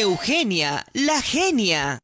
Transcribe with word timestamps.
Eugenia, 0.00 0.84
la 0.94 1.20
genia. 1.22 2.03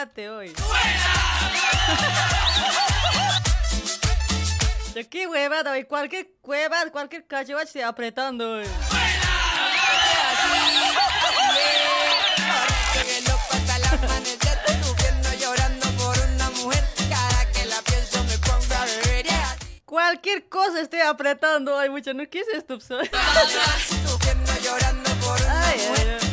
Cállate 0.00 0.30
hoy. 0.30 0.52
¿De 4.94 5.06
qué 5.06 5.26
huevada 5.26 5.72
hoy? 5.72 5.84
Cualquier 5.84 6.30
huevada, 6.42 6.90
cualquier 6.90 7.26
cachivache 7.26 7.66
estoy 7.66 7.82
apretando 7.82 8.52
hoy. 8.52 8.66
Cualquier 19.84 20.48
cosa 20.48 20.80
estoy 20.80 21.00
apretando 21.00 21.76
hoy, 21.76 21.90
mucho. 21.90 22.14
¿No 22.14 22.26
qué 22.30 22.40
es 22.40 22.48
esto? 22.54 22.78
Ay, 22.90 23.10
ay, 25.46 26.18
ay. 26.22 26.29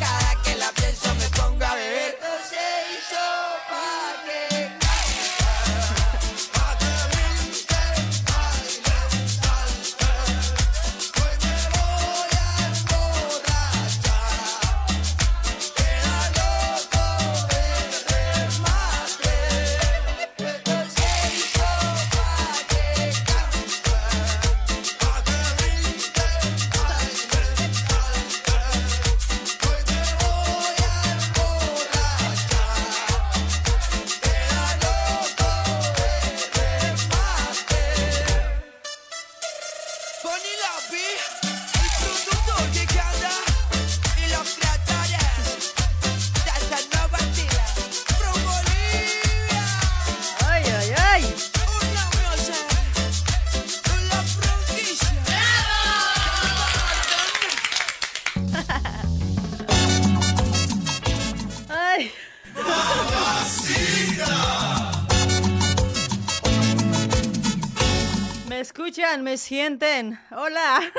Me 69.28 69.38
sienten. 69.38 70.18
Hola. 70.32 70.80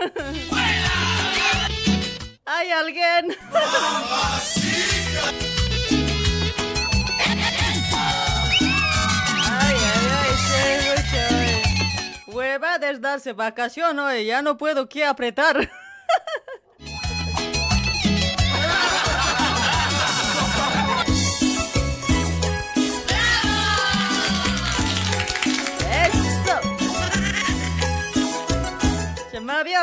¿Hay 2.44 2.70
alguien? 2.70 3.34
Hueva 12.26 12.76
de 12.78 12.98
darse 12.98 13.32
vacación 13.32 13.98
hoy, 13.98 14.26
ya 14.26 14.42
no 14.42 14.58
puedo 14.58 14.90
que 14.90 15.06
apretar. 15.06 15.70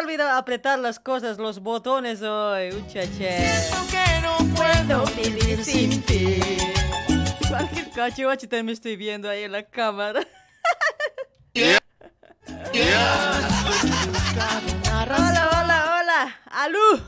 Olvidado 0.01 0.37
apretar 0.37 0.77
las 0.79 0.99
cosas, 0.99 1.37
los 1.37 1.59
botones 1.59 2.21
hoy, 2.21 2.71
muchache. 2.73 3.37
que 3.89 4.21
no 4.21 4.37
puedo 4.55 5.05
vivir 5.15 5.63
sin 5.63 6.01
ti. 6.03 6.39
Cualquier 7.47 7.89
cachivache 7.91 8.47
también 8.47 8.65
me 8.65 8.71
estoy 8.73 8.97
viendo 8.97 9.29
ahí 9.29 9.43
en 9.43 9.53
la 9.53 9.63
cámara. 9.63 10.21
Hola, 14.93 15.49
hola, 15.51 15.99
hola. 16.01 16.39
¡Alú! 16.51 17.01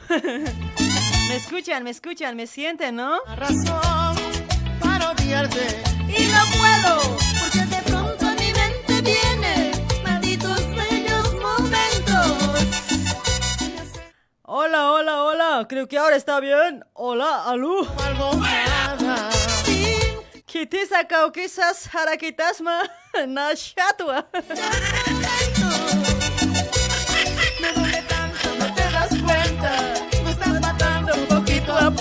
Me 1.27 1.35
escuchan, 1.35 1.83
me 1.83 1.89
escuchan, 1.89 2.35
me 2.37 2.47
sienten, 2.47 2.95
¿no? 2.95 3.19
razón 3.35 4.15
para 4.79 5.11
odiarte. 5.11 5.83
Y 6.07 6.27
no 6.27 6.41
puedo. 6.57 7.17
Porque 7.41 7.66
Hola, 14.49 14.93
hola, 14.93 15.23
hola. 15.23 15.65
Creo 15.67 15.89
que 15.89 15.97
ahora 15.97 16.15
está 16.15 16.39
bien. 16.39 16.81
Hola, 16.93 17.43
Alú. 17.47 17.85
Algo 18.01 18.31
nada. 18.37 19.29
¿Qué 20.45 20.65
te 20.65 20.87
sacado 20.87 21.33
que 21.33 21.43
esas 21.43 21.93
harakitasma? 21.93 22.83
Nashatua. 23.27 24.25
Me 27.59 27.73
duele 27.73 28.03
te 28.73 28.89
das 28.89 29.09
cuenta. 29.21 29.93
Me 30.23 30.31
estás 30.31 30.61
matando 30.61 31.13
poquito 31.27 31.73
a. 31.73 31.91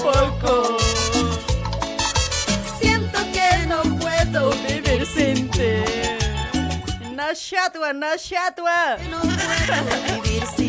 Siento 2.79 3.19
que 3.33 3.67
no 3.67 3.83
puedo 3.99 4.51
vivir 4.69 5.05
sin 5.05 5.51
ti. 5.51 5.83
Nashatua, 7.13 7.93
Nashatua. 7.93 8.99
No 9.11 9.19
puedo 9.19 10.23
vivir 10.23 10.47
sin. 10.57 10.66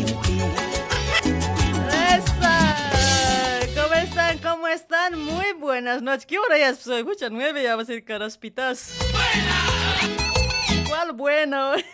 Están? 4.18 4.38
¿Cómo 4.38 4.66
están? 4.66 5.16
Muy 5.16 5.52
buenas 5.52 6.02
noches. 6.02 6.26
¿Qué 6.26 6.38
hora 6.38 6.58
ya? 6.58 6.74
Soy 6.74 7.04
mucha 7.04 7.30
nueve, 7.30 7.62
ya 7.62 7.76
va 7.76 7.82
a 7.82 7.84
ser 7.84 8.02
caraspitas. 8.04 8.94
¿Cuál 10.88 11.12
bueno? 11.12 11.74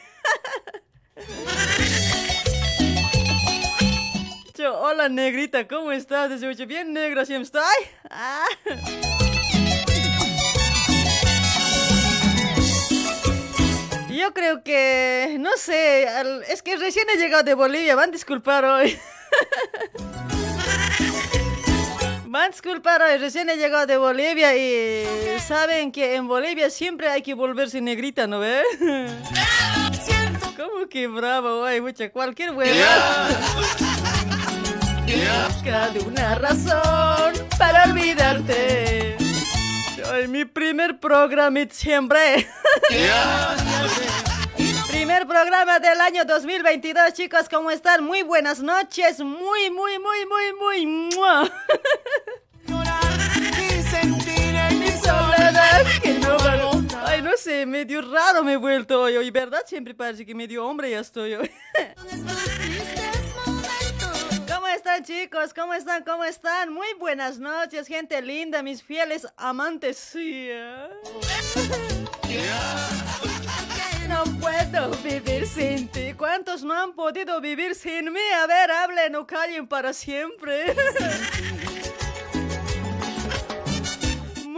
Yo, 4.55 4.81
hola 4.81 5.11
negrita, 5.11 5.69
¿cómo 5.69 5.93
estás? 5.93 6.31
Desde 6.31 6.65
bien 6.65 6.95
negro 6.95 7.27
siempre 7.27 7.45
estoy. 7.45 7.63
Ah. 8.09 8.47
Yo 14.09 14.33
creo 14.33 14.65
que, 14.65 15.37
no 15.41 15.55
sé, 15.59 16.07
es 16.49 16.63
que 16.63 16.77
recién 16.77 17.07
he 17.11 17.19
llegado 17.19 17.43
de 17.43 17.53
Bolivia, 17.53 17.95
van 17.95 18.09
a 18.09 18.13
disculpar 18.13 18.65
hoy. 18.65 18.99
Van 22.35 22.47
a 22.47 22.49
disculpar 22.49 23.01
hoy, 23.01 23.17
recién 23.19 23.49
he 23.49 23.57
llegado 23.57 23.87
de 23.87 23.97
Bolivia 23.97 24.57
y 24.57 25.39
saben 25.39 25.93
que 25.93 26.17
en 26.17 26.27
Bolivia 26.27 26.69
siempre 26.69 27.09
hay 27.09 27.23
que 27.23 27.33
volverse 27.33 27.81
negrita, 27.81 28.27
¿no 28.27 28.41
ve? 28.41 28.61
¿Cómo 30.57 30.89
que 30.91 31.07
bravo, 31.07 31.61
güey? 31.61 31.81
Mucha, 31.81 32.11
cualquier 32.11 32.51
hueva. 32.51 33.29
Busca 35.47 35.91
de 35.91 36.01
una 36.01 36.35
razón 36.35 37.35
para 37.57 37.85
olvidarte. 37.85 39.17
Ay, 40.13 40.27
mi 40.27 40.45
primer 40.45 40.99
programa 40.99 41.61
siempre. 41.71 42.49
Primer 45.15 45.29
programa 45.29 45.79
del 45.79 46.01
año 46.01 46.25
2022, 46.25 47.13
chicos, 47.13 47.49
¿cómo 47.49 47.71
están? 47.71 48.03
Muy 48.03 48.23
buenas 48.23 48.61
noches, 48.61 49.21
muy, 49.21 49.71
muy, 49.71 49.99
muy, 50.01 50.27
muy, 50.27 50.87
muy. 50.87 51.51
Ay, 57.05 57.23
no 57.23 57.31
sé, 57.37 57.65
medio 57.65 58.03
raro 58.03 58.43
me 58.43 58.55
he 58.55 58.57
vuelto 58.57 59.03
hoy, 59.03 59.17
hoy, 59.17 59.31
¿verdad? 59.31 59.61
Siempre 59.67 59.95
parece 59.95 60.27
que 60.27 60.35
medio 60.35 60.67
hombre 60.67 60.91
ya 60.91 60.99
estoy 60.99 61.35
hoy. 61.35 61.51
¿Cómo 64.53 64.67
están 64.67 65.05
chicos? 65.05 65.55
¿Cómo 65.55 65.75
están? 65.75 66.03
¿Cómo 66.03 66.25
están? 66.25 66.73
Muy 66.73 66.89
buenas 66.99 67.39
noches, 67.39 67.87
gente 67.87 68.21
linda, 68.21 68.65
mis 68.65 68.83
fieles 68.83 69.29
amantes. 69.37 69.97
Sí, 69.97 70.49
¿eh? 70.51 70.89
No 74.09 74.25
puedo 74.41 74.91
vivir 75.03 75.47
sin 75.47 75.89
ti. 75.89 76.13
¿Cuántos 76.17 76.63
no 76.63 76.75
han 76.75 76.93
podido 76.93 77.41
vivir 77.41 77.75
sin 77.75 78.13
mí? 78.13 78.21
A 78.43 78.47
ver, 78.47 78.71
hablen 78.71 79.17
o 79.17 79.27
callen 79.27 79.67
para 79.67 79.93
siempre. 79.93 80.75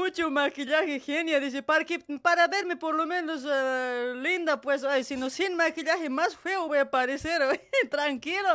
mucho 0.06 0.30
maquillaje, 0.30 1.00
genia. 1.00 1.40
Dice, 1.40 1.62
para, 1.62 1.84
para 2.22 2.46
verme 2.46 2.76
por 2.76 2.94
lo 2.94 3.06
menos 3.06 3.44
eh, 3.44 4.14
linda, 4.16 4.60
pues, 4.60 4.84
ay, 4.84 5.02
si 5.02 5.16
no 5.16 5.28
sin 5.28 5.56
maquillaje, 5.56 6.08
más 6.08 6.36
feo 6.36 6.68
voy 6.68 6.78
a 6.78 6.88
parecer. 6.88 7.42
Tranquilo. 7.90 8.48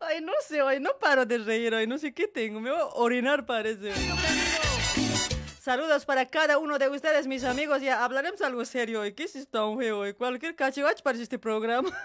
Ay, 0.00 0.20
no 0.22 0.32
sé, 0.48 0.62
hoy 0.62 0.80
no 0.80 0.90
paro 0.98 1.26
de 1.26 1.38
reír 1.38 1.74
hoy, 1.74 1.86
no 1.86 1.98
sé 1.98 2.12
qué 2.12 2.26
tengo, 2.26 2.60
me 2.60 2.70
voy 2.70 2.80
a 2.80 2.86
orinar 2.86 3.44
parece. 3.44 3.92
Saludos 5.64 6.04
para 6.04 6.26
cada 6.26 6.58
uno 6.58 6.76
de 6.78 6.90
ustedes, 6.90 7.26
mis 7.26 7.42
amigos. 7.42 7.80
Ya 7.80 8.04
hablaremos 8.04 8.42
algo 8.42 8.66
serio 8.66 9.00
hoy. 9.00 9.14
¿Qué 9.14 9.22
es 9.22 9.34
esto 9.34 9.74
feo 9.78 10.00
hoy? 10.00 10.12
Cualquier 10.12 10.54
cachivache 10.54 11.02
para 11.02 11.16
este 11.16 11.38
programa. 11.38 11.88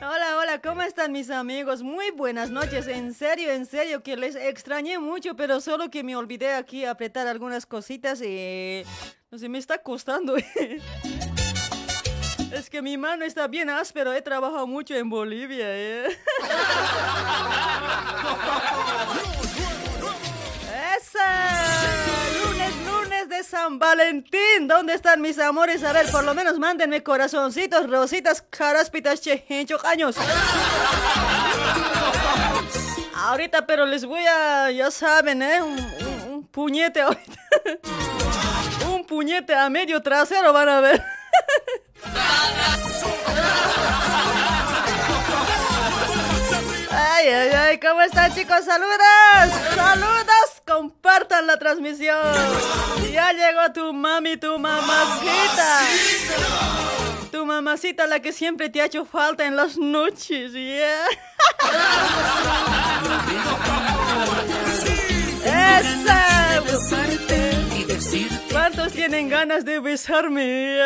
Hola, 0.00 0.38
hola, 0.38 0.60
¿cómo 0.62 0.82
están 0.82 1.10
mis 1.10 1.30
amigos? 1.30 1.82
Muy 1.82 2.12
buenas 2.12 2.50
noches, 2.50 2.86
en 2.86 3.12
serio, 3.12 3.50
en 3.50 3.66
serio, 3.66 4.04
que 4.04 4.16
les 4.16 4.36
extrañé 4.36 5.00
mucho, 5.00 5.34
pero 5.34 5.60
solo 5.60 5.90
que 5.90 6.04
me 6.04 6.14
olvidé 6.14 6.52
aquí 6.52 6.84
apretar 6.84 7.26
algunas 7.26 7.66
cositas 7.66 8.22
y... 8.22 8.84
No 9.32 9.38
sé, 9.38 9.48
me 9.48 9.58
está 9.58 9.78
costando. 9.78 10.36
Es 12.52 12.70
que 12.70 12.82
mi 12.82 12.96
mano 12.96 13.24
está 13.24 13.48
bien 13.48 13.68
áspero, 13.68 14.12
he 14.12 14.22
trabajado 14.22 14.68
mucho 14.68 14.94
en 14.94 15.10
Bolivia. 15.10 15.66
¿eh? 15.68 16.06
Lunes, 21.14 22.74
lunes 22.86 23.28
de 23.28 23.44
San 23.44 23.78
Valentín. 23.78 24.66
¿Dónde 24.66 24.94
están 24.94 25.20
mis 25.20 25.38
amores? 25.38 25.82
A 25.84 25.92
ver, 25.92 26.10
por 26.10 26.24
lo 26.24 26.34
menos 26.34 26.58
mándenme 26.58 27.02
corazoncitos, 27.02 27.88
rositas, 27.88 28.42
caraspitas, 28.42 29.20
chencho, 29.20 29.78
años. 29.86 30.16
Ahorita, 33.14 33.66
pero 33.66 33.86
les 33.86 34.04
voy 34.04 34.24
a, 34.26 34.70
ya 34.70 34.90
saben, 34.90 35.42
¿eh? 35.42 35.62
Un, 35.62 35.78
un 36.28 36.46
puñete 36.48 37.00
ahorita. 37.00 37.40
un 38.90 39.06
puñete 39.06 39.54
a 39.54 39.70
medio 39.70 40.02
trasero 40.02 40.52
van 40.52 40.68
a 40.68 40.80
ver. 40.80 41.02
Ay, 46.96 47.28
ay, 47.28 47.48
ay, 47.48 47.80
¿cómo 47.80 48.02
están 48.02 48.32
chicos? 48.34 48.64
¡Saludos! 48.64 49.50
¡Saludos! 49.74 50.53
Compartan 50.66 51.46
la 51.46 51.58
transmisión. 51.58 52.16
Ya 53.12 53.32
llegó 53.32 53.72
tu 53.74 53.92
mami, 53.92 54.38
tu 54.38 54.58
mamacita. 54.58 55.80
Tu 57.30 57.44
mamacita, 57.44 58.06
la 58.06 58.20
que 58.20 58.32
siempre 58.32 58.70
te 58.70 58.80
ha 58.80 58.86
hecho 58.86 59.04
falta 59.04 59.44
en 59.44 59.56
las 59.56 59.76
noches, 59.76 60.52
¿ya? 60.52 61.04
¡Esa! 65.44 66.62
¿Cuántos 68.50 68.92
tienen 68.92 69.28
ganas 69.28 69.64
de 69.66 69.80
besarme? 69.80 70.78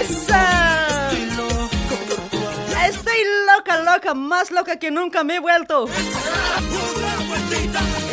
¡Esa! 0.00 1.10
Estoy 3.06 3.22
loca, 3.54 3.82
loca, 3.82 4.14
más 4.14 4.50
loca 4.50 4.78
que 4.78 4.90
nunca 4.90 5.22
me 5.24 5.36
he 5.36 5.38
vuelto. 5.38 5.86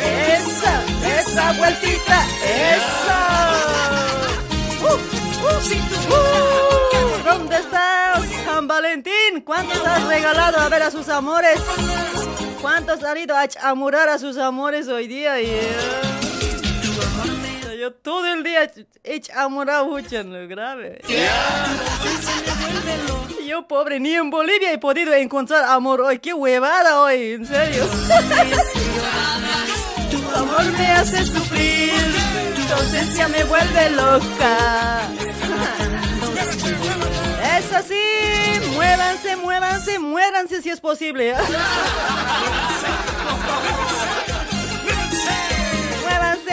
Esa, 0.04 0.82
esa 1.18 1.52
vueltita, 1.54 2.26
esa. 2.44 3.52
Uh, 4.82 4.84
uh, 4.84 5.56
uh. 6.12 7.24
¿Dónde 7.24 7.56
estás, 7.56 8.22
San 8.44 8.68
Valentín? 8.68 9.40
¿Cuántos 9.42 9.82
has 9.82 10.04
regalado 10.04 10.58
a 10.58 10.68
ver 10.68 10.82
a 10.82 10.90
sus 10.90 11.08
amores? 11.08 11.58
¿Cuántos 12.60 13.02
han 13.02 13.16
ido 13.16 13.34
a 13.34 13.48
amurar 13.62 14.10
a 14.10 14.18
sus 14.18 14.36
amores 14.36 14.88
hoy 14.88 15.08
día? 15.08 15.40
Yo 17.82 17.92
todo 17.92 18.24
el 18.32 18.44
día 18.44 18.70
he 19.02 19.20
amorado 19.34 19.86
mucho, 19.86 20.22
grave. 20.46 21.00
Yo 23.44 23.66
pobre, 23.66 23.98
ni 23.98 24.14
en 24.14 24.30
Bolivia 24.30 24.72
he 24.72 24.78
podido 24.78 25.12
encontrar 25.14 25.64
amor 25.64 26.00
hoy. 26.00 26.20
¡Qué 26.20 26.32
huevada 26.32 27.00
hoy! 27.00 27.32
En 27.32 27.44
serio. 27.44 27.84
Tu 30.12 30.36
amor 30.36 30.64
me 30.78 30.86
hace 30.92 31.26
sufrir, 31.26 31.92
tu 32.54 32.72
ausencia 32.72 33.26
me 33.26 33.42
vuelve 33.42 33.90
loca. 33.90 35.00
Es 37.58 37.72
así, 37.72 38.70
muévanse, 38.76 39.34
muévanse, 39.34 39.98
muéranse 39.98 40.62
si 40.62 40.70
es 40.70 40.80
posible. 40.80 41.34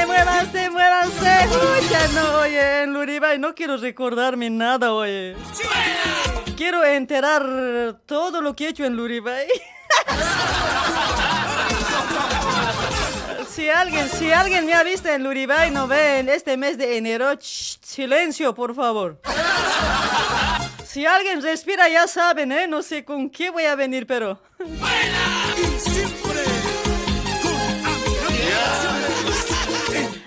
Muévanse, 0.05 0.69
muévanse, 0.69 0.69
muévanse. 0.69 1.57
Uy, 1.57 1.89
ya 1.89 2.07
no, 2.09 2.39
oye, 2.39 2.83
en 2.83 2.93
Luribay 2.93 3.39
no 3.39 3.53
quiero 3.55 3.77
recordarme 3.77 4.49
nada, 4.49 4.93
oye. 4.93 5.35
Quiero 6.55 6.83
enterar 6.83 7.95
todo 8.05 8.41
lo 8.41 8.55
que 8.55 8.65
he 8.65 8.69
hecho 8.69 8.85
en 8.85 8.95
Luribay. 8.95 9.47
Si 13.49 13.69
alguien, 13.69 14.07
si 14.09 14.31
alguien 14.31 14.65
me 14.65 14.73
ha 14.73 14.83
visto 14.83 15.09
en 15.09 15.23
Luribay, 15.23 15.71
no 15.71 15.87
ve 15.87 16.19
en 16.19 16.29
este 16.29 16.55
mes 16.55 16.77
de 16.77 16.97
enero, 16.97 17.31
silencio, 17.39 18.53
por 18.55 18.73
favor. 18.73 19.19
Si 20.85 21.05
alguien 21.05 21.41
respira, 21.41 21.89
ya 21.89 22.07
saben, 22.07 22.51
¿eh? 22.51 22.67
No 22.67 22.81
sé 22.81 23.03
con 23.03 23.29
qué 23.29 23.49
voy 23.49 23.65
a 23.65 23.75
venir, 23.75 24.07
pero... 24.07 24.39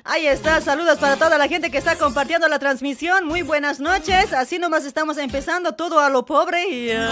Ahí 0.05 0.27
está, 0.27 0.61
saludos 0.61 0.99
para 0.99 1.17
toda 1.17 1.39
la 1.39 1.47
gente 1.47 1.71
que 1.71 1.79
está 1.79 1.95
compartiendo 1.97 2.49
la 2.49 2.59
transmisión. 2.59 3.25
Muy 3.27 3.43
buenas 3.43 3.79
noches. 3.79 4.33
Así 4.33 4.59
nomás 4.59 4.85
estamos 4.85 5.17
empezando 5.17 5.77
todo 5.77 6.01
a 6.01 6.11
lo 6.11 6.25
pobre 6.25 6.69
y. 6.69 6.91
Uh, 6.91 7.09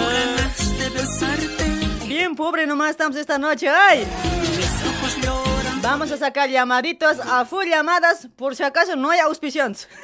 bien 2.07 2.35
pobre 2.35 2.67
nomás 2.67 2.89
estamos 2.91 3.15
esta 3.15 3.37
noche. 3.37 3.69
¡Ay! 3.69 4.05
Vamos 5.81 6.11
a 6.11 6.17
sacar 6.17 6.49
llamaditos 6.49 7.19
a 7.19 7.45
full 7.45 7.65
llamadas 7.65 8.27
por 8.35 8.53
si 8.55 8.63
acaso 8.63 8.97
no 8.97 9.09
hay 9.09 9.19
auspiciantes. 9.19 9.87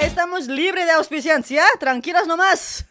Estamos 0.00 0.46
libres 0.46 0.86
de 0.86 0.92
auspiciantes, 0.92 1.50
¿ya? 1.50 1.66
Tranquilos 1.78 2.26
nomás. 2.26 2.86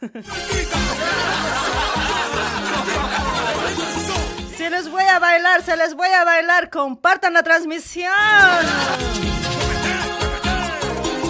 Se 4.70 4.76
les 4.76 4.92
voy 4.92 5.04
a 5.04 5.18
bailar, 5.18 5.64
se 5.64 5.76
les 5.76 5.96
voy 5.96 6.10
a 6.10 6.24
bailar. 6.24 6.70
Compartan 6.70 7.34
la 7.34 7.42
transmisión. 7.42 8.14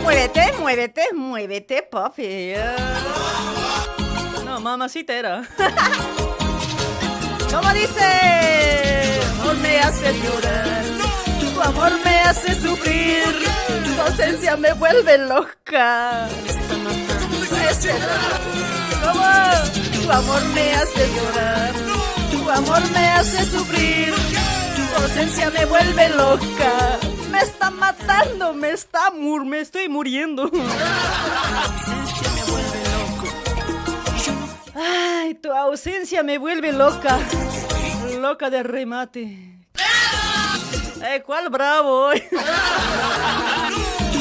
Muévete, 0.03 0.51
muévete, 0.59 1.13
muévete, 1.13 1.83
papi. 1.83 2.51
No, 4.43 4.59
mamacita 4.59 5.13
era. 5.13 5.43
¿Cómo 7.49 7.71
dice? 7.71 9.21
Amor 9.39 9.55
me 9.59 9.79
hace 9.79 10.13
llorar. 10.19 10.83
Tu 11.39 11.61
amor 11.61 11.93
me 12.03 12.19
hace 12.19 12.55
sufrir. 12.55 13.23
Tu 13.85 14.01
ausencia 14.01 14.57
me 14.57 14.73
vuelve 14.73 15.17
loca. 15.17 16.27
¿Cómo? 19.01 19.23
Tu 19.93 20.11
amor 20.11 20.43
me 20.53 20.73
hace 20.73 21.07
llorar. 21.15 21.98
Tu 22.49 22.55
amor 22.55 22.81
me 22.89 23.09
hace 23.11 23.45
sufrir, 23.45 24.11
tu 24.75 24.81
ausencia 25.03 25.51
me 25.51 25.65
vuelve 25.65 26.09
loca, 26.09 26.97
me 27.29 27.41
está 27.41 27.69
matando, 27.69 28.55
me 28.55 28.71
está 28.71 29.11
mur, 29.11 29.45
me 29.45 29.59
estoy 29.59 29.87
muriendo. 29.87 30.49
Ay, 34.75 35.35
tu 35.35 35.51
ausencia 35.51 36.23
me 36.23 36.39
vuelve 36.39 36.73
loca. 36.73 37.19
Loca 38.19 38.49
de 38.49 38.63
remate. 38.63 39.21
Eh, 41.03 41.21
¿cuál 41.23 41.49
bravo? 41.51 42.09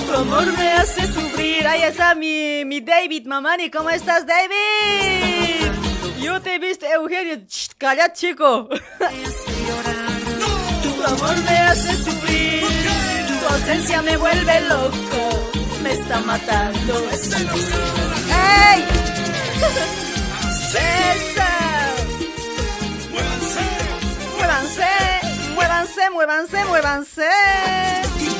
Tu 0.07 0.15
amor 0.15 0.55
me 0.55 0.73
hace 0.73 1.07
sufrir. 1.07 1.67
Ahí 1.67 1.81
está 1.81 2.15
mi, 2.15 2.63
mi 2.67 2.83
David 2.83 3.25
Mamani. 3.25 3.71
¿Cómo 3.71 3.89
estás, 3.89 4.27
David? 4.27 5.78
Yo 6.21 6.41
te 6.41 6.55
he 6.55 6.59
visto, 6.59 6.87
Eugenio. 6.87 7.39
calla, 7.79 8.13
chico. 8.13 8.69
Tu 10.83 11.05
amor 11.05 11.37
me 11.45 11.59
hace 11.59 11.95
sufrir. 12.05 12.65
Tu 13.29 13.55
ausencia 13.55 14.03
me 14.03 14.17
vuelve 14.17 14.61
loco. 14.63 15.51
Me 15.83 15.93
está 15.93 16.21
matando. 16.21 17.09
¡Ey! 18.71 18.85
¡César! 20.73 21.95
Muévanse, 24.37 24.85
muévanse, 25.55 26.11
muévanse, 26.11 26.65
muévanse. 26.65 28.38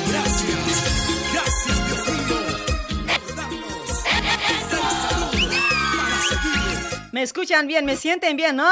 Me 7.11 7.23
escuchan 7.23 7.65
bien, 7.65 7.85
me 7.85 7.95
sienten 7.95 8.37
bien, 8.37 8.55
¿no? 8.55 8.69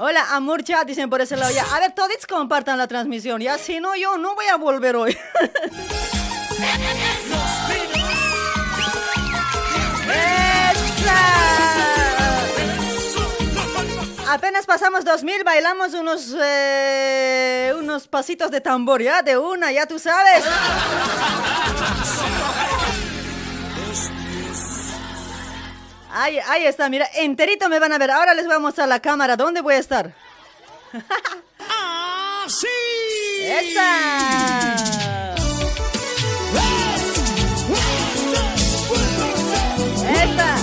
Hola, 0.00 0.34
amor 0.34 0.64
chat, 0.64 0.86
dicen 0.86 1.08
por 1.08 1.20
ese 1.20 1.36
lado 1.36 1.52
ya. 1.52 1.64
A 1.74 1.80
ver, 1.80 1.92
todos 1.92 2.26
compartan 2.28 2.76
la 2.78 2.88
transmisión, 2.88 3.40
ya. 3.40 3.56
Si 3.58 3.80
no, 3.80 3.94
yo 3.94 4.18
no 4.18 4.34
voy 4.34 4.46
a 4.46 4.56
volver 4.56 4.96
hoy. 4.96 5.16
Apenas 14.28 14.66
pasamos 14.66 15.06
2000, 15.06 15.42
bailamos 15.42 15.94
unos 15.94 16.36
eh, 16.38 17.72
unos 17.78 18.08
pasitos 18.08 18.50
de 18.50 18.60
tambor, 18.60 19.00
ya, 19.02 19.22
de 19.22 19.38
una, 19.38 19.72
ya 19.72 19.86
tú 19.86 19.98
sabes. 19.98 20.44
Ahí, 26.10 26.38
ahí 26.38 26.64
está, 26.66 26.88
mira, 26.88 27.06
enterito 27.14 27.68
me 27.68 27.78
van 27.78 27.92
a 27.92 27.98
ver. 27.98 28.10
Ahora 28.10 28.34
les 28.34 28.46
voy 28.46 28.54
a 28.54 28.58
mostrar 28.58 28.88
la 28.88 29.00
cámara. 29.00 29.36
¿Dónde 29.36 29.60
voy 29.60 29.74
a 29.74 29.78
estar? 29.78 30.14
¡Ah, 31.68 32.46
sí! 32.48 32.66
¡Esa! 33.42 34.74
¡Esa! 40.22 40.56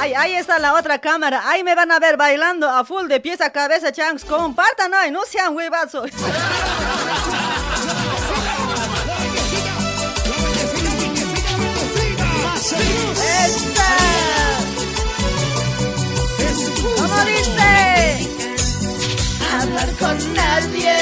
Ahí, 0.00 0.14
ahí 0.14 0.34
está 0.34 0.58
la 0.58 0.74
otra 0.74 0.98
cámara. 0.98 1.42
Ahí 1.46 1.64
me 1.64 1.74
van 1.74 1.90
a 1.90 1.98
ver 1.98 2.16
bailando 2.16 2.68
a 2.68 2.84
full 2.84 3.06
de 3.08 3.20
pies 3.20 3.40
a 3.40 3.50
cabeza, 3.50 3.92
chanks. 3.92 4.24
Compartan 4.24 4.94
hoy, 4.94 5.10
no 5.10 5.24
sean 5.24 5.54
huevazos. 5.54 6.10
dice? 17.24 18.28
Hablar 19.52 19.88
con 19.98 20.34
nadie. 20.34 20.96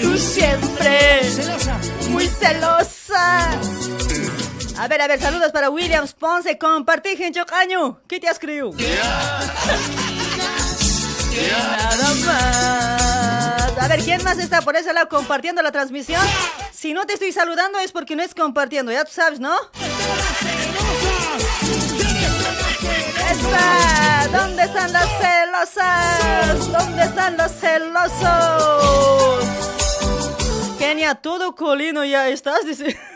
Tú 0.00 0.18
siempre. 0.18 1.22
Muy 2.10 2.26
celosa. 2.26 3.50
A 4.78 4.88
ver, 4.88 5.00
a 5.02 5.06
ver, 5.06 5.20
saludos 5.20 5.52
para 5.52 5.70
Williams 5.70 6.12
Ponce. 6.14 6.58
Compartí, 6.58 7.16
gente 7.16 7.44
caño. 7.46 8.00
¿Qué 8.08 8.18
te 8.18 8.28
has 8.28 8.38
creído? 8.38 8.72
Nada 11.32 12.14
más. 12.26 13.78
A 13.78 13.88
ver, 13.88 14.00
¿quién 14.00 14.22
más 14.22 14.38
está 14.38 14.62
por 14.62 14.76
ese 14.76 14.92
lado 14.92 15.08
compartiendo 15.08 15.62
la 15.62 15.72
transmisión? 15.72 16.22
Si 16.72 16.92
no 16.92 17.04
te 17.06 17.14
estoy 17.14 17.32
saludando 17.32 17.78
es 17.78 17.92
porque 17.92 18.16
no 18.16 18.22
es 18.22 18.34
compartiendo, 18.34 18.92
ya 18.92 19.04
tú 19.04 19.12
sabes, 19.12 19.40
¿no? 19.40 19.54
¿Dónde 24.32 24.62
están 24.64 24.92
las 24.92 25.08
celosas? 25.20 26.72
¿Dónde 26.72 27.02
están 27.02 27.36
los 27.36 27.52
celosos? 27.52 29.44
Kenia, 30.78 31.14
todo 31.16 31.54
colino 31.54 32.04
ya 32.04 32.28
estás, 32.28 32.64
dice. 32.66 32.98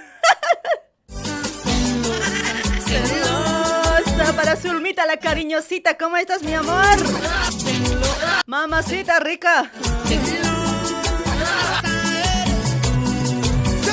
Celosa 2.87 4.33
para 4.37 4.57
Zulmita, 4.57 5.07
la 5.07 5.17
cariñosita. 5.17 5.97
¿Cómo 5.97 6.17
estás, 6.17 6.43
mi 6.43 6.55
amor? 6.55 6.97
Mamacita 8.47 9.19
rica. 9.21 9.71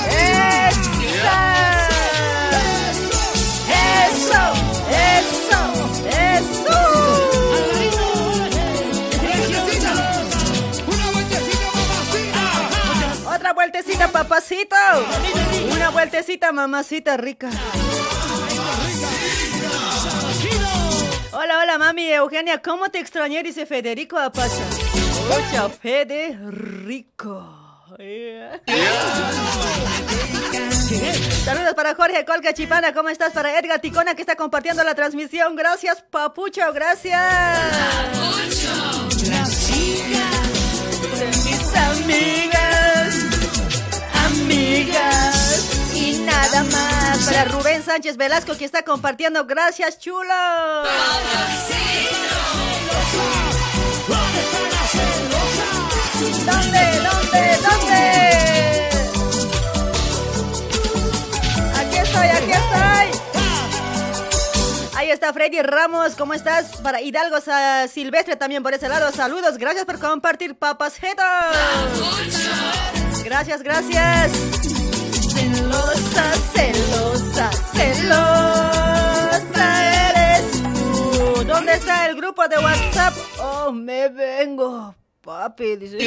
¡Esa! 0.09 1.39
¡Eso! 4.07 4.43
¡Eso! 4.91 5.32
Vueltecita, 13.73 14.07
papacito. 14.09 14.75
Una 15.73 15.89
vueltecita, 15.89 16.51
mamacita 16.51 17.17
rica. 17.17 17.49
Hola, 21.31 21.59
hola, 21.59 21.79
mami 21.79 22.11
Eugenia. 22.11 22.61
¿Cómo 22.61 22.89
te 22.89 22.99
extrañé? 22.99 23.41
Dice 23.41 23.65
Federico 23.65 24.19
Apacha. 24.19 24.63
Ocha, 25.31 25.69
Federico. 25.69 27.49
Saludos 31.43 31.73
para 31.75 31.95
Jorge 31.95 32.25
Colca 32.25 32.53
Chipana, 32.53 32.93
¿cómo 32.93 33.09
estás? 33.09 33.33
Para 33.33 33.57
Edgar 33.57 33.79
Ticona 33.81 34.13
que 34.13 34.21
está 34.21 34.35
compartiendo 34.35 34.83
la 34.83 34.93
transmisión. 34.93 35.55
Gracias, 35.55 36.03
Papucho, 36.11 36.71
gracias. 36.73 37.21
De 41.19 41.27
mis 41.27 41.75
amigas, 41.75 42.72
amigas 44.53 45.93
y 45.95 46.19
nada 46.19 46.63
más. 46.63 47.25
Para 47.25 47.45
Rubén 47.45 47.83
Sánchez 47.83 48.17
Velasco 48.17 48.55
que 48.57 48.65
está 48.65 48.83
compartiendo. 48.83 49.45
Gracias, 49.45 49.99
chulo. 49.99 50.33
¿Dónde? 56.45 56.99
¿Dónde? 57.09 57.57
¿Dónde? 57.61 58.89
Aquí 61.79 61.97
estoy, 61.97 62.27
aquí 62.27 62.51
estoy. 62.51 63.19
Ahí 64.95 65.11
está 65.11 65.33
Freddy 65.33 65.61
Ramos, 65.61 66.15
¿cómo 66.15 66.33
estás? 66.33 66.77
Para 66.77 67.01
Hidalgo 67.01 67.37
Silvestre 67.91 68.35
también 68.35 68.63
por 68.63 68.73
ese 68.73 68.87
lado. 68.87 69.11
Saludos, 69.11 69.57
gracias 69.57 69.85
por 69.85 69.99
compartir 69.99 70.55
papas 70.55 70.95
jetas. 70.97 71.55
Gracias, 73.23 73.63
gracias. 73.63 74.31
Celosa, 75.33 76.33
celosa, 76.53 77.51
celosa 77.73 79.39
eres 80.09 80.51
tú. 80.61 81.43
¿Dónde 81.45 81.73
está 81.73 82.07
el 82.07 82.15
grupo 82.15 82.47
de 82.47 82.57
WhatsApp? 82.57 83.13
Oh, 83.39 83.71
me 83.71 84.09
vengo, 84.09 84.93
papi. 85.21 85.77
Dice. 85.77 85.97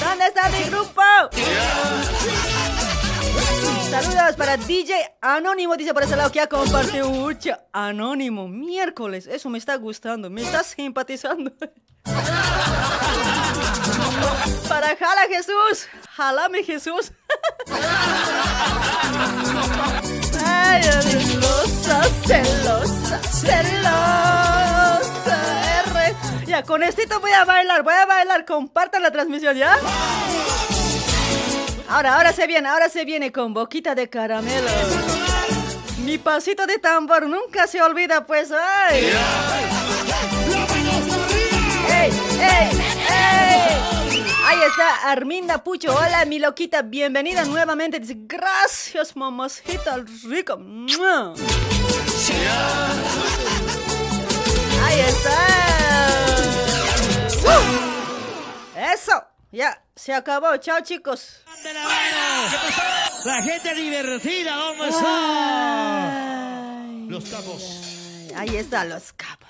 ¿Dónde 0.00 0.26
está 0.26 0.48
mi 0.48 0.62
grupo? 0.64 1.02
Saludos 3.90 4.36
para 4.36 4.56
DJ 4.56 4.94
Anónimo, 5.20 5.76
dice 5.76 5.92
por 5.92 6.04
ese 6.04 6.16
lado 6.16 6.30
que 6.30 6.40
ha 6.40 6.46
compartido 6.46 7.08
mucho. 7.08 7.50
Anónimo, 7.72 8.46
miércoles, 8.48 9.26
eso 9.26 9.48
me 9.48 9.58
está 9.58 9.76
gustando, 9.76 10.30
me 10.30 10.42
está 10.42 10.62
simpatizando. 10.62 11.52
Para 14.68 14.96
Jala 14.96 15.22
Jesús, 15.28 15.88
jalame 16.16 16.62
Jesús. 16.62 17.12
Ay, 20.46 20.82
celosa, 20.82 22.02
celosa, 22.26 23.22
celosa. 23.22 24.10
Ya, 26.46 26.64
con 26.64 26.82
estito 26.82 27.20
voy 27.20 27.30
a 27.30 27.44
bailar, 27.44 27.84
voy 27.84 27.94
a 27.94 28.06
bailar. 28.06 28.44
Compartan 28.44 29.02
la 29.02 29.12
transmisión, 29.12 29.56
¿ya? 29.56 29.78
Ahora, 31.88 32.16
ahora 32.16 32.32
se 32.32 32.46
viene, 32.48 32.68
ahora 32.68 32.88
se 32.88 33.04
viene 33.04 33.30
con 33.30 33.54
boquita 33.54 33.94
de 33.94 34.08
caramelo. 34.08 34.68
Mi 36.04 36.18
pasito 36.18 36.66
de 36.66 36.78
tambor 36.78 37.28
nunca 37.28 37.66
se 37.68 37.80
olvida, 37.80 38.26
pues. 38.26 38.50
¡Ay! 38.50 39.12
Está 44.58 45.10
Arminda 45.10 45.62
Pucho. 45.62 45.94
Hola, 45.94 46.24
mi 46.24 46.38
loquita. 46.38 46.82
Bienvenida 46.82 47.44
nuevamente. 47.44 48.00
Dice, 48.00 48.16
gracias, 48.18 49.14
mamacita 49.16 49.98
rica. 50.28 50.56
Ahí 54.84 55.00
está. 55.00 55.36
Eso. 58.92 59.24
Ya, 59.52 59.82
se 59.94 60.14
acabó. 60.14 60.56
Chao, 60.56 60.80
chicos. 60.82 61.42
La 63.24 63.42
gente 63.42 63.74
divertida, 63.74 64.56
vamos 64.56 64.96
a 65.04 66.82
Los 67.08 67.24
capos. 67.24 68.30
Ahí 68.36 68.56
están 68.56 68.88
los 68.88 69.12
capos. 69.12 69.48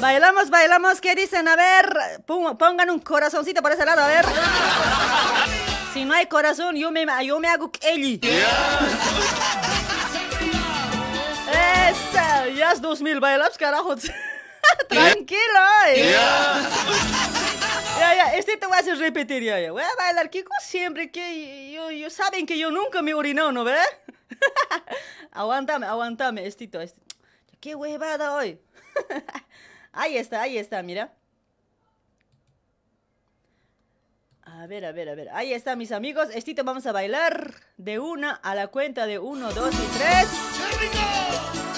Bailamos, 0.00 0.48
bailamos, 0.48 1.00
¿qué 1.00 1.14
dicen? 1.14 1.46
A 1.46 1.56
ver, 1.56 2.24
pongan 2.26 2.88
un 2.88 3.00
corazoncito 3.00 3.60
por 3.60 3.72
ese 3.72 3.84
lado, 3.84 4.00
a 4.00 4.06
ver. 4.06 4.24
Si 5.92 6.06
no 6.06 6.14
hay 6.14 6.24
corazón, 6.24 6.74
yo 6.76 6.90
me, 6.90 7.04
yo 7.26 7.38
me 7.38 7.48
hago 7.48 7.70
Kelly. 7.70 8.18
Esa, 11.52 12.48
ya 12.48 12.72
es 12.72 12.80
2000 12.80 13.20
bailamos, 13.20 13.58
carajo. 13.58 13.94
Tranquilo. 14.88 15.60
Eh. 15.88 16.16
Ya, 17.98 18.14
ya, 18.14 18.34
este 18.36 18.56
te 18.56 18.66
voy 18.66 18.76
a 18.76 18.80
hacer 18.80 18.96
repetir, 18.96 19.42
ya, 19.42 19.60
ya. 19.60 19.72
Voy 19.72 19.82
a 19.82 19.96
bailar 19.98 20.30
Kiko 20.30 20.52
siempre 20.62 21.10
que 21.10 21.72
yo, 21.72 21.90
yo 21.90 22.08
saben 22.08 22.46
que 22.46 22.58
yo 22.58 22.70
nunca 22.70 23.02
me 23.02 23.10
he 23.10 23.14
orinado, 23.14 23.52
¿no 23.52 23.64
ve? 23.64 23.76
aguántame, 25.32 25.86
aguántame, 25.86 26.46
estito. 26.46 26.78
Qué 27.60 27.74
huevada 27.74 28.34
hoy. 28.34 28.58
Ahí 29.92 30.16
está, 30.16 30.42
ahí 30.42 30.58
está, 30.58 30.82
mira. 30.82 31.12
A 34.42 34.66
ver, 34.66 34.84
a 34.84 34.92
ver, 34.92 35.08
a 35.08 35.14
ver. 35.14 35.28
Ahí 35.30 35.52
está, 35.52 35.76
mis 35.76 35.92
amigos. 35.92 36.28
Estito, 36.34 36.64
vamos 36.64 36.86
a 36.86 36.92
bailar 36.92 37.54
de 37.76 37.98
una 37.98 38.32
a 38.32 38.54
la 38.54 38.68
cuenta 38.68 39.06
de 39.06 39.18
uno, 39.18 39.52
dos 39.52 39.74
y 39.74 39.98
tres. 39.98 41.69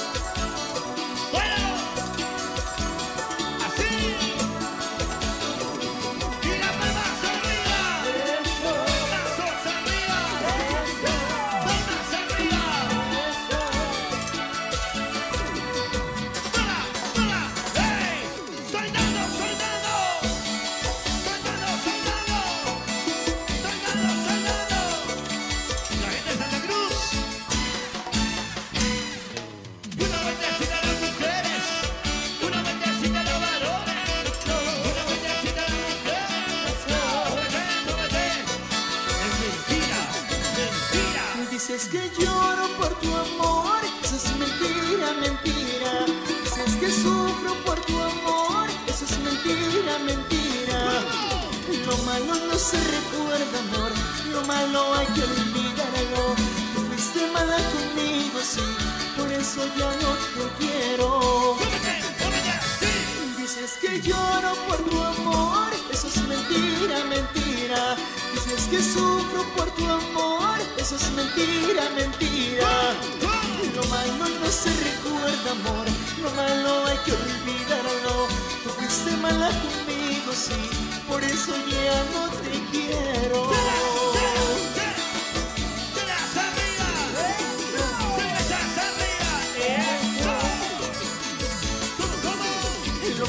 Es 41.74 41.87
que 41.87 42.11
lloro 42.18 42.68
por 42.78 42.92
tu 43.00 43.08
amor, 43.14 43.80
eso 44.02 44.16
es 44.16 44.37
mentira, 44.37 45.12
mentira. 45.20 46.04
es 46.66 46.76
que 46.76 46.90
sufro 46.90 47.54
por 47.64 47.80
tu 47.87 47.98
amor, 47.98 48.68
eso 48.87 49.06
es 49.06 49.18
mentira, 49.20 49.98
mentira. 50.04 51.02
Lo 51.87 51.96
malo 52.04 52.35
no 52.46 52.58
se 52.58 52.76
recuerda, 52.76 53.58
amor, 53.58 53.92
lo 54.32 54.42
malo 54.46 54.94
hay 54.94 55.06
que 55.14 55.22
olvidarlo. 55.22 56.35
Tú 56.74 56.80
fuiste 56.88 57.30
mala 57.32 57.56
conmigo, 57.56 58.38
sí, 58.42 58.61
por 59.16 59.32
eso 59.32 59.64
ya 59.78 59.90
no 60.02 60.12
te 60.35 60.44
quiero. 60.58 61.56
Dices 63.38 63.78
que 63.80 64.00
lloro 64.02 64.54
por 64.68 64.78
tu 64.90 65.02
amor, 65.02 65.70
eso 65.90 66.08
es 66.08 66.16
mentira, 66.28 67.02
mentira. 67.04 67.51
Dices 68.32 68.66
que 68.70 68.82
sufro 68.82 69.44
por 69.56 69.70
tu 69.72 69.85
amor, 69.85 70.58
eso 70.76 70.96
es 70.96 71.11
mentira, 71.12 71.88
mentira. 71.94 72.94
Lo 73.74 73.85
malo 73.87 74.28
no 74.40 74.46
se 74.50 74.68
recuerda, 74.68 75.50
amor, 75.52 75.87
lo 76.22 76.30
malo 76.32 76.87
hay 76.87 76.98
que 77.04 77.12
olvidarlo. 77.12 78.28
Tú 78.62 78.70
fuiste 78.70 79.16
mala 79.16 79.48
conmigo, 79.48 80.32
sí, 80.32 80.68
por 81.08 81.22
eso 81.24 81.52
ya 81.66 82.04
no 82.14 82.28
te 82.42 82.62
quiero. 82.70 83.62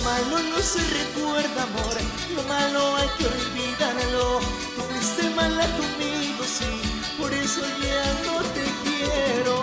Malo 0.03 0.39
no 0.51 0.59
se 0.59 0.79
recuerda, 0.79 1.63
amor, 1.63 1.97
lo 2.35 2.43
malo 2.43 2.95
hay 2.97 3.09
que 3.17 3.25
olvidarlo. 3.25 4.39
Tú 4.75 4.81
fuiste 4.91 5.29
mala 5.31 5.65
conmigo, 5.77 6.43
sí, 6.45 6.81
por 7.17 7.33
eso 7.33 7.61
ya 7.81 8.03
no 8.25 8.39
te 8.55 8.63
quiero. 8.83 9.62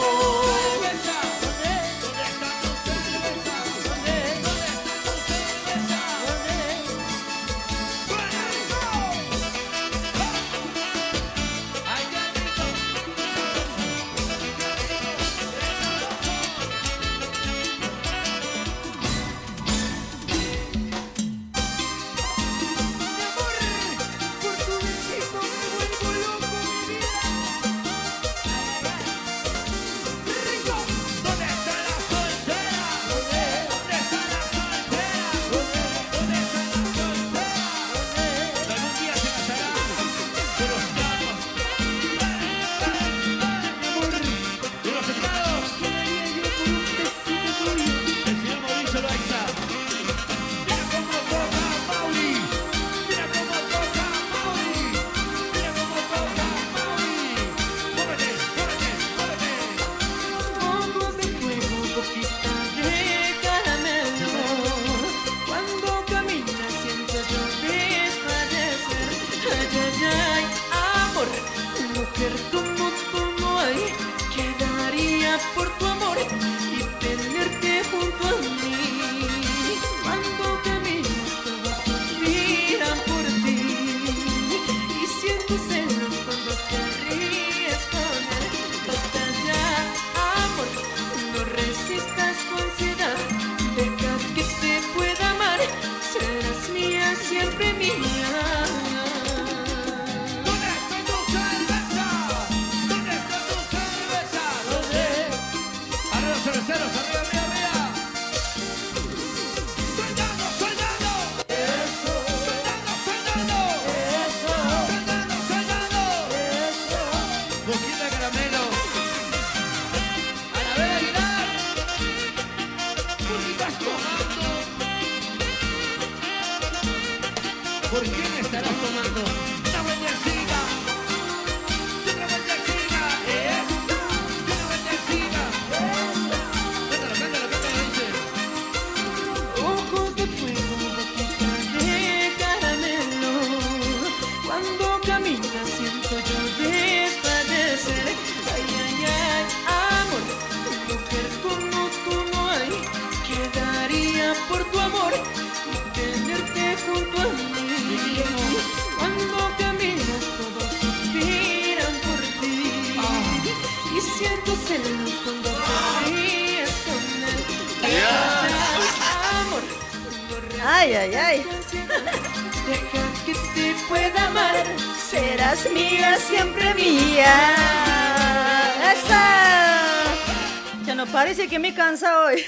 parece 181.31 181.47
que 181.47 181.59
me 181.59 181.73
cansa 181.73 182.25
hoy. 182.25 182.43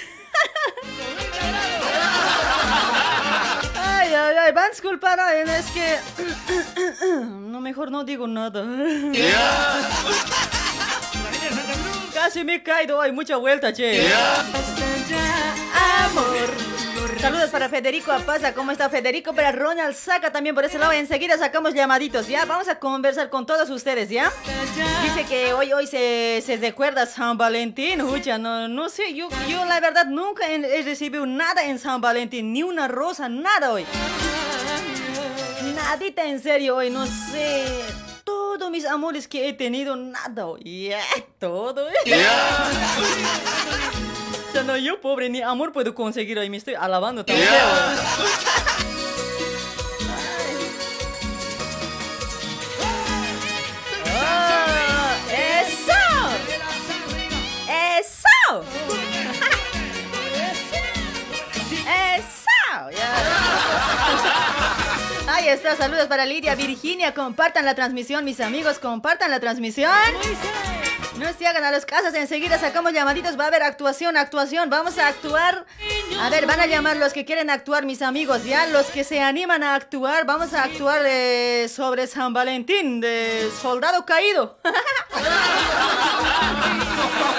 Ay, 3.78 4.14
ay, 4.14 4.36
ay, 4.46 4.52
van 4.52 4.66
a 4.66 4.70
disculpar, 4.72 5.18
ay, 5.22 5.44
es 5.48 5.68
que... 5.68 6.00
No, 7.24 7.62
mejor 7.62 7.92
no 7.92 8.04
digo 8.04 8.28
nada. 8.28 8.66
Casi 12.14 12.44
me 12.44 12.56
he 12.56 12.64
caído, 12.64 13.00
hay 13.00 13.14
mucha 13.14 13.38
vuelta, 13.38 13.72
che. 13.72 14.06
Amor. 16.04 16.50
Saludos 17.22 17.52
para 17.52 17.70
Federico 17.70 18.12
Apaza, 18.12 18.54
¿cómo 18.54 18.74
está 18.74 18.90
Federico? 18.90 19.34
Para 19.34 19.54
Ronald 19.54 19.96
Saca 19.96 20.30
también 20.34 20.54
por 20.56 20.66
ese 20.66 20.78
lado. 20.78 20.92
Enseguida 20.92 21.38
sacamos 21.38 21.74
llamaditos, 21.74 22.28
¿ya? 22.28 22.44
Vamos 22.44 22.68
a 22.68 22.80
conversar 22.80 23.30
con 23.30 23.46
todos 23.46 23.70
ustedes, 23.70 24.10
¿ya? 24.10 24.30
Dice 24.76 25.26
que 25.26 25.54
hoy, 25.54 25.72
hoy 25.74 25.86
se, 25.86 26.42
se 26.44 26.58
recuerda 26.58 27.06
San 27.06 27.38
Valentín, 27.38 28.02
Ucha, 28.02 28.38
no, 28.38 28.68
no 28.68 28.90
sé, 28.90 29.14
yo, 29.14 29.30
yo 29.48 29.66
la 29.66 29.80
verdad 29.80 30.06
nunca 30.06 30.48
he, 30.48 30.82
recibido 30.82 31.26
nada 31.26 31.64
en 31.64 31.78
San 31.78 32.02
Valentín, 32.02 32.52
ni 32.54 32.64
una 32.64 32.88
rosa, 32.88 33.30
nada 33.30 33.72
hoy. 33.72 33.86
Nadita 35.76 36.24
en 36.24 36.42
serio 36.42 36.78
hoy, 36.78 36.90
no 36.90 37.06
sé. 37.06 37.66
Todos 38.24 38.72
mis 38.72 38.86
amores 38.86 39.28
que 39.28 39.48
he 39.48 39.54
tenido, 39.54 39.96
nada 39.96 40.48
hoy. 40.48 40.88
Ya, 40.90 41.02
todo, 41.40 41.88
¿eh? 41.90 41.94
Ya 42.06 42.24
no, 44.66 44.78
yo 44.78 45.00
pobre, 45.02 45.30
ni 45.30 45.42
amor 45.42 45.72
puedo 45.72 45.94
conseguir 45.94 46.40
hoy, 46.40 46.50
me 46.50 46.58
estoy 46.58 46.76
alabando 46.76 47.24
tan 47.26 47.36
feo. 47.36 47.48
Está, 65.54 65.76
saludos 65.76 66.08
para 66.08 66.26
Lidia, 66.26 66.56
Virginia, 66.56 67.14
compartan 67.14 67.66
la 67.66 67.76
transmisión, 67.76 68.26
mis 68.26 68.40
amigos, 68.40 68.80
compartan 68.80 69.32
la 69.32 69.40
transmisión. 69.40 69.92
No 71.18 71.32
se 71.32 71.46
hagan 71.48 71.64
a 71.64 71.72
los 71.72 71.86
casos, 71.86 72.14
enseguida 72.16 72.58
sacamos 72.60 72.92
llamaditos, 72.92 73.40
va 73.40 73.46
a 73.46 73.48
haber 73.48 73.62
actuación, 73.64 74.18
actuación, 74.18 74.70
vamos 74.70 74.98
a 74.98 75.08
actuar. 75.08 75.66
A 76.20 76.30
ver, 76.30 76.48
van 76.48 76.60
a 76.60 76.66
llamar 76.66 76.98
los 76.98 77.14
que 77.14 77.24
quieren 77.24 77.50
actuar, 77.52 77.86
mis 77.86 78.02
amigos, 78.02 78.44
ya, 78.46 78.66
los 78.68 78.88
que 78.88 79.04
se 79.04 79.22
animan 79.22 79.64
a 79.64 79.76
actuar, 79.76 80.26
vamos 80.26 80.54
a 80.54 80.64
actuar 80.64 81.04
de- 81.04 81.70
sobre 81.74 82.08
San 82.08 82.34
Valentín, 82.34 83.00
de 83.00 83.50
Soldado 83.62 84.06
Caído. 84.06 84.58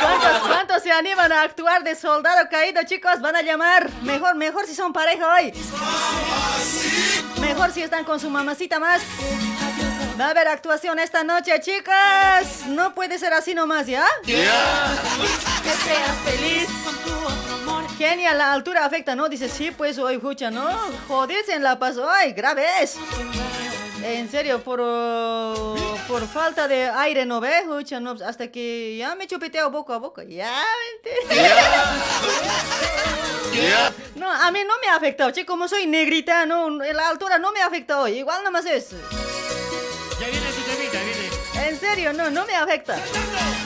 ¿Cuántos, 0.01 0.39
cuántos 0.49 0.83
se 0.83 0.93
animan 0.93 1.33
a 1.33 1.43
actuar 1.43 1.83
de 1.83 1.97
Soldado 1.97 2.49
Caído, 2.49 2.81
chicos? 2.85 3.21
Van 3.21 3.35
a 3.35 3.43
llamar, 3.43 3.91
mejor, 4.03 4.37
mejor 4.37 4.67
si 4.67 4.75
son 4.75 4.93
pareja 4.93 5.35
hoy. 5.35 5.53
Mejor 7.45 7.73
si 7.73 7.83
están 7.83 8.05
con 8.05 8.19
su 8.19 8.31
mamacita 8.31 8.79
más. 8.79 9.03
Va 10.19 10.27
a 10.27 10.31
haber 10.31 10.49
actuación 10.49 10.99
esta 10.99 11.25
noche, 11.25 11.61
chicas. 11.61 12.67
No 12.67 12.95
puede 12.95 13.19
ser 13.19 13.33
así 13.33 13.55
nomás, 13.55 13.87
¿ya? 13.87 14.07
Que 14.25 15.71
seas 15.85 16.17
feliz. 16.25 16.69
Genial, 17.99 18.39
la 18.39 18.53
altura 18.53 18.85
afecta, 18.85 19.15
¿no? 19.15 19.29
Dice, 19.29 19.49
sí, 19.49 19.71
pues 19.71 19.99
hoy, 19.99 20.15
escucha, 20.15 20.51
¿no? 20.51 20.69
Joderse 21.07 21.55
en 21.55 21.63
La 21.63 21.79
Paz, 21.79 21.97
ay, 21.99 22.33
grave 22.33 22.65
es. 22.81 22.97
En 24.07 24.31
serio, 24.31 24.63
por, 24.63 24.81
uh, 24.81 25.75
por 26.07 26.29
falta 26.29 26.69
de 26.69 26.91
aire, 26.91 27.25
¿no 27.25 27.41
ves? 27.41 27.65
Ucha, 27.67 28.01
no, 28.01 28.15
hasta 28.25 28.49
que 28.53 28.97
ya 28.99 29.15
me 29.15 29.27
chupeteo 29.27 29.71
boca 29.71 29.95
a 29.95 29.99
boca. 29.99 30.23
Ya, 30.25 30.63
vente. 31.03 31.41
No, 34.17 34.31
a 34.31 34.51
mí 34.51 34.61
no 34.67 34.75
me 34.83 34.89
ha 34.89 34.97
afectado, 34.97 35.31
che, 35.31 35.47
como 35.47 35.69
soy 35.69 35.87
negrita, 35.87 36.45
no, 36.45 36.71
la 36.71 37.09
altura 37.09 37.39
no 37.39 37.51
me 37.53 37.61
ha 37.63 37.67
afectado, 37.67 38.07
igual 38.09 38.45
nomás 38.45 38.67
es. 38.67 38.91
En 41.75 41.81
serio, 41.81 42.13
no, 42.13 42.31
no 42.31 42.47
me 42.47 42.55
afecta. 42.55 42.97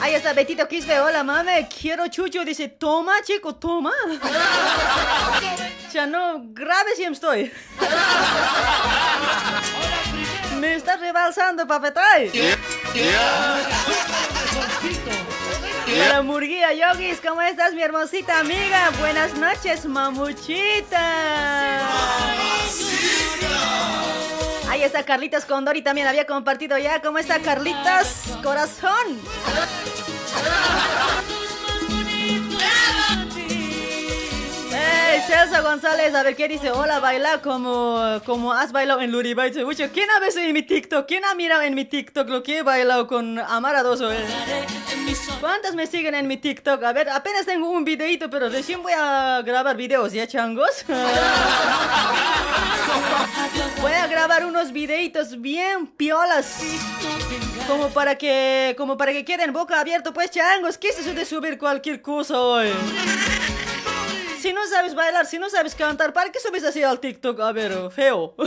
Ahí 0.00 0.14
está 0.14 0.32
Betito 0.32 0.66
Quispe, 0.66 0.98
hola 0.98 1.22
mame, 1.22 1.68
quiero 1.68 2.06
chucho, 2.06 2.42
dice, 2.42 2.68
toma 2.68 3.20
chico, 3.22 3.56
toma. 3.56 3.92
Ya 5.92 6.06
no, 6.06 6.40
grave 6.54 6.96
si 6.96 7.04
estoy. 7.04 7.52
Me 10.58 10.76
estás 10.76 11.00
rebalsando, 11.00 11.66
papetay. 11.66 12.32
Hola 16.06 16.22
Murguía 16.22 16.72
Yogis, 16.72 17.20
¿cómo 17.20 17.42
estás 17.42 17.74
mi 17.74 17.82
hermosita 17.82 18.38
amiga? 18.38 18.90
Buenas 19.00 19.34
noches, 19.34 19.84
mamuchita. 19.84 20.98
Ahí 24.78 24.84
está 24.84 25.02
Carlitos 25.02 25.44
Condori, 25.44 25.82
también 25.82 26.06
había 26.06 26.24
compartido 26.24 26.78
ya. 26.78 27.02
¿Cómo 27.02 27.18
está 27.18 27.40
Carlitos? 27.40 28.38
Corazón. 28.44 29.18
Hey, 35.10 35.22
Celso 35.26 35.62
González, 35.62 36.14
a 36.14 36.22
ver 36.22 36.36
qué 36.36 36.48
dice. 36.48 36.70
Hola, 36.70 37.00
baila 37.00 37.40
como, 37.40 38.20
como 38.26 38.52
has 38.52 38.72
bailado 38.72 39.00
en 39.00 39.10
Luribay. 39.10 39.52
Mucho. 39.64 39.88
¿Quién 39.90 40.06
ha 40.10 40.20
visto 40.20 40.38
en 40.38 40.52
mi 40.52 40.62
TikTok? 40.62 41.06
¿Quién 41.06 41.24
ha 41.24 41.34
mirado 41.34 41.62
en 41.62 41.74
mi 41.74 41.86
TikTok 41.86 42.28
lo 42.28 42.42
que 42.42 42.58
he 42.58 42.62
bailado 42.62 43.06
con 43.06 43.38
Amara 43.38 43.82
Doso? 43.82 44.12
eh? 44.12 44.18
¿Cuántas 45.40 45.74
me 45.74 45.86
siguen 45.86 46.14
en 46.14 46.26
mi 46.26 46.36
TikTok? 46.36 46.82
A 46.82 46.92
ver, 46.92 47.08
apenas 47.08 47.46
tengo 47.46 47.70
un 47.70 47.84
videito, 47.84 48.28
pero 48.28 48.50
recién 48.50 48.82
voy 48.82 48.92
a 48.94 49.40
grabar 49.42 49.76
videos, 49.76 50.12
¿ya, 50.12 50.26
changos? 50.26 50.84
Voy 53.80 53.92
a 53.92 54.06
grabar 54.08 54.44
unos 54.44 54.72
videitos 54.72 55.40
bien 55.40 55.86
piolas. 55.86 56.58
Como 57.68 57.88
para 57.90 58.16
que, 58.18 58.74
como 58.76 58.96
para 58.96 59.12
que 59.12 59.24
queden 59.24 59.52
boca 59.52 59.78
abierta, 59.80 60.12
pues 60.12 60.30
changos. 60.32 60.76
¿Qué 60.78 60.88
es 60.88 60.98
eso 60.98 61.14
de 61.14 61.24
subir 61.24 61.58
cualquier 61.58 62.02
cosa 62.02 62.40
hoy? 62.40 62.72
Si 64.58 64.64
no 64.64 64.70
sabes 64.76 64.94
bailar, 64.96 65.24
si 65.24 65.38
no 65.38 65.48
sabes 65.48 65.72
cantar, 65.76 66.12
¿para 66.12 66.32
qué 66.32 66.40
subes 66.40 66.64
así 66.64 66.82
al 66.82 66.98
TikTok? 66.98 67.38
A 67.40 67.52
ver, 67.52 67.90
feo. 67.92 68.34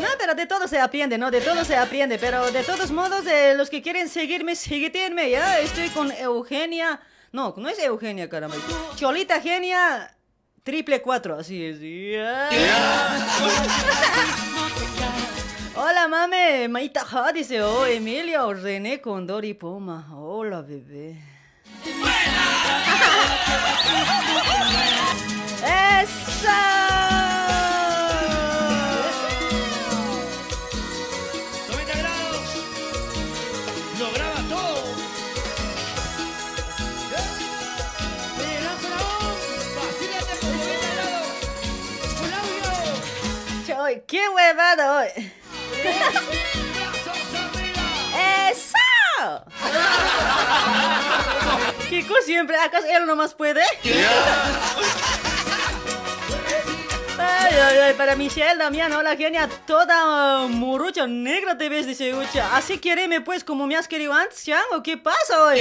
No, 0.00 0.08
pero 0.18 0.34
de 0.34 0.46
todo 0.46 0.66
se 0.66 0.80
aprende, 0.80 1.16
¿no? 1.16 1.30
De 1.30 1.40
todo 1.40 1.64
se 1.64 1.76
aprende. 1.76 2.18
Pero 2.18 2.50
de 2.50 2.64
todos 2.64 2.90
modos, 2.90 3.24
eh, 3.26 3.54
los 3.56 3.70
que 3.70 3.80
quieren 3.82 4.08
seguirme, 4.08 4.56
sígueme, 4.56 5.30
¿ya? 5.30 5.60
Estoy 5.60 5.90
con 5.90 6.10
Eugenia. 6.12 7.00
No, 7.30 7.54
no 7.56 7.68
es 7.68 7.78
Eugenia, 7.78 8.28
caramba. 8.28 8.56
Cholita 8.96 9.40
Genia, 9.40 10.12
triple 10.64 11.00
cuatro, 11.02 11.38
así 11.38 11.64
es. 11.64 11.78
ya. 11.80 12.48
Hola, 15.76 16.08
mame. 16.08 16.66
Maita 16.68 17.04
Ja 17.04 17.32
dice, 17.32 17.62
oh, 17.62 17.86
Emilio, 17.86 18.52
René 18.54 19.00
Condori 19.00 19.54
Poma. 19.54 20.08
Hola, 20.12 20.62
bebé. 20.62 21.16
¡Esa! 21.84 22.61
¡Qué 44.12 44.28
huevada 44.28 44.98
hoy! 44.98 45.32
¡Eso! 48.50 49.44
Kiko 51.92 52.14
siempre, 52.24 52.56
¿acaso 52.56 52.86
él 52.88 53.04
nomás 53.04 53.34
puede? 53.34 53.60
Ay, 57.18 57.54
ay, 57.54 57.78
ay, 57.80 57.92
para 57.98 58.16
Michelle, 58.16 58.56
Damián, 58.56 58.90
hola 58.94 59.14
genia, 59.14 59.46
toda 59.66 60.46
uh, 60.46 61.06
negra 61.06 61.58
te 61.58 61.68
ves, 61.68 61.86
dice 61.86 62.14
Ucha. 62.14 62.56
Así 62.56 62.78
quereme 62.78 63.20
pues 63.20 63.44
como 63.44 63.66
me 63.66 63.76
has 63.76 63.88
querido 63.88 64.14
antes, 64.14 64.42
chango, 64.42 64.82
¿qué 64.82 64.96
pasa 64.96 65.44
hoy? 65.44 65.60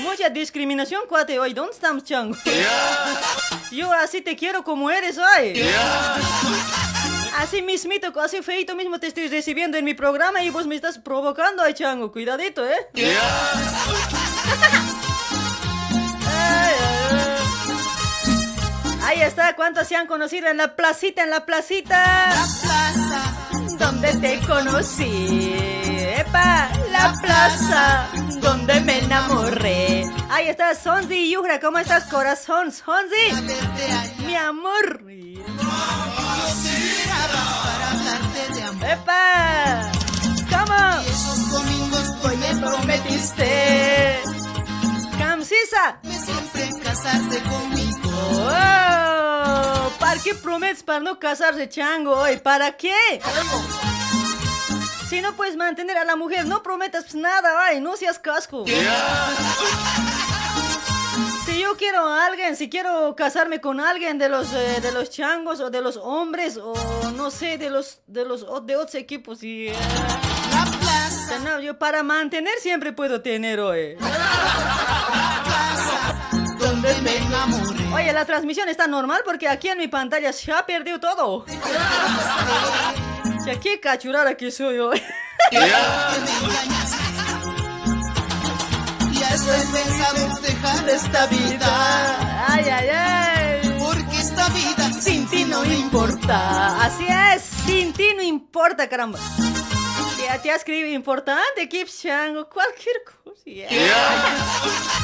Mucha 0.00 0.28
discriminación, 0.28 1.02
cuate, 1.08 1.38
hoy, 1.38 1.54
¿dónde 1.54 1.72
estamos, 1.72 2.02
chango? 2.02 2.36
Yo 3.70 3.92
así 3.92 4.22
te 4.22 4.34
quiero 4.34 4.64
como 4.64 4.90
eres 4.90 5.18
hoy. 5.18 5.64
Así 7.38 7.62
mismito, 7.62 8.12
así 8.20 8.42
feito 8.42 8.74
mismo 8.74 8.98
te 8.98 9.06
estoy 9.06 9.28
recibiendo 9.28 9.78
en 9.78 9.84
mi 9.84 9.94
programa 9.94 10.42
y 10.42 10.50
vos 10.50 10.66
me 10.66 10.74
estás 10.74 10.98
provocando, 10.98 11.62
ay, 11.62 11.74
chango, 11.74 12.10
cuidadito, 12.10 12.66
¿eh? 12.68 12.88
Ahí 19.02 19.20
está, 19.20 19.54
¿cuántos 19.56 19.88
se 19.88 19.96
han 19.96 20.06
conocido 20.06 20.48
en 20.48 20.56
la 20.56 20.76
placita, 20.76 21.24
en 21.24 21.30
la 21.30 21.44
placita? 21.44 22.28
La 22.28 22.46
plaza, 22.62 23.76
donde 23.78 24.14
te 24.14 24.40
conocí. 24.46 25.54
Epa, 26.18 26.68
la 26.90 27.12
plaza, 27.20 28.08
donde 28.40 28.80
me 28.80 28.98
enamoré. 29.00 30.04
Ahí 30.30 30.48
está, 30.48 30.74
Sonzi 30.74 31.30
Yujra, 31.30 31.60
¿cómo 31.60 31.78
estás, 31.78 32.04
corazón? 32.04 32.72
Sonzi, 32.72 33.32
mi 34.24 34.36
amor. 34.36 35.02
Epa, 38.84 39.90
¿cómo? 40.50 41.00
Esos 41.06 41.50
domingos 41.50 42.12
Hoy 42.24 42.36
me 42.36 42.54
prometiste. 42.60 44.20
Camsisa. 45.52 45.98
siempre 46.02 46.70
casarte 46.82 47.42
conmigo. 47.42 48.10
Oh, 48.34 49.92
¿Para 49.98 50.20
qué 50.22 50.34
prometes 50.34 50.82
para 50.82 51.00
no 51.00 51.18
casarse, 51.18 51.68
chango? 51.68 52.12
Hoy, 52.12 52.36
¿para 52.38 52.76
qué? 52.76 53.20
Si 55.08 55.20
no 55.20 55.34
puedes 55.34 55.56
mantener 55.56 55.98
a 55.98 56.04
la 56.04 56.16
mujer, 56.16 56.46
no 56.46 56.62
prometas 56.62 57.14
nada, 57.14 57.66
ay, 57.66 57.80
no 57.80 57.96
seas 57.96 58.18
casco. 58.18 58.64
Si 61.44 61.60
yo 61.60 61.76
quiero 61.76 62.06
a 62.06 62.26
alguien, 62.26 62.56
si 62.56 62.70
quiero 62.70 63.14
casarme 63.14 63.60
con 63.60 63.80
alguien 63.80 64.18
de 64.18 64.28
los 64.28 64.52
eh, 64.54 64.80
de 64.80 64.92
los 64.92 65.10
changos 65.10 65.60
o 65.60 65.68
de 65.68 65.82
los 65.82 65.98
hombres 65.98 66.56
o 66.56 66.72
no 67.14 67.30
sé 67.30 67.58
de 67.58 67.68
los 67.68 68.00
de 68.06 68.24
los 68.24 68.46
de 68.64 68.76
otros 68.76 68.94
equipos 68.94 69.42
y 69.42 69.68
eh, 69.68 69.76
no, 71.44 71.60
yo 71.60 71.78
para 71.78 72.02
mantener 72.02 72.54
siempre 72.60 72.92
puedo 72.92 73.20
tener 73.20 73.60
hoy. 73.60 73.96
Oye, 77.94 78.12
la 78.12 78.24
transmisión 78.24 78.68
está 78.68 78.86
normal 78.86 79.22
porque 79.24 79.48
aquí 79.48 79.68
en 79.68 79.78
mi 79.78 79.88
pantalla 79.88 80.32
se 80.32 80.52
ha 80.52 80.64
perdido 80.64 81.00
todo. 81.00 81.44
Ya 83.44 83.58
qué 83.60 83.80
cachurara 83.80 84.36
que 84.36 84.50
soy 84.50 84.78
hoy. 84.78 85.02
Que 85.50 85.58
dejar 90.42 90.88
esta 90.88 91.26
vida. 91.26 92.46
Ay, 92.48 92.64
ay, 92.68 92.88
ay. 92.88 93.76
Porque 93.78 94.18
esta 94.18 94.48
vida 94.48 94.92
Sin 95.00 95.26
ti 95.28 95.44
no 95.44 95.64
importa. 95.64 96.82
Así 96.84 97.06
es, 97.08 97.42
sin 97.66 97.92
ti 97.92 98.14
no 98.16 98.22
importa, 98.22 98.88
caramba. 98.88 99.18
Ya 100.22 100.40
te 100.40 100.50
has 100.50 100.58
escrito 100.58 100.86
importante, 100.88 101.68
Kips 101.68 102.02
Chango, 102.02 102.48
cualquier 102.48 102.96
cosa. 103.24 103.42
ya. 103.44 103.68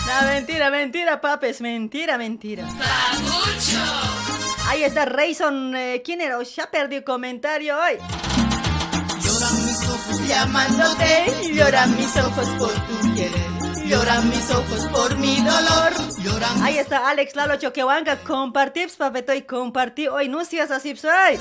No, 0.06 0.28
mentira, 0.28 0.70
mentira, 0.70 1.20
papes, 1.20 1.60
mentira, 1.60 2.16
mentira. 2.16 2.64
Ahí 4.68 4.84
está 4.84 5.04
Rayson, 5.06 5.74
eh, 5.76 6.02
¿quién 6.04 6.20
era? 6.20 6.40
Ya 6.42 6.70
perdí 6.70 7.02
comentario 7.02 7.76
hoy. 7.76 7.98
lloran 9.22 9.64
mis 9.64 9.88
ojos 9.88 10.28
llamándote. 10.28 11.52
Lloran 11.52 11.96
mis 11.96 12.16
ojos 12.16 12.48
por 12.58 12.70
tu 12.72 13.14
querer. 13.14 13.86
Lloran 13.86 14.28
mis 14.28 14.50
ojos 14.50 14.86
por 14.92 15.16
mi 15.16 15.36
dolor. 15.40 15.92
Lloran 16.22 16.62
Ahí 16.62 16.78
está 16.78 17.08
Alex 17.08 17.34
Lalo 17.34 17.56
Choquehuanca, 17.56 18.16
compartips, 18.18 18.96
papetoy, 18.96 19.42
compartí. 19.42 20.06
Hoy 20.08 20.28
no 20.28 20.44
seas 20.44 20.70
así, 20.70 20.94
soy. 20.96 21.38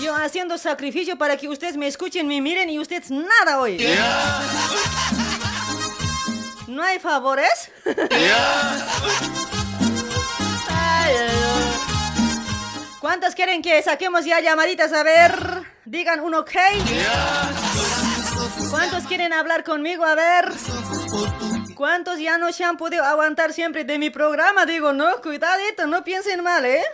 Yo 0.00 0.14
haciendo 0.14 0.56
sacrificio 0.58 1.18
para 1.18 1.36
que 1.36 1.48
ustedes 1.48 1.76
me 1.76 1.88
escuchen, 1.88 2.26
me 2.28 2.40
miren 2.40 2.70
y 2.70 2.78
ustedes 2.78 3.10
nada 3.10 3.58
hoy. 3.60 3.78
¿No 6.68 6.82
hay 6.82 6.98
favores? 6.98 7.72
Ay. 10.70 11.14
¿Cuántos 13.00 13.34
quieren 13.34 13.62
que 13.62 13.82
saquemos 13.82 14.24
ya 14.24 14.40
llamaditas? 14.40 14.92
A 14.92 15.02
ver, 15.02 15.64
digan 15.84 16.20
un 16.20 16.34
ok. 16.34 16.52
¿Cuántos 18.70 19.04
quieren 19.04 19.32
hablar 19.32 19.64
conmigo? 19.64 20.04
A 20.04 20.14
ver. 20.14 20.52
¿Cuántos 21.74 22.18
ya 22.18 22.38
no 22.38 22.52
se 22.52 22.64
han 22.64 22.76
podido 22.76 23.04
aguantar 23.04 23.52
siempre 23.52 23.84
de 23.84 23.98
mi 23.98 24.10
programa? 24.10 24.66
Digo, 24.66 24.92
no, 24.92 25.20
cuidadito, 25.22 25.86
no 25.86 26.04
piensen 26.04 26.42
mal, 26.42 26.64
¿eh? 26.66 26.84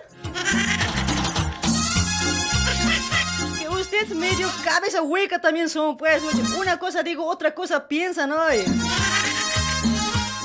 Que 3.94 4.00
ustedes 4.00 4.18
medio 4.18 4.50
cabeza 4.64 5.02
hueca 5.02 5.40
también 5.40 5.68
son, 5.68 5.96
pues. 5.96 6.20
Una 6.58 6.80
cosa 6.80 7.04
digo, 7.04 7.24
otra 7.26 7.54
cosa 7.54 7.86
piensan 7.86 8.32
hoy. 8.32 8.64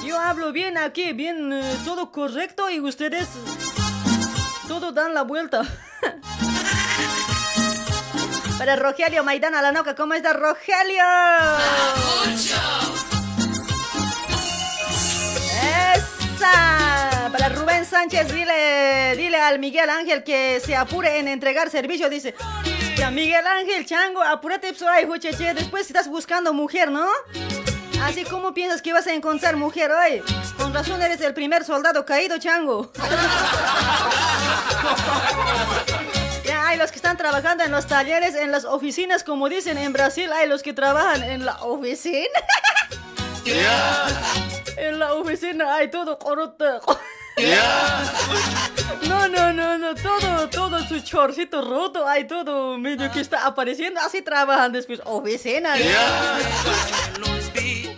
Yo 0.05 0.19
hablo 0.19 0.51
bien 0.51 0.77
aquí, 0.77 1.13
bien, 1.13 1.51
eh, 1.51 1.77
todo 1.83 2.12
correcto 2.12 2.69
y 2.69 2.79
ustedes 2.79 3.27
todo 4.67 4.91
dan 4.91 5.15
la 5.15 5.23
vuelta. 5.23 5.63
Para 8.59 8.75
Rogelio 8.75 9.23
Maidana 9.23 9.63
la 9.63 9.71
noca, 9.71 9.95
¿cómo 9.95 10.13
está 10.13 10.33
Rogelio? 10.33 11.03
¡Esa! 15.95 17.29
Para 17.31 17.49
Rubén 17.49 17.83
Sánchez, 17.85 18.31
dile, 18.31 19.15
dile 19.17 19.38
al 19.38 19.57
Miguel 19.57 19.89
Ángel 19.89 20.23
que 20.23 20.62
se 20.63 20.75
apure 20.75 21.17
en 21.17 21.27
entregar 21.27 21.71
servicio. 21.71 22.09
Dice, 22.09 22.35
ya 22.99 23.12
Miguel 23.12 23.47
Ángel, 23.47 23.85
chango, 23.85 24.21
apúrate, 24.21 24.73
pues, 24.73 24.81
ay, 24.83 25.05
jucheche, 25.05 25.53
después 25.53 25.88
estás 25.88 26.09
buscando 26.09 26.53
mujer, 26.53 26.91
¿no? 26.91 27.07
Así 28.03 28.25
como 28.25 28.53
piensas 28.53 28.81
que 28.81 28.91
vas 28.91 29.07
a 29.07 29.13
encontrar 29.13 29.55
mujer 29.55 29.89
hoy. 29.91 30.21
Con 30.57 30.73
razón 30.73 31.01
eres 31.01 31.21
el 31.21 31.33
primer 31.33 31.63
soldado 31.63 32.05
caído, 32.05 32.38
chango. 32.38 32.91
Ya 36.43 36.67
hay 36.67 36.77
los 36.79 36.89
que 36.89 36.95
están 36.95 37.15
trabajando 37.15 37.63
en 37.63 37.69
los 37.69 37.85
talleres, 37.85 38.33
en 38.33 38.51
las 38.51 38.65
oficinas, 38.65 39.23
como 39.23 39.49
dicen 39.49 39.77
en 39.77 39.93
Brasil, 39.93 40.31
hay 40.33 40.49
los 40.49 40.63
que 40.63 40.73
trabajan 40.73 41.21
en 41.21 41.45
la 41.45 41.62
oficina. 41.62 42.39
En 44.77 44.97
la 44.97 45.13
oficina 45.13 45.75
hay 45.75 45.91
todo 45.91 46.17
corrupto. 46.17 46.81
No, 49.08 49.28
no, 49.28 49.54
no, 49.54 49.78
no, 49.78 49.95
todo, 49.95 50.49
todo 50.49 50.80
su 50.88 50.99
chorcito 50.99 51.62
roto, 51.62 52.08
hay 52.08 52.28
todo 52.28 52.78
medio 52.78 53.12
que 53.12 53.21
está 53.21 53.45
apareciendo, 53.45 53.99
así 53.99 54.21
trabajan 54.21 54.71
después, 54.71 55.02
oficina. 55.06 55.73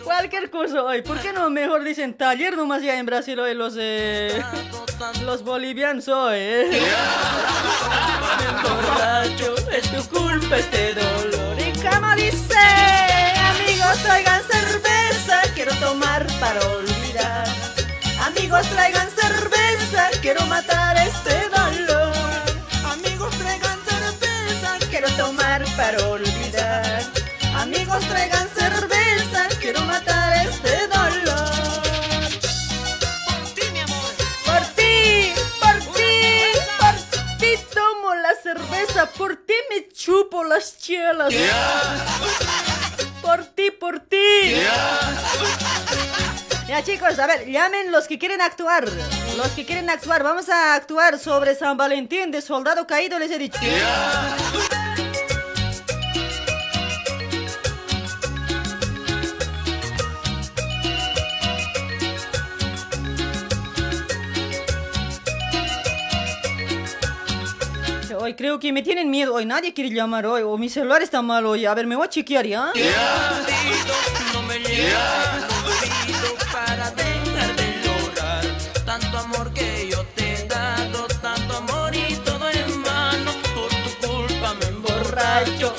Cualquier 0.04 0.50
cosa 0.50 0.82
hoy, 0.82 1.02
¿por 1.02 1.18
qué 1.20 1.32
no 1.32 1.48
mejor 1.50 1.84
dicen 1.84 2.14
taller 2.14 2.56
nomás 2.56 2.82
ya 2.82 2.98
en 2.98 3.06
Brasil 3.06 3.38
hoy 3.38 3.54
los, 3.54 3.74
eh, 3.78 4.42
los 5.24 5.42
bolivianos 5.42 6.08
hoy, 6.08 6.36
eh? 6.38 6.82
borracho, 8.62 9.54
es 9.70 9.90
tu 9.90 10.18
culpa 10.18 10.56
este 10.56 10.94
dolor. 10.94 11.56
Y 11.58 11.72
como 11.80 12.14
dice, 12.14 12.58
amigos, 12.58 13.98
traigan 14.02 14.42
cerveza, 14.44 15.42
quiero 15.54 15.74
tomar 15.76 16.26
olvidar. 16.76 16.91
Amigos, 18.52 18.70
traigan 18.74 19.08
cerveza, 19.16 20.10
quiero 20.20 20.44
matar 20.44 20.94
este 20.98 21.48
dolor. 21.48 22.12
Amigos, 22.84 23.34
traigan 23.38 23.78
cerveza, 23.82 24.78
quiero 24.90 25.08
tomar 25.12 25.64
para 25.74 26.06
olvidar. 26.08 27.02
Amigos, 27.54 28.06
traigan 28.08 28.46
cerveza, 28.50 29.48
quiero 29.58 29.80
matar 29.86 30.46
este 30.46 30.86
dolor. 30.88 31.50
Por 34.44 34.62
ti, 34.76 35.32
por 35.58 35.94
ti, 35.94 36.12
por 36.78 37.38
ti 37.38 37.56
tomo 37.72 38.14
la 38.16 38.34
cerveza, 38.42 39.06
por 39.16 39.34
ti 39.34 39.54
me 39.70 39.88
chupo 39.94 40.44
las 40.44 40.76
chelas. 40.78 41.32
Por 43.22 43.46
ti, 43.46 43.70
por 43.70 43.98
ti. 44.00 44.60
Ya 46.68 46.82
chicos, 46.82 47.18
a 47.18 47.26
ver, 47.26 47.46
llamen 47.46 47.92
los 47.92 48.06
que 48.06 48.18
quieren 48.18 48.40
actuar. 48.40 48.88
Los 49.36 49.48
que 49.48 49.66
quieren 49.66 49.90
actuar, 49.90 50.22
vamos 50.22 50.48
a 50.48 50.74
actuar 50.74 51.18
sobre 51.18 51.54
San 51.54 51.76
Valentín 51.76 52.30
de 52.30 52.40
Soldado 52.40 52.86
Caído, 52.86 53.18
les 53.18 53.30
he 53.30 53.38
dicho. 53.38 53.58
Hoy 68.18 68.34
creo 68.34 68.60
que 68.60 68.72
me 68.72 68.82
tienen 68.82 69.10
miedo. 69.10 69.34
Hoy 69.34 69.44
nadie 69.44 69.74
quiere 69.74 69.90
llamar 69.90 70.24
hoy. 70.26 70.42
O 70.42 70.56
mi 70.56 70.68
celular 70.68 71.02
está 71.02 71.22
mal 71.22 71.44
hoy. 71.44 71.66
A 71.66 71.74
ver, 71.74 71.88
me 71.88 71.96
voy 71.96 72.06
a 72.06 72.08
chequear 72.08 72.46
ya. 72.46 72.72
Para 76.82 76.90
dejar 76.90 77.56
de 77.56 77.82
llorar. 77.84 78.44
Tanto 78.84 79.18
amor 79.18 79.52
que 79.52 79.88
yo 79.90 80.04
te 80.16 80.34
he 80.34 80.46
dado, 80.46 81.06
tanto 81.20 81.56
amor 81.56 81.94
y 81.94 82.14
todo 82.16 82.50
en 82.50 82.82
vano. 82.82 83.32
Por 83.54 83.70
tu 83.82 84.06
culpa 84.06 84.54
me 84.54 84.66
emborracho, 84.66 85.74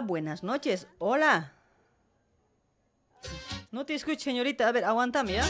Buenas 0.00 0.42
noches. 0.42 0.86
Hola. 0.98 1.52
No 3.70 3.84
te 3.84 3.94
escucho, 3.94 4.20
señorita. 4.20 4.68
A 4.68 4.72
ver, 4.72 4.84
aguántame, 4.84 5.34
¿ya? 5.34 5.44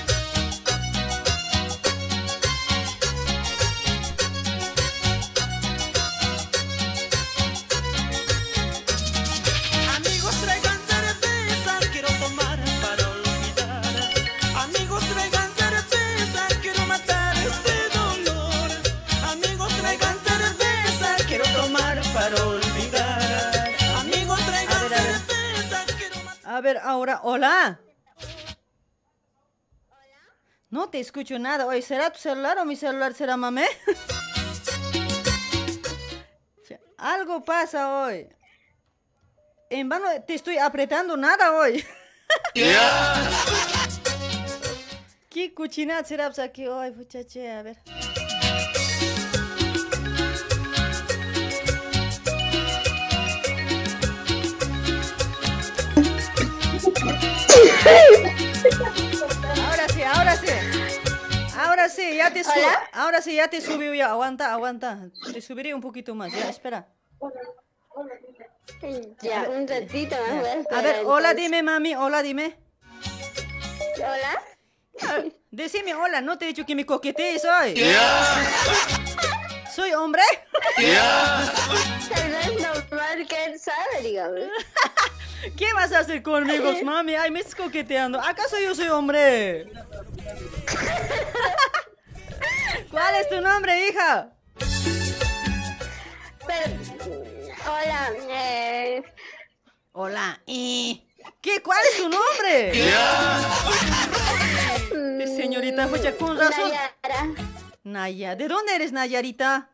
A 26.57 26.61
ver, 26.63 26.79
ahora, 26.79 27.21
hola. 27.23 27.79
No 30.71 30.89
te 30.89 31.01
escucho 31.01 31.39
nada. 31.39 31.67
Oye, 31.67 31.83
¿será 31.83 32.09
tu 32.09 32.19
celular 32.19 32.57
o 32.57 32.65
mi 32.65 32.77
celular 32.77 33.13
será 33.13 33.37
mamé? 33.37 33.67
Algo 36.97 37.45
pasa 37.45 38.05
hoy. 38.05 38.27
En 39.69 39.91
vano 39.91 40.07
te 40.27 40.33
estoy 40.33 40.57
apretando 40.57 41.15
nada 41.15 41.53
hoy. 41.53 41.85
¿Qué 45.29 45.53
cuchinada 45.53 46.05
será 46.05 46.29
pues, 46.29 46.39
aquí 46.39 46.67
hoy, 46.67 46.91
muchache? 46.93 47.53
A 47.53 47.65
ver. 47.65 47.77
Ahora 59.64 59.89
sí, 59.89 60.03
ahora 60.03 60.37
sí. 60.37 60.47
Ahora 61.59 61.89
sí, 61.89 62.16
ya 62.16 62.30
te 62.32 62.45
subo. 62.45 62.55
Ahora 62.93 63.22
sí, 63.22 63.34
ya 63.37 63.49
te 63.49 63.61
subió 63.61 63.95
ya. 63.95 64.11
Aguanta, 64.11 64.53
aguanta. 64.53 65.09
Te 65.32 65.41
subiré 65.41 65.74
un 65.74 65.80
poquito 65.80 66.14
más. 66.14 66.32
Ya, 66.32 66.49
espera. 66.49 66.89
Ya, 69.22 69.49
un 69.49 69.66
ratito 69.66 70.16
más. 70.16 70.41
voy 70.41 70.49
A 70.49 70.59
esperar, 70.61 70.82
ver, 70.84 70.97
hola, 71.07 71.30
entonces. 71.30 71.37
dime, 71.37 71.62
mami. 71.62 71.95
Hola, 71.95 72.22
dime. 72.22 72.59
Hola. 73.97 74.43
Decime 75.51 75.95
hola, 75.95 76.20
no 76.20 76.37
te 76.39 76.45
he 76.47 76.49
dicho 76.49 76.64
que 76.66 76.74
me 76.74 76.84
coquetees 76.84 77.45
hoy. 77.45 77.74
¿Soy 79.77 79.93
hombre? 79.93 80.22
Tal 82.09 82.31
vez 82.31 82.62
normal 82.62 83.27
que 83.29 83.45
él 83.45 83.61
sabe, 83.61 84.09
digamos. 84.09 84.41
¿Qué 85.55 85.70
vas 85.74 85.93
a 85.93 85.99
hacer 85.99 86.22
conmigo, 86.22 86.72
mami? 86.83 87.14
Ay, 87.14 87.31
me 87.31 87.41
estás 87.41 87.57
coqueteando. 87.57 88.18
¿Acaso 88.18 88.59
yo 88.59 88.74
soy 88.74 88.89
hombre? 88.89 89.66
¿Cuál 92.91 93.14
es 93.16 93.29
tu 93.29 93.39
nombre, 93.43 93.89
hija? 93.89 94.31
Pero, 96.47 96.72
hola, 97.66 98.12
eh, 98.31 99.03
Hola. 99.93 100.41
¿Y 100.47 101.07
qué? 101.43 101.61
¿Cuál 101.61 101.81
es 101.93 101.99
tu 101.99 102.09
nombre? 102.09 102.72
Señorita, 105.37 105.87
pues 105.89 106.01
con 106.14 106.39
razón. 106.39 106.70
Nayara, 106.70 107.27
Naya, 107.91 108.34
¿de 108.34 108.49
dónde 108.49 108.74
eres, 108.74 108.91
Nayarita? 108.91 109.68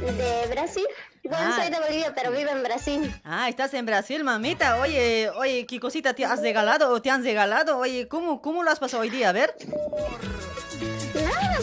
de 0.00 0.46
Brasil. 0.48 0.86
Bueno, 1.24 1.44
Ah. 1.48 1.56
soy 1.60 1.70
de 1.72 1.80
Bolivia, 1.80 2.14
pero 2.14 2.30
vivo 2.30 2.50
en 2.50 2.62
Brasil. 2.62 3.12
Ah, 3.24 3.48
estás 3.48 3.74
en 3.74 3.84
Brasil, 3.84 4.22
mamita. 4.22 4.78
Oye, 4.80 5.28
oye, 5.30 5.66
¿qué 5.66 5.80
cosita 5.80 6.14
te 6.14 6.24
has 6.24 6.40
regalado 6.40 6.90
o 6.92 7.02
te 7.02 7.10
han 7.10 7.24
regalado? 7.24 7.76
Oye, 7.78 8.06
¿cómo, 8.06 8.40
cómo 8.40 8.62
lo 8.62 8.70
has 8.70 8.78
pasado 8.78 9.02
hoy 9.02 9.10
día? 9.10 9.30
A 9.30 9.32
ver. 9.32 9.56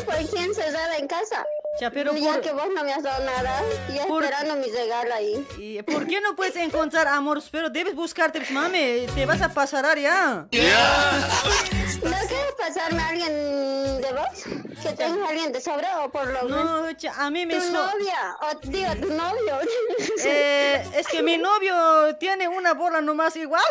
Por 0.06 0.16
quién 0.30 0.54
se 0.54 0.72
sabe 0.72 0.98
en 1.00 1.08
casa. 1.08 1.46
Ya, 1.82 1.92
pero 1.92 2.14
ya 2.16 2.34
por- 2.34 2.42
que 2.42 2.52
vos 2.54 2.68
no 2.74 2.84
me 2.84 2.94
has 2.94 3.04
dado 3.04 3.26
nada, 3.26 3.62
ya 3.94 4.06
por- 4.08 4.24
esperando 4.24 4.56
mi 4.56 4.72
regalo 4.72 5.14
ahí. 5.14 5.46
¿Y 5.58 5.82
¿Por 5.84 6.08
qué 6.08 6.22
no 6.22 6.36
puedes 6.36 6.56
encontrar 6.56 7.08
amor? 7.08 7.42
Pero 7.52 7.70
debes 7.70 7.96
buscarte, 7.96 8.40
pues, 8.40 8.52
mami. 8.52 9.06
Te 9.14 9.26
vas 9.26 9.42
a 9.42 9.50
pasar 9.54 9.98
ya. 10.00 10.46
¿No 10.46 12.12
quieres 12.28 12.54
pasarme 12.58 13.02
a 13.02 13.08
alguien 13.10 14.02
de 14.02 14.14
vos? 14.14 14.44
¿Que 14.84 14.94
tengas 14.94 15.30
alguien 15.30 15.52
de 15.52 15.60
sobra 15.60 16.04
o 16.06 16.10
por 16.12 16.28
lo 16.28 16.44
menos? 16.44 16.82
No, 16.82 16.94
cha, 16.94 17.14
a 17.18 17.30
mí 17.30 17.46
me 17.46 17.56
¿Tu 17.56 17.62
so- 17.62 17.72
novia? 17.72 18.38
O 18.42 18.60
digo, 18.68 18.92
tu 19.02 19.08
novio. 19.14 19.60
Eh, 20.28 20.84
es 20.96 21.08
que 21.08 21.22
mi 21.24 21.38
novio 21.38 22.16
tiene 22.18 22.48
una 22.48 22.74
bola 22.74 23.02
nomás 23.02 23.36
igual. 23.36 23.64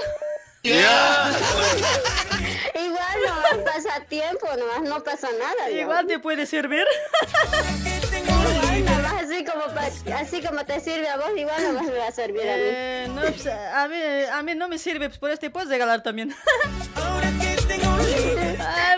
Igual 2.74 3.16
nomás 3.26 3.58
pasa 3.64 4.00
tiempo, 4.08 4.46
nomás 4.58 4.82
no 4.82 5.02
pasa 5.04 5.28
nada. 5.38 5.70
Igual 5.70 6.06
te 6.06 6.18
puede 6.18 6.46
servir. 6.46 6.84
Igual 8.16 8.84
nomás 8.84 9.22
así 9.24 9.44
como, 9.44 9.64
pa- 9.74 9.90
así 10.18 10.42
como 10.42 10.64
te 10.64 10.80
sirve 10.80 11.08
a 11.08 11.16
vos, 11.18 11.30
igual 11.36 11.62
nomás 11.62 11.84
me 11.86 11.98
va 11.98 12.08
a 12.08 12.12
servir 12.12 12.40
a 12.42 12.56
mí. 12.56 12.62
Eh, 12.64 13.06
no, 13.14 13.20
pues, 13.22 13.46
a 13.46 13.88
mí, 13.88 13.96
a 14.32 14.42
mí 14.42 14.54
no 14.54 14.68
me 14.68 14.78
sirve, 14.78 15.08
pues 15.08 15.18
por 15.18 15.30
eso 15.30 15.40
te 15.40 15.50
puedes 15.50 15.68
regalar 15.68 16.02
también. 16.02 16.34
Ay, 16.96 17.34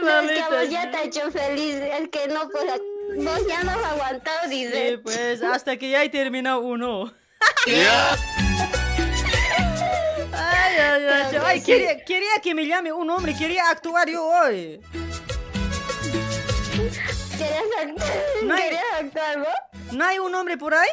No, 0.03 0.21
es 0.21 0.29
que 0.31 0.41
a 0.41 0.43
mamita. 0.49 0.49
vos 0.51 0.71
ya 0.71 0.91
te 0.91 0.97
ha 0.99 1.03
hecho 1.03 1.31
feliz, 1.31 1.75
es 1.77 2.09
que 2.11 2.29
no, 2.29 2.49
pues, 2.49 2.65
vos 3.25 3.41
ya 3.49 3.63
no 3.65 3.73
has 3.73 3.85
aguantado, 3.85 4.49
dice. 4.49 4.91
Sí, 4.91 4.97
pues 4.99 5.43
hasta 5.43 5.77
que 5.77 5.91
ya 5.91 6.03
he 6.05 6.09
terminado 6.09 6.61
uno. 6.61 7.13
Ay, 7.67 7.75
ay, 11.45 11.63
quería, 11.63 12.05
quería 12.05 12.41
que 12.43 12.55
me 12.55 12.67
llame 12.67 12.93
un 12.93 13.09
hombre, 13.11 13.35
quería 13.37 13.69
actuar 13.71 14.09
yo 14.09 14.25
hoy. 14.27 14.81
¿Querías 17.39 17.65
actuar? 17.83 18.13
No 18.45 18.55
hay- 18.55 18.63
¿Querías 18.63 18.85
actuar 19.01 19.39
vos? 19.39 19.93
¿No 19.93 20.05
hay 20.05 20.19
un 20.19 20.35
hombre 20.35 20.57
por 20.57 20.75
ahí? 20.75 20.89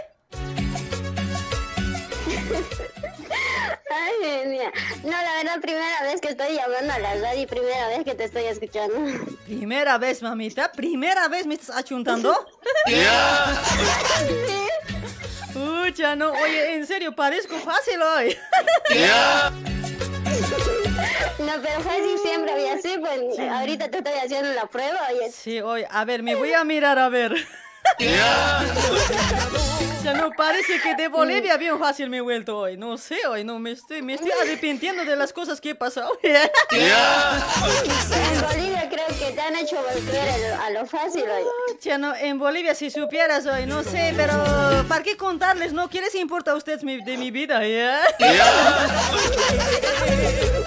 Ay, 3.95 4.13
genia. 4.21 4.71
No, 5.03 5.11
la 5.11 5.33
verdad, 5.37 5.61
primera 5.61 6.01
vez 6.03 6.19
que 6.21 6.29
estoy 6.29 6.55
llamando 6.55 6.93
a 6.93 6.99
la 6.99 7.13
radio 7.15 7.41
y 7.41 7.45
primera 7.45 7.87
vez 7.89 8.03
que 8.03 8.15
te 8.15 8.23
estoy 8.25 8.45
escuchando. 8.45 8.95
Primera 9.45 9.97
vez, 9.97 10.21
mamita, 10.21 10.71
primera 10.71 11.27
vez 11.27 11.45
me 11.45 11.55
estás 11.55 11.75
achuntando. 11.77 12.33
Pucha, 15.53 16.15
no, 16.15 16.31
oye, 16.31 16.75
en 16.75 16.87
serio, 16.87 17.13
parezco 17.15 17.57
fácil 17.59 18.01
hoy. 18.01 18.37
No, 21.39 21.53
pero 21.61 21.83
casi 21.83 22.17
siempre 22.23 22.51
había 22.51 22.73
así, 22.73 22.97
pues 22.99 23.39
ahorita 23.39 23.89
te 23.89 23.97
estoy 23.97 24.13
haciendo 24.13 24.53
la 24.53 24.65
prueba 24.67 24.99
es... 25.21 25.35
Sí, 25.35 25.59
hoy, 25.59 25.83
a 25.89 26.05
ver, 26.05 26.23
me 26.23 26.35
voy 26.35 26.53
a 26.53 26.63
mirar 26.63 26.99
a 26.99 27.09
ver. 27.09 27.35
Ya 30.03 30.13
no 30.13 30.31
parece 30.31 30.79
que 30.81 30.95
de 30.95 31.07
Bolivia 31.07 31.57
bien 31.57 31.79
fácil 31.79 32.09
me 32.09 32.17
he 32.17 32.21
vuelto 32.21 32.57
hoy. 32.57 32.75
No 32.77 32.97
sé, 32.97 33.25
hoy 33.27 33.43
no 33.43 33.59
me 33.59 33.71
estoy, 33.71 34.01
me 34.01 34.15
estoy 34.15 34.31
arrepintiendo 34.41 35.05
de 35.05 35.15
las 35.15 35.31
cosas 35.31 35.61
que 35.61 35.71
he 35.71 35.75
pasado. 35.75 36.11
En 36.23 36.49
Bolivia 38.41 38.89
creo 38.89 39.07
que 39.07 39.31
te 39.33 39.41
han 39.41 39.55
hecho 39.55 39.77
volver 39.77 40.53
a 40.61 40.69
lo- 40.71 40.85
fácil 40.85 41.23
hoy. 41.23 41.43
Ya 41.81 41.97
no, 41.97 42.13
en 42.15 42.37
Bolivia 42.39 42.75
si 42.75 42.89
supieras 42.91 43.45
hoy, 43.45 43.65
no 43.65 43.83
sé, 43.83 44.13
pero 44.17 44.33
¿para 44.87 45.03
qué 45.03 45.15
contarles? 45.15 45.71
¿No? 45.73 45.87
¿Qué 45.89 46.01
les 46.01 46.15
importa 46.15 46.51
a 46.51 46.55
ustedes 46.55 46.83
mi- 46.83 47.01
de 47.03 47.17
mi 47.17 47.31
vida? 47.31 47.65
¿ya? 47.65 48.01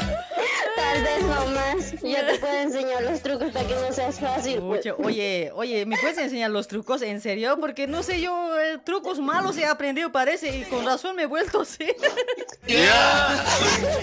Tal 0.97 1.03
vez 1.16 1.22
no 1.24 1.47
más. 1.47 1.92
Yo 2.03 2.26
te 2.26 2.38
puedo 2.38 2.55
enseñar 2.55 3.03
los 3.03 3.20
trucos 3.22 3.51
para 3.53 3.66
que 3.68 3.74
no 3.74 3.92
seas 3.92 4.18
fácil. 4.20 4.61
pues. 4.61 4.80
Oye, 4.80 4.92
oye, 4.99 5.51
oye, 5.55 5.86
¿me 5.86 5.97
puedes 5.99 6.18
enseñar 6.18 6.51
los 6.51 6.68
trucos 6.68 7.03
en 7.03 7.20
serio? 7.20 7.59
Porque 7.61 7.86
no 7.86 8.03
sé, 8.03 8.20
yo 8.20 8.59
eh, 8.59 8.78
trucos 8.84 9.18
malos 9.20 9.57
he 9.59 9.66
aprendido, 9.66 10.11
parece, 10.12 10.57
y 10.57 10.62
con 10.64 10.84
razón 10.84 11.16
me 11.16 11.22
he 11.24 11.26
vuelto 11.26 11.61
así. 11.62 11.86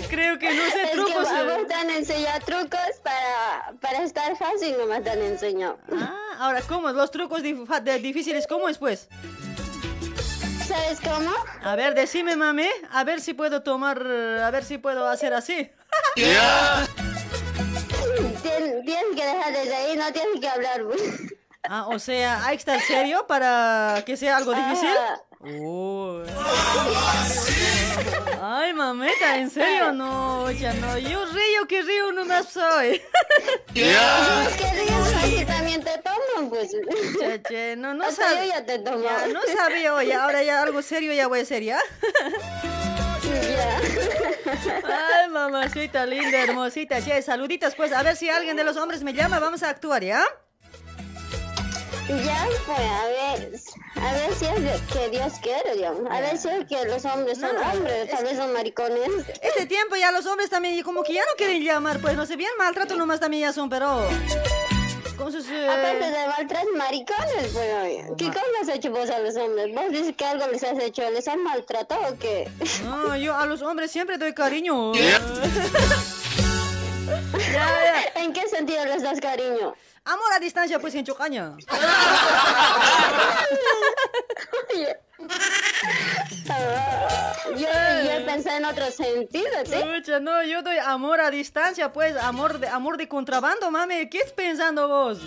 Creo 0.09 0.39
que 0.39 0.53
no 0.53 0.63
sé 0.71 0.83
Es 0.83 0.89
que 0.91 0.95
trucos. 0.95 1.27
a 1.27 1.41
eh. 1.41 1.57
vos 1.57 1.67
te 1.67 1.73
han 1.73 1.89
enseñado 1.89 2.39
trucos 2.45 2.79
para, 3.03 3.73
para 3.81 4.03
estar 4.03 4.35
fácil, 4.37 4.75
nomás 4.77 5.03
te 5.03 5.09
han 5.09 5.21
enseñado. 5.21 5.77
Ah, 5.91 6.15
ahora, 6.39 6.61
¿cómo? 6.61 6.89
Los 6.91 7.11
trucos 7.11 7.41
dif- 7.41 7.99
difíciles, 8.01 8.47
¿cómo 8.47 8.69
es 8.69 8.77
pues? 8.77 9.07
¿Sabes 10.67 10.99
cómo? 11.01 11.29
A 11.61 11.75
ver, 11.75 11.93
decime, 11.93 12.35
mami, 12.37 12.67
a 12.91 13.03
ver 13.03 13.19
si 13.19 13.33
puedo 13.33 13.61
tomar, 13.63 14.01
a 14.01 14.49
ver 14.49 14.63
si 14.63 14.77
puedo 14.77 15.07
hacer 15.07 15.33
así. 15.33 15.69
Tien- 18.41 18.85
tienes 18.85 19.15
que 19.15 19.25
dejar 19.25 19.53
de 19.53 19.63
reír, 19.65 19.97
no 19.97 20.11
tienes 20.13 20.39
que 20.39 20.47
hablar. 20.47 20.83
pues. 20.85 21.01
Ah, 21.63 21.87
o 21.87 21.97
sea, 21.99 22.45
hay 22.45 22.57
que 22.57 22.61
estar 22.61 22.79
serio 22.81 23.25
para 23.27 24.03
que 24.05 24.17
sea 24.17 24.37
algo 24.37 24.53
difícil. 24.53 24.89
Uy. 25.39 26.23
Ay, 28.41 28.73
mamita, 28.73 29.37
¿en 29.37 29.49
serio? 29.49 29.91
No, 29.93 30.51
ya 30.51 30.73
no. 30.73 30.97
Yo 30.97 31.25
río 31.25 31.67
que 31.67 31.81
río 31.81 32.03
soy. 32.43 33.01
Es 33.75 34.55
que 34.55 34.71
ríes 34.71 35.13
así 35.17 35.45
también 35.45 35.83
te 35.83 35.97
toman, 35.99 36.49
pues. 36.49 36.69
Che, 37.19 37.41
che, 37.43 37.75
no, 37.77 37.93
no 37.93 38.05
Hasta 38.05 38.29
yo 38.29 38.35
sabía. 38.37 38.59
ya 38.59 38.65
te 38.65 38.79
tomo. 38.79 39.01
Ya, 39.03 39.27
no 39.27 39.39
sabía, 39.55 39.93
oye, 39.95 40.13
ahora 40.13 40.43
ya 40.43 40.61
algo 40.61 40.81
serio 40.81 41.13
ya 41.13 41.27
voy 41.27 41.39
a 41.39 41.43
hacer, 41.43 41.63
¿ya? 41.63 41.79
Ya. 43.23 43.79
Ay, 44.83 45.29
mamacita 45.29 46.05
linda, 46.05 46.39
hermosita. 46.43 47.01
Che, 47.01 47.21
saluditas, 47.21 47.75
pues, 47.75 47.91
a 47.93 48.03
ver 48.03 48.15
si 48.15 48.29
alguien 48.29 48.55
de 48.57 48.63
los 48.63 48.77
hombres 48.77 49.03
me 49.03 49.13
llama, 49.13 49.39
vamos 49.39 49.63
a 49.63 49.69
actuar, 49.69 50.03
¿ya? 50.03 50.23
Ya, 52.07 52.45
pues, 52.65 52.79
a 52.79 53.05
ver, 53.07 53.59
a 53.95 54.13
ver 54.13 54.33
si 54.33 54.45
es 54.45 54.61
de 54.61 54.79
que 54.91 55.09
Dios 55.09 55.33
quiere, 55.41 55.75
digamos. 55.75 56.11
A 56.11 56.19
ver 56.19 56.37
si 56.37 56.49
es 56.49 56.65
que 56.65 56.85
los 56.85 57.05
hombres 57.05 57.39
son 57.39 57.55
No, 57.55 57.61
hombres, 57.71 58.09
tal 58.09 58.25
vez 58.25 58.37
son 58.37 58.51
maricones. 58.51 59.09
Este 59.41 59.65
tiempo 59.67 59.95
ya 59.95 60.11
los 60.11 60.25
hombres 60.25 60.49
también 60.49 60.81
como 60.83 61.03
que 61.03 61.13
ya 61.13 61.21
no 61.21 61.35
quieren 61.37 61.63
llamar, 61.63 61.99
pues, 61.99 62.17
no 62.17 62.25
sé, 62.25 62.35
bien 62.35 62.51
maltrato 62.57 62.97
nomás 62.97 63.21
también 63.21 63.43
ya 63.43 63.53
son, 63.53 63.69
pero... 63.69 64.05
Con 65.17 65.31
sus... 65.31 65.47
eh, 65.49 65.67
Aparte 65.69 66.05
de 66.11 66.27
maltratar 66.27 66.65
maricones, 66.75 67.51
pues, 67.53 67.73
oye. 67.83 68.05
¿qué 68.17 68.25
cómo 68.25 68.45
has 68.61 68.69
hecho 68.69 68.89
vos 68.91 69.09
a 69.09 69.19
los 69.19 69.35
hombres? 69.35 69.73
¿Vos 69.75 69.89
dices 69.91 70.15
que 70.17 70.25
algo 70.25 70.47
les 70.47 70.63
has 70.63 70.79
hecho? 70.79 71.07
¿Les 71.11 71.27
has 71.27 71.37
maltratado 71.37 72.13
o 72.13 72.17
qué? 72.17 72.49
No, 72.83 73.15
yo 73.17 73.35
a 73.35 73.45
los 73.45 73.61
hombres 73.61 73.91
siempre 73.91 74.17
doy 74.17 74.33
cariño. 74.33 74.93
ya, 74.93 75.19
ya. 77.53 78.21
¿En 78.21 78.33
qué 78.33 78.47
sentido 78.47 78.83
les 78.85 79.03
das 79.03 79.19
cariño? 79.19 79.75
Amor 80.05 80.33
a 80.35 80.39
distancia, 80.39 80.79
pues, 80.79 80.95
en 80.95 81.05
Chocaña. 81.05 81.55
Yo, 87.55 87.57
yo 87.57 88.25
pensé 88.25 88.57
en 88.57 88.65
otro 88.65 88.89
sentido, 88.91 89.49
¿sí? 89.65 89.75
Escucha, 89.75 90.19
no, 90.19 90.43
yo 90.43 90.61
doy 90.61 90.77
amor 90.77 91.21
a 91.21 91.29
distancia, 91.29 91.93
pues, 91.93 92.15
amor 92.17 92.59
de, 92.59 92.67
amor 92.67 92.97
de 92.97 93.07
contrabando, 93.07 93.71
mami. 93.71 94.09
¿Qué 94.09 94.17
estás 94.17 94.33
pensando 94.33 94.87
vos? 94.87 95.19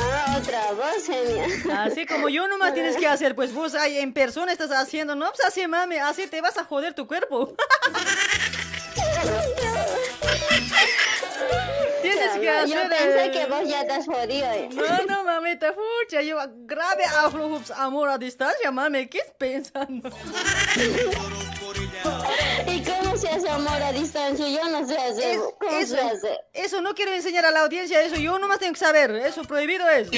Ah, 0.00 0.38
otra 0.40 0.72
voz, 0.72 1.06
genia. 1.06 1.82
Así 1.82 2.06
como 2.06 2.28
yo 2.28 2.48
nomás 2.48 2.74
tienes 2.74 2.96
que 2.96 3.06
hacer, 3.06 3.34
pues 3.34 3.52
vos 3.52 3.74
ahí 3.74 3.98
en 3.98 4.12
persona 4.12 4.52
estás 4.52 4.70
haciendo, 4.70 5.14
no, 5.14 5.30
pues 5.30 5.46
así, 5.46 5.66
mami, 5.66 5.96
así 5.96 6.26
te 6.26 6.40
vas 6.40 6.56
a 6.56 6.64
joder 6.64 6.94
tu 6.94 7.06
cuerpo. 7.06 7.54
tienes 12.02 12.32
que 12.32 12.44
Yo 12.44 12.52
hacer... 12.52 12.88
pensé 12.88 13.24
eh, 13.26 13.30
que 13.30 13.46
vos 13.46 13.68
ya 13.68 13.86
te 13.86 13.92
has 13.92 14.06
jodido. 14.06 14.50
eh. 14.52 14.68
No, 14.72 15.06
no, 15.06 15.24
mamita, 15.24 15.72
fucha, 15.72 16.22
yo 16.22 16.38
grave 16.66 17.04
aflujo 17.04 17.60
amor 17.76 18.08
a 18.10 18.18
distancia, 18.18 18.70
mami, 18.70 19.06
¿qué 19.06 19.18
estás 19.18 19.34
pensando? 19.38 20.10
¿Y 22.66 22.82
cómo 22.84 23.16
se 23.16 23.28
hace 23.28 23.48
amor 23.48 23.82
a 23.82 23.92
distancia? 23.92 24.48
Yo 24.48 24.68
no 24.68 24.86
sé 24.86 24.96
hacer. 24.98 25.36
Es- 25.36 25.40
¿Cómo 25.58 25.78
eso, 25.78 25.94
se 25.96 26.00
hace? 26.00 26.38
eso 26.52 26.80
no 26.80 26.94
quiero 26.94 27.12
enseñar 27.12 27.44
a 27.46 27.50
la 27.50 27.60
audiencia, 27.60 28.00
eso 28.02 28.16
yo 28.16 28.38
nomás 28.38 28.58
tengo 28.58 28.72
que 28.74 28.78
saber, 28.78 29.10
eso 29.16 29.42
prohibido 29.42 29.88
es. 29.88 30.08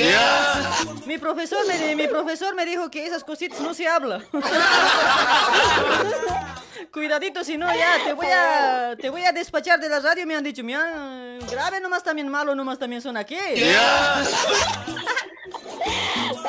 Mi 1.06 1.18
profesor 1.18 1.66
me, 1.66 1.94
mi 1.96 2.06
profesor 2.08 2.54
me 2.54 2.64
dijo 2.66 2.90
que 2.90 3.06
esas 3.06 3.24
cositas 3.24 3.60
no 3.60 3.72
se 3.74 3.86
habla. 3.88 4.20
Cuidadito, 6.92 7.44
si 7.44 7.56
no 7.56 7.66
ya 7.72 7.98
te 8.04 8.12
voy 8.14 8.26
a 8.26 8.96
te 9.00 9.10
voy 9.10 9.24
a 9.24 9.32
despachar 9.32 9.78
de 9.78 9.88
la 9.88 10.00
radio, 10.00 10.26
me 10.26 10.34
han 10.34 10.42
dicho, 10.42 10.64
mira, 10.64 11.38
grave 11.50 11.78
nomás 11.80 12.02
también 12.02 12.28
malo 12.28 12.54
nomás 12.54 12.78
también 12.78 13.00
son 13.00 13.16
aquí. 13.16 13.36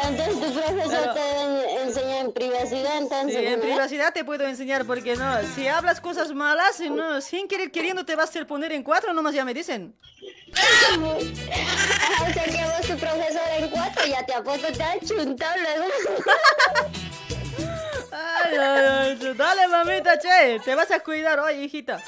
Entonces 0.03 0.39
tu 0.39 0.53
profesor 0.53 1.13
te 1.13 1.19
debe 1.19 1.83
enseñar 1.83 2.25
en 2.25 2.33
privacidad, 2.33 2.97
entonces. 2.97 3.37
Sí, 3.39 3.45
en 3.45 3.59
¿no? 3.59 3.61
privacidad 3.61 4.13
te 4.13 4.25
puedo 4.25 4.45
enseñar 4.47 4.85
porque 4.85 5.15
no, 5.21 5.43
si 5.55 5.67
hablas 5.67 6.01
cosas 6.01 6.33
malas, 6.33 6.79
y 6.79 6.89
no, 6.89 7.21
sin 7.21 7.47
querer 7.47 7.71
queriendo 7.71 8.03
te 8.03 8.15
vas 8.15 8.27
a 8.27 8.29
hacer 8.29 8.47
poner 8.47 8.71
en 8.71 8.81
cuatro, 8.83 9.13
nomás 9.13 9.35
ya 9.35 9.45
me 9.45 9.53
dicen. 9.53 9.95
O 11.01 11.19
sea 12.33 12.43
que 12.45 12.63
vos 12.65 12.81
tu 12.87 12.97
profesor 12.97 13.41
en 13.57 13.69
cuatro 13.69 14.05
ya 14.05 14.25
te 14.25 14.33
apuesto, 14.33 14.71
te 14.71 14.83
ha 14.83 14.99
chuntado 14.99 15.55
luego. 15.61 15.85
Ay, 18.11 18.57
ay, 18.59 19.17
ay, 19.21 19.33
dale 19.35 19.67
mamita, 19.67 20.19
che, 20.19 20.59
te 20.65 20.75
vas 20.75 20.91
a 20.91 20.99
cuidar 20.99 21.39
hoy, 21.39 21.63
hijita. 21.63 22.03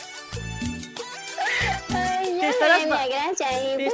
Ay, 1.95 2.33
Te 2.33 2.41
ya, 2.41 2.49
estarás 2.49 2.85
gracias. 2.85 3.51
Y 3.77 3.89
pues. 3.89 3.93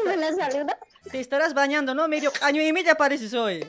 Te 1.12 1.20
estarás 1.20 1.54
bañando, 1.54 1.94
¿no? 1.94 2.08
Medio 2.08 2.32
año 2.42 2.62
y 2.62 2.74
medio 2.74 2.96
pareces 2.96 3.34
hoy. 3.34 3.68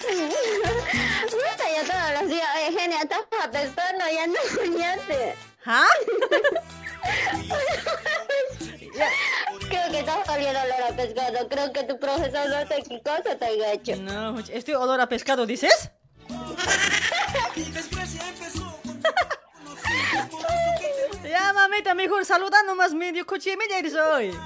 Puta, 0.00 1.64
ya 1.74 1.82
todos 1.84 2.10
los 2.20 2.28
días, 2.30 2.48
oye, 2.56 2.70
genia, 2.78 3.00
estás 3.02 3.24
apestando, 3.42 4.04
ya 4.12 4.26
no 4.26 4.34
bañaste. 4.56 5.34
¿Ah? 5.66 5.86
Creo 9.68 9.90
que 9.90 9.98
estás 10.00 10.28
oliendo 10.28 10.60
olor 10.60 10.82
a 10.82 10.96
pescado. 10.96 11.48
Creo 11.48 11.72
que 11.72 11.84
tu 11.84 11.98
profesor 11.98 12.48
no 12.48 12.66
sé 12.66 12.82
qué 12.88 13.00
cosa 13.02 13.36
te 13.36 13.44
ha 13.44 13.72
hecho. 13.72 13.96
No, 13.96 14.38
estoy 14.38 14.74
olor 14.74 15.00
a 15.00 15.08
pescado, 15.08 15.46
¿dices? 15.46 15.90
Ya, 21.30 21.52
mamita, 21.52 21.94
mejor 21.94 22.24
saluda 22.24 22.60
nomás 22.64 22.92
medio 22.92 23.24
coche 23.24 23.52
y 23.52 23.56
media 23.56 23.78
eres 23.78 23.94
hoy. 23.94 24.36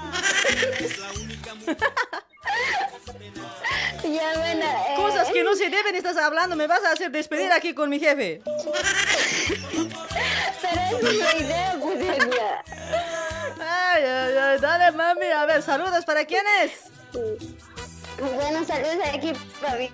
Ya, 4.03 4.37
bueno, 4.37 4.65
eh, 4.65 4.93
Cosas 4.95 5.29
que 5.31 5.43
no 5.43 5.55
se 5.55 5.67
deben 5.67 5.95
estás 5.95 6.15
hablando, 6.17 6.55
me 6.55 6.67
vas 6.67 6.83
a 6.83 6.91
hacer 6.91 7.09
despedir 7.09 7.51
aquí 7.51 7.73
con 7.73 7.89
mi 7.89 7.99
jefe. 7.99 8.39
Pero 10.61 10.99
es 11.09 11.17
la 11.17 11.35
idea, 11.37 11.75
genia. 11.81 12.63
Ay, 13.59 14.03
ay, 14.03 14.37
ay, 14.37 14.59
dale 14.59 14.91
mami, 14.91 15.25
a 15.25 15.45
ver, 15.47 15.63
saludos, 15.63 16.05
¿para 16.05 16.23
quién 16.25 16.45
es? 16.61 16.71
Bueno, 18.17 18.63
saludos 18.65 18.95
aquí 19.13 19.33
para 19.61 19.75
mis 19.77 19.91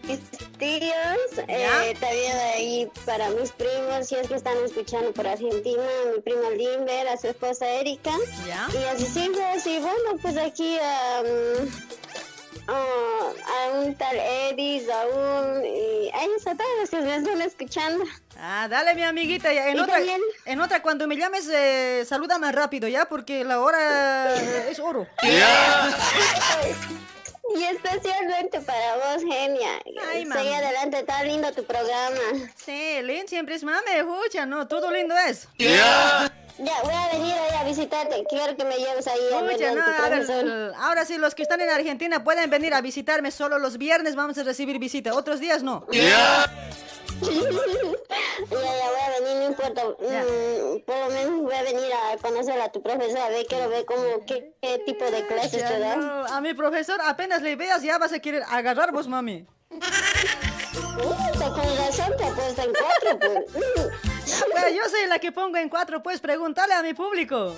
tíos, 0.59 1.45
eh, 1.47 1.95
también 1.99 2.38
ahí 2.53 2.91
para 3.05 3.30
mis 3.32 3.51
primos, 3.51 4.07
si 4.07 4.15
es 4.15 4.28
que 4.28 4.36
están 4.36 4.57
escuchando 4.63 5.11
por 5.11 5.26
Argentina, 5.26 5.82
mi 6.13 6.22
primo 6.22 6.51
Limber, 6.51 7.07
a 7.07 7.17
su 7.17 7.28
esposa 7.30 7.67
Erika, 7.67 8.11
¿Ya? 8.47 8.67
y 8.74 8.84
a 8.86 8.97
sus 8.99 9.15
hijos, 9.17 9.65
y 9.65 9.80
bueno, 9.80 10.17
pues 10.22 10.38
aquí 10.38 10.78
um, 10.78 11.67
oh, 12.69 13.34
a 13.47 13.69
un 13.80 13.95
tal 13.95 14.15
Edis, 14.15 14.84
a 14.88 15.07
un, 15.07 15.65
y 15.65 16.09
a 16.13 16.24
ellos 16.24 16.45
a 16.45 16.55
todos 16.55 16.69
los 16.80 16.89
que 16.91 16.97
me 16.97 17.15
están 17.15 17.41
escuchando. 17.41 18.05
Ah, 18.38 18.67
dale 18.69 18.93
mi 18.93 19.01
amiguita, 19.03 19.51
ya, 19.51 19.67
en 19.69 19.80
otra, 19.80 19.95
también- 19.95 20.22
en 20.45 20.61
otra 20.61 20.84
cuando 20.84 21.07
me 21.07 21.17
llames, 21.17 21.49
eh, 21.51 22.05
saluda 22.07 22.38
más 22.38 22.53
rápido, 22.53 22.88
¿ya? 22.88 23.05
Porque 23.05 23.43
la 23.43 23.59
hora 23.61 24.36
eh, 24.36 24.67
es 24.69 24.80
oro. 24.80 25.07
Y 27.56 27.64
especialmente 27.64 28.62
para 28.62 28.95
vos, 28.95 29.22
genia. 29.22 29.82
Ay, 30.10 30.26
mami. 30.26 30.41
Sigue 30.41 30.56
adelante, 30.56 30.99
está 30.99 31.24
lindo 31.24 31.52
tu 31.52 31.64
programa. 31.64 32.20
Sí, 32.56 33.02
Lin 33.04 33.28
siempre 33.28 33.56
es 33.56 33.64
mame, 33.64 33.97
escucha, 33.97 34.45
¿no? 34.45 34.68
Todo 34.68 34.91
lindo 34.91 35.16
es. 35.18 35.47
Ya, 35.58 36.74
voy 36.84 36.93
a 36.93 37.08
venir 37.12 37.34
ahí 37.34 37.56
a 37.60 37.64
visitarte. 37.64 38.24
Quiero 38.30 38.56
que 38.56 38.66
me 38.66 38.78
lleves 38.78 39.08
ahí 39.08 39.20
a 39.34 39.41
no, 39.74 39.82
a 39.82 40.10
ver, 40.10 40.74
ahora 40.78 41.06
sí, 41.06 41.18
los 41.18 41.34
que 41.34 41.43
están 41.43 41.62
en 41.62 41.70
Argentina 41.70 42.24
pueden 42.24 42.49
venir 42.49 42.74
a 42.74 42.82
visitarme 42.82 43.32
solo 43.32 43.58
los 43.58 43.78
viernes, 43.78 44.16
vamos 44.16 44.38
a 44.38 44.43
recibir 44.43 44.78
visita, 44.78 45.14
otros 45.14 45.39
días 45.39 45.64
no. 45.64 45.86
Ya, 47.22 48.58
ya 48.58 48.89
voy 48.89 49.02
a 49.06 49.20
venir, 49.20 49.38
no 49.38 49.45
importa. 49.47 49.84
Mm, 49.86 50.80
por 50.86 50.97
lo 50.97 51.10
menos 51.10 51.41
voy 51.41 51.56
a 51.56 51.64
venir 51.64 51.91
a 51.93 52.18
conocer 52.18 52.60
a 52.60 52.72
tu 52.72 52.82
profesora. 52.82 53.26
A 53.26 53.30
ver, 53.30 53.45
quiero 53.45 53.70
ver 53.70 53.86
cómo, 53.86 54.26
qué, 54.26 54.54
qué 54.62 54.80
tipo 54.86 55.06
de 55.06 55.26
clases 55.28 55.68
te 55.68 55.80
da. 55.80 55.95
no, 55.95 56.26
a 56.26 56.41
mi 56.41 56.54
profesor 56.54 56.99
apenas 57.02 57.41
le 57.41 57.56
veas 57.56 57.82
ya 57.84 57.97
vas 57.97 58.14
a 58.14 58.20
querer 58.20 58.43
agarrar 58.49 58.91
vos, 58.91 59.08
mami. 59.08 59.45
Puta, 59.70 61.49
con 61.49 61.78
razón 61.78 62.12
te 62.18 62.26
puesto 62.34 62.62
en 62.62 62.74
cuatro, 62.74 63.20
pues. 63.20 63.45
Pero 64.54 64.70
yo 64.70 64.84
soy 64.89 65.08
la 65.08 65.20
que 65.20 65.32
pongo 65.32 65.58
en 65.58 65.70
cuatro, 65.70 66.02
pues 66.02 66.20
pregúntale 66.20 66.74
a 66.74 66.82
mi 66.84 66.93
público. 66.93 67.56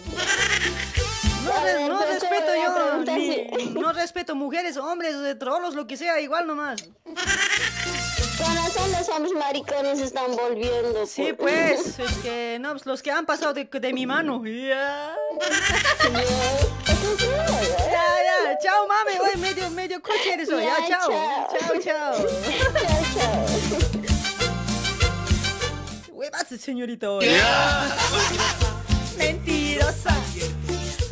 No, 1.44 1.98
pues, 2.00 2.22
respeto 2.22 2.52
yo, 2.56 3.04
ni- 3.16 3.66
no 3.80 3.92
respeto 3.94 4.36
mujeres, 4.36 4.78
hombres, 4.78 5.16
trolos, 5.40 5.76
lo 5.76 5.86
que 5.88 5.98
sea, 5.98 6.20
igual 6.22 6.48
nomás. 6.48 6.82
Con 6.84 8.56
razón 8.56 8.92
los 8.92 9.10
hombres 9.10 9.34
maricones 9.34 10.00
están 10.00 10.36
volviendo. 10.36 11.06
Sí, 11.06 11.34
pues, 11.34 12.00
es 12.00 12.12
que, 12.24 12.58
no, 12.60 12.72
pues, 12.72 12.86
los 12.86 13.02
que 13.02 13.12
han 13.12 13.26
pasado 13.26 13.54
de, 13.54 13.66
de 13.66 13.94
mi 13.94 14.06
mano. 14.06 14.44
Ya. 14.46 15.16
Ya, 17.92 18.06
ya, 18.28 18.58
chao 18.62 18.88
mami, 18.88 19.18
hoy 19.20 19.38
medio, 19.40 19.70
medio 19.70 20.02
coche 20.02 20.34
eres 20.34 20.50
hoy, 20.50 20.64
ya, 20.64 20.78
Ya, 20.80 20.88
chao. 20.88 21.10
chao. 21.10 21.48
Chao, 21.60 21.80
chao. 21.82 22.16
Chao. 23.16 23.34
Huevas, 26.12 26.48
señorita 26.60 27.12
hoy. 27.12 27.28
Mentirosa. 29.18 30.16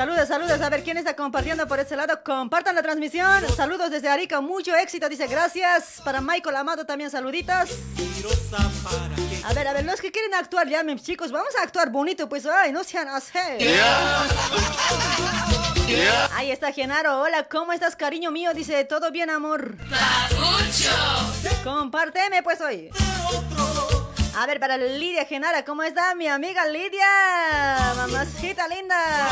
Saludos, 0.01 0.27
saludos. 0.27 0.59
A 0.61 0.69
ver 0.71 0.83
quién 0.83 0.97
está 0.97 1.15
compartiendo 1.15 1.67
por 1.67 1.79
este 1.79 1.95
lado. 1.95 2.23
Compartan 2.23 2.73
la 2.73 2.81
transmisión. 2.81 3.47
Saludos 3.55 3.91
desde 3.91 4.09
Arica. 4.09 4.41
Mucho 4.41 4.75
éxito. 4.75 5.07
Dice 5.07 5.27
gracias. 5.27 6.01
Para 6.03 6.21
Michael 6.21 6.55
Amado 6.55 6.87
también 6.87 7.11
saluditas. 7.11 7.69
A 9.43 9.53
ver, 9.53 9.67
a 9.67 9.73
ver, 9.73 9.85
los 9.85 10.01
que 10.01 10.11
quieren 10.11 10.33
actuar, 10.33 10.67
llamen 10.67 10.97
chicos. 10.97 11.31
Vamos 11.31 11.55
a 11.55 11.61
actuar 11.61 11.91
bonito, 11.91 12.27
pues. 12.27 12.47
Ay, 12.47 12.71
no 12.71 12.83
sean 12.83 13.09
así. 13.09 13.37
Ahí 16.33 16.49
está 16.49 16.71
Genaro. 16.71 17.21
Hola, 17.21 17.47
¿cómo 17.47 17.71
estás, 17.71 17.95
cariño 17.95 18.31
mío? 18.31 18.55
Dice, 18.55 18.83
todo 18.85 19.11
bien, 19.11 19.29
amor. 19.29 19.75
Compárteme, 21.63 22.41
pues, 22.41 22.59
hoy. 22.59 22.89
A 24.35 24.45
ver, 24.47 24.59
para 24.59 24.77
Lidia 24.77 25.25
Genara, 25.25 25.65
¿cómo 25.65 25.83
está 25.83 26.15
mi 26.15 26.27
amiga 26.27 26.65
Lidia? 26.65 27.93
Mamacita 27.97 28.67
linda. 28.67 29.27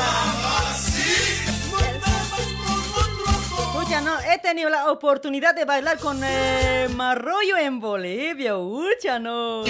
Escucha, 3.57 4.01
no, 4.01 4.19
he 4.19 4.37
tenido 4.39 4.69
la 4.69 4.91
oportunidad 4.91 5.55
de 5.55 5.63
bailar 5.63 5.99
con 5.99 6.21
eh, 6.23 6.89
Marroyo 6.93 7.57
en 7.57 7.79
Bolivia. 7.79 8.57
Ucha, 8.57 9.19
no. 9.19 9.63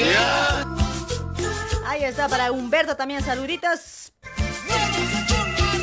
Ahí 1.86 2.04
está, 2.04 2.28
para 2.28 2.52
Humberto 2.52 2.96
también, 2.96 3.24
saluditos. 3.24 4.12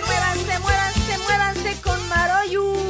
Muévanse, 0.07 0.59
muévanse, 0.59 1.19
muévanse 1.19 1.81
con 1.83 2.09
Maroyu. 2.09 2.86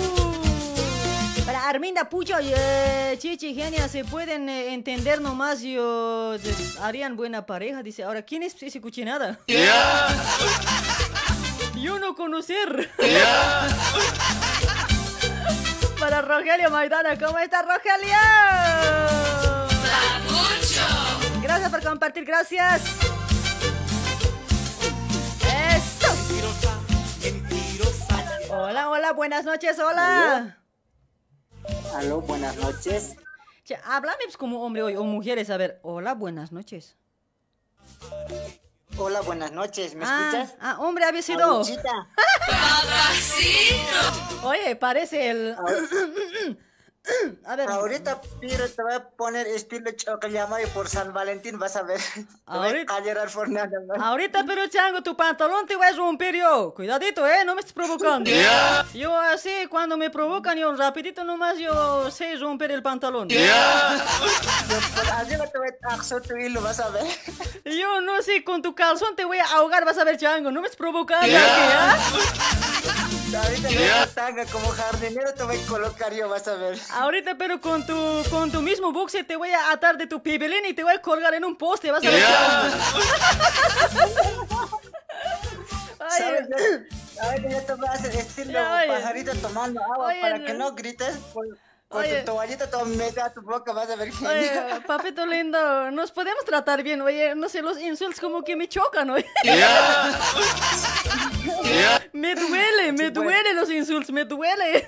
Arminda 1.69 2.09
Pucho 2.09 2.41
y 2.41 2.53
eh, 2.55 3.17
Chichi 3.19 3.53
Genia, 3.55 3.89
se 3.89 4.05
pueden 4.05 4.49
eh, 4.49 4.73
entender 4.73 5.21
nomás, 5.21 5.63
yo 5.63 6.39
des- 6.39 6.77
harían 6.81 7.17
buena 7.17 7.45
pareja. 7.45 7.83
Dice, 7.83 8.05
ahora, 8.05 8.23
¿quién 8.23 8.45
es 8.45 8.61
ese 8.63 8.81
cuchinada? 8.81 9.41
Yo 11.75 11.99
no 11.99 12.15
conocer. 12.15 12.89
Para 15.99 16.23
Rogelio 16.23 16.71
Maidana, 16.71 17.19
¿cómo 17.19 17.37
está 17.39 17.63
Rogelio? 17.63 18.15
Gracias 21.43 21.71
por 21.71 21.83
compartir, 21.83 22.25
gracias. 22.25 22.83
Eso. 25.75 26.15
Hola, 28.51 28.89
hola, 28.91 29.13
buenas 29.13 29.45
noches, 29.45 29.77
hola. 29.81 30.59
Aló, 31.95 32.21
buenas 32.21 32.57
noches. 32.57 33.17
Che, 33.65 33.79
háblame 33.85 34.25
pues, 34.25 34.37
como 34.37 34.63
hombre 34.65 34.83
hoy, 34.83 34.97
o 34.97 35.05
mujeres, 35.05 35.51
a 35.51 35.57
ver. 35.57 35.81
Hola, 35.83 36.15
buenas 36.15 36.53
noches. 36.53 36.97
Hola, 38.99 39.21
buenas 39.23 39.53
noches. 39.53 39.95
¿Me 39.95 40.05
ah, 40.07 40.31
escuchas? 40.33 40.57
Ah, 40.61 40.77
hombre, 40.81 41.05
había 41.05 41.23
sido. 41.23 41.61
Oye, 44.45 44.77
parece 44.77 45.31
el. 45.31 45.57
A 47.45 47.57
ver. 47.57 47.69
Ahorita, 47.69 48.21
Piro, 48.41 48.69
te 48.69 48.83
voy 48.83 48.93
a 48.95 49.09
poner 49.09 49.47
estilo 49.47 49.91
chocallama 49.93 50.61
y 50.63 50.67
por 50.67 50.89
San 50.89 51.13
Valentín 51.13 51.59
vas 51.59 51.77
a 51.77 51.83
ver. 51.83 52.01
Te 52.15 52.23
voy 52.47 52.69
Ahorita- 52.87 53.27
por 53.33 53.49
nada 53.49 53.79
más. 53.87 53.99
Ahorita, 54.01 54.45
pero 54.47 54.67
chango, 54.69 55.03
tu 55.03 55.17
pantalón 55.17 55.67
te 55.67 55.77
voy 55.77 55.87
a 55.87 55.93
romper 55.93 56.35
yo. 56.37 56.73
Cuidadito, 56.75 57.27
eh, 57.27 57.45
no 57.45 57.55
me 57.55 57.61
estés 57.61 57.73
provocando. 57.73 58.31
Yo 58.95 59.17
así, 59.19 59.51
cuando 59.69 59.97
me 59.97 60.11
provocan, 60.11 60.57
yo 60.59 60.75
rapidito 60.75 61.25
nomás 61.25 61.59
yo 61.59 62.11
sé 62.11 62.37
romper 62.37 62.71
el 62.73 62.83
pantalón. 62.83 63.29
Ver. 66.93 67.07
Yo 67.65 68.01
no 68.01 68.23
sé, 68.23 68.45
con 68.45 68.63
tu 68.63 68.75
calzón 68.75 69.17
te 69.17 69.25
voy 69.25 69.39
a 69.39 69.45
ahogar, 69.57 69.85
vas 69.85 69.99
a 69.99 70.05
ver, 70.05 70.17
chango. 70.17 70.51
No 70.51 70.61
me 70.61 70.67
estés 70.69 70.77
provocando 70.79 71.27
aquí, 71.27 71.37
¿ah? 71.37 71.99
Ahorita 73.35 73.69
me 73.69 73.77
voy 73.77 74.07
tanga 74.15 74.45
como 74.47 74.69
jardinero 74.69 75.35
te 75.35 75.43
voy 75.43 75.57
a 75.57 75.67
colocar 75.67 76.13
yo, 76.15 76.29
vas 76.29 76.47
a 76.49 76.55
ver. 76.55 76.79
Ahorita, 76.93 77.37
pero 77.37 77.61
con 77.61 77.85
tu, 77.87 78.23
con 78.31 78.51
tu 78.53 78.63
mismo 78.63 78.93
boxer 78.93 79.27
te 79.27 79.37
voy 79.37 79.51
a 79.51 79.73
atar 79.73 79.97
de 79.99 80.07
tu 80.07 80.23
pibelín 80.23 80.65
y 80.67 80.75
te 80.75 80.85
voy 80.85 80.95
a 80.95 81.03
colgar 81.03 81.35
en 81.35 81.45
un 81.45 81.57
poste, 81.57 81.91
vas 81.91 82.05
a 82.05 82.11
ver. 82.11 82.23
Ay, 85.99 86.19
¿Sabes? 86.19 86.49
Ya- 86.49 87.23
Ahorita 87.23 87.49
ya 87.49 87.67
te 87.67 87.75
voy 87.75 87.87
a 88.57 88.75
oye. 88.77 88.87
pajarito 88.89 89.33
tomando 89.37 89.81
agua 89.83 90.07
Oye, 90.09 90.21
para 90.21 90.45
que 90.45 90.55
no 90.55 90.73
grites. 90.75 91.17
Con 91.89 92.03
Oye. 92.03 92.21
tu 92.21 92.25
toallita 92.33 92.69
todo 92.69 92.85
mete 92.85 93.21
a 93.21 93.33
tu 93.33 93.43
boca, 93.43 93.73
vas 93.73 93.89
a 93.89 93.97
ver 93.97 94.11
que... 94.11 94.27
Oye, 94.27 94.51
papito 94.87 95.25
lindo, 95.25 95.91
nos 95.93 96.11
podemos 96.11 96.45
tratar 96.45 96.83
bien, 96.83 97.01
oye, 97.01 97.35
no 97.37 97.49
sé, 97.49 97.63
los 97.63 97.79
insultos 97.81 98.21
como 98.21 98.43
que 98.43 98.57
me 98.57 98.69
chocan, 98.69 99.09
oye. 99.11 99.25
Me 102.13 102.35
duele, 102.35 102.93
me 102.93 103.11
duele 103.11 103.55
los 103.55 103.71
insultos, 103.71 104.11
me 104.11 104.25
duele. 104.25 104.87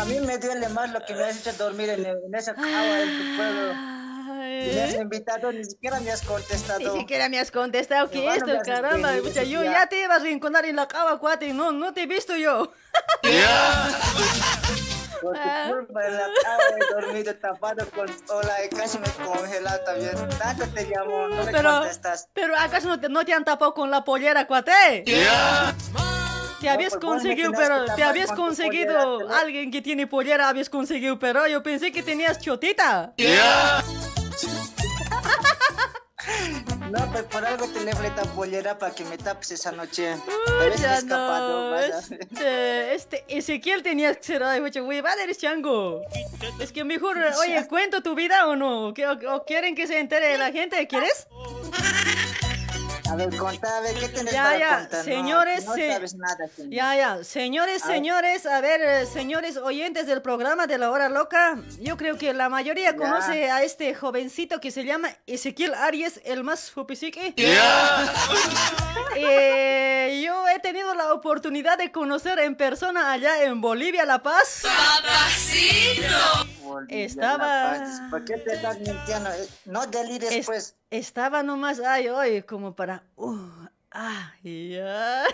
A 0.00 0.04
mí 0.06 0.18
me 0.20 0.38
duele 0.38 0.68
más 0.70 0.90
lo 0.90 1.04
que 1.04 1.14
me 1.14 1.24
has 1.24 1.46
hecho 1.46 1.52
dormir 1.56 1.90
en, 1.90 2.04
en 2.06 2.34
esa 2.34 2.54
cama 2.54 3.00
en 3.00 3.08
tu 3.08 3.36
pueblo. 3.36 3.72
Y 4.36 4.74
me 4.74 4.82
has 4.82 4.94
Ay, 4.94 5.00
invitado, 5.00 5.52
ni 5.52 5.64
siquiera 5.64 6.00
me 6.00 6.10
has 6.10 6.22
contestado. 6.22 6.78
Ni 6.80 7.00
siquiera 7.00 7.28
me 7.28 7.38
has 7.38 7.50
contestado 7.50 8.10
que 8.10 8.18
Igual 8.18 8.40
no 8.40 8.46
esto, 8.46 8.60
haces 8.60 8.72
caramba, 8.74 9.14
yo 9.18 9.62
ya. 9.64 9.86
te 9.88 10.02
iba 10.02 10.14
a 10.14 10.18
rinconar 10.18 10.64
en 10.64 10.76
la 10.76 10.88
cama, 10.88 11.18
cuate, 11.18 11.52
no, 11.52 11.72
no 11.72 11.92
te 11.92 12.02
he 12.02 12.06
visto 12.06 12.34
yo. 12.36 12.72
Por 15.22 15.34
tu 15.34 15.40
Ah. 15.42 15.66
culpa 15.68 16.06
en 16.06 16.16
la 16.16 16.24
cama 16.42 16.62
he 16.80 16.94
dormido 16.94 17.34
tapado 17.36 17.86
con 17.90 18.06
ola 18.36 18.54
y 18.64 18.68
casi 18.74 18.98
me 18.98 19.06
he 19.06 19.10
congelado 19.12 19.80
también. 19.84 20.12
Tanto 20.38 20.66
te 20.68 20.84
llamo, 20.86 21.28
no 21.28 21.44
me 21.44 21.52
Pero, 21.52 21.70
contestas. 21.80 22.28
pero 22.32 22.56
¿acaso 22.58 22.88
no 22.88 23.00
te, 23.00 23.08
no 23.08 23.24
te 23.24 23.32
han 23.32 23.44
tapado 23.44 23.74
con 23.74 23.90
la 23.90 24.04
pollera, 24.04 24.46
cuate? 24.46 25.04
Te 26.60 26.70
habías 26.70 26.94
pues 26.94 27.04
conseguido, 27.04 27.52
pero 27.52 27.84
te 27.94 28.02
habías 28.02 28.28
con 28.28 28.46
conseguido 28.46 29.18
pollera, 29.18 29.28
te- 29.28 29.34
alguien 29.44 29.70
que 29.70 29.82
tiene 29.82 30.06
pollera, 30.06 30.48
habías 30.48 30.70
conseguido, 30.70 31.18
pero 31.18 31.46
yo 31.46 31.62
pensé 31.62 31.92
que 31.92 32.02
tenías 32.02 32.40
chotita. 32.40 33.12
No, 36.90 37.10
pues 37.12 37.24
por 37.24 37.44
algo 37.44 37.66
te 37.68 37.80
le 37.84 37.90
esta 37.90 38.22
pollera 38.34 38.78
para 38.78 38.94
que 38.94 39.04
me 39.04 39.18
tapes 39.18 39.50
esa 39.50 39.72
noche. 39.72 40.14
Uy, 40.14 40.80
ya 40.80 40.98
escapado, 40.98 41.70
no, 41.70 41.78
este, 41.78 42.94
este 42.94 43.24
Ezequiel 43.28 43.82
tenías 43.82 44.16
que 44.18 44.22
ser, 44.22 44.42
ay, 44.42 44.60
mucho, 44.60 44.84
güey, 44.84 45.00
va 45.00 45.12
eres 45.14 45.38
chango. 45.38 46.02
Es 46.60 46.72
que 46.72 46.84
mejor, 46.84 47.18
oye, 47.18 47.66
¿cuento 47.68 48.02
tu 48.02 48.14
vida 48.14 48.46
o 48.46 48.56
no? 48.56 48.94
¿Qué- 48.94 49.06
o, 49.06 49.12
o 49.34 49.44
quieren 49.44 49.74
que 49.74 49.86
se 49.86 49.98
entere 49.98 50.38
la 50.38 50.52
gente? 50.52 50.86
¿Quieres? 50.86 51.26
A 53.10 53.14
ver, 53.16 53.36
contá, 53.36 53.76
a 53.78 53.80
ver, 53.80 53.94
¿qué 53.98 54.08
tienes 54.08 54.32
Ya, 54.32 54.42
para 54.42 54.58
ya, 54.58 54.78
contar? 54.80 55.04
Señores, 55.04 55.64
no, 55.66 55.74
se- 55.74 55.92
sabes 55.92 56.14
nada. 56.14 56.48
señor. 56.54 56.72
Ya, 56.72 56.96
ya, 56.96 57.24
señores, 57.24 57.84
A 57.84 57.88
ver. 57.88 57.96
señores, 57.96 58.46
a 58.46 58.60
ver, 58.60 58.80
eh, 58.82 59.06
señores 59.06 59.56
oyentes 59.56 60.06
del 60.06 60.22
programa 60.22 60.66
de 60.66 60.76
la 60.78 60.90
hora 60.90 61.08
loca, 61.08 61.56
yo 61.80 61.96
creo 61.96 62.18
que 62.18 62.34
la 62.34 62.48
mayoría 62.48 62.90
Ya. 62.90 62.96
conoce 62.96 63.50
a 63.50 63.62
este 63.62 63.94
jovencito 63.94 64.60
que 64.60 64.70
se 64.70 64.84
llama 64.84 65.08
Ezequiel 65.26 65.74
Arias, 65.74 66.20
el 66.24 66.42
más 66.44 66.70
jupisique. 66.72 67.34
Eh, 69.18 70.22
yo 70.24 70.46
he 70.48 70.58
tenido 70.58 70.94
la 70.94 71.14
oportunidad 71.14 71.78
de 71.78 71.90
conocer 71.90 72.38
en 72.38 72.54
persona 72.54 73.12
allá 73.12 73.44
en 73.44 73.62
Bolivia, 73.62 74.04
La 74.04 74.22
Paz. 74.22 74.62
Bolivia, 76.62 77.04
Estaba- 77.06 77.72
La 77.72 77.78
Paz. 77.78 78.00
¿Por 78.10 78.24
qué 78.26 78.36
te 78.36 78.54
estás 78.54 78.78
mintiendo? 78.78 79.30
Eh, 79.30 79.48
No 79.64 79.86
delires, 79.86 80.30
Es- 80.32 80.46
pues. 80.46 80.74
Estaba 80.90 81.42
nomás, 81.42 81.80
ay, 81.80 82.06
ay, 82.06 82.42
como 82.42 82.76
para... 82.76 83.02
Uh, 83.16 83.66
ah, 83.90 84.32
ya. 84.44 85.24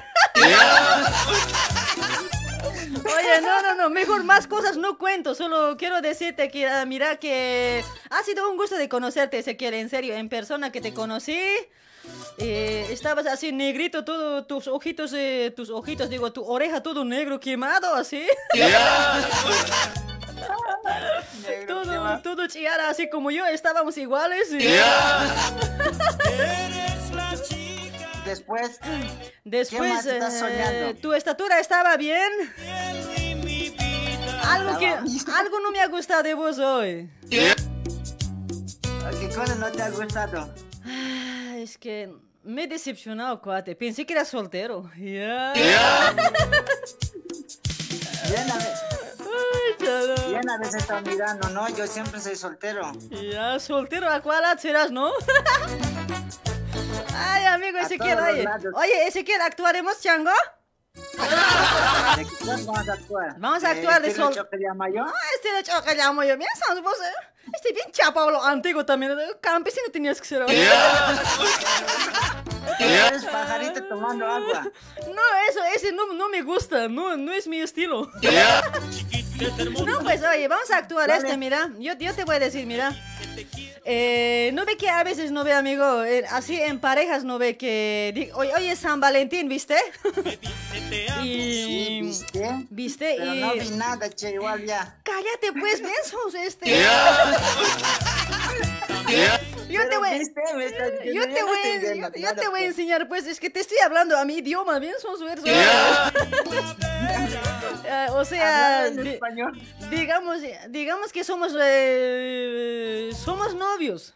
Oye, 2.95 3.41
no, 3.43 3.63
no, 3.63 3.75
no, 3.75 3.91
mejor 3.91 4.25
más 4.25 4.47
cosas 4.47 4.79
no 4.79 4.97
cuento, 4.97 5.35
solo 5.35 5.77
quiero 5.77 6.01
decirte 6.01 6.49
que, 6.49 6.67
ah, 6.67 6.87
mira, 6.87 7.17
que 7.17 7.85
ha 8.09 8.23
sido 8.23 8.51
un 8.51 8.57
gusto 8.57 8.77
de 8.77 8.89
conocerte, 8.89 9.39
Ezequiel, 9.39 9.75
en 9.75 9.91
serio, 9.91 10.15
en 10.15 10.31
persona 10.31 10.73
que 10.73 10.81
te 10.81 10.95
conocí. 10.95 11.39
Eh, 12.39 12.87
estabas 12.91 13.27
así 13.27 13.53
negrito, 13.53 14.05
todo, 14.05 14.47
tus 14.47 14.67
ojitos, 14.69 15.13
eh, 15.13 15.53
tus 15.55 15.69
ojitos, 15.69 16.09
digo, 16.09 16.33
tu 16.33 16.45
oreja 16.45 16.83
todo 16.83 17.05
negro 17.05 17.39
quemado, 17.39 17.95
así. 17.95 18.27
¿qué 21.47 21.65
todo, 21.67 22.03
más? 22.03 22.23
todo 22.23 22.47
chiara, 22.47 22.89
así 22.89 23.09
como 23.11 23.31
yo, 23.31 23.45
estábamos 23.47 23.97
iguales. 23.99 24.49
y- 24.53 24.59
Después, 28.25 28.79
Después, 29.45 29.91
más 29.91 30.07
estás 30.07 30.43
eh, 30.49 30.97
tu 31.03 31.13
estatura 31.13 31.59
estaba 31.59 31.97
bien. 31.97 32.31
Algo 34.45 34.79
que, 34.79 34.87
algo 35.37 35.61
no 35.61 35.71
me 35.73 35.81
ha 35.81 35.89
gustado 35.89 36.23
de 36.23 36.35
vos 36.35 36.59
hoy. 36.59 37.11
¿qué 37.29 37.53
cosa 39.35 39.55
no 39.57 39.71
te 39.73 39.83
ha 39.83 39.91
gustado? 39.91 40.55
Ah, 40.87 41.55
Es 41.59 41.77
que 41.77 42.15
me 42.45 42.65
he 42.65 42.67
decepcionado, 42.69 43.41
cuate. 43.43 43.75
Pensé 43.75 44.07
que 44.07 44.13
era 44.15 44.25
soltero. 44.25 44.89
Ya. 44.97 45.53
Bien, 48.29 48.51
a 48.51 48.57
ver, 48.57 48.75
Ay, 49.83 49.89
chalo. 49.89 50.15
bien 50.29 50.49
a 50.51 50.59
veces 50.59 50.75
está 50.77 51.01
mirando, 51.01 51.49
¿no? 51.51 51.69
Yo 51.71 51.87
siempre 51.87 52.21
soy 52.21 52.37
soltero. 52.37 52.93
Ya, 53.11 53.59
soltero, 53.59 54.09
¿a 54.09 54.21
cuál 54.21 54.45
serás, 54.59 54.91
no? 54.91 55.11
Ay, 57.15 57.45
amigo 57.47 57.79
Ezequiel, 57.79 58.19
oye. 58.19 58.47
Oye, 58.75 59.07
Ezequiel, 59.09 59.41
¿actuaremos, 59.41 60.01
chango? 60.01 60.31
¿De 60.95 62.25
cosa 62.27 62.57
vamos 62.67 62.89
a 62.89 62.93
actuar? 62.93 63.35
Vamos 63.39 63.65
a 63.65 63.71
actuar 63.71 64.03
de 64.03 64.15
sol- 64.15 64.35
Choque 64.35 64.57
de 64.59 64.69
Amayo? 64.69 65.05
Ah, 65.07 65.13
este 65.37 65.53
de 65.53 65.63
choque 65.63 65.95
llamo 65.95 66.23
yo. 66.23 66.37
Mira, 66.37 66.51
vos. 66.83 66.97
Este 67.55 67.73
bien 67.73 67.91
chapado, 67.93 68.31
lo 68.31 68.43
antiguo 68.45 68.85
también. 68.85 69.17
Campesino 69.41 69.89
tenías 69.93 70.21
que 70.21 70.27
ser. 70.29 70.43
Eres 72.79 73.25
pajarito 73.25 73.83
tomando 73.85 74.27
agua. 74.27 74.63
No, 75.07 75.23
eso, 75.49 75.61
ese 75.75 75.93
no, 75.93 76.13
no 76.13 76.29
me 76.29 76.43
gusta, 76.43 76.89
no, 76.89 77.17
no 77.17 77.33
es 77.33 77.47
mi 77.47 77.61
estilo. 77.61 78.11
No, 79.87 80.01
pues 80.03 80.23
oye, 80.23 80.47
vamos 80.49 80.71
a 80.71 80.77
actuar 80.79 81.09
Dale. 81.09 81.25
este, 81.27 81.37
mira. 81.39 81.71
Yo, 81.79 81.95
yo 81.99 82.15
te 82.15 82.25
voy 82.25 82.37
a 82.37 82.39
decir, 82.39 82.67
mira. 82.67 82.95
Eh, 83.85 84.51
no 84.55 84.65
ve 84.65 84.77
que 84.77 84.89
a 84.89 85.03
veces 85.03 85.33
no 85.33 85.43
ve, 85.43 85.53
amigo, 85.53 86.05
eh, 86.05 86.25
así 86.31 86.55
en 86.61 86.79
parejas 86.79 87.25
no 87.25 87.39
ve 87.39 87.57
que... 87.57 88.13
di- 88.15 88.31
Oye, 88.35 88.53
oye, 88.55 88.77
San 88.77 89.01
Valentín, 89.01 89.49
¿viste? 89.49 89.77
Sí, 91.23 91.27
y... 91.29 92.03
¿viste? 92.03 92.51
¿Viste? 92.71 93.15
Pero 93.19 93.35
y... 93.35 93.41
no 93.41 93.53
vi 93.55 93.71
nada, 93.71 94.11
che, 94.11 94.31
igual 94.35 94.65
ya. 94.67 94.97
Cállate, 95.03 95.53
pues, 95.59 95.81
mensos, 95.81 96.35
este. 96.35 96.71
Yo 96.71 96.77
te 99.07 99.13
Yo 99.73 99.89
te, 99.89 99.99
voy, 99.99 100.09
a- 100.09 100.13
yo, 102.21 102.35
te 102.35 102.49
voy 102.49 102.61
a 102.63 102.65
enseñar, 102.67 103.09
pues, 103.09 103.27
es 103.27 103.41
que 103.41 103.51
te 103.51 103.61
estoy 103.61 103.79
hablando 103.85 104.17
a 104.19 104.25
mi 104.25 104.37
idioma, 104.39 104.79
bien 104.79 104.95
son 105.01 105.19
versos. 105.25 105.49
Eh, 107.85 108.07
o 108.13 108.25
sea, 108.25 108.89
di- 109.03 109.19
digamos, 109.91 110.39
digamos 110.69 111.13
que 111.13 111.25
somos, 111.25 111.53
eh, 111.61 113.11
somos 113.25 113.55
novios. 113.55 114.15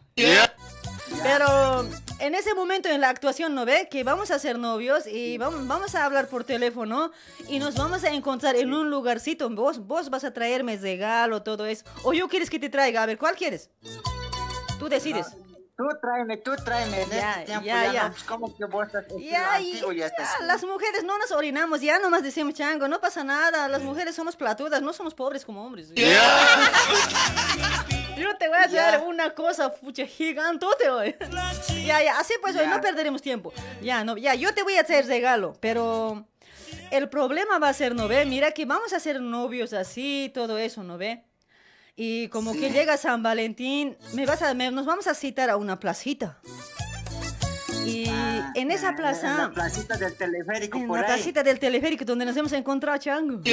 Pero 1.23 1.87
en 2.21 2.35
ese 2.35 2.55
momento 2.55 2.89
en 2.89 3.01
la 3.01 3.09
actuación, 3.09 3.55
¿no 3.55 3.65
ve? 3.65 3.89
Que 3.91 4.05
vamos 4.05 4.31
a 4.31 4.39
ser 4.39 4.59
novios 4.59 5.07
y 5.07 5.39
vamos, 5.39 5.67
vamos 5.67 5.95
a 5.95 6.05
hablar 6.05 6.29
por 6.29 6.45
teléfono 6.45 7.11
y 7.49 7.59
nos 7.59 7.75
vamos 7.75 8.05
a 8.05 8.11
encontrar 8.11 8.55
en 8.57 8.73
un 8.75 8.91
lugarcito. 8.91 9.49
Vos, 9.51 9.79
vos 9.87 10.11
vas 10.11 10.25
a 10.25 10.33
traerme 10.33 10.77
regalo, 10.77 11.43
todo 11.43 11.65
eso. 11.67 11.85
O 12.03 12.13
yo 12.13 12.29
quieres 12.29 12.51
que 12.51 12.59
te 12.59 12.69
traiga. 12.69 13.03
A 13.03 13.07
ver, 13.07 13.19
¿cuál 13.19 13.35
quieres? 13.35 13.71
Tú 14.79 14.89
decides. 14.89 15.27
Tú 15.77 15.85
tráeme, 16.01 16.39
tú 16.39 16.53
tráeme. 16.64 17.03
En 17.03 17.11
Ya, 17.11 17.31
este 17.33 17.45
tiempo 17.47 17.66
ya, 17.66 17.85
ya, 17.85 17.93
ya. 17.93 18.03
no, 18.05 18.11
pues, 18.12 18.22
como 18.24 18.57
que 18.57 18.64
vos 18.64 18.87
estás 18.87 19.05
Ya, 19.18 19.59
ya 19.61 20.07
estás. 20.07 20.39
ya, 20.41 20.47
las 20.47 20.64
mujeres 20.64 21.05
no 21.05 21.18
nos 21.18 21.31
orinamos, 21.33 21.83
ya 21.83 21.99
nomás 21.99 22.22
decimos 22.22 22.55
chango, 22.55 22.89
no 22.89 22.99
pasa 22.99 23.22
nada, 23.24 23.68
las 23.68 23.83
mujeres 23.83 24.14
somos 24.14 24.37
platudas, 24.37 24.81
no 24.81 24.95
somos 24.95 25.14
pobres 25.14 25.45
como 25.45 25.62
hombres. 25.66 25.89
Yo 25.91 25.95
te 28.39 28.49
voy 28.49 28.57
a 28.57 28.66
Ya. 28.68 28.89
hacer 28.89 29.01
una 29.07 29.35
cosa, 29.35 29.70
pucha, 29.74 30.07
gigantote 30.07 30.89
hoy. 30.89 31.14
ya, 31.85 32.03
ya, 32.03 32.18
así 32.18 32.33
pues 32.41 32.57
hoy 32.57 32.62
Ya. 32.62 32.70
no 32.74 32.81
perderemos 32.81 33.20
tiempo. 33.20 33.53
Ya, 33.83 34.03
no, 34.03 34.16
ya, 34.16 34.35
yo 34.35 34.55
te 34.55 34.62
voy 34.62 34.77
a 34.77 34.81
hacer 34.81 35.07
regalo, 35.07 35.53
pero 35.61 36.24
el 36.91 37.11
problema 37.11 37.59
va 37.59 37.68
a 37.68 37.74
ser, 37.74 37.95
¿no 37.95 38.09
ve? 38.09 38.24
Mira 38.24 38.53
que 38.53 38.64
vamos 38.64 38.95
a 38.95 39.01
ser 39.01 39.20
novios 39.20 39.74
así, 39.74 40.31
todo 40.33 40.57
eso, 40.57 40.83
¿no 40.83 40.97
ve? 40.97 41.26
Y 41.97 42.28
como 42.28 42.53
que 42.53 42.70
llega 42.70 42.97
San 42.99 43.22
Valentín, 43.22 43.97
me 44.12 44.26
vas 44.26 44.42
a, 44.42 44.53
me- 44.55 44.70
nos 44.70 44.84
vamos 44.84 45.07
a 45.07 45.14
citar 45.14 45.49
a 45.49 45.57
una 45.57 45.80
placita. 45.80 46.38
Y 47.86 48.07
Ah, 48.11 48.53
en 48.55 48.70
esa 48.70 48.90
En 48.90 48.97
plaza, 48.97 49.34
la 49.38 49.51
placita 49.51 49.97
del 49.97 50.14
teleférico, 50.16 50.76
en 50.78 50.86
por 50.88 51.01
la 51.01 51.07
ahí. 51.07 51.12
placita 51.14 51.42
del 51.42 51.59
teleférico 51.59 52.05
donde 52.05 52.26
nos 52.26 52.36
hemos 52.36 52.53
encontrado, 52.53 52.99
chango. 52.99 53.40
y... 53.44 53.53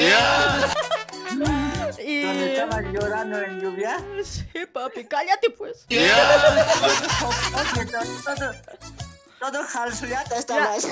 Donde 2.24 2.54
estabas 2.54 2.84
llorando 2.92 3.42
en 3.42 3.60
lluvia. 3.62 3.98
Sí, 4.24 4.44
papi, 4.72 5.06
cállate 5.06 5.50
pues. 5.52 5.86
Todo, 9.40 9.64
jalsullata 9.68 10.30
Ya. 10.32 10.38
estabas. 10.40 10.88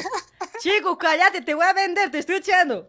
Chico, 0.62 0.98
cállate, 0.98 1.42
te 1.42 1.54
voy 1.54 1.66
a 1.66 1.74
vender, 1.74 2.10
te 2.12 2.20
estoy 2.20 2.36
echando. 2.38 2.88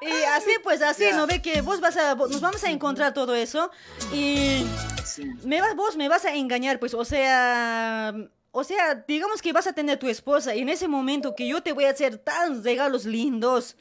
Y 0.00 0.24
así, 0.36 0.50
pues 0.62 0.82
así, 0.82 1.04
¿no 1.14 1.26
ve 1.26 1.42
que 1.42 1.60
vos 1.60 1.80
vas 1.80 1.96
a, 1.96 2.14
nos 2.14 2.40
vamos 2.40 2.62
a 2.64 2.70
encontrar 2.70 3.14
todo 3.14 3.34
eso 3.34 3.70
y 4.12 4.64
me 5.44 5.60
vas, 5.60 5.74
vos 5.74 5.96
me 5.96 6.08
vas 6.08 6.24
a 6.24 6.34
engañar, 6.34 6.78
pues, 6.78 6.94
o 6.94 7.04
sea, 7.04 8.14
o 8.50 8.64
sea, 8.64 9.04
digamos 9.06 9.42
que 9.42 9.52
vas 9.52 9.66
a 9.66 9.72
tener 9.72 9.98
tu 9.98 10.08
esposa 10.08 10.54
y 10.54 10.60
en 10.60 10.68
ese 10.68 10.88
momento 10.88 11.34
que 11.34 11.46
yo 11.46 11.62
te 11.62 11.72
voy 11.72 11.84
a 11.84 11.90
hacer 11.90 12.18
tan 12.18 12.62
regalos 12.64 13.04
lindos 13.04 13.76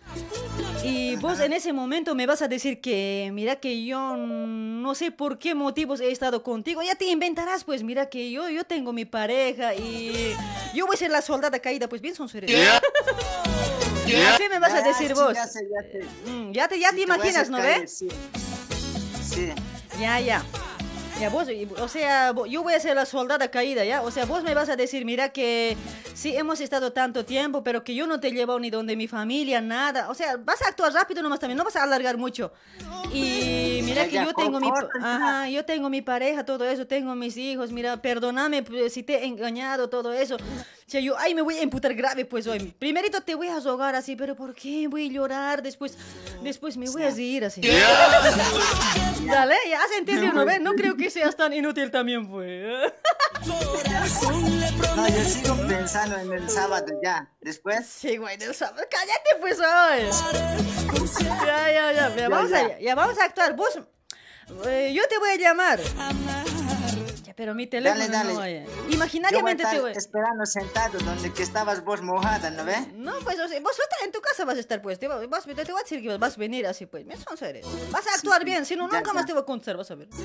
y 0.83 1.15
vos 1.17 1.39
en 1.39 1.53
ese 1.53 1.73
momento 1.73 2.15
me 2.15 2.25
vas 2.25 2.41
a 2.41 2.47
decir 2.47 2.81
que, 2.81 3.29
mira 3.33 3.57
que 3.57 3.85
yo 3.85 4.17
no 4.17 4.95
sé 4.95 5.11
por 5.11 5.39
qué 5.39 5.55
motivos 5.55 6.01
he 6.01 6.11
estado 6.11 6.43
contigo, 6.43 6.81
ya 6.81 6.95
te 6.95 7.05
inventarás, 7.05 7.63
pues, 7.63 7.83
mira 7.83 8.09
que 8.09 8.31
yo, 8.31 8.49
yo 8.49 8.63
tengo 8.63 8.91
mi 8.93 9.05
pareja 9.05 9.73
y 9.75 10.35
yo 10.73 10.85
voy 10.85 10.95
a 10.95 10.97
ser 10.97 11.11
la 11.11 11.21
soldada 11.21 11.59
caída, 11.59 11.87
pues 11.87 12.01
bien 12.01 12.15
son 12.15 12.27
Así 14.15 14.43
me 14.49 14.59
vas 14.59 14.73
a 14.73 14.79
Ya, 14.79 14.87
decir 14.87 15.07
sí, 15.07 15.13
vos. 15.13 15.33
Ya, 15.33 15.47
sé, 15.47 15.67
ya, 15.69 15.81
sé. 15.91 16.29
Mm, 16.31 16.51
ya 16.51 16.67
te, 16.67 16.79
ya 16.79 16.89
te 16.91 16.95
Sí, 16.97 17.01
a 17.01 17.05
imaginas, 17.05 17.49
¿no 17.49 17.57
ves? 17.59 17.97
Sí. 17.97 18.07
Sí. 19.23 19.49
Ya, 19.99 20.19
ya. 20.19 20.43
Ya 21.19 21.29
vos, 21.29 21.49
y- 21.49 21.67
o 21.79 21.87
sea, 21.87 22.31
yo 22.47 22.61
voy 22.61 22.75
a 22.75 22.79
ser 22.79 22.95
la 22.95 23.05
soldada 23.07 23.49
caída, 23.49 23.83
¿ya? 23.83 24.03
O 24.03 24.11
sea, 24.11 24.25
vos 24.25 24.43
me 24.43 24.53
vas 24.53 24.69
a 24.69 24.75
decir, 24.75 25.03
mira 25.03 25.29
que 25.29 25.75
sí 26.13 26.35
hemos 26.37 26.61
estado 26.61 26.93
tanto 26.93 27.25
tiempo, 27.25 27.63
pero 27.63 27.83
que 27.83 27.95
yo 27.95 28.05
no 28.05 28.19
te 28.19 28.27
he 28.27 28.31
llevado 28.31 28.59
ni 28.59 28.69
donde 28.69 28.95
mi 28.95 29.07
familia, 29.07 29.59
nada. 29.59 30.11
O 30.11 30.13
sea, 30.13 30.37
vas 30.37 30.61
a 30.61 30.67
actuar 30.67 30.93
rápido 30.93 31.23
nomás 31.23 31.39
también, 31.39 31.57
no 31.57 31.63
vas 31.63 31.75
a 31.75 31.81
alargar 31.83 32.17
mucho. 32.17 32.53
Y 33.11 33.79
mira 33.83 34.03
Ya, 34.03 34.07
que 34.09 34.13
ya, 34.13 34.25
yo 34.25 34.33
tengo 34.35 34.59
mi, 34.59 34.67
ya. 34.67 34.89
ajá, 35.01 35.49
yo 35.49 35.65
tengo 35.65 35.89
mi 35.89 36.03
pareja, 36.03 36.45
todo 36.45 36.65
eso, 36.65 36.85
tengo 36.85 37.15
mis 37.15 37.35
hijos, 37.35 37.71
mira, 37.71 37.99
perdóname 37.99 38.61
pues, 38.61 38.93
si 38.93 39.01
te 39.01 39.15
he 39.15 39.25
engañado, 39.25 39.89
todo 39.89 40.13
eso. 40.13 40.37
Sea, 40.87 41.01
yo, 41.01 41.17
ay, 41.17 41.35
me 41.35 41.41
voy 41.41 41.57
a 41.57 41.63
imputar 41.63 41.93
grave, 41.93 42.23
pues 42.23 42.47
hoy. 42.47 42.73
Primerito 42.79 43.19
te 43.19 43.35
voy 43.35 43.49
a 43.49 43.57
ahogar 43.57 43.93
así, 43.95 44.15
pero 44.15 44.35
¿por 44.35 44.55
qué 44.55 44.87
voy 44.87 45.09
a 45.09 45.11
llorar? 45.11 45.61
Después, 45.61 45.97
después 46.41 46.77
me 46.77 46.89
voy 46.89 47.03
a 47.03 47.09
reír 47.09 47.43
así. 47.43 47.59
Dale, 49.25 49.57
ya 49.69 49.83
has 49.83 49.91
entendido, 49.97 50.31
¿no 50.31 50.45
ves? 50.45 50.61
No 50.61 50.75
creo 50.75 50.95
que 50.95 51.09
seas 51.09 51.35
tan 51.35 51.51
inútil 51.51 51.91
también, 51.91 52.29
pues. 52.29 52.93
No, 54.95 55.07
yo 55.07 55.23
sigo 55.23 55.55
pensando 55.67 56.17
en 56.17 56.31
el 56.31 56.49
sábado 56.49 56.87
ya. 57.03 57.29
Después. 57.41 57.85
Sí, 57.85 58.17
güey, 58.17 58.37
del 58.37 58.55
sábado. 58.55 58.83
Cállate, 58.89 59.29
pues, 59.39 59.59
hoy. 59.59 61.19
Ya, 61.45 61.71
ya, 61.71 61.91
ya. 61.91 62.15
Ya, 62.15 62.29
vamos, 62.29 62.49
ya. 62.49 62.59
A, 62.59 62.79
ya 62.79 62.95
vamos 62.95 63.17
a 63.19 63.25
actuar. 63.25 63.55
Vos, 63.55 63.79
eh, 64.65 64.91
yo 64.93 65.07
te 65.07 65.17
voy 65.19 65.29
a 65.31 65.35
llamar. 65.35 65.79
Pero 67.37 67.53
mi 67.53 67.67
teléfono 67.67 68.01
Dale, 68.01 68.11
dale. 68.11 68.33
no, 68.33 68.39
oye. 68.39 68.65
Yo 68.65 68.71
voy 68.81 68.89
a 68.91 68.93
Imaginariamente 68.95 69.61
estar 69.61 69.75
te 69.75 69.81
voy. 69.81 69.91
esperando 69.91 70.43
sentado 70.47 70.97
donde 70.97 71.31
que 71.31 71.43
estabas 71.43 71.83
vos 71.85 72.01
mojada, 72.01 72.49
¿no 72.49 72.65
ves? 72.65 72.91
No, 72.95 73.13
pues, 73.23 73.39
o 73.39 73.47
sea, 73.47 73.59
vos 73.61 73.77
en 74.03 74.11
tu 74.11 74.19
casa 74.21 74.43
vas 74.43 74.57
a 74.57 74.59
estar, 74.59 74.81
pues. 74.81 74.97
Te, 74.97 75.07
va- 75.07 75.23
vas, 75.27 75.45
te, 75.45 75.53
te 75.53 75.71
voy 75.71 75.79
a 75.79 75.83
decir 75.83 76.01
que 76.01 76.17
vas 76.17 76.33
a 76.35 76.39
venir 76.39 76.65
así, 76.65 76.87
pues. 76.87 77.05
Me 77.05 77.15
son 77.15 77.37
serios. 77.37 77.67
Vas 77.91 78.07
a 78.07 78.15
actuar 78.15 78.43
bien, 78.43 78.65
si 78.65 78.75
no, 78.75 78.85
nunca 78.87 79.03
ya. 79.05 79.13
más 79.13 79.25
te 79.27 79.33
voy 79.33 79.43
a 79.43 79.45
contar, 79.45 79.77
vas 79.77 79.91
a 79.91 79.95
ver. 79.95 80.07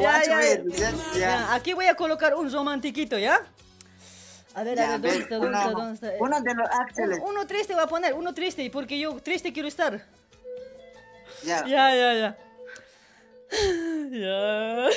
Ya, 0.00 0.16
a 0.16 0.24
ya, 0.24 0.40
ya, 0.40 0.62
ya. 0.64 1.18
ya. 1.18 1.54
Aquí 1.54 1.72
voy 1.72 1.86
a 1.86 1.94
colocar 1.94 2.34
un 2.34 2.50
romantiquito, 2.50 3.18
¿ya? 3.18 3.40
A 4.54 4.62
ver, 4.62 4.80
a 4.80 4.98
ver, 4.98 5.00
¿dónde 5.00 5.18
está? 5.18 5.36
¿Dónde 5.36 5.56
está? 5.58 5.68
uno- 5.68 5.78
¿Dónde 5.78 5.94
está? 5.94 6.12
Uno 6.24 6.40
de 6.40 6.54
los 6.54 6.68
ángeles. 6.70 7.18
Uno, 7.22 7.30
uno 7.30 7.46
triste 7.46 7.74
voy 7.74 7.82
a 7.82 7.86
poner, 7.86 8.14
uno 8.14 8.34
triste, 8.34 8.68
porque 8.72 8.98
yo 8.98 9.14
triste 9.20 9.52
quiero 9.52 9.68
estar. 9.68 10.04
Ya. 11.44 11.64
Ya, 11.66 11.94
ya, 11.94 12.14
ya. 12.14 12.38
Ya. 14.10 14.88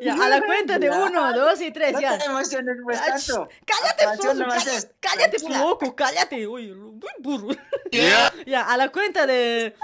ya, 0.00 0.14
a 0.14 0.28
la 0.28 0.40
cuenta 0.42 0.78
de 0.78 0.86
Ya. 0.86 0.98
uno, 1.04 1.32
dos 1.32 1.60
y 1.60 1.70
tres, 1.70 1.92
No 1.92 2.00
ya. 2.00 2.18
te 2.18 2.24
emociones 2.24 2.76
pues 2.82 3.00
tanto. 3.04 3.48
Cállate, 3.64 4.16
Foso, 4.16 4.34
nomás 4.34 4.88
cállate, 5.00 5.38
loco, 5.48 5.94
cállate. 5.94 6.46
Uy, 6.46 6.72
muy 6.72 7.10
burro. 7.20 7.54
Ya, 8.46 8.62
a 8.62 8.76
la 8.76 8.88
cuenta 8.90 9.26
de... 9.26 9.74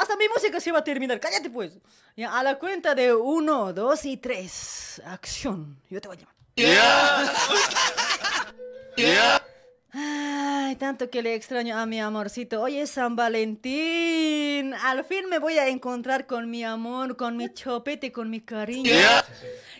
Hasta 0.00 0.16
mi 0.16 0.28
música 0.28 0.58
se 0.60 0.72
va 0.72 0.78
a 0.80 0.84
terminar, 0.84 1.20
cállate 1.20 1.50
pues. 1.50 1.78
Ya, 2.16 2.36
a 2.36 2.42
la 2.42 2.58
cuenta 2.58 2.94
de 2.94 3.14
uno, 3.14 3.72
dos 3.72 4.04
y 4.04 4.16
tres. 4.16 5.00
Acción. 5.04 5.80
Yo 5.88 6.00
te 6.00 6.08
voy 6.08 6.16
a 6.16 6.20
llamar. 6.20 6.34
Ay, 9.90 10.76
tanto 10.76 11.08
que 11.08 11.22
le 11.22 11.34
extraño 11.34 11.78
a 11.78 11.86
mi 11.86 11.98
amorcito. 11.98 12.60
Hoy 12.60 12.76
es 12.76 12.90
San 12.90 13.16
Valentín. 13.16 14.74
Al 14.74 15.04
fin 15.04 15.28
me 15.30 15.38
voy 15.38 15.58
a 15.58 15.68
encontrar 15.68 16.26
con 16.26 16.50
mi 16.50 16.62
amor, 16.62 17.16
con 17.16 17.36
mi 17.36 17.52
chopete, 17.52 18.12
con 18.12 18.28
mi 18.28 18.40
cariño. 18.40 18.92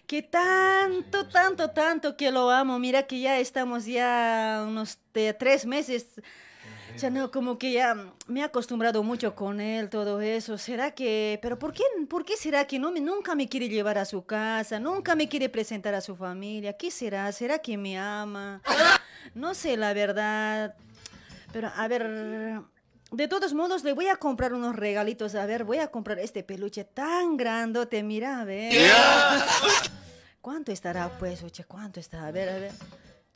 Que 0.07 0.23
tanto, 0.23 1.29
tanto, 1.29 1.71
tanto 1.71 2.17
que 2.17 2.31
lo 2.31 2.51
amo. 2.51 2.79
Mira 2.79 3.03
que 3.03 3.21
ya 3.21 3.39
estamos 3.39 3.85
ya 3.85 4.65
unos 4.67 4.99
tres 5.39 5.67
meses. 5.67 6.07
Ya 7.01 7.11
no, 7.11 7.31
como 7.31 7.59
que 7.59 7.73
ya 7.73 7.95
me 8.27 8.41
he 8.41 8.43
acostumbrado 8.43 9.05
mucho 9.05 9.37
con 9.37 9.61
él, 9.61 9.89
todo 9.89 10.21
eso. 10.21 10.59
¿Será 10.59 10.91
que, 10.91 11.39
pero 11.41 11.57
por 11.57 11.73
qué, 11.73 11.85
por 12.09 12.25
qué 12.25 12.37
será 12.37 12.67
que 12.67 12.81
no 12.81 12.91
me, 12.91 13.01
nunca 13.01 13.37
me 13.37 13.49
quiere 13.49 13.69
llevar 13.69 13.99
a 13.99 14.05
su 14.05 14.25
casa, 14.25 14.81
nunca 14.81 15.15
me 15.15 15.29
quiere 15.29 15.49
presentar 15.49 15.95
a 15.95 16.01
su 16.01 16.17
familia? 16.17 16.77
¿Qué 16.77 16.91
será? 16.91 17.31
¿Será 17.31 17.61
que 17.61 17.77
me 17.77 17.97
ama? 17.99 18.63
No 19.35 19.55
sé, 19.55 19.77
la 19.77 19.93
verdad. 19.93 20.75
Pero 21.53 21.71
a 21.75 21.87
ver, 21.87 22.63
de 23.13 23.29
todos 23.29 23.55
modos 23.55 23.85
le 23.85 23.93
voy 23.93 24.09
a 24.09 24.17
comprar 24.17 24.53
unos 24.53 24.75
regalitos. 24.75 25.37
A 25.37 25.47
ver, 25.47 25.63
voy 25.63 25.79
a 25.79 25.89
comprar 25.89 26.19
este 26.19 26.43
peluche 26.43 26.85
tan 26.85 27.37
grandote, 27.37 28.03
mira, 28.03 28.41
a 28.41 28.45
ver. 28.45 28.91
¿Cuánto 30.41 30.73
estará, 30.73 31.17
pues, 31.19 31.43
oye? 31.43 31.65
¿Cuánto 31.65 32.01
está? 32.01 32.27
A 32.27 32.33
ver, 32.33 32.49
a 32.49 32.59
ver. 32.59 32.73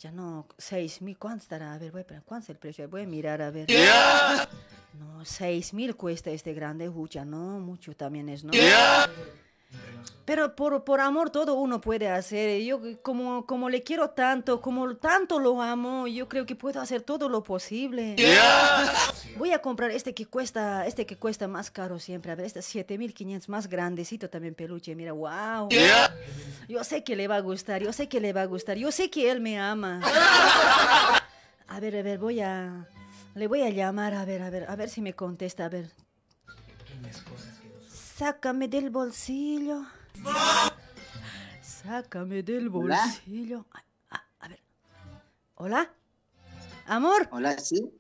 Ya 0.03 0.11
no, 0.11 0.49
seis 0.59 1.01
mil, 1.01 1.17
¿cuánto 1.17 1.45
estará? 1.45 1.75
A 1.75 1.79
ver, 1.79 1.93
voy 1.93 2.01
a, 2.01 2.21
¿cuánto 2.23 2.47
es 2.47 2.51
el 2.51 2.57
precio? 2.57 2.89
Voy 2.89 3.03
a 3.03 3.07
mirar, 3.07 3.41
a 3.41 3.53
ver. 3.53 3.69
No, 4.99 5.25
seis 5.25 5.73
mil 5.73 5.95
cuesta 5.95 6.33
este 6.33 6.55
grande, 6.55 6.91
ya 7.09 7.25
no, 7.25 7.61
mucho 7.61 7.95
también 7.95 8.29
es, 8.29 8.43
¿no? 8.43 8.51
Pero 10.25 10.55
por, 10.55 10.85
por 10.85 11.01
amor 11.01 11.31
todo 11.31 11.55
uno 11.55 11.81
puede 11.81 12.09
hacer. 12.09 12.63
Yo 12.63 12.81
como, 13.03 13.45
como 13.45 13.69
le 13.69 13.83
quiero 13.83 14.11
tanto, 14.11 14.61
como 14.61 14.97
tanto 14.97 15.41
lo 15.41 15.61
amo, 15.61 16.07
yo 16.07 16.29
creo 16.29 16.47
que 16.47 16.55
puedo 16.55 16.81
hacer 16.81 17.03
todo 17.03 17.29
lo 17.29 17.43
posible. 17.43 18.15
Voy 19.37 19.53
a 19.53 19.61
comprar 19.61 19.91
este 19.91 20.15
que 20.15 20.27
cuesta, 20.27 20.87
este 20.87 21.07
que 21.07 21.17
cuesta 21.17 21.49
más 21.49 21.71
caro 21.73 21.99
siempre. 21.99 22.31
A 22.31 22.37
ver, 22.37 22.47
este 22.47 22.63
7500 22.63 23.49
más 23.49 23.69
grandecito 23.69 24.31
también 24.31 24.55
peluche. 24.55 24.95
Mira, 24.95 25.13
wow. 25.13 25.69
Yo 26.69 26.85
sé 26.85 27.03
que 27.03 27.17
le 27.17 27.27
va 27.27 27.37
a 27.37 27.41
gustar, 27.41 27.83
yo 27.83 27.93
sé 27.93 28.09
que 28.09 28.21
le 28.21 28.33
va 28.33 28.43
a 28.43 28.47
gustar, 28.47 28.77
yo 28.77 28.93
sé 28.93 29.11
que 29.11 29.31
él 29.31 29.41
me 29.41 29.59
ama. 29.59 30.01
A 31.67 31.81
ver, 31.81 31.97
a 31.97 32.03
ver, 32.03 32.19
voy 32.19 32.41
a 32.41 32.87
le 33.35 33.47
voy 33.47 33.63
a 33.63 33.71
llamar, 33.71 34.13
a 34.15 34.25
ver, 34.25 34.43
a 34.43 34.51
ver, 34.51 34.67
a 34.69 34.77
ver 34.77 34.91
si 34.91 35.01
me 35.01 35.15
contesta, 35.15 35.65
a 35.65 35.69
ver. 35.69 35.91
Sácame 38.27 38.69
del 38.69 38.89
bolsillo. 38.91 39.85
Sácame 41.61 42.45
del 42.45 42.69
Hola. 42.73 43.01
bolsillo. 43.03 43.67
A, 43.73 43.83
a- 44.17 44.25
a 44.39 44.47
ver. 44.49 44.61
¿Hola? 45.57 45.91
¿Amor? 46.87 47.27
Hola, 47.33 47.59
sí. 47.59 47.91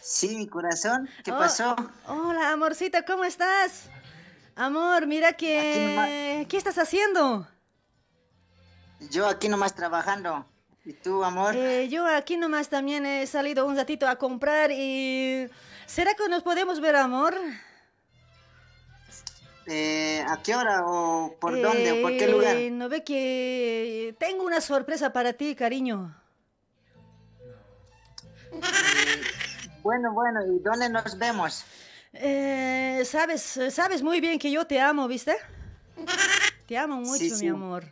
Sí, 0.00 0.36
mi 0.36 0.46
corazón. 0.46 1.08
¿Qué 1.24 1.32
Oh, 1.32 1.36
pasó? 1.38 1.74
Hola, 2.06 2.52
amorcita, 2.52 3.04
¿cómo 3.04 3.24
estás? 3.24 3.90
Amor, 4.54 5.08
mira 5.08 5.32
que... 5.32 6.46
¿Qué 6.48 6.56
estás 6.56 6.78
haciendo? 6.78 7.48
Yo 9.10 9.26
aquí 9.26 9.48
nomás 9.48 9.74
trabajando. 9.74 10.46
¿Y 10.84 10.92
tú, 10.92 11.24
amor? 11.24 11.56
Eh, 11.56 11.88
yo 11.88 12.06
aquí 12.06 12.36
nomás 12.36 12.68
también 12.68 13.04
he 13.04 13.26
salido 13.26 13.66
un 13.66 13.74
ratito 13.74 14.06
a 14.06 14.14
comprar 14.14 14.70
y... 14.70 15.48
¿Será 15.86 16.14
que 16.14 16.28
nos 16.28 16.44
podemos 16.44 16.78
ver, 16.80 16.94
amor? 16.94 17.34
Eh, 19.70 20.24
¿A 20.26 20.42
qué 20.42 20.54
hora 20.54 20.82
o 20.86 21.34
por 21.38 21.60
dónde 21.60 21.92
o 21.92 22.02
por 22.02 22.16
qué 22.16 22.26
lugar? 22.26 22.56
Eh, 22.56 22.70
¿No 22.70 22.88
ve 22.88 23.04
que 23.04 24.14
tengo 24.18 24.44
una 24.44 24.62
sorpresa 24.62 25.12
para 25.12 25.32
ti, 25.34 25.54
cariño? 25.54 26.14
Bueno, 29.80 30.12
bueno, 30.12 30.40
¿y 30.44 30.58
dónde 30.58 30.90
nos 30.90 31.16
vemos? 31.16 31.64
Eh, 32.12 33.02
sabes, 33.06 33.58
sabes 33.70 34.02
muy 34.02 34.20
bien 34.20 34.38
que 34.38 34.50
yo 34.50 34.66
te 34.66 34.78
amo, 34.80 35.08
¿viste? 35.08 35.36
Te 36.66 36.76
amo 36.76 36.96
mucho, 36.96 37.24
Sí, 37.24 37.32
mi 37.40 37.48
amor. 37.48 37.84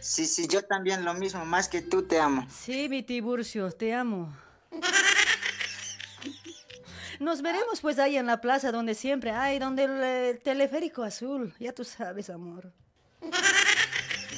Sí, 0.00 0.26
sí, 0.26 0.46
yo 0.46 0.62
también 0.62 1.04
lo 1.04 1.14
mismo, 1.14 1.44
más 1.46 1.68
que 1.68 1.80
tú 1.80 2.02
te 2.02 2.20
amo. 2.20 2.46
Sí, 2.50 2.88
mi 2.90 3.02
Tiburcio, 3.02 3.70
te 3.70 3.94
amo. 3.94 4.36
Nos 7.20 7.42
veremos 7.42 7.80
pues 7.80 7.98
ahí 7.98 8.16
en 8.16 8.26
la 8.26 8.40
plaza 8.40 8.70
donde 8.70 8.94
siempre 8.94 9.30
hay, 9.30 9.58
donde 9.58 9.84
el 10.30 10.40
teleférico 10.40 11.02
azul, 11.02 11.54
ya 11.58 11.72
tú 11.72 11.84
sabes, 11.84 12.30
amor. 12.30 12.72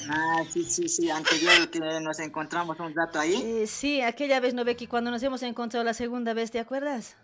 Ah, 0.09 0.43
sí, 0.51 0.65
sí, 0.65 0.89
sí, 0.89 1.11
anterior 1.11 1.71
que 1.71 1.79
nos 2.01 2.19
encontramos 2.21 2.81
un 2.81 2.95
rato 2.95 3.21
ahí. 3.21 3.43
Eh, 3.45 3.67
sí, 3.67 4.01
aquella 4.01 4.41
vez 4.41 4.55
no 4.55 4.65
ve 4.65 4.77
que 4.77 4.89
cuando 4.89 5.11
nos 5.11 5.23
hemos 5.23 5.43
encontrado 5.43 5.85
la 5.85 5.95
segunda 5.95 6.33
vez, 6.33 6.51
¿te 6.51 6.59
acuerdas? 6.59 7.17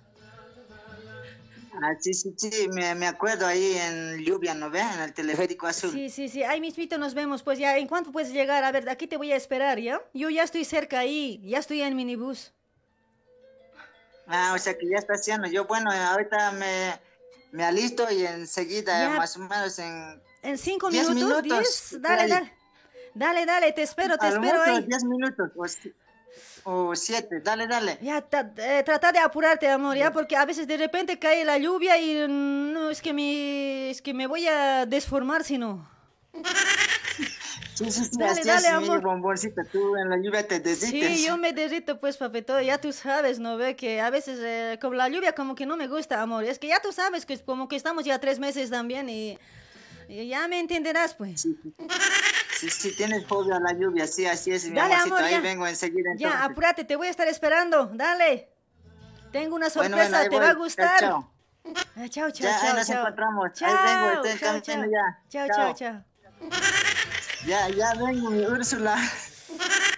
Ah, 1.82 1.94
sí, 2.00 2.14
sí, 2.14 2.34
sí, 2.38 2.68
me, 2.68 2.94
me 2.94 3.06
acuerdo 3.06 3.46
ahí 3.46 3.76
en 3.76 4.24
lluvia, 4.24 4.54
¿no 4.54 4.70
ve? 4.70 4.80
En 4.80 5.00
el 5.00 5.12
teleférico 5.12 5.66
azul. 5.66 5.90
Sí, 5.90 6.08
sí, 6.08 6.28
sí, 6.28 6.42
ahí 6.42 6.60
mismito 6.60 6.96
nos 6.96 7.12
vemos, 7.12 7.42
pues 7.42 7.58
ya, 7.58 7.76
¿en 7.76 7.86
cuánto 7.86 8.12
puedes 8.12 8.32
llegar? 8.32 8.64
A 8.64 8.72
ver, 8.72 8.88
aquí 8.88 9.06
te 9.06 9.16
voy 9.16 9.32
a 9.32 9.36
esperar, 9.36 9.78
¿ya? 9.78 10.00
Yo 10.14 10.30
ya 10.30 10.42
estoy 10.42 10.64
cerca 10.64 11.00
ahí, 11.00 11.40
ya 11.44 11.58
estoy 11.58 11.82
en 11.82 11.94
minibús. 11.96 12.52
Ah, 14.26 14.52
o 14.54 14.58
sea 14.58 14.76
que 14.76 14.88
ya 14.88 14.96
está 14.98 15.14
haciendo. 15.14 15.46
Yo, 15.48 15.66
bueno, 15.66 15.90
ahorita 15.92 16.52
me, 16.52 16.98
me 17.52 17.64
alisto 17.64 18.10
y 18.10 18.26
enseguida, 18.26 19.00
Ya. 19.00 19.10
más 19.16 19.36
o 19.36 19.40
menos 19.40 19.78
en... 19.78 20.20
¿En 20.42 20.58
cinco 20.58 20.90
Diez 20.90 21.08
minutos? 21.10 21.42
minutos, 21.42 21.58
¿Diez? 21.90 22.02
Dale, 22.02 22.28
dale. 22.28 22.52
Dale, 23.14 23.46
dale, 23.46 23.72
te 23.72 23.82
espero, 23.82 24.18
te 24.18 24.26
a 24.26 24.30
lo 24.30 24.42
espero 24.42 24.62
ahí. 24.62 24.82
10 24.84 25.04
minutos 25.04 25.50
o, 25.56 25.66
si- 25.66 25.94
o 26.64 26.94
7, 26.94 27.40
dale, 27.40 27.66
dale. 27.66 27.98
Ya, 28.02 28.18
eh, 28.58 28.82
trata 28.84 29.10
de 29.10 29.18
apurarte, 29.20 29.68
amor, 29.70 29.96
ya, 29.96 30.12
porque 30.12 30.36
a 30.36 30.44
veces 30.44 30.66
de 30.66 30.76
repente 30.76 31.18
cae 31.18 31.42
la 31.44 31.56
lluvia 31.56 31.96
y 31.96 32.28
mm, 32.28 32.72
no, 32.74 32.90
es 32.90 33.00
que 33.00 33.14
me, 33.14 33.90
es 33.90 34.02
que 34.02 34.12
me 34.12 34.26
voy 34.26 34.46
a 34.48 34.84
desformar 34.84 35.44
si 35.44 35.56
no. 35.56 35.88
Sí, 37.76 37.90
sí, 37.90 38.04
sí, 38.06 38.10
Dale, 38.18 38.40
así 38.40 38.48
dale, 38.48 38.68
es, 38.68 38.72
amor. 38.74 39.02
bomboncito, 39.02 39.62
tú 39.70 39.96
en 39.96 40.08
la 40.08 40.16
lluvia 40.16 40.48
te 40.48 40.60
derrites. 40.60 40.88
Sí, 40.88 41.24
yo 41.26 41.36
me 41.36 41.52
derrito, 41.52 42.00
pues, 42.00 42.16
papito, 42.16 42.58
ya 42.60 42.78
tú 42.80 42.90
sabes, 42.92 43.38
¿no? 43.38 43.56
Ve 43.58 43.76
que 43.76 44.00
a 44.00 44.08
veces, 44.08 44.38
eh, 44.42 44.78
como 44.80 44.94
la 44.94 45.08
lluvia, 45.10 45.34
como 45.34 45.54
que 45.54 45.66
no 45.66 45.76
me 45.76 45.86
gusta, 45.86 46.22
amor. 46.22 46.44
Es 46.44 46.58
que 46.58 46.68
ya 46.68 46.80
tú 46.80 46.90
sabes 46.90 47.26
que 47.26 47.38
como 47.38 47.68
que 47.68 47.76
estamos 47.76 48.04
ya 48.04 48.18
tres 48.18 48.38
meses 48.38 48.70
también 48.70 49.10
y, 49.10 49.38
y 50.08 50.26
ya 50.28 50.48
me 50.48 50.58
entenderás, 50.58 51.12
pues. 51.14 51.42
Sí, 51.42 52.70
sí, 52.70 52.90
tienes 52.92 53.26
fobia 53.26 53.56
a 53.56 53.60
la 53.60 53.74
lluvia, 53.74 54.06
sí, 54.06 54.24
así 54.24 54.50
es, 54.52 54.64
mi 54.70 54.78
Dale, 54.78 54.94
amorcito, 54.94 55.16
amor, 55.16 55.26
ahí 55.26 55.34
ya. 55.34 55.40
vengo 55.42 55.66
enseguida 55.66 56.10
Ya, 56.16 56.44
apúrate, 56.44 56.84
te 56.84 56.96
voy 56.96 57.08
a 57.08 57.10
estar 57.10 57.28
esperando, 57.28 57.90
dale. 57.92 58.48
Tengo 59.30 59.54
una 59.56 59.68
Bueno, 59.68 59.96
sorpresa, 59.96 60.16
bueno, 60.20 60.22
ahí 60.22 60.28
te 60.30 60.36
voy. 60.36 60.44
va 60.46 60.50
a 60.50 60.54
Chao, 60.54 60.56
gustar. 60.56 61.00
chao. 61.00 61.32
Ah, 61.98 62.08
chao, 62.08 62.30
chao, 62.30 62.32
Ya, 62.32 62.56
ahí 62.56 62.66
chao, 62.68 62.76
nos 62.76 62.88
chao. 62.88 63.02
encontramos. 63.02 63.50
Ahí 63.52 63.58
Chao, 63.58 63.84
vengo, 63.84 64.10
estoy 64.28 64.40
chao, 64.40 64.60
chao. 64.60 64.84
ya. 64.90 65.22
Chao, 65.28 65.48
Chao. 65.48 65.74
chao, 65.74 66.04
chao. 66.50 66.82
Ya, 67.46 67.68
ya 67.68 67.94
vengo, 67.94 68.30
mi 68.30 68.44
Úrsula. 68.44 68.96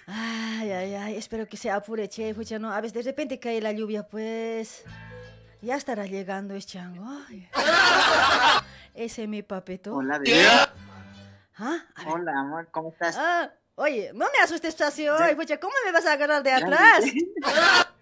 Ay, 0.05 0.71
ay, 0.71 0.93
ay, 0.93 1.15
espero 1.15 1.47
que 1.47 1.57
se 1.57 1.71
apure, 1.71 2.07
che, 2.07 2.35
pucha, 2.35 2.59
no, 2.59 2.71
a 2.71 2.79
veces 2.79 2.93
de 2.93 3.01
repente 3.01 3.39
cae 3.39 3.59
la 3.59 3.71
lluvia, 3.71 4.03
pues... 4.03 4.83
Ya 5.61 5.75
estará 5.75 6.05
llegando 6.05 6.53
es 6.53 6.67
chango. 6.67 7.03
Ay. 7.27 7.49
Ese 8.93 9.23
es 9.23 9.29
mi 9.29 9.41
papeto. 9.41 9.95
Hola, 9.95 10.19
bebé. 10.19 10.45
¿Ah? 11.57 11.79
Hola, 12.05 12.39
amor, 12.39 12.67
¿cómo 12.71 12.89
estás? 12.89 13.15
Ah, 13.17 13.51
oye, 13.75 14.11
no 14.13 14.27
me 14.31 14.43
asustes 14.43 14.79
así 14.79 15.09
hoy, 15.09 15.33
pucha, 15.35 15.59
¿cómo 15.59 15.73
me 15.85 15.91
vas 15.91 16.05
a 16.05 16.13
agarrar 16.13 16.43
de 16.43 16.51
atrás? 16.51 17.03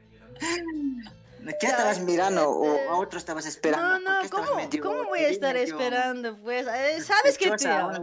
¿Qué 1.59 1.67
estabas 1.67 1.99
mirando 1.99 2.49
o 2.49 2.89
a 2.91 2.97
otro 2.97 3.17
estabas 3.17 3.45
esperando? 3.45 3.99
No, 3.99 4.21
¿Por 4.21 4.23
no, 4.23 4.29
¿cómo, 4.29 4.55
medio- 4.55 4.81
cómo 4.83 5.03
voy 5.05 5.19
a 5.21 5.29
estar 5.29 5.53
medio 5.53 5.73
esperando, 5.77 6.37
pues? 6.37 6.67
Eh, 6.67 7.01
¿Sabes 7.01 7.37
que 7.37 7.51
te 7.51 7.67
amo? 7.69 7.93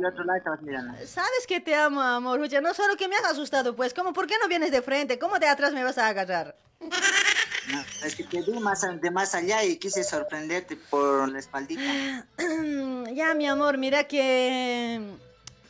¿Sabes 1.06 1.46
que 1.46 1.60
te 1.60 1.74
amo, 1.74 2.00
amor? 2.00 2.40
Pucha, 2.40 2.60
no 2.60 2.72
solo 2.74 2.96
que 2.96 3.08
me 3.08 3.16
has 3.16 3.24
asustado, 3.24 3.76
pues, 3.76 3.92
¿cómo, 3.92 4.12
¿por 4.12 4.26
qué 4.26 4.34
no 4.40 4.48
vienes 4.48 4.70
de 4.70 4.82
frente? 4.82 5.18
¿Cómo 5.18 5.38
de 5.38 5.46
atrás 5.48 5.72
me 5.72 5.84
vas 5.84 5.98
a 5.98 6.08
agarrar? 6.08 6.56
No, 6.80 7.82
es 8.04 8.14
que 8.14 8.24
te 8.24 8.42
vi 8.42 8.52
más, 8.60 8.82
de 9.00 9.10
más 9.10 9.34
allá 9.34 9.64
y 9.64 9.76
quise 9.78 10.04
sorprenderte 10.04 10.76
por 10.76 11.28
la 11.28 11.38
espaldita. 11.38 12.26
ya, 13.12 13.34
mi 13.34 13.46
amor, 13.46 13.78
mira 13.78 14.04
que... 14.04 15.00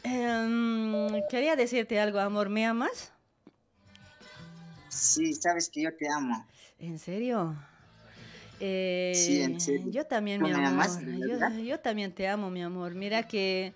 em, 0.03 1.23
quería 1.31 1.55
decirte 1.57 2.01
algo, 2.01 2.19
amor, 2.19 2.49
¿me 2.49 2.67
amas? 2.67 3.13
Sí, 4.89 5.35
sabes 5.35 5.69
que 5.69 5.83
yo 5.83 5.95
te 5.97 6.09
amo. 6.09 6.47
¿En 6.79 6.99
serio? 6.99 7.55
Eh, 8.61 9.13
Sí, 9.15 9.43
en 9.43 9.61
serio. 9.61 9.91
Yo 9.91 10.07
también, 10.07 10.41
¿Tú 10.41 10.47
mi 10.47 10.53
amor. 10.53 10.87
yo, 11.63 11.81
también 11.81 12.13
te 12.13 12.29
amo, 12.29 12.51
mi 12.51 12.63
amor. 12.63 12.95
Mira 12.95 13.27
que... 13.27 13.75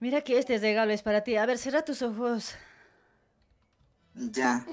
Mira 0.00 0.20
que 0.20 0.38
este 0.38 0.58
regalo 0.58 0.92
es 0.92 1.02
para 1.02 1.22
ti. 1.22 1.36
A 1.36 1.46
ver, 1.46 1.56
cierra 1.56 1.82
tus 1.82 2.02
ojos. 2.02 2.54
Ya. 4.14 4.66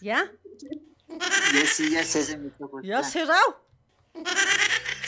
¿Ya? 0.00 0.30
Ya 1.08 1.66
sí, 1.66 1.90
ya 1.90 2.02
de 2.02 2.36
mis 2.38 2.52
ojos. 2.60 2.82
¿Ya 2.84 3.02
cerrado? 3.02 3.64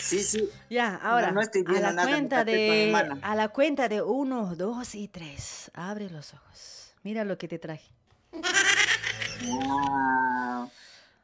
Sí, 0.00 0.22
sí. 0.22 0.48
Ya, 0.70 0.94
ahora, 0.96 1.32
no 1.32 1.40
estoy 1.42 1.64
a 1.66 1.80
la 1.80 1.92
nada, 1.92 2.08
cuenta 2.08 2.44
de... 2.44 3.18
A 3.22 3.34
la 3.34 3.48
cuenta 3.48 3.88
de 3.88 4.00
uno, 4.00 4.56
dos 4.56 4.94
y 4.94 5.08
tres. 5.08 5.70
Abre 5.74 6.08
los 6.08 6.32
ojos. 6.32 6.94
Mira 7.02 7.24
lo 7.24 7.36
que 7.36 7.46
te 7.46 7.58
traje. 7.58 7.90
Wow. 9.46 10.70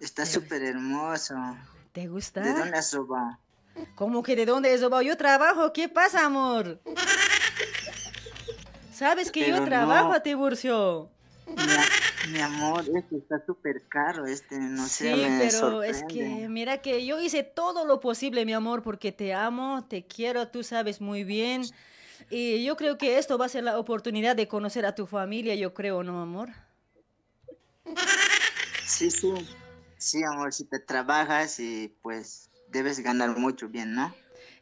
Está 0.01 0.27
súper 0.27 0.63
hermoso. 0.63 1.35
¿Te 1.93 2.09
gusta? 2.09 2.41
¿De 2.41 2.53
dónde 2.53 2.79
has 2.79 2.93
robado? 2.93 3.39
¿Cómo 3.95 4.23
que 4.23 4.37
de 4.37 4.47
dónde 4.47 4.73
es 4.73 4.83
robado? 4.83 5.03
Yo 5.03 5.17
trabajo. 5.17 5.73
¿Qué 5.73 5.89
pasa, 5.89 6.25
amor? 6.25 6.81
¿Sabes 8.93 9.33
que 9.33 9.41
Pero 9.41 9.57
yo 9.57 9.61
no. 9.63 9.67
trabajo, 9.67 10.21
Tiburcio? 10.23 11.11
Mi, 11.47 12.33
mi 12.33 12.41
amor, 12.41 12.85
este 12.95 13.17
está 13.19 13.45
súper 13.45 13.83
caro, 13.89 14.25
este, 14.27 14.59
no 14.59 14.87
sé, 14.87 15.13
Sí, 15.15 15.21
me 15.21 15.39
pero 15.39 15.83
es 15.83 16.03
que 16.05 16.49
mira 16.49 16.79
que 16.79 17.05
yo 17.05 17.21
hice 17.21 17.43
todo 17.43 17.85
lo 17.85 18.01
posible, 18.01 18.47
mi 18.47 18.55
amor, 18.55 18.83
porque 18.83 19.13
te 19.13 19.35
amo, 19.35 19.85
te 19.85 20.07
quiero, 20.07 20.49
tú 20.49 20.63
sabes 20.63 21.01
muy 21.01 21.23
bien. 21.25 21.65
Y 22.31 22.65
yo 22.65 22.77
creo 22.77 22.97
que 22.97 23.19
esto 23.19 23.37
va 23.37 23.47
a 23.47 23.51
ser 23.51 23.65
la 23.65 23.79
oportunidad 23.79 24.37
de 24.37 24.49
conocer 24.49 24.87
a 24.87 24.95
tu 24.95 25.07
familia, 25.07 25.55
yo 25.55 25.75
creo, 25.75 26.03
¿no, 26.03 26.23
amor? 26.23 26.51
Sí, 28.87 29.11
sí. 29.11 29.33
Sí, 29.99 30.23
amor, 30.23 30.53
si 30.53 30.65
te 30.65 30.79
trabajas 30.79 31.59
y 31.59 31.89
pues 32.03 32.51
debes 32.69 33.01
ganar 33.01 33.39
mucho 33.39 33.69
bien, 33.69 33.95
¿no? 33.95 34.15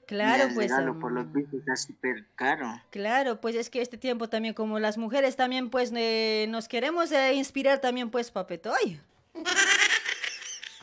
Claro, 0.06 0.44
pues. 0.54 0.70
regalo, 0.70 0.98
por 0.98 1.12
lo 1.12 1.20
amor. 1.22 1.32
visto 1.32 1.56
está 1.56 1.76
súper 1.76 2.26
caro. 2.34 2.80
Claro, 2.90 3.40
pues 3.40 3.56
es 3.56 3.70
que 3.70 3.80
este 3.80 3.96
tiempo 3.96 4.28
también, 4.28 4.54
como 4.54 4.78
las 4.78 4.98
mujeres 4.98 5.36
también, 5.36 5.70
pues 5.70 5.92
eh, 5.94 6.46
nos 6.48 6.68
queremos 6.68 7.10
eh, 7.12 7.34
inspirar 7.34 7.80
también, 7.80 8.10
pues, 8.10 8.30
papetoy. 8.30 9.00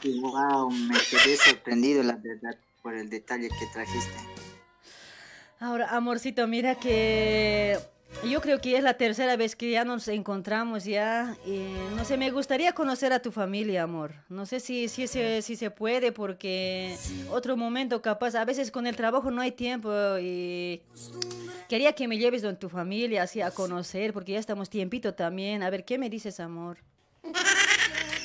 Y 0.01 0.19
wow, 0.19 0.69
me 0.71 0.97
quedé 1.09 1.37
sorprendido, 1.37 2.01
la 2.03 2.15
verdad, 2.15 2.57
por 2.81 2.95
el 2.95 3.09
detalle 3.09 3.49
que 3.49 3.65
trajiste. 3.73 4.17
Ahora, 5.59 5.89
amorcito, 5.89 6.47
mira 6.47 6.75
que 6.75 7.77
yo 8.27 8.41
creo 8.41 8.59
que 8.59 8.75
es 8.75 8.83
la 8.83 8.95
tercera 8.95 9.35
vez 9.37 9.55
que 9.55 9.71
ya 9.71 9.85
nos 9.85 10.07
encontramos 10.07 10.83
ya. 10.83 11.37
no 11.95 12.05
sé, 12.05 12.17
me 12.17 12.31
gustaría 12.31 12.73
conocer 12.73 13.13
a 13.13 13.21
tu 13.21 13.31
familia, 13.31 13.83
amor. 13.83 14.13
No 14.29 14.45
sé 14.45 14.59
si, 14.59 14.87
si, 14.89 15.07
se, 15.07 15.41
si 15.41 15.55
se 15.55 15.71
puede 15.71 16.11
porque 16.11 16.97
otro 17.31 17.55
momento 17.55 18.01
capaz, 18.01 18.35
a 18.35 18.45
veces 18.45 18.71
con 18.71 18.87
el 18.87 18.95
trabajo 18.95 19.31
no 19.31 19.41
hay 19.41 19.51
tiempo 19.51 19.91
y 20.19 20.81
quería 21.67 21.93
que 21.93 22.07
me 22.07 22.17
lleves 22.17 22.43
con 22.43 22.57
tu 22.57 22.67
familia 22.69 23.23
así 23.23 23.41
a 23.41 23.51
conocer 23.51 24.13
porque 24.13 24.33
ya 24.33 24.39
estamos 24.39 24.69
tiempito 24.69 25.13
también. 25.13 25.63
A 25.63 25.69
ver, 25.69 25.85
¿qué 25.85 25.97
me 25.97 26.09
dices, 26.09 26.39
amor? 26.39 26.77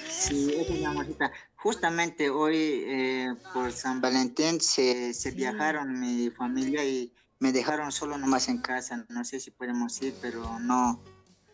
Sí, 0.09 0.55
es 0.57 0.71
mi 0.71 0.85
amorcita. 0.85 1.31
Justamente 1.57 2.31
hoy, 2.31 2.57
eh, 2.87 3.35
por 3.53 3.71
San 3.73 4.01
Valentín, 4.01 4.61
se, 4.61 5.13
se 5.13 5.31
viajaron 5.33 6.01
mi 6.01 6.31
familia 6.31 6.85
y 6.85 7.13
me 7.45 7.53
dejaron 7.53 7.93
solo 7.93 8.17
nomás 8.17 8.49
en 8.49 8.57
casa. 8.57 9.05
No 9.11 9.23
sé 9.23 9.39
si 9.39 9.51
podemos 9.51 10.01
ir, 10.01 10.15
pero 10.23 10.59
no, 10.61 10.99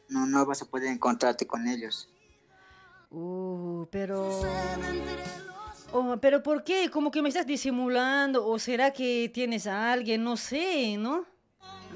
no, 0.08 0.24
no 0.24 0.46
vas 0.46 0.62
a 0.62 0.66
poder 0.66 0.86
encontrarte 0.86 1.48
con 1.48 1.66
ellos. 1.66 2.08
Uh, 3.10 3.86
pero... 3.90 4.40
Oh, 5.90 6.16
pero 6.20 6.44
¿por 6.44 6.62
qué? 6.62 6.88
Como 6.92 7.10
que 7.10 7.22
me 7.22 7.28
estás 7.28 7.44
disimulando 7.44 8.46
o 8.46 8.56
será 8.60 8.92
que 8.92 9.32
tienes 9.34 9.66
a 9.66 9.90
alguien, 9.92 10.22
no 10.22 10.36
sé, 10.36 10.96
¿no? 10.96 11.26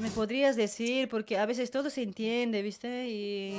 Me 0.01 0.11
podrías 0.11 0.57
decir 0.57 1.09
porque 1.09 1.38
a 1.38 1.47
veces 1.47 1.70
todo 1.70 1.88
se 1.88 2.03
entiende, 2.03 2.62
¿viste? 2.62 3.07
Y, 3.09 3.55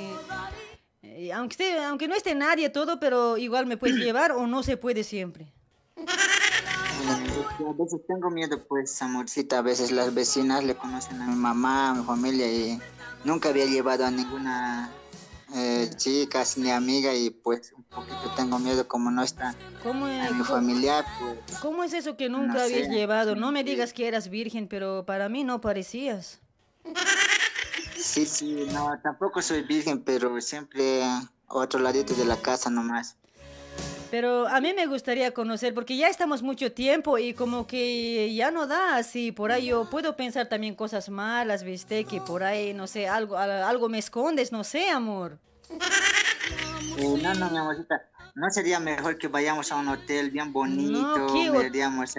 y 1.02 1.30
aunque 1.30 1.54
esté, 1.54 1.78
aunque 1.82 2.08
no 2.08 2.14
esté 2.14 2.34
nadie 2.34 2.68
todo, 2.68 3.00
pero 3.00 3.38
igual 3.38 3.64
me 3.64 3.78
puedes 3.78 3.96
llevar 4.04 4.32
o 4.32 4.46
no 4.46 4.62
se 4.62 4.76
puede 4.76 5.02
siempre. 5.02 5.50
Eh, 7.02 7.64
a 7.68 7.72
veces 7.72 8.00
tengo 8.06 8.30
miedo, 8.30 8.58
pues, 8.66 9.00
amorcita. 9.02 9.58
A 9.58 9.62
veces 9.62 9.90
las 9.92 10.14
vecinas 10.14 10.64
le 10.64 10.74
conocen 10.76 11.20
a 11.20 11.26
mi 11.26 11.36
mamá, 11.36 11.90
a 11.90 11.94
mi 11.94 12.04
familia 12.04 12.50
y 12.50 12.78
nunca 13.24 13.50
había 13.50 13.66
llevado 13.66 14.06
a 14.06 14.10
ninguna 14.10 14.90
eh, 15.54 15.90
chica 15.96 16.42
ni 16.56 16.70
amiga 16.70 17.14
y 17.14 17.30
pues 17.30 17.72
un 17.76 17.84
poquito 17.84 18.32
tengo 18.36 18.58
miedo 18.58 18.88
como 18.88 19.10
no 19.10 19.22
está 19.22 19.54
¿Cómo, 19.82 20.06
a 20.06 20.30
mi 20.30 20.42
familiar, 20.44 21.04
pues. 21.20 21.58
cómo 21.60 21.84
es 21.84 21.92
eso 21.92 22.16
que 22.16 22.28
nunca 22.28 22.54
No 22.54 22.60
habías 22.62 22.88
sé. 22.88 22.92
llevado? 22.92 23.36
No 23.36 23.52
me 23.52 23.62
digas 23.62 23.92
que 23.92 24.08
eras 24.08 24.28
virgen, 24.28 24.66
pero 24.68 25.04
para 25.06 25.28
mí 25.28 25.44
no 25.44 25.60
parecías. 25.60 26.40
Sí, 27.96 28.26
sí, 28.26 28.66
no, 28.72 28.98
tampoco 29.02 29.40
soy 29.42 29.62
virgen, 29.62 30.02
pero 30.02 30.40
siempre 30.40 31.04
a 31.04 31.28
otro 31.48 31.80
ladito 31.80 32.14
de 32.14 32.24
la 32.24 32.36
casa 32.36 32.70
nomás. 32.70 33.16
Pero 34.16 34.48
a 34.48 34.62
mí 34.62 34.72
me 34.72 34.86
gustaría 34.86 35.32
conocer, 35.34 35.74
porque 35.74 35.94
ya 35.94 36.08
estamos 36.08 36.42
mucho 36.42 36.72
tiempo 36.72 37.18
y 37.18 37.34
como 37.34 37.66
que 37.66 38.32
ya 38.34 38.50
no 38.50 38.66
da 38.66 38.96
así. 38.96 39.30
Por 39.30 39.52
ahí 39.52 39.66
yo 39.66 39.90
puedo 39.90 40.16
pensar 40.16 40.46
también 40.48 40.74
cosas 40.74 41.10
malas, 41.10 41.62
¿viste? 41.64 42.06
Que 42.06 42.22
por 42.22 42.42
ahí, 42.42 42.72
no 42.72 42.86
sé, 42.86 43.08
algo, 43.08 43.36
al- 43.36 43.50
algo 43.62 43.90
me 43.90 43.98
escondes, 43.98 44.52
no 44.52 44.64
sé, 44.64 44.88
amor. 44.88 45.38
Eh, 45.68 47.18
no, 47.22 47.34
no, 47.34 47.50
mi 47.50 47.58
amorcita. 47.58 48.08
¿No 48.34 48.48
sería 48.48 48.80
mejor 48.80 49.18
que 49.18 49.28
vayamos 49.28 49.70
a 49.70 49.76
un 49.76 49.88
hotel 49.88 50.30
bien 50.30 50.50
bonito? 50.50 50.98
No, 50.98 51.34
¿qué 51.34 51.50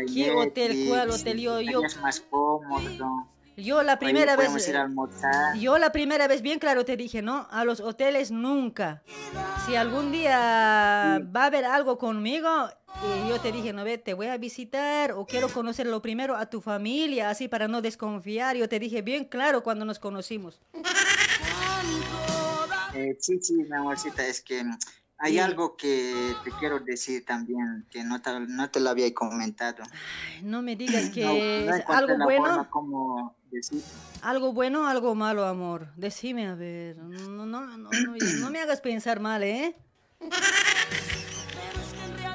qué 0.05 0.29
hotel? 0.29 0.85
¿Cuál 0.89 1.09
hotel? 1.09 1.39
Yo- 1.39 1.61
yo- 1.61 1.81
más 2.03 2.19
cómodo. 2.29 3.27
Yo 3.57 3.81
la 3.81 3.97
primera 3.97 4.35
vez... 4.35 4.67
ir 4.67 4.77
a. 4.77 4.87
Yo 5.55 5.79
la 5.79 5.91
primera 5.91 6.27
vez 6.27 6.43
bien 6.43 6.59
claro 6.59 6.85
te 6.85 6.95
dije, 6.95 7.23
¿no? 7.23 7.47
A 7.49 7.65
los 7.65 7.79
hoteles 7.79 8.29
nunca. 8.29 9.01
Si 9.65 9.75
algún 9.75 10.11
día 10.11 11.19
va 11.35 11.43
a 11.43 11.45
haber 11.47 11.65
algo 11.65 11.97
conmigo, 11.97 12.49
y 13.03 13.29
yo 13.29 13.39
te 13.41 13.51
dije, 13.51 13.73
no 13.73 13.83
ve, 13.83 13.97
te 13.97 14.13
voy 14.13 14.27
a 14.27 14.37
visitar 14.37 15.11
o 15.13 15.25
quiero 15.25 15.49
conocer 15.49 15.87
lo 15.87 16.03
primero 16.03 16.35
a 16.35 16.45
tu 16.45 16.61
familia, 16.61 17.31
así 17.31 17.47
para 17.47 17.67
no 17.67 17.81
desconfiar. 17.81 18.55
Yo 18.55 18.69
te 18.69 18.77
dije 18.79 19.01
bien 19.01 19.25
claro 19.25 19.63
cuando 19.63 19.85
nos 19.85 19.97
conocimos. 19.97 20.59
Eh, 22.93 23.17
sí, 23.19 23.39
sí, 23.41 23.53
mi 23.53 23.75
amorcita, 23.75 24.25
es 24.25 24.41
que 24.41 24.63
mm, 24.63 24.77
hay 25.19 25.33
Sí. 25.33 25.39
algo 25.39 25.75
que 25.75 26.35
te 26.43 26.51
quiero 26.59 26.79
decir 26.79 27.25
también, 27.25 27.85
que 27.91 28.03
no 28.03 28.21
te, 28.21 28.39
no 28.39 28.69
te 28.69 28.79
lo 28.79 28.89
había 28.89 29.11
comentado. 29.13 29.83
Ay, 29.83 30.41
No 30.43 30.61
me 30.61 30.75
digas 30.75 31.09
que 31.13 31.23
No, 31.23 31.33
no 31.33 31.75
es 31.75 31.85
algo 31.89 32.23
bueno, 32.23 32.45
forma 32.45 32.69
como 32.69 33.36
decir. 33.51 33.81
algo 34.21 34.53
bueno, 34.53 34.87
algo 34.87 35.15
malo, 35.15 35.45
amor. 35.45 35.87
Decime, 35.95 36.47
a 36.47 36.55
ver. 36.55 36.97
No, 36.97 37.45
no, 37.45 37.65
no, 37.65 37.77
no, 37.77 37.89
no 38.39 38.49
me 38.49 38.59
hagas 38.59 38.81
pensar 38.81 39.19
mal, 39.19 39.43
¿eh? 39.43 39.75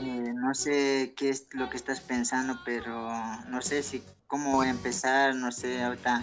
Eh, 0.00 0.32
no 0.34 0.54
sé 0.54 1.14
qué 1.16 1.30
es 1.30 1.46
lo 1.52 1.70
que 1.70 1.76
estás 1.76 2.00
pensando, 2.00 2.58
pero 2.64 3.10
no 3.48 3.62
sé 3.62 3.82
si 3.82 4.02
cómo 4.26 4.64
empezar, 4.64 5.34
no 5.34 5.52
sé, 5.52 5.82
ahorita. 5.82 6.22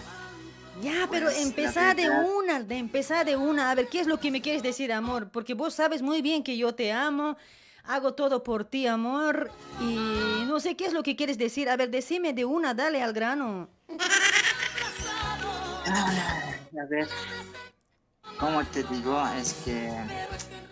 Ya, 0.82 1.06
pero 1.10 1.26
Pues, 1.26 1.40
empezar 1.40 1.94
de 1.96 2.08
una, 2.10 2.62
de 2.62 2.76
empezar 2.78 3.26
de 3.26 3.36
una. 3.36 3.70
A 3.70 3.74
ver, 3.74 3.88
¿qué 3.88 4.00
es 4.00 4.06
lo 4.06 4.18
que 4.18 4.30
me 4.30 4.40
quieres 4.40 4.62
decir, 4.62 4.92
amor? 4.92 5.30
Porque 5.30 5.54
vos 5.54 5.74
sabes 5.74 6.02
muy 6.02 6.22
bien 6.22 6.42
que 6.42 6.56
yo 6.56 6.74
te 6.74 6.92
amo, 6.92 7.36
hago 7.84 8.14
todo 8.14 8.42
por 8.42 8.64
ti, 8.64 8.86
amor, 8.86 9.50
y 9.80 10.44
no 10.46 10.58
sé 10.60 10.76
qué 10.76 10.86
es 10.86 10.92
lo 10.92 11.02
que 11.02 11.16
quieres 11.16 11.38
decir. 11.38 11.68
A 11.68 11.76
ver, 11.76 11.90
decime 11.90 12.32
de 12.32 12.44
una, 12.44 12.72
dale 12.74 13.02
al 13.02 13.12
grano. 13.12 13.68
A 15.86 16.84
ver, 16.88 17.08
¿cómo 18.38 18.64
te 18.64 18.82
digo? 18.84 19.22
Es 19.36 19.54
que 19.64 19.92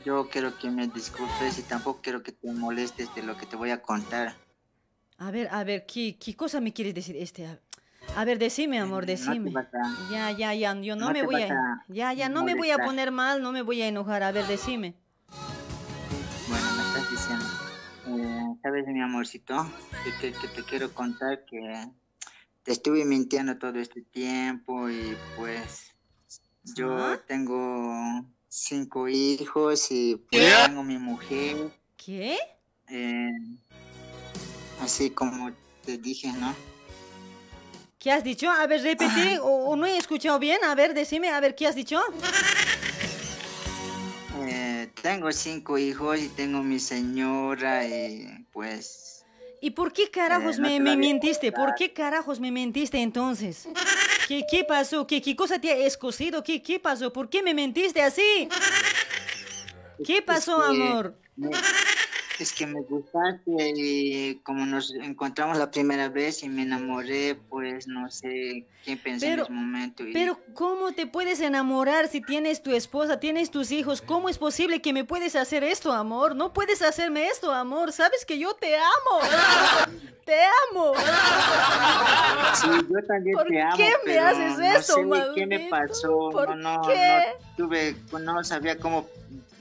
yo 0.05 0.29
quiero 0.29 0.57
que 0.59 0.71
me 0.71 0.87
disculpes 0.89 1.59
y 1.59 1.63
tampoco 1.63 2.01
quiero 2.03 2.23
que 2.23 2.33
te 2.33 2.53
molestes 2.53 3.15
de 3.15 3.23
lo 3.23 3.37
que 3.37 3.47
te 3.47 3.57
voy 3.57 3.71
a 3.71 3.81
contar. 3.83 4.35
A 5.19 5.31
ver, 5.31 5.49
a 5.51 5.65
ver, 5.65 5.85
¿qué, 5.87 6.17
qué 6.19 6.37
cosa 6.37 6.61
me 6.61 6.73
quieres 6.73 6.95
decir 6.95 7.17
este? 7.17 7.47
A- 8.17 8.25
ver, 8.25 8.39
decime, 8.39 8.79
amor, 8.79 9.03
No 9.03 9.07
te 9.07 9.13
decime. 9.13 9.53
a- 9.61 10.11
Ya, 10.11 10.31
ya, 10.31 10.55
ya, 10.55 10.75
yo 10.81 10.95
no, 10.97 11.07
no 11.07 11.13
me 11.13 11.23
voy 11.23 11.43
a... 11.43 11.47
a 11.53 11.85
Ya, 11.89 12.13
ya, 12.13 12.29
no 12.29 12.43
me 12.45 12.55
voy 12.55 12.71
a 12.71 12.79
poner 12.85 13.11
mal, 13.11 13.43
no 13.43 13.51
me 13.53 13.63
voy 13.63 13.83
a 13.83 13.89
enojar. 13.89 14.23
A 14.23 14.33
ver, 14.33 14.47
decime. 14.47 14.95
Bueno, 16.49 16.67
me 16.77 16.83
estás 16.83 17.11
diciendo. 17.11 17.45
Eh, 18.07 18.59
¿Sabes, 18.63 18.87
mi 18.87 19.01
amorcito? 19.03 19.71
Que, 20.05 20.13
que- 20.33 20.39
que 20.39 20.49
te 20.49 20.63
quiero 20.65 20.95
contar 20.95 21.45
que 21.45 21.59
te 22.69 22.75
estuve 22.75 23.03
mintiendo 23.07 23.57
todo 23.57 23.79
este 23.79 24.03
tiempo 24.03 24.91
y 24.91 25.17
pues 25.37 25.95
yo 26.77 26.99
¿Ah? 26.99 27.19
tengo 27.27 28.27
cinco 28.47 29.09
hijos 29.09 29.91
y 29.91 30.17
pues 30.31 30.55
tengo 30.67 30.83
mi 30.83 30.99
mujer. 30.99 31.57
¿Qué? 31.97 32.37
eh, 32.89 33.31
así 34.83 35.09
como 35.09 35.51
te 35.87 35.97
dije, 35.97 36.31
¿no? 36.35 36.55
¿Qué 37.99 38.13
has 38.13 38.23
dicho? 38.23 38.51
A 38.51 38.67
ver, 38.67 38.83
repetí, 38.83 39.39
o, 39.41 39.47
o 39.47 39.75
no 39.75 39.87
he 39.87 39.97
escuchado 39.97 40.39
bien. 40.39 40.63
A 40.63 40.75
ver, 40.75 40.93
decime, 40.93 41.31
a 41.31 41.41
ver, 41.41 41.55
¿qué 41.55 41.67
has 41.67 41.75
dicho? 41.75 41.99
Eh, 44.47 44.91
tengo 45.01 45.33
cinco 45.33 45.79
hijos 45.79 46.19
y 46.19 46.29
tengo 46.29 46.63
mi 46.63 46.79
señora 46.79 47.87
y 47.89 48.47
pues 48.53 49.08
¿Y 49.61 49.71
por 49.71 49.93
qué 49.93 50.11
carajos 50.11 50.59
Eh, 50.59 50.61
me, 50.61 50.81
me 50.81 50.97
mentiste? 50.97 51.53
¿Por 51.53 51.75
qué 51.75 51.93
carajos 51.93 52.39
me 52.41 52.51
mentiste 52.51 52.99
entonces? 53.03 53.69
¿Qué, 54.29 54.45
qué 54.49 54.65
pasó? 54.65 55.07
¿Qué, 55.07 55.21
¿Qué 55.21 55.35
cosa 55.35 55.61
te 55.61 55.71
ha 55.73 55.77
escocido? 55.77 56.43
¿Qué, 56.43 56.63
¿Qué 56.63 56.79
pasó? 56.79 57.13
¿Por 57.13 57.29
qué 57.29 57.43
me 57.43 57.55
mentiste 57.55 58.03
así? 58.03 58.49
¿Qué 60.05 60.23
pasó, 60.23 60.63
amor? 60.63 61.19
Es 62.41 62.53
que 62.53 62.67
me 62.67 62.81
gustaste 62.83 63.73
y 63.77 64.37
como 64.45 64.65
nos 64.67 64.93
encontramos 64.95 65.59
la 65.59 65.71
primera 65.71 66.09
vez 66.09 66.43
y 66.43 66.49
me 66.49 66.63
enamoré, 66.63 67.35
pues 67.49 67.87
no 67.89 68.11
sé 68.11 68.65
qué 68.85 68.97
pensé 68.97 69.27
Pero- 69.27 69.43
en 69.43 69.45
ese 69.45 69.53
momento. 69.53 70.07
Y, 70.07 70.13
Pero 70.13 70.39
¿cómo 70.55 70.93
te 70.93 71.07
puedes 71.07 71.41
enamorar 71.41 72.09
si 72.09 72.21
tienes 72.21 72.63
tu 72.63 72.71
esposa, 72.73 73.19
tienes 73.21 73.51
tus 73.51 73.73
hijos? 73.73 74.01
¿Cómo 74.03 74.29
es 74.29 74.39
posible 74.39 74.81
que 74.81 74.93
me 74.93 75.05
puedes 75.05 75.35
hacer 75.37 75.65
esto, 75.65 75.93
amor? 75.93 76.37
No 76.37 76.53
puedes 76.53 76.81
hacerme 76.83 77.27
esto, 77.27 77.53
amor. 77.53 77.93
Sabes 77.93 78.25
que 78.25 78.39
yo 78.39 78.55
te 78.55 78.77
amo. 78.77 79.21
Te 80.29 80.35
amo. 80.71 80.93
Sí, 82.55 82.69
yo 82.91 83.03
también 83.07 83.35
¿Por 83.35 83.47
te 83.47 83.63
amo, 83.63 83.77
qué 83.79 83.85
me 83.85 84.13
pero 84.13 84.27
haces 84.27 84.59
no 84.59 84.65
esto, 84.65 84.95
sé 84.95 85.05
ni 85.05 85.35
qué 85.35 85.47
me 85.47 85.59
pasó, 85.71 86.29
¿Por 86.31 86.55
no, 86.55 86.77
no, 86.83 86.83
qué? 86.89 87.23
no 87.33 87.47
tuve, 87.57 87.97
no 88.21 88.45
sabía 88.45 88.77
cómo 88.77 89.07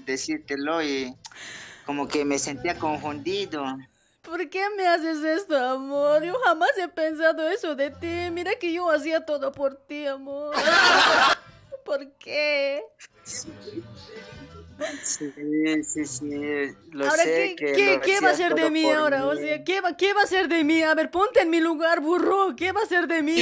decírtelo 0.06 0.84
y 0.84 1.16
como 1.88 2.08
que 2.08 2.24
me 2.26 2.38
sentía 2.38 2.78
confundido. 2.78 3.66
¿Por 4.22 4.50
qué 4.50 4.62
me 4.76 4.86
haces 4.86 5.24
esto, 5.24 5.58
amor? 5.58 6.22
Yo 6.22 6.38
jamás 6.44 6.70
he 6.78 6.90
pensado 6.90 7.48
eso 7.50 7.76
de 7.76 7.90
ti. 7.92 8.30
Mira 8.30 8.52
que 8.60 8.74
yo 8.74 8.92
hacía 8.92 9.26
todo 9.26 9.52
por 9.54 9.76
ti, 9.76 10.06
amor. 10.06 10.54
¿Por 11.86 12.12
qué? 12.20 12.84
Sí, 15.02 15.34
sí, 15.84 16.06
sí, 16.06 16.30
lo 16.92 17.06
ahora, 17.10 17.24
sé 17.24 17.56
¿qué, 17.58 17.66
que 17.66 17.74
qué- 17.74 17.96
lo 17.96 18.02
qué 18.02 18.20
va 18.20 18.30
a 18.30 18.36
ser 18.36 18.54
de 18.54 18.70
mí 18.70 18.92
ahora? 18.92 19.26
O 19.26 19.36
sea, 19.36 19.64
¿qué 19.64 19.82
va, 19.82 19.96
¿qué 19.98 20.14
va 20.14 20.22
a 20.24 20.28
ser 20.28 20.48
de 20.50 20.64
mí? 20.64 20.84
A 20.84 20.94
ver, 20.94 21.10
ponte 21.10 21.42
en 21.42 21.50
mi 21.50 21.60
lugar, 21.62 22.00
burro. 22.02 22.56
¿Qué 22.56 22.72
va 22.74 22.82
a 22.82 22.86
ser 22.86 23.08
de 23.08 23.24
mí? 23.24 23.42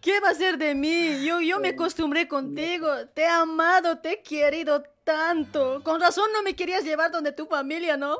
¿Qué 0.00 0.20
va 0.20 0.30
a 0.30 0.34
ser 0.34 0.56
de 0.56 0.74
mí? 0.74 1.22
Yo, 1.24 1.40
yo 1.40 1.58
me 1.60 1.68
acostumbré 1.70 2.26
contigo. 2.28 2.88
Te 3.14 3.22
he 3.22 3.26
amado, 3.28 3.98
te 3.98 4.12
he 4.12 4.22
querido 4.22 4.82
tanto. 5.12 5.80
Con 5.82 6.00
razón 6.02 6.30
no 6.34 6.42
me 6.42 6.54
querías 6.54 6.84
llevar 6.84 7.10
donde 7.10 7.32
tu 7.32 7.46
familia, 7.46 7.96
¿no? 7.96 8.18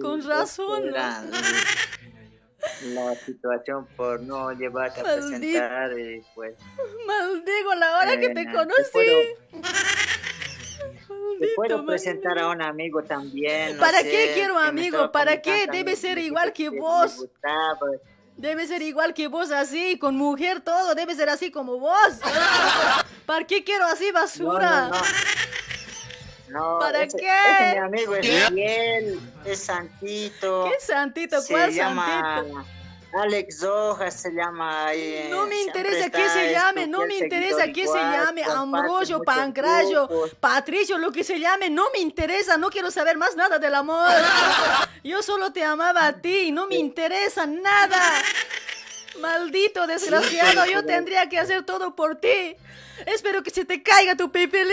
Con 0.00 0.22
razón, 0.24 0.86
era 0.88 1.24
La 2.94 3.14
situación 3.16 3.86
por 3.96 4.20
no 4.20 4.52
llevarte 4.52 5.00
a 5.00 5.02
Maldito. 5.02 5.28
presentar 5.30 5.98
y 5.98 6.22
pues 6.36 6.54
Maldigo 7.06 7.74
la 7.74 7.98
hora 7.98 8.20
que 8.20 8.28
te 8.28 8.42
Eh, 8.42 8.44
te 8.46 8.52
conocí. 8.52 8.82
puedo- 8.92 9.22
te 11.40 11.48
puedo 11.56 11.84
presentar 11.84 12.38
a 12.38 12.48
un 12.50 12.62
amigo 12.62 13.02
también. 13.02 13.74
no 13.76 13.80
¿Para 13.80 13.98
sé, 13.98 14.10
qué 14.10 14.30
quiero 14.34 14.54
que 14.54 14.60
me 14.60 14.66
amigo? 14.68 15.10
¿Para 15.10 15.42
qué? 15.42 15.66
Debe 15.72 15.96
ser 15.96 16.18
que 16.18 16.22
igual 16.24 16.52
que 16.52 16.70
me 16.70 16.78
vos. 16.78 17.16
gustaba. 17.16 17.90
Debe 18.42 18.66
ser 18.66 18.82
igual 18.82 19.14
que 19.14 19.28
vos 19.28 19.52
así, 19.52 20.00
con 20.00 20.16
mujer 20.16 20.60
todo, 20.62 20.96
debe 20.96 21.14
ser 21.14 21.28
así 21.28 21.52
como 21.52 21.78
vos. 21.78 22.18
¿Para 23.26 23.46
qué 23.46 23.62
quiero 23.62 23.84
así 23.86 24.10
basura? 24.10 24.88
no, 24.88 24.98
no. 24.98 25.02
No, 26.48 26.78
¿Para 26.80 27.04
ese, 27.04 27.18
qué? 27.18 27.30
ese 27.30 27.72
mi 27.72 27.78
amigo 27.78 28.14
es 28.16 28.48
fiel, 28.50 29.20
es 29.44 29.60
santito. 29.60 30.64
¿Qué 30.64 30.84
santito? 30.84 31.40
Se 31.40 31.52
¿Cuál 31.52 31.72
llama 31.72 32.40
santito? 32.42 32.64
Alex 33.14 33.60
Rojas 33.62 34.20
se 34.20 34.30
llama. 34.32 34.92
eh, 34.94 35.28
No 35.30 35.46
me 35.46 35.60
interesa 35.60 36.10
qué 36.10 36.28
se 36.30 36.52
llame, 36.52 36.86
no 36.86 36.98
me 37.06 37.14
interesa 37.18 37.64
qué 37.72 37.86
se 37.86 37.98
llame, 37.98 38.42
Ambrosio, 38.44 39.18
grupos. 39.18 40.34
Patricio, 40.40 40.98
lo 40.98 41.12
que 41.12 41.22
se 41.24 41.38
llame, 41.38 41.68
no 41.70 41.84
me 41.92 42.00
interesa, 42.00 42.56
no 42.56 42.70
quiero 42.70 42.90
saber 42.90 43.18
más 43.18 43.36
nada 43.36 43.58
del 43.58 43.74
amor. 43.74 44.08
Yo 45.04 45.22
solo 45.22 45.52
te 45.52 45.62
amaba 45.64 46.06
a 46.06 46.12
ti, 46.20 46.52
no 46.52 46.66
me 46.66 46.76
interesa 46.76 47.46
nada. 47.46 48.00
Maldito 49.20 49.86
desgraciado, 49.86 50.64
yo 50.66 50.84
tendría 50.84 51.28
que 51.28 51.38
hacer 51.38 51.64
todo 51.64 51.94
por 51.94 52.16
ti. 52.16 52.56
Espero 53.06 53.42
que 53.42 53.50
se 53.50 53.64
te 53.64 53.82
caiga 53.82 54.16
tu 54.16 54.30
pipilín. 54.30 54.72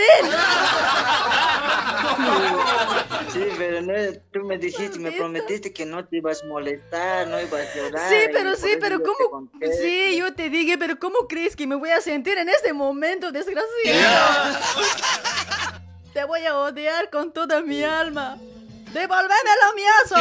Sí, 3.32 3.46
pero 3.58 3.80
no, 3.80 3.92
tú 4.32 4.40
me 4.40 4.58
dijiste, 4.58 4.98
me 4.98 5.12
prometiste 5.12 5.72
que 5.72 5.86
no 5.86 6.04
te 6.04 6.16
ibas 6.16 6.42
a 6.42 6.46
molestar, 6.46 7.28
no 7.28 7.40
ibas 7.40 7.68
a 7.68 7.74
llorar. 7.76 8.08
Sí, 8.08 8.16
pero 8.32 8.56
sí, 8.56 8.70
pero 8.80 9.00
¿cómo? 9.02 9.48
Sí, 9.80 10.16
yo 10.16 10.34
te 10.34 10.50
dije, 10.50 10.76
pero 10.76 10.98
¿cómo 10.98 11.28
crees 11.28 11.54
que 11.54 11.66
me 11.66 11.76
voy 11.76 11.90
a 11.90 12.00
sentir 12.00 12.38
en 12.38 12.48
este 12.48 12.72
momento, 12.72 13.30
desgraciado? 13.30 14.58
Te 16.12 16.24
voy 16.24 16.44
a 16.44 16.56
odiar 16.56 17.08
con 17.10 17.32
toda 17.32 17.60
mi 17.60 17.84
alma. 17.84 18.36
¡Devuélvemelo, 18.92 19.74
miazo! 19.76 20.16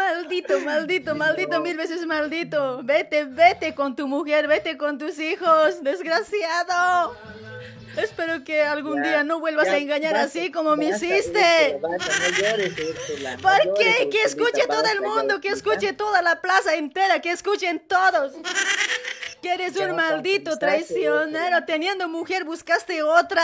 Maldito, 0.00 0.60
maldito, 0.70 1.14
maldito, 1.14 1.60
mil 1.60 1.76
veces 1.76 2.06
maldito. 2.06 2.80
Vete, 2.82 3.24
vete 3.24 3.74
con 3.74 3.94
tu 3.94 4.08
mujer, 4.08 4.48
vete 4.48 4.78
con 4.78 4.96
tus 4.96 5.18
hijos, 5.18 5.82
desgraciado. 5.82 7.14
Espero 7.96 8.42
que 8.44 8.62
algún 8.62 9.02
día 9.02 9.24
no 9.24 9.40
vuelvas 9.40 9.68
a 9.68 9.76
engañar 9.76 10.16
así 10.16 10.50
como 10.50 10.76
me 10.76 10.86
hiciste. 10.86 11.78
¿Por 13.42 13.74
qué? 13.74 14.08
Que 14.10 14.22
escuche 14.22 14.66
todo 14.66 14.86
el 14.90 15.00
mundo, 15.02 15.40
que 15.40 15.48
escuche 15.48 15.92
toda 15.92 16.22
la 16.22 16.40
plaza 16.40 16.76
entera, 16.76 17.20
que 17.20 17.32
escuchen 17.32 17.80
todos. 17.80 18.32
Que 19.42 19.54
eres 19.54 19.76
un 19.76 19.96
maldito 19.96 20.56
traicionero. 20.58 21.64
Teniendo 21.66 22.08
mujer 22.08 22.44
buscaste 22.44 23.02
otra. 23.02 23.42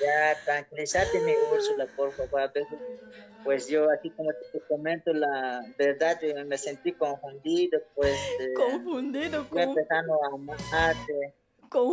Ya, 0.00 0.36
tranquilízate, 0.44 1.20
mi 1.20 1.32
Úrsula, 1.52 1.86
por 1.96 2.12
favor. 2.12 2.50
Pues 3.44 3.68
yo, 3.68 3.90
así 3.90 4.10
como 4.10 4.30
te 4.52 4.60
comento 4.68 5.12
la 5.12 5.62
verdad, 5.78 6.18
eh, 6.24 6.44
me 6.44 6.56
sentí 6.58 6.92
confundido, 6.92 7.78
pues. 7.94 8.18
eh, 8.40 8.54
Confundido, 8.54 9.42
Estoy 9.42 9.62
empezando 9.62 10.14
a 10.24 10.34
amarte. 10.34 11.34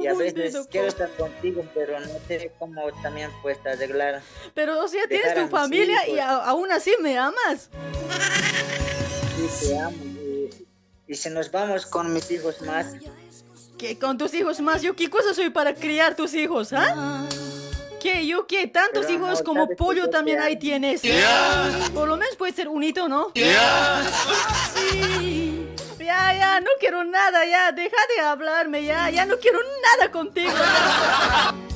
Y 0.02 0.08
a 0.08 0.14
veces 0.14 0.54
Confundido, 0.54 0.68
quiero 0.70 0.88
con- 0.88 0.94
estar 1.06 1.10
contigo, 1.18 1.66
pero 1.74 2.00
no 2.00 2.20
sé 2.28 2.52
cómo 2.60 2.82
también 3.02 3.30
pues 3.42 3.58
arreglar. 3.66 4.22
Pero, 4.54 4.80
o 4.80 4.88
sea, 4.88 5.08
tienes 5.08 5.34
tu 5.34 5.48
familia 5.50 6.08
y 6.08 6.20
a- 6.20 6.46
aún 6.46 6.72
así 6.72 6.94
me 7.02 7.18
amas. 7.18 7.70
Sí, 9.36 9.68
te 9.68 9.78
amo. 9.80 9.96
Y, 10.06 10.50
y 11.08 11.16
si 11.16 11.30
nos 11.32 11.52
vamos 11.52 11.86
con 11.86 12.14
mis 12.14 12.30
hijos 12.32 12.62
más, 12.62 12.88
¿Qué? 13.78 13.98
Con 13.98 14.16
tus 14.20 14.32
hijos 14.36 14.62
más. 14.62 14.84
¿Yo 14.84 14.96
qué 14.96 15.10
cosa 15.10 15.34
soy 15.34 15.50
para 15.50 15.74
criar 15.74 16.16
tus 16.16 16.36
hijos, 16.36 16.72
ah? 16.72 17.28
¿Qué? 17.30 17.36
¿Yo 18.04 18.48
qué? 18.48 18.68
Tantos 18.68 19.06
Pero, 19.06 19.18
hijos 19.18 19.42
como 19.44 19.68
pollo 19.70 20.10
también 20.10 20.40
ahí 20.40 20.56
tienes. 20.56 21.02
Por 21.94 22.08
lo 22.08 22.18
menos 22.18 22.36
puede 22.36 22.54
ser 22.54 22.68
un 22.68 22.84
hito, 22.84 23.08
¿no? 23.08 23.32
Sí. 23.36 23.44
Ya, 26.00 26.34
ya, 26.34 26.60
no 26.60 26.70
quiero 26.80 27.04
nada, 27.04 27.46
ya. 27.46 27.72
Deja 27.72 27.96
de 28.16 28.22
hablarme, 28.24 28.84
ya. 28.84 29.10
Ya 29.10 29.26
no 29.26 29.38
quiero 29.38 29.60
nada 29.60 30.12
contigo. 30.12 30.52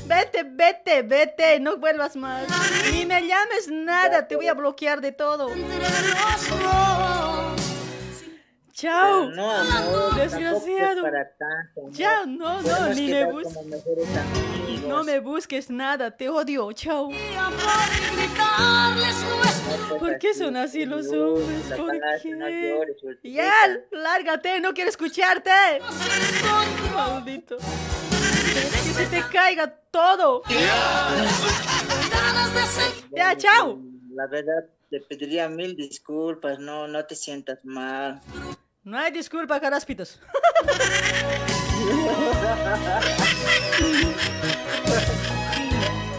Vete, 0.05 0.43
vete, 0.43 1.01
vete. 1.03 1.59
No 1.59 1.77
vuelvas 1.77 2.15
más. 2.15 2.43
Ni 2.91 3.05
me 3.05 3.21
llames 3.21 3.67
nada. 3.69 4.27
Te 4.27 4.35
voy 4.35 4.47
a 4.47 4.53
bloquear 4.53 5.01
de 5.01 5.11
todo. 5.11 5.49
Chao. 8.75 9.29
pero 9.29 9.35
no 9.37 9.51
amor, 9.51 10.15
Desgraciado. 10.15 11.01
para 11.03 11.31
tanto. 11.37 11.81
Chao, 11.93 12.25
no, 12.25 12.61
no, 12.61 12.93
ni 12.93 13.07
me 13.07 13.31
busques. 13.31 13.57
No 14.85 15.03
me 15.05 15.19
busques 15.21 15.69
nada, 15.69 16.11
te 16.11 16.27
odio, 16.27 16.69
chao. 16.73 17.09
¿Por 19.97 20.17
qué 20.19 20.33
son 20.33 20.57
así 20.57 20.85
los 20.85 21.07
hombres? 21.07 21.73
¿Por 21.77 21.91
qué? 22.21 23.31
Ya, 23.31 23.79
lárgate, 23.91 24.59
no 24.59 24.73
quiero 24.73 24.89
escucharte. 24.89 25.51
Maldito. 26.93 27.55
Que 27.57 28.93
se 28.93 29.05
te 29.05 29.21
caiga 29.31 29.73
todo. 29.89 30.41
Ya, 33.15 33.37
chao. 33.37 33.79
La 34.13 34.27
verdad, 34.27 34.65
te 34.89 34.99
pediría 34.99 35.47
mil 35.47 35.77
disculpas, 35.77 36.59
no, 36.59 36.89
no 36.89 37.05
te 37.05 37.15
sientas 37.15 37.63
mal. 37.63 38.21
No 38.85 38.99
hay 38.99 39.11
disculpa, 39.11 39.59
caraspitos. 39.59 40.19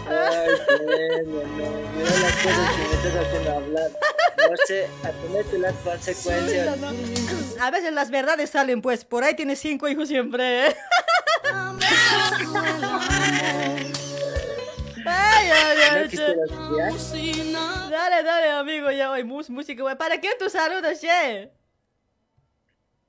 Ay, 0.09 0.49
genio, 0.67 1.43
no, 1.47 1.71
mira 1.95 2.09
las 2.19 2.35
cosas 2.43 2.69
que 2.75 2.81
me 2.81 2.93
estás 2.93 3.15
haciendo 3.25 3.51
hablar. 3.53 3.91
No 4.49 4.57
sé, 4.65 4.89
las 5.59 5.75
consecuencias. 5.75 6.77
A 7.61 7.71
veces 7.71 7.93
las 7.93 8.09
verdades 8.09 8.49
salen, 8.49 8.81
pues. 8.81 9.05
Por 9.05 9.23
ahí 9.23 9.33
tienes 9.33 9.59
cinco 9.59 9.87
hijos 9.87 10.09
siempre. 10.09 10.67
¿eh? 10.67 10.75
Ay, 15.05 15.49
ay, 15.51 15.77
ay. 15.89 16.17
Dale, 17.89 18.23
dale, 18.23 18.51
amigo, 18.51 18.91
ya 18.91 19.09
hoy 19.09 19.23
música. 19.23 19.97
¿Para 19.97 20.19
qué 20.19 20.31
tus 20.37 20.51
saludos, 20.51 20.99
che? 20.99 21.56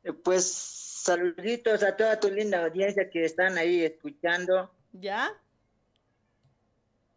Eh, 0.08 0.12
Pues 0.12 0.44
saluditos 1.04 1.82
a 1.82 1.96
toda 1.96 2.18
tu 2.18 2.30
linda 2.30 2.64
audiencia 2.64 3.08
que 3.10 3.24
están 3.24 3.58
ahí 3.58 3.82
escuchando. 3.84 4.70
¿Ya? 4.92 5.30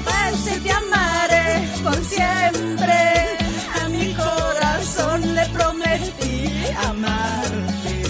Parce 0.04 0.60
te 0.60 0.72
amaré 0.72 1.70
por 1.84 1.96
siempre. 2.04 3.38
A 3.80 3.88
mi 3.90 4.12
corazón 4.16 5.36
le 5.36 5.46
prometí 5.50 6.66
amarte. 6.84 8.02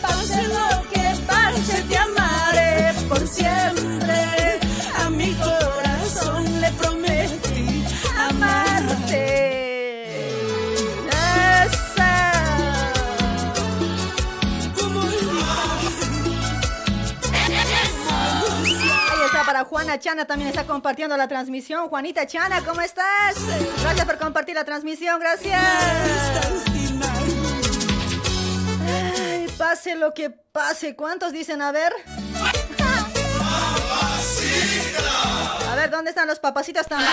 Pase 0.00 0.48
lo 0.48 0.90
que 0.90 1.14
pase, 1.26 1.82
te 1.90 1.96
amaré 1.98 2.19
Juana 19.90 20.02
Chana, 20.04 20.24
también 20.24 20.50
está 20.50 20.64
compartiendo 20.68 21.16
la 21.16 21.26
transmisión. 21.26 21.88
Juanita 21.88 22.24
Chana, 22.24 22.64
¿cómo 22.64 22.80
estás? 22.80 23.34
Gracias 23.82 24.06
por 24.06 24.18
compartir 24.18 24.54
la 24.54 24.64
transmisión, 24.64 25.18
gracias. 25.18 25.60
Ay, 28.86 29.48
pase 29.58 29.96
lo 29.96 30.14
que 30.14 30.30
pase. 30.30 30.94
¿Cuántos 30.94 31.32
dicen? 31.32 31.60
A 31.60 31.72
ver. 31.72 31.92
A 35.68 35.74
ver, 35.74 35.90
¿dónde 35.90 36.10
están 36.10 36.28
los 36.28 36.38
papacitos 36.38 36.86
también? 36.86 37.10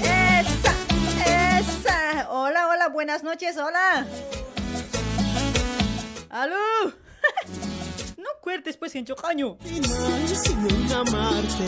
Esa, 0.00 0.72
esa. 1.58 2.30
Hola, 2.30 2.68
hola, 2.68 2.88
buenas 2.88 3.22
noches, 3.22 3.58
hola. 3.58 4.06
¡Aló! 6.30 6.56
no 8.24 8.30
cuertes 8.40 8.76
pues 8.76 8.94
en 8.96 9.04
chocaño. 9.04 9.58
sin 9.62 10.92
amarte. 10.92 11.66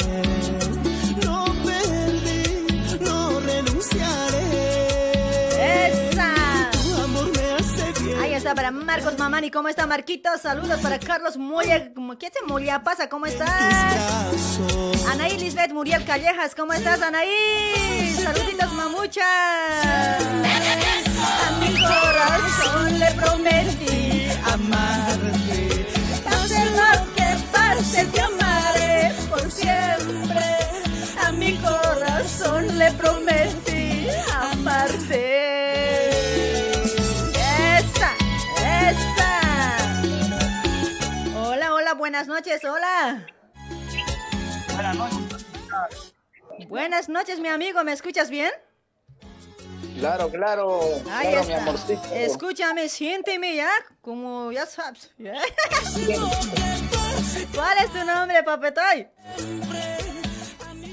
No 1.24 1.45
perdí, 1.65 2.99
no 3.01 3.41
renunciaré. 3.41 4.47
¡Esa! 5.89 6.70
Tu 6.73 7.03
amor 7.03 7.31
me 7.37 7.45
hace 7.53 7.93
bien. 8.03 8.20
Ahí 8.20 8.35
está 8.35 8.55
para 8.55 8.70
Marcos 8.70 9.19
Mamani. 9.19 9.51
¿Cómo 9.51 9.69
está 9.69 9.87
Marquitos? 9.87 10.41
Saludos 10.41 10.81
para 10.81 10.99
Carlos 10.99 11.37
Moya. 11.37 11.93
¿Qué 12.19 12.31
se 12.33 12.43
Moya 12.47 12.83
pasa? 12.83 13.09
¿Cómo 13.09 13.27
estás? 13.27 13.51
Anaí 15.12 15.37
Lisbeth 15.39 15.73
Muriel 15.73 16.05
Callejas. 16.05 16.55
¿Cómo 16.55 16.73
estás, 16.73 17.03
Anaí? 17.03 18.15
Saluditos, 18.23 18.73
mamuchas. 18.73 19.24
A 21.28 21.51
mi 21.61 21.81
corazón 21.83 22.99
le 22.99 23.11
prometí 23.12 24.28
amarte. 24.53 25.95
Pase 26.47 26.64
lo 26.70 27.14
que 27.16 27.36
pase, 27.51 28.06
te 28.06 28.20
amaré 28.20 29.12
por 29.28 29.51
siempre. 29.51 30.44
A 31.20 31.32
mi 31.32 31.56
corazón 31.56 32.78
le 32.78 32.93
prometí 32.93 34.06
amarte. 34.32 36.10
Esa, 37.35 38.12
esa. 38.62 39.40
Hola, 41.36 41.74
hola, 41.74 41.94
buenas 41.94 42.28
noches, 42.28 42.62
hola. 42.64 43.27
Buenas 44.73 44.97
noches. 44.97 45.47
Buenas 46.68 47.09
noches, 47.09 47.40
mi 47.40 47.48
amigo, 47.48 47.82
¿me 47.82 47.93
escuchas 47.93 48.31
bien? 48.31 48.52
Claro, 49.98 50.31
claro. 50.31 50.81
Ahí 51.11 51.28
claro, 51.28 51.44
mi 51.47 51.53
está. 51.53 51.62
amorcito. 51.62 52.15
Escúchame, 52.15 52.89
siénteme 52.89 53.55
ya, 53.57 53.70
como 54.03 54.53
ya 54.53 54.66
sabes. 54.66 55.11
¿Cuál 57.55 57.78
es 57.78 57.90
tu 57.93 58.05
nombre, 58.05 58.43
papetoy? 58.43 59.09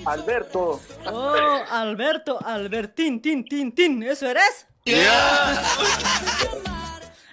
Alberto. 0.06 0.82
Oh, 1.06 1.64
Alberto, 1.70 2.40
Albertín, 2.44 3.22
tin, 3.22 3.44
tin, 3.46 3.74
tin, 3.74 4.04
¿eso 4.04 4.28
eres? 4.30 4.68
¿De 4.86 5.06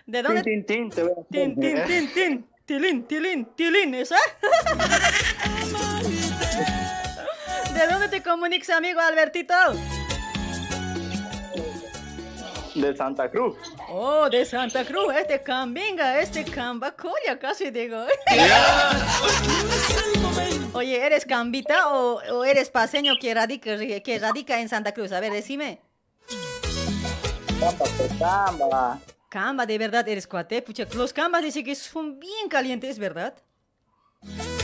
Tin, 0.06 0.22
dónde? 0.22 0.42
tin, 0.42 0.66
tin, 0.66 0.90
te 0.90 1.02
veo. 1.04 1.26
Tin, 1.30 1.54
tin, 1.58 1.84
tin, 1.86 2.12
tin, 2.14 2.46
tilín, 2.66 3.06
tilín, 3.06 3.44
tilín, 3.56 3.94
¿eso? 3.94 4.14
¿De 7.74 7.86
dónde 7.86 8.08
te 8.08 8.22
comunicas, 8.22 8.70
amigo 8.70 9.00
Albertito? 9.00 9.54
De 12.74 12.96
Santa 12.96 13.30
Cruz. 13.30 13.56
Oh, 13.88 14.28
de 14.30 14.44
Santa 14.44 14.84
Cruz, 14.84 15.14
este 15.16 15.42
cambinga, 15.42 16.20
este 16.20 16.44
cambacoya, 16.44 17.38
casi 17.38 17.70
digo. 17.70 18.04
Oye, 20.72 21.04
¿eres 21.04 21.24
cambita 21.24 21.92
o, 21.92 22.20
o 22.32 22.44
eres 22.44 22.70
paseño 22.70 23.14
que 23.20 23.34
radica, 23.34 23.76
que 23.78 24.18
radica 24.20 24.60
en 24.60 24.68
Santa 24.68 24.92
Cruz? 24.92 25.12
A 25.12 25.20
ver, 25.20 25.32
decime. 25.32 25.80
Camba, 27.58 27.84
pues, 27.96 28.12
camba. 28.18 28.98
Camba, 29.28 29.66
de 29.66 29.78
verdad 29.78 30.06
eres 30.08 30.26
cuate. 30.26 30.62
Pucha, 30.62 30.86
los 30.94 31.12
cambas 31.12 31.42
dicen 31.42 31.64
que 31.64 31.74
son 31.74 32.18
bien 32.18 32.48
calientes, 32.48 32.98
¿verdad? 32.98 33.34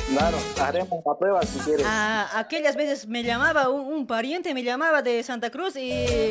Claro, 0.09 0.39
haremos 0.61 1.01
la 1.05 1.19
prueba 1.19 1.43
si 1.43 1.59
quieres. 1.61 1.85
Ah, 1.89 2.28
aquellas 2.35 2.77
veces 2.77 3.07
me 3.07 3.23
llamaba 3.23 3.69
un, 3.69 3.81
un 3.93 4.07
pariente, 4.07 4.55
me 4.55 4.62
llamaba 4.62 5.03
de 5.03 5.23
Santa 5.23 5.51
Cruz 5.51 5.77
y 5.77 6.31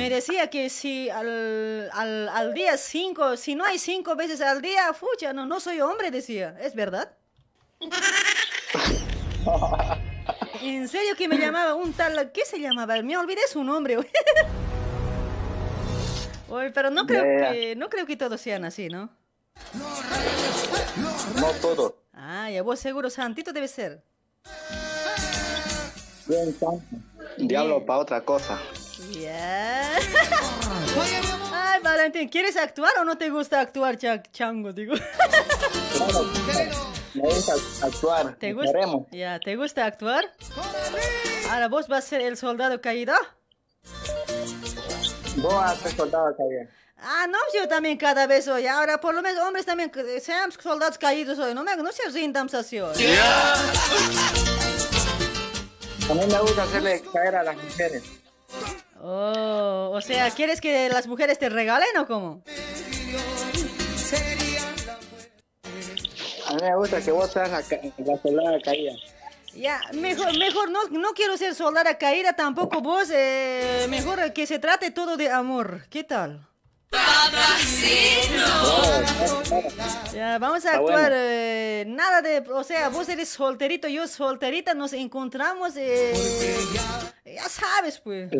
me 0.00 0.08
decía 0.08 0.48
que 0.48 0.70
si 0.70 1.10
al, 1.10 1.90
al, 1.92 2.28
al 2.30 2.54
día 2.54 2.78
cinco, 2.78 3.36
si 3.36 3.54
no 3.54 3.66
hay 3.66 3.78
cinco 3.78 4.16
veces 4.16 4.40
al 4.40 4.62
día, 4.62 4.94
fucha, 4.94 5.34
no, 5.34 5.44
no 5.44 5.60
soy 5.60 5.82
hombre, 5.82 6.10
decía. 6.10 6.56
¿Es 6.60 6.74
verdad? 6.74 7.12
En 10.62 10.86
serio 10.88 11.16
que 11.16 11.26
me 11.26 11.38
llamaba 11.38 11.74
un 11.74 11.94
tal, 11.94 12.32
¿qué 12.32 12.44
se 12.44 12.60
llamaba? 12.60 13.00
Me 13.02 13.16
olvidé 13.16 13.40
su 13.50 13.64
nombre. 13.64 13.96
Oye, 16.50 16.70
pero 16.70 16.90
no 16.90 17.06
creo 17.06 17.24
ya. 17.24 17.52
que 17.52 17.74
no 17.74 17.88
creo 17.88 18.04
que 18.04 18.16
todos 18.16 18.38
sean 18.38 18.66
así, 18.66 18.88
¿no? 18.88 19.08
No 21.36 21.50
todo. 21.62 22.02
Ah, 22.12 22.50
ya 22.50 22.62
vos 22.62 22.78
seguro 22.78 23.08
Santito 23.08 23.54
debe 23.54 23.68
ser. 23.68 24.02
Bien. 26.26 26.54
Diablo 27.38 27.86
para 27.86 28.00
otra 28.00 28.22
cosa. 28.22 28.60
Ya. 29.12 29.96
Ay, 31.52 31.80
Valentín, 31.82 32.28
¿quieres 32.28 32.56
actuar 32.56 32.92
o 33.00 33.04
no 33.04 33.16
te 33.16 33.30
gusta 33.30 33.60
actuar, 33.60 33.96
cha- 33.96 34.22
chango? 34.22 34.72
Digo. 34.72 34.94
Me 37.14 37.22
gusta 37.22 37.54
actuar. 37.82 38.34
¿Te 38.36 38.52
gusta? 38.52 38.78
Ya, 39.10 39.40
¿te 39.40 39.56
gusta 39.56 39.84
actuar? 39.86 40.24
Ahora 41.50 41.68
vos 41.68 41.88
vas 41.88 42.04
a 42.04 42.08
ser 42.08 42.20
el 42.20 42.36
soldado 42.36 42.80
caído. 42.80 43.14
Vos 45.36 45.54
vas 45.54 45.72
a 45.72 45.76
ser 45.82 45.96
soldado 45.96 46.36
caído. 46.36 46.68
Ah, 47.02 47.26
no, 47.28 47.38
yo 47.54 47.66
también 47.66 47.96
cada 47.96 48.26
vez 48.26 48.44
soy. 48.44 48.66
Ahora, 48.66 49.00
por 49.00 49.14
lo 49.14 49.22
menos, 49.22 49.42
hombres 49.46 49.64
también, 49.64 49.90
sean 50.22 50.52
soldados 50.52 50.98
caídos 50.98 51.38
hoy. 51.38 51.54
No, 51.54 51.64
me, 51.64 51.74
no 51.76 51.90
se 51.92 52.08
rindan 52.10 52.48
así 52.54 52.78
hoy. 52.78 52.94
A 56.10 56.14
mí 56.14 56.26
me 56.26 56.38
gusta 56.40 56.62
hacerle 56.64 57.02
caer 57.12 57.36
a 57.36 57.42
las 57.42 57.56
mujeres. 57.56 58.02
Oh, 59.02 59.92
o 59.94 60.00
sea, 60.02 60.30
¿quieres 60.30 60.60
que 60.60 60.88
las 60.90 61.06
mujeres 61.06 61.38
te 61.38 61.48
regalen 61.48 61.96
o 61.98 62.06
cómo? 62.06 62.42
A 66.46 66.54
mí 66.54 66.60
me 66.60 66.76
gusta 66.76 67.00
que 67.00 67.10
vos 67.12 67.30
seas 67.30 67.50
la, 67.50 67.60
la 67.60 68.22
soldada 68.22 68.60
caída. 68.62 68.92
Ya, 69.54 69.80
mejor, 69.94 70.36
mejor 70.38 70.70
no, 70.70 70.84
no 70.90 71.12
quiero 71.12 71.36
ser 71.36 71.54
soldada 71.54 71.96
caída 71.98 72.34
tampoco 72.34 72.80
vos. 72.80 73.08
eh, 73.12 73.86
mejor 73.88 74.32
que 74.32 74.46
se 74.46 74.58
trate 74.58 74.90
todo 74.90 75.16
de 75.16 75.30
amor. 75.30 75.86
¿Qué 75.88 76.04
tal? 76.04 76.46
Ya, 80.12 80.38
vamos 80.38 80.64
a 80.64 80.68
Está 80.68 80.78
actuar. 80.78 81.00
bueno. 81.10 81.16
eh, 81.16 81.84
nada 81.86 82.20
de. 82.22 82.42
O 82.52 82.64
sea, 82.64 82.88
vos 82.88 83.08
eres 83.08 83.28
solterito, 83.28 83.86
yo 83.88 84.06
solterita, 84.08 84.74
nos 84.74 84.92
encontramos. 84.92 85.74
eh, 85.76 86.12
ya 87.24 87.48
sabes, 87.48 87.98
pues. 88.00 88.30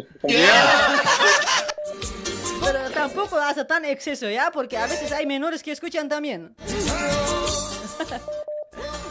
Pero 2.63 2.91
tampoco 2.93 3.39
hasta 3.39 3.67
tan 3.67 3.85
exceso, 3.87 4.29
¿ya? 4.29 4.51
Porque 4.53 4.77
a 4.77 4.87
veces 4.87 5.11
hay 5.13 5.25
menores 5.27 5.63
que 5.63 5.73
escuchan 5.73 6.09
también. 6.09 6.55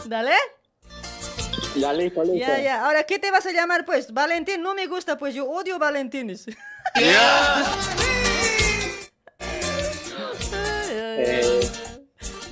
Dale. 0.06 0.34
Ya 1.76 1.92
listo, 1.92 2.22
listo. 2.24 2.38
Ya, 2.38 2.58
ya. 2.60 2.84
Ahora, 2.84 3.04
¿qué 3.04 3.18
te 3.18 3.30
vas 3.30 3.44
a 3.46 3.52
llamar, 3.52 3.84
pues? 3.84 4.12
Valentín, 4.12 4.62
no 4.62 4.74
me 4.74 4.86
gusta, 4.86 5.16
pues 5.18 5.34
yo 5.34 5.48
odio 5.48 5.78
Valentines. 5.78 6.48
Eh, 6.48 6.56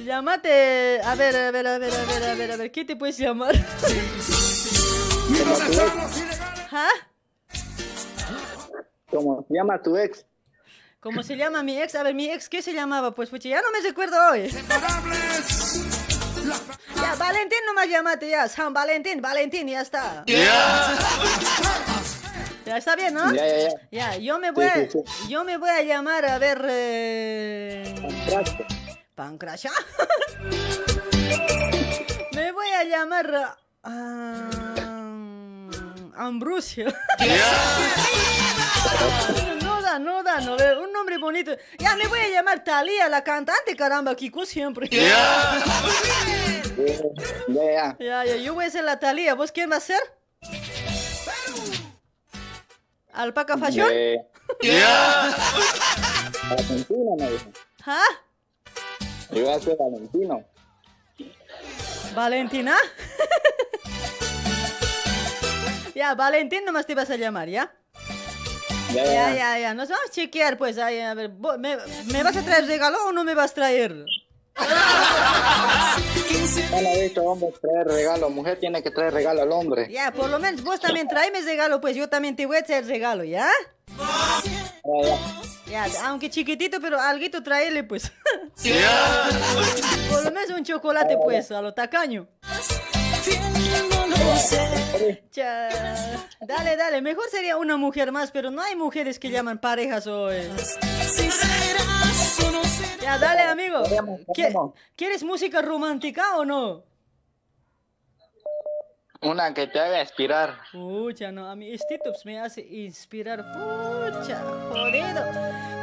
Llámate. 0.09 1.03
A 1.05 1.15
ver, 1.17 1.37
a 1.37 1.51
ver, 1.51 1.67
a 1.67 1.77
ver, 1.79 1.93
a 1.93 2.05
ver, 2.07 2.25
a 2.25 2.35
ver, 2.35 2.53
a 2.53 2.57
ver. 2.57 2.73
¿Qué 2.73 2.83
te 2.83 2.97
puedes 2.97 3.19
llamar? 3.19 3.55
¿Ah? 6.73 6.89
¿Cómo 9.11 9.45
se 9.47 9.55
llama 9.55 9.83
tu 9.83 9.99
ex? 9.99 10.25
¿Cómo 11.01 11.23
se 11.23 11.37
llama 11.37 11.63
mi 11.63 11.79
ex? 11.79 11.95
A 11.95 12.03
ver, 12.03 12.15
mi 12.15 12.31
ex, 12.31 12.49
¿qué 12.49 12.63
se 12.63 12.73
llamaba? 12.73 13.15
Pues, 13.15 13.29
pues 13.29 13.43
ya 13.43 13.61
no 13.61 13.71
me 13.71 13.87
recuerdo 13.87 14.17
hoy. 14.31 14.49
Ya, 16.97 17.15
Valentín 17.17 17.59
nomás 17.67 17.89
llamate 17.91 18.31
ya. 18.31 18.49
San 18.49 18.73
Valentín, 18.73 19.21
Valentín, 19.21 19.69
ya 19.69 19.83
está. 19.83 20.25
Ya 22.65 22.79
está 22.79 22.97
bien, 22.97 23.13
¿no? 23.13 23.31
Ya, 23.35 23.47
ya, 23.47 23.59
ya. 23.59 23.71
Ya, 23.91 24.17
yo 24.17 24.39
me 24.39 24.53
voy, 24.53 24.65
a, 24.65 24.75
Sí, 24.75 24.89
sí, 24.91 25.29
yo 25.29 25.45
me 25.45 25.59
voy 25.59 25.69
a 25.69 25.83
llamar, 25.83 26.25
a 26.25 26.39
ver... 26.39 26.65
Eh... 26.67 27.95
Pancracia. 29.19 29.71
me 32.33 32.53
voy 32.53 32.69
a 32.69 32.85
llamar... 32.85 33.59
ah, 33.83 34.49
Ambrosio. 36.15 36.87
no 39.65 39.83
da, 39.83 39.99
no 39.99 40.23
da, 40.23 40.41
no 40.41 40.57
da. 40.57 40.79
Un 40.79 40.93
nombre 40.93 41.19
bonito. 41.19 41.51
Ya 41.81 41.97
me 41.97 42.07
voy 42.07 42.21
a 42.21 42.29
llamar 42.29 42.63
Talía, 42.63 43.09
la 43.09 43.25
cantante, 43.25 43.75
caramba, 43.75 44.15
Kiko 44.15 44.47
siempre. 44.47 44.89
Ya, 44.89 45.65
ya. 47.59 47.97
Ya, 47.99 48.25
ya, 48.25 48.37
yo 48.37 48.55
voy 48.55 48.67
a 48.67 48.71
ser 48.71 48.85
la 48.85 49.01
Talía. 49.01 49.35
¿Vos 49.35 49.51
quién 49.51 49.69
va 49.69 49.79
a 49.79 49.81
ser? 49.81 49.99
¿Alpaca 53.13 53.59
Fashion? 53.59 53.89
De... 53.89 54.21
Valentino 56.49 57.17
me 57.19 57.31
dijo. 57.33 57.51
¿Ah? 57.85 58.05
Yo 59.31 59.45
voy 59.45 59.53
a 59.53 59.61
ser 59.61 59.77
Valentino. 59.77 60.45
¿Valentina? 62.15 62.75
ya, 65.95 66.15
Valentín 66.15 66.65
nomás 66.65 66.87
te 66.87 66.95
vas 66.95 67.11
a 67.11 67.17
llamar, 67.17 67.49
¿ya? 67.49 67.73
Ya, 68.93 69.35
Ya, 69.35 69.59
ya. 69.59 69.75
Nos 69.75 69.89
vamos 69.89 70.09
a 70.09 70.13
chequear, 70.13 70.57
pues. 70.57 70.79
Ahí, 70.79 71.01
a 71.01 71.15
ver, 71.15 71.31
¿me, 71.59 71.77
¿me 72.11 72.23
vas 72.23 72.37
a 72.37 72.43
traer 72.43 72.67
regalo 72.67 72.97
o 73.07 73.13
no 73.13 73.25
me 73.25 73.35
vas 73.35 73.53
a 73.53 73.55
traer? 73.55 73.95
No 76.71 76.81
lo 76.81 76.89
he 76.89 77.03
visto 77.03 77.23
hombre 77.23 77.53
traer 77.61 77.87
regalo. 77.87 78.31
Mujer 78.31 78.59
tiene 78.59 78.83
que 78.83 78.91
traer 78.91 79.13
regalo 79.13 79.43
al 79.43 79.53
hombre. 79.53 79.89
Ya, 79.91 80.13
por 80.13 80.31
lo 80.31 80.39
menos 80.39 80.63
vos 80.65 80.81
también 80.81 81.07
tráeme 81.07 81.43
regalo, 81.43 81.81
pues 81.81 81.95
yo 81.95 82.09
también 82.09 82.35
te 82.35 82.47
voy 82.47 82.57
a 82.57 82.63
traer 82.63 82.87
regalo, 82.87 83.25
¿ya? 83.25 83.51
Ya, 85.67 85.87
aunque 86.07 86.31
chiquitito, 86.31 86.81
pero 86.81 86.99
alguito 87.01 87.43
tráele, 87.43 87.85
pues. 87.85 88.11
por 90.11 90.25
lo 90.25 90.31
menos 90.31 90.51
un 90.51 90.65
chocolate, 90.65 91.17
pues, 91.23 91.51
a 91.53 91.61
lo 91.63 91.75
tacaño. 91.75 92.27
Cha. 95.31 95.69
Dale, 96.41 96.77
dale, 96.77 97.03
mejor 97.03 97.25
sería 97.31 97.57
una 97.57 97.77
mujer 97.77 98.13
más, 98.13 98.31
pero 98.31 98.51
no 98.51 98.63
hay 98.63 98.75
mujeres 98.77 99.19
que 99.19 99.31
llaman 99.31 99.59
parejas 99.59 100.07
hoy. 100.07 100.37
Ya, 103.03 103.19
dale, 103.19 103.43
amigo. 103.43 103.83
¿Qui- 104.29 104.53
¿Quieres 104.97 105.23
música 105.23 105.63
romántica 105.63 106.37
o 106.37 106.45
no? 106.45 106.85
Una 109.21 109.53
que 109.53 109.67
te 109.67 109.81
haga 109.81 110.01
inspirar. 110.01 110.55
Pucha, 110.71 111.33
no, 111.33 111.51
a 111.51 111.57
mí 111.57 111.73
este 111.73 111.99
Tips 111.99 112.25
me 112.25 112.39
hace 112.39 112.61
inspirar. 112.61 113.45
Pucha, 113.53 114.41
jodido. 114.71 115.25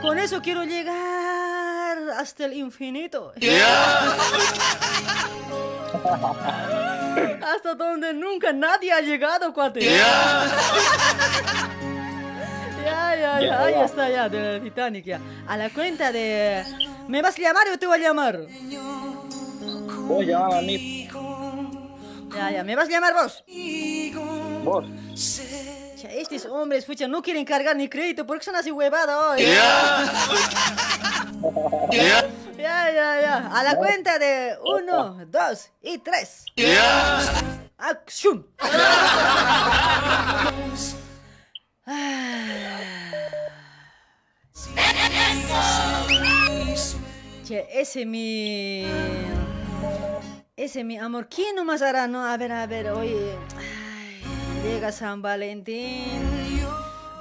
Con 0.02 0.18
eso 0.20 0.42
quiero 0.42 0.64
llegar 0.64 1.98
hasta 2.18 2.46
el 2.46 2.54
infinito. 2.54 3.34
hasta 7.44 7.76
donde 7.76 8.14
nunca 8.14 8.54
nadie 8.54 8.94
ha 8.94 9.02
llegado, 9.02 9.54
cuate. 9.54 9.82
Ya, 12.86 13.16
ya, 13.16 13.40
ya, 13.40 13.48
Ya, 13.48 13.64
ahí 13.64 13.74
está 13.84 14.10
ya, 14.10 14.30
de 14.30 14.60
Titanic 14.60 15.06
ya. 15.06 15.20
A 15.48 15.58
la 15.58 15.72
cuenta 15.72 16.12
de... 16.12 16.64
¿Me 17.08 17.20
vas 17.20 17.36
a 17.36 17.42
llamar 17.42 17.68
o 17.74 17.80
te 17.80 17.88
voy 17.88 17.98
a 17.98 18.02
llamar? 18.02 18.42
Vos 20.08 20.24
llamame 20.24 20.60
a 20.60 20.62
mí. 20.62 20.95
Ya, 22.36 22.52
ya, 22.52 22.64
¿me 22.64 22.76
vas 22.76 22.88
a 22.90 22.92
llamar 22.92 23.14
vos? 23.14 23.44
Vos. 24.64 24.86
Cha, 25.96 26.10
Estos 26.10 26.46
hombres, 26.46 26.86
pucha, 26.86 27.08
no 27.08 27.22
quieren 27.22 27.46
cargar 27.46 27.76
ni 27.76 27.88
crédito, 27.88 28.26
¿por 28.28 28.38
qué 28.40 28.46
son 28.46 28.56
así 28.56 28.72
huevados 28.72 29.16
hoy? 29.38 29.44
Ya, 32.58 32.92
ya, 32.92 33.22
ya. 33.22 33.50
A 33.54 33.64
la 33.64 33.76
cuenta 33.76 34.20
de 34.20 34.58
uno, 34.64 35.18
dos 35.28 35.70
y 35.82 35.98
tres. 36.00 36.46
¡Acción! 37.78 38.48
Che, 47.48 47.68
ese 47.80 48.06
mi... 48.06 48.86
Ese 50.58 50.86
mi 50.86 50.98
amor, 50.98 51.28
¿quién 51.28 51.54
nomás 51.54 51.82
hará? 51.82 52.08
No, 52.08 52.26
a 52.26 52.38
ver, 52.38 52.54
a 52.54 52.66
ver, 52.66 52.90
oye... 52.92 53.36
ay, 53.58 54.24
llega 54.64 54.90
San 54.90 55.22
Valentín. 55.22 56.06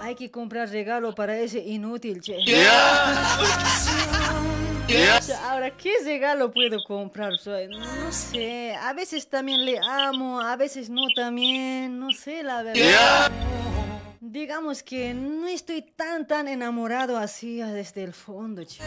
Hay 0.00 0.14
que 0.14 0.30
comprar 0.30 0.68
regalo 0.68 1.12
para 1.16 1.36
ese 1.36 1.58
inútil, 1.58 2.20
che. 2.20 2.38
Cha, 5.26 5.50
Ahora, 5.50 5.76
¿qué 5.76 5.94
regalo 6.04 6.52
puedo 6.52 6.78
comprar? 6.84 7.32
No 7.32 8.12
sé, 8.12 8.76
a 8.76 8.92
veces 8.92 9.28
también 9.28 9.64
le 9.64 9.80
amo, 9.80 10.40
a 10.40 10.54
veces 10.54 10.88
no 10.88 11.02
también, 11.16 11.98
no 11.98 12.12
sé 12.12 12.44
la 12.44 12.62
verdad. 12.62 13.32
Digamos 14.20 14.84
que 14.84 15.12
no 15.12 15.48
estoy 15.48 15.82
tan 15.82 16.28
tan 16.28 16.46
enamorado 16.46 17.16
así 17.18 17.60
ah, 17.60 17.72
desde 17.72 18.04
el 18.04 18.12
fondo, 18.12 18.62
che. 18.62 18.80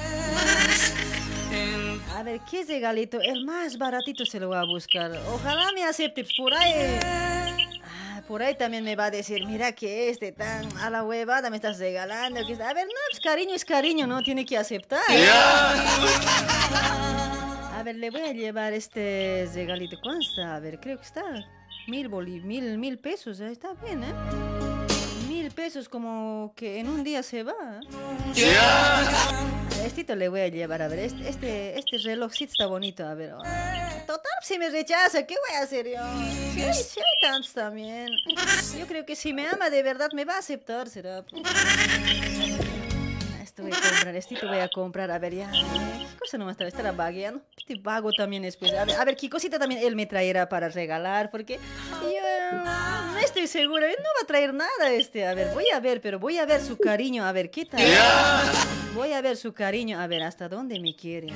A 2.18 2.24
ver, 2.24 2.40
¿qué 2.50 2.64
regalito? 2.66 3.20
El 3.22 3.46
más 3.46 3.78
baratito 3.78 4.26
se 4.26 4.40
lo 4.40 4.48
voy 4.48 4.58
a 4.58 4.64
buscar. 4.64 5.12
Ojalá 5.32 5.72
me 5.74 5.84
acepte 5.84 6.26
por 6.38 6.52
ahí. 6.54 7.00
Ah, 7.04 8.22
por 8.28 8.42
ahí 8.42 8.56
también 8.56 8.84
me 8.84 8.96
va 8.96 9.06
a 9.06 9.12
decir, 9.12 9.46
mira 9.46 9.72
que 9.74 10.10
este 10.10 10.32
tan 10.32 10.66
a 10.80 10.90
la 10.90 11.04
huevada 11.04 11.52
me 11.52 11.58
estás 11.58 11.78
regalando. 11.78 12.40
que- 12.48 12.54
A 12.64 12.74
ver, 12.74 12.86
no, 12.88 12.92
pues 13.12 13.20
cariño 13.22 13.54
es 13.54 13.64
cariño, 13.64 14.08
¿no? 14.08 14.24
Tiene 14.24 14.46
que 14.46 14.58
aceptar. 14.58 15.00
A 17.76 17.84
ver, 17.84 17.96
le 17.98 18.10
voy 18.10 18.22
a 18.22 18.34
llevar 18.34 18.74
este 18.74 19.48
regalito. 19.54 19.98
¿Cuánto 20.02 20.22
está? 20.28 20.56
A 20.56 20.60
ver, 20.60 20.80
creo 20.80 20.98
que 20.98 21.06
está 21.06 21.24
mil 21.88 22.08
boli, 22.10 22.40
mil, 22.42 22.80
mil 22.80 22.98
pesos. 22.98 23.40
eh, 23.42 23.52
Está 23.52 23.74
bien, 23.86 24.04
¿eh? 24.04 24.14
Mil 25.30 25.52
pesos 25.52 25.88
como 25.88 26.52
que 26.56 26.80
en 26.80 26.90
un 26.90 27.04
día 27.04 27.22
se 27.22 27.44
va. 27.44 27.54
A 27.80 29.57
Estito 29.88 30.16
le 30.16 30.28
voy 30.28 30.42
a 30.42 30.48
llevar, 30.50 30.82
a 30.82 30.90
ver, 30.90 31.00
este, 31.00 31.30
este, 31.30 31.80
este 31.80 32.44
está 32.44 32.68
bonito, 32.68 33.08
a 33.08 33.14
ver. 33.14 33.34
ah, 33.44 33.90
Total, 34.06 34.32
si 34.42 34.60
me 34.60 34.70
rechaza, 34.70 35.26
¿qué 35.26 35.36
voy 35.48 35.58
a 35.58 35.64
hacer 35.64 35.88
yo? 35.88 36.02
Si 36.54 36.62
hay, 36.62 36.70
hay 36.70 37.22
tantos 37.22 37.54
también. 37.54 38.10
Yo 38.78 38.86
creo 38.86 39.06
que 39.06 39.16
si 39.16 39.32
me 39.34 39.48
ama 39.48 39.70
de 39.70 39.82
verdad 39.84 40.10
me 40.14 40.26
va 40.26 40.36
a 40.36 40.40
aceptar, 40.40 40.90
será. 40.90 41.24
Esto 43.42 43.64
voy 43.64 43.72
a 43.72 43.76
comprar, 43.76 44.16
estito 44.16 44.48
voy 44.48 44.60
a 44.60 44.68
comprar, 44.68 45.10
a 45.10 45.20
ver 45.20 45.36
ya. 45.36 45.52
¿Qué 45.52 46.18
cosa 46.20 46.38
nomás 46.38 46.54
estaba? 46.54 46.68
Estará 46.68 46.92
vagueando. 46.92 47.42
Este 47.58 47.76
vago 47.80 48.12
también 48.12 48.44
después. 48.44 48.74
A 48.74 48.84
ver, 48.84 48.96
a 48.96 49.06
ver, 49.06 49.16
qué 49.16 49.30
cosita 49.30 49.58
también 49.58 49.82
él 49.84 49.96
me 49.96 50.06
traerá 50.06 50.50
para 50.50 50.68
regalar, 50.68 51.32
porque 51.32 51.60
yo 52.02 52.58
no 53.14 53.18
estoy 53.20 53.48
segura. 53.48 53.88
Él 53.90 53.96
no 54.00 54.10
va 54.20 54.24
a 54.24 54.28
traer 54.28 54.54
nada 54.54 54.92
este. 54.92 55.26
A 55.26 55.34
ver, 55.34 55.54
voy 55.54 55.66
a 55.74 55.80
ver, 55.80 56.02
pero 56.02 56.20
voy 56.20 56.38
a 56.38 56.46
ver 56.46 56.62
su 56.62 56.78
cariño, 56.78 57.26
a 57.26 57.32
ver 57.32 57.50
qué 57.50 57.66
tal. 57.66 57.82
Voy 58.98 59.14
a 59.14 59.22
ver 59.22 59.38
su 59.38 59.54
cariño, 59.54 60.00
a 60.00 60.08
ver 60.08 60.24
hasta 60.24 60.50
dónde 60.50 60.80
me 60.80 60.96
quiere. 60.96 61.32
A 61.32 61.36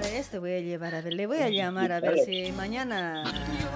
ver, 0.00 0.14
esto 0.14 0.38
voy 0.38 0.52
a 0.52 0.60
llevar, 0.60 0.94
a 0.94 1.00
ver, 1.00 1.12
le 1.12 1.26
voy 1.26 1.38
a 1.38 1.48
llamar, 1.48 1.90
a 1.90 1.98
ver 1.98 2.20
si 2.24 2.52
mañana, 2.52 3.24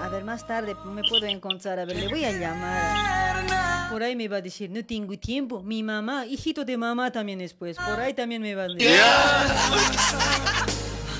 a 0.01 0.07
ver, 0.07 0.23
más 0.23 0.47
tarde 0.47 0.73
me 0.85 1.01
puedo 1.03 1.25
encontrar, 1.25 1.79
a 1.79 1.85
ver, 1.85 1.97
le 1.97 2.07
voy 2.07 2.23
a 2.23 2.31
llamar. 2.31 3.89
Por 3.91 4.03
ahí 4.03 4.15
me 4.15 4.29
va 4.29 4.37
a 4.37 4.41
decir, 4.41 4.69
no 4.69 4.85
tengo 4.85 5.19
tiempo. 5.19 5.61
Mi 5.63 5.83
mamá, 5.83 6.25
hijito 6.25 6.63
de 6.63 6.77
mamá 6.77 7.11
también 7.11 7.39
después, 7.39 7.75
por 7.75 7.99
ahí 7.99 8.13
también 8.13 8.41
me 8.41 8.55
va 8.55 8.63
a 8.63 8.67
decir. 8.69 8.97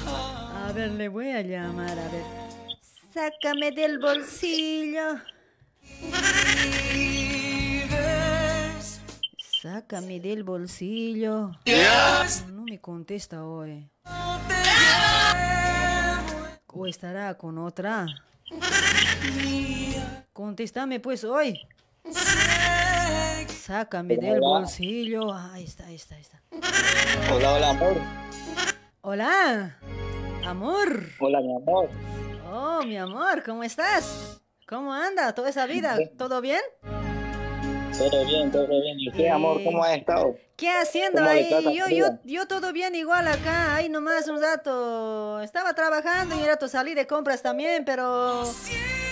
A 0.07 0.71
ver, 0.73 0.91
le 0.91 1.09
voy 1.09 1.31
a 1.31 1.41
llamar, 1.41 1.99
a 1.99 2.07
ver. 2.07 2.23
Sácame 3.13 3.71
del 3.71 3.99
bolsillo. 3.99 5.19
Sácame 9.61 10.19
del 10.19 10.43
bolsillo. 10.43 11.51
No 12.51 12.63
me 12.63 12.81
contesta 12.81 13.45
hoy. 13.45 13.87
¿O 16.65 16.87
estará 16.87 17.37
con 17.37 17.59
otra? 17.59 18.07
Contéstame 20.33 20.99
pues 20.99 21.23
hoy. 21.23 21.59
Sácame 23.49 24.17
del 24.17 24.39
Hola. 24.41 24.61
bolsillo. 24.61 25.31
Ahí 25.31 25.65
está, 25.65 25.85
ahí 25.85 25.93
está, 25.93 26.15
ahí 26.15 26.21
está. 26.21 26.41
Hola, 27.31 27.53
hola, 27.53 27.69
amor. 27.69 27.97
Hola, 29.01 29.77
amor. 30.43 31.03
Hola, 31.19 31.39
mi 31.39 31.55
amor. 31.55 31.89
Oh, 32.51 32.81
mi 32.83 32.97
amor, 32.97 33.43
¿cómo 33.43 33.63
estás? 33.63 34.41
¿Cómo 34.67 34.91
anda 34.91 35.35
toda 35.35 35.49
esa 35.49 35.67
vida? 35.67 35.99
¿Todo 36.17 36.41
bien? 36.41 36.61
Todo 37.97 38.25
bien, 38.25 38.51
todo 38.51 38.67
bien. 38.67 38.99
¿Y 38.99 39.09
usted, 39.09 39.27
amor, 39.27 39.63
cómo 39.63 39.83
ha 39.83 39.95
estado? 39.95 40.35
¿Qué 40.55 40.69
haciendo 40.69 41.19
¿Cómo 41.19 41.33
le 41.33 41.55
ahí? 41.55 41.77
Yo, 41.77 41.87
yo, 41.89 42.05
yo 42.23 42.47
todo 42.47 42.71
bien 42.71 42.95
igual 42.95 43.27
acá, 43.27 43.75
ahí 43.75 43.89
nomás 43.89 44.27
un 44.27 44.41
rato. 44.41 45.39
Estaba 45.41 45.73
trabajando 45.73 46.35
y 46.35 46.45
rato 46.45 46.67
salí 46.67 46.93
de 46.93 47.07
compras 47.07 47.41
también, 47.41 47.83
pero 47.85 48.43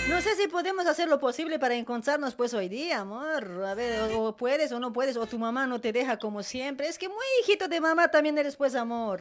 no 0.08 0.20
sé 0.20 0.36
si 0.36 0.48
podemos 0.48 0.86
hacer 0.86 1.08
lo 1.08 1.18
posible 1.18 1.58
para 1.58 1.74
encontrarnos 1.74 2.34
pues 2.34 2.54
hoy 2.54 2.68
día, 2.68 3.00
amor. 3.00 3.64
A 3.66 3.74
ver, 3.74 4.00
o, 4.12 4.28
o 4.28 4.36
puedes 4.36 4.72
o 4.72 4.80
no 4.80 4.92
puedes, 4.92 5.16
o 5.16 5.26
tu 5.26 5.38
mamá 5.38 5.66
no 5.66 5.80
te 5.80 5.92
deja 5.92 6.18
como 6.18 6.42
siempre. 6.42 6.88
Es 6.88 6.98
que 6.98 7.08
muy 7.08 7.16
hijito 7.42 7.68
de 7.68 7.80
mamá 7.80 8.08
también 8.08 8.38
eres 8.38 8.56
pues, 8.56 8.74
amor. 8.74 9.20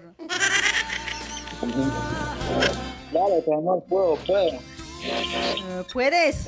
Claro, 3.12 3.44
que 3.44 3.54
amor, 3.54 3.84
puedo, 3.90 4.16
puedo. 4.26 4.60
Eh, 5.04 5.84
¿Puedes? 5.92 6.48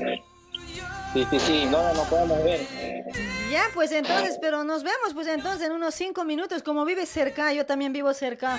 Sí, 1.14 1.28
sí, 1.30 1.40
sí, 1.40 1.66
no, 1.66 1.94
no 1.94 2.04
podemos 2.06 2.42
ver. 2.44 2.62
Ya, 3.52 3.64
pues 3.74 3.92
entonces, 3.92 4.38
pero 4.40 4.64
nos 4.64 4.84
vemos 4.84 5.14
pues 5.14 5.28
entonces 5.28 5.68
en 5.68 5.74
unos 5.74 5.94
cinco 5.94 6.24
minutos. 6.24 6.64
Como 6.64 6.86
vives 6.86 7.10
cerca, 7.10 7.52
yo 7.52 7.66
también 7.66 7.92
vivo 7.92 8.14
cerca. 8.14 8.58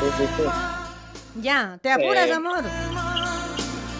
Sí, 0.00 0.06
sí, 0.16 0.24
sí. 0.36 0.42
Ya, 1.42 1.78
¿te 1.82 1.90
apuras, 1.90 2.28
Eh. 2.28 2.32
amor? 2.32 2.62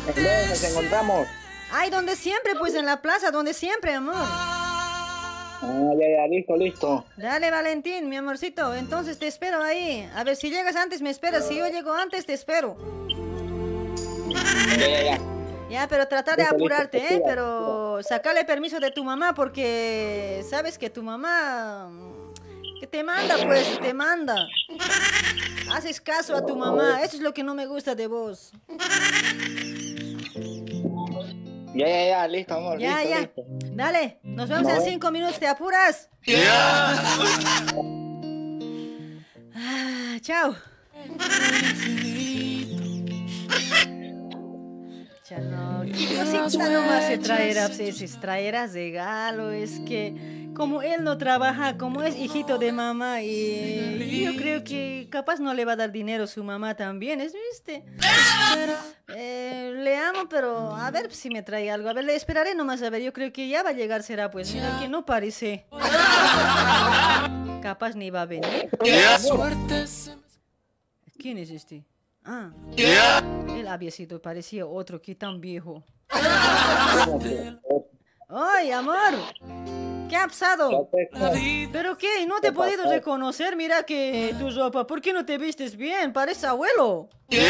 Entonces 0.06 0.48
nos 0.48 0.64
encontramos. 0.64 1.26
Ay, 1.72 1.90
donde 1.90 2.16
siempre, 2.16 2.54
pues 2.58 2.74
en 2.74 2.86
la 2.86 3.02
plaza, 3.02 3.30
donde 3.30 3.52
siempre, 3.54 3.94
amor. 3.94 4.14
Ah, 4.16 5.92
ya, 5.98 6.06
ya, 6.22 6.26
listo, 6.28 6.56
listo. 6.56 7.04
Dale, 7.16 7.50
Valentín, 7.50 8.08
mi 8.08 8.16
amorcito. 8.16 8.74
Entonces 8.74 9.18
te 9.18 9.26
espero 9.26 9.62
ahí. 9.62 10.08
A 10.16 10.24
ver, 10.24 10.36
si 10.36 10.50
llegas 10.50 10.74
antes, 10.76 11.02
me 11.02 11.10
esperas. 11.10 11.46
Si 11.46 11.54
yo 11.56 11.68
llego 11.68 11.92
antes, 11.92 12.26
te 12.26 12.32
espero. 12.32 12.76
Ya, 14.78 14.88
ya, 14.88 15.02
ya. 15.02 15.18
Ya, 15.72 15.88
pero 15.88 16.06
trata 16.06 16.36
de 16.36 16.42
apurarte, 16.42 16.98
¿eh? 17.14 17.22
Pero 17.24 18.00
sacale 18.02 18.44
permiso 18.44 18.78
de 18.78 18.90
tu 18.90 19.02
mamá 19.04 19.34
porque 19.34 20.44
sabes 20.48 20.76
que 20.76 20.90
tu 20.90 21.02
mamá... 21.02 21.90
Que 22.78 22.86
te 22.86 23.02
manda, 23.02 23.36
pues, 23.46 23.80
te 23.80 23.94
manda. 23.94 24.46
Haces 25.72 26.00
caso 26.00 26.36
a 26.36 26.44
tu 26.44 26.56
mamá. 26.56 27.00
Eso 27.02 27.16
es 27.16 27.22
lo 27.22 27.32
que 27.32 27.42
no 27.42 27.54
me 27.54 27.64
gusta 27.66 27.94
de 27.94 28.06
vos. 28.08 28.52
Ya, 31.74 31.86
ya, 31.88 32.06
ya, 32.08 32.28
listo, 32.28 32.54
amor. 32.54 32.78
Ya, 32.78 32.98
listo, 32.98 33.10
ya. 33.10 33.20
listo. 33.20 33.42
Dale, 33.74 34.18
nos 34.24 34.48
vemos 34.48 34.64
No. 34.64 34.70
en 34.78 34.82
cinco 34.82 35.10
minutos. 35.10 35.38
¿Te 35.38 35.46
apuras? 35.46 36.10
Ah, 39.54 40.18
chao. 40.20 40.54
Ya 45.32 45.38
no, 45.38 45.82
qué 45.84 46.14
cosita 46.14 46.68
nomás 46.68 47.06
se 47.06 47.16
traerá, 47.16 47.70
pues, 47.70 48.20
traerás 48.20 48.74
regalo, 48.74 49.50
es 49.50 49.80
que 49.80 50.50
como 50.54 50.82
él 50.82 51.04
no 51.04 51.16
trabaja, 51.16 51.78
como 51.78 52.02
es 52.02 52.18
hijito 52.18 52.59
de 52.59 52.70
mamá 52.70 53.22
y 53.22 54.22
yo 54.24 54.36
creo 54.36 54.62
que 54.62 55.09
capaz 55.10 55.40
no 55.40 55.54
le 55.54 55.64
va 55.64 55.72
a 55.72 55.76
dar 55.76 55.90
dinero 55.90 56.26
su 56.26 56.44
mamá 56.44 56.74
también, 56.74 57.22
¿es 57.22 57.32
viste? 57.32 57.82
Eh, 59.16 59.72
le 59.74 59.96
amo, 59.96 60.28
pero 60.28 60.76
a 60.76 60.90
ver 60.90 61.10
si 61.14 61.30
me 61.30 61.42
trae 61.42 61.70
algo, 61.70 61.88
a 61.88 61.94
ver, 61.94 62.04
le 62.04 62.14
esperaré 62.14 62.54
nomás, 62.54 62.82
a 62.82 62.90
ver, 62.90 63.00
yo 63.00 63.14
creo 63.14 63.32
que 63.32 63.48
ya 63.48 63.62
va 63.62 63.70
a 63.70 63.72
llegar, 63.72 64.02
será 64.02 64.30
pues, 64.30 64.52
mira 64.52 64.80
que 64.80 64.88
no 64.88 65.06
parece. 65.06 65.64
Capaz 67.62 67.94
ni 67.94 68.10
va 68.10 68.20
a 68.20 68.26
venir. 68.26 68.68
¿Quién 71.18 71.38
es 71.38 71.48
este? 71.48 71.86
Ah. 72.24 72.50
Él 72.76 73.66
había 73.68 73.90
sido, 73.90 74.20
parecía 74.22 74.66
otro 74.66 75.00
que 75.02 75.14
tan 75.14 75.40
viejo. 75.40 75.82
¡Ay, 78.28 78.70
amor! 78.70 79.14
¿Qué 80.08 80.16
ha 80.16 80.26
pasado? 80.26 80.88
¿Pero 81.72 81.96
qué? 81.96 82.26
No 82.26 82.40
te 82.40 82.48
he 82.48 82.52
podido 82.52 82.84
reconocer. 82.88 83.56
Mira 83.56 83.84
que 83.84 84.34
tu 84.38 84.50
ropa. 84.50 84.86
¿Por 84.86 85.00
qué 85.00 85.12
no 85.12 85.24
te 85.24 85.38
vistes 85.38 85.76
bien? 85.76 86.12
Parece 86.12 86.46
abuelo. 86.46 87.08
¿Qué 87.28 87.42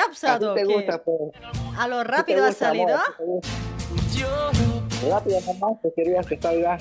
ha 0.00 0.08
pasado? 0.08 0.52
¿A 0.52 0.54
ti 0.54 0.60
te 0.62 0.66
¿Qué? 0.66 0.74
gusta, 0.74 1.02
pues? 1.02 1.18
¿A 1.76 1.88
lo 1.88 1.98
¿A 1.98 2.04
ti 2.04 2.10
te 2.10 2.16
rápido 2.16 2.44
ha 2.44 2.52
salido? 2.52 2.98
te? 3.18 5.08
Rápido, 5.10 5.40
mamá, 5.42 5.78
que 5.82 5.92
querías 5.94 6.26
que 6.26 6.40
salga. 6.40 6.78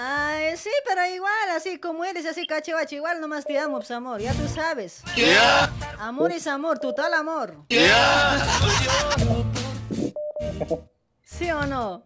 Ay, 0.00 0.56
sí, 0.56 0.70
pero 0.86 1.04
igual, 1.06 1.50
así 1.56 1.80
como 1.80 2.04
eres, 2.04 2.24
así 2.24 2.46
cachivache, 2.46 2.94
igual 2.94 3.20
nomás 3.20 3.44
te 3.44 3.58
amo, 3.58 3.78
pues 3.78 3.90
amor, 3.90 4.20
ya 4.20 4.32
tú 4.32 4.46
sabes. 4.46 5.02
Amor 5.98 6.30
es 6.30 6.46
amor, 6.46 6.78
total 6.78 7.14
amor. 7.14 7.64
¿Sí 11.24 11.50
o 11.50 11.66
no? 11.66 12.04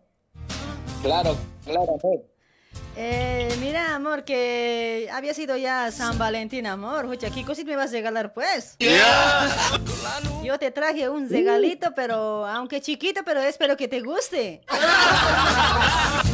Claro, 1.02 1.36
claro, 1.66 1.98
amor. 2.02 2.24
Eh, 2.96 3.54
mira, 3.60 3.94
amor, 3.94 4.24
que 4.24 5.10
había 5.12 5.34
sido 5.34 5.58
ya 5.58 5.90
San 5.92 6.16
Valentín, 6.16 6.66
amor. 6.66 7.04
Oye, 7.04 7.30
¿qué 7.30 7.44
cosita 7.44 7.72
me 7.72 7.76
vas 7.76 7.90
a 7.90 7.92
regalar, 7.92 8.32
pues? 8.32 8.76
Yo 10.42 10.58
te 10.58 10.70
traje 10.70 11.10
un 11.10 11.28
regalito, 11.28 11.92
pero 11.94 12.46
aunque 12.46 12.80
chiquito, 12.80 13.20
pero 13.22 13.40
espero 13.42 13.76
que 13.76 13.86
te 13.86 14.00
guste. 14.00 14.62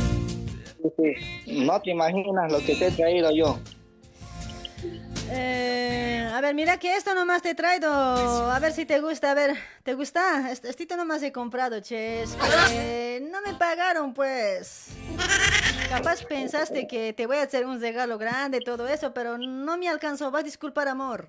Sí. 0.97 1.53
No 1.65 1.81
te 1.81 1.91
imaginas 1.91 2.51
lo 2.53 2.59
que 2.61 2.75
te 2.75 2.87
he 2.89 2.91
traído 2.91 3.31
yo. 3.33 3.59
Eh, 5.31 6.27
a 6.33 6.41
ver, 6.41 6.55
mira 6.55 6.79
que 6.79 6.95
esto 6.97 7.15
nomás 7.15 7.43
te 7.43 7.51
he 7.51 7.55
traído. 7.55 7.91
A 8.51 8.59
ver 8.61 8.73
si 8.73 8.87
te 8.87 9.01
gusta. 9.01 9.33
A 9.33 9.35
ver, 9.35 9.57
¿te 9.83 9.95
gusta? 9.95 10.51
Est- 10.51 10.65
Estito 10.65 10.97
nomás 10.97 11.23
he 11.23 11.33
comprado, 11.33 11.81
che. 11.81 12.23
Es 12.23 12.35
que 12.69 13.29
no 13.31 13.41
me 13.43 13.55
pagaron, 13.59 14.15
pues. 14.15 14.89
Capaz 15.91 16.23
pensaste 16.25 16.87
que 16.87 17.13
te 17.13 17.27
voy 17.27 17.37
a 17.39 17.43
hacer 17.43 17.67
un 17.67 17.81
regalo 17.81 18.17
grande, 18.19 18.61
todo 18.61 18.87
eso, 18.89 19.13
pero 19.13 19.37
no 19.39 19.77
me 19.77 19.89
alcanzó. 19.89 20.31
Vas 20.31 20.43
a 20.43 20.45
disculpar, 20.45 20.89
amor. 20.89 21.27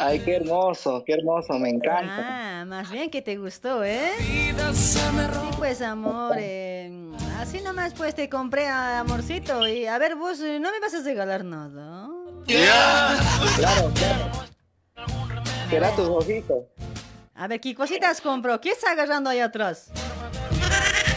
Ay, 0.00 0.20
qué 0.20 0.36
hermoso, 0.36 1.02
qué 1.04 1.14
hermoso, 1.14 1.54
me 1.58 1.70
encanta. 1.70 2.60
Ah, 2.60 2.64
más 2.64 2.88
bien 2.90 3.10
que 3.10 3.20
te 3.20 3.36
gustó, 3.36 3.82
¿eh? 3.82 4.12
Sí, 4.74 5.00
pues, 5.56 5.80
amor. 5.82 6.36
eh, 6.38 6.90
así 7.38 7.60
nomás, 7.60 7.94
pues, 7.94 8.14
te 8.14 8.28
compré, 8.28 8.66
ah, 8.68 9.00
amorcito. 9.00 9.66
Y 9.66 9.86
a 9.86 9.98
ver, 9.98 10.14
vos, 10.14 10.40
eh, 10.40 10.58
¿no 10.60 10.70
me 10.70 10.80
vas 10.80 10.94
a 10.94 11.02
regalar 11.02 11.44
nada? 11.44 12.08
Claro, 12.46 13.92
claro. 13.94 14.30
Será 15.70 15.90
tus 15.94 16.08
ojitos. 16.08 16.64
A 17.34 17.46
ver, 17.46 17.60
¿qué 17.60 17.74
cositas 17.74 18.20
compro? 18.20 18.60
¿Qué 18.60 18.70
está 18.70 18.90
agarrando 18.92 19.30
ahí 19.30 19.40
atrás? 19.40 19.90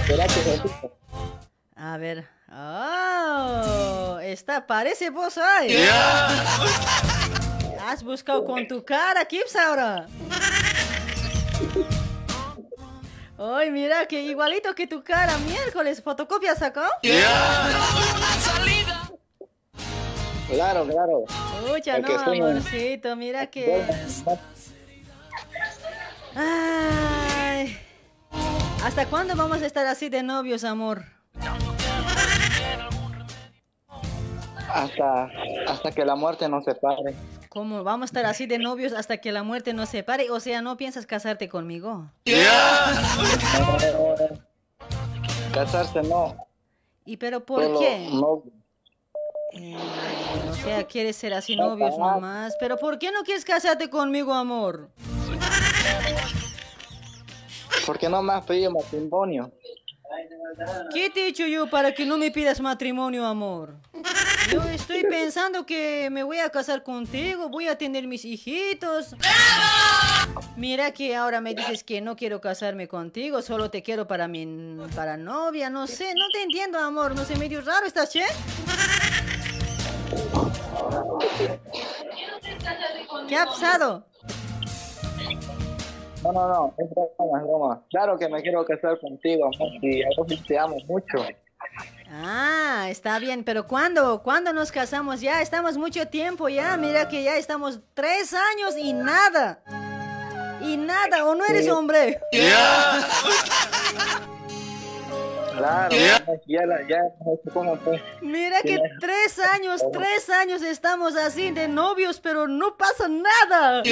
Será 0.06 0.28
tus 0.28 0.38
ojitos. 0.48 0.92
A 1.76 1.98
ver. 1.98 2.28
¡Oh! 2.54 4.20
Está, 4.22 4.68
parece 4.68 5.10
vos 5.10 5.38
hoy. 5.38 5.76
Has 7.88 8.04
buscado 8.04 8.44
con 8.46 8.68
tu 8.68 8.84
cara, 8.84 9.24
Kips, 9.26 9.56
ahora. 9.56 10.08
Ay, 13.44 13.72
mira, 13.72 14.06
que 14.06 14.22
igualito 14.22 14.76
que 14.76 14.86
tu 14.86 15.04
cara. 15.04 15.36
Miércoles, 15.40 16.04
¿fotocopia 16.04 16.56
sacó? 16.56 16.84
Claro, 20.48 20.86
claro. 20.86 21.24
Escucha, 21.66 21.98
El 21.98 22.06
que 22.06 22.14
no, 22.14 22.22
amorcito, 22.22 23.16
mira 23.16 23.48
que... 23.48 23.84
Ay. 26.36 27.80
¿Hasta 28.84 29.08
cuándo 29.08 29.36
vamos 29.36 29.64
a 29.64 29.66
estar 29.66 29.88
así 29.88 30.10
de 30.10 30.22
novios, 30.22 30.64
amor? 30.64 31.04
Hasta, 34.70 35.30
hasta 35.68 35.92
que 35.92 36.06
la 36.06 36.14
muerte 36.14 36.48
nos 36.48 36.64
separe. 36.64 37.16
¿Cómo 37.52 37.84
vamos 37.84 38.04
a 38.04 38.06
estar 38.06 38.26
así 38.26 38.46
de 38.46 38.60
novios 38.60 38.94
hasta 38.94 39.18
que 39.18 39.34
la 39.34 39.44
muerte 39.44 39.74
nos 39.74 39.90
separe? 39.90 40.32
O 40.32 40.40
sea, 40.40 40.62
¿no 40.62 40.78
piensas 40.78 41.06
casarte 41.06 41.50
conmigo? 41.50 42.10
Casarse 45.54 46.02
no. 46.02 46.34
¿Y 47.04 47.18
pero 47.18 47.46
por 47.46 47.78
qué? 47.78 48.08
no. 48.10 48.44
Eh, 49.52 49.76
o 50.50 50.54
sea, 50.54 50.86
quieres 50.86 51.18
ser 51.18 51.34
así 51.34 51.58
novios 51.58 51.98
nomás. 51.98 52.56
¿Pero 52.58 52.78
por 52.78 52.98
qué 52.98 53.12
no 53.12 53.22
quieres 53.24 53.44
casarte 53.44 53.90
conmigo, 53.90 54.34
amor? 54.34 54.90
Porque 57.86 58.08
no 58.08 58.24
me 58.24 58.32
has 58.32 58.46
pedido 58.46 58.72
matrimonio. 58.72 59.52
¿Qué 60.94 61.10
te 61.10 61.22
he 61.22 61.26
dicho 61.28 61.48
yo 61.48 61.70
para 61.70 61.94
que 61.94 62.06
no 62.06 62.18
me 62.18 62.32
pidas 62.32 62.60
matrimonio, 62.60 63.26
amor? 63.26 63.76
Yo 64.52 64.62
estoy 64.64 65.04
pensando 65.04 65.66
que 65.66 66.10
me 66.12 66.24
voy 66.24 66.40
a 66.40 66.50
casar 66.50 66.84
contigo, 66.84 67.48
voy 67.50 67.68
a 67.68 67.78
tener 67.78 68.08
mis 68.08 68.26
hijitos. 68.26 69.16
Mira 70.56 70.92
que 70.92 71.16
ahora 71.16 71.42
me 71.42 71.56
dices 71.56 71.84
que 71.84 72.02
no 72.02 72.16
quiero 72.16 72.42
casarme 72.42 72.88
contigo, 72.88 73.42
solo 73.42 73.72
te 73.72 73.82
quiero 73.84 74.08
para 74.08 74.28
mi 74.28 74.78
para 74.96 75.18
novia, 75.18 75.70
no 75.70 75.88
sé, 75.88 76.14
no 76.16 76.26
te 76.34 76.44
entiendo, 76.44 76.80
amor, 76.80 77.16
no 77.16 77.26
sé, 77.26 77.36
medio 77.38 77.62
raro 77.62 77.86
estás, 77.86 78.12
che. 78.12 78.26
¿Qué 83.28 83.38
ha 83.38 83.46
pasado? 83.46 84.06
No, 86.24 86.32
no, 86.32 86.48
no, 86.48 86.74
es 86.78 86.90
broma, 86.90 87.40
es 87.40 87.44
broma. 87.44 87.82
Claro 87.90 88.18
que 88.18 88.30
me 88.30 88.42
quiero 88.42 88.64
casar 88.66 89.00
contigo, 89.00 89.46
amor, 89.46 89.70
y 89.82 90.04
a 90.04 90.08
vos 90.18 90.28
te 90.48 90.58
amo 90.58 90.78
mucho. 90.88 91.18
Ah, 92.12 92.88
está 92.90 93.18
bien, 93.20 93.44
pero 93.44 93.66
¿cuándo? 93.68 94.22
¿Cuándo 94.22 94.54
nos 94.54 94.72
casamos? 94.72 95.22
Ya 95.22 95.42
estamos 95.42 95.78
mucho 95.78 96.08
tiempo 96.08 96.50
ya, 96.50 96.76
mira 96.78 97.08
que 97.08 97.24
ya 97.24 97.38
estamos 97.38 97.80
tres 97.94 98.34
años 98.34 98.76
y 98.78 98.94
nada. 98.94 99.64
Y 100.62 100.78
nada, 100.78 101.26
¿o 101.26 101.34
no 101.34 101.44
eres 101.46 101.66
Sí. 101.66 101.70
hombre? 101.72 102.20
Claro, 105.58 105.96
ya, 106.48 106.66
la, 106.66 106.88
ya, 106.88 106.98
pues. 107.84 108.02
Mira 108.22 108.62
que 108.62 108.80
tres 109.00 109.38
años, 109.54 109.84
tres 109.92 110.30
años 110.30 110.62
estamos 110.64 111.16
así 111.16 111.52
de 111.52 111.68
novios, 111.68 112.20
pero 112.20 112.48
no 112.48 112.78
pasa 112.78 113.08
nada. 113.08 113.84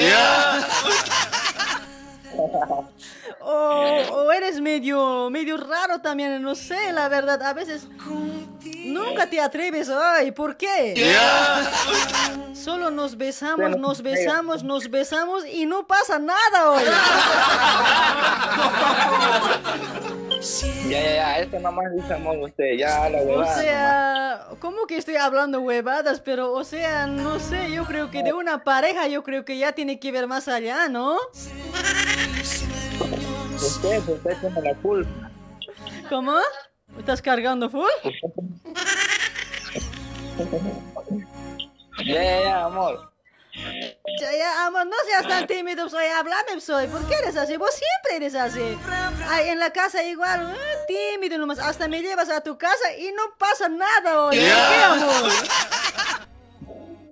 O, 3.41 3.85
o 4.11 4.31
eres 4.31 4.59
medio, 4.59 5.29
medio 5.29 5.55
raro 5.57 6.01
también, 6.01 6.41
no 6.41 6.55
sé, 6.55 6.91
la 6.91 7.07
verdad, 7.07 7.41
a 7.41 7.53
veces 7.53 7.87
nunca 8.85 9.27
te 9.29 9.39
atreves, 9.39 9.89
ay, 9.89 10.31
¿por 10.31 10.57
qué? 10.57 10.93
Solo 12.53 12.91
nos 12.91 13.17
besamos, 13.17 13.77
nos 13.77 14.01
besamos, 14.01 14.63
nos 14.63 14.89
besamos 14.89 15.45
y 15.47 15.65
no 15.65 15.87
pasa 15.87 16.19
nada 16.19 16.69
hoy. 16.71 16.83
Ya, 20.89 21.01
ya, 21.01 21.13
ya, 21.15 21.39
eso 21.39 21.59
nomás 21.59 21.85
dice 21.95 22.13
amor 22.13 22.37
usted, 22.39 22.77
ya 22.77 23.09
la 23.09 23.19
O 23.19 23.23
huevada. 23.25 23.55
sea, 23.61 24.47
¿cómo 24.59 24.85
que 24.87 24.97
estoy 24.97 25.15
hablando 25.17 25.59
huevadas? 25.61 26.21
Pero, 26.21 26.53
o 26.53 26.63
sea, 26.63 27.07
no 27.07 27.39
sé, 27.39 27.71
yo 27.71 27.83
creo 27.85 28.09
que 28.09 28.23
de 28.23 28.33
una 28.33 28.63
pareja, 28.63 29.07
yo 29.07 29.23
creo 29.23 29.43
que 29.43 29.57
ya 29.57 29.73
tiene 29.73 29.99
que 29.99 30.11
ver 30.11 30.27
más 30.27 30.47
allá, 30.47 30.87
¿no? 30.89 31.17
Usted, 33.55 34.09
usted 34.09 34.37
tiene 34.39 34.61
la 34.61 34.75
culpa. 34.75 35.31
¿Cómo? 36.09 36.37
¿Estás 36.97 37.21
cargando 37.21 37.69
full? 37.69 37.89
Ya, 42.05 42.23
ya, 42.23 42.43
ya, 42.43 42.65
amor. 42.65 43.11
Ya, 44.21 44.31
ya, 44.31 44.65
amor, 44.65 44.85
no 44.85 44.95
seas 45.05 45.27
tan 45.27 45.47
tímido, 45.47 45.89
soy, 45.89 46.05
háblame, 46.05 46.59
soy. 46.61 46.87
¿Por 46.87 47.05
qué 47.07 47.15
eres 47.15 47.35
así? 47.35 47.57
Vos 47.57 47.71
siempre 47.71 48.15
eres 48.17 48.35
así. 48.35 48.77
Ay, 49.27 49.49
en 49.49 49.59
la 49.59 49.71
casa 49.71 50.03
igual, 50.03 50.55
eh, 50.55 50.77
tímido 50.87 51.37
nomás. 51.37 51.59
Hasta 51.59 51.87
me 51.87 52.01
llevas 52.01 52.29
a 52.29 52.41
tu 52.41 52.57
casa 52.57 52.95
y 52.97 53.11
no 53.11 53.23
pasa 53.37 53.69
nada 53.69 54.23
hoy. 54.23 54.37
¿Por 54.37 54.45
qué, 54.45 54.83
amor? 54.83 55.31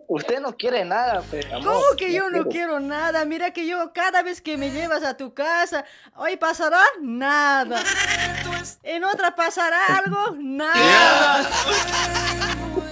Usted 0.09 0.39
no 0.39 0.55
quiere 0.55 0.85
nada, 0.85 1.21
pues, 1.29 1.45
amor. 1.47 1.63
¿Cómo 1.65 1.95
que 1.97 2.13
yo 2.13 2.29
no 2.29 2.45
quiero 2.45 2.79
nada? 2.79 3.25
Mira 3.25 3.51
que 3.51 3.67
yo 3.67 3.91
cada 3.93 4.21
vez 4.23 4.41
que 4.41 4.57
me 4.57 4.71
llevas 4.71 5.03
a 5.03 5.17
tu 5.17 5.33
casa, 5.33 5.83
hoy 6.15 6.37
pasará 6.37 6.81
nada. 7.01 7.83
En 8.83 9.03
otra 9.03 9.35
pasará 9.35 9.97
algo, 9.97 10.37
nada. 10.37 11.49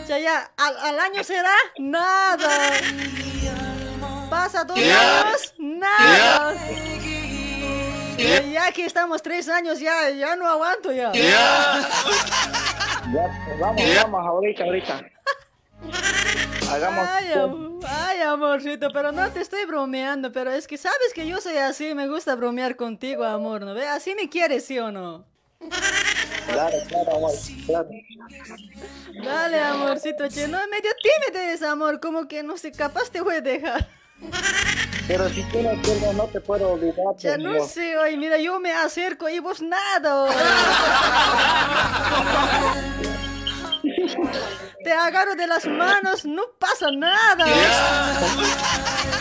Ya, 0.08 0.20
ya, 0.20 0.52
al, 0.58 0.78
al 0.78 1.00
año 1.00 1.24
será 1.24 1.54
nada. 1.78 2.50
Pasa 4.30 4.66
dos 4.66 4.78
años, 4.78 5.54
nada. 5.58 6.54
Ya, 8.18 8.42
ya 8.42 8.72
que 8.74 8.86
estamos 8.86 9.22
tres 9.22 9.48
años, 9.48 9.80
ya, 9.80 10.10
ya 10.10 10.36
no 10.36 10.50
aguanto 10.50 10.92
ya. 10.92 11.14
Ya, 11.14 11.88
pues, 13.14 13.60
vamos, 13.60 13.82
vamos, 13.96 14.28
ahorita, 14.28 14.64
ahorita. 14.66 15.02
Hagamos. 16.70 17.08
Ay, 17.10 17.32
am- 17.34 17.80
ay, 17.88 18.22
amorcito, 18.22 18.90
pero 18.92 19.12
no 19.12 19.30
te 19.32 19.42
estoy 19.42 19.66
bromeando, 19.66 20.32
pero 20.32 20.52
es 20.52 20.68
que 20.68 20.78
sabes 20.78 21.14
que 21.14 21.28
yo 21.28 21.40
soy 21.42 21.58
así, 21.58 21.94
me 21.94 22.08
gusta 22.08 22.36
bromear 22.36 22.76
contigo, 22.76 23.24
amor, 23.24 23.62
¿no 23.62 23.74
ve? 23.74 23.88
Así 23.88 24.16
me 24.16 24.30
quieres, 24.30 24.66
¿sí 24.66 24.80
o 24.80 24.92
no? 24.92 25.26
Claro, 26.48 26.78
claro, 26.88 27.16
amor. 27.18 27.32
Claro. 27.66 27.90
Dale, 29.24 29.62
amorcito, 29.62 30.28
che, 30.30 30.48
no, 30.48 30.58
medio 30.70 30.92
tímido 31.02 31.40
eres, 31.44 31.62
amor, 31.64 32.00
como 32.00 32.28
que 32.28 32.44
no 32.44 32.58
sé, 32.58 32.72
capaz 32.72 33.10
te 33.10 33.22
voy 33.22 33.36
a 33.36 33.42
dejar. 33.42 33.88
Pero 35.08 35.30
si 35.30 35.44
tú 35.44 35.62
no 35.62 35.70
quieres, 35.82 36.14
no 36.16 36.24
te 36.26 36.42
puedo 36.42 36.72
olvidar. 36.74 37.16
Ya 37.20 37.38
no 37.38 37.64
sé, 37.66 37.98
oye, 37.98 38.18
mira, 38.18 38.38
yo 38.38 38.60
me 38.60 38.74
acerco 38.74 39.30
y 39.30 39.40
vos 39.40 39.62
nada. 39.62 40.28
Te 44.84 44.92
agarro 44.92 45.36
de 45.36 45.48
las 45.48 45.66
manos, 45.66 46.26
no 46.26 46.44
pasa 46.60 46.92
nada. 46.92 47.46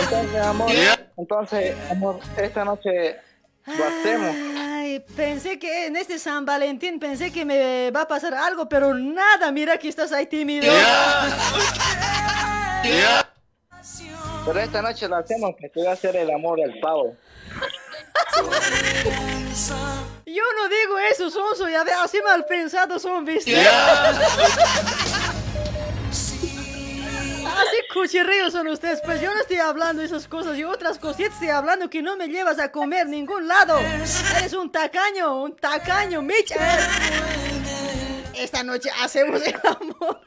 Entonces, 0.01 0.43
amor, 0.43 0.71
entonces, 1.17 1.77
amor, 1.91 2.21
esta 2.37 2.65
noche 2.65 3.17
lo 3.67 3.85
hacemos. 3.85 4.37
Ay, 4.59 5.01
pensé 5.17 5.59
que 5.59 5.87
en 5.87 5.97
este 5.97 6.19
San 6.19 6.45
Valentín 6.45 6.99
pensé 6.99 7.33
que 7.33 7.45
me 7.45 7.91
va 7.91 8.03
a 8.03 8.09
pasar 8.09 8.35
algo, 8.35 8.69
pero 8.69 8.95
nada, 8.95 9.51
mira 9.53 9.79
que 9.79 9.89
estás 9.89 10.13
ahí 10.13 10.27
tímido. 10.27 10.73
Pero 14.45 14.61
esta 14.61 14.83
noche 14.83 15.09
lo 15.09 15.17
hacemos, 15.17 15.57
que 15.57 15.69
te 15.71 15.81
voy 15.81 15.89
a 15.89 15.93
hacer 15.93 16.17
el 16.17 16.31
amor 16.31 16.61
del 16.61 16.79
pavo. 16.81 17.17
Yo 20.27 20.43
no 20.57 20.69
digo 20.69 20.99
eso, 21.11 21.31
Sonso, 21.31 21.69
ya 21.69 21.85
así 22.03 22.21
mal 22.23 22.45
pensado 22.47 22.99
son, 22.99 23.25
¿viste? 23.25 23.57
Así 27.55 27.77
cuchirrillos 27.93 28.53
son 28.53 28.67
ustedes, 28.69 29.01
pues 29.05 29.21
yo 29.21 29.33
no 29.33 29.41
estoy 29.41 29.59
hablando 29.59 30.01
de 30.01 30.07
esas 30.07 30.27
cosas, 30.27 30.57
yo 30.57 30.71
otras 30.71 30.99
cositas 30.99 31.35
estoy 31.35 31.51
hablando 31.51 31.89
que 31.89 32.03
no 32.03 32.17
me 32.17 32.27
llevas 32.27 32.59
a 32.59 32.73
comer 32.73 33.07
ningún 33.07 33.47
lado. 33.47 33.79
Eres 34.37 34.53
un 34.55 34.73
tacaño, 34.73 35.43
un 35.43 35.55
tacaño, 35.55 36.21
Mitch. 36.21 36.53
Esta 38.35 38.65
noche 38.65 38.91
hacemos 39.01 39.41
el 39.43 39.55
amor. 39.65 40.21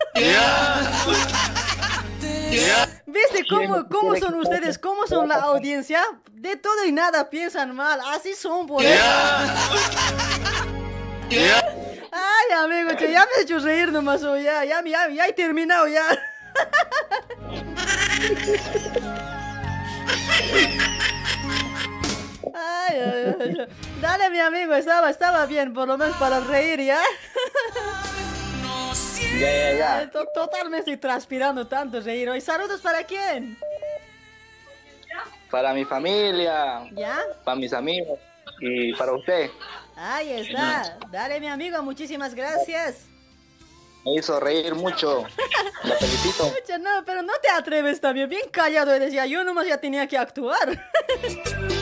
¿Viste 3.05 3.45
cómo, 3.49 3.87
cómo 3.89 4.15
son 4.15 4.35
ustedes? 4.35 4.77
¿Cómo 4.77 5.07
son 5.07 5.27
la 5.27 5.35
audiencia? 5.35 6.01
De 6.31 6.55
todo 6.55 6.85
y 6.85 6.91
nada 6.91 7.29
piensan 7.29 7.75
mal. 7.75 7.99
Así 8.13 8.33
son 8.35 8.67
por 8.67 8.83
eso. 8.83 9.03
Ay, 11.29 12.51
amigo, 12.57 12.95
che, 12.97 13.11
ya 13.11 13.25
me 13.25 13.31
has 13.35 13.41
hecho 13.41 13.59
reír 13.59 13.91
nomás. 13.91 14.23
oh, 14.23 14.37
ya, 14.37 14.63
ya, 14.63 14.81
ya, 14.83 15.09
ya 15.09 15.27
he 15.27 15.33
terminado 15.33 15.87
ya. 15.87 16.03
Ay, 22.53 22.99
ay, 22.99 23.35
ay. 23.39 23.67
Dale, 24.01 24.29
mi 24.29 24.39
amigo, 24.39 24.73
estaba, 24.73 25.09
estaba 25.09 25.45
bien, 25.45 25.73
por 25.73 25.87
lo 25.87 25.97
menos 25.97 26.15
para 26.17 26.39
reír, 26.39 26.81
¿ya? 26.81 27.01
Ya, 29.39 29.51
ya, 29.51 29.77
ya. 29.77 30.11
To- 30.11 30.25
Total, 30.33 30.69
me 30.69 30.79
estoy 30.79 30.97
transpirando 30.97 31.67
tanto 31.67 31.99
reír 32.01 32.29
hoy. 32.29 32.41
¿Saludos 32.41 32.81
para 32.81 33.03
quién? 33.03 33.57
Para 35.51 35.73
mi 35.73 35.85
familia, 35.85 36.87
¿Ya? 36.91 37.19
para 37.43 37.55
mis 37.55 37.71
amigos 37.73 38.19
y 38.59 38.93
para 38.93 39.13
usted. 39.13 39.49
Ahí 39.95 40.29
está. 40.31 40.97
Dale, 41.09 41.39
mi 41.39 41.47
amigo, 41.47 41.81
muchísimas 41.83 42.35
gracias. 42.35 43.05
Me 44.05 44.15
hizo 44.15 44.39
reír 44.39 44.75
mucho. 44.75 45.25
La 45.83 45.95
felicito. 45.95 46.51
No, 46.79 47.03
pero 47.05 47.21
no 47.23 47.33
te 47.41 47.49
atreves 47.49 47.99
también. 47.99 48.29
Bien 48.29 48.49
callado 48.51 48.93
eres 48.93 49.11
ya. 49.11 49.25
Yo 49.25 49.43
nomás 49.43 49.65
ya 49.67 49.77
tenía 49.79 50.05
que 50.07 50.17
actuar. 50.17 50.79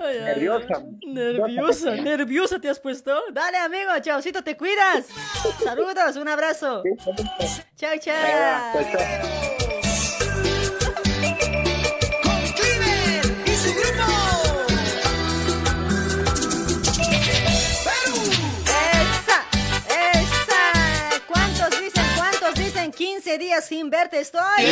Ay, 0.00 0.20
nerviosa. 0.20 0.82
Nerviosa, 1.06 1.90
nerviosa 1.96 2.60
te 2.60 2.68
has 2.68 2.78
puesto. 2.78 3.20
Dale, 3.32 3.58
amigo, 3.58 3.90
chaucito, 4.00 4.42
te 4.44 4.56
cuidas. 4.56 5.06
Saludos, 5.64 6.16
un 6.16 6.28
abrazo. 6.28 6.82
Chao, 7.76 7.96
chao. 7.98 8.14
Chao, 8.72 8.84
chao. 8.92 9.48
y 13.46 13.56
su 13.56 13.74
grupo. 13.74 14.04
Esa, 18.66 19.44
esa. 19.88 21.20
¿Cuántos 21.26 21.80
dicen, 21.80 22.04
cuántos 22.16 22.54
dicen 22.54 22.92
15 22.92 23.38
días 23.38 23.64
sin 23.64 23.90
verte 23.90 24.20
estoy? 24.20 24.66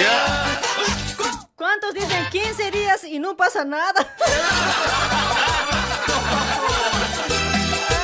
¿Cuántos 1.57 1.95
dicen 1.95 2.29
15 2.31 2.71
días 2.71 3.03
y 3.05 3.19
no 3.19 3.35
pasa 3.35 3.65
nada? 3.65 3.95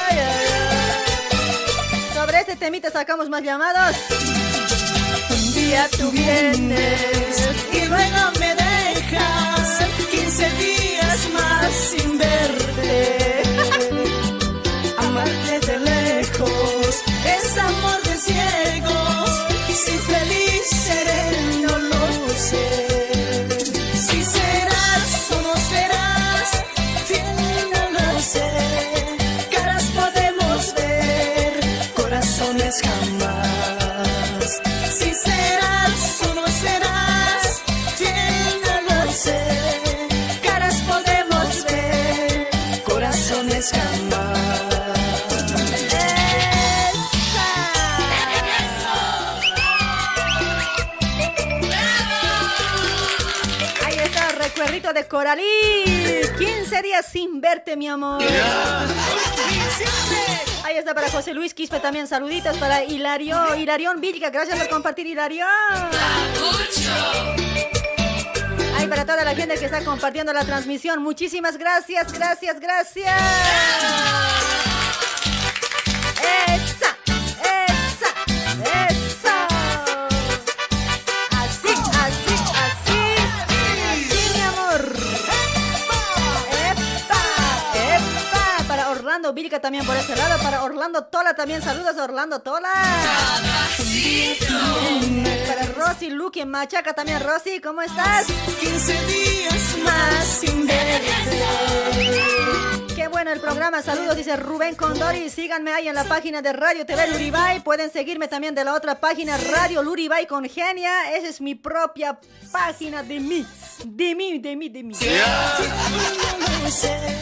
Ay, 0.09 0.19
ay, 0.19 0.47
ay. 0.57 2.15
Sobre 2.15 2.41
este 2.41 2.57
temita 2.57 2.91
sacamos 2.91 3.29
más 3.29 3.43
llamados. 3.43 3.95
Un 5.29 5.55
día 5.55 5.87
tú 5.99 6.11
vienes 6.13 7.51
y 7.75 7.85
luego 7.85 8.33
me 8.41 8.55
dejas 8.55 9.81
15 10.11 10.51
días 10.53 11.29
más 11.35 11.71
sin 11.75 12.17
verte. 12.17 13.43
Amarte 14.97 15.61
de 15.61 15.79
lejos 15.79 17.03
es 17.27 17.59
amor 17.59 18.03
de 18.03 18.17
ciegos. 18.17 19.31
Si 19.69 19.99
feliz 19.99 20.32
Coralí. 55.13 55.45
15 56.39 56.83
días 56.83 57.05
sin 57.05 57.39
verte, 57.43 57.77
mi 57.77 57.87
amor. 57.87 58.23
Ahí 60.65 60.79
está 60.79 60.95
para 60.95 61.11
José 61.11 61.35
Luis 61.35 61.53
Quispe 61.53 61.81
también. 61.81 62.07
Saluditos 62.07 62.57
para 62.57 62.83
Hilario, 62.83 63.55
Hilarión 63.57 64.01
Vilca. 64.01 64.31
Gracias 64.31 64.59
por 64.59 64.71
compartir, 64.71 65.07
Hilarión. 65.07 65.47
Ahí 68.79 68.87
para 68.87 69.05
toda 69.05 69.23
la 69.23 69.35
gente 69.35 69.59
que 69.59 69.67
está 69.67 69.85
compartiendo 69.85 70.33
la 70.33 70.47
transmisión. 70.47 71.03
Muchísimas 71.03 71.59
gracias, 71.59 72.11
gracias, 72.11 72.59
gracias. 72.59 73.13
Orlando 89.31 89.61
también 89.61 89.87
por 89.87 89.97
ese 89.97 90.17
lado. 90.17 90.43
Para 90.43 90.65
Orlando 90.65 91.05
Tola 91.05 91.35
también. 91.35 91.63
Saludos 91.63 91.97
a 91.97 92.05
Orlando 92.05 92.41
Tola. 92.41 92.71
Para 95.47 95.67
Rosy 95.75 96.11
Luque 96.11 96.45
Machaca 96.45 96.93
también. 96.95 97.23
Rosy, 97.23 97.61
¿cómo 97.61 97.83
estás? 97.83 98.27
15 98.61 99.07
días 99.07 99.79
más 99.85 100.25
sin 100.25 100.67
verte. 100.67 101.13
Qué 102.95 103.09
bueno 103.09 103.33
el 103.33 103.41
programa. 103.41 103.81
Saludos, 103.81 104.17
dice 104.17 104.37
Rubén 104.37 104.75
Condori. 104.75 105.31
Síganme 105.31 105.73
ahí 105.73 105.89
en 105.89 105.95
la 105.95 106.05
página 106.05 106.43
de 106.43 106.53
Radio 106.53 106.85
TV 106.85 107.07
Luribay. 107.09 107.61
Pueden 107.61 107.91
seguirme 107.91 108.29
también 108.29 108.55
de 108.55 108.65
la 108.65 108.75
otra 108.75 109.01
página 109.01 109.39
Radio 109.39 109.83
Luribay 109.83 110.27
con 110.27 110.45
Genia. 110.45 111.15
Esa 111.15 111.29
es 111.29 111.41
mi 111.41 111.55
propia 111.55 112.19
página 112.51 113.03
de 113.03 113.19
mí. 113.19 113.47
De 113.85 114.15
mí, 114.15 114.39
de 114.39 114.57
mí, 114.57 114.69
de 114.69 114.83
mí. 114.83 114.95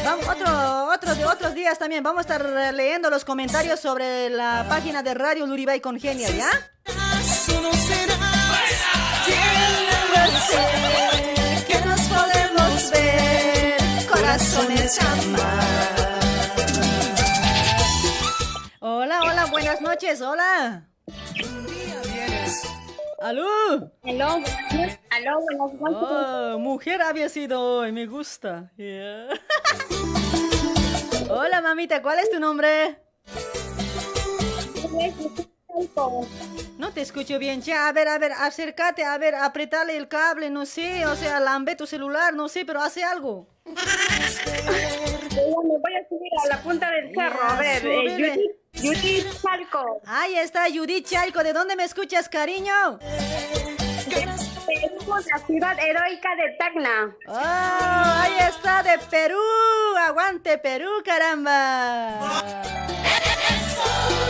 Vamos, 0.04 0.26
otro, 0.28 0.92
otro 0.92 1.14
de 1.14 1.24
otros 1.24 1.54
días 1.54 1.78
también. 1.78 2.02
Vamos 2.02 2.18
a 2.18 2.22
estar 2.22 2.74
leyendo 2.74 3.08
los 3.08 3.24
comentarios 3.24 3.78
sobre 3.78 4.28
la 4.28 4.66
página 4.68 5.02
de 5.02 5.14
Radio 5.14 5.46
Luribay 5.46 5.80
con 5.80 6.00
Genia, 6.00 6.28
¿ya? 6.30 6.50
Que 11.66 11.80
nos 11.86 12.00
podemos 12.00 12.90
ver. 12.90 13.39
Hola, 18.80 19.20
hola, 19.22 19.46
buenas 19.48 19.80
noches, 19.80 20.20
hola. 20.20 20.88
¿Aló? 23.20 23.46
Aló, 24.02 24.42
aló, 25.10 25.40
buenas 25.42 25.74
noches. 25.74 26.08
Oh, 26.10 26.58
mujer 26.58 27.02
había 27.02 27.28
sido 27.28 27.60
hoy, 27.60 27.92
me 27.92 28.06
gusta. 28.06 28.72
Yeah. 28.76 29.28
Hola, 31.30 31.60
mamita, 31.60 32.02
¿cuál 32.02 32.18
es 32.18 32.28
tu 32.28 32.40
nombre? 32.40 32.98
No 36.78 36.92
te 36.92 37.00
escucho 37.00 37.38
bien, 37.38 37.62
ya, 37.62 37.88
a 37.88 37.92
ver, 37.92 38.08
a 38.08 38.18
ver, 38.18 38.32
acércate, 38.32 39.04
a 39.04 39.16
ver, 39.18 39.34
apretale 39.34 39.96
el 39.96 40.08
cable, 40.08 40.50
no 40.50 40.66
sé, 40.66 41.06
o 41.06 41.16
sea, 41.16 41.40
lambe 41.40 41.76
tu 41.76 41.86
celular, 41.86 42.34
no 42.34 42.48
sé, 42.48 42.64
pero 42.64 42.82
hace 42.82 43.04
algo. 43.04 43.48
Me 43.64 43.72
voy 43.74 43.84
a 45.94 46.08
subir 46.08 46.32
a 46.44 46.48
la 46.48 46.62
punta 46.62 46.90
del 46.90 47.14
cerro, 47.14 47.42
a 47.42 47.56
ver, 47.56 47.86
eh, 47.86 48.38
Judith 48.74 49.26
Chalco. 49.42 50.00
Ahí 50.06 50.36
está 50.36 50.66
Judith 50.72 51.06
Chalco, 51.06 51.42
¿de 51.42 51.52
dónde 51.52 51.76
me 51.76 51.84
escuchas, 51.84 52.28
cariño? 52.28 52.98
Tenemos 54.10 55.26
la 55.26 55.38
ciudad 55.46 55.78
heroica 55.78 56.28
de 56.36 56.50
Tacna. 56.58 57.16
Oh, 57.26 57.32
ahí 57.34 58.36
está, 58.48 58.82
de 58.82 58.98
Perú, 59.10 59.38
aguante 60.06 60.58
Perú, 60.58 60.90
caramba. 61.04 62.18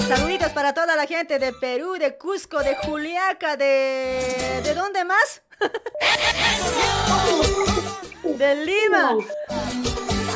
Saluditos 0.07 0.53
para 0.53 0.73
toda 0.75 0.95
la 0.97 1.07
gente 1.07 1.39
de 1.39 1.53
Perú, 1.53 1.97
de 1.99 2.17
Cusco, 2.17 2.63
de 2.63 2.75
Juliaca, 2.77 3.57
de... 3.57 4.61
¿De 4.63 4.75
dónde 4.75 5.05
más? 5.05 5.43
de 8.25 8.55
Lima. 8.57 9.17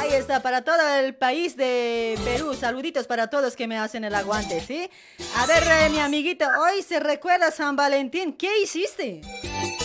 Ahí 0.05 0.13
está, 0.13 0.41
para 0.43 0.61
todo 0.61 0.87
el 0.99 1.15
país 1.15 1.57
de 1.57 2.19
Perú. 2.25 2.53
Saluditos 2.53 3.07
para 3.07 3.29
todos 3.29 3.57
que 3.57 3.67
me 3.67 3.79
hacen 3.79 4.05
el 4.05 4.15
aguante, 4.15 4.61
¿sí? 4.61 4.91
A 5.39 5.47
ver, 5.47 5.63
eh, 5.63 5.89
mi 5.89 5.99
amiguita, 5.99 6.61
hoy 6.61 6.83
se 6.83 7.01
recuerda 7.01 7.51
San 7.51 7.75
Valentín. 7.75 8.35
¿Qué 8.35 8.61
hiciste? 8.61 9.23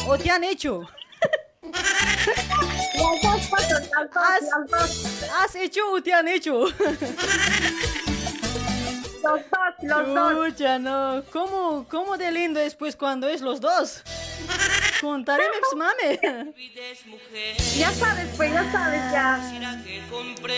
¿O 0.08 0.18
te 0.18 0.30
han 0.30 0.44
hecho? 0.44 0.82
¿Has. 4.14 4.44
¿Has 5.40 5.56
hecho 5.56 5.90
o 5.90 6.04
te 6.04 6.12
han 6.12 6.28
hecho? 6.28 6.66
Los 9.24 9.42
dos, 9.50 9.74
los 9.82 10.16
dos. 10.16 10.48
Escucha, 10.48 10.80
no. 10.80 11.24
¿Cómo, 11.32 11.86
¿Cómo 11.90 12.18
de 12.18 12.32
lindo 12.32 12.60
es 12.60 12.76
pues 12.76 12.96
cuando 12.96 13.28
es 13.28 13.42
los 13.42 13.60
dos? 13.60 14.02
Contaré, 15.02 15.44
pues, 15.60 15.76
mame. 15.76 16.54
Ya 17.78 17.92
sabes, 17.92 18.28
pues, 18.36 18.52
ya 18.52 18.72
sabes, 18.72 19.12
ya. 19.12 19.52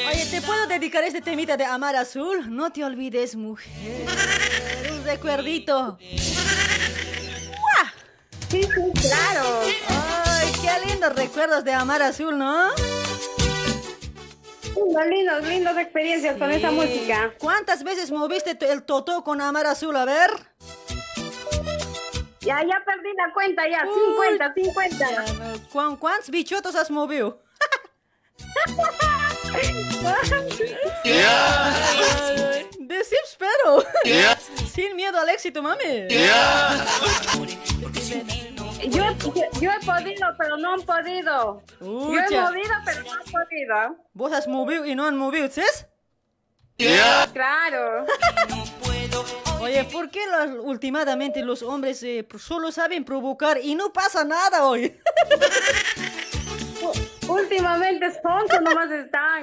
Oye, 0.09 0.25
¿te 0.25 0.41
puedo 0.41 0.67
dedicar 0.67 1.03
este 1.03 1.21
temita 1.21 1.57
de 1.57 1.65
Amar 1.65 1.95
Azul? 1.95 2.55
No 2.55 2.71
te 2.71 2.83
olvides, 2.83 3.35
mujer. 3.35 4.07
Un 4.91 5.03
recuerdito. 5.03 5.97
Sí, 8.49 8.63
sí, 8.63 8.69
claro. 9.07 9.61
Ay, 9.88 10.51
qué 10.61 10.88
lindos 10.89 11.15
recuerdos 11.15 11.63
de 11.63 11.73
Amar 11.73 12.01
Azul, 12.01 12.38
¿no? 12.38 12.69
Lindos, 14.76 15.06
lindos, 15.07 15.43
lindas 15.48 15.77
experiencias 15.77 16.38
con 16.38 16.52
esa 16.52 16.72
música. 16.72 17.34
¿Cuántas 17.38 17.84
veces 17.84 18.11
moviste 18.11 18.57
el 18.72 18.84
totó 18.84 19.23
con 19.23 19.41
Amar 19.41 19.65
Azul? 19.68 19.95
A 19.95 20.06
ver. 20.06 20.31
Ya, 22.41 22.61
ya 22.64 22.81
perdí 22.85 23.10
la 23.15 23.34
cuenta, 23.34 23.64
ya. 23.69 23.85
Uy. 23.85 24.38
50, 24.38 24.53
50. 24.53 25.11
Ya, 25.11 25.34
no. 25.34 25.53
¿Cuán- 25.72 25.95
¿Cuántos 25.98 26.30
bichotos 26.30 26.76
has 26.76 26.89
movido? 26.89 27.41
Ay, 29.53 29.72
Decís, 32.80 33.38
pero. 33.38 33.84
Sin 34.73 34.95
miedo 34.95 35.19
al 35.19 35.30
éxito, 35.30 35.61
mami. 35.61 36.07
Yo, 38.89 39.03
he- 39.03 39.59
yo 39.61 39.71
he 39.71 39.85
podido, 39.85 40.27
pero 40.37 40.57
no 40.57 40.73
han 40.73 40.81
podido. 40.81 41.61
Yo 41.79 42.13
he 42.19 42.25
Ucha. 42.27 42.41
movido, 42.49 42.73
pero 42.85 43.03
no 43.03 43.11
han 43.13 43.23
podido. 43.31 43.95
Vos 44.13 44.33
has 44.33 44.47
movido 44.47 44.85
y 44.85 44.95
no 44.95 45.05
han 45.05 45.17
movido, 45.17 45.47
¿sí? 45.49 45.61
Claro. 47.33 48.05
Oye, 49.59 49.83
¿por 49.83 50.09
qué 50.09 50.21
los- 50.25 50.65
últimamente 50.65 51.43
los 51.43 51.61
hombres 51.61 52.01
eh, 52.01 52.27
solo 52.39 52.71
saben 52.71 53.03
provocar 53.05 53.59
y 53.61 53.75
no 53.75 53.93
pasa 53.93 54.23
nada 54.23 54.63
hoy? 54.65 54.99
Últimamente 57.27 58.11
sonso 58.21 58.59
nomás 58.61 58.89
están. 58.91 59.41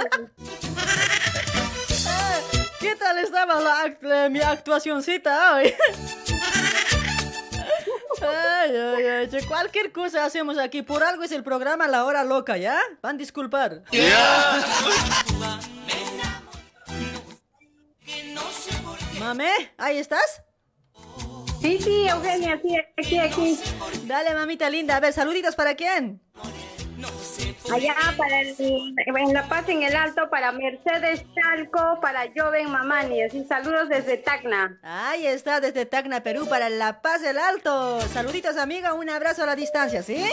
¿Qué 2.81 2.97
tal 2.97 3.19
estaba 3.19 3.61
la 3.61 3.85
act- 3.87 4.03
eh, 4.03 4.29
mi 4.31 4.41
actuacioncita 4.41 5.55
hoy? 5.57 5.75
Ay, 8.21 8.77
ay, 8.77 9.07
ay, 9.07 9.43
cualquier 9.47 9.93
cosa 9.93 10.25
hacemos 10.25 10.59
aquí. 10.59 10.83
Por 10.83 11.03
algo 11.03 11.23
es 11.23 11.33
el 11.33 11.43
programa 11.43 11.89
La 11.89 12.05
Hora 12.05 12.25
Loca, 12.25 12.57
¿ya? 12.57 12.79
Van 13.03 13.17
a 13.17 13.19
disculpar. 13.19 13.83
Mame, 19.21 19.51
¿ahí 19.77 19.99
estás? 19.99 20.43
Sí, 21.61 21.79
sí, 21.83 22.09
Eugenia, 22.09 22.61
sí, 22.63 22.77
aquí, 22.97 23.19
aquí. 23.19 23.59
Dale, 24.05 24.35
mamita 24.35 24.71
linda. 24.71 24.97
A 24.97 25.01
ver, 25.01 25.13
saluditos 25.13 25.57
para 25.57 25.75
quién. 25.75 26.21
Allá 27.73 27.95
para 28.17 28.41
el, 28.41 28.55
en 28.59 29.33
La 29.35 29.47
Paz 29.49 29.69
en 29.69 29.83
el 29.83 29.95
Alto, 29.95 30.31
para 30.31 30.53
Mercedes 30.53 31.23
Chalco, 31.35 31.99
para 32.01 32.23
Joven 32.35 32.71
Mamani. 32.71 33.23
Así, 33.25 33.45
saludos 33.45 33.89
desde 33.89 34.17
Tacna. 34.17 34.79
Ahí 34.83 35.27
está, 35.27 35.61
desde 35.61 35.85
Tacna, 35.85 36.23
Perú, 36.23 36.47
para 36.49 36.71
La 36.71 37.03
Paz 37.03 37.21
del 37.23 37.39
Alto. 37.39 38.01
Saluditos, 38.09 38.57
amiga. 38.57 38.95
Un 38.95 39.11
abrazo 39.11 39.43
a 39.43 39.47
la 39.47 39.55
distancia, 39.57 40.03
¿sí? 40.03 40.25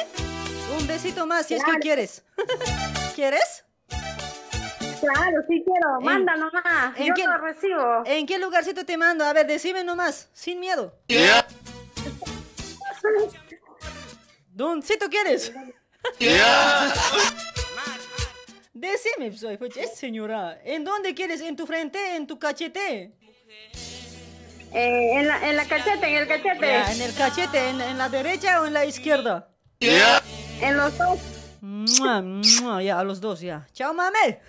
Un 0.80 0.88
besito 0.88 1.28
más 1.28 1.45
si 1.48 1.56
es 1.56 1.64
que 1.64 1.80
quieres. 1.80 2.24
¿Quieres? 3.16 3.66
Claro, 3.90 5.41
sí 5.48 5.64
quiero. 5.66 5.99
En- 5.99 6.06
Manda 6.06 6.36
nomás. 6.38 6.98
¿en 6.98 7.07
Yo 7.07 7.14
qué- 7.16 7.26
lo 7.26 7.38
recibo. 7.38 8.03
¿En 8.06 8.26
qué 8.26 8.40
lugarcito 8.40 8.86
te 8.86 8.98
mando? 8.98 9.26
A 9.26 9.34
ver, 9.34 9.45
decime 9.45 9.84
nomás, 9.84 10.30
sin 10.34 10.60
miedo. 10.60 10.94
¿Dóncito 14.53 15.10
quieres? 15.10 15.52
Decime, 18.73 19.38
soy 19.38 19.57
pues, 19.57 19.77
es 19.77 19.95
señora. 19.95 20.60
¿En 20.64 20.84
dónde 20.84 21.14
quieres? 21.15 21.41
¿En 21.41 21.56
tu 21.56 21.65
frente? 21.65 22.15
¿En 22.15 22.27
tu 22.27 22.38
cachete? 22.38 23.14
Eh, 24.73 25.19
en, 25.19 25.27
la, 25.27 25.49
en 25.49 25.56
la 25.56 25.65
cachete, 25.65 26.07
en 26.07 26.15
el 26.18 26.27
cachete. 26.27 26.68
Ya, 26.68 26.91
¿En 26.91 27.02
el 27.02 27.14
cachete? 27.14 27.69
¿En, 27.69 27.80
en 27.82 27.98
la 27.98 28.10
derecha 28.10 28.61
o 28.61 28.65
en 28.65 28.73
la 28.73 28.86
izquierda? 28.86 29.48
En 29.80 30.77
los 30.77 30.98
dos. 30.98 31.19
Mua, 31.61 32.22
mua, 32.22 32.84
Ya, 32.84 32.99
a 32.99 33.03
los 33.03 33.22
dos, 33.22 33.40
ya. 33.41 33.65
Chao, 33.73 33.94
mame. 33.94 34.40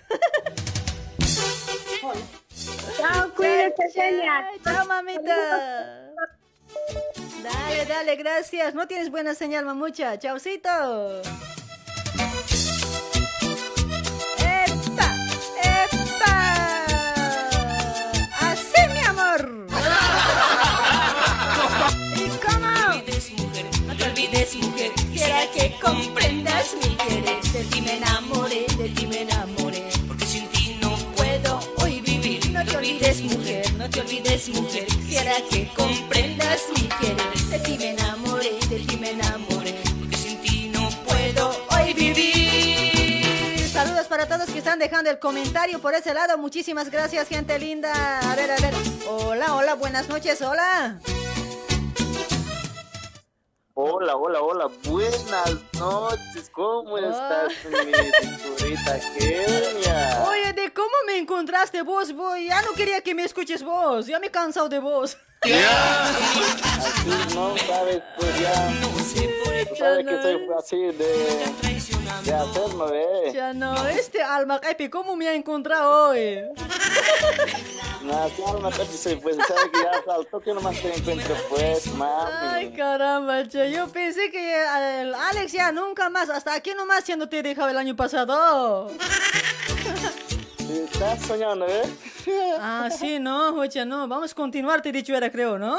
Chao, 2.97 3.29
cuídate. 3.35 3.83
Chao, 4.63 4.85
mamita. 4.85 6.11
Dale, 7.43 7.85
dale, 7.85 8.15
gracias. 8.15 8.73
No 8.73 8.87
tienes 8.87 9.11
buena 9.11 9.35
señal, 9.35 9.65
mamucha. 9.65 10.17
Chaucito. 10.17 10.69
¡Epa! 14.39 15.15
¡Epa! 15.63 16.85
¡Así, 18.39 18.81
mi 18.93 18.99
amor! 18.99 19.67
¿Y 22.15 22.29
cómo? 22.45 22.71
No 23.85 23.95
te 23.95 24.03
olvides, 24.03 24.55
mujer, 24.55 24.91
quisiera 24.93 25.51
que 25.53 25.75
comprendas 25.81 26.75
mi 26.81 26.95
querer. 26.95 27.41
De 27.43 27.63
ti 27.65 27.81
me 27.81 27.97
enamoré, 27.97 28.65
de 28.77 28.89
ti 28.89 29.07
me 29.07 29.21
enamoré. 29.21 29.96
No 32.77 32.83
puedo 32.83 32.91
hoy 32.91 32.99
vivir. 32.99 33.73
No 33.73 33.89
te 33.89 33.99
eres 34.01 34.49
mujer. 34.49 34.85
Quisiera 34.85 35.33
que 35.49 35.67
comprendas 35.75 36.61
mi 36.75 36.87
querer. 36.87 37.33
De 37.49 37.59
ti 37.59 37.77
me 37.79 37.89
enamoré, 37.89 38.51
de 38.69 38.79
ti 38.79 38.97
me 38.97 39.11
enamoré. 39.11 39.75
Porque 39.99 40.15
sin 40.15 40.37
ti 40.41 40.71
no 40.71 40.87
puedo 41.07 41.65
hoy 41.71 41.93
vivir. 41.93 43.67
Saludos 43.67 44.05
para 44.05 44.27
todos 44.27 44.47
que 44.49 44.59
están 44.59 44.77
dejando 44.77 45.09
el 45.09 45.17
comentario 45.17 45.79
por 45.79 45.95
ese 45.95 46.13
lado. 46.13 46.37
Muchísimas 46.37 46.91
gracias, 46.91 47.27
gente 47.27 47.57
linda. 47.57 48.19
A 48.19 48.35
ver, 48.35 48.51
a 48.51 48.57
ver. 48.57 48.73
Hola, 49.07 49.55
hola, 49.55 49.73
buenas 49.73 50.07
noches, 50.07 50.39
hola. 50.43 50.99
Hola, 53.79 54.15
hola, 54.15 54.41
hola, 54.41 54.71
buenas 54.89 55.55
noches, 55.79 56.49
¿cómo 56.51 56.97
estás, 56.97 57.53
mi 57.69 57.91
Kenia? 59.19 60.25
Oye, 60.27 60.51
¿de 60.53 60.73
cómo 60.73 60.89
me 61.05 61.19
encontraste 61.19 61.83
vos? 61.83 62.11
Voy, 62.11 62.47
ya 62.47 62.63
no 62.63 62.73
quería 62.73 63.01
que 63.01 63.13
me 63.13 63.23
escuches 63.23 63.61
vos. 63.61 64.07
Ya 64.07 64.19
me 64.19 64.27
he 64.27 64.31
cansado 64.31 64.67
de 64.67 64.79
vos. 64.79 65.15
Así, 65.53 67.35
no 67.35 67.57
sabes, 67.57 68.01
pues 68.17 68.39
ya. 68.39 68.69
Tú 69.69 69.75
sabes 69.75 70.05
que 70.05 70.21
soy 70.21 70.47
así 70.57 70.77
de, 70.77 71.45
de 72.23 72.33
hacerlo, 72.33 72.93
¿eh? 72.93 73.31
Ya 73.33 73.53
no, 73.53 73.87
este 73.87 74.21
alma, 74.21 74.59
Epi, 74.69 74.89
¿cómo 74.89 75.15
me 75.15 75.27
ha 75.27 75.33
encontrado 75.33 76.09
hoy? 76.09 76.41
No, 78.03 78.29
sí, 78.29 78.43
alma, 78.47 78.71
soy, 78.71 79.15
pues, 79.17 79.35
sabes 79.47 79.69
que 79.73 79.79
ya 79.81 80.13
al 80.13 80.25
toque 80.27 80.53
nomás 80.53 80.79
te 80.81 80.95
encuentro, 80.95 81.35
pues, 81.49 81.87
mami. 81.93 82.31
Ay, 82.31 82.73
caramba, 82.73 83.47
che. 83.47 83.71
Yo 83.71 83.87
pensé 83.89 84.31
que 84.31 84.63
el 85.01 85.13
Alex 85.13 85.51
ya 85.51 85.71
nunca 85.71 86.09
más, 86.09 86.29
hasta 86.29 86.53
aquí 86.53 86.73
nomás 86.75 87.03
siendo 87.03 87.27
te 87.27 87.41
dejaba 87.43 87.71
el 87.71 87.77
año 87.77 87.95
pasado. 87.95 88.91
Estás 90.69 91.21
soñando, 91.25 91.65
¿eh? 91.67 91.83
Ah, 92.59 92.89
sí, 92.91 93.19
no, 93.19 93.55
oye, 93.55 93.85
no. 93.85 94.07
Vamos 94.07 94.31
a 94.31 94.35
continuar, 94.35 94.81
te 94.81 94.89
he 94.89 94.91
dicho 94.91 95.15
era, 95.15 95.31
creo, 95.31 95.57
¿no? 95.57 95.77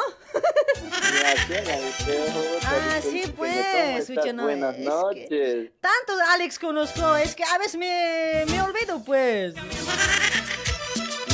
Ah, 2.65 3.01
sí, 3.03 3.23
pues, 3.37 4.11
oye, 4.11 4.33
no. 4.33 4.45
Buenas 4.45 4.77
es 4.79 4.85
noches. 4.85 5.29
que 5.29 5.73
tanto 5.81 6.13
Alex 6.33 6.59
conozco, 6.59 7.17
es 7.17 7.35
que 7.35 7.45
a 7.45 7.59
veces 7.59 7.77
me, 7.77 8.45
me 8.49 8.63
olvido, 8.63 9.03
pues. 9.05 9.55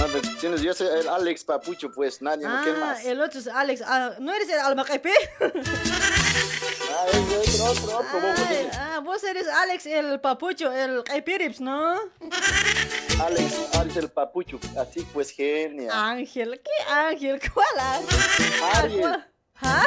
No, 0.09 0.56
yo 0.56 0.74
soy 0.74 0.89
el 1.01 1.09
Alex 1.09 1.44
Papucho, 1.44 1.90
pues, 1.90 2.20
nadie, 2.20 2.47
¿no? 2.47 2.62
¿qué 2.62 2.70
Ah, 2.70 2.81
más? 2.81 3.05
el 3.05 3.20
otro 3.20 3.40
es 3.40 3.47
Alex. 3.47 3.82
Ah, 3.86 4.14
¿No 4.18 4.35
eres 4.35 4.48
el 4.51 4.59
Almacaipé? 4.60 5.12
Ah, 5.40 7.06
es 7.43 7.60
otro, 7.60 7.98
otro, 7.98 7.98
otro, 7.98 8.20
vos, 8.20 8.39
ah, 8.78 9.01
vos 9.02 9.24
eres 9.24 9.48
Alex, 9.48 9.86
el 9.86 10.20
papucho, 10.20 10.70
el 10.72 11.02
Caipirips, 11.05 11.60
¿no? 11.60 11.98
Alex, 13.20 13.55
Alex 13.74 13.97
el 13.97 14.09
Papucho, 14.10 14.59
así 14.78 15.01
pues, 15.12 15.31
genial. 15.31 15.90
Ángel, 15.93 16.60
¿qué 16.62 16.93
Ángel? 16.93 17.40
¿Cuál 17.52 17.66
Ángel? 17.81 18.18
Ariel. 18.74 19.24
¿Ah? 19.62 19.86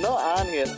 No, 0.00 0.18
Ángel. 0.18 0.70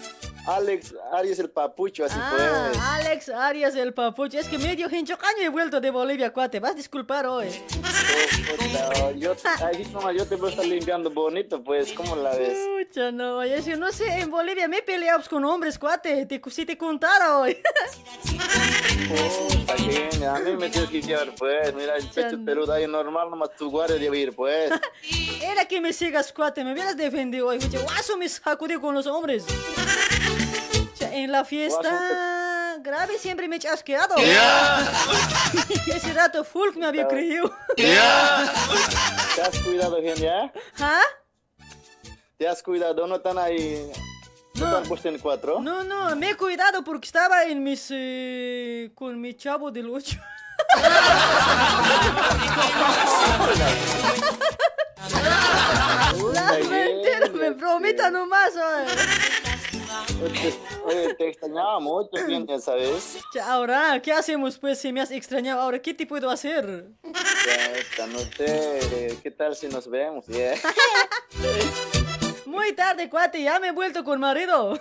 Alex, 0.46 0.94
Aries 1.12 1.38
el 1.40 1.50
Papucho, 1.50 2.04
así 2.04 2.16
Ah, 2.18 2.68
pues. 2.70 2.78
Alex 2.80 3.28
Arias, 3.30 3.74
el 3.74 3.92
papucho. 3.92 4.38
Es 4.38 4.46
que 4.48 4.58
medio 4.58 4.88
hinchocaño 4.88 5.42
he 5.42 5.48
vuelto 5.48 5.80
de 5.80 5.90
Bolivia, 5.90 6.32
cuate. 6.32 6.60
Vas 6.60 6.72
a 6.72 6.74
disculpar 6.74 7.26
hoy. 7.26 7.48
Puta, 7.48 9.12
yo, 9.12 9.34
ahí 9.64 9.84
nomás 9.92 10.14
yo 10.16 10.26
te 10.26 10.36
voy 10.36 10.48
a 10.48 10.50
estar 10.50 10.66
limpiando 10.66 11.10
bonito, 11.10 11.62
pues, 11.62 11.92
¿cómo 11.92 12.14
la 12.16 12.30
ves? 12.36 12.56
Pucha, 12.88 13.10
no, 13.10 13.40
si 13.62 13.70
no 13.74 13.90
sé, 13.90 14.06
en 14.20 14.30
Bolivia 14.30 14.68
me 14.68 14.78
he 14.78 14.82
peleado 14.82 15.22
con 15.28 15.44
hombres, 15.44 15.78
cuate. 15.78 16.26
Te, 16.26 16.40
si 16.50 16.64
te 16.64 16.78
contara 16.78 17.38
hoy. 17.38 17.58
Genial, 19.76 20.36
a 20.36 20.38
mí 20.40 20.56
me 20.56 20.68
tienes 20.68 20.90
que 20.90 21.02
llevar, 21.02 21.34
pues, 21.36 21.74
mira, 21.74 21.96
el 21.96 22.06
pecho 22.08 22.38
peludo 22.44 22.72
ahí 22.72 22.86
normal, 22.86 23.30
nomás 23.30 23.50
tu 23.56 23.70
guardia 23.70 23.96
debe 23.96 24.18
ir, 24.18 24.34
pues. 24.34 24.70
Era 25.42 25.66
que 25.66 25.80
me 25.80 25.92
sigas, 25.92 26.32
cuate. 26.32 26.62
Me 26.64 26.72
hubieras 26.72 26.96
defendido 26.96 27.48
hoy. 27.48 27.58
Guaso 27.58 28.16
me 28.16 28.28
sacudí 28.28 28.74
con 28.76 28.94
los 28.94 29.06
hombres. 29.06 29.44
En 31.00 31.32
la 31.32 31.44
fiesta 31.44 32.76
grave 32.80 33.18
siempre 33.18 33.48
me 33.48 33.56
he 33.56 33.58
chasqueado. 33.58 34.14
Ese 35.86 36.12
rato 36.12 36.44
Fulk 36.44 36.76
me 36.76 36.86
había 36.86 37.08
creído. 37.08 37.52
¿Te 37.76 39.42
has 39.42 39.58
cuidado, 39.64 40.00
genial? 40.00 40.52
¿Ah? 40.78 41.00
¿Te 42.36 42.46
has 42.46 42.62
cuidado? 42.62 43.06
¿No 43.06 43.16
están 43.16 43.38
ahí? 43.38 43.90
¿No, 44.54 44.82
cuatro? 45.22 45.60
No, 45.60 45.82
no, 45.84 46.14
me 46.16 46.30
he 46.30 46.36
cuidado 46.36 46.82
porque 46.84 47.06
estaba 47.06 47.44
en 47.44 47.62
mis... 47.62 47.88
eh, 47.90 48.90
con 48.94 49.20
mi 49.20 49.34
chavo 49.34 49.70
del 49.70 49.90
ocho. 49.90 50.18
La 56.32 56.52
mentira, 56.52 57.28
me 57.34 57.52
prometa 57.52 58.10
nomás, 58.10 58.52
oye. 58.54 59.45
Oye, 60.84 61.14
te 61.14 61.28
extrañaba 61.28 61.78
mucho, 61.78 62.10
genial, 62.16 62.60
¿sabes? 62.62 63.18
Ya, 63.34 63.52
Ahora, 63.52 64.00
¿qué 64.02 64.12
hacemos 64.12 64.58
pues 64.58 64.78
si 64.78 64.92
me 64.92 65.00
has 65.00 65.10
extrañado? 65.10 65.60
Ahora, 65.60 65.78
¿qué 65.80 65.92
te 65.92 66.06
puedo 66.06 66.30
hacer? 66.30 66.86
Ya 67.04 67.72
está, 67.72 68.06
no 68.06 68.18
sé, 68.20 69.18
¿qué 69.22 69.30
tal 69.30 69.54
si 69.54 69.68
nos 69.68 69.88
vemos? 69.88 70.24
Yeah. 70.36 70.54
Muy 72.44 72.72
tarde, 72.74 73.08
cuate, 73.08 73.42
ya 73.42 73.58
me 73.58 73.68
he 73.68 73.72
vuelto 73.72 74.04
con 74.04 74.20
marido. 74.20 74.78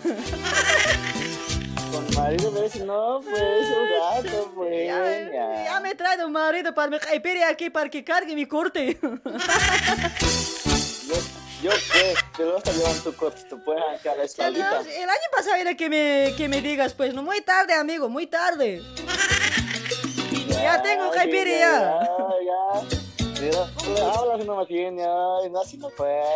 Con 1.92 2.16
marido 2.16 2.52
me 2.52 2.62
dice, 2.64 2.84
no, 2.84 3.22
pues, 3.22 3.68
un 3.70 3.90
gato, 4.24 4.52
pues. 4.56 4.88
Ya, 4.88 5.64
ya 5.66 5.80
me 5.80 5.92
he 5.92 5.96
traído 5.96 6.28
un 6.28 6.34
marido 6.34 6.74
para 6.74 6.90
mi 6.90 7.00
caipiri 7.00 7.42
aquí 7.44 7.70
para 7.70 7.90
que 7.90 8.04
cargue 8.04 8.36
mi 8.36 8.46
corte. 8.46 8.98
Yo, 11.66 11.72
pues, 11.72 12.16
te 12.38 12.44
lo 12.46 12.58
en 12.58 13.04
tu 13.04 13.16
coche, 13.16 13.44
tú 13.50 13.60
puedes 13.64 13.82
arrancar 13.82 14.18
la 14.18 14.26
Ya, 14.28 14.52
no, 14.52 14.82
espaldita. 14.82 14.82
el 14.82 15.10
año 15.10 15.28
pasado 15.36 15.56
era 15.56 15.74
que 15.74 15.90
me, 15.90 16.36
que 16.38 16.48
me 16.48 16.62
digas, 16.62 16.94
pues, 16.94 17.12
no, 17.16 17.24
muy 17.24 17.42
tarde, 17.42 17.74
amigo, 17.74 18.08
muy 18.08 18.28
tarde. 18.28 18.84
Ya 20.48 20.80
tengo 20.84 21.10
caipiri 21.10 21.58
ya. 21.58 22.08
Ya, 22.08 22.28
ya. 22.46 23.42
Mira, 23.42 24.14
hablas 24.14 24.46
nomás 24.46 24.68
bien, 24.68 24.96
ya, 25.00 25.12
así 25.60 25.78
no 25.78 25.90
puedes. 25.90 26.28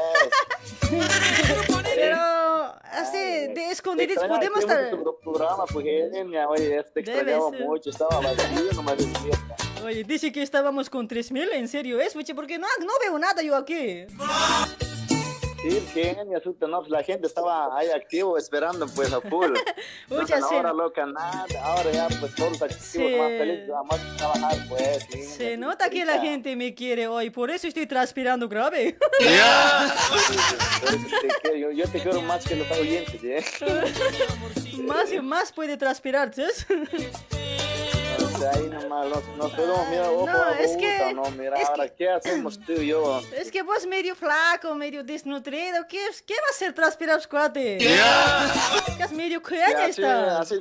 Pero, 1.93 2.17
así, 2.83 3.17
de 3.17 3.69
Extrañaba 3.69 4.39
podemos 4.39 4.59
estar... 4.61 4.89
tu 4.89 5.19
programa, 5.19 5.65
pues, 5.67 5.85
genia, 5.85 6.49
oye, 6.49 6.83
te 6.91 7.01
extrañaba 7.01 7.51
mucho, 7.51 7.91
estaba 7.91 8.19
vacío, 8.19 8.73
nomás 8.73 8.97
despierta. 8.97 9.55
Oye, 9.83 10.03
dice 10.03 10.31
que 10.31 10.41
estábamos 10.41 10.89
con 10.89 11.07
3000, 11.07 11.51
¿en 11.53 11.67
serio 11.67 11.99
es? 12.01 12.15
Porque 12.33 12.57
no, 12.57 12.67
no 12.79 12.93
veo 12.99 13.19
nada 13.19 13.43
yo 13.43 13.55
aquí. 13.55 14.07
Sí, 15.61 15.83
genia, 15.93 16.37
asusta, 16.37 16.67
no, 16.67 16.79
pues 16.79 16.89
la 16.89 17.03
gente 17.03 17.27
estaba 17.27 17.77
ahí 17.77 17.89
activo, 17.89 18.37
esperando, 18.37 18.87
pues, 18.95 19.11
a 19.11 19.19
full. 19.21 19.53
Sí. 20.27 20.33
ahora, 20.33 20.73
loca, 20.73 21.05
nada, 21.05 21.45
ahora 21.61 21.91
ya, 21.91 22.07
pues, 22.19 22.33
todos 22.35 22.61
activos, 22.61 22.81
Sí. 22.81 23.15
más 23.17 23.29
felices, 23.31 23.69
más 23.89 24.17
trabajar, 24.17 24.57
pues, 24.69 25.05
sí. 25.11 25.23
Se 25.23 25.57
nota 25.57 25.89
que 25.89 26.05
la 26.05 26.19
gente 26.19 26.55
me 26.55 26.73
quiere 26.73 27.07
hoy, 27.07 27.29
por 27.29 27.51
eso 27.51 27.67
estoy 27.67 27.87
transpirando 27.87 28.47
grave. 28.47 28.97
Te 31.21 31.27
quiero, 31.41 31.57
yo, 31.57 31.71
yo 31.71 31.87
te 31.89 31.99
quiero 31.99 32.21
más 32.21 32.45
que 32.45 32.55
los 32.55 32.71
oyentes, 32.71 33.23
¿eh? 33.23 33.43
más 34.83 35.11
y 35.11 35.19
más 35.19 35.51
puede 35.51 35.77
transpirar, 35.77 36.33
¿sabes? 36.33 36.65
Sea, 38.39 38.51
ahí 38.53 38.69
nomás 38.69 39.09
nos, 39.09 39.27
nos 39.37 39.51
podemos 39.51 39.87
mirar 39.89 40.05
ojo 40.11 40.25
No, 40.27 40.43
a 40.43 40.59
es 40.59 40.77
que- 40.77 41.13
¿no? 41.13 41.23
Mira, 41.31 41.57
es 41.57 41.67
ahora, 41.69 41.89
¿qué 41.89 42.09
hacemos 42.09 42.59
tú 42.59 42.71
y 42.73 42.87
yo? 42.87 43.21
Es 43.35 43.51
que 43.51 43.61
vos 43.63 43.85
medio 43.85 44.15
flaco, 44.15 44.73
medio 44.75 45.03
desnutrido, 45.03 45.85
¿qué, 45.89 45.99
qué 46.25 46.33
va 46.35 46.47
a 46.49 46.53
ser 46.53 46.73
transpirar, 46.73 47.19
cuate? 47.27 47.77
Estás 48.87 49.11
medio 49.11 49.39
Sí, 49.39 49.45
creaña 49.45 49.85
así, 49.85 50.01
está. 50.01 50.39
así, 50.39 50.55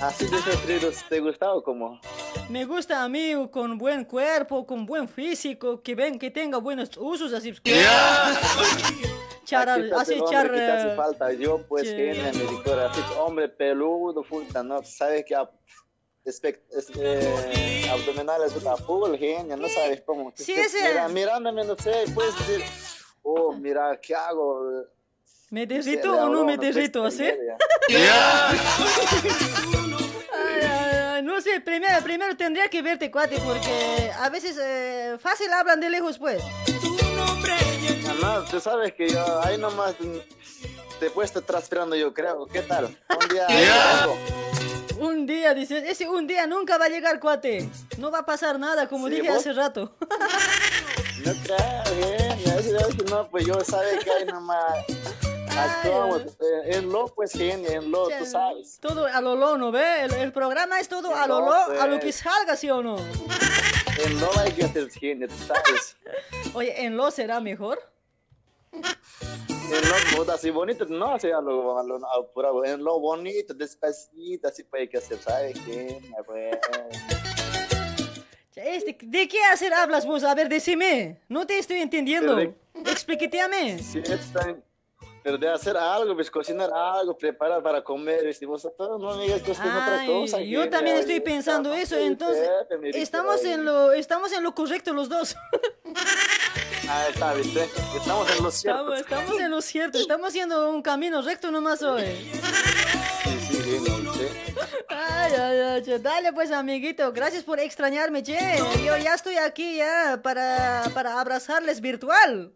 así 0.00 0.26
de 0.26 0.36
esos 0.36 0.62
tríos, 0.62 1.04
¿te 1.08 1.20
gusta 1.20 1.52
o 1.52 1.62
cómo? 1.62 2.00
Me 2.48 2.64
gusta 2.64 3.02
a 3.02 3.08
mí 3.08 3.32
con 3.50 3.78
buen 3.78 4.04
cuerpo, 4.04 4.64
con 4.66 4.86
buen 4.86 5.08
físico, 5.08 5.82
que 5.82 5.94
ven 5.94 6.18
que 6.18 6.30
tenga 6.30 6.58
buenos 6.58 6.90
usos, 6.96 7.32
así. 7.32 7.52
Char, 9.44 9.68
Aquí 9.70 9.82
está 9.84 10.00
así 10.00 10.20
char. 10.30 10.50
que 10.50 10.56
te 10.56 10.70
hace 10.70 10.96
falta, 10.96 11.32
yo 11.32 11.62
pues 11.66 11.88
sí. 11.88 11.94
genia, 11.96 12.30
mi 12.32 12.38
licor, 12.56 12.78
así 12.78 13.00
hombre 13.18 13.48
peludo, 13.48 14.22
fulta, 14.22 14.62
¿no? 14.62 14.82
Sabes 14.84 15.24
que 15.26 15.34
a- 15.34 15.42
es- 15.42 15.81
eh, 16.24 17.88
abdominales 17.90 18.54
a 18.66 18.76
full, 18.76 19.16
genia, 19.16 19.56
no 19.56 19.68
sabes 19.68 20.02
cómo. 20.02 20.32
Sí, 20.36 20.52
Mira, 20.54 20.66
ese- 21.06 21.12
mirándome, 21.12 21.64
no 21.64 21.76
sé, 21.76 22.04
puedes 22.14 22.36
decir, 22.38 22.62
oh, 23.22 23.52
mira, 23.52 23.98
¿qué 24.00 24.14
hago? 24.14 24.84
¿Me 25.50 25.66
derrito 25.66 26.16
o 26.16 26.28
no 26.28 26.44
me 26.44 26.56
derrito, 26.56 27.04
ay, 30.34 31.22
no 31.22 31.40
sé, 31.40 31.60
primero, 31.60 32.02
primero 32.02 32.36
tendría 32.36 32.68
que 32.68 32.80
verte, 32.82 33.10
cuate, 33.10 33.38
porque 33.44 34.10
a 34.18 34.28
veces 34.30 34.56
eh, 34.62 35.16
fácil 35.20 35.52
hablan 35.52 35.80
de 35.80 35.90
lejos, 35.90 36.18
pues. 36.18 36.42
No, 38.04 38.14
no, 38.14 38.44
tú 38.48 38.60
sabes 38.60 38.92
que 38.94 39.08
yo 39.08 39.42
ahí 39.42 39.58
nomás 39.58 39.94
te 40.98 41.06
he 41.06 41.10
puesto 41.10 41.42
transpirando 41.42 41.96
yo 41.96 42.14
creo. 42.14 42.46
¿Qué 42.46 42.62
tal? 42.62 42.84
Un 42.86 43.28
día... 43.28 43.46
Un 45.02 45.26
día, 45.26 45.52
dices, 45.52 45.82
ese 45.86 46.08
un 46.08 46.26
día 46.26 46.46
nunca 46.46 46.78
va 46.78 46.84
a 46.84 46.88
llegar, 46.88 47.18
cuate. 47.18 47.68
No 47.98 48.10
va 48.10 48.20
a 48.20 48.24
pasar 48.26 48.58
nada, 48.58 48.88
como 48.88 49.08
Sí, 49.08 49.14
dije 49.16 49.28
vos- 49.28 49.38
hace 49.38 49.52
rato. 49.52 49.94
No 51.24 51.32
creo, 51.44 51.58
bien, 51.96 53.06
no, 53.08 53.28
pues 53.28 53.46
yo 53.46 53.60
sabe 53.64 53.96
que 54.02 54.10
hay 54.10 54.24
nomás. 54.24 54.74
Actuamos, 55.56 56.22
eh, 56.40 56.76
en 56.76 56.90
lo, 56.90 57.06
pues 57.14 57.32
genia, 57.32 57.74
en 57.74 57.92
lo, 57.92 58.08
tú 58.08 58.26
sabes. 58.26 58.78
Todo 58.80 59.06
a 59.06 59.20
lo 59.20 59.36
lo, 59.36 59.56
¿no 59.56 59.70
ve? 59.70 60.02
El, 60.02 60.12
el 60.14 60.32
programa 60.32 60.80
es 60.80 60.88
todo 60.88 61.14
a 61.14 61.26
lo 61.28 61.40
lo, 61.40 61.52
a 61.52 61.86
lo 61.86 62.00
pues. 62.00 62.04
que 62.04 62.12
salga, 62.12 62.56
¿sí 62.56 62.70
o 62.70 62.82
no? 62.82 62.96
En 62.98 64.18
lo 64.20 64.36
hay 64.40 64.50
que 64.52 64.64
hacer 64.64 64.90
genia, 64.90 65.28
tú 65.28 65.34
sabes. 65.46 65.96
Oye, 66.54 66.84
¿en 66.86 66.96
lo 66.96 67.08
será 67.12 67.38
mejor? 67.40 67.78
En 69.72 69.88
lo 69.88 70.16
puta, 70.16 70.34
así 70.34 70.50
bonito, 70.50 70.84
no 70.86 71.14
así 71.14 71.30
a 71.30 71.40
lo, 71.40 71.78
a 71.78 71.82
lo 71.82 71.98
apurado, 72.12 72.64
en 72.64 72.84
lo 72.84 73.00
bonito, 73.00 73.54
despacito, 73.54 74.48
así 74.48 74.64
hay 74.72 74.88
que 74.88 74.98
hacer, 74.98 75.18
¿sabes? 75.18 75.58
Pues. 76.26 76.56
Este, 78.54 78.96
¿De 79.02 79.26
qué 79.28 79.42
hacer 79.50 79.72
hablas 79.72 80.06
vos? 80.06 80.22
A 80.24 80.34
ver, 80.34 80.48
decime. 80.48 81.20
No 81.28 81.46
te 81.46 81.58
estoy 81.58 81.78
entendiendo. 81.78 82.34
A 82.34 82.36
mí. 82.36 82.54
Sí, 83.78 84.00
está 84.04 84.56
pero 85.22 85.38
de 85.38 85.48
hacer 85.48 85.76
algo, 85.76 86.14
pues 86.14 86.30
cocinar 86.30 86.70
algo, 86.74 87.16
preparar 87.16 87.62
para 87.62 87.82
comer, 87.84 88.36
y 88.40 88.44
vosotros 88.44 89.00
no 89.00 89.16
me 89.16 89.22
digas 89.24 89.40
que 89.42 89.52
usted 89.52 89.64
es 89.66 89.70
otra 89.70 90.00
Ay, 90.00 90.08
cosa. 90.08 90.40
yo 90.40 90.68
también 90.68 90.96
estoy 90.96 91.20
pensando 91.20 91.72
eso, 91.72 91.96
entonces 91.96 92.48
estamos 92.94 93.40
"Ay". 93.44 93.52
en 93.52 93.64
lo 93.64 93.92
estamos 93.92 94.32
en 94.32 94.42
lo 94.42 94.52
correcto 94.54 94.92
los 94.92 95.08
dos. 95.08 95.36
Ah, 96.94 97.08
está, 97.08 97.32
¿viste? 97.32 97.70
Estamos 97.96 98.30
en 98.36 98.44
lo 98.44 98.50
cierto. 98.50 98.94
Estamos, 98.94 99.00
estamos 99.00 99.40
en 99.40 99.50
lo 99.50 99.62
cierto, 99.62 99.98
estamos 99.98 100.28
haciendo 100.28 100.70
un 100.70 100.82
camino 100.82 101.22
recto 101.22 101.50
nomás 101.50 101.82
hoy. 101.82 102.04
Sí, 103.24 103.38
sí, 103.48 103.62
genia, 103.62 103.96
¿viste? 103.96 104.54
Ay, 104.90 105.32
ay, 105.32 105.58
ay, 105.58 105.82
che, 105.82 105.98
dale 105.98 106.34
pues 106.34 106.52
amiguito, 106.52 107.10
gracias 107.12 107.44
por 107.44 107.58
extrañarme, 107.60 108.22
che. 108.22 108.36
Yo 108.84 108.94
ya 108.98 109.14
estoy 109.14 109.36
aquí 109.38 109.78
ya 109.78 110.20
para, 110.22 110.90
para 110.92 111.18
abrazarles 111.18 111.80
virtual. 111.80 112.52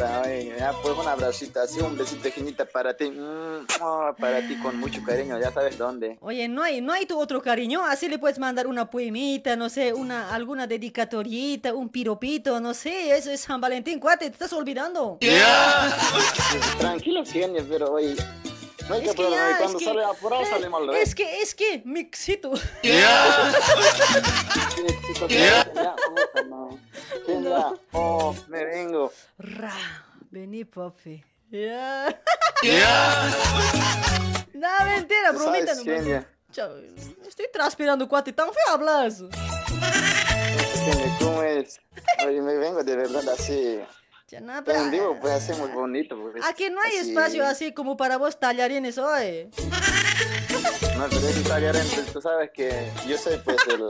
Puta, 0.00 0.22
oye, 0.22 0.54
ya 0.58 0.72
pues 0.82 0.96
un 0.96 1.06
abracito, 1.06 1.60
así 1.60 1.78
un 1.78 1.94
besito 1.94 2.30
genita 2.32 2.64
para 2.64 2.96
ti, 2.96 3.10
mm, 3.10 3.66
oh, 3.82 4.14
para 4.18 4.40
ti 4.48 4.56
con 4.56 4.78
mucho 4.80 5.02
cariño, 5.04 5.38
ya 5.38 5.52
sabes 5.52 5.76
dónde. 5.76 6.16
Oye, 6.22 6.48
no 6.48 6.62
hay, 6.62 6.80
no 6.80 6.94
hay 6.94 7.04
tu 7.04 7.20
otro 7.20 7.42
cariño, 7.42 7.84
así 7.84 8.08
le 8.08 8.18
puedes 8.18 8.38
mandar 8.38 8.66
una 8.66 8.88
poemita, 8.88 9.56
no 9.56 9.68
sé, 9.68 9.92
una, 9.92 10.34
alguna 10.34 10.66
dedicatoriita, 10.66 11.74
un 11.74 11.90
piropito, 11.90 12.60
no 12.60 12.72
sé, 12.72 13.14
eso 13.14 13.30
es 13.30 13.42
San 13.42 13.60
Valentín, 13.60 14.00
cuate, 14.00 14.30
te 14.30 14.32
estás 14.32 14.54
olvidando. 14.54 15.18
Tranquilo, 16.78 17.22
genia, 17.26 17.62
pero 17.68 17.92
oye, 17.92 18.16
no 18.88 18.94
hay 18.94 19.02
que 19.02 19.10
Es 19.10 19.14
que 19.14 19.22
apurar, 19.22 19.50
ya, 19.50 19.58
cuando 19.58 19.76
es 19.76 19.84
que- 19.84 19.90
sale 19.90 20.04
apurado 20.04 20.44
sale 20.46 20.68
mal, 20.70 20.88
¿ves? 20.88 21.08
Es 21.08 21.14
que, 21.14 21.42
es 21.42 21.54
que, 21.54 21.82
mixito. 21.84 22.54
Ya, 22.82 23.46
puta, 26.06 26.42
no. 26.48 26.89
Oh, 27.92 28.34
me 28.48 28.64
vengo. 28.64 29.12
Ra, 29.38 29.74
vení, 30.30 30.64
papi. 30.64 31.22
Ya. 31.50 32.08
No, 34.54 34.68
mentira, 34.84 35.32
Tú 35.32 35.38
bromita. 35.38 35.72
Chao, 36.52 36.76
Estoy 37.26 37.46
transpirando, 37.52 38.08
cuate, 38.08 38.32
tan 38.32 38.48
feo 38.48 38.74
hablas. 38.74 39.22
Genia, 40.84 41.16
¿cómo 41.18 41.42
es? 41.42 41.80
Oye, 42.26 42.40
me 42.40 42.56
vengo 42.56 42.82
de 42.82 42.96
verdad 42.96 43.28
así. 43.28 43.80
Ya, 44.28 44.40
nada, 44.40 44.62
Pero 44.62 44.78
en 44.80 44.90
vivo, 44.90 45.18
pues 45.20 45.32
hacemos 45.34 45.72
bonito. 45.72 46.16
Pues, 46.16 46.44
Aquí 46.44 46.70
no 46.70 46.80
hay 46.80 46.98
así. 46.98 47.10
espacio 47.10 47.44
así 47.44 47.72
como 47.72 47.96
para 47.96 48.16
vos 48.16 48.38
tallarines 48.38 48.96
hoy. 48.98 49.50
No, 50.96 51.06
pero 51.08 51.28
es 51.28 51.38
italiano, 51.38 51.78
tú 52.12 52.20
sabes 52.20 52.50
que 52.52 52.90
yo 53.08 53.16
soy 53.16 53.38
pues 53.38 53.56
el 53.68 53.80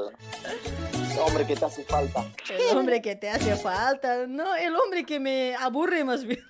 hombre 1.21 1.47
que 1.47 1.57
te 1.57 1.65
hace 1.65 1.85
falta. 1.85 2.25
El 2.49 2.77
hombre 2.77 3.03
que 3.03 3.17
te 3.17 3.31
hace 3.31 3.57
falta, 3.57 4.27
no, 4.27 4.55
el 4.57 4.75
hombre 4.75 5.05
que 5.05 5.21
me 5.21 5.55
aburre 5.57 6.05
más 6.05 6.25
bien. 6.25 6.45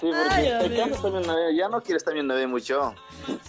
Sí, 0.00 0.06
porque 0.06 0.30
Ay, 0.30 0.48
también 1.02 1.54
ya 1.54 1.68
no 1.68 1.82
quieres 1.82 2.02
también 2.02 2.24
una 2.24 2.34
vez 2.34 2.48
mucho. 2.48 2.94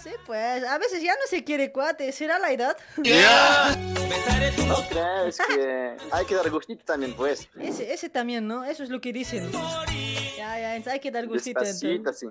Sí, 0.02 0.10
pues, 0.26 0.62
a 0.64 0.76
veces 0.76 1.02
ya 1.02 1.14
no 1.14 1.22
se 1.26 1.44
quiere 1.44 1.72
cuate, 1.72 2.12
¿será 2.12 2.38
la 2.38 2.52
edad? 2.52 2.76
No 4.66 4.76
crees 4.88 5.38
que 5.38 5.96
hay 6.10 6.24
que 6.24 6.34
dar 6.34 6.50
gustito 6.50 6.84
también, 6.84 7.14
pues. 7.14 7.48
Ese, 7.58 7.92
ese 7.92 8.08
también, 8.08 8.46
¿no? 8.46 8.64
Eso 8.64 8.82
es 8.82 8.90
lo 8.90 9.00
que 9.00 9.12
dicen. 9.12 9.50
Ya, 10.36 10.58
ya, 10.58 10.90
hay 10.90 11.00
que 11.00 11.10
dar 11.10 11.26
gustito. 11.26 11.60
Despacito, 11.60 11.92
entonces. 11.92 12.28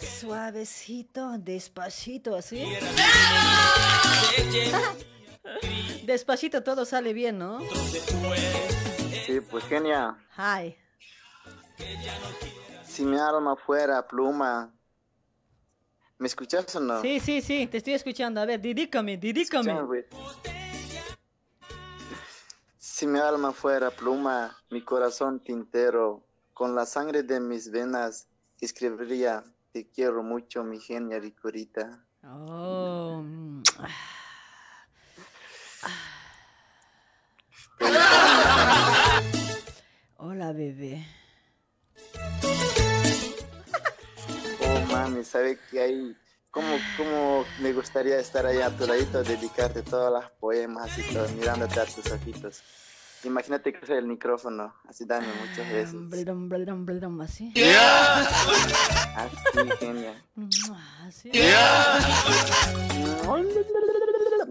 así. 0.00 0.20
Suavecito, 0.20 1.38
despacito, 1.38 2.36
así. 2.36 2.64
Despacito 6.04 6.62
todo 6.62 6.84
sale 6.84 7.12
bien, 7.12 7.38
¿no? 7.38 7.60
Sí, 9.26 9.40
pues 9.50 9.64
genia. 9.64 10.16
Hi. 10.36 10.76
Si 12.84 13.04
mi 13.04 13.18
alma 13.18 13.56
fuera 13.56 14.06
pluma. 14.06 14.72
¿Me 16.18 16.28
escuchas 16.28 16.74
o 16.76 16.80
no? 16.80 17.02
Sí, 17.02 17.20
sí, 17.20 17.42
sí, 17.42 17.66
te 17.66 17.78
estoy 17.78 17.94
escuchando. 17.94 18.40
A 18.40 18.46
ver, 18.46 18.60
dedícame, 18.60 19.18
dedícame. 19.18 19.72
Escúchame, 19.72 19.86
pues. 19.86 20.06
Si 22.78 23.06
mi 23.06 23.18
alma 23.18 23.52
fuera 23.52 23.90
pluma, 23.90 24.56
mi 24.70 24.80
corazón 24.80 25.40
tintero, 25.40 26.24
con 26.54 26.74
la 26.74 26.86
sangre 26.86 27.22
de 27.22 27.38
mis 27.40 27.70
venas 27.70 28.28
escribiría 28.58 29.44
te 29.72 29.90
quiero 29.90 30.22
mucho, 30.22 30.64
mi 30.64 30.80
genia 30.80 31.18
ricurita. 31.18 32.02
Oh. 32.24 33.22
Hola, 40.16 40.52
bebé. 40.52 41.06
Oh 44.60 44.80
mami, 44.92 45.24
¿sabe 45.24 45.58
que 45.70 45.80
hay? 45.80 46.16
¿Cómo, 46.50 46.78
¿Cómo 46.96 47.44
me 47.60 47.72
gustaría 47.72 48.18
estar 48.18 48.46
ahí 48.46 48.60
a 48.60 48.70
tu 48.70 48.86
ladito, 48.86 49.22
dedicarte 49.22 49.82
todas 49.82 50.10
las 50.10 50.30
poemas 50.40 50.90
así, 50.90 51.02
todo, 51.12 51.28
mirándote 51.30 51.80
a 51.80 51.84
tus 51.84 52.10
ojitos? 52.10 52.62
Imagínate 53.24 53.72
que 53.72 53.84
soy 53.84 53.98
el 53.98 54.06
micrófono, 54.06 54.74
así 54.88 55.04
dame 55.04 55.26
muchas 55.40 55.70
veces. 55.70 56.08
Bladum, 56.08 56.48
bladum, 56.48 56.86
bladum, 56.86 57.20
así. 57.20 57.52
Así, 59.16 59.70
genia. 59.80 60.22
Así. 61.06 61.30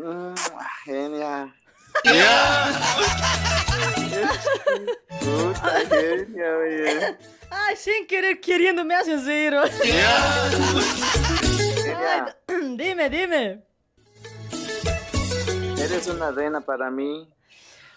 Mm, 0.05 0.35
Genia. 0.85 1.55
Puta 5.19 5.79
genia, 5.89 6.57
oye. 6.57 7.17
Ay, 7.49 7.75
sin 7.75 8.05
querer 8.05 8.39
queriendo 8.39 8.85
me 8.85 8.93
hacen 8.93 9.25
reír. 9.25 9.53
Genia, 9.81 10.15
Ay, 11.97 12.21
dime, 12.77 13.09
dime. 13.09 13.65
eres 15.79 16.07
una 16.07 16.29
reina 16.29 16.61
para 16.61 16.91
mí. 16.91 17.27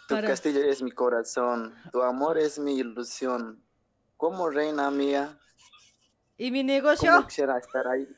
Tu 0.08 0.14
Para- 0.14 0.28
castillo 0.28 0.60
es 0.64 0.80
mi 0.80 0.90
corazón. 0.92 1.74
Tu 1.92 2.02
amor 2.02 2.38
es 2.38 2.58
mi 2.58 2.78
ilusión. 2.78 3.62
Como 4.16 4.48
reina 4.48 4.90
mía, 4.90 5.38
¿Y 6.38 6.50
mi 6.50 6.60
¿cómo 6.62 6.72
negocio? 6.72 7.26
quisiera 7.26 7.58
estar 7.58 7.86
ahí? 7.86 8.08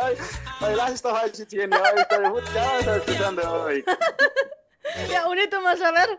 Ay, 0.00 0.16
ay, 0.60 0.76
las 0.76 0.90
estaba 0.92 1.30
chitiendo, 1.30 1.76
ay, 1.76 1.92
estoy 1.98 2.28
muy- 2.28 2.42
ya. 2.54 2.80
Ya, 5.08 5.28
más 5.60 5.80
a 5.80 5.92
ver. 5.92 6.18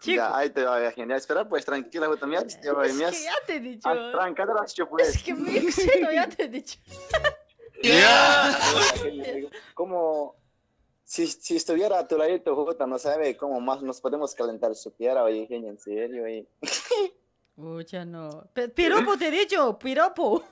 Chico. 0.00 0.16
Ya, 0.16 0.36
ahí 0.36 0.50
te 0.50 0.64
va, 0.64 0.90
genial. 0.92 1.18
Espera, 1.18 1.48
pues, 1.48 1.64
tranquila, 1.64 2.08
has- 2.36 2.60
ya, 2.62 2.72
Es 2.82 3.18
que 3.18 3.24
ya 3.24 3.34
te 3.46 3.56
he 3.56 3.60
dicho. 3.60 3.88
pues. 4.88 5.08
Es 5.16 5.22
que 5.22 5.32
ya 6.12 6.28
te 6.28 6.44
he 6.44 6.48
dicho. 6.48 6.78
Como 9.74 10.36
si, 11.14 11.28
si 11.28 11.54
estuviera 11.56 12.00
a 12.00 12.08
tu 12.08 12.18
ladito, 12.18 12.56
Jota, 12.56 12.88
no 12.88 12.98
sabe 12.98 13.36
cómo 13.36 13.60
más 13.60 13.80
nos 13.82 14.00
podemos 14.00 14.34
calentar 14.34 14.74
supiera, 14.74 15.22
oye, 15.22 15.46
genio, 15.46 15.70
en 15.70 15.78
serio, 15.78 16.24
oye. 16.24 16.48
Mucha 17.56 18.04
no. 18.04 18.48
Pe- 18.52 18.68
Piropo 18.68 19.16
te 19.16 19.28
he 19.28 19.30
dicho, 19.30 19.78
piropo. 19.78 20.42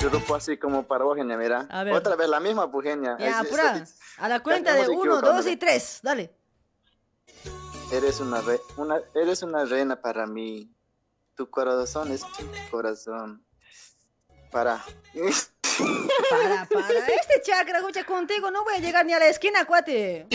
Grupo 0.00 0.34
así 0.36 0.56
como 0.56 0.84
para 0.86 1.04
vos, 1.04 1.18
genia, 1.18 1.36
mira. 1.36 1.66
A 1.68 1.84
ver. 1.84 1.92
Otra 1.92 2.16
vez 2.16 2.30
la 2.30 2.40
misma, 2.40 2.72
pues, 2.72 2.86
genia. 2.86 3.14
Ya, 3.18 3.40
A 4.16 4.28
la 4.28 4.42
cuenta 4.42 4.72
de 4.74 4.88
uno, 4.88 5.20
dos 5.20 5.46
y 5.46 5.58
tres. 5.58 6.00
Dale. 6.02 6.34
Eres 7.92 8.20
una, 8.20 8.40
re- 8.40 8.60
una, 8.78 9.02
eres 9.14 9.42
una 9.42 9.66
reina 9.66 10.00
para 10.00 10.26
mí. 10.26 10.72
Tu 11.34 11.50
corazón 11.50 12.10
es 12.10 12.22
mi 12.22 12.70
corazón. 12.70 13.44
Para. 14.50 14.84
Para, 16.30 16.66
para. 16.72 16.98
Este 16.98 17.42
chakra, 17.42 17.78
escucha, 17.78 18.04
contigo 18.04 18.50
no 18.50 18.64
voy 18.64 18.74
a 18.76 18.78
llegar 18.78 19.04
ni 19.04 19.12
a 19.12 19.18
la 19.18 19.26
esquina, 19.26 19.64
cuate. 19.64 20.26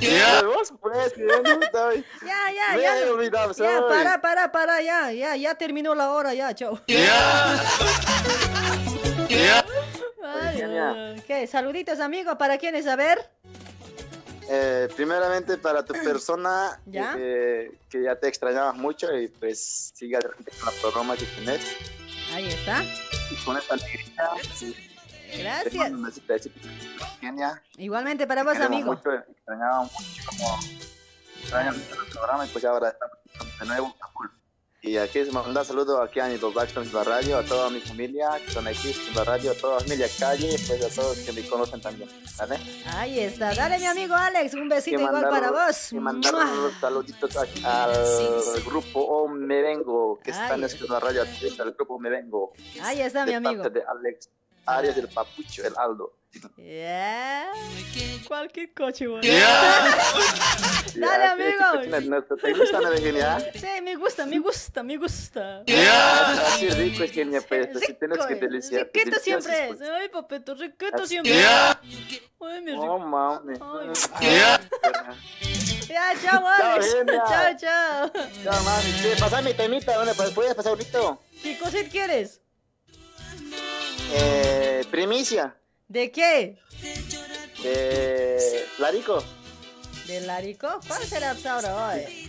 Ya, 0.00 0.42
vos, 0.42 0.72
pues, 0.80 1.12
que 1.12 1.26
ya 1.26 1.40
no 1.42 1.62
estoy. 1.62 2.04
Ya, 2.26 2.50
ya, 2.52 2.76
Me 2.76 2.82
ya. 2.82 3.12
olvidado, 3.12 3.52
Ya, 3.52 3.86
para, 3.86 4.20
para, 4.20 4.50
para, 4.50 4.80
ya, 4.80 5.12
ya, 5.12 5.36
ya 5.36 5.54
terminó 5.54 5.94
la 5.94 6.10
hora, 6.12 6.32
ya, 6.34 6.54
chao. 6.54 6.80
Ay, 10.22 11.22
¿Qué? 11.26 11.46
Saluditos, 11.46 12.00
amigo. 12.00 12.36
¿Para 12.38 12.56
quiénes? 12.58 12.86
A 12.86 12.96
ver. 12.96 13.30
Eh, 14.52 14.88
primeramente 14.96 15.56
para 15.58 15.84
tu 15.84 15.92
persona, 16.04 16.80
¿Ya? 16.86 17.14
Que, 17.14 17.78
que 17.88 18.02
ya 18.02 18.16
te 18.16 18.26
extrañabas 18.26 18.74
mucho 18.74 19.16
y 19.16 19.28
pues 19.28 19.92
sigue 19.94 20.16
adelante 20.16 20.50
con 20.58 20.74
la 20.74 20.80
programa 20.80 21.16
que 21.16 21.24
tienes. 21.24 21.76
Ahí 22.34 22.48
está. 22.48 22.82
Y 23.30 23.36
con 23.44 23.56
esta 23.56 23.74
alegría. 23.74 24.30
Gracias. 25.38 25.92
Eugenia. 27.00 27.62
Igualmente 27.76 28.26
para 28.26 28.42
vos, 28.42 28.56
amigo. 28.56 28.92
Mucho, 28.92 29.12
extrañábamos 29.12 29.92
mucho 29.92 30.22
como 30.26 30.58
extrañan 31.40 31.74
el 31.74 32.12
programa 32.12 32.46
y 32.46 32.48
pues 32.48 32.62
ya 32.62 32.70
ahora 32.70 32.88
estamos 32.88 33.18
de 33.60 33.66
nuevo 33.66 33.96
a 34.00 34.08
full. 34.08 34.26
Y 34.82 34.96
aquí 34.96 35.22
se 35.24 35.30
manda 35.30 35.62
saludos 35.62 36.00
aquí 36.02 36.20
a 36.20 36.26
mi 36.26 36.38
que 36.38 36.46
está 36.64 36.80
en 36.80 37.04
Radio, 37.04 37.36
a 37.36 37.42
toda 37.44 37.68
mi 37.68 37.80
familia 37.80 38.30
que 38.38 38.46
están 38.46 38.66
aquí 38.66 38.88
en 38.88 38.94
Simba 38.94 39.24
Radio, 39.24 39.50
a 39.50 39.54
toda 39.54 39.74
la 39.74 39.80
familia 39.80 40.08
Calle 40.18 40.54
y 40.54 40.58
pues 40.66 40.82
a 40.82 40.88
todos 41.02 41.18
que 41.18 41.32
me 41.32 41.46
conocen 41.46 41.82
también. 41.82 42.08
¿Vale? 42.38 42.56
Ahí 42.86 43.20
está. 43.20 43.52
Dale, 43.54 43.78
mi 43.78 43.84
amigo 43.84 44.14
Alex. 44.14 44.54
Un 44.54 44.70
besito 44.70 44.96
Y 44.96 45.00
igual 45.00 45.12
mandar- 45.22 45.30
para 45.30 45.50
vos. 45.66 45.92
Y 45.92 45.96
mandar 46.00 46.34
unos 46.34 46.72
saluditos 46.80 47.36
a- 47.36 47.90
al 47.92 48.62
grupo 48.64 49.00
O 49.00 49.28
Me 49.28 49.60
Vengo, 49.60 50.18
que 50.24 50.30
está 50.30 50.54
en 50.54 50.66
Simba 50.70 50.98
Radio, 50.98 51.22
el 51.24 51.72
grupo 51.74 51.98
Me 51.98 52.08
Vengo. 52.08 52.54
Ahí 52.80 53.02
está, 53.02 53.26
mi 53.26 53.34
amigo. 53.34 53.62
parte 53.62 53.80
de 53.80 53.84
Alex 53.86 54.30
Arias 54.64 54.96
del 54.96 55.08
Papucho, 55.08 55.62
el 55.62 55.74
Aldo. 55.76 56.14
Yeah. 56.56 57.50
Cualquier 58.28 58.72
coche, 58.72 59.06
güey. 59.06 59.22
Ya, 59.22 59.98
Dale, 60.94 61.24
amigo. 61.24 62.00
¿Te 62.40 62.52
gusta, 62.52 62.80
no, 62.80 62.90
Virginia? 62.90 63.40
Sí, 63.54 63.66
me 63.82 63.96
gusta, 63.96 64.26
me 64.26 64.38
gusta, 64.38 64.82
me 64.84 64.96
gusta. 64.96 65.64
Ya, 65.66 66.30
así 66.46 66.68
rico 66.68 67.02
es 67.02 67.10
Virginia, 67.12 67.40
pues, 67.40 67.74
así 67.74 67.94
tienes 67.94 68.24
que 68.24 68.34
deliciar. 68.36 68.90
Riquito 68.92 69.18
siempre 69.18 69.70
es. 69.70 69.80
Ay, 69.80 70.08
papito, 70.08 70.54
riquito 70.54 71.04
siempre. 71.06 71.34
Ya. 71.34 71.80
Ay, 72.40 72.62
mi 72.62 72.72
Oh, 72.76 72.98
mami. 72.98 73.58
Ya, 74.20 74.60
chao, 76.22 76.40
Chao, 76.40 76.46
Alex. 76.46 76.96
Chao, 77.06 77.56
chao. 77.58 78.12
Chao, 78.44 78.62
mami. 78.62 78.92
Sí, 78.92 79.08
pasa 79.18 79.42
mi 79.42 79.52
temita, 79.54 79.96
¿dónde 79.96 80.14
puedes 80.14 80.54
pasar 80.54 80.70
ahorita? 80.70 81.18
¿Qué 81.42 81.58
cosita 81.58 81.90
quieres? 81.90 82.40
Eh, 84.12 84.84
primicia. 84.90 85.56
¿De 85.90 86.12
qué? 86.12 86.56
De 87.64 88.64
Larico. 88.78 89.24
¿De 90.06 90.20
Larico? 90.20 90.78
¿Cuál 90.86 91.02
será 91.02 91.34
ahora 91.48 91.88
hoy? 91.88 92.26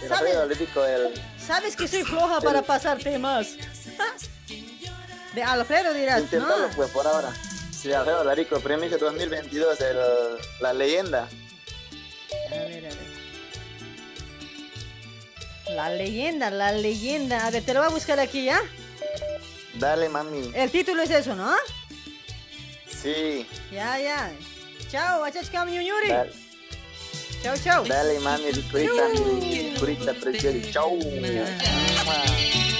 De 0.00 0.08
¿Sabes? 0.08 0.34
Larico, 0.36 0.84
el... 0.84 1.12
Sabes 1.44 1.74
que 1.74 1.88
soy 1.88 2.04
floja 2.04 2.40
para 2.40 2.62
pasar 2.62 2.98
temas. 2.98 3.56
De 5.34 5.42
Alfredo 5.42 5.92
dirás, 5.92 6.20
Inténtalo, 6.20 6.68
no. 6.68 6.76
pues, 6.76 6.88
por 6.92 7.04
ahora. 7.04 7.34
Sí, 7.72 7.92
Alfredo 7.92 8.22
Larico, 8.22 8.60
primicia 8.60 8.96
2022, 8.96 9.80
el, 9.80 9.96
la 10.60 10.72
leyenda. 10.72 11.28
A 12.46 12.54
ver, 12.54 12.86
a 12.86 12.88
ver. 12.90 13.14
La 15.70 15.90
leyenda, 15.90 16.50
la 16.52 16.70
leyenda. 16.70 17.44
A 17.44 17.50
ver, 17.50 17.64
te 17.64 17.74
lo 17.74 17.80
voy 17.80 17.88
a 17.88 17.92
buscar 17.92 18.20
aquí, 18.20 18.44
¿ya? 18.44 18.60
Dale, 19.74 20.08
mami. 20.08 20.52
El 20.54 20.70
título 20.70 21.02
es 21.02 21.10
eso, 21.10 21.34
¿no? 21.34 21.52
Sí. 23.04 23.44
Ya, 23.70 23.98
ya. 24.00 24.32
Chao, 24.90 25.24
achachkam 25.24 25.68
yuri. 25.68 26.08
Dale, 26.08 26.32
Chao, 27.42 27.54
chao. 27.62 27.84
dale 27.84 28.18
mami, 28.20 28.50
ricurita, 28.52 29.04
mi 29.12 29.60
ricurita 29.76 30.12
preciosa. 30.14 30.72
Chau. 30.72 30.96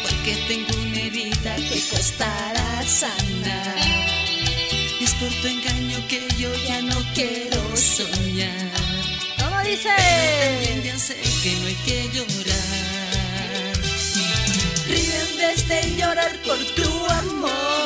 Porque 0.04 0.32
tengo 0.48 0.72
una 0.80 1.00
herida 1.06 1.56
que 1.68 1.78
costará 1.92 2.82
sanar. 2.86 3.76
Es 5.04 5.12
por 5.20 5.28
tu 5.42 5.46
engaño 5.48 5.98
que 6.08 6.20
yo 6.40 6.48
ya 6.68 6.80
no 6.80 6.96
quiero 7.14 7.60
soñar. 7.76 8.72
¿Cómo 9.38 9.60
dice? 9.68 9.90
También 9.92 10.82
ya 10.84 10.98
sé 10.98 11.16
que 11.42 11.52
no 11.60 11.66
hay 11.68 11.78
que 11.84 12.08
llorar. 12.14 13.76
Río 14.88 15.16
en 15.28 15.36
vez 15.36 15.68
de 15.68 15.80
llorar 16.00 16.32
por 16.46 16.58
tu 16.76 16.88
amor. 17.20 17.83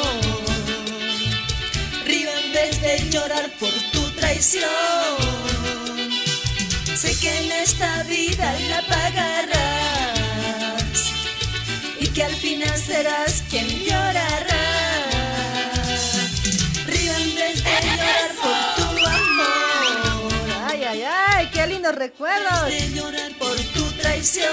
De 2.89 2.97
llorar 3.11 3.51
por 3.61 3.75
tu 3.93 4.01
traición. 4.13 4.65
Sé 6.97 7.15
que 7.21 7.31
en 7.37 7.53
esta 7.53 8.03
vida 8.05 8.51
la 8.71 8.81
pagarás 8.87 10.33
y 12.01 12.07
que 12.07 12.25
al 12.25 12.35
final 12.35 12.79
serás 12.79 13.45
quien 13.51 13.69
llorará. 13.85 14.69
Río 16.87 17.15
en 17.15 17.35
vez 17.35 17.63
de 17.63 17.77
llorar 17.85 18.31
por 18.43 18.59
tu 18.77 18.89
amor. 19.07 20.33
Ay, 20.71 20.85
ay, 20.85 21.03
ay, 21.03 21.51
qué 21.53 21.67
lindos 21.67 21.95
recuerdos. 21.95 22.71
De 22.71 22.91
llorar 22.95 23.33
por 23.39 23.57
tu 23.75 23.85
traición. 24.01 24.49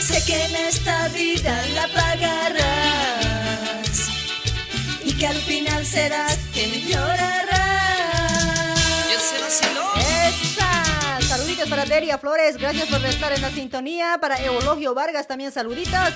Sé 0.00 0.24
que 0.24 0.46
en 0.46 0.56
esta 0.56 1.08
vida 1.08 1.62
la 1.74 1.88
pagarás 1.88 3.25
que 5.18 5.26
al 5.26 5.36
final 5.36 5.84
serás 5.86 6.38
quien 6.52 6.70
llorará. 6.86 8.74
Yo 9.10 9.18
se 9.18 9.40
vaciló. 9.40 9.84
Esa. 9.96 11.20
Saluditos 11.26 11.68
para 11.68 11.84
Deria 11.86 12.18
Flores, 12.18 12.56
gracias 12.56 12.88
por 12.88 13.04
estar 13.04 13.32
en 13.32 13.40
la 13.40 13.50
sintonía. 13.50 14.18
Para 14.20 14.36
Eulogio 14.42 14.94
Vargas 14.94 15.26
también 15.26 15.52
saluditos. 15.52 16.12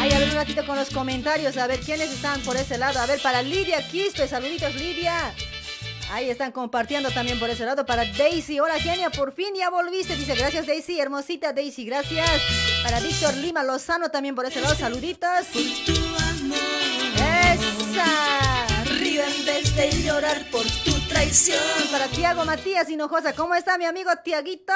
Ay, 0.00 0.12
a 0.12 0.18
ver 0.18 0.28
un 0.28 0.34
ratito 0.34 0.66
con 0.66 0.76
los 0.76 0.90
comentarios, 0.90 1.56
a 1.56 1.66
ver 1.66 1.80
quiénes 1.80 2.10
están 2.10 2.40
por 2.40 2.56
ese 2.56 2.78
lado. 2.78 3.00
A 3.00 3.06
ver, 3.06 3.20
para 3.20 3.42
Lidia 3.42 3.86
Quispe, 3.88 4.26
saluditos 4.26 4.74
Lidia. 4.74 5.32
Ahí 6.10 6.30
están 6.30 6.52
compartiendo 6.52 7.10
también 7.10 7.38
por 7.38 7.50
ese 7.50 7.64
lado. 7.64 7.84
Para 7.84 8.04
Daisy, 8.04 8.58
hola 8.60 8.80
genia, 8.80 9.10
por 9.10 9.32
fin 9.32 9.54
ya 9.56 9.70
volviste. 9.70 10.16
Dice, 10.16 10.34
gracias 10.34 10.66
Daisy, 10.66 10.98
hermosita 10.98 11.52
Daisy, 11.52 11.84
gracias. 11.84 12.28
Para 12.82 13.00
Víctor 13.00 13.34
Lima 13.36 13.62
Lozano 13.62 14.10
también 14.10 14.34
por 14.34 14.46
ese 14.46 14.60
lado, 14.60 14.74
saluditos. 14.74 15.46
Río 18.98 19.22
en 19.22 19.46
vez 19.46 19.74
de 19.76 20.02
llorar 20.02 20.44
por 20.50 20.64
tu 20.84 20.92
traición. 21.08 21.58
Para 21.90 22.06
Tiago 22.08 22.44
Matías 22.44 22.88
Hinojosa, 22.88 23.34
¿cómo 23.34 23.54
está 23.54 23.78
mi 23.78 23.84
amigo 23.84 24.10
Tiaguito? 24.24 24.72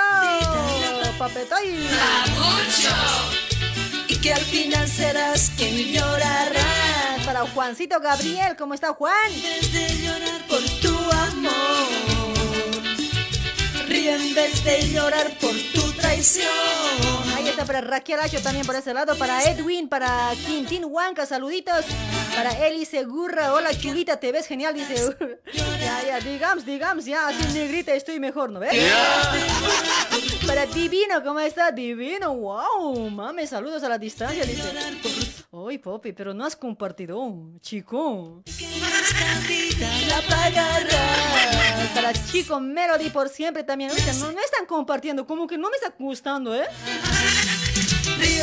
Papetoy. 1.19 1.89
Y 4.09 4.17
que 4.17 4.33
al 4.33 4.41
final 4.41 4.89
serás 4.89 5.53
quien 5.57 5.93
llorará. 5.93 7.17
Para 7.25 7.47
Juancito 7.47 8.01
Gabriel, 8.01 8.57
¿cómo 8.57 8.75
está 8.75 8.93
Juan? 8.95 9.33
de 9.73 9.89
llorar 10.03 10.47
por 10.49 10.63
tu 10.81 10.97
amor. 11.29 11.53
Río 13.87 14.15
en 14.17 14.35
vez 14.35 14.65
de 14.65 14.91
llorar 14.91 15.31
por 15.39 15.55
tu 15.75 15.93
traición. 15.93 17.32
Para 17.67 17.81
Raquel 17.81 18.19
Acho 18.21 18.43
también 18.43 18.67
por 18.67 18.75
ese 18.75 18.93
lado. 18.93 19.17
Para 19.17 19.45
Edwin, 19.45 19.89
para 19.89 20.33
Quintín 20.47 20.85
Huanca, 20.85 21.27
saluditos. 21.27 21.85
Para 22.35 22.67
Eli 22.67 22.85
Segurra, 22.85 23.53
hola 23.53 23.77
chulita, 23.79 24.19
te 24.19 24.33
ves 24.33 24.47
genial, 24.47 24.75
dice. 24.75 24.95
ya, 25.55 26.03
ya, 26.05 26.21
digamos, 26.21 26.65
digamos, 26.65 27.05
ya, 27.05 27.29
así 27.29 27.53
negrita 27.53 27.95
estoy 27.95 28.19
mejor, 28.19 28.51
¿no 28.51 28.59
ves? 28.59 28.75
Para 30.47 30.67
Divino, 30.67 31.23
¿cómo 31.23 31.41
está? 31.41 31.71
Divino, 31.71 32.35
wow, 32.35 33.11
mame, 33.11 33.47
saludos 33.47 33.83
a 33.85 33.89
la 33.89 33.99
distancia, 33.99 34.45
dice. 34.45 34.63
Ay, 35.53 35.79
papi, 35.79 36.13
pero 36.13 36.33
no 36.33 36.45
has 36.47 36.57
compartido, 36.57 37.21
chico. 37.61 38.43
La 40.09 40.23
pagarás. 40.23 41.91
Para 41.95 42.13
Chico 42.13 42.59
Melody 42.61 43.11
por 43.11 43.29
siempre 43.29 43.63
también. 43.63 43.91
Ahorita 43.91 44.13
no, 44.15 44.33
no 44.33 44.41
están 44.41 44.67
compartiendo, 44.67 45.27
como 45.27 45.47
que 45.47 45.59
no 45.59 45.69
me 45.69 45.77
está 45.77 45.95
gustando, 45.99 46.55
¿eh? 46.55 46.67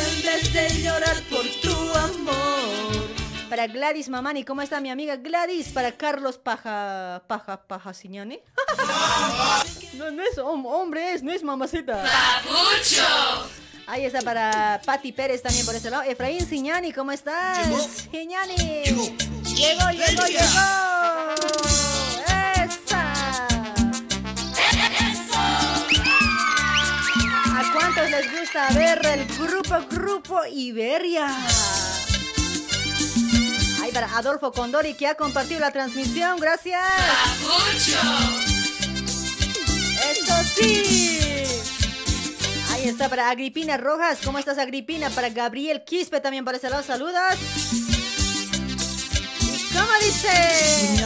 Río 0.00 0.08
en 0.08 0.22
vez 0.22 0.52
de 0.52 0.82
llorar 0.82 1.16
por 1.30 1.44
tu 1.62 1.72
amor. 1.98 3.10
Para 3.48 3.66
Gladys 3.66 4.08
Mamani, 4.08 4.44
¿cómo 4.44 4.62
está 4.62 4.80
mi 4.80 4.90
amiga 4.90 5.16
Gladys? 5.16 5.68
Para 5.68 5.92
Carlos 5.92 6.38
Paja. 6.38 7.22
Paja. 7.26 7.62
Paja 7.66 7.92
Siñani. 7.92 8.38
no, 9.94 10.10
no 10.12 10.22
es 10.22 10.38
hom- 10.38 10.66
hombre, 10.66 11.12
es, 11.14 11.22
no 11.22 11.32
es 11.32 11.42
mamacita. 11.42 12.04
Ahí 13.86 14.04
está 14.04 14.22
para 14.22 14.80
Patti 14.84 15.10
Pérez 15.10 15.42
también 15.42 15.66
por 15.66 15.74
ese 15.74 15.90
lado. 15.90 16.04
Efraín 16.04 16.46
Siñani, 16.46 16.92
¿cómo 16.92 17.10
estás? 17.10 17.66
Siñani. 18.10 18.54
Llegó. 18.56 19.02
Llegó, 19.56 19.90
llegó, 19.90 20.26
llegó. 20.26 22.09
Les 28.20 28.38
gusta 28.38 28.68
ver 28.74 29.00
el 29.06 29.24
grupo, 29.26 29.76
grupo 29.90 30.40
Iberia? 30.52 31.26
Ay, 33.82 33.92
para 33.92 34.14
Adolfo 34.16 34.52
Condori 34.52 34.94
que 34.94 35.06
ha 35.06 35.14
compartido 35.14 35.60
la 35.60 35.70
transmisión, 35.70 36.38
gracias. 36.38 36.82
Esto 40.10 40.34
sí. 40.54 41.44
Ahí 42.72 42.88
está 42.88 43.08
para 43.08 43.30
Agripina 43.30 43.76
Rojas. 43.76 44.18
¿Cómo 44.24 44.38
estás, 44.38 44.58
Agripina? 44.58 45.08
Para 45.10 45.30
Gabriel 45.30 45.82
Quispe 45.84 46.20
también 46.20 46.44
por 46.44 46.54
ese 46.54 46.68
lado. 46.68 46.82
Saludos. 46.82 47.14
¿Cómo 49.72 49.92
dice? 50.04 51.04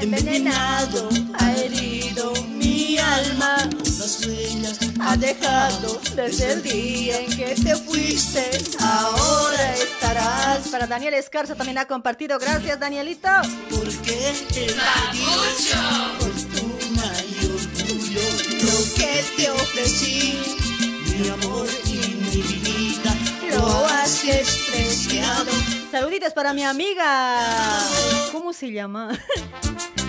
Envenenado, 0.00 1.08
ha 1.38 1.52
herido 1.52 2.32
mi 2.48 2.63
alma. 2.98 3.56
Las 3.98 4.26
huellas 4.26 4.78
Ha 5.00 5.16
dejado 5.16 6.00
desde 6.16 6.52
el 6.52 6.62
día 6.62 7.20
en 7.20 7.36
que 7.36 7.54
te 7.54 7.76
fuiste. 7.76 8.50
Ahora 8.80 9.74
estarás. 9.74 10.68
Para 10.68 10.86
Daniel 10.86 11.14
Escarza 11.14 11.54
también 11.54 11.78
ha 11.78 11.86
compartido. 11.86 12.38
Gracias, 12.38 12.78
Danielito. 12.78 13.28
porque 13.70 14.32
te 14.52 14.66
por 16.18 16.30
tu 16.30 16.66
mayor 16.96 17.60
orgullo 17.88 18.20
lo 18.62 18.94
que 18.96 19.24
te 19.36 19.50
ofrecí 19.50 20.38
mi 21.18 21.28
amor 21.28 21.68
y 21.86 21.98
mi 22.24 22.42
vida 22.42 23.14
lo 23.50 23.86
has 23.86 24.22
despreciado 24.22 25.52
Saluditos 25.94 26.32
para 26.32 26.52
mi 26.52 26.64
amiga. 26.64 27.38
¿Cómo 28.32 28.52
se 28.52 28.72
llama? 28.72 29.16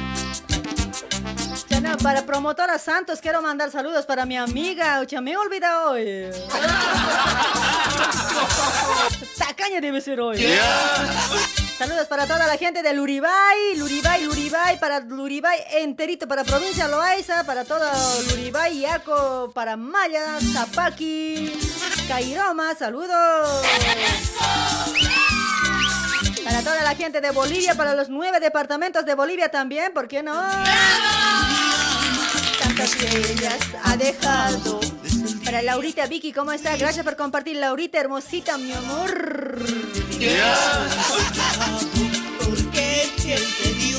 Ya 1.85 1.91
no, 1.91 1.97
para 1.97 2.25
promotora 2.25 2.79
Santos 2.79 3.21
quiero 3.21 3.43
mandar 3.43 3.69
saludos 3.69 4.07
para 4.07 4.25
mi 4.25 4.35
amiga. 4.35 4.99
Ocha, 5.01 5.21
me 5.21 5.33
he 5.33 5.37
olvidado 5.37 5.91
hoy. 5.91 6.05
Tacaña 9.37 9.79
debe 9.81 10.01
ser 10.01 10.19
hoy. 10.19 10.43
Saludos 11.77 12.07
para 12.07 12.25
toda 12.25 12.47
la 12.47 12.57
gente 12.57 12.81
de 12.81 12.91
Luribay, 12.93 13.75
Luribay, 13.77 14.23
Luribay, 14.23 14.79
para 14.79 14.99
Luribay 15.01 15.59
enterito, 15.73 16.27
para 16.27 16.43
provincia 16.43 16.87
Loaiza, 16.87 17.43
para 17.43 17.65
todo 17.65 17.85
Luribay, 18.29 18.79
Yaco, 18.79 19.51
para 19.53 19.77
Maya, 19.77 20.39
Zapaki, 20.53 21.53
Cairoma, 22.07 22.73
saludos. 22.73 23.61
Para 26.45 26.61
toda 26.61 26.83
la 26.83 26.93
gente 26.93 27.21
de 27.21 27.31
Bolivia, 27.31 27.73
para 27.73 27.95
los 27.95 28.07
nueve 28.07 28.39
departamentos 28.39 29.03
de 29.03 29.15
Bolivia 29.15 29.49
también, 29.49 29.91
¿por 29.91 30.07
qué 30.07 30.21
no? 30.21 30.39
Tantas 32.61 32.95
huellas 33.01 33.57
ha 33.83 33.97
dejado. 33.97 34.79
Para 35.43 35.63
Laurita 35.63 36.05
Vicky, 36.05 36.31
¿cómo 36.31 36.51
está? 36.51 36.77
Gracias 36.77 37.03
por 37.03 37.15
compartir, 37.15 37.55
Laurita, 37.55 37.99
hermosita, 37.99 38.59
mi 38.59 38.71
amor. 38.73 39.57
porque 42.39 43.09
te 43.23 43.73
dio 43.73 43.97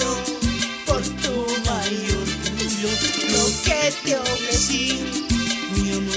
por 0.86 1.02
tu 1.02 1.46
mayor 1.68 2.28
orgullo 2.46 2.90
lo 3.28 3.44
que 3.64 3.92
te 4.04 4.16
ofrecí 4.16 5.15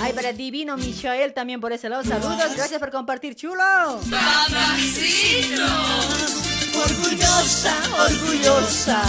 Ay, 0.01 0.13
para 0.13 0.34
Divino 0.34 0.77
Michael 0.77 1.34
también 1.34 1.59
por 1.59 1.71
ese 1.73 1.89
lado. 1.89 2.03
Saludos, 2.03 2.55
gracias 2.55 2.80
por 2.80 2.91
compartir, 2.91 3.35
chulo. 3.35 3.63
orgullosa 6.80 7.76
orgullosa 7.99 9.01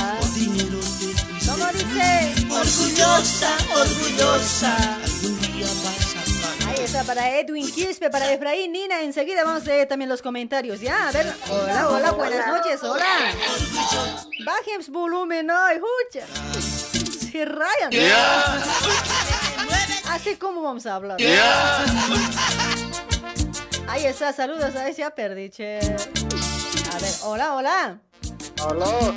¿Cómo 1.46 1.66
dice? 1.72 2.34
orgullosa 2.50 3.56
orgullosa 3.74 4.76
algún 5.04 5.40
día 5.40 5.66
Ahí 6.68 6.84
está, 6.84 7.04
para 7.04 7.38
Edwin 7.38 7.70
Quispe, 7.70 8.10
para 8.10 8.32
Efraín, 8.32 8.72
Nina. 8.72 9.02
Enseguida 9.02 9.44
vamos 9.44 9.62
a 9.64 9.66
leer 9.66 9.88
también 9.88 10.08
los 10.08 10.22
comentarios. 10.22 10.80
Ya, 10.80 11.08
a 11.08 11.12
ver. 11.12 11.32
Hola, 11.48 11.88
hola, 11.88 12.12
buenas 12.12 12.46
noches, 12.46 12.82
hola. 12.82 13.04
Bajen 14.44 14.80
volumen, 14.92 15.46
no, 15.46 15.68
escucha. 15.68 16.26
Se 17.32 17.44
rayan. 17.44 17.90
Así 20.10 20.36
como 20.36 20.60
vamos 20.62 20.84
a 20.86 20.96
hablar. 20.96 21.16
Ahí 23.88 24.06
está, 24.06 24.32
saludos, 24.32 24.74
ahí 24.76 24.94
se 24.94 25.02
ha 25.02 25.10
perdido, 25.10 25.52
che. 25.52 25.78
A 25.78 26.98
ver, 27.00 27.12
hola, 27.24 27.54
hola. 27.54 27.98
Aló. 28.68 29.14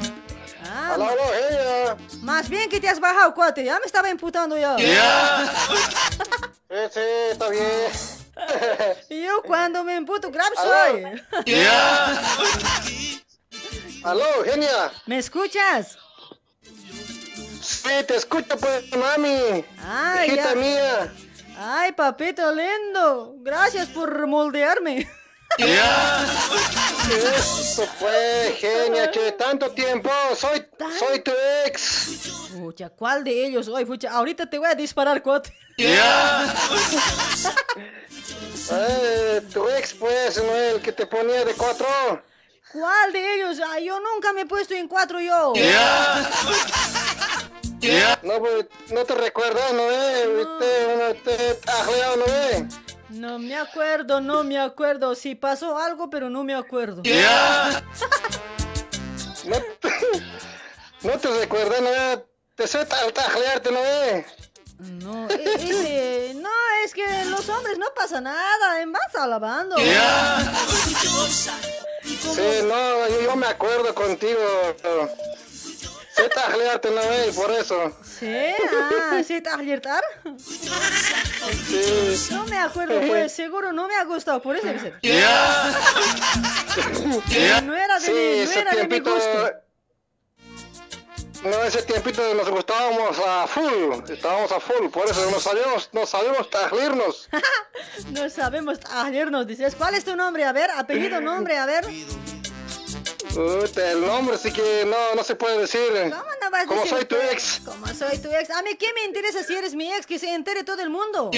Ah, 0.66 0.94
Aló, 0.96 1.04
aló, 1.10 1.22
ella. 1.50 1.96
Más 2.22 2.50
bien 2.50 2.68
que 2.70 2.80
te 2.80 2.90
has 2.90 3.00
bajado, 3.00 3.36
cuate. 3.36 3.64
Ya 3.64 3.80
me 3.80 3.86
estaba 3.86 4.10
imputando 4.10 4.58
yo. 4.58 4.76
Sí, 6.74 6.80
sí, 6.92 7.02
está 7.32 7.50
bien. 7.50 7.92
Y 9.10 9.24
yo 9.26 9.44
cuando 9.44 9.84
me 9.84 9.96
imputo, 9.96 10.32
grab 10.32 10.52
soy. 10.56 11.22
Aló, 14.04 14.26
genia. 14.44 14.92
¿Me 15.06 15.20
escuchas? 15.20 16.00
Sí, 17.84 18.04
te 18.08 18.16
escucho, 18.16 18.58
pues, 18.58 18.92
mami. 18.96 19.66
Ay, 19.86 20.28
Hijita 20.30 20.50
ya. 20.54 20.56
mía. 20.56 21.14
Ay, 21.58 21.92
papito 21.92 22.52
lindo. 22.54 23.36
Gracias 23.40 23.88
por 23.90 24.26
moldearme. 24.28 25.08
Eso 27.38 27.86
fue, 28.00 28.56
genia, 28.60 29.12
che, 29.12 29.34
tanto 29.34 29.70
tiempo. 29.72 30.10
Soy, 30.36 30.66
soy 30.98 31.20
tu 31.20 31.32
ex. 31.66 32.50
Pucha, 32.54 32.90
¿cuál 32.90 33.24
de 33.24 33.46
ellos 33.46 33.68
hoy? 33.68 33.86
Pucha, 33.86 34.12
ahorita 34.12 34.50
te 34.50 34.58
voy 34.58 34.70
a 34.70 34.76
disparar, 34.76 35.22
cuate. 35.22 35.56
Eh, 38.72 39.42
tu 39.52 39.68
ex, 39.70 39.94
pues, 39.96 40.42
no 40.42 40.56
el 40.56 40.82
que 40.82 40.94
te 40.94 41.06
ponía 41.06 41.44
de 41.44 41.54
cuatro. 41.54 41.86
¿Cuál 42.74 43.14
de 43.14 43.36
ellos? 43.36 43.60
Ay, 43.70 43.86
yo 43.86 44.00
nunca 44.00 44.34
me 44.34 44.42
he 44.42 44.46
puesto 44.46 44.74
en 44.74 44.88
cuatro 44.88 45.20
yo. 45.22 45.54
No, 48.24 48.40
pues, 48.40 48.66
no 48.92 49.04
te 49.06 49.14
recuerdas, 49.16 49.74
¿no? 49.74 49.82
Eh? 49.82 50.46
Te, 50.60 50.94
uno 50.96 51.14
te 51.24 51.60
ajleado, 51.72 52.16
¿no? 52.18 52.26
Eh? 52.26 52.68
No 53.10 53.38
me 53.40 53.56
acuerdo, 53.58 54.22
no 54.22 54.44
me 54.44 54.58
acuerdo. 54.60 55.14
Si 55.16 55.36
pasó 55.36 55.78
algo, 55.78 56.10
pero 56.10 56.30
no 56.30 56.44
me 56.44 56.56
acuerdo. 56.56 57.02
No 59.46 59.58
te, 59.82 59.90
no 61.02 61.12
te 61.20 61.40
recuerdas, 61.40 61.82
¿no? 61.82 61.90
Eh? 61.90 62.26
Te 62.56 62.68
sé 62.68 62.86
tajlearte, 62.86 63.72
¿no? 63.72 63.80
Eh? 63.84 64.26
No, 64.80 65.30
e- 65.30 65.54
ese- 65.56 66.34
no, 66.36 66.50
es 66.86 66.94
que 66.94 67.26
los 67.26 67.48
hombres 67.50 67.78
no 67.78 67.86
pasa 67.96 68.20
nada, 68.22 68.82
en 68.82 68.92
vas 68.92 69.14
alabando. 69.16 69.76
Sí, 72.24 72.66
no, 72.66 73.08
yo, 73.10 73.22
yo 73.22 73.36
me 73.36 73.48
acuerdo 73.48 73.94
contigo. 73.94 74.40
Sé 76.16 76.30
tajlearte, 76.30 76.92
¿no? 76.92 77.02
Eh? 77.02 77.32
Por 77.36 77.52
eso. 77.52 77.92
¿Sí? 78.20 78.28
Ah, 78.30 79.22
¿sí 79.26 79.42
te 79.42 79.50
alertar? 79.50 80.04
Sí. 81.68 82.28
No 82.32 82.46
me 82.46 82.58
acuerdo, 82.60 83.02
pues 83.08 83.32
seguro 83.32 83.74
no 83.74 83.88
me 83.88 83.96
ha 83.96 84.04
gustado, 84.04 84.42
por 84.42 84.56
eso 84.56 84.68
debe 84.68 84.80
ser. 84.80 84.94
No 87.64 87.76
era 87.76 88.00
de 88.00 88.06
Sí, 88.06 88.12
mi, 88.12 88.46
no 88.46 88.62
era 88.62 88.76
de 88.76 88.88
mi 88.88 89.00
gusto. 89.00 89.52
No, 91.44 91.62
ese 91.64 91.82
tiempito 91.84 92.22
nos 92.36 92.50
gustábamos 92.50 93.20
a 93.20 93.46
full, 93.48 94.02
estábamos 94.10 94.50
a 94.52 94.60
full, 94.62 94.88
por 94.90 95.06
eso 95.10 95.30
no 95.30 95.40
sabíamos, 95.42 95.90
no 95.92 96.06
sabíamos 96.06 96.50
tajlirnos. 96.50 97.30
No 98.12 98.30
sabemos 98.30 98.80
alernos, 98.92 99.46
dices. 99.46 99.76
¿Cuál 99.76 99.96
es 99.96 100.06
tu 100.06 100.16
nombre? 100.16 100.46
A 100.46 100.52
ver, 100.54 100.70
apellido, 100.72 101.20
nombre, 101.22 101.58
a 101.58 101.66
ver. 101.66 101.86
Puta, 103.34 103.92
el 103.92 104.02
nombre 104.06 104.38
sí 104.38 104.52
que 104.52 104.86
no, 104.86 105.16
no 105.16 105.24
se 105.24 105.36
puede 105.36 105.60
decir. 105.60 105.92
¿Cómo 105.92 106.24
no 106.42 106.52
vas 106.52 106.64
a 106.64 106.68
Como 106.68 106.82
decir 106.82 106.98
soy 106.98 107.06
tu 107.06 107.16
ex. 107.16 107.62
Como 107.66 107.88
soy 107.88 108.18
tu 108.20 108.32
ex. 108.32 108.50
A 108.52 108.62
mí, 108.62 108.76
¿qué 108.76 108.94
me 108.94 109.04
interesa 109.06 109.44
si 109.44 109.56
eres 109.56 109.76
mi 109.76 109.92
ex? 109.92 110.06
Que 110.06 110.18
se 110.20 110.34
entere 110.34 110.64
todo 110.64 110.82
el 110.82 110.90
mundo. 110.90 111.30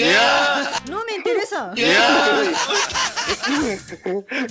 No 0.88 1.04
me 1.04 1.14
interesa. 1.16 1.72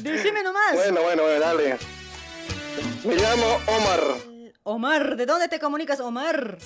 Decime 0.01 0.43
nomás. 0.43 0.73
Bueno, 0.73 1.01
bueno, 1.01 1.23
bueno, 1.23 1.39
dale. 1.39 1.77
Me 3.03 3.15
llamo 3.15 3.59
Omar. 3.67 4.34
Omar, 4.67 5.15
¿de 5.15 5.27
dónde 5.27 5.47
te 5.47 5.59
comunicas, 5.59 5.99
Omar? 5.99 6.57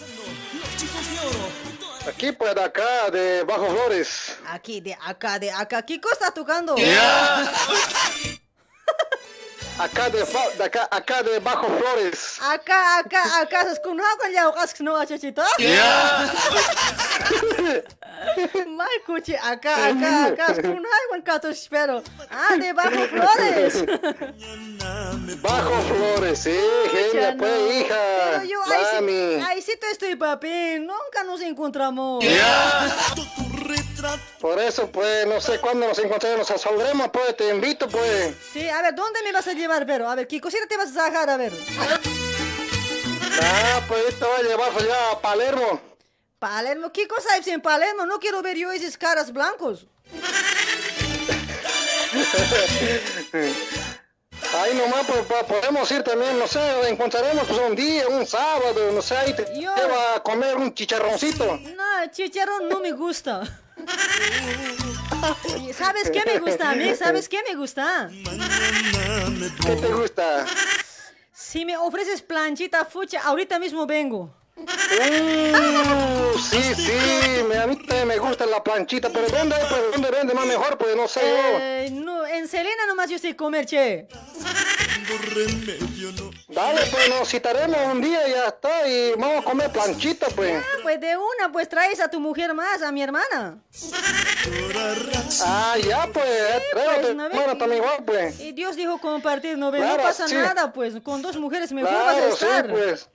Aquí 2.07 2.31
pues 2.31 2.55
de 2.55 2.63
acá, 2.63 3.11
de 3.11 3.43
Bajo 3.43 3.67
Flores. 3.67 4.37
Aquí, 4.47 4.79
de 4.79 4.97
acá, 5.05 5.37
de 5.37 5.51
acá. 5.51 5.81
¿Qué 5.85 5.99
cosa 5.99 6.13
estás 6.13 6.33
tocando? 6.33 6.75
Acá 9.79 10.09
de, 10.09 10.21
acá, 10.61 10.89
acá 10.91 11.23
de 11.23 11.39
Bajo 11.39 11.67
Flores. 11.77 12.37
Acá, 12.41 12.99
acá, 12.99 13.39
acá. 13.41 13.61
¿Sabes 13.63 13.79
con 13.79 13.97
con 13.97 14.31
ya 14.33 14.49
ukas 14.49 14.73
no 14.81 15.05
chachito? 15.05 15.41
Mai 18.67 18.99
cuchi, 19.05 19.35
acá, 19.35 19.87
acá, 19.87 20.25
acá. 20.25 20.61
Con 20.61 20.83
con 21.09 21.21
kato 21.23 21.47
espero. 21.47 22.03
Ah, 22.29 22.57
de 22.57 22.73
bajo 22.73 23.07
flores. 23.07 23.85
Bajo 25.41 25.81
Flores, 25.83 26.39
sí, 26.39 26.59
genia, 26.91 27.31
Ya 27.31 27.37
pues, 27.37 27.51
no. 27.51 27.71
hija. 27.71 27.95
Pero 28.31 28.43
yo 28.43 28.61
ahí 28.63 28.83
sí, 28.99 29.41
ahí 29.47 29.61
sí 29.61 29.77
te 29.79 29.91
estoy, 29.91 30.15
papi. 30.17 30.79
Nunca 30.79 31.23
nos 31.25 31.39
encontramos. 31.39 32.21
Por 34.39 34.59
eso, 34.59 34.89
pues, 34.91 35.25
no 35.27 35.41
sé 35.41 35.59
cuándo 35.59 35.87
nos 35.87 35.99
encontraremos, 35.99 36.49
nos 36.49 36.61
saldremos, 36.61 37.09
pues, 37.09 37.35
te 37.37 37.49
invito, 37.49 37.87
pues. 37.89 38.35
Sí, 38.53 38.67
a 38.69 38.81
ver, 38.81 38.95
¿dónde 38.95 39.21
me 39.23 39.31
vas 39.31 39.47
a 39.47 39.53
llevar, 39.53 39.85
Vero? 39.85 40.09
A 40.09 40.15
ver, 40.15 40.27
¿qué 40.27 40.39
cosita 40.39 40.65
te 40.67 40.77
vas 40.77 40.89
a 40.91 41.05
sacar, 41.05 41.29
a 41.29 41.37
ver? 41.37 41.53
Ah, 43.41 43.81
pues, 43.87 44.17
te 44.17 44.25
voy 44.25 44.39
a 44.39 44.43
llevar 44.43 44.71
allá 44.77 45.11
a 45.11 45.21
Palermo. 45.21 45.81
Palermo, 46.39 46.91
¿qué 46.91 47.07
cosa 47.07 47.33
hay 47.33 47.41
en 47.51 47.61
Palermo? 47.61 48.05
No 48.05 48.19
quiero 48.19 48.41
ver 48.41 48.57
yo 48.57 48.71
esas 48.71 48.97
caras 48.97 49.31
blancos. 49.33 49.85
Ahí 54.57 54.73
nomás 54.73 55.05
pues, 55.05 55.43
podemos 55.43 55.91
ir 55.91 56.01
también, 56.01 56.39
no 56.39 56.47
sé, 56.47 56.59
encontraremos 56.89 57.45
pues, 57.45 57.59
un 57.59 57.75
día, 57.75 58.07
un 58.07 58.25
sábado, 58.25 58.91
no 58.91 59.01
sé, 59.01 59.15
ahí 59.15 59.33
te 59.33 59.43
Yo- 59.59 59.75
lleva 59.75 60.15
a 60.15 60.23
comer 60.23 60.55
un 60.55 60.73
chicharroncito. 60.73 61.45
No, 61.75 62.11
chicharrón 62.11 62.67
no 62.67 62.79
me 62.79 62.91
gusta. 62.93 63.41
¿Sabes 65.73 66.09
qué 66.11 66.23
me 66.25 66.39
gusta 66.39 66.71
a 66.71 66.75
mí? 66.75 66.95
¿Sabes 66.95 67.29
qué 67.29 67.39
me 67.47 67.55
gusta? 67.55 68.09
¿Qué 69.65 69.75
te 69.75 69.93
gusta? 69.93 70.45
Si 71.31 71.65
me 71.65 71.77
ofreces 71.77 72.21
planchita 72.21 72.85
fucha, 72.85 73.21
ahorita 73.21 73.59
mismo 73.59 73.85
vengo. 73.85 74.38
Uh, 74.61 76.37
sí, 76.39 76.61
sí, 76.75 77.43
me- 77.47 77.57
a 77.57 77.67
mí 77.67 77.77
me 78.05 78.17
gusta 78.17 78.45
la 78.45 78.63
planchita, 78.63 79.09
pero 79.09 79.27
¿dónde, 79.29 79.55
pues, 79.69 79.81
dónde 79.91 80.11
vende 80.11 80.33
más 80.33 80.45
mejor? 80.45 80.77
Pues 80.77 80.95
no 80.95 81.07
sé 81.07 81.21
yo. 81.21 81.57
Eh, 81.59 81.89
no, 81.91 82.25
en 82.25 82.47
Selena 82.47 82.85
nomás 82.87 83.09
yo 83.09 83.17
sé 83.19 83.35
comer, 83.35 83.65
che. 83.65 84.07
Dale, 86.49 86.81
pues 86.91 87.09
nos 87.09 87.27
citaremos 87.29 87.77
un 87.91 88.01
día 88.01 88.27
y 88.27 88.31
ya 88.31 88.47
está, 88.47 88.87
y 88.87 89.11
vamos 89.13 89.41
a 89.41 89.43
comer 89.43 89.71
planchita, 89.71 90.27
pues. 90.35 90.61
Ah, 90.63 90.77
pues 90.83 90.99
de 90.99 91.15
una, 91.17 91.51
pues 91.51 91.69
traes 91.69 91.99
a 91.99 92.09
tu 92.09 92.19
mujer 92.19 92.53
más, 92.53 92.81
a 92.81 92.91
mi 92.91 93.01
hermana. 93.03 93.59
Ah, 95.45 95.75
ya, 95.83 96.07
pues, 96.11 96.25
tráete, 96.71 97.01
pues, 97.01 97.15
¿no 97.15 97.23
ves? 97.29 97.33
hermana, 97.39 97.57
también 97.57 97.81
igual, 97.83 98.03
pues. 98.05 98.39
Y 98.39 98.51
Dios 98.51 98.75
dijo 98.75 98.97
compartir, 98.99 99.57
no 99.57 99.71
Claro, 99.71 99.97
no 99.97 100.03
pasa 100.03 100.27
sí. 100.27 100.35
nada, 100.35 100.71
pues 100.73 100.95
con 101.03 101.21
dos 101.21 101.37
mujeres 101.37 101.71
mejor 101.71 101.91
vas 101.91 102.17
a 102.17 102.19
Claro, 102.19 102.35
sí, 102.35 102.45
estar. 102.45 102.69
pues. 102.69 103.09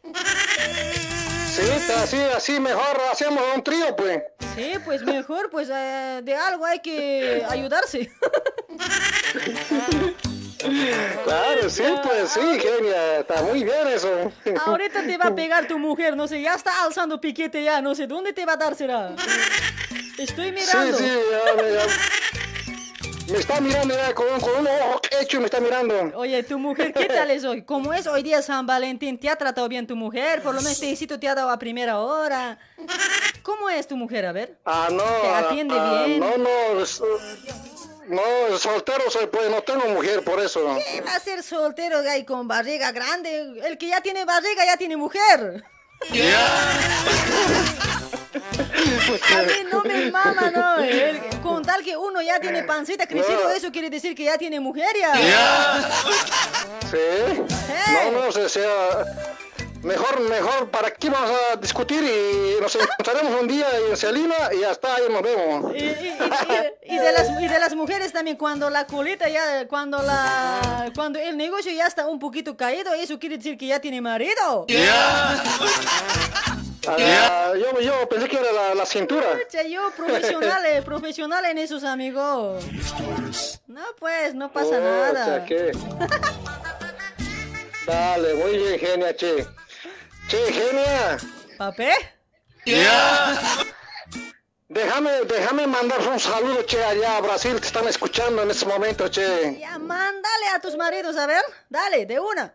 Sí, 1.55 1.93
así, 1.93 2.21
así 2.37 2.61
mejor 2.61 3.01
hacemos 3.13 3.43
un 3.55 3.63
trío, 3.63 3.95
pues. 3.97 4.23
Sí, 4.57 4.73
pues 4.85 5.03
mejor, 5.03 5.51
pues 5.51 5.69
eh, 5.73 6.21
de 6.23 6.35
algo 6.35 6.65
hay 6.65 6.81
que 6.81 7.45
ayudarse. 7.49 8.11
Claro, 11.25 11.69
sí, 11.69 11.83
pues, 12.03 12.31
sí, 12.31 12.41
genia, 12.41 13.19
está 13.21 13.43
muy 13.43 13.63
bien 13.65 13.87
eso. 13.89 14.33
Ahorita 14.67 15.03
te 15.07 15.17
va 15.19 15.27
a 15.27 15.35
pegar 15.35 15.67
tu 15.69 15.79
mujer, 15.79 16.17
no 16.17 16.27
sé, 16.27 16.41
ya 16.41 16.55
está 16.55 16.83
alzando 16.85 17.21
piquete 17.21 17.63
ya, 17.63 17.81
no 17.83 17.95
sé, 17.95 18.07
¿dónde 18.07 18.33
te 18.33 18.45
va 18.47 18.55
a 18.55 18.57
dar 18.57 18.75
será? 18.75 19.15
Estoy 20.19 20.47
Sí, 20.49 20.53
mirando. 20.53 20.99
sí, 20.99 21.05
ya, 21.05 21.63
me, 21.63 21.73
ya- 21.75 21.87
me 23.31 23.39
está 23.39 23.61
mirando 23.61 23.95
ya 23.95 24.15
con, 24.15 24.27
con 24.41 24.61
un 24.61 24.67
ojo 24.67 25.01
hecho, 25.21 25.41
me 25.41 25.47
está 25.47 25.61
mirando. 25.61 26.13
Oye, 26.17 26.43
tu 26.43 26.59
mujer, 26.59 26.93
¿qué 26.93 27.07
tal 27.07 27.31
es 27.31 27.45
hoy? 27.45 27.63
¿Cómo 27.63 27.93
es 27.93 28.07
hoy 28.07 28.23
día 28.23 28.43
San 28.43 28.67
Valentín? 28.67 29.19
¿Te 29.19 29.29
ha 29.29 29.37
tratado 29.37 29.69
bien 29.69 29.87
tu 29.87 29.97
mujer? 29.97 30.43
Por 30.43 30.55
lo 30.55 30.61
menos 30.61 30.79
te 30.79 30.87
visito, 30.87 31.19
te 31.19 31.29
ha 31.29 31.35
dado 31.35 31.51
a 31.51 31.59
primera 31.59 31.99
hora. 31.99 32.59
¿Cómo 33.43 33.71
es 33.71 33.87
tu 33.87 33.97
mujer? 33.97 34.27
A 34.27 34.33
ver. 34.33 34.59
Ah, 34.65 34.89
no. 34.91 35.03
¿Te 35.03 35.29
atiende 35.29 35.75
ah, 35.79 36.05
bien? 36.07 36.21
No, 36.21 36.37
no, 36.37 36.81
es- 36.81 37.03
no, 38.07 38.59
soltero 38.59 39.11
soy, 39.11 39.27
pues, 39.27 39.51
no 39.51 39.63
tengo 39.63 39.87
mujer, 39.89 40.23
por 40.23 40.39
eso. 40.41 40.77
¿Qué 40.77 41.01
va 41.01 41.15
a 41.15 41.21
ser 41.21 41.43
soltero 41.43 41.99
ahí 42.01 42.25
con 42.25 42.47
barriga 42.47 42.93
grande? 42.93 43.61
El 43.65 43.79
que 43.79 43.89
ya 43.89 44.03
tiene 44.03 44.25
barriga 44.25 44.67
ya 44.67 44.77
tiene 44.77 44.97
mujer. 44.97 45.65
A 49.31 49.43
mí 49.43 49.53
no 49.71 49.83
me 49.83 50.11
mama, 50.11 50.51
no. 50.51 50.79
El- 50.79 51.21
con 51.43 51.63
tal 51.63 51.83
que 51.85 51.97
uno 51.97 52.21
ya 52.23 52.41
tiene 52.41 52.63
pancita 52.63 53.07
crecido, 53.07 53.51
eso 53.51 53.71
quiere 53.71 53.91
decir 53.91 54.15
que 54.15 54.25
ya 54.25 54.39
tiene 54.39 54.61
mujer 54.61 54.95
ya. 54.99 55.15
Sí. 56.91 57.43
No, 57.93 58.11
no, 58.13 58.29
o 58.29 58.49
sea, 58.49 59.05
mejor, 59.85 60.21
mejor, 60.29 60.71
¿para 60.71 60.91
qué 60.91 61.09
vamos 61.11 61.31
a 61.53 61.57
discutir? 61.57 62.03
Y 62.03 62.61
nos 62.61 62.75
encontraremos 62.75 63.41
un 63.41 63.47
día 63.49 63.67
en 63.91 63.97
Celina 63.97 64.35
y 64.55 64.61
ya 64.61 64.71
está, 64.73 64.97
ahí 64.97 65.05
nos 65.11 65.23
vemos. 65.23 65.73
Y, 65.75 65.79
y- 65.79 65.89
y- 66.89 66.95
y 66.95 66.99
de 66.99 67.13
las, 67.13 67.41
y 67.43 67.47
de 67.49 67.59
las 67.59 67.75
mujeres 67.75 68.13
también, 68.13 68.37
cuando 68.37 68.71
la 68.71 68.87
colita 68.87 69.29
ya, 69.29 69.67
cuando 69.69 70.03
la, 70.03 70.91
cuando 70.95 71.19
el 71.19 71.37
negocio 71.37 71.71
ya 71.73 71.87
está 71.87 72.07
un 72.07 72.19
poquito 72.19 72.57
caído, 72.57 72.93
eso 72.95 73.19
quiere 73.19 73.37
decir 73.39 73.57
que 73.57 73.67
ya 73.69 73.81
tiene 73.81 74.01
marido. 74.01 74.67
Ah, 76.87 77.53
yo, 77.57 77.81
yo 77.81 78.07
pensé 78.11 78.29
que 78.29 78.37
era 78.37 78.53
la, 78.53 78.75
la 78.75 78.85
cintura. 78.85 79.25
Yo 79.71 79.91
profesional, 79.97 80.67
eh, 80.67 80.83
profesional 80.83 81.43
en 81.47 81.57
esos 81.59 81.83
amigos. 81.83 82.63
No, 83.67 83.81
pues, 83.99 84.35
no 84.35 84.53
pasa 84.53 84.77
Oh, 84.77 84.81
nada. 84.81 85.47
Dale, 87.87 88.35
muy 88.35 88.57
bien, 88.59 88.79
genia, 88.79 89.15
che. 89.17 89.47
Che, 90.29 90.53
genia. 90.53 91.17
¿Papé? 91.59 91.93
Déjame, 94.69 95.11
déjame 95.27 95.67
mandar 95.67 96.01
un 96.09 96.19
saludo, 96.19 96.65
che, 96.67 96.83
allá 96.83 97.19
a 97.19 97.21
Brasil, 97.21 97.61
te 97.61 97.67
están 97.67 97.87
escuchando 97.87 98.43
en 98.43 98.51
este 98.51 98.67
momento, 98.67 99.09
che. 99.09 99.59
Ya, 99.61 99.79
mándale 99.79 100.49
a 100.55 100.61
tus 100.61 100.77
maridos, 100.77 101.17
a 101.17 101.27
ver. 101.27 101.45
Dale, 101.69 102.07
de 102.07 102.19
una. 102.19 102.55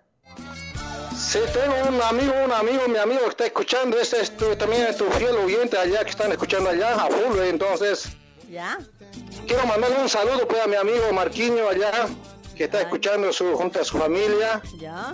Sí, 1.17 1.39
tengo 1.53 1.75
un 1.87 2.01
amigo, 2.01 2.33
un 2.43 2.51
amigo, 2.51 2.87
mi 2.87 2.97
amigo 2.97 3.21
que 3.23 3.29
está 3.29 3.45
escuchando, 3.45 3.99
este 3.99 4.21
es 4.21 4.35
tu- 4.35 4.55
también 4.55 4.95
tu 4.97 5.05
fiel 5.11 5.35
oyente 5.35 5.77
allá, 5.77 6.03
que 6.03 6.09
están 6.09 6.31
escuchando 6.31 6.69
allá, 6.69 6.95
a 6.95 7.07
full, 7.07 7.37
entonces, 7.39 8.07
¿Ya? 8.49 8.77
quiero 9.45 9.65
mandarle 9.65 9.97
un 10.01 10.09
saludo, 10.09 10.47
pues, 10.47 10.61
a 10.61 10.67
mi 10.67 10.75
amigo 10.75 11.11
Marquiño 11.13 11.67
allá, 11.67 12.07
que 12.55 12.63
está 12.65 12.81
escuchando 12.81 13.31
su, 13.33 13.53
junto 13.55 13.81
a 13.81 13.83
su 13.83 13.97
familia, 13.97 14.61
¿Ya? 14.79 15.13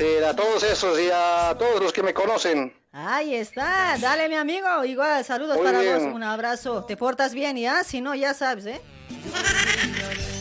A 0.00 0.34
todos 0.34 0.62
esos 0.62 0.98
y 0.98 1.10
a 1.12 1.54
todos 1.58 1.82
los 1.82 1.92
que 1.92 2.02
me 2.02 2.14
conocen. 2.14 2.72
Ahí 2.92 3.34
está. 3.34 3.96
Dale, 4.00 4.28
mi 4.28 4.34
amigo. 4.34 4.84
Igual, 4.84 5.24
saludos 5.24 5.56
Muy 5.56 5.66
para 5.66 5.80
bien. 5.80 6.06
vos. 6.06 6.14
Un 6.14 6.22
abrazo. 6.22 6.84
Te 6.84 6.96
portas 6.96 7.34
bien, 7.34 7.56
¿ya? 7.56 7.84
Si 7.84 8.00
no, 8.00 8.14
ya 8.14 8.32
sabes, 8.32 8.66
¿eh? 8.66 8.80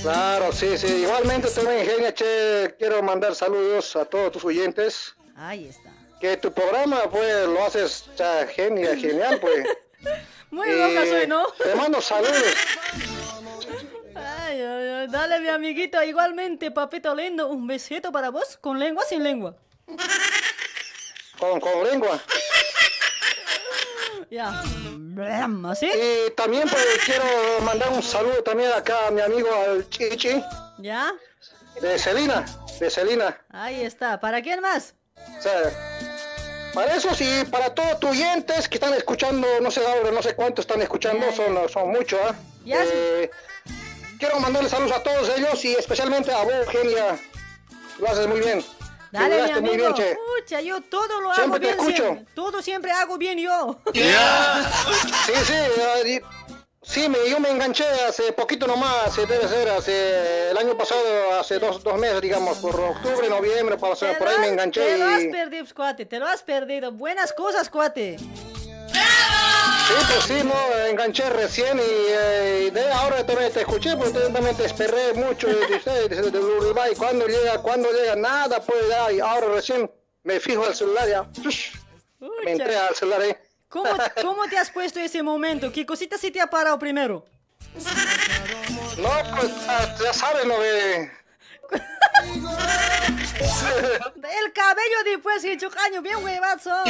Claro, 0.01 0.53
sí, 0.53 0.77
sí, 0.77 0.87
igualmente 0.87 1.49
también, 1.49 1.85
genia, 1.85 2.13
che, 2.13 2.73
quiero 2.79 3.03
mandar 3.03 3.35
saludos 3.35 3.97
a 3.97 4.05
todos 4.05 4.31
tus 4.31 4.45
oyentes. 4.45 5.13
Ahí 5.35 5.67
está. 5.67 5.91
Que 6.21 6.37
tu 6.37 6.53
programa, 6.53 7.09
pues, 7.11 7.47
lo 7.47 7.65
haces, 7.65 8.05
o 8.13 8.17
sea, 8.17 8.47
genia, 8.47 8.95
genial, 8.95 9.39
pues. 9.41 9.65
Muy 10.51 10.71
loca 10.71 11.05
soy, 11.05 11.27
¿no? 11.27 11.45
Te 11.61 11.75
mando 11.75 12.01
saludos. 12.01 12.33
Ay, 14.19 14.61
ay. 14.61 15.07
Dale, 15.07 15.39
mi 15.39 15.47
amiguito. 15.47 16.01
Igualmente, 16.03 16.71
papito 16.71 17.13
lindo. 17.15 17.47
Un 17.47 17.67
besito 17.67 18.11
para 18.11 18.29
vos. 18.29 18.57
¿Con 18.57 18.79
lengua 18.79 19.03
sin 19.05 19.23
lengua? 19.23 19.55
Con, 21.39 21.59
con 21.59 21.83
lengua. 21.83 22.19
Ya. 24.29 24.61
¿Así? 25.69 25.87
Y 25.87 26.31
también 26.31 26.67
pues, 26.69 26.85
quiero 27.05 27.25
mandar 27.63 27.89
un 27.89 28.03
saludo 28.03 28.41
también 28.43 28.71
acá 28.71 29.07
a 29.07 29.11
mi 29.11 29.21
amigo 29.21 29.49
al 29.53 29.89
Chichi, 29.89 30.41
¿Ya? 30.77 31.11
de 31.81 31.99
Celina, 31.99 32.45
de 32.79 32.89
Celina. 32.89 33.41
Ahí 33.49 33.81
está. 33.83 34.19
¿Para 34.19 34.41
quién 34.41 34.61
más? 34.61 34.93
O 35.37 35.41
sea, 35.41 35.53
para 36.73 36.95
eso 36.95 37.13
sí, 37.15 37.43
para 37.51 37.73
todos 37.73 37.99
tus 37.99 38.11
oyentes 38.11 38.69
que 38.69 38.75
están 38.75 38.93
escuchando, 38.93 39.47
no 39.61 39.71
sé 39.71 39.85
ahora, 39.85 40.11
no 40.11 40.21
sé 40.21 40.35
cuántos 40.35 40.63
están 40.63 40.81
escuchando, 40.81 41.31
son, 41.31 41.67
son 41.67 41.89
muchos, 41.89 42.19
¿ah? 42.23 42.35
Ya, 42.63 42.83
sí. 42.85 43.29
Eh, 44.19 44.25
Quiero 44.25 44.39
mandarles 44.39 44.71
saludos 44.71 44.91
a 44.91 45.03
todos 45.03 45.29
ellos 45.37 45.63
y 45.65 45.73
especialmente 45.75 46.31
a 46.31 46.43
vos, 46.43 46.67
Genia. 46.71 47.17
Lo 47.99 48.07
haces 48.09 48.27
muy 48.27 48.39
bien. 48.41 48.63
Dale, 49.11 49.43
mi 49.43 49.51
amigo. 49.51 49.75
bien, 49.75 49.93
che. 49.93 50.17
Pucha, 50.41 50.61
yo 50.61 50.81
todo 50.81 51.19
lo 51.21 51.33
Siempre 51.33 51.43
hago 51.43 51.53
te 51.53 51.59
bien. 51.59 51.79
escucho. 51.79 52.03
Siempre. 52.13 52.33
Todo 52.35 52.61
siempre 52.61 52.91
hago 52.91 53.17
bien 53.17 53.39
yo. 53.39 53.79
Sí, 53.93 55.33
sí, 55.45 55.53
ah, 55.53 56.07
y- 56.07 56.21
sí, 56.83 57.09
me, 57.09 57.17
yo 57.29 57.39
me 57.39 57.49
enganché 57.49 57.85
hace 58.07 58.31
poquito 58.33 58.67
nomás, 58.67 59.17
eh, 59.17 59.25
debe 59.27 59.47
ser, 59.47 59.69
hace 59.69 60.51
el 60.51 60.57
año 60.57 60.77
pasado, 60.77 61.01
hace 61.39 61.57
dos, 61.59 61.83
dos 61.83 61.97
meses, 61.97 62.21
digamos, 62.21 62.57
por 62.59 62.79
octubre, 62.79 63.29
noviembre, 63.29 63.77
por, 63.77 63.97
Te 63.97 64.13
por 64.15 64.27
ahí 64.27 64.37
me 64.39 64.47
enganché 64.49 64.81
Te 64.81 64.97
lo 64.97 65.05
has 65.07 65.23
perdido, 65.25 65.65
cuate. 65.75 66.05
Te 66.05 66.19
lo 66.19 66.27
has 66.27 66.43
perdido. 66.43 66.91
Buenas 66.91 67.33
cosas, 67.33 67.69
cuate. 67.69 68.17
Sí, 69.87 69.93
pues 70.07 70.23
sí, 70.25 70.43
no, 70.43 70.85
enganché 70.87 71.29
recién 71.29 71.77
y, 71.79 71.81
eh, 71.81 72.71
de 72.71 72.91
ahora 72.91 73.25
también 73.25 73.51
te 73.51 73.61
escuché, 73.61 73.95
porque 73.97 74.19
también 74.19 74.55
te 74.55 74.65
esperé 74.65 75.13
mucho 75.13 75.47
de 75.47 75.75
ustedes, 75.75 76.17
el 76.17 76.35
Uruguay, 76.35 76.93
cuando 76.97 77.27
llega, 77.27 77.59
cuando 77.59 77.91
llega, 77.91 78.15
nada, 78.15 78.61
pues 78.61 78.87
ya, 78.87 79.11
y 79.11 79.19
ahora 79.19 79.47
recién 79.47 79.89
me 80.23 80.39
fijo 80.39 80.65
al 80.65 80.75
celular 80.75 81.07
ya, 81.07 81.27
me 82.43 82.51
entré 82.51 82.75
al 82.75 82.95
celular 82.95 83.21
ahí. 83.21 83.35
¿Cómo, 83.67 83.89
¿Cómo 84.21 84.47
te 84.47 84.57
has 84.57 84.69
puesto 84.71 84.99
ese 84.99 85.23
momento? 85.23 85.71
¿Qué 85.71 85.85
cosita 85.85 86.17
se 86.17 86.31
te 86.31 86.41
ha 86.41 86.47
parado 86.47 86.77
primero? 86.77 87.25
No, 88.97 89.09
pues 89.37 89.51
ah, 89.67 89.95
ya 90.03 90.13
sabes, 90.13 90.45
no 90.45 90.59
ve. 90.59 91.11
El 94.15 94.53
cabello 94.53 95.03
después 95.05 95.41
de 95.41 95.53
años, 95.53 96.03
bien 96.03 96.23
huevazo. 96.23 96.71
A 96.71 96.85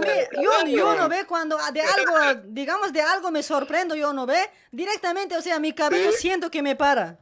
mí, 0.00 0.08
yo, 0.42 0.66
yo 0.66 0.94
no 0.94 1.08
ve 1.08 1.24
cuando 1.26 1.56
de 1.72 1.80
algo, 1.82 2.42
digamos 2.44 2.92
de 2.92 3.02
algo 3.02 3.30
me 3.30 3.42
sorprendo, 3.42 3.94
yo 3.94 4.12
no 4.12 4.26
ve. 4.26 4.50
Directamente, 4.70 5.36
o 5.36 5.42
sea, 5.42 5.58
mi 5.58 5.72
cabello 5.72 6.12
siento 6.12 6.50
que 6.50 6.62
me 6.62 6.76
para. 6.76 7.18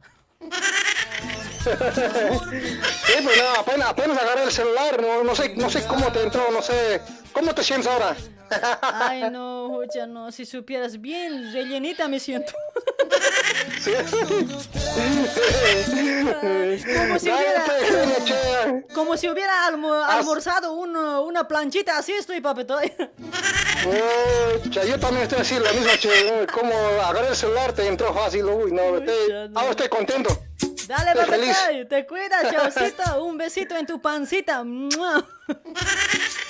Sí, 1.63 3.13
pues 3.23 3.37
no, 3.37 3.59
apenas, 3.59 3.89
apenas 3.89 4.17
agarré 4.17 4.43
el 4.43 4.51
celular, 4.51 5.01
no, 5.01 5.23
no 5.23 5.35
sé, 5.35 5.53
no 5.55 5.69
sé 5.69 5.85
cómo 5.85 6.11
te 6.11 6.23
entró, 6.23 6.49
no 6.51 6.61
sé, 6.61 7.01
¿cómo 7.33 7.53
te 7.53 7.63
sientes 7.63 7.87
ahora? 7.87 8.15
Ay, 8.81 9.29
no, 9.31 9.81
ya 9.93 10.05
no, 10.05 10.31
si 10.31 10.45
supieras 10.45 10.99
bien 10.99 11.53
rellenita 11.53 12.07
me 12.07 12.19
siento. 12.19 12.53
Sí. 13.81 13.91
Como 16.93 17.17
si 17.19 17.29
hubiera, 17.29 17.65
como 18.93 19.17
si 19.17 19.27
almorzado 20.07 20.73
un, 20.73 20.95
una 20.95 21.47
planchita, 21.47 21.97
así 21.97 22.11
estoy, 22.13 22.41
papito. 22.41 22.79
Pucha, 24.63 24.83
yo 24.83 24.99
también 24.99 25.23
estoy 25.23 25.39
así, 25.39 25.59
la 25.59 25.71
misma, 25.73 25.97
che. 25.97 26.47
Como 26.53 26.73
agarré 27.03 27.29
el 27.29 27.35
celular, 27.35 27.73
te 27.73 27.87
entró 27.87 28.13
fácil, 28.13 28.45
uy, 28.45 28.71
no, 28.71 28.81
ahora 29.55 29.71
estoy 29.71 29.89
contento. 29.89 30.37
Dale, 30.91 31.25
feliz. 31.25 31.55
te 31.87 32.05
cuidas, 32.05 32.51
chaucito. 32.51 33.23
Un 33.23 33.37
besito 33.37 33.77
en 33.77 33.85
tu 33.85 34.01
pancita. 34.01 34.61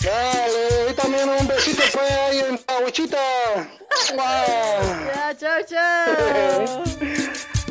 Dale, 0.02 0.90
y 0.90 0.94
también 0.96 1.30
un 1.30 1.48
besito 1.48 1.84
pues 1.94 2.12
ahí 2.12 2.40
en 2.40 2.58
Pahuichita. 2.58 3.18
Ya, 4.18 5.36
chao, 5.38 5.62
chao. 5.68 6.84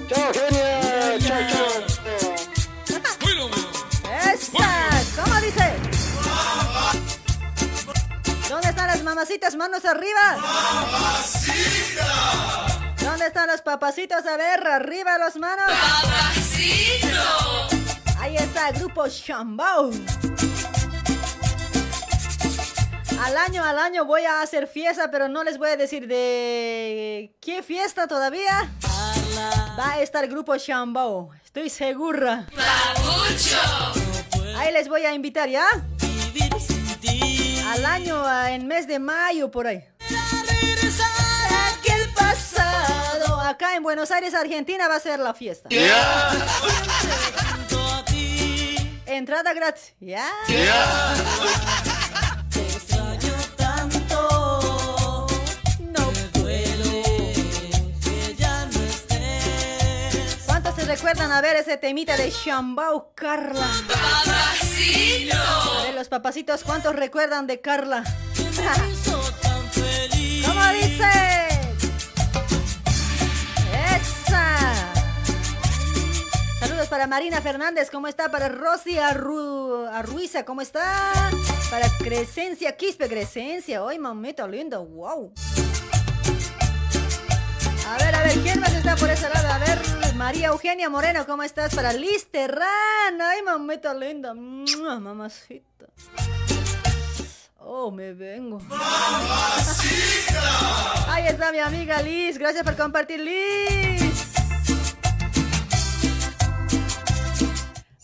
Chao, 0.09 0.33
genia. 0.33 1.19
Chao, 1.19 1.43
chao. 1.51 1.67
¡Esa! 4.33 4.91
¿Cómo 5.17 5.41
dice? 5.41 5.67
¿Dónde 8.49 8.69
están 8.69 8.87
las 8.87 9.03
mamacitas? 9.03 9.57
¡Manos 9.57 9.85
arriba! 9.85 10.39
¿Dónde 13.03 13.27
están 13.27 13.49
los 13.49 13.63
papacitos? 13.63 14.27
A 14.27 14.37
ver, 14.37 14.67
arriba 14.67 15.19
las 15.19 15.37
manos. 15.37 15.71
Ahí 18.19 18.37
está 18.37 18.69
el 18.69 18.79
grupo 18.79 19.07
Shambao. 19.09 19.91
Al 23.23 23.37
año, 23.37 23.65
al 23.65 23.79
año 23.79 24.05
voy 24.05 24.25
a 24.25 24.43
hacer 24.43 24.67
fiesta, 24.67 25.11
pero 25.11 25.29
no 25.29 25.45
les 25.45 25.59
voy 25.59 25.71
a 25.71 25.77
decir 25.77 26.07
de 26.07 27.35
qué 27.41 27.63
fiesta 27.63 28.07
todavía. 28.07 28.71
Va 29.79 29.93
a 29.93 30.01
estar 30.01 30.25
el 30.25 30.31
grupo 30.31 30.57
Shambao. 30.57 31.31
Estoy 31.45 31.71
segura. 31.71 32.47
Ahí 34.57 34.73
les 34.73 34.89
voy 34.89 35.05
a 35.05 35.13
invitar, 35.15 35.49
¿ya? 35.49 35.67
Al 37.67 37.85
año, 37.87 38.47
en 38.47 38.67
mes 38.67 38.87
de 38.87 38.99
mayo, 38.99 39.51
por 39.51 39.67
ahí. 39.67 39.85
Acá 43.51 43.75
en 43.75 43.83
Buenos 43.83 44.13
Aires, 44.13 44.33
Argentina, 44.33 44.87
va 44.87 44.95
a 44.95 45.01
ser 45.01 45.19
la 45.19 45.35
fiesta. 45.35 45.69
Entrada 49.07 49.53
gratis. 49.53 49.93
¿Ya? 49.99 50.31
Te 50.47 50.69
extraño 52.61 53.35
tanto. 53.57 55.27
No 55.81 56.13
puedo 56.33 56.93
que 58.05 58.37
ya 58.39 58.67
no 58.67 58.81
estés. 58.85 60.37
¿Cuántos 60.47 60.77
se 60.77 60.85
recuerdan 60.85 61.33
a 61.33 61.41
ver 61.41 61.57
ese 61.57 61.77
temita 61.77 62.17
de 62.17 62.31
Shambao 62.31 63.11
Carla? 63.17 63.67
A 65.35 65.83
ver, 65.83 65.95
los 65.95 66.09
papacitos, 66.09 66.63
¿cuántos 66.63 66.95
recuerdan 66.95 67.49
de 67.49 67.61
Carla? 67.61 68.05
¿Cómo 70.47 70.69
dice? 70.73 71.50
Saludos 76.61 76.89
para 76.89 77.07
Marina 77.07 77.41
Fernández, 77.41 77.91
¿cómo 77.91 78.07
está? 78.07 78.31
Para 78.31 78.51
Rosy 78.51 78.99
Arru 78.99 79.87
Arruiza, 79.87 80.45
¿cómo 80.45 80.61
está? 80.61 81.11
Para 81.71 81.89
Crescencia 81.99 82.77
Quispe, 82.77 83.09
Crescencia. 83.09 83.81
¡Ay, 83.89 83.99
mamita 83.99 84.47
linda! 84.47 84.77
¡Wow! 84.77 85.33
A 87.89 88.05
ver, 88.05 88.15
a 88.15 88.23
ver, 88.25 88.39
¿quién 88.41 88.61
más 88.61 88.75
está 88.75 88.95
por 88.95 89.09
ese 89.09 89.31
lado? 89.31 89.49
A 89.49 89.59
ver, 89.59 89.79
María 90.17 90.49
Eugenia 90.49 90.91
Moreno, 90.91 91.25
¿cómo 91.25 91.43
estás? 91.45 91.75
Para 91.75 91.95
Liz 91.95 92.31
Terran. 92.31 93.23
¡Ay, 93.23 93.43
mamita 93.43 93.95
linda! 93.95 94.35
¡Mua, 94.35 95.01
Mamacita. 95.01 95.87
Oh, 97.57 97.91
me 97.91 98.13
vengo. 98.13 98.61
Ahí 101.09 101.27
está 101.27 101.53
mi 101.53 101.59
amiga 101.59 102.03
Liz. 102.03 102.37
Gracias 102.37 102.65
por 102.65 102.77
compartir, 102.77 103.21
Liz. 103.21 104.30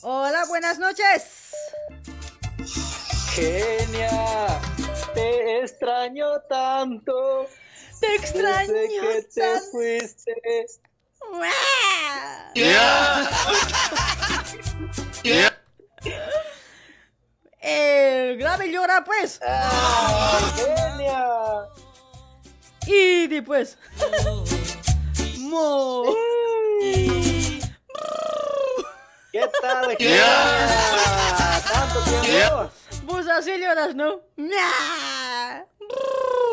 Hola, 0.08 0.44
buenas 0.46 0.78
noches. 0.78 1.50
Genia, 3.34 4.60
te 5.12 5.58
extraño 5.58 6.42
tanto. 6.48 7.48
Te 7.98 8.14
extraño 8.14 8.72
Desde 8.72 9.00
que 9.00 9.22
te 9.22 9.40
tanto. 9.40 9.66
fuiste. 9.72 10.66
El 17.58 18.38
grave 18.38 18.70
llora, 18.70 19.02
pues. 19.02 19.40
genia. 20.54 21.66
Y 22.86 23.26
después. 23.26 23.76
Mo. 25.40 26.04
¿Qué 29.36 29.50
tal, 29.60 29.96
genia? 29.98 30.24
¿Tanto 31.70 32.00
tiempo? 32.22 32.70
Vos 33.02 33.28
así 33.28 33.58
lloras, 33.58 33.94
¿no? 33.94 34.20
Mia. 34.36 35.66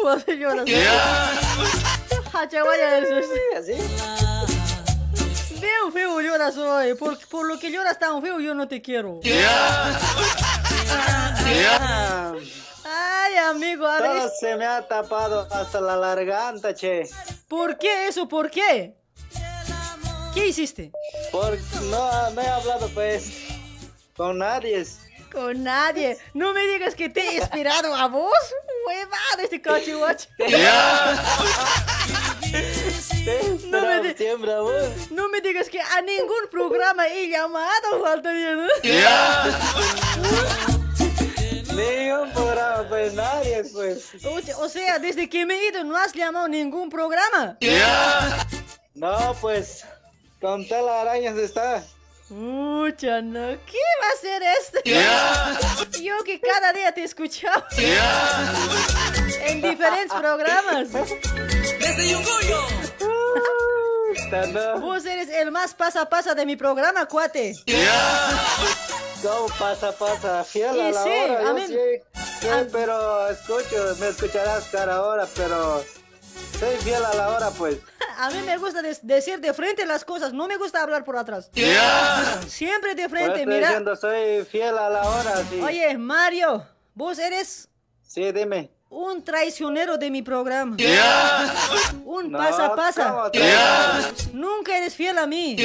Así 0.10 0.36
lloras. 0.38 0.66
Esos. 0.68 1.72
¿Así? 3.58 3.74
Feo, 5.62 5.92
feo 5.94 6.20
lloras 6.20 6.58
hoy. 6.58 6.94
Por, 6.96 7.18
por 7.30 7.48
lo 7.48 7.58
que 7.58 7.72
lloras 7.72 7.98
tan 8.00 8.22
feo, 8.22 8.42
yo 8.42 8.54
no 8.54 8.68
te 8.68 8.82
quiero. 8.82 9.22
Ay, 12.86 13.38
amigo, 13.38 13.88
a 13.88 14.00
Todo 14.00 14.14
ver. 14.14 14.30
se 14.40 14.56
me 14.58 14.66
ha 14.66 14.86
tapado 14.86 15.48
hasta 15.52 15.80
la 15.80 15.96
garganta, 15.96 16.74
che. 16.74 17.04
¿Por 17.48 17.78
qué 17.78 18.08
eso? 18.10 18.28
¿Por 18.28 18.52
qué? 18.52 18.98
¿Qué 20.34 20.48
hiciste? 20.48 20.92
Por, 21.32 21.58
no, 21.84 22.32
no 22.32 22.42
he 22.42 22.48
hablado, 22.48 22.90
pues, 22.90 23.32
con 24.16 24.40
nadie. 24.40 24.84
Con 25.32 25.64
nadie. 25.64 26.18
No 26.34 26.54
me 26.54 26.66
digas 26.68 26.96
que 26.96 27.10
te 27.10 27.22
he 27.22 27.38
esperado 27.38 27.96
a 27.96 28.08
vos. 28.08 28.34
Huevada 28.88 29.44
este 29.44 29.62
cachihuacho. 29.62 30.30
No 33.68 33.82
me, 33.82 34.14
vos. 34.60 35.12
no 35.12 35.30
me 35.30 35.42
digas 35.42 35.70
que 35.70 35.80
a 35.80 36.02
ningún 36.02 36.50
programa 36.52 37.08
he 37.08 37.28
llamado, 37.30 38.04
faltaría, 38.04 38.56
¿no? 38.56 38.68
Ningún 41.74 42.32
programa, 42.32 42.86
pues, 42.90 43.14
nadie, 43.14 43.64
pues. 43.74 44.10
O 44.60 44.70
sea, 44.70 45.00
desde 45.00 45.28
que 45.30 45.46
me 45.46 45.56
he 45.56 45.68
ido 45.70 45.84
no 45.84 45.98
has 45.98 46.14
llamado 46.14 46.48
ningún 46.48 46.90
programa. 46.90 47.58
No, 48.94 49.36
pues, 49.42 49.84
con 50.44 50.68
telarañas 50.68 51.38
está. 51.38 51.82
Mucha, 52.30 53.22
no. 53.22 53.40
¿Qué 53.66 53.80
va 54.02 54.10
a 54.14 54.20
ser 54.20 54.44
esto? 54.44 54.80
Yo 56.02 56.22
que 56.26 56.42
cada 56.42 56.74
día 56.74 56.94
te 56.94 57.04
escuchaba. 57.04 57.66
En 59.48 59.62
diferentes 59.62 60.14
programas. 60.20 60.92
Desde 60.92 62.10
Yunguyo. 62.10 62.60
Vos 64.82 65.06
eres 65.06 65.30
el 65.30 65.52
más 65.52 65.74
pasa 65.74 66.10
pasa 66.10 66.36
de 66.36 66.46
mi 66.46 66.56
programa, 66.58 67.06
cuate. 67.08 67.54
¿Cómo 69.22 69.48
pasa, 69.58 69.92
pasa? 69.94 70.44
Fiel 70.44 70.76
Y 70.76 70.82
a 70.82 70.92
la 70.92 71.04
sí, 71.04 71.10
hora, 71.10 71.42
yo 71.42 71.50
amén. 71.50 71.68
sí. 71.68 72.22
Sí, 72.42 72.48
pero 72.74 73.30
escucho, 73.30 73.96
me 74.00 74.10
escucharás 74.10 74.66
cada 74.72 75.04
hora, 75.06 75.26
pero 75.36 75.82
soy 76.60 76.76
fiel 76.78 77.04
a 77.04 77.14
la 77.14 77.30
hora, 77.30 77.50
pues. 77.52 77.78
A 78.18 78.30
mí 78.30 78.42
me 78.46 78.58
gusta 78.58 78.82
decir 79.02 79.40
de 79.40 79.54
frente 79.54 79.86
las 79.86 80.06
cosas, 80.06 80.34
no 80.34 80.48
me 80.48 80.58
gusta 80.58 80.84
hablar 80.84 81.04
por 81.04 81.18
atrás. 81.18 81.50
Siempre 82.48 82.94
de 82.96 83.10
frente, 83.10 83.40
estoy 83.40 83.54
mira. 83.54 83.68
diciendo, 83.68 83.96
soy 83.96 84.46
fiel 84.46 84.78
a 84.78 84.90
la 84.90 85.02
hora, 85.10 85.44
sí. 85.50 85.60
Oye, 85.62 85.98
Mario, 85.98 86.64
vos 86.94 87.18
eres 87.18 87.68
Sí, 88.14 88.32
dime. 88.32 88.70
Un 88.94 89.24
traicionero 89.24 89.98
de 89.98 90.12
mi 90.12 90.22
programa. 90.22 90.78
Un 92.06 92.32
No, 92.32 92.38
pasa 92.38 92.76
pasa. 92.76 93.10
¿cómo 93.10 93.32
traicionero? 93.32 94.34
Nunca 94.34 94.78
eres 94.78 94.96
fiel 94.96 95.18
a 95.18 95.26
mí. 95.26 95.56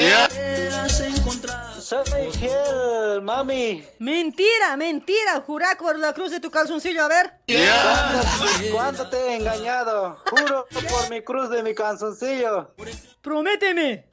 Soy 1.80 2.30
fiel, 2.32 3.22
mami. 3.22 3.84
Mentira, 3.98 4.76
mentira. 4.76 5.42
Jurá 5.46 5.76
por 5.78 5.98
la 5.98 6.12
cruz 6.12 6.30
de 6.30 6.40
tu 6.40 6.50
calzoncillo, 6.50 7.05
a 7.05 7.09
ver. 7.09 7.32
¿Cuándo, 7.46 8.72
cuándo 8.72 9.10
te 9.10 9.16
he 9.16 9.36
engañado? 9.36 10.16
Juro 10.30 10.66
por 10.70 11.10
mi 11.10 11.22
cruz 11.22 11.50
de 11.50 11.62
mi 11.62 11.74
canzoncillo. 11.74 12.74
Prométeme. 13.22 14.06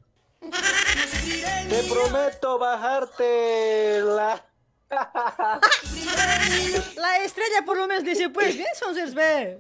Te 1.70 1.84
prometo 1.90 2.60
bajarte 2.60 4.02
la... 4.04 4.46
la 6.96 7.18
estrella 7.24 7.64
por 7.66 7.78
lo 7.78 7.88
menos 7.88 8.04
dice, 8.04 8.30
pues 8.30 8.56
bien, 8.56 8.68
entonces 8.74 9.14
ve. 9.14 9.60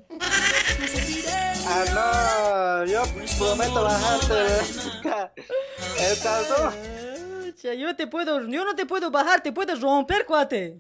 Ah, 1.68 1.84
no, 1.94 2.86
yo 2.86 3.04
prometo 3.38 3.84
bajarte 3.84 4.34
el 6.00 6.20
calzón. 6.22 6.74
Yo 7.64 7.96
te 7.96 8.06
puedo, 8.06 8.48
yo 8.48 8.64
no 8.64 8.76
te 8.76 8.86
puedo 8.86 9.10
bajar, 9.10 9.42
te 9.42 9.52
puedo 9.52 9.76
romper, 9.76 10.28
cuate. 10.28 10.78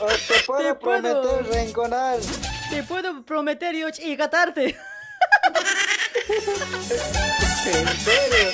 O 0.00 0.06
te 0.06 0.40
puedo 0.44 0.76
prometer 0.78 1.46
reenconar. 1.46 2.18
Te 2.70 2.82
puedo 2.82 3.24
prometer 3.24 3.76
yo 3.76 3.86
y 4.02 4.16
gatarte. 4.16 4.70
¿En 7.66 7.88
serio? 7.98 8.50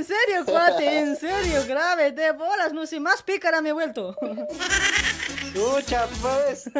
En 0.00 0.06
serio, 0.06 0.46
cuate, 0.46 0.98
en 0.98 1.14
serio, 1.14 1.62
grave, 1.66 2.10
de 2.12 2.32
bolas, 2.32 2.72
no 2.72 2.86
sé, 2.86 2.98
más 2.98 3.22
pícara 3.22 3.60
me 3.60 3.68
he 3.68 3.72
vuelto. 3.72 4.16
Escucha, 5.54 6.06
pues. 6.22 6.70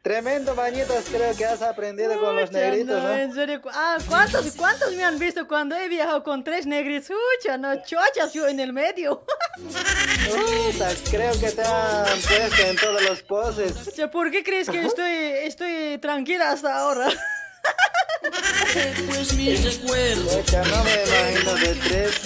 Tremendo 0.00 0.54
bañitos 0.54 1.04
creo 1.10 1.36
que 1.36 1.44
has 1.44 1.60
aprendido 1.60 2.18
con 2.18 2.34
los 2.34 2.50
negritos, 2.50 3.02
no, 3.02 3.08
¿no? 3.08 3.14
en 3.14 3.34
serio. 3.34 3.60
Ah, 3.74 3.98
¿cuántos, 4.08 4.54
¿cuántos 4.56 4.94
me 4.94 5.04
han 5.04 5.18
visto 5.18 5.46
cuando 5.46 5.76
he 5.76 5.86
viajado 5.88 6.22
con 6.22 6.42
tres 6.42 6.64
negritos? 6.64 7.14
Ucha, 7.38 7.58
no, 7.58 7.74
chochas 7.84 8.32
yo 8.32 8.48
en 8.48 8.58
el 8.58 8.72
medio. 8.72 9.22
Puta, 9.56 10.90
creo 11.10 11.32
que 11.38 11.50
te 11.50 11.62
han 11.62 12.20
puesto 12.20 12.62
en 12.62 12.76
todos 12.76 13.02
los 13.02 13.22
poses. 13.22 13.72
¿Por 14.10 14.30
qué 14.30 14.42
crees 14.42 14.70
que 14.70 14.82
estoy, 14.82 15.12
estoy 15.42 15.98
tranquila 15.98 16.52
hasta 16.52 16.74
ahora? 16.74 17.08
Pues 19.08 19.34
mis 19.34 19.64
recuerdos. 19.64 20.34
Pucha, 20.36 20.62
no 20.64 20.84
me 20.84 20.94
imagino 21.04 21.54
de 21.54 21.74
tres. 21.76 22.20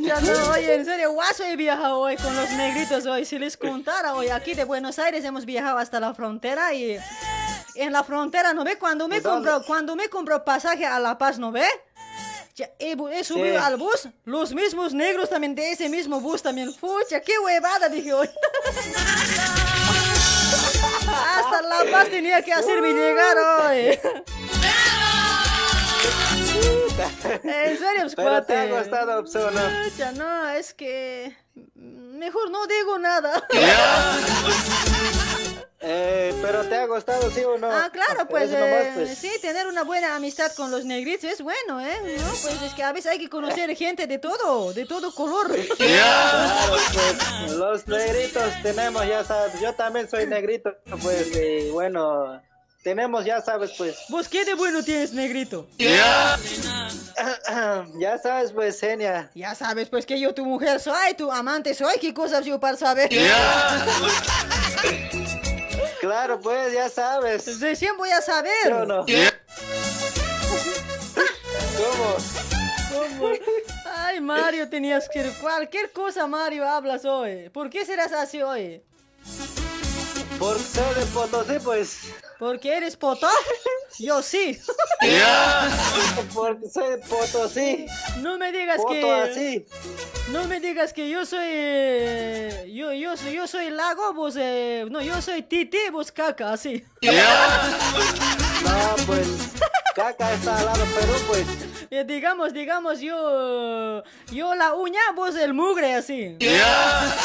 Ya 0.00 0.20
no, 0.20 0.50
oye, 0.52 0.74
en 0.74 0.84
serio, 0.84 1.12
guaso 1.12 1.44
he 1.44 1.56
viajado 1.56 1.98
hoy 2.00 2.16
con 2.16 2.34
los 2.34 2.50
negritos 2.50 3.06
hoy. 3.06 3.24
Si 3.24 3.38
les 3.38 3.56
contara 3.56 4.14
hoy, 4.14 4.28
aquí 4.28 4.54
de 4.54 4.64
Buenos 4.64 4.98
Aires 4.98 5.24
hemos 5.24 5.44
viajado 5.44 5.78
hasta 5.78 6.00
la 6.00 6.14
frontera 6.14 6.72
y 6.74 6.98
en 7.74 7.92
la 7.92 8.02
frontera, 8.04 8.52
¿no 8.54 8.64
ve? 8.64 8.76
Cuando 8.78 9.06
me 9.08 9.20
compró, 9.22 9.62
cuando 9.64 9.94
me 9.96 10.08
compró 10.08 10.44
pasaje 10.44 10.86
a 10.86 10.98
La 10.98 11.16
Paz, 11.18 11.38
¿no 11.38 11.52
ve? 11.52 11.66
Ya, 12.54 12.70
he, 12.78 12.96
he 13.12 13.24
subido 13.24 13.56
Sí. 13.58 13.64
al 13.64 13.76
bus, 13.76 14.08
los 14.24 14.52
mismos 14.52 14.92
negros 14.92 15.30
también 15.30 15.54
de 15.54 15.70
ese 15.72 15.88
mismo 15.88 16.20
bus 16.20 16.42
también. 16.42 16.72
Pucha, 16.74 17.20
qué 17.20 17.38
huevada, 17.38 17.88
dije 17.88 18.12
hoy. 18.12 18.28
Hasta 21.08 21.62
La 21.62 21.84
Paz 21.90 22.08
tenía 22.08 22.42
que 22.42 22.52
hacerme 22.52 22.92
llegar 22.92 23.36
hoy. 23.38 23.98
En 27.44 27.78
serio, 27.78 28.02
pues, 28.02 28.14
Pero 28.14 28.42
te 28.44 28.56
ha 28.56 28.68
cuate. 28.68 28.70
costado, 28.70 29.20
opción, 29.20 29.54
¿no? 29.54 29.60
Pucha, 29.84 30.12
no, 30.12 30.48
es 30.50 30.74
que 30.74 31.36
mejor 31.64 32.50
no 32.50 32.66
digo 32.66 32.98
nada. 32.98 33.42
Eh, 35.80 36.34
pero 36.42 36.64
te 36.64 36.74
ha 36.74 36.88
costado, 36.88 37.30
¿sí 37.30 37.44
o 37.44 37.56
no? 37.56 37.70
Ah, 37.70 37.88
claro, 37.92 38.26
pues, 38.28 38.50
eh, 38.52 38.90
pues. 38.96 39.16
sí, 39.16 39.30
tener 39.40 39.68
una 39.68 39.84
buena 39.84 40.16
amistad 40.16 40.50
con 40.56 40.72
los 40.72 40.84
negritos 40.84 41.30
es 41.30 41.40
bueno, 41.40 41.80
¿eh? 41.80 41.96
No, 42.18 42.30
pues 42.30 42.60
es 42.62 42.74
que 42.74 42.82
a 42.82 42.92
veces 42.92 43.12
hay 43.12 43.18
que 43.20 43.28
conocer 43.28 43.74
gente 43.76 44.08
de 44.08 44.18
todo, 44.18 44.72
de 44.72 44.86
todo 44.86 45.14
color. 45.14 45.56
Claro, 45.78 46.76
pues, 46.92 47.52
los 47.52 47.86
negritos 47.86 48.52
tenemos, 48.62 49.06
ya 49.06 49.22
sabes, 49.24 49.60
yo 49.60 49.72
también 49.74 50.10
soy 50.10 50.26
negrito, 50.26 50.74
pues, 51.00 51.30
y 51.36 51.70
bueno, 51.70 52.42
tenemos, 52.82 53.24
ya 53.24 53.40
sabes, 53.40 53.72
pues. 53.76 53.96
¿Vos 54.08 54.28
qué 54.28 54.44
de 54.44 54.54
bueno 54.54 54.82
tienes, 54.82 55.12
negrito? 55.12 55.68
ya 55.78 56.38
sabes, 58.22 58.52
pues, 58.52 58.80
Genia. 58.80 59.30
Ya 59.34 59.54
sabes, 59.54 59.88
pues 59.88 60.06
que 60.06 60.18
yo 60.20 60.34
tu 60.34 60.44
mujer 60.44 60.80
soy, 60.80 61.14
tu 61.16 61.30
amante 61.30 61.74
soy, 61.74 61.98
qué 62.00 62.14
cosas 62.14 62.44
yo 62.44 62.58
para 62.60 62.76
saber. 62.76 63.10
Claro, 66.00 66.40
pues, 66.40 66.72
ya 66.72 66.88
sabes. 66.88 67.60
Recién 67.60 67.96
voy 67.96 68.10
a 68.10 68.22
saber. 68.22 68.52
¿Sí 68.64 68.70
o 68.72 68.86
no? 68.86 69.04
¿Cómo? 71.76 72.16
¿Cómo? 73.18 73.32
Ay, 73.84 74.20
Mario, 74.20 74.68
tenías 74.68 75.08
que... 75.08 75.24
Cualquier 75.40 75.90
cosa, 75.90 76.26
Mario, 76.26 76.68
hablas 76.68 77.04
hoy. 77.04 77.48
¿Por 77.50 77.68
qué 77.68 77.84
serás 77.84 78.12
así 78.12 78.40
hoy? 78.40 78.82
Por 80.38 80.56
ser 80.58 80.94
de 80.94 81.04
Potosí, 81.06 81.54
pues. 81.64 81.98
¿Porque 82.38 82.76
eres 82.76 82.96
poto? 82.96 83.28
Yo 83.98 84.22
sí. 84.22 84.56
Porque 86.34 86.68
soy 86.72 86.90
de 86.90 86.98
Potosí. 86.98 87.86
No 88.18 88.38
me 88.38 88.52
digas 88.52 88.76
Poto 88.76 88.92
que... 88.92 89.12
así. 89.12 89.66
No 90.30 90.44
me 90.44 90.60
digas 90.60 90.92
que 90.92 91.08
yo 91.08 91.26
soy... 91.26 91.40
eh, 91.44 92.70
yo, 92.72 92.92
yo, 92.92 93.16
soy- 93.16 93.32
yo 93.32 93.48
soy 93.48 93.70
lago, 93.70 94.12
vos... 94.12 94.34
eh, 94.38 94.86
no, 94.90 95.00
yo 95.00 95.20
soy 95.22 95.42
titi, 95.42 95.78
vos 95.90 96.12
caca, 96.12 96.52
así. 96.52 96.84
No, 97.02 97.10
pues, 99.06 99.26
caca 99.96 100.32
está 100.34 100.58
al 100.58 100.66
lado 100.66 100.84
Perú, 100.84 101.14
pues. 101.26 101.46
Eh, 101.90 102.04
digamos, 102.06 102.52
digamos, 102.52 103.00
yo... 103.00 104.02
Yo 104.30 104.54
la 104.54 104.74
uña, 104.74 105.00
vos 105.16 105.34
el 105.34 105.54
mugre, 105.54 105.94
así. 105.94 106.36
Nada 106.40 107.16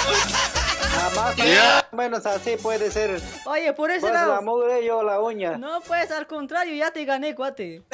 más, 1.15 1.38
más 1.38 1.85
o 1.91 1.95
menos 1.95 2.26
así 2.26 2.57
puede 2.57 2.91
ser. 2.91 3.22
Oye, 3.45 3.73
por 3.73 3.91
ese 3.91 4.01
Vos 4.01 4.11
lado... 4.11 4.34
la 4.35 4.41
mugre, 4.41 4.85
yo 4.85 5.03
la 5.03 5.19
uña. 5.19 5.57
No, 5.57 5.81
pues 5.81 6.11
al 6.11 6.27
contrario, 6.27 6.76
ya 6.76 6.91
te 6.91 7.05
gané, 7.05 7.35
cuate. 7.35 7.84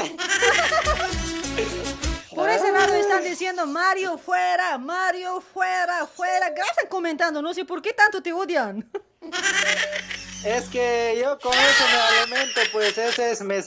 Por 2.40 2.50
ese 2.50 2.72
lado 2.72 2.94
están 2.94 3.24
diciendo 3.24 3.66
Mario 3.66 4.18
fuera, 4.18 4.78
Mario 4.78 5.42
fuera, 5.42 6.08
fuera. 6.08 6.54
¿Qué 6.54 6.62
están 6.62 6.88
comentando? 6.88 7.42
No 7.42 7.54
sé 7.54 7.66
por 7.66 7.82
qué 7.82 7.92
tanto 7.92 8.24
te 8.24 8.32
odian. 8.32 8.90
Es 10.46 10.70
que 10.70 11.20
yo 11.22 11.38
con 11.40 11.52
eso 11.52 11.84
me 11.92 12.00
alimento, 12.22 12.62
pues 12.72 12.98
ese 12.98 13.32
es 13.32 13.42
mi 13.42 13.62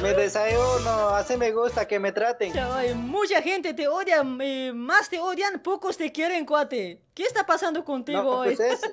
mi 0.00 0.10
desayuno, 0.12 1.10
así 1.10 1.36
me 1.36 1.52
gusta 1.52 1.86
que 1.86 1.98
me 1.98 2.12
traten. 2.12 2.52
Ay, 2.58 2.94
mucha 2.94 3.40
gente 3.40 3.72
te 3.74 3.88
odia, 3.88 4.22
eh, 4.40 4.72
más 4.74 5.08
te 5.08 5.18
odian, 5.20 5.60
pocos 5.60 5.96
te 5.96 6.10
quieren, 6.12 6.44
cuate. 6.44 7.00
¿Qué 7.14 7.22
está 7.22 7.46
pasando 7.46 7.84
contigo 7.84 8.22
No, 8.22 8.30
hoy? 8.40 8.56
pues 8.56 8.60
es- 8.82 8.90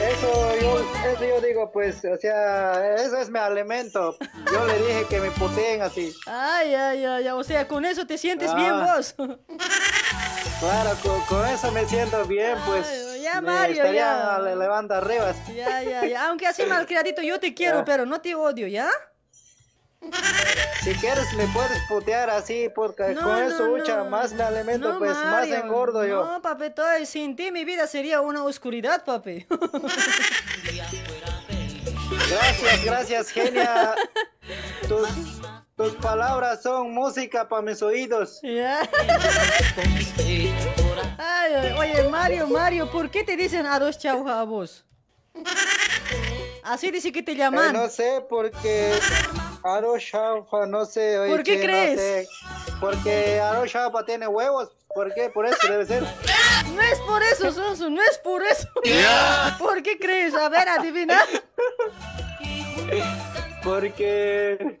Eso 0.00 0.54
yo, 0.60 0.80
eso 1.10 1.24
yo 1.24 1.40
digo, 1.40 1.72
pues, 1.72 2.04
o 2.04 2.16
sea, 2.16 2.94
eso 2.96 3.16
es 3.18 3.28
mi 3.30 3.38
alimento. 3.40 4.16
Yo 4.52 4.64
le 4.66 4.78
dije 4.78 5.06
que 5.10 5.20
me 5.20 5.30
puteen 5.32 5.82
así. 5.82 6.14
Ay, 6.26 6.72
ay, 6.74 7.04
ay, 7.04 7.28
o 7.28 7.42
sea, 7.42 7.66
con 7.66 7.84
eso 7.84 8.06
te 8.06 8.16
sientes 8.16 8.50
Ah. 8.52 8.54
bien 8.54 8.80
vos. 8.80 9.14
Claro, 10.60 10.90
con, 11.02 11.20
con 11.22 11.46
eso 11.48 11.70
me 11.72 11.84
siento 11.86 12.24
bien, 12.26 12.56
pues. 12.66 13.20
ya, 13.22 13.40
me 13.40 13.50
Mario, 13.52 13.74
estaría 13.76 14.00
ya. 14.02 14.38
le- 14.38 14.56
levanta 14.56 14.98
arriba. 14.98 15.34
Ya, 15.54 15.82
ya, 15.82 16.04
ya. 16.06 16.28
Aunque 16.28 16.46
así 16.46 16.62
malcriadito, 16.66 17.20
yo 17.22 17.38
te 17.40 17.52
quiero, 17.52 17.78
Ya. 17.80 17.84
pero 17.84 18.06
no 18.06 18.20
te 18.20 18.34
odio, 18.36 18.66
¿ya? 18.68 18.88
Si 20.82 20.94
quieres 20.94 21.32
me 21.34 21.46
puedes 21.48 21.78
putear 21.88 22.30
así, 22.30 22.68
porque 22.74 23.08
No, 23.14 23.22
con 23.22 23.30
no, 23.32 23.40
eso, 23.40 23.64
ucha, 23.72 23.96
no. 23.98 24.04
más 24.06 24.32
me 24.32 24.42
alimento, 24.42 24.96
pues 24.98 25.12
Mario, 25.12 25.30
más 25.56 25.64
engordo 25.64 26.06
yo. 26.06 26.24
No, 26.24 26.40
papi, 26.40 26.64
estoy- 26.66 27.04
sin 27.04 27.34
ti 27.36 27.50
mi 27.50 27.64
vida 27.64 27.86
sería 27.86 28.20
una 28.20 28.44
oscuridad, 28.44 29.04
papi. 29.04 29.46
Gracias, 32.30 32.84
gracias, 32.84 33.28
genia. 33.30 33.94
Tus, 34.88 35.08
tus 35.76 35.92
palabras 35.96 36.62
son 36.62 36.92
música 36.92 37.48
para 37.48 37.62
mis 37.62 37.82
oídos. 37.82 38.40
Ya. 38.42 38.88
Ay, 41.18 41.72
oye, 41.78 42.08
Mario, 42.08 42.46
Mario, 42.48 42.90
¿por 42.90 43.10
qué 43.10 43.24
te 43.24 43.36
dicen 43.36 43.66
arroz 43.66 43.98
chauja 43.98 44.40
a 44.40 44.44
vos? 44.44 44.84
Así 46.62 46.90
dice 46.90 47.12
que 47.12 47.22
te 47.22 47.32
Eh, 47.32 47.36
llaman. 47.36 47.72
no 47.72 47.88
sé, 47.88 48.24
porque 48.28 48.92
Aro 49.64 49.98
Chaufa, 49.98 50.66
no 50.66 50.84
sé. 50.84 51.18
oye, 51.18 51.30
¿Por 51.30 51.42
qué 51.42 51.52
che, 51.52 51.58
no 51.58 51.64
crees? 51.64 52.00
sé. 52.00 52.28
Porque 52.80 53.40
Aro 53.40 53.66
Chaufa 53.66 54.04
tiene 54.04 54.26
huevos. 54.26 54.70
¿Por 54.94 55.12
qué? 55.14 55.28
Por 55.30 55.46
eso 55.46 55.56
debe 55.68 55.84
ser. 55.86 56.02
No 56.74 56.82
es 56.82 56.98
por 57.00 57.22
eso, 57.22 57.52
Sonso, 57.52 57.90
no 57.90 58.00
es 58.02 58.18
por 58.18 58.42
eso. 58.42 58.68
¿Por 59.58 59.82
qué 59.82 59.98
crees? 59.98 60.34
A 60.34 60.48
ver, 60.48 60.68
adivina. 60.68 61.20
Porque. 63.62 64.80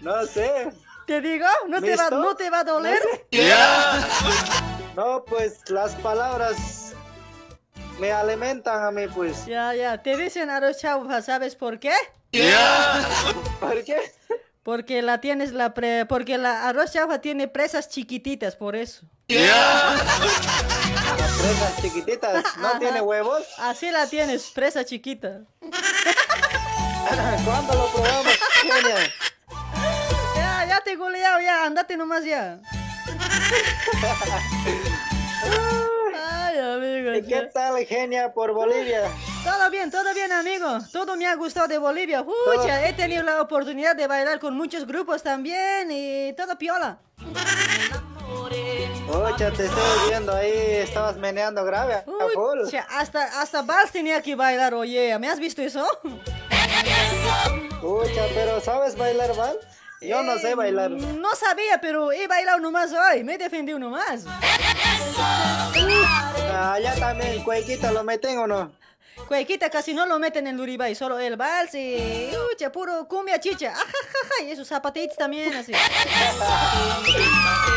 No 0.00 0.24
sé. 0.26 0.70
¿Te 1.06 1.20
digo? 1.20 1.46
¿No 1.68 1.80
te, 1.80 1.96
va. 1.96 2.10
¿No 2.10 2.36
te 2.36 2.50
va 2.50 2.60
a 2.60 2.64
doler? 2.64 3.00
No, 4.96 5.24
pues 5.24 5.68
las 5.68 5.94
palabras 5.96 6.92
me 7.98 8.12
alimentan 8.12 8.82
a 8.84 8.90
mí, 8.90 9.06
pues. 9.08 9.46
Ya, 9.46 9.74
ya, 9.74 10.02
te 10.02 10.16
dicen 10.16 10.50
arroz 10.50 10.78
chaufa, 10.78 11.22
¿sabes 11.22 11.56
por 11.56 11.78
qué? 11.80 11.92
¿Por 13.60 13.84
qué? 13.84 14.12
Porque 14.62 15.02
la 15.02 15.20
tienes 15.20 15.52
la 15.52 15.74
pre- 15.74 16.06
porque 16.06 16.38
la 16.38 16.68
arroz 16.68 16.92
chaufa 16.92 17.20
tiene 17.20 17.48
presas 17.48 17.88
chiquititas, 17.88 18.54
por 18.56 18.76
eso. 18.76 19.02
Las 19.28 20.02
presas 21.40 21.82
chiquititas, 21.82 22.44
¿no 22.58 22.68
Ajá. 22.68 22.78
tiene 22.78 23.00
huevos? 23.00 23.42
Así 23.58 23.90
la 23.90 24.06
tienes, 24.06 24.50
presa 24.50 24.84
chiquita. 24.84 25.40
¿Cuándo 27.44 27.74
lo 27.74 27.88
probamos? 27.92 28.32
Ya, 30.36 30.66
ya 30.68 30.80
te 30.84 30.92
he 30.92 30.96
goleado, 30.96 31.40
ya, 31.40 31.64
andate 31.64 31.96
nomás 31.96 32.24
ya. 32.24 32.60
Ay, 36.14 36.58
amigo, 36.58 37.26
¿Qué 37.28 37.50
tal, 37.52 37.84
genia, 37.86 38.32
por 38.32 38.52
Bolivia? 38.52 39.08
Todo 39.44 39.70
bien, 39.70 39.90
todo 39.90 40.12
bien, 40.14 40.32
amigo. 40.32 40.78
Todo 40.92 41.16
me 41.16 41.26
ha 41.26 41.34
gustado 41.34 41.68
de 41.68 41.78
Bolivia. 41.78 42.24
Pucha, 42.24 42.86
he 42.88 42.92
tenido 42.92 43.22
la 43.22 43.40
oportunidad 43.40 43.96
de 43.96 44.06
bailar 44.06 44.38
con 44.38 44.56
muchos 44.56 44.86
grupos 44.86 45.22
también 45.22 45.88
y 45.90 46.32
todo 46.34 46.56
piola. 46.58 46.98
Pucha, 49.06 49.50
te 49.50 49.66
estoy 49.66 50.08
viendo 50.08 50.32
ahí, 50.32 50.52
estabas 50.52 51.16
meneando 51.16 51.64
grave. 51.64 51.94
a 51.94 52.04
full. 52.34 52.60
Pucha, 52.64 52.86
hasta, 52.90 53.40
hasta 53.40 53.62
vals 53.62 53.90
tenía 53.90 54.20
que 54.22 54.34
bailar, 54.34 54.74
oye. 54.74 55.18
¿Me 55.18 55.28
has 55.28 55.38
visto 55.38 55.62
eso? 55.62 55.86
Pucha, 57.80 58.26
pero 58.34 58.60
¿sabes 58.60 58.96
bailar 58.96 59.34
vals? 59.36 59.58
Yo 60.00 60.22
no 60.22 60.38
sé 60.38 60.54
bailar. 60.54 60.90
No 60.90 61.34
sabía, 61.34 61.80
pero 61.80 62.10
he 62.12 62.26
bailado 62.26 62.58
nomás 62.58 62.90
hoy. 62.92 63.22
Me 63.22 63.34
he 63.34 63.38
defendido 63.38 63.78
nomás. 63.78 64.24
Allá 66.52 66.94
también, 66.98 67.44
cuequita, 67.44 67.92
¿lo 67.92 68.02
meten 68.02 68.38
o 68.38 68.46
no? 68.46 68.72
Cuequita 69.28 69.68
casi 69.68 69.92
no 69.92 70.06
lo 70.06 70.18
meten 70.18 70.46
en 70.46 70.56
Luribay, 70.56 70.94
solo 70.94 71.18
el 71.18 71.36
vals 71.36 71.74
y... 71.74 72.30
Ucha, 72.54 72.72
puro 72.72 73.06
cumbia 73.06 73.38
chicha. 73.38 73.68
Ajajaja, 73.72 74.44
y 74.44 74.50
esos 74.50 74.66
zapatitos 74.66 75.16
también, 75.18 75.52
así. 75.54 75.72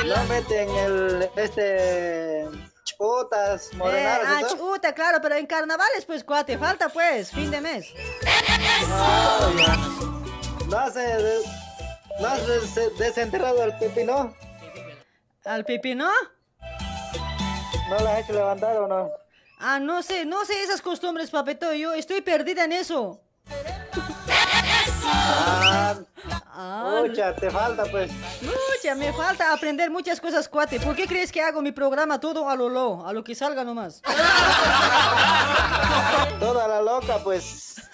Lo 0.06 0.24
meten 0.24 0.70
el, 0.70 1.30
este, 1.36 2.48
chutas, 2.86 3.70
Eh, 3.74 3.76
morenadas, 3.76 4.28
ah, 4.28 4.42
¿eso? 4.46 4.58
chuta, 4.58 4.94
claro, 4.94 5.20
pero 5.22 5.36
en 5.36 5.46
carnavales, 5.46 6.06
pues, 6.06 6.24
cuate, 6.24 6.58
falta, 6.58 6.88
pues, 6.90 7.30
fin 7.32 7.52
de 7.52 7.60
mes. 7.62 7.88
¿No 10.70 10.78
has, 10.80 10.96
eh, 10.96 11.42
¿no 12.20 12.28
has 12.28 12.48
des- 12.48 12.98
desenterrado 12.98 13.64
al 13.64 13.78
pipino? 13.78 14.34
¿Al 15.46 15.66
pipino? 15.66 16.10
¿No 17.90 18.00
lo 18.00 18.08
has 18.10 18.20
hecho 18.24 18.34
levantar 18.34 18.78
o 18.78 18.88
no? 18.88 19.10
Ah, 19.60 19.80
no 19.80 20.02
sé, 20.04 20.26
no 20.26 20.44
sé 20.46 20.62
esas 20.64 20.82
costumbres, 20.82 21.30
papito. 21.32 21.74
Yo 21.74 21.94
estoy 21.94 22.22
perdida 22.22 22.66
en 22.66 22.74
eso. 22.74 23.20
Ah, 25.06 25.96
Ah, 26.56 27.02
pucha, 27.06 27.36
te 27.36 27.50
falta 27.50 27.84
pues. 27.86 28.12
Mucha, 28.42 28.96
me 28.96 29.12
falta 29.14 29.54
aprender 29.54 29.90
muchas 29.90 30.20
cosas, 30.22 30.48
cuate. 30.48 30.80
¿Por 30.80 30.96
qué 30.96 31.08
crees 31.08 31.32
que 31.32 31.42
hago 31.42 31.62
mi 31.62 31.72
programa 31.72 32.20
todo 32.20 32.50
a 32.50 32.56
lo 32.56 32.70
lo, 32.70 33.08
a 33.08 33.14
lo 33.14 33.24
que 33.24 33.36
salga 33.36 33.64
nomás? 33.64 34.02
Toda 36.40 36.68
la 36.68 36.82
loca 36.82 37.20
pues. 37.24 37.76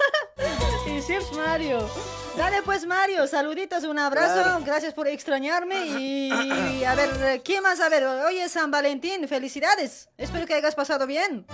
Y 0.88 1.02
sí, 1.02 1.14
pues, 1.14 1.31
Mario. 1.34 1.88
Dale 2.36 2.61
pues 2.64 2.86
Mario, 2.86 3.27
saluditos, 3.27 3.84
un 3.84 3.99
abrazo, 3.99 4.41
Claro. 4.41 4.60
gracias 4.65 4.94
por 4.94 5.07
extrañarme 5.07 5.86
y 5.86 6.84
a 6.84 6.95
ver, 6.95 7.41
¿qué 7.44 7.61
más? 7.61 7.80
A 7.80 7.90
ver, 7.90 8.06
hoy 8.06 8.40
es 8.40 8.53
San 8.53 8.72
Valentín, 8.72 9.27
felicidades. 9.27 10.10
Espero 10.18 10.45
que 10.48 10.56
hayas 10.56 10.73
pasado 10.76 11.06
bien. 11.06 11.45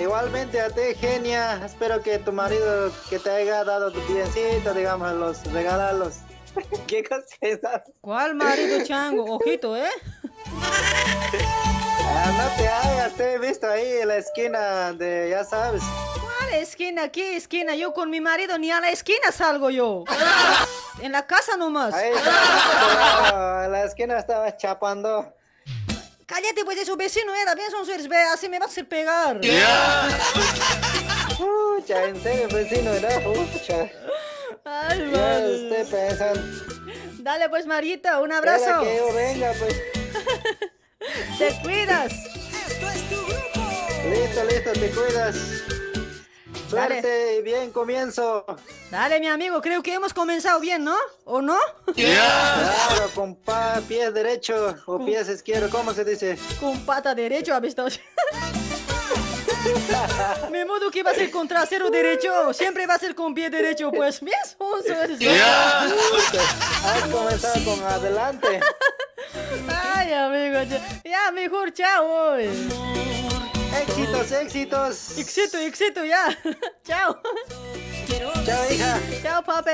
Igualmente 0.00 0.60
a 0.60 0.70
ti, 0.70 0.94
genia. 0.98 1.60
Espero 1.64 2.02
que 2.02 2.18
tu 2.18 2.32
marido 2.32 2.90
que 3.10 3.18
te 3.18 3.30
haya 3.30 3.64
dado 3.64 3.92
tu 3.92 4.00
biencito, 4.12 4.72
digamos, 4.72 5.12
los 5.12 5.44
regalarlos. 5.52 6.20
¿Qué 6.86 7.04
cosa 7.04 7.22
es 7.40 7.58
esa? 7.58 7.84
¿Cuál 8.00 8.34
marido 8.34 8.82
chango? 8.84 9.36
Ojito, 9.36 9.76
¿eh? 9.76 9.90
Ah, 12.02 12.32
no 12.32 12.56
te 12.56 12.68
hagas, 12.68 13.14
te 13.14 13.34
he 13.34 13.38
visto 13.38 13.68
ahí 13.68 13.98
en 14.00 14.08
la 14.08 14.16
esquina 14.16 14.92
de, 14.94 15.28
ya 15.30 15.44
sabes. 15.44 15.82
¿Cuál 16.20 16.54
esquina? 16.54 17.10
¿Qué 17.10 17.36
esquina? 17.36 17.74
Yo 17.74 17.92
con 17.92 18.08
mi 18.10 18.20
marido 18.20 18.58
ni 18.58 18.70
a 18.70 18.80
la 18.80 18.90
esquina 18.90 19.30
salgo 19.32 19.70
yo. 19.70 20.04
En 21.02 21.12
la 21.12 21.26
casa 21.26 21.56
nomás. 21.56 21.94
Ahí 21.94 22.12
estaba, 22.12 23.64
en 23.64 23.72
la 23.72 23.84
esquina 23.84 24.18
estaba 24.18 24.54
chapando. 24.54 25.32
Cállate, 26.30 26.64
pues 26.64 26.78
de 26.78 26.84
su 26.84 26.96
vecino 26.96 27.34
era, 27.34 27.56
bien 27.56 27.72
son 27.72 27.84
sus 27.84 27.96
así 28.32 28.48
me 28.48 28.60
vas 28.60 28.68
a 28.68 28.70
hacer 28.70 28.88
pegar. 28.88 29.40
Pucha, 31.36 32.04
en 32.04 32.22
serio, 32.22 32.46
vecino, 32.46 32.92
era 32.92 33.20
pucha. 33.20 33.90
Ay, 34.64 35.10
Ya 35.10 35.18
madre. 35.18 35.84
Dale 37.18 37.48
pues, 37.48 37.66
Marita, 37.66 38.20
un 38.20 38.30
abrazo. 38.30 38.80
que 38.80 38.96
yo 38.96 39.12
venga, 39.12 39.52
pues. 39.58 39.74
Te 41.38 41.60
cuidas. 41.62 42.12
Listo, 44.08 44.44
listo, 44.44 44.72
te 44.72 44.90
cuidas. 44.90 45.36
Suerte 46.70 47.36
y 47.38 47.42
bien 47.42 47.72
comienzo. 47.72 48.44
Dale, 48.90 49.18
mi 49.18 49.26
amigo, 49.28 49.60
creo 49.60 49.82
que 49.82 49.94
hemos 49.94 50.14
comenzado 50.14 50.60
bien, 50.60 50.84
¿no? 50.84 50.94
¿O 51.24 51.42
no? 51.42 51.56
Claro, 51.94 53.10
con 53.14 53.34
pa- 53.34 53.80
pies 53.88 54.14
derecho 54.14 54.76
o 54.86 55.04
pies 55.04 55.28
izquierdo, 55.28 55.68
¿cómo 55.70 55.92
se 55.92 56.04
dice? 56.04 56.38
Con 56.60 56.78
pata 56.86 57.14
derecho, 57.14 57.54
¿has 57.54 57.60
visto? 57.60 57.86
Me 60.50 60.64
mudo 60.64 60.90
que 60.90 61.02
va 61.02 61.10
a 61.10 61.14
ser 61.14 61.30
con 61.30 61.46
trasero 61.46 61.90
derecho, 61.90 62.52
siempre 62.54 62.86
va 62.86 62.94
a 62.94 62.98
ser 62.98 63.14
con 63.14 63.34
pie 63.34 63.50
derecho, 63.50 63.90
pues 63.90 64.20
bien 64.20 64.38
sonso. 64.56 64.94
Has 66.84 67.02
comenzado 67.12 67.64
con 67.64 67.82
adelante. 67.84 68.60
Ay, 69.94 70.12
amigo, 70.12 70.62
ya, 70.62 71.00
ya, 71.04 71.30
mejor 71.32 71.72
chao 71.72 72.06
hoy. 72.06 72.48
Éxitos, 73.74 74.32
éxitos. 74.32 75.18
Éxito, 75.18 75.58
éxito, 75.58 76.04
ya. 76.04 76.36
chao. 76.86 77.16
Chao, 78.44 78.72
hija. 78.72 78.98
Chao, 79.22 79.42
papi. 79.42 79.70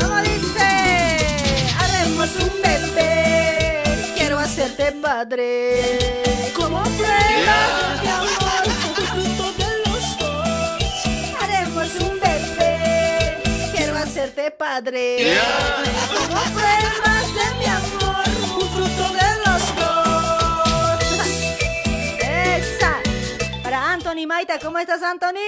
¿Cómo 0.00 0.16
dice? 0.22 0.66
Haremos 1.78 2.30
un 2.36 2.62
bebé. 2.62 3.82
Quiero 4.16 4.38
hacerte 4.38 4.92
padre. 4.92 6.08
Como 6.56 6.82
prueba 6.82 7.58
de 8.02 8.08
amor, 8.08 8.64
fruto 9.10 9.52
de 9.58 9.70
los 9.84 10.18
dos. 10.18 10.82
Haremos 11.40 11.94
un 12.00 12.20
bebé. 12.20 13.42
Quiero 13.74 13.96
hacerte 13.98 14.50
padre. 14.50 15.38
Como 16.12 16.40
pruebas 16.54 17.26
de 17.34 17.46
mi 17.58 17.66
amor, 17.66 18.29
Anthony 24.20 24.26
Maita, 24.26 24.58
¿cómo 24.58 24.78
estás, 24.78 25.02
Anthony? 25.02 25.38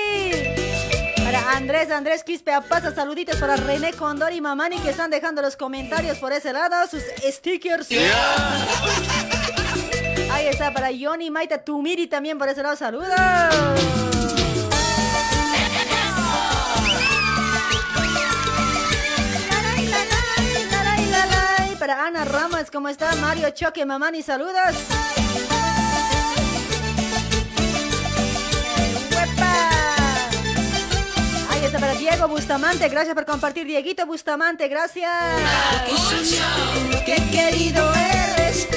Para 1.23 1.53
Andrés, 1.53 1.91
Andrés 1.91 2.25
Quispe 2.25 2.53
pasa 2.71 2.95
saluditos 2.95 3.37
para 3.37 3.57
René 3.57 3.93
Condor 3.93 4.33
y 4.33 4.41
Mamani 4.41 4.79
que 4.79 4.89
están 4.91 5.11
dejando 5.11 5.43
los 5.43 5.57
comentarios 5.57 6.17
por 6.17 6.33
ese 6.33 6.55
lado, 6.55 6.87
sus 6.89 7.03
stickers. 7.23 7.89
Ahí 10.31 10.47
está, 10.47 10.73
para 10.73 10.89
Johnny 10.99 11.31
Maita 11.31 11.63
Tumiri 11.63 12.07
también 12.07 12.39
por 12.39 12.49
ese 12.49 12.63
lado, 12.63 12.75
saludos. 12.77 13.09
Para 21.79 22.07
Ana 22.07 22.25
Ramos, 22.25 22.71
¿cómo 22.71 22.89
está? 22.89 23.15
Mario 23.17 23.51
Choque, 23.51 23.85
Mamani, 23.85 24.23
saludos. 24.23 24.77
Está 31.73 31.87
para 31.87 31.99
Diego 31.99 32.29
Bustamante, 32.29 32.87
gracias 32.91 33.15
por 33.15 33.25
compartir, 33.25 33.67
Dieguito 33.67 34.05
Bustamante, 34.05 34.69
gracias. 34.69 35.11
Qué 37.07 37.15
querido 37.33 37.91
eres 37.95 38.69
tú, 38.69 38.77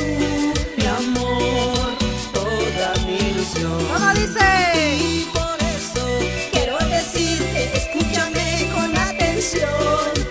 mi 0.77 0.85
amor, 0.85 1.97
toda 2.31 2.93
mi 3.05 3.17
ilusión. 3.17 3.85
¿Cómo 3.91 4.13
dice? 4.13 4.95
Y 4.97 5.27
por 5.33 5.57
eso 5.75 6.07
quiero 6.53 6.77
decirte, 6.87 7.69
escúchame 7.75 8.71
con 8.73 8.97
atención, 8.97 10.24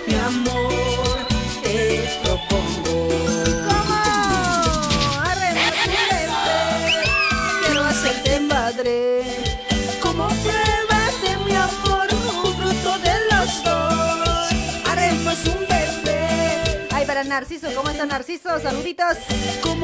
Narciso, 17.35 17.67
¿cómo 17.75 17.89
está 17.89 18.05
Narciso? 18.05 18.57
Saluditos. 18.61 19.17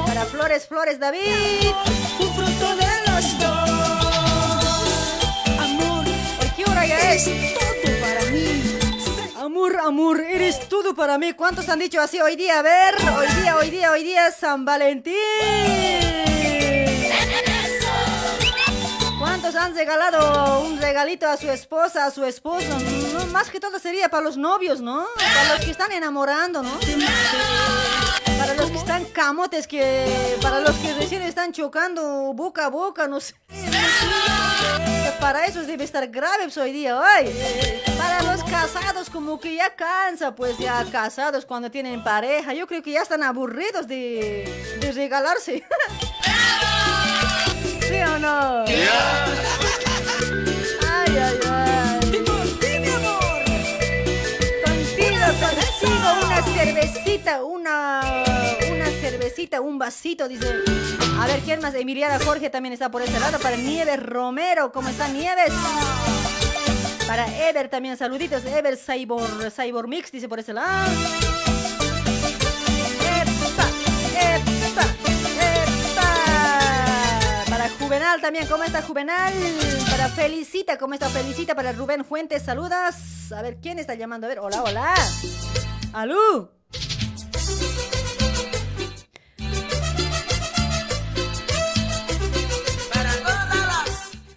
Para 0.05 0.23
Flores, 0.23 0.65
Flores, 0.67 0.97
David. 0.97 1.73
Un 2.21 2.33
fruto 2.33 2.75
de 2.77 3.11
los 3.11 3.39
dos. 3.39 3.69
Amor, 5.59 6.05
¿por 6.37 6.55
qué 6.55 6.63
hora 6.63 6.85
ya 6.85 7.11
es? 7.11 7.25
Todo 7.25 7.99
para 7.99 8.31
mí. 8.31 8.63
Amor, 9.37 9.77
amor, 9.81 10.21
eres 10.21 10.69
todo 10.69 10.95
para 10.95 11.17
mí. 11.17 11.33
¿Cuántos 11.33 11.67
han 11.67 11.79
dicho 11.79 11.99
así 11.99 12.21
hoy 12.21 12.37
día? 12.37 12.59
A 12.59 12.61
ver, 12.61 12.95
hoy 13.17 13.27
día, 13.41 13.57
hoy 13.57 13.69
día, 13.69 13.91
hoy 13.91 14.03
día 14.05 14.31
San 14.31 14.63
Valentín. 14.63 15.11
¿Cuántos 19.41 19.59
han 19.59 19.73
regalado 19.73 20.61
un 20.61 20.79
regalito 20.79 21.27
a 21.27 21.35
su 21.35 21.49
esposa, 21.49 22.05
a 22.05 22.11
su 22.11 22.23
esposo? 22.23 22.67
No, 23.13 23.25
más 23.27 23.49
que 23.49 23.59
todo 23.59 23.79
sería 23.79 24.07
para 24.07 24.23
los 24.23 24.37
novios, 24.37 24.81
¿no? 24.81 25.07
Para 25.17 25.55
los 25.55 25.65
que 25.65 25.71
están 25.71 25.91
enamorando, 25.91 26.61
¿no? 26.61 26.69
camotes 29.13 29.67
que 29.67 30.37
para 30.41 30.59
los 30.59 30.75
que 30.77 30.93
recién 30.93 31.21
están 31.23 31.51
chocando 31.53 32.33
boca 32.33 32.65
a 32.65 32.69
boca, 32.69 33.07
no 33.07 33.19
sé. 33.19 33.33
Para 35.19 35.45
eso 35.45 35.63
debe 35.63 35.85
estar 35.85 36.07
grave 36.07 36.43
pues, 36.43 36.57
hoy 36.57 36.71
día, 36.71 36.99
hoy. 36.99 37.31
Para 37.97 38.21
los 38.23 38.43
casados 38.43 39.09
como 39.09 39.39
que 39.39 39.55
ya 39.55 39.75
cansa, 39.75 40.35
pues 40.35 40.57
ya 40.59 40.85
casados 40.91 41.45
cuando 41.45 41.71
tienen 41.71 42.03
pareja. 42.03 42.53
Yo 42.53 42.67
creo 42.67 42.83
que 42.83 42.91
ya 42.91 43.01
están 43.01 43.23
aburridos 43.23 43.87
de, 43.87 44.77
de 44.79 44.91
regalarse. 44.91 45.63
¿Sí 47.91 47.97
o 47.97 48.19
no? 48.19 48.63
Ay, 48.63 48.73
ay, 51.09 51.39
ay. 51.45 51.99
Contigo, 52.23 53.01
contigo, 54.65 56.07
una 56.25 56.41
cervecita, 56.41 57.43
una, 57.43 58.23
una 58.71 58.85
cervecita, 59.01 59.59
un 59.59 59.77
vasito, 59.77 60.29
dice. 60.29 60.55
A 61.19 61.27
ver, 61.27 61.41
¿quién 61.41 61.59
más? 61.59 61.75
Emiliana 61.75 62.17
Jorge 62.23 62.49
también 62.49 62.71
está 62.71 62.89
por 62.89 63.01
este 63.01 63.19
lado. 63.19 63.39
Para 63.39 63.57
Nieves 63.57 64.01
Romero, 64.01 64.71
¿cómo 64.71 64.87
está 64.87 65.09
Nieves? 65.09 65.51
Para 67.05 67.27
Ever 67.49 67.67
también, 67.67 67.97
saluditos. 67.97 68.45
Ever 68.45 68.77
Cyborg, 68.77 69.51
Cyborg 69.51 69.89
Mix, 69.89 70.13
dice 70.13 70.29
por 70.29 70.39
ese 70.39 70.53
lado. 70.53 70.89
Juvenal 77.91 78.21
también, 78.21 78.47
¿cómo 78.47 78.63
está 78.63 78.81
Juvenal? 78.81 79.33
Para 79.89 80.07
Felicita, 80.07 80.77
¿cómo 80.77 80.93
está 80.93 81.09
Felicita? 81.09 81.55
Para 81.55 81.73
Rubén 81.73 82.05
Fuentes, 82.05 82.41
saludas. 82.41 83.33
A 83.33 83.41
ver, 83.41 83.57
¿quién 83.61 83.79
está 83.79 83.95
llamando? 83.95 84.27
A 84.27 84.29
ver, 84.29 84.39
hola, 84.39 84.63
hola. 84.63 84.95
¡Alú! 85.91 86.49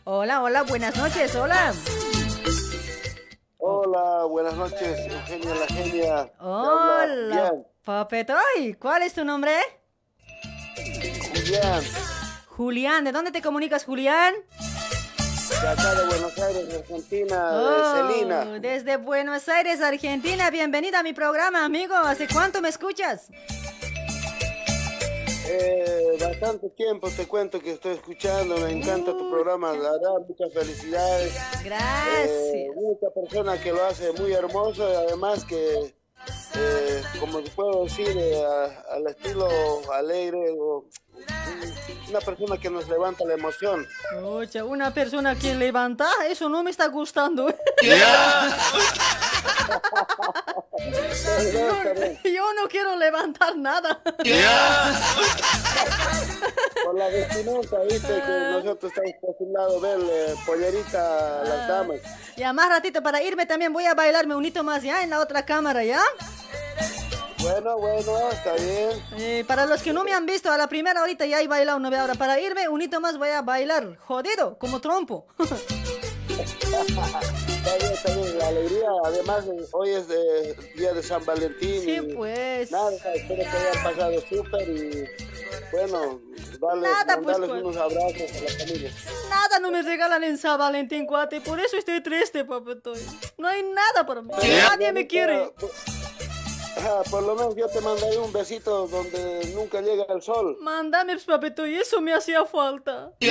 Hola, 0.02 0.42
hola, 0.42 0.62
buenas 0.62 0.96
noches, 0.96 1.36
hola. 1.36 1.72
Hola, 3.58 4.24
buenas 4.24 4.54
noches, 4.54 4.98
Eugenia 5.06 5.54
la 5.54 5.66
genia. 5.68 6.32
Hola. 6.40 7.54
Papetoy. 7.84 8.74
¿Cuál 8.80 9.02
es 9.02 9.14
tu 9.14 9.24
nombre? 9.24 9.52
Julián, 11.28 11.84
Julián, 12.56 13.04
¿de 13.04 13.12
dónde 13.12 13.32
te 13.32 13.42
comunicas, 13.42 13.84
Julián? 13.84 14.34
de 15.60 15.68
acá 15.68 15.94
de 15.94 16.06
Buenos 16.06 16.38
Aires, 16.38 16.74
Argentina, 16.74 17.48
Oh, 17.52 17.94
de 18.08 18.14
Celina. 18.14 18.44
Desde 18.60 18.96
Buenos 18.96 19.48
Aires, 19.48 19.80
Argentina. 19.80 20.50
Bienvenida 20.50 21.00
a 21.00 21.02
mi 21.02 21.12
programa, 21.12 21.64
amigo. 21.64 21.94
¿Hace 21.94 22.26
cuánto 22.28 22.60
me 22.60 22.68
escuchas? 22.68 23.28
Eh, 25.46 26.16
bastante 26.20 26.70
tiempo 26.70 27.08
te 27.10 27.26
cuento 27.26 27.60
que 27.60 27.72
estoy 27.72 27.92
escuchando, 27.94 28.56
me 28.58 28.70
encanta 28.70 29.12
tu 29.12 29.30
programa, 29.30 29.72
la 29.72 29.92
verdad, 29.92 30.10
muchas 30.28 30.52
felicidades. 30.52 31.34
Gracias. 31.64 32.30
Eh, 32.30 32.68
única 32.74 33.10
persona 33.10 33.60
que 33.60 33.72
lo 33.72 33.84
hace 33.84 34.12
muy 34.12 34.32
hermoso 34.32 34.88
y 34.90 34.94
además 34.94 35.44
que, 35.44 35.94
eh, 36.56 37.02
como 37.20 37.40
te 37.40 37.50
puedo 37.50 37.84
decir, 37.84 38.08
eh, 38.16 38.42
a- 38.44 38.94
al 38.94 39.06
estilo 39.08 39.48
alegre, 39.92 40.50
o, 40.58 40.86
una 42.08 42.20
persona 42.20 42.56
que 42.58 42.70
nos 42.70 42.88
levanta 42.88 43.24
la 43.24 43.34
emoción. 43.34 43.86
Oye, 44.22 44.62
una 44.62 44.94
persona 44.94 45.34
que 45.34 45.54
levanta, 45.54 46.08
eso 46.28 46.48
no 46.48 46.62
me 46.62 46.70
está 46.70 46.86
gustando. 46.86 47.48
yo, 47.48 47.96
yo 52.30 52.54
no 52.54 52.68
quiero 52.68 52.96
levantar 52.96 53.56
nada. 53.56 54.00
Por 56.84 56.94
la 56.96 57.08
vestimenta, 57.08 57.80
viste, 57.80 58.22
que 58.22 58.48
nosotros 58.52 58.92
estamos 58.92 59.12
acostumbrados 59.18 59.82
a 59.82 59.86
ver 59.86 60.00
eh, 60.10 60.34
pollerita 60.46 61.40
a 61.40 61.44
las 61.44 61.68
damas. 61.68 62.00
Ya 62.36 62.52
más 62.52 62.68
ratito 62.68 63.02
para 63.02 63.22
irme 63.22 63.46
también 63.46 63.72
voy 63.72 63.86
a 63.86 63.94
bailarme 63.94 64.36
un 64.36 64.44
hito 64.44 64.62
más 64.62 64.82
ya 64.82 65.02
en 65.02 65.10
la 65.10 65.20
otra 65.20 65.44
cámara, 65.44 65.82
¿ya? 65.84 66.00
Bueno, 67.44 67.76
bueno, 67.78 68.30
está 68.30 68.54
bien. 68.54 68.90
Eh, 69.18 69.44
para 69.46 69.66
los 69.66 69.82
que 69.82 69.92
no 69.92 70.02
me 70.02 70.12
han 70.14 70.24
visto, 70.24 70.50
a 70.50 70.56
la 70.56 70.66
primera 70.68 71.00
ahorita 71.00 71.26
ya 71.26 71.40
he 71.42 71.46
bailado 71.48 71.76
una 71.78 71.90
vez. 71.90 72.00
Ahora 72.00 72.14
para 72.14 72.40
irme 72.40 72.68
un 72.68 72.80
hito 72.80 73.00
más 73.00 73.18
voy 73.18 73.28
a 73.28 73.42
bailar, 73.42 73.96
jodido, 73.98 74.58
como 74.58 74.80
trompo. 74.80 75.26
Está 76.74 77.76
bien, 77.78 77.92
está 77.92 78.14
bien, 78.14 78.38
la 78.38 78.48
alegría. 78.48 78.88
Además, 79.04 79.44
hoy 79.72 79.90
es 79.90 80.08
de- 80.08 80.54
día 80.76 80.92
de 80.92 81.02
San 81.02 81.24
Valentín. 81.24 81.80
Sí, 81.82 81.92
y 81.96 82.14
pues. 82.14 82.70
Nada, 82.70 82.90
espero 83.14 83.42
que 83.42 83.46
hayan 83.48 83.82
pasado 83.82 84.20
súper 84.28 84.68
y 84.68 85.04
bueno, 85.70 86.20
darles, 86.60 86.90
Nada, 86.90 87.20
pues, 87.22 87.38
pues. 87.38 87.50
unos 87.62 87.76
abrazos 87.76 88.20
a 88.36 88.40
la 88.42 88.58
familia. 88.58 88.92
Nada 89.30 89.58
no 89.60 89.70
me 89.70 89.82
regalan 89.82 90.24
en 90.24 90.36
San 90.36 90.58
Valentín, 90.58 91.06
cuate. 91.06 91.40
Por 91.40 91.58
eso 91.60 91.76
estoy 91.76 92.02
triste, 92.02 92.44
papetoy. 92.44 93.00
No 93.38 93.48
hay 93.48 93.62
nada 93.62 94.04
para 94.06 94.20
mí. 94.22 94.30
Nadie 94.68 94.92
me 94.92 95.06
quiere. 95.06 95.52
Ah, 96.76 97.02
por 97.10 97.22
lo 97.22 97.34
menos 97.34 97.54
yo 97.56 97.68
te 97.68 97.80
mandaré 97.80 98.18
un 98.18 98.32
besito 98.32 98.86
donde 98.88 99.52
nunca 99.54 99.80
llega 99.80 100.04
el 100.08 100.22
sol. 100.22 100.56
Mándame, 100.60 101.14
pues, 101.14 101.24
papetoy. 101.24 101.76
Eso 101.76 102.00
me 102.00 102.12
hacía 102.12 102.44
falta. 102.44 103.12
Ahí 103.20 103.28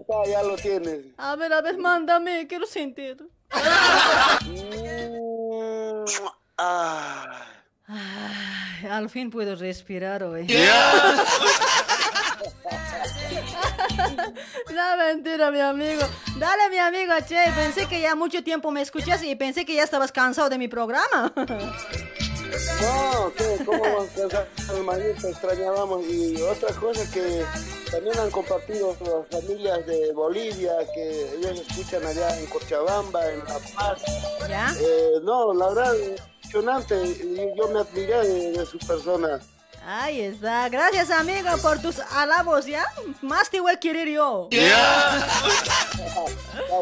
está, 0.00 0.24
ya 0.26 0.42
lo 0.42 0.56
tienes. 0.56 1.04
A 1.18 1.36
ver, 1.36 1.52
a 1.52 1.60
ver, 1.60 1.78
mándame. 1.78 2.46
Quiero 2.46 2.66
sentir. 2.66 3.28
Ah. 6.56 7.46
Ay, 7.86 8.86
al 8.90 9.10
fin 9.10 9.30
puedo 9.30 9.54
respirar 9.56 10.22
hoy. 10.22 10.46
No, 14.74 14.96
mentira, 14.96 15.50
mi 15.50 15.60
amigo. 15.60 16.02
Dale, 16.38 16.70
mi 16.70 16.78
amigo, 16.78 17.12
che. 17.26 17.50
Pensé 17.54 17.86
que 17.86 18.00
ya 18.00 18.14
mucho 18.14 18.42
tiempo 18.42 18.70
me 18.70 18.80
escuchas 18.80 19.22
y 19.22 19.34
pensé 19.36 19.64
que 19.64 19.74
ya 19.74 19.84
estabas 19.84 20.12
cansado 20.12 20.48
de 20.48 20.58
mi 20.58 20.68
programa. 20.68 21.32
No, 22.80 23.32
¿qué? 23.36 23.64
¿cómo 23.64 23.82
vamos 23.82 24.34
a? 24.34 24.72
Hermanito, 24.72 25.22
te 25.22 25.30
extrañábamos. 25.30 26.04
Y 26.06 26.40
otra 26.42 26.72
cosa 26.74 27.08
que 27.12 27.44
también 27.90 28.18
han 28.18 28.30
compartido 28.30 28.96
las 29.00 29.42
familias 29.42 29.86
de 29.86 30.12
Bolivia, 30.12 30.72
que 30.94 31.34
ellos 31.36 31.62
escuchan 31.68 32.04
allá 32.04 32.38
en 32.38 32.46
Cochabamba, 32.46 33.30
en 33.30 33.38
La 33.40 33.58
Paz. 33.76 34.02
¿Ya? 34.48 34.74
Eh, 34.80 35.20
no, 35.22 35.54
la 35.54 35.68
verdad, 35.68 35.94
impresionante. 35.94 37.54
Yo 37.56 37.68
me 37.68 37.80
admiré 37.80 38.28
de, 38.28 38.52
de 38.52 38.66
su 38.66 38.78
persona. 38.78 39.40
Ahí 39.86 40.20
está. 40.22 40.68
Gracias, 40.70 41.10
amigo, 41.10 41.50
por 41.60 41.78
tus 41.80 41.98
alabos, 41.98 42.64
¿ya? 42.66 42.86
Más 43.20 43.50
te 43.50 43.60
voy 43.60 43.72
a 43.72 43.76
querer 43.78 44.08
yo. 44.08 44.48
Está 44.50 44.80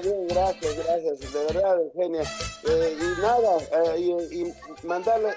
bien, 0.02 0.28
gracias, 0.28 0.76
gracias. 0.76 1.32
De 1.32 1.44
verdad, 1.46 1.80
Eugenia. 1.80 2.22
Eh, 2.64 2.96
y 3.00 3.20
nada, 3.20 3.58
eh, 3.72 3.98
y, 3.98 4.40
y 4.40 4.54
mandarle. 4.86 5.34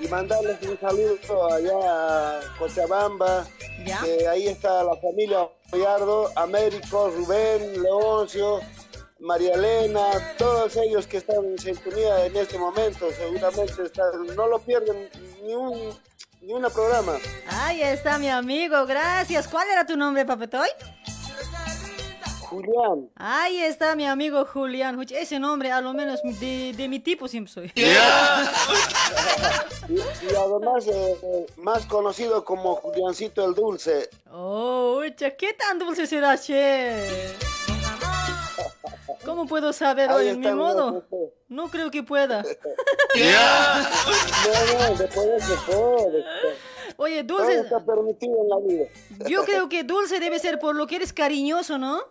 Y 0.00 0.08
mandarles 0.08 0.56
un 0.62 0.80
saludo 0.80 1.52
allá 1.52 2.38
a 2.38 2.40
Cochabamba, 2.58 3.46
¿Ya? 3.84 4.00
ahí 4.30 4.48
está 4.48 4.82
la 4.82 4.96
familia 4.96 5.46
Gallardo, 5.70 6.30
Américo, 6.36 7.10
Rubén, 7.10 7.82
Leoncio, 7.82 8.60
María 9.18 9.52
Elena, 9.52 10.34
todos 10.38 10.74
ellos 10.76 11.06
que 11.06 11.18
están 11.18 11.44
en 11.44 11.58
sintonía 11.58 12.24
en 12.24 12.34
este 12.34 12.56
momento, 12.56 13.10
seguramente 13.12 13.82
están, 13.82 14.26
no 14.34 14.46
lo 14.46 14.58
pierden 14.60 15.10
ni 15.42 15.54
un 15.54 15.94
ni 16.40 16.52
una 16.52 16.70
programa. 16.70 17.18
Ahí 17.48 17.82
está, 17.82 18.18
mi 18.18 18.28
amigo. 18.28 18.86
Gracias. 18.86 19.46
¿Cuál 19.48 19.68
era 19.70 19.86
tu 19.86 19.96
nombre, 19.96 20.24
papetoy? 20.24 20.68
Julián. 22.40 23.08
Ahí 23.14 23.60
está 23.60 23.94
mi 23.94 24.06
amigo 24.06 24.44
Julián. 24.44 25.00
Ese 25.08 25.38
nombre, 25.38 25.70
a 25.70 25.80
lo 25.80 25.94
menos 25.94 26.20
de, 26.40 26.72
de 26.76 26.88
mi 26.88 26.98
tipo 26.98 27.28
siempre 27.28 27.52
soy. 27.52 27.72
Y, 27.76 27.82
y 29.94 30.34
además, 30.36 30.86
eh, 30.86 31.16
eh, 31.22 31.46
más 31.58 31.86
conocido 31.86 32.44
como 32.44 32.74
Juliancito 32.76 33.44
el 33.44 33.54
Dulce. 33.54 34.10
Oh, 34.32 35.00
ucha, 35.06 35.30
¿qué 35.36 35.52
tan 35.52 35.78
dulce 35.78 36.06
será, 36.08 36.36
che? 36.38 37.36
¿Cómo 39.24 39.46
puedo 39.46 39.72
saber 39.72 40.10
hoy? 40.10 40.28
Está, 40.28 40.54
modo. 40.54 41.04
No 41.48 41.68
creo 41.68 41.90
que 41.90 42.02
pueda. 42.02 42.42
No, 43.12 44.88
no, 44.88 44.96
después 44.96 45.48
de 45.48 45.56
todo. 45.66 46.12
Oye, 46.96 47.24
Todo 47.24 47.38
dulce. 47.38 47.60
está 47.60 47.84
permitido 47.84 48.36
en 48.40 48.48
la 48.48 48.58
vida. 48.58 48.84
Yo 49.28 49.44
creo 49.44 49.68
que 49.68 49.82
dulce 49.82 50.20
debe 50.20 50.38
ser 50.38 50.58
por 50.60 50.76
lo 50.76 50.86
que 50.86 50.96
eres 50.96 51.12
cariñoso, 51.12 51.76
¿no? 51.76 52.02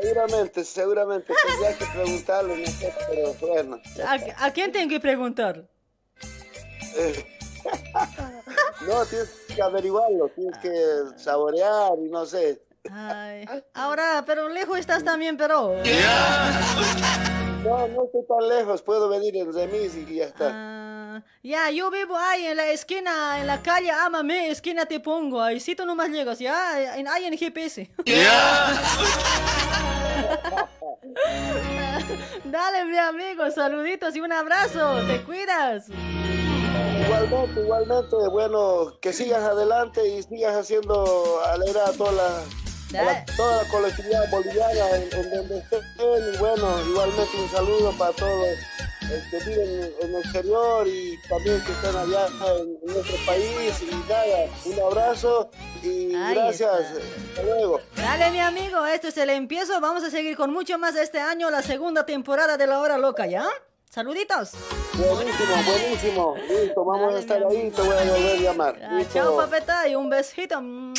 Seguramente, 0.00 0.64
seguramente. 0.64 1.34
Tendría 1.46 1.76
que 1.76 1.86
preguntarle, 1.86 2.56
no 2.58 2.66
sé, 2.70 2.94
pero 3.08 3.34
bueno. 3.40 3.80
¿A, 4.06 4.46
a 4.46 4.52
quién 4.52 4.70
tengo 4.72 4.88
que 4.88 5.00
preguntar? 5.00 5.68
Eh, 6.96 7.26
no, 8.86 9.04
tienes 9.06 9.28
que 9.54 9.60
averiguarlo, 9.62 10.28
tienes 10.28 10.56
que 10.58 10.72
saborear 11.16 11.92
y 11.98 12.08
no 12.08 12.24
sé. 12.26 12.62
Ay, 12.90 13.46
ahora, 13.74 14.24
pero 14.26 14.48
lejos 14.48 14.78
estás 14.78 15.04
también, 15.04 15.36
pero. 15.36 15.74
No, 17.64 17.86
no 17.88 18.04
estoy 18.04 18.24
tan 18.26 18.48
lejos, 18.48 18.80
puedo 18.80 19.08
venir 19.08 19.36
en 19.36 19.52
remis 19.52 19.94
y 19.94 20.14
ya 20.14 20.24
está. 20.24 20.50
Ah, 20.52 21.22
ya, 21.42 21.70
yo 21.70 21.90
vivo 21.90 22.16
ahí 22.16 22.46
en 22.46 22.56
la 22.56 22.68
esquina, 22.68 23.38
en 23.38 23.46
la 23.46 23.60
calle 23.60 23.90
Ámame, 23.90 24.48
esquina 24.48 24.86
te 24.86 24.98
pongo. 24.98 25.42
Ahí 25.42 25.60
si 25.60 25.76
tú 25.76 25.84
nomás 25.84 26.08
llegas, 26.08 26.38
ya, 26.38 26.96
en, 26.96 27.06
ahí 27.06 27.26
en 27.26 27.36
GPS. 27.36 27.90
Dale, 32.44 32.84
mi 32.86 32.96
amigo, 32.96 33.50
saluditos 33.50 34.16
y 34.16 34.20
un 34.20 34.32
abrazo. 34.32 35.02
Te 35.06 35.20
cuidas. 35.22 35.88
Igualmente, 37.04 37.60
igualmente, 37.60 38.16
bueno, 38.30 38.98
que 39.00 39.12
sigas 39.12 39.42
adelante 39.42 40.08
y 40.08 40.22
sigas 40.22 40.56
haciendo 40.56 41.40
alegrar 41.44 41.90
a 41.90 41.92
toda 41.92 42.12
la, 42.12 42.42
a 42.98 43.02
la- 43.04 43.24
toda 43.36 43.62
la 43.62 43.68
colectividad 43.70 44.30
boliviana 44.30 44.96
en, 44.96 45.02
en 45.14 45.30
donde 45.30 45.58
estén. 45.58 45.80
Y 46.34 46.36
bueno, 46.38 46.80
igualmente 46.88 47.36
un 47.36 47.50
saludo 47.50 47.92
para 47.98 48.12
todos 48.12 48.46
los 49.10 49.22
que 49.30 49.50
viven 49.50 49.92
en 50.00 50.08
el 50.14 50.20
exterior 50.22 50.86
y 50.86 51.18
también 51.28 51.60
que 51.64 51.72
están 51.72 51.96
allá 51.96 52.26
en, 52.26 52.78
en 52.88 52.94
nuestro 52.94 53.16
país. 53.26 53.82
Y 53.82 53.94
nada, 54.08 54.46
un 54.64 54.80
abrazo 54.80 55.50
y 55.82 56.14
Ahí 56.14 56.34
gracias. 56.34 56.80
está. 56.80 56.98
Hasta 57.30 57.42
luego. 57.42 57.80
Dale, 57.96 58.30
mi 58.30 58.40
amigo, 58.40 58.86
esto 58.86 59.08
es 59.08 59.16
el 59.18 59.30
empiezo. 59.30 59.80
Vamos 59.80 60.04
a 60.04 60.10
seguir 60.10 60.36
con 60.36 60.52
mucho 60.52 60.78
más 60.78 60.94
este 60.96 61.18
año, 61.20 61.50
la 61.50 61.62
segunda 61.62 62.04
temporada 62.06 62.56
de 62.56 62.66
La 62.66 62.80
Hora 62.80 62.98
Loca, 62.98 63.26
¿ya? 63.26 63.48
Saluditos. 63.90 64.52
Buenísimo, 64.94 65.56
buenísimo. 65.66 66.36
Listo, 66.48 66.84
vamos 66.84 67.12
a 67.12 67.18
estar 67.18 67.42
ahí. 67.42 67.72
Te 67.72 67.82
voy 67.82 67.96
a 67.96 68.04
volver 68.04 68.38
a 68.38 68.40
llamar. 68.40 68.80
Ah. 68.80 69.00
Chao, 69.12 69.36
papeta, 69.36 69.88
y 69.88 69.96
un 69.96 70.08
besito 70.08 70.58
en 70.58 70.94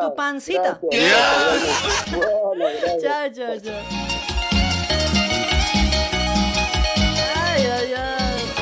tu 0.00 0.14
pancita. 0.14 0.78
Gracias. 0.80 2.12
Bueno, 2.12 2.70
gracias. 2.80 3.02
Chao, 3.02 3.28
chao, 3.34 3.60
chao. 3.60 3.74
Ay, 7.34 7.66
ay, 7.66 7.94
ay. 7.94 8.52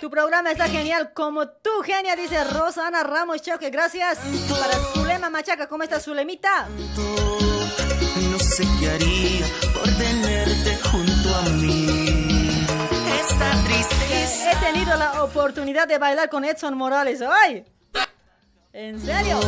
Tu 0.00 0.08
programa 0.08 0.52
está 0.52 0.68
genial, 0.68 1.12
como 1.12 1.48
tú, 1.48 1.82
genia, 1.82 2.14
dice 2.14 2.44
Rosana 2.44 3.02
Ramos 3.02 3.42
Choque. 3.42 3.70
Gracias. 3.70 4.18
Para 4.48 4.74
Zulema 4.94 5.30
Machaca, 5.30 5.66
¿cómo 5.66 5.82
está 5.82 5.98
Zulemita? 5.98 6.68
No 8.30 8.38
sé 8.38 8.64
qué 8.78 8.88
haría 8.88 9.46
por 9.74 9.88
tenerte 9.98 10.78
junto 10.88 11.34
a 11.34 11.42
mí. 11.56 11.99
Esta 13.40 13.64
tristeza. 13.64 14.52
He 14.52 14.56
tenido 14.56 14.94
la 14.98 15.22
oportunidad 15.22 15.88
de 15.88 15.96
bailar 15.96 16.28
con 16.28 16.44
Edson 16.44 16.76
Morales. 16.76 17.22
¡Ay! 17.22 17.64
¿En 18.74 19.00
serio? 19.00 19.40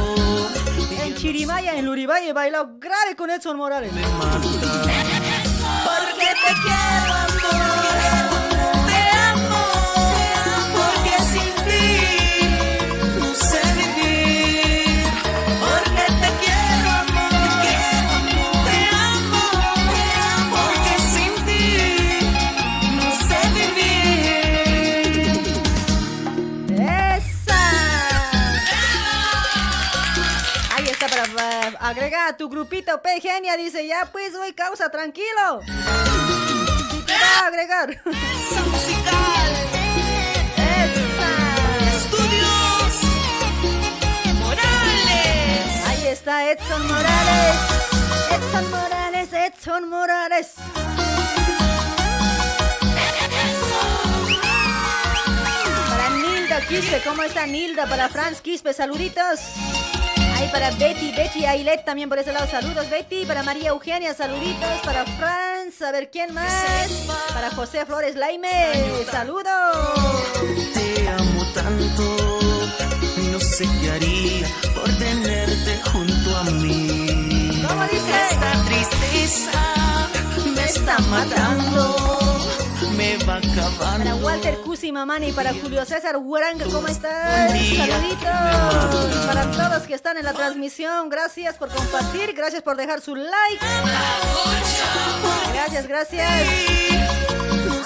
En 0.99 1.15
Chirimaya, 1.15 1.75
en 1.77 1.85
Luribay, 1.85 2.27
he 2.27 2.33
bailado 2.33 2.79
grave 2.79 3.15
con 3.15 3.29
Edson 3.29 3.59
Morales. 3.59 3.93
Porque 3.93 4.07
te 6.25 6.55
quiero, 6.63 7.13
amor. 7.13 8.02
A 32.15 32.37
tu 32.37 32.49
grupito 32.49 33.01
P 33.03 33.21
Genia. 33.21 33.57
Dice, 33.57 33.87
ya 33.87 34.09
pues 34.13 34.35
hoy 34.35 34.53
causa, 34.53 34.91
tranquilo. 34.91 35.61
Va 37.09 37.45
a 37.45 37.47
agregar. 37.47 37.91
¡Esa! 40.57 41.31
Estudios 41.97 42.95
Morales. 44.41 45.87
Ahí 45.87 46.07
está 46.09 46.51
Edson 46.51 46.87
Morales. 46.87 47.57
Edson 48.31 48.71
Morales, 48.71 49.33
Edson 49.33 49.89
Morales. 49.89 50.55
Para 55.89 56.11
Nilda 56.11 56.61
Quispe, 56.67 57.03
¿cómo 57.05 57.23
está 57.23 57.47
Nilda? 57.47 57.87
Para 57.87 58.09
Franz 58.09 58.41
Quispe, 58.41 58.73
saluditos. 58.73 59.41
Ahí 60.35 60.49
para 60.51 60.71
Betty, 60.73 61.13
Betty 61.13 61.45
Ailet 61.45 61.85
también 61.85 62.09
por 62.09 62.19
ese 62.19 62.33
lado, 62.33 62.47
saludos 62.51 62.89
Betty. 62.91 63.25
Para 63.27 63.43
María 63.43 63.71
Eugenia, 63.71 64.15
saluditos. 64.15 64.81
Para 64.85 65.05
Franz, 65.05 65.81
a 65.83 65.93
ver 65.93 66.11
quién 66.11 66.33
más. 66.35 66.89
Para 67.33 67.51
José 67.51 67.85
Flores 67.87 68.17
Laime, 68.17 68.73
saludos. 69.11 70.23
Te 70.75 71.09
amo 71.09 71.45
tanto, 71.55 72.39
no 73.31 73.41
sé 73.41 73.65
qué 73.81 73.91
haría 73.91 74.49
por 74.75 74.89
tenerte 74.99 75.81
junto 75.91 76.37
a 76.37 76.45
mí. 76.45 77.63
¿Cómo 77.67 77.85
dice? 77.85 78.11
Esta 78.31 78.65
tristeza 78.65 80.09
me 80.55 80.65
está 80.65 80.99
matando, 80.99 81.97
me 82.91 83.17
va 83.25 83.37
acabando. 83.37 84.05
Para 84.05 84.15
Walter 84.17 84.57
Cusi 84.59 84.93
Mamani, 84.93 85.33
para 85.33 85.53
Julio 85.55 85.85
César 85.85 86.17
Huaranga, 86.17 86.65
¿cómo 86.67 86.89
estás? 86.89 87.51
Saluditos. 87.51 89.27
Para 89.27 89.51
todos 89.51 89.83
que 89.87 89.95
están 89.95 90.17
en 90.17 90.25
la 90.25 90.33
transmisión, 90.33 91.09
gracias 91.09 91.57
por 91.57 91.69
compartir, 91.71 92.33
gracias 92.35 92.63
por 92.63 92.77
dejar 92.77 93.01
su 93.01 93.15
like. 93.15 93.65
Gracias, 95.53 95.87
gracias. 95.87 96.29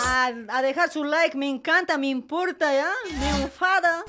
A, 0.06 0.30
a 0.48 0.62
dejar 0.62 0.90
su 0.90 1.04
like, 1.04 1.36
me 1.36 1.48
encanta, 1.48 1.98
me 1.98 2.06
importa, 2.08 2.72
¿ya? 2.72 2.88
Me 3.18 3.42
enfada. 3.42 4.02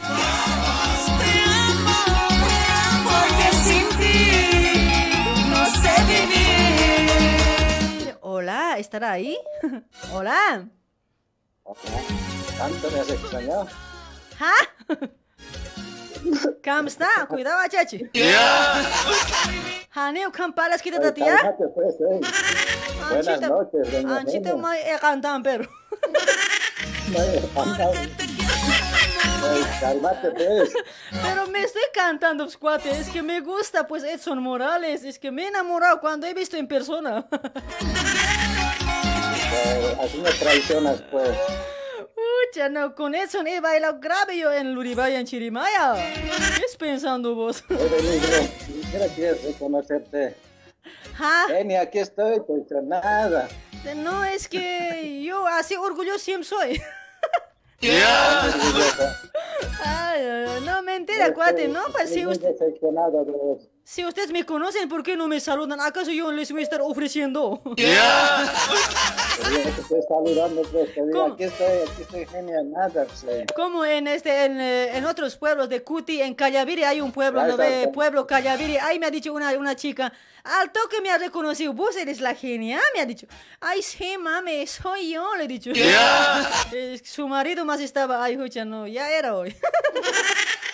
Porque 3.03 3.51
sin 3.63 3.89
ti 3.97 4.29
no 5.49 5.65
sé 5.81 5.93
vivir. 6.07 8.17
Hola, 8.21 8.77
¿estará 8.77 9.11
ahí? 9.11 9.37
Hola. 10.13 10.67
Tanto 12.57 12.91
me 12.91 12.99
has 12.99 13.09
extrañado. 13.09 13.67
¿Ah? 14.39 14.53
¿Cómo 16.63 16.87
está? 16.87 17.25
Cuidado, 17.27 17.59
chachi. 17.69 18.09
Haneo 19.93 20.31
Campalas, 20.31 20.81
quítate, 20.81 21.11
tía. 21.11 21.35
Cálmate, 21.37 21.67
pues, 21.75 21.95
eh. 21.95 22.21
Buenas 23.09 23.41
noches, 23.41 23.91
doña 23.91 24.17
Anchita 24.17 24.49
Nena. 24.51 24.61
mai 24.61 24.79
e 24.79 24.99
cantan, 24.99 25.43
pero. 25.43 25.69
Cálmate, 29.79 30.31
pues. 30.31 30.73
Pero 31.21 31.47
me 31.47 31.63
estoy 31.63 31.83
cantando, 31.93 32.45
pues, 32.45 32.57
cuate. 32.57 32.89
Es 32.91 33.09
que 33.09 33.21
me 33.21 33.41
gusta, 33.41 33.87
pues, 33.87 34.03
Edson 34.03 34.41
Morales. 34.41 35.03
Es 35.03 35.19
que 35.19 35.31
me 35.31 35.43
he 35.43 35.47
enamorado 35.47 35.99
cuando 35.99 36.27
he 36.27 36.33
visto 36.33 36.55
en 36.57 36.67
persona. 36.67 37.27
Eh, 39.65 39.97
así 40.01 40.17
me 40.19 40.29
traicionas, 40.31 41.01
pues. 41.11 41.37
Pucha, 42.15 42.69
no, 42.69 42.95
con 42.95 43.15
Edson 43.15 43.47
he 43.47 43.59
bailado 43.59 43.99
grave 43.99 44.37
yo 44.37 44.51
en 44.51 44.73
Luribaya, 44.73 45.19
en 45.19 45.25
Chirimaya. 45.25 45.95
¿Qué 45.95 46.65
es 46.65 46.75
pensando 46.75 47.35
vos? 47.35 47.63
Ni 47.69 48.83
siquiera 48.83 49.07
quieres 49.15 49.43
reconocerte. 49.43 50.35
¿Ah? 51.19 51.45
Eni, 51.49 51.75
aquí 51.75 51.99
estoy, 51.99 52.39
pues 52.41 52.63
nada. 52.83 53.47
No, 53.95 54.23
es 54.23 54.47
que 54.47 55.23
yo 55.23 55.47
así 55.47 55.75
orgulloso 55.75 56.19
siempre 56.19 56.47
soy. 56.47 56.81
Ay, 59.83 60.21
ay, 60.23 60.45
ay, 60.49 60.61
no, 60.65 60.81
mentira, 60.81 61.31
cuate, 61.33 61.67
no, 61.67 61.81
pues 61.91 62.11
muy 62.11 62.25
usted, 62.25 62.49
decepcionado 62.49 63.23
de 63.23 63.31
vos. 63.31 63.69
Si 63.87 64.03
ustedes 64.05 64.31
me 64.31 64.45
conocen, 64.45 64.89
¿por 64.89 65.01
qué 65.01 65.15
no 65.15 65.29
me 65.29 65.39
saludan? 65.39 65.79
¿Acaso 65.79 66.11
yo 66.11 66.29
les 66.33 66.51
voy 66.51 66.59
a 66.59 66.63
estar 66.63 66.81
ofreciendo? 66.81 67.61
Estoy 69.79 70.01
aquí 71.31 71.43
estoy, 71.45 71.65
aquí 71.89 72.01
estoy 72.01 72.25
genial, 72.25 72.69
nada. 72.69 73.07
Como 73.55 73.85
en 73.85 74.07
este, 74.07 74.43
en, 74.43 74.59
eh, 74.59 74.97
en 74.97 75.05
otros 75.05 75.37
pueblos 75.37 75.69
de 75.69 75.83
Cuti, 75.83 76.21
en 76.21 76.35
Callaviri 76.35 76.83
hay 76.83 76.99
un 76.99 77.13
pueblo, 77.13 77.47
¿no 77.47 77.55
ve? 77.55 77.89
Pueblo 77.93 78.27
Callaviri, 78.27 78.75
ahí 78.75 78.99
me 78.99 79.05
ha 79.05 79.11
dicho 79.11 79.31
una, 79.31 79.51
una 79.57 79.73
chica, 79.73 80.11
al 80.43 80.73
toque 80.73 80.99
me 80.99 81.09
ha 81.09 81.17
reconocido, 81.17 81.71
vos 81.71 81.95
eres 81.95 82.19
la 82.19 82.35
genia, 82.35 82.81
me 82.93 82.99
ha 82.99 83.05
dicho, 83.05 83.25
ay 83.61 83.81
sí, 83.81 84.17
mami, 84.17 84.67
soy 84.67 85.11
yo, 85.11 85.33
le 85.37 85.45
he 85.45 85.47
dicho. 85.47 85.71
Eh, 86.73 86.99
su 87.05 87.25
marido 87.29 87.63
más 87.63 87.79
estaba, 87.79 88.21
ay, 88.21 88.37
hucha, 88.37 88.65
no, 88.65 88.85
ya 88.85 89.09
era 89.17 89.33
hoy. 89.37 89.55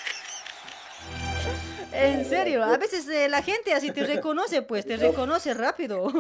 En 1.94 2.26
serio, 2.28 2.64
a 2.64 2.78
veces 2.78 3.08
eh, 3.08 3.30
la 3.30 3.42
gente 3.42 3.74
así 3.74 3.92
te 3.92 4.04
reconoce, 4.04 4.62
pues, 4.62 4.86
te 4.86 4.98
reconoce 4.98 5.54
rápido. 5.54 6.12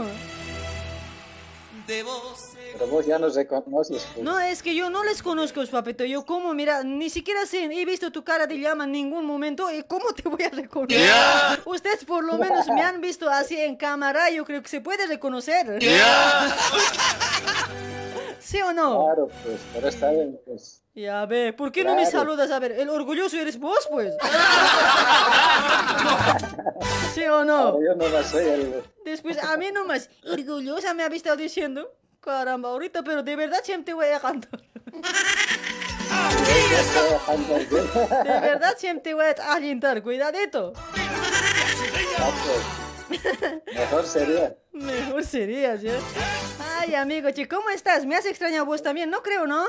Pero 1.85 2.87
vos 2.87 3.05
ya 3.05 3.19
nos 3.19 3.35
reconoces, 3.35 4.07
pues. 4.13 4.23
No, 4.23 4.39
es 4.39 4.63
que 4.63 4.73
yo 4.73 4.89
no 4.89 5.03
les 5.03 5.21
conozco, 5.21 5.65
papito. 5.67 6.05
Yo 6.05 6.25
como, 6.25 6.53
mira, 6.53 6.83
ni 6.83 7.09
siquiera 7.09 7.45
sé, 7.45 7.65
he 7.65 7.85
visto 7.85 8.11
tu 8.11 8.23
cara 8.23 8.47
de 8.47 8.57
llama 8.57 8.85
en 8.85 8.93
ningún 8.93 9.25
momento. 9.25 9.69
¿Y 9.71 9.83
cómo 9.83 10.13
te 10.13 10.27
voy 10.29 10.43
a 10.43 10.49
reconocer? 10.49 11.09
Ustedes 11.65 12.05
por 12.05 12.23
lo 12.23 12.37
menos 12.37 12.67
me 12.67 12.81
han 12.81 13.01
visto 13.01 13.29
así 13.29 13.59
en 13.59 13.75
cámara. 13.75 14.29
Yo 14.29 14.45
creo 14.45 14.61
que 14.61 14.69
se 14.69 14.81
puede 14.81 15.05
reconocer. 15.07 15.79
¿Sí 18.43 18.61
o 18.61 18.73
no? 18.73 19.05
Claro, 19.05 19.29
pues, 19.43 19.61
pero 19.73 19.87
está 19.87 20.11
bien, 20.11 20.37
pues. 20.45 20.83
Ya 20.93 21.25
ve, 21.25 21.53
¿por 21.53 21.71
qué 21.71 21.83
no 21.85 21.95
me 21.95 22.01
Claro. 22.03 22.19
saludas? 22.19 22.51
A 22.51 22.59
ver, 22.59 22.73
el 22.73 22.89
orgulloso 22.89 23.37
eres 23.37 23.57
vos, 23.57 23.87
pues. 23.89 24.13
¿Sí 27.13 27.23
o 27.25 27.45
no? 27.45 27.81
Yo 27.81 27.95
no 27.95 28.07
la 28.09 28.23
soy 28.23 28.43
el... 28.45 28.83
Después, 29.05 29.41
a 29.41 29.55
mí 29.55 29.71
nomás, 29.71 30.09
orgullosa 30.29 30.93
me 30.93 31.03
había 31.03 31.17
estado 31.17 31.37
diciendo. 31.37 31.89
Caramba, 32.19 32.69
ahorita, 32.69 33.01
pero 33.03 33.23
de 33.23 33.35
verdad 33.35 33.59
siempre 33.63 33.85
te 33.85 33.93
voy 33.93 34.07
a 34.07 34.19
cantar. 34.19 34.59
De 38.23 38.39
verdad 38.39 38.75
siempre 38.77 39.03
te 39.03 39.13
voy 39.13 39.25
a 39.25 39.53
alentar, 39.53 40.01
cuidadito. 40.03 40.73
Mejor 43.73 44.05
sería. 44.05 44.55
Mejor 44.71 45.23
sería, 45.23 45.77
¿sí? 45.77 45.87
Ay, 46.79 46.95
amigo, 46.95 47.29
che, 47.31 47.47
¿cómo 47.47 47.69
estás? 47.69 48.05
¿Me 48.05 48.15
has 48.15 48.25
extrañado 48.25 48.65
vos 48.65 48.81
también? 48.81 49.09
No 49.09 49.21
creo, 49.21 49.47
¿no? 49.47 49.65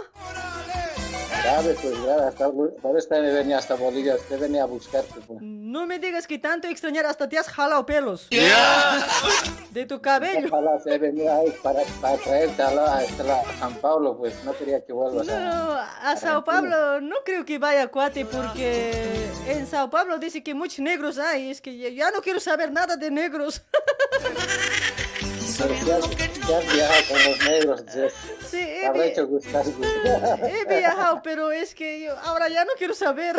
Grave, 1.44 1.76
pues. 1.80 1.94
Hasta, 2.26 2.50
por 2.50 2.98
esta 2.98 3.20
me 3.20 3.30
venía 3.32 3.58
hasta 3.58 3.74
Bolivia. 3.74 4.16
Te 4.28 4.36
venía 4.36 4.62
a 4.62 4.66
buscarte, 4.66 5.20
pues. 5.26 5.40
No 5.42 5.86
me 5.86 5.98
digas 5.98 6.26
que 6.26 6.38
tanto 6.38 6.68
extrañar 6.68 7.04
hasta 7.06 7.28
te 7.28 7.36
has 7.38 7.48
jalado 7.48 7.84
pelos. 7.84 8.28
De 9.70 9.86
tu 9.86 10.00
cabello. 10.00 10.46
Ojalá 10.48 10.78
se 10.80 10.96
venía 10.98 11.36
ahí 11.36 11.52
para, 11.62 11.80
para 12.00 12.16
traerte 12.18 12.62
a, 12.62 12.70
la, 12.70 13.02
la- 13.26 13.40
a 13.40 13.58
San 13.58 13.74
Paulo, 13.74 14.16
pues. 14.16 14.32
No 14.44 14.56
quería 14.56 14.84
que 14.84 14.92
vuelvas 14.92 15.28
a... 15.28 15.38
No, 15.38 15.72
a 15.76 16.16
Sao 16.16 16.44
Paulo 16.44 17.00
no 17.00 17.16
creo 17.24 17.44
que 17.44 17.58
vaya 17.58 17.88
cuate 17.88 18.24
porque 18.24 18.92
en 19.48 19.66
Sao 19.66 19.90
Paulo 19.90 20.18
dice 20.18 20.42
que 20.42 20.54
muchos 20.54 20.78
negros 20.78 21.18
hay. 21.18 21.50
Es 21.50 21.60
que 21.60 21.94
ya 21.94 22.10
no 22.10 22.20
quiero 22.22 22.40
saber 22.40 22.70
nada 22.72 22.96
de 22.96 23.10
negros. 23.10 23.62
Ya, 25.58 26.58
has 26.58 26.72
viajado 26.74 27.02
con 27.08 27.24
los 27.24 27.38
negros. 27.44 27.82
Sí, 28.50 28.58
he, 28.58 29.06
hecho 29.06 29.26
gustar. 29.26 29.64
pues. 29.64 29.90
he 30.42 30.64
viajado, 30.66 31.20
pero 31.22 31.52
es 31.52 31.74
que 31.74 32.00
yo 32.00 32.18
ahora 32.18 32.48
ya 32.48 32.64
no 32.64 32.72
quiero 32.76 32.94
saber. 32.94 33.36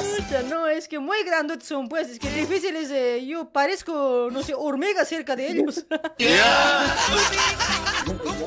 Pucha, 0.00 0.42
no, 0.48 0.66
es 0.68 0.88
que 0.88 0.98
muy 0.98 1.22
grandes 1.24 1.64
son, 1.64 1.88
pues, 1.88 2.08
es 2.10 2.18
que 2.18 2.30
difíciles. 2.30 2.90
eh, 2.90 3.24
yo 3.26 3.50
parezco, 3.50 4.28
no 4.32 4.42
sé, 4.42 4.54
hormiga 4.54 5.04
cerca 5.04 5.36
de 5.36 5.48
ellos. 5.48 5.84
Jess. 6.18 6.40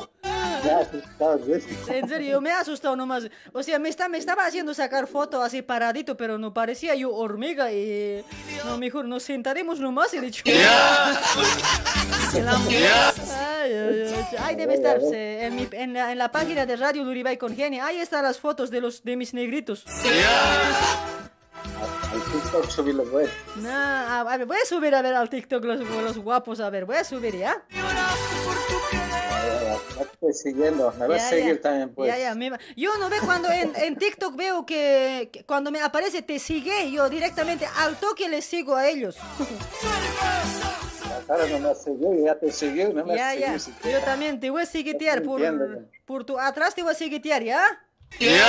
En 1.88 2.08
serio, 2.08 2.32
yo 2.32 2.40
me 2.40 2.50
he 2.50 2.52
asustado 2.52 2.96
nomás. 2.96 3.24
O 3.52 3.62
sea, 3.62 3.78
me, 3.78 3.88
está, 3.88 4.08
me 4.08 4.18
estaba 4.18 4.46
haciendo 4.46 4.74
sacar 4.74 5.06
foto 5.06 5.42
así 5.42 5.62
paradito, 5.62 6.16
pero 6.16 6.38
no 6.38 6.52
parecía 6.54 6.94
yo 6.94 7.14
hormiga 7.14 7.72
y... 7.72 8.24
No, 8.64 8.78
mejor 8.78 9.04
nos 9.04 9.22
sentaremos 9.22 9.80
nomás 9.80 10.12
y 10.14 10.20
dicho... 10.20 10.42
Ay, 13.36 13.72
ay, 13.72 13.72
ay, 13.72 14.36
Ahí 14.38 14.56
debe 14.56 14.74
estar 14.74 14.98
eh, 15.12 15.46
en, 15.46 15.56
mi- 15.56 15.68
en 15.72 15.92
la, 15.92 16.12
en 16.12 16.18
la 16.18 16.30
página 16.32 16.66
de 16.66 16.76
Radio 16.76 17.04
Luribay 17.04 17.36
con 17.36 17.54
Genia. 17.54 17.86
Ahí 17.86 17.98
están 17.98 18.22
las 18.24 18.38
fotos 18.38 18.70
de 18.70 18.80
los 18.80 19.02
de 19.04 19.16
mis 19.16 19.34
negritos. 19.34 19.84
Al 22.12 22.22
TikTok 22.22 23.12
web. 23.12 23.30
Nah, 23.56 24.20
a 24.20 24.24
ver, 24.36 24.46
voy 24.46 24.56
a 24.62 24.66
subir 24.66 24.94
a 24.94 25.02
ver 25.02 25.14
al 25.14 25.28
TikTok 25.28 25.64
los, 25.64 25.80
los 25.80 26.18
guapos. 26.18 26.60
A 26.60 26.70
ver, 26.70 26.84
voy 26.84 26.96
a 26.96 27.04
subir 27.04 27.36
ya. 27.36 27.62
Siguiendo. 30.32 30.92
Me 30.98 31.06
vas 31.06 31.22
a 31.22 31.28
seguir 31.28 31.56
ya. 31.56 31.60
también, 31.60 31.94
pues. 31.94 32.08
Ya, 32.10 32.18
ya, 32.18 32.34
me 32.34 32.50
va- 32.50 32.58
Yo 32.76 32.96
no 32.98 33.08
ve 33.08 33.18
cuando 33.24 33.50
en, 33.50 33.72
en 33.76 33.96
TikTok 33.96 34.34
veo 34.34 34.66
que, 34.66 35.28
que 35.32 35.44
cuando 35.44 35.70
me 35.70 35.80
aparece 35.80 36.22
te 36.22 36.38
sigue, 36.38 36.90
yo 36.90 37.08
directamente 37.08 37.66
al 37.76 37.96
toque 37.96 38.28
les 38.28 38.44
sigo 38.44 38.74
a 38.74 38.88
ellos. 38.88 39.16
Ahora 41.28 41.46
no 41.46 41.58
me 41.60 41.74
seguido, 41.74 42.24
ya 42.24 42.34
te 42.34 42.50
seguí, 42.50 42.84
no 42.84 43.04
me 43.04 43.16
ya, 43.16 43.34
ya. 43.34 43.56
Yo 43.56 44.00
también 44.04 44.40
te 44.40 44.50
voy 44.50 44.62
a 44.62 44.66
seguitear 44.66 45.22
por, 45.22 45.40
por 46.04 46.24
tu 46.24 46.38
atrás 46.38 46.74
te 46.74 46.82
voy 46.82 46.92
a 46.92 46.94
seguitear, 46.94 47.42
¿ya? 47.42 47.62
Bien, 48.18 48.40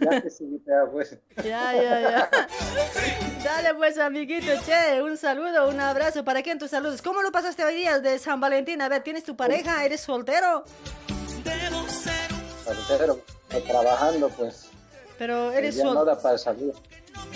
ya 0.00 0.20
te 0.22 0.30
seguí, 0.30 0.62
pues. 0.92 1.16
Ya, 1.44 1.74
ya, 1.74 2.00
ya. 2.00 2.30
Dale 3.44 3.74
pues, 3.74 3.98
amiguito, 3.98 4.52
che, 4.64 5.02
un 5.02 5.16
saludo, 5.16 5.68
un 5.68 5.80
abrazo. 5.80 6.24
¿Para 6.24 6.42
quién 6.42 6.58
tus 6.58 6.70
saludos? 6.70 7.02
¿Cómo 7.02 7.22
lo 7.22 7.32
pasaste 7.32 7.64
hoy 7.64 7.74
día 7.74 7.98
de 7.98 8.18
San 8.18 8.40
Valentín? 8.40 8.80
A 8.82 8.88
ver, 8.88 9.02
¿tienes 9.02 9.24
tu 9.24 9.36
pareja? 9.36 9.84
¿Eres 9.84 10.00
soltero? 10.02 10.64
Soltero, 12.64 13.20
eh, 13.50 13.64
trabajando, 13.66 14.28
pues. 14.30 14.68
Pero 15.18 15.50
eres 15.52 15.76
Ya 15.76 15.84
no 15.84 15.94
soltero. 15.94 16.14
da 16.16 16.22
para 16.22 16.38
salir. 16.38 16.72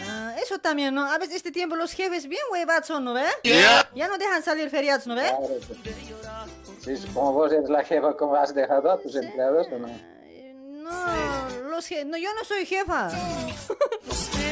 Ah, 0.08 0.34
eso 0.40 0.58
también, 0.58 0.94
¿no? 0.94 1.10
A 1.10 1.18
veces 1.18 1.36
este 1.36 1.50
tiempo 1.50 1.74
los 1.74 1.92
jefes 1.92 2.28
bien 2.28 2.42
huevados 2.52 2.86
son, 2.86 3.04
¿no 3.04 3.14
ve? 3.14 3.24
Ya. 3.42 3.88
Ya 3.94 4.08
no 4.08 4.18
dejan 4.18 4.42
salir 4.42 4.70
feriados, 4.70 5.06
¿no 5.06 5.14
ve? 5.16 5.22
Claro, 5.22 5.48
pues. 5.48 6.98
Sí, 7.00 7.06
como 7.14 7.32
vos 7.32 7.52
eres 7.52 7.68
la 7.68 7.82
jefa, 7.82 8.16
¿cómo 8.16 8.36
has 8.36 8.54
dejado 8.54 8.90
a 8.90 8.98
tus 9.00 9.14
empleados 9.16 9.66
o 9.72 9.78
no? 9.78 9.88
No, 9.88 11.41
los 11.72 11.90
no, 12.06 12.16
yo 12.16 12.32
no 12.34 12.44
soy 12.44 12.66
jefa. 12.66 13.10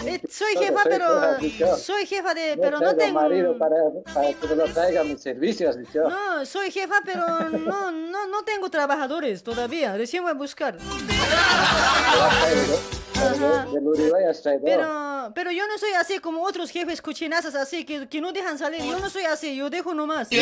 Eh, 0.07 0.19
soy 0.31 0.57
jefa, 0.57 0.81
pero 0.85 1.37
soy 1.77 2.07
jefa 2.07 2.33
de, 2.33 2.57
pero 2.59 2.81
no 2.81 2.97
tengo 2.97 3.21
marido 3.21 3.59
para, 3.59 3.77
para 4.15 4.33
que 4.33 4.57
lo 4.57 4.65
traiga 4.65 5.05
mis 5.05 5.21
servicios. 5.21 5.77
No, 5.95 6.47
soy 6.47 6.71
jefa, 6.71 7.03
pero 7.05 7.27
no, 7.51 7.91
no, 7.91 8.27
no 8.27 8.43
tengo 8.45 8.71
trabajadores 8.71 9.43
todavía. 9.43 9.95
Recién 9.99 10.23
voy 10.23 10.31
a 10.31 10.35
buscar. 10.35 10.79
Pero, 14.65 15.33
pero 15.35 15.51
yo 15.51 15.67
no 15.67 15.79
soy 15.79 15.93
así 15.93 16.19
como 16.19 16.43
otros 16.43 16.71
jefes 16.71 17.03
cochinazas 17.03 17.55
así 17.55 17.85
que, 17.85 18.09
que 18.09 18.21
no 18.21 18.33
dejan 18.33 18.59
salir. 18.59 18.83
Yo 18.83 18.99
no 18.99 19.11
soy 19.11 19.25
así, 19.25 19.57
yo 19.57 19.71
dejo 19.71 19.95
nomás. 19.95 20.29
A 20.31 20.35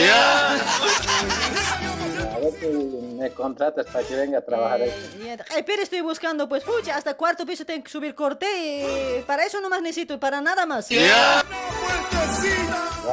ver 2.39 2.52
si 2.60 2.66
me 2.66 3.31
contratas 3.31 3.86
para 3.86 4.07
que 4.07 4.15
venga 4.15 4.39
a 4.39 4.42
trabajar 4.42 4.82
ahí. 4.82 4.92
Eh, 5.20 5.36
Ay, 5.55 5.62
pero 5.65 5.82
estoy 5.82 6.00
buscando, 6.00 6.48
pues, 6.48 6.62
pucha, 6.62 6.97
hasta 6.97 7.15
cuarto 7.15 7.44
piso 7.44 7.65
tengo 7.65 7.82
que 7.82 7.90
subir 7.90 8.15
corte 8.15 8.47
y 8.57 9.23
para 9.23 9.44
eso 9.44 9.60
nomás 9.60 9.82
necesito, 9.82 10.20
para 10.20 10.40
nada 10.40 10.66
más. 10.66 10.89
Ya 10.89 11.42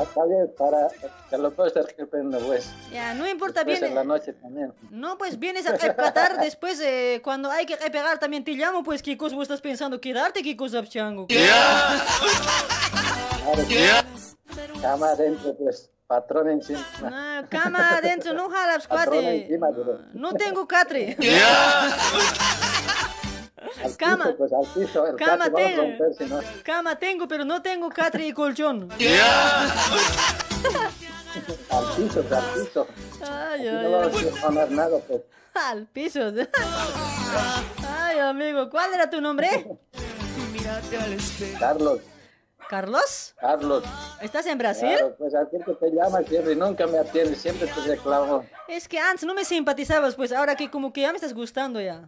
está 0.02 0.26
bien, 0.26 0.52
para 0.58 0.88
que 1.30 1.38
lo 1.38 1.52
puedo 1.52 1.68
estar 1.68 1.85
pues. 2.45 2.69
Ya, 2.92 3.14
no 3.14 3.27
importa, 3.27 3.64
viene. 3.64 3.88
en 3.88 3.95
la 3.95 4.03
noche 4.03 4.34
también. 4.34 4.74
No, 4.92 5.18
pues 5.18 5.40
vienes 5.40 5.68
a 5.68 5.77
Qatar 5.77 6.40
después, 6.40 6.80
eh, 6.82 7.22
cuando 7.24 7.50
hay 7.50 7.66
que 7.66 7.77
pegar 7.77 8.19
también 8.19 8.44
te 8.44 8.52
llamo, 8.52 8.84
pues, 8.84 9.02
¿qué 9.02 9.18
cosa 9.18 9.35
vos 9.35 9.48
estás 9.56 9.61
pensando? 9.61 10.00
¿Quedarte? 10.01 10.43
¿Qué 10.43 10.56
cosa, 10.58 10.84
chango? 10.85 11.27
Claro, 11.27 12.03
Cama 14.82 15.09
adentro, 15.11 15.56
pues. 15.58 15.90
Patrón 16.08 16.50
encima. 16.51 16.85
Ah, 17.03 17.43
cama 17.50 17.98
adentro, 17.98 18.32
no 18.34 18.48
jalas, 18.48 18.88
cuate. 18.88 19.43
encima, 19.43 19.69
pero. 19.75 20.00
No 20.14 20.34
tengo 20.34 20.67
catre. 20.67 21.17
Cama. 23.98 24.25
piso, 24.25 24.38
pues 24.38 24.53
al 24.53 24.67
piso. 24.74 25.03
Cama 25.17 25.17
catre 25.17 25.38
va 25.38 25.45
a 25.45 25.50
tengo. 25.51 25.82
romper, 25.82 26.14
si 26.16 26.25
no. 26.25 26.40
Cama 26.64 27.00
tengo, 27.00 27.27
pero 27.27 27.43
no 27.43 27.61
tengo 27.64 27.90
catre 27.90 28.27
y 28.27 28.34
colchón. 28.34 28.88
Al 31.72 31.85
piso, 31.95 32.22
pues, 32.22 32.32
al 32.32 32.45
piso. 32.53 32.88
Ay, 33.22 33.67
Aquí 33.67 33.69
no 33.72 33.80
ay, 33.80 33.92
vamos 33.92 34.16
ay. 34.43 34.58
a 34.59 34.66
nada, 34.69 35.00
pues. 35.08 35.22
Al 35.56 35.88
piso. 35.88 36.32
Ay, 38.16 38.22
amigo, 38.22 38.69
¿cuál 38.69 38.94
era 38.94 39.10
tu 39.10 39.19
nombre? 39.19 39.50
Carlos, 41.60 42.00
¿Carlos? 42.69 43.35
Carlos. 43.38 43.84
¿Estás 44.22 44.45
en 44.45 44.58
Brasil? 44.58 44.95
Claro, 44.95 45.16
pues 45.18 45.35
al 45.35 45.50
que 45.50 45.60
te 45.60 45.92
llama 45.92 46.22
siempre 46.24 46.53
y 46.53 46.56
nunca 46.56 46.88
me 46.88 46.98
atiende, 46.98 47.35
siempre 47.35 47.68
te 47.68 47.82
reclamo. 47.82 48.45
Es 48.69 48.88
que 48.88 49.00
antes 49.00 49.26
no 49.26 49.34
me 49.34 49.44
simpatizabas, 49.44 50.16
pues 50.16 50.32
ahora 50.32 50.56
que 50.56 50.72
como 50.72 50.94
que 50.94 51.02
ya 51.02 51.11
me 51.11 51.18
estás 51.18 51.34
gustando 51.34 51.82
ya. 51.82 52.08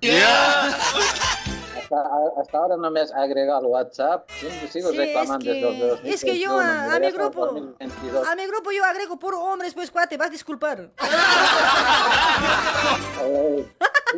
Hasta, 1.90 2.41
hasta 2.41 2.57
ahora 2.57 2.75
no 2.75 2.91
me 2.91 2.99
has 2.99 3.14
agregado 3.14 3.59
al 3.59 3.66
WhatsApp, 3.67 4.30
siempre 4.30 4.67
sigo 4.69 4.90
Sí, 4.91 4.98
reclamando 4.98 5.49
es 5.49 5.56
que- 5.56 5.61
de 5.61 5.66
2021, 5.88 6.14
es 6.16 6.24
que 6.25 6.38
yo 6.40 6.59
a- 6.59 6.95
a 6.95 6.99
mi 6.99 7.11
grupo- 7.11 7.45
2022. 7.45 8.27
A 8.27 8.35
mi 8.35 8.45
grupo 8.45 8.72
yo 8.74 8.83
agrego 8.83 9.17
puro 9.17 9.40
hombres, 9.41 9.74
pues 9.74 9.90
cuate, 9.90 10.17
vas 10.17 10.27
a 10.27 10.32
disculpar. 10.32 10.90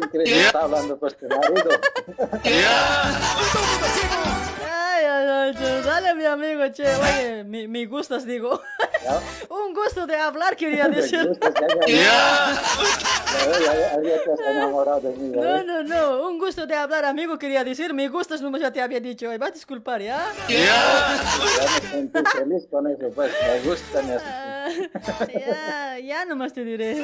Increíble, 0.01 0.41
está 0.47 0.61
hablando 0.63 0.97
pues 0.97 1.15
tu 1.15 1.27
marido. 1.27 1.69
Ay, 4.99 5.53
ay, 5.55 5.81
dale 5.85 6.15
mi 6.15 6.25
amigo, 6.25 6.69
che, 6.73 6.83
oye, 6.83 7.43
mi, 7.45 7.67
mi 7.67 7.85
gustas, 7.85 8.25
digo. 8.25 8.61
Un 9.49 9.73
gusto 9.73 10.05
de 10.05 10.15
hablar, 10.15 10.55
quería 10.57 10.87
decir. 10.89 11.39
No, 15.35 15.63
no, 15.63 15.83
no, 15.83 16.27
un 16.29 16.37
gusto 16.37 16.65
de 16.67 16.75
hablar, 16.75 17.05
amigo, 17.05 17.37
quería 17.37 17.63
decir. 17.63 17.93
Me 17.93 18.09
gustas, 18.09 18.41
no 18.41 18.55
ya 18.57 18.71
te 18.71 18.81
había 18.81 18.99
dicho. 18.99 19.29
Vas 19.39 19.49
a 19.49 19.53
disculpar, 19.53 20.01
¿ya? 20.01 20.25
Ya 20.49 22.23
feliz 22.35 22.67
con 22.69 22.87
eso, 22.87 23.09
pues 23.15 23.31
me 23.41 23.69
gusta, 23.69 24.01
me 24.01 24.13
hace 24.15 24.25
Ah, 24.25 25.97
ya, 25.97 25.99
ya 25.99 26.25
nomás 26.25 26.53
te 26.53 26.63
diré. 26.63 27.03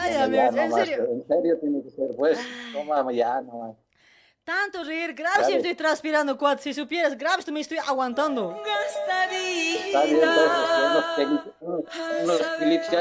Ay, 0.00 0.12
Ya, 0.14 0.24
amigo, 0.24 0.42
en 0.62 0.72
serio. 0.72 1.08
En 1.10 1.26
serio 1.26 1.58
tiene 1.60 1.82
que 1.82 1.90
ser, 1.90 2.16
pues, 2.16 2.38
toma 2.72 3.12
ya 3.12 3.40
nomás. 3.42 3.76
Tanto 4.48 4.82
reír, 4.82 5.12
grave 5.12 5.36
si 5.36 5.42
Dale. 5.42 5.56
estoy 5.58 5.74
transpirando, 5.74 6.38
cuat. 6.38 6.58
Si 6.60 6.72
supieras, 6.72 7.18
grave 7.18 7.42
me 7.52 7.60
estoy 7.60 7.76
aguantando. 7.86 8.56
Está 8.64 9.26
bien, 10.06 10.20
pues, 10.20 11.44
unos 11.60 12.40
unos- 12.40 12.40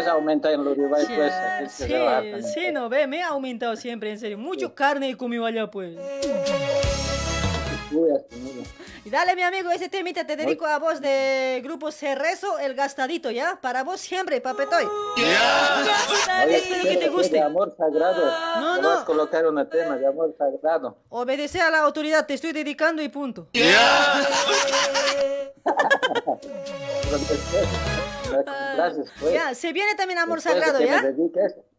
se 0.04 0.10
aumentan 0.10 0.52
en 0.56 0.64
Luribay, 0.66 1.06
pues. 1.06 1.32
así 1.32 1.88
que 1.88 2.42
Sí, 2.44 2.54
sí, 2.54 2.72
no 2.74 2.90
ve, 2.90 3.08
me 3.08 3.24
ha 3.24 3.30
aumentado 3.30 3.78
siempre, 3.78 4.12
en 4.12 4.20
serio. 4.20 4.38
Mucho 4.38 4.76
carne 4.76 5.10
he 5.12 5.16
comido 5.16 5.46
allá, 5.46 5.72
pues. 5.72 5.96
Y 9.06 9.10
dale, 9.10 9.36
mi 9.36 9.42
amigo, 9.42 9.72
ese 9.72 9.90
temita 9.90 10.26
te 10.26 10.36
dedico 10.36 10.66
a 10.66 10.80
vos 10.80 11.00
de 11.02 11.62
Grupo 11.64 11.92
Cerrezo, 11.92 12.60
el 12.60 12.76
gastadito, 12.76 13.32
¿ya? 13.32 13.60
Para 13.62 13.84
vos 13.84 14.02
siempre, 14.02 14.42
papetoy. 14.42 14.86
Oye, 15.16 16.58
Espero 16.58 16.84
que 16.84 16.98
te 16.98 17.10
guste. 17.10 17.38
De 17.38 17.42
amor 17.42 17.74
sagrado. 17.78 18.26
No, 18.60 18.82
no. 18.82 18.90
vas 18.90 19.02
a 19.04 19.06
colocar 19.06 19.46
un 19.46 19.70
tema 19.70 19.96
de 19.98 20.08
amor 20.08 20.36
sagrado. 20.38 20.98
Obedece 21.10 21.62
a 21.62 21.70
la 21.70 21.80
autoridad, 21.80 22.26
te 22.26 22.34
estoy 22.34 22.52
dedicando 22.52 23.02
y 23.02 23.10
punto. 23.10 23.48
Gracias, 28.76 29.12
pues. 29.20 29.34
Ya, 29.34 29.56
se 29.56 29.74
viene 29.74 29.96
también 29.96 30.20
amor 30.20 30.42
Después 30.42 30.64
sagrado, 30.64 30.80
¿ya? 30.84 31.02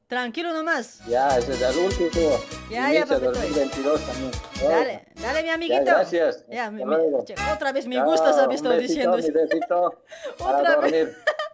Tranquilo 0.08 0.54
nomás. 0.54 1.00
Ya, 1.06 1.36
ese 1.36 1.52
es 1.52 1.60
el 1.60 1.76
último. 1.84 2.30
Ya, 2.70 2.90
ya, 2.90 3.00
Inicio 3.00 3.06
papito. 3.20 3.32
2022 3.32 4.00
también. 4.06 4.30
Dale, 4.62 5.06
dale, 5.20 5.42
mi 5.42 5.50
amiguito. 5.50 5.84
Ya, 5.84 5.94
gracias. 5.96 6.44
Ya, 6.48 6.70
mi- 6.70 6.82
che, 7.26 7.34
otra 7.54 7.72
vez 7.72 7.86
me 7.86 7.96
Chao, 7.96 8.06
gustas, 8.06 8.38
habéis 8.38 8.62
un 8.62 8.66
estado 8.72 8.76
besito, 8.76 9.16
diciendo. 9.16 9.48
besito 9.50 10.02
Otra 10.38 10.76
vez. 10.76 11.10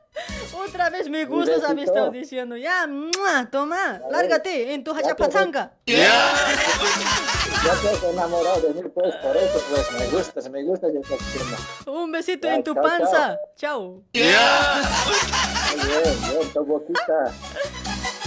Otra 0.69 0.89
vez 0.89 1.09
me 1.11 1.27
besito. 1.27 1.81
estado 1.83 2.11
diciendo. 2.13 2.57
Ya, 2.57 2.87
¡mua! 2.87 3.49
toma, 3.51 4.01
lárgate 4.09 4.73
en 4.73 4.85
tu 4.85 4.93
hachapatanga. 4.95 5.73
Ya 5.85 5.97
te 7.83 7.89
has 7.89 8.05
enamorado 8.05 8.61
de 8.61 8.75
mí, 8.75 8.89
pues, 8.95 9.15
por 9.17 9.37
eso, 9.37 9.61
pues, 9.69 9.91
me 9.99 10.07
gustas, 10.17 10.49
me 10.51 10.63
gustas 10.63 10.93
y 10.95 10.99
estás 10.99 11.19
diciendo. 11.19 11.57
Un 11.87 12.13
besito 12.13 12.47
Ya, 12.47 12.55
en 12.55 12.63
tu 12.63 12.75
chao, 12.75 12.83
panza. 12.85 13.37
Chao. 13.57 13.83
Muy 13.91 14.05
bien, 14.15 14.33
bien, 16.31 16.53
tu 16.53 16.65
boquita. 16.65 17.33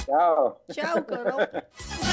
Chao. 0.07 0.61
Chao, 0.73 1.05
caro. 1.05 1.37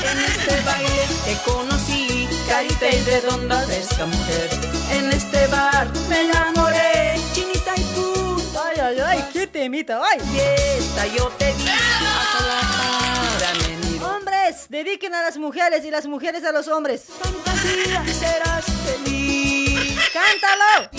En 0.04 0.18
este 0.20 0.60
baile 0.66 1.06
te 1.24 1.50
conocí, 1.50 2.28
carita 2.46 2.88
y 2.88 3.00
redonda 3.04 3.58
fresca 3.62 4.04
mujer. 4.04 4.50
En 4.90 5.10
este 5.10 5.46
bar 5.46 5.88
me 6.10 6.20
enamoré, 6.28 7.14
chinita 7.32 7.72
y 7.74 7.82
tú. 7.94 8.36
Ay, 8.62 8.80
ay, 8.80 8.98
ay, 9.00 9.24
qué 9.32 9.46
temita, 9.46 10.02
ay. 10.04 10.20
Fiesta, 10.20 11.06
yo 11.06 11.28
te 11.38 11.52
vi, 11.54 11.64
hasta 11.66 12.40
la. 12.46 14.08
Hombres, 14.14 14.66
dediquen 14.68 15.14
a 15.14 15.22
las 15.22 15.38
mujeres 15.38 15.84
y 15.86 15.90
las 15.90 16.06
mujeres 16.06 16.44
a 16.44 16.52
los 16.52 16.68
hombres. 16.68 17.06
Fantasía, 17.22 18.04
serás 18.12 18.64
feliz. 18.84 19.98
¡Cántalo! 20.12 20.90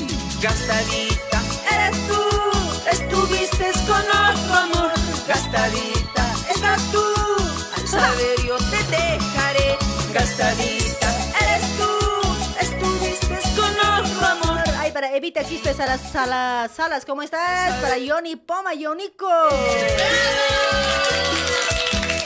Gastadita, 0.42 1.42
eres 1.72 2.08
tú, 2.08 2.22
estuviste 2.90 3.72
con 3.86 4.02
otro 4.02 4.54
amor. 4.56 4.92
Gastadita, 5.28 6.25
estás 6.76 6.92
tú, 6.92 7.04
al 7.76 7.88
saber 7.88 8.36
yo 8.46 8.58
te 8.58 8.84
dejaré. 8.96 9.78
Gastadita, 10.14 11.10
eres 11.42 11.78
tú, 11.78 11.90
estuviste 12.60 13.40
con 13.56 13.74
otro 13.80 14.26
amor. 14.26 14.64
Ay, 14.78 14.92
para 14.92 15.16
Evita 15.16 15.44
Quispes 15.44 15.80
a 15.80 15.86
las 15.86 16.02
salas, 16.12 16.72
salas, 16.72 17.06
¿cómo 17.06 17.22
estás? 17.22 17.82
Para 17.82 17.98
Yoni 17.98 18.36
Poma, 18.36 18.74
Yonico. 18.74 19.30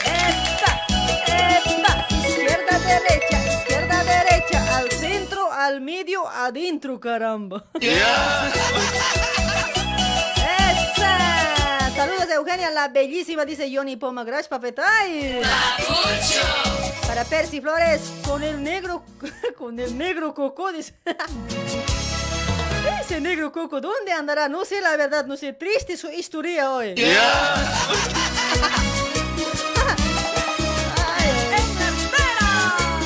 ¡Epa! 0.04 0.80
¡Epa! 1.26 2.06
Izquierda, 2.26 2.78
derecha, 2.78 3.54
izquierda, 3.54 4.04
derecha, 4.04 4.76
al 4.78 4.90
centro, 4.90 5.52
al 5.52 5.80
medio, 5.80 6.28
adentro, 6.28 6.98
caramba. 6.98 7.64
¡Esa! 7.80 8.50
Saludos 12.00 12.30
Eugenia, 12.30 12.70
la 12.70 12.88
bellísima, 12.88 13.44
dice 13.44 13.70
Yoni 13.70 13.96
Poma. 13.96 14.24
Gracias, 14.24 14.48
papetay. 14.48 15.42
Para 17.06 17.26
Percy 17.26 17.60
Flores, 17.60 18.00
con 18.26 18.42
el 18.42 18.62
negro, 18.62 19.04
con 19.58 19.78
el 19.78 19.98
negro 19.98 20.32
coco, 20.32 20.72
dice. 20.72 20.94
Ese 23.02 23.20
negro 23.20 23.52
coco, 23.52 23.82
¿dónde 23.82 24.12
andará? 24.12 24.48
No 24.48 24.64
sé 24.64 24.80
la 24.80 24.96
verdad, 24.96 25.26
no 25.26 25.36
sé. 25.36 25.52
Triste 25.52 25.98
su 25.98 26.08
historia 26.08 26.72
hoy. 26.72 26.94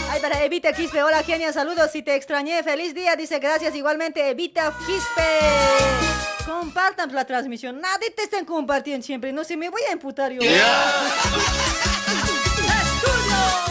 Ay, 0.08 0.20
para 0.20 0.44
Evita 0.44 0.72
Quispe, 0.72 1.02
hola 1.02 1.24
genia, 1.24 1.52
saludos, 1.52 1.90
si 1.90 2.04
te 2.04 2.14
extrañé, 2.14 2.62
feliz 2.62 2.94
día, 2.94 3.16
dice 3.16 3.40
gracias 3.40 3.74
igualmente 3.74 4.30
Evita 4.30 4.72
Quispe. 4.86 6.33
Compartan 6.46 7.14
la 7.14 7.24
transmisión, 7.24 7.80
nadie 7.80 8.10
te 8.10 8.24
estén 8.24 8.44
compartiendo 8.44 9.04
siempre, 9.04 9.32
no 9.32 9.44
se 9.44 9.56
me 9.56 9.70
voy 9.70 9.80
a 9.88 9.92
emputar 9.92 10.30
yo. 10.30 10.40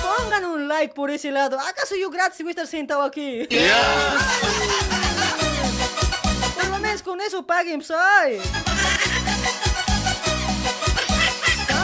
Pongan 0.01 0.45
un 0.45 0.67
like 0.67 0.93
por 0.95 1.11
ese 1.11 1.31
lado, 1.31 1.59
¿acaso 1.59 1.95
yo 1.95 2.09
gratis 2.09 2.39
voy 2.41 2.49
a 2.49 2.51
estar 2.51 2.65
sentado 2.67 3.03
aquí? 3.03 3.47
Por 6.55 6.67
lo 6.67 6.79
menos 6.79 7.03
con 7.03 7.21
eso 7.21 7.45
paguen, 7.45 7.83
soy. 7.83 8.39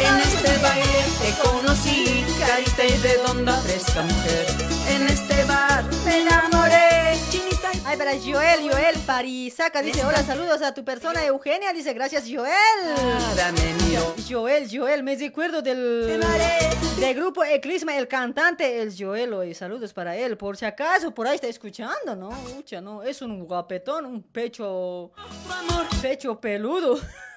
En 0.01 0.15
este 0.17 0.57
baile 0.59 1.03
te 1.21 1.49
conocí, 1.49 2.25
carita 2.39 2.85
y 2.85 2.97
redonda 3.01 3.53
fresca 3.61 4.01
mujer. 4.01 4.45
En 4.89 5.07
este 5.07 5.43
bar 5.43 5.83
me 6.05 6.21
enamoré, 6.21 7.17
chinita 7.29 7.69
Ay, 7.85 7.97
para 7.97 8.11
Joel, 8.11 8.69
Joel 8.71 8.97
Parisaca 9.05 9.81
dice, 9.81 10.05
hola, 10.05 10.23
saludos 10.23 10.61
a 10.61 10.73
tu 10.73 10.85
persona 10.85 11.25
Eugenia, 11.25 11.73
dice, 11.73 11.93
gracias 11.93 12.23
Joel. 12.31 12.49
Joel, 14.29 14.67
Joel, 14.71 15.03
me 15.03 15.15
recuerdo 15.15 15.61
del, 15.61 16.21
del 16.99 17.15
grupo 17.15 17.43
Eclisma, 17.43 17.97
el 17.97 18.07
cantante, 18.07 18.81
el 18.81 18.93
Joel, 18.97 19.33
hoy, 19.33 19.53
saludos 19.53 19.93
para 19.93 20.15
él, 20.15 20.37
por 20.37 20.55
si 20.55 20.65
acaso, 20.65 21.13
por 21.13 21.27
ahí 21.27 21.35
está 21.35 21.47
escuchando, 21.47 22.15
¿no? 22.15 22.29
Ucha, 22.57 22.79
¿no? 22.79 23.03
Es 23.03 23.21
un 23.21 23.45
guapetón, 23.45 24.05
un 24.05 24.23
pecho, 24.23 25.11
pecho 26.01 26.39
peludo. 26.39 26.99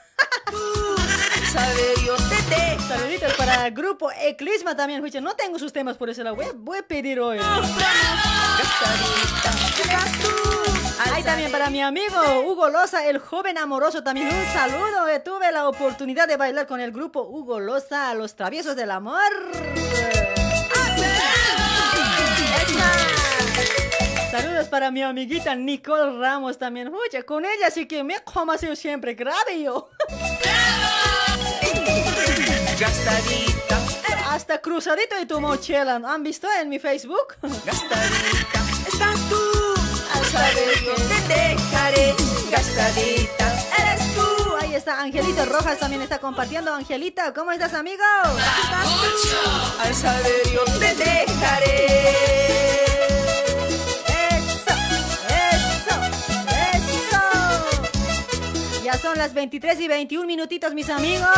Saluditos 2.89 3.33
para 3.35 3.67
el 3.67 3.75
grupo 3.75 4.11
Eclisma 4.21 4.75
también, 4.77 5.03
no 5.23 5.35
tengo 5.35 5.59
sus 5.59 5.73
temas 5.73 5.97
por 5.97 6.11
ese 6.11 6.23
lado, 6.25 6.37
voy, 6.37 6.47
a- 6.47 6.53
voy 6.55 6.79
a 6.79 6.83
pedir 6.83 7.21
hoy. 7.21 7.39
Ahí 11.13 11.23
también 11.23 11.51
para 11.51 11.69
mi 11.71 11.83
amigo 11.83 12.17
Hugo 12.47 12.69
Loza, 12.69 13.07
el 13.07 13.19
joven 13.19 13.59
amoroso, 13.59 14.03
también 14.03 14.29
un 14.29 14.53
saludo. 14.53 15.09
eh, 15.09 15.21
Tuve 15.21 15.51
la 15.53 15.69
oportunidad 15.69 16.27
de 16.29 16.37
bailar 16.37 16.67
con 16.67 16.81
el 16.81 16.93
grupo 16.93 17.23
Hugo 17.23 17.61
Loza, 17.61 18.15
Los 18.15 18.35
Traviesos 18.37 18.77
del 18.77 18.91
Amor. 18.91 19.21
Saludos 24.63 24.71
para 24.71 24.93
mi 24.93 25.03
amiguita 25.03 25.57
Nicole 25.57 26.21
Ramos 26.21 26.57
también. 26.57 26.89
Oye, 26.95 27.25
con 27.25 27.45
ella 27.45 27.69
sí 27.69 27.87
que 27.87 28.05
me 28.05 28.21
como 28.21 28.57
sido 28.57 28.77
siempre 28.77 29.15
grave 29.15 29.61
yo. 29.61 29.91
Gastadita, 32.79 33.81
Hasta 34.31 34.61
cruzadito 34.61 35.17
de 35.17 35.27
tu 35.27 35.41
mochila. 35.41 36.01
¿Han 36.07 36.23
visto 36.23 36.47
en 36.61 36.69
mi 36.69 36.79
Facebook? 36.79 37.35
gastadita, 37.67 38.61
estás 38.87 39.29
tú. 39.29 39.41
Al 40.15 40.25
saber 40.27 40.85
yo 40.85 40.95
te 40.95 41.35
dejaré. 41.35 42.15
Gastadita, 42.49 43.53
eres 43.81 44.15
tú. 44.15 44.55
Ahí 44.61 44.77
está 44.77 45.01
Angelita 45.01 45.45
Rojas 45.45 45.81
también 45.81 46.03
está 46.03 46.21
compartiendo. 46.21 46.73
Angelita, 46.73 47.35
¿cómo 47.35 47.51
estás, 47.51 47.75
amigo? 47.75 48.05
Al 49.81 49.93
saber 49.93 50.43
yo 50.55 50.65
te 50.79 50.95
dejaré. 50.95 52.92
Ya 58.83 58.95
son 58.95 59.17
las 59.17 59.33
23 59.33 59.79
y 59.79 59.89
21 59.89 60.27
minutitos, 60.27 60.75
mis 60.75 60.91
amigos. 60.91 61.29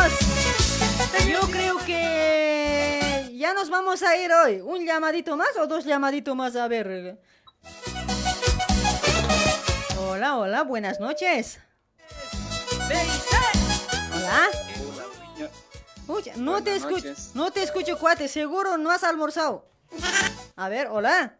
Yo 1.29 1.41
creo 1.51 1.77
que 1.85 3.29
ya 3.33 3.53
nos 3.53 3.69
vamos 3.69 4.01
a 4.01 4.17
ir 4.17 4.31
hoy. 4.31 4.61
¿Un 4.61 4.83
llamadito 4.83 5.37
más 5.37 5.55
o 5.57 5.67
dos 5.67 5.85
llamaditos 5.85 6.35
más? 6.35 6.55
A 6.55 6.67
ver. 6.67 7.19
Hola, 9.99 10.37
hola, 10.37 10.63
buenas 10.63 10.99
noches. 10.99 11.59
Hola. 14.15 14.47
Uy, 16.07 16.23
no 16.37 16.63
te 16.63 16.75
escucho, 16.75 17.13
no 17.35 17.51
te 17.51 17.61
escucho, 17.61 17.99
cuate. 17.99 18.27
Seguro 18.27 18.77
no 18.77 18.89
has 18.89 19.03
almorzado. 19.03 19.67
A 20.55 20.67
ver, 20.69 20.87
hola. 20.87 21.37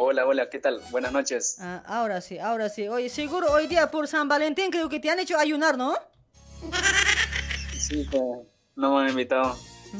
Hola, 0.00 0.26
hola, 0.26 0.48
¿qué 0.48 0.60
tal? 0.60 0.80
Buenas 0.92 1.10
noches. 1.10 1.56
Ah, 1.60 1.82
ahora 1.84 2.20
sí, 2.20 2.38
ahora 2.38 2.68
sí. 2.68 2.86
Oye, 2.86 3.08
seguro 3.08 3.50
hoy 3.50 3.66
día 3.66 3.90
por 3.90 4.06
San 4.06 4.28
Valentín 4.28 4.70
creo 4.70 4.88
que 4.88 5.00
te 5.00 5.10
han 5.10 5.18
hecho 5.18 5.36
ayunar, 5.36 5.76
¿no? 5.76 5.92
Sí, 7.76 8.08
no 8.76 8.94
me 8.94 9.00
han 9.02 9.08
invitado. 9.08 9.58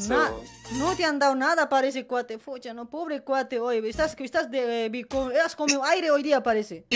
Na- 0.09 0.31
no 0.75 0.95
te 0.95 1.05
han 1.05 1.19
dado 1.19 1.35
nada, 1.35 1.69
parece, 1.69 2.07
cuate. 2.07 2.39
Fucha, 2.39 2.73
no, 2.75 2.89
pobre 2.89 3.23
cuate, 3.23 3.59
hoy. 3.59 3.79
Estás, 3.89 4.15
estás 4.21 4.49
de, 4.53 4.87
eh, 4.87 5.05
con- 5.09 5.33
has 5.37 5.57
comido 5.57 5.83
aire 5.83 6.13
hoy 6.13 6.23
día, 6.23 6.45
parece. 6.45 6.85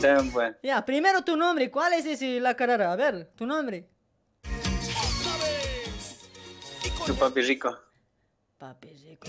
También, 0.00 0.32
pues. 0.32 0.56
Ya, 0.62 0.82
primero 0.86 1.22
tu 1.22 1.36
nombre. 1.36 1.70
¿Cuál 1.70 1.92
es 1.92 2.06
ese, 2.06 2.40
la 2.40 2.54
carrera? 2.56 2.92
A 2.92 2.96
ver, 2.96 3.30
tu 3.36 3.44
nombre. 3.44 3.90
Tu 7.04 7.14
papi 7.14 7.42
rico. 7.42 7.76
Papi 8.58 8.92
rico. 8.94 9.26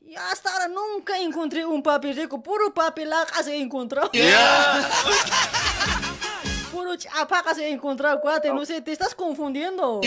Y 0.00 0.16
hasta 0.16 0.52
ahora 0.52 0.68
nunca 0.68 1.18
encontré 1.18 1.64
un 1.64 1.82
papi 1.82 2.12
rico. 2.12 2.42
Puro 2.42 2.74
papi 2.74 3.04
lacas 3.04 3.46
he 3.46 3.60
encontrado. 3.60 4.10
Puro 6.72 6.96
chapacas 6.96 7.58
he 7.58 7.70
encontrado, 7.70 8.20
cuate. 8.20 8.52
No 8.52 8.66
sé, 8.66 8.82
te 8.82 8.92
estás 8.92 9.14
confundiendo. 9.14 10.00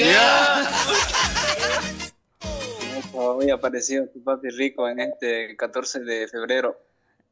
Hoy 3.13 3.49
apareció 3.49 4.07
tu 4.09 4.23
papi 4.23 4.49
rico 4.49 4.87
en 4.87 4.99
este 4.99 5.55
14 5.55 6.01
de 6.01 6.27
febrero. 6.27 6.77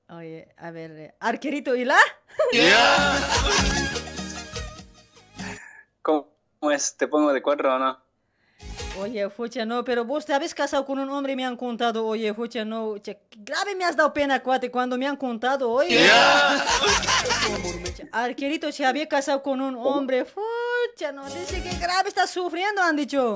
Oye, 0.10 0.48
a 0.58 0.72
ver, 0.72 1.16
arquerito 1.20 1.76
y 1.76 1.86
la. 1.86 1.98
¿Cómo 6.02 6.32
es? 6.72 6.96
¿Te 6.96 7.08
pongo 7.08 7.34
de 7.34 7.42
cuatro 7.42 7.76
o 7.76 7.80
no? 7.80 8.07
Oye, 9.00 9.30
Fucha, 9.30 9.66
no, 9.66 9.84
pero 9.84 10.04
vos 10.06 10.26
te 10.26 10.34
habéis 10.34 10.56
casado 10.56 10.84
con 10.86 10.98
un 10.98 11.10
hombre 11.10 11.34
y 11.34 11.36
me 11.36 11.46
han 11.46 11.56
contado, 11.56 12.06
oye, 12.06 12.34
Fucha, 12.34 12.66
no, 12.66 12.98
che, 12.98 13.20
grave 13.38 13.76
me 13.76 13.84
has 13.84 13.96
dado 13.96 14.12
pena, 14.14 14.42
cuate, 14.42 14.72
cuando 14.72 14.98
me 14.98 15.06
han 15.08 15.16
contado, 15.18 15.70
oye. 15.70 15.98
Che, 17.96 18.08
Arquerito 18.12 18.72
se 18.72 18.86
había 18.86 19.08
casado 19.08 19.44
con 19.44 19.62
un 19.62 19.76
hombre, 19.76 20.26
Fucha, 20.26 21.12
no, 21.12 21.26
dice 21.26 21.62
que 21.62 21.78
grave 21.78 22.10
está 22.10 22.26
sufriendo, 22.26 22.82
han 22.82 22.96
dicho. 22.96 23.34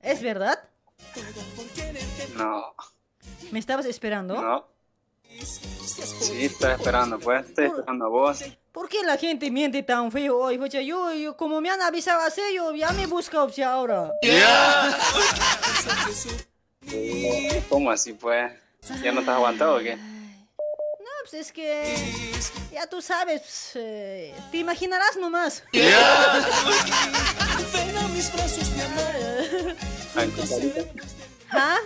¿Es 0.00 0.20
verdad? 0.22 0.58
No, 2.36 2.74
¿Me 3.50 3.58
estabas 3.58 3.86
esperando? 3.86 4.40
no. 4.40 4.71
Sí, 5.40 6.44
estoy 6.46 6.72
esperando, 6.72 7.18
pues. 7.18 7.46
Estoy 7.46 7.66
esperando 7.66 8.06
a 8.06 8.08
vos. 8.08 8.44
¿Por 8.72 8.88
qué 8.88 9.02
la 9.02 9.16
gente 9.16 9.50
miente 9.50 9.82
tan 9.82 10.10
feo 10.10 10.38
hoy? 10.38 10.58
Yo, 10.70 11.12
yo, 11.12 11.36
como 11.36 11.60
me 11.60 11.68
han 11.68 11.82
avisado 11.82 12.22
así, 12.22 12.40
yo 12.54 12.74
ya 12.74 12.90
me 12.92 13.06
busco 13.06 13.42
opción 13.42 13.68
ahora. 13.68 14.10
¿Cómo 17.68 17.90
así, 17.90 18.14
pues? 18.14 18.52
¿Ya 19.02 19.12
no 19.12 19.20
estás 19.20 19.36
aguantado 19.36 19.76
o 19.76 19.80
qué? 19.80 19.96
No, 19.96 21.10
pues 21.22 21.34
es 21.34 21.52
que 21.52 21.94
ya 22.72 22.86
tú 22.86 23.02
sabes, 23.02 23.42
pues, 23.42 23.72
eh, 23.74 24.34
te 24.50 24.58
imaginarás 24.58 25.16
nomás. 25.16 25.62
¿Ah? 31.50 31.78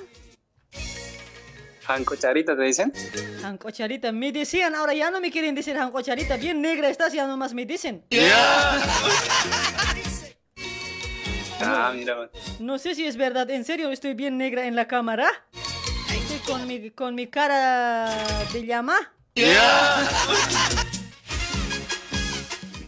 ¿Janco 1.87 2.17
Charita 2.17 2.57
te 2.57 2.63
dicen? 2.63 2.93
Jancocharita, 3.41 4.11
me 4.11 4.33
decían, 4.33 4.75
ahora 4.75 4.93
ya 4.93 5.11
no 5.11 5.21
me 5.21 5.31
quieren 5.31 5.55
decir 5.55 5.77
Jancocharita, 5.77 6.37
bien 6.37 6.61
negra 6.61 6.89
estás, 6.89 7.13
ya 7.13 7.27
nomás 7.29 7.55
me 7.55 7.65
dicen. 7.65 8.05
Ah, 11.61 11.93
mira. 11.95 12.29
No 12.59 12.79
sé 12.79 12.95
si 12.95 13.07
es 13.07 13.17
verdad, 13.17 13.49
en 13.51 13.65
serio 13.65 13.91
estoy 13.91 14.15
bien 14.15 14.37
negra 14.37 14.67
en 14.67 14.75
la 14.75 14.89
cámara. 14.89 15.29
Estoy 16.13 16.39
con 16.47 16.67
mi, 16.67 16.91
con 16.91 17.15
mi 17.15 17.29
cara 17.29 18.11
de 18.53 18.67
llama. 18.67 18.97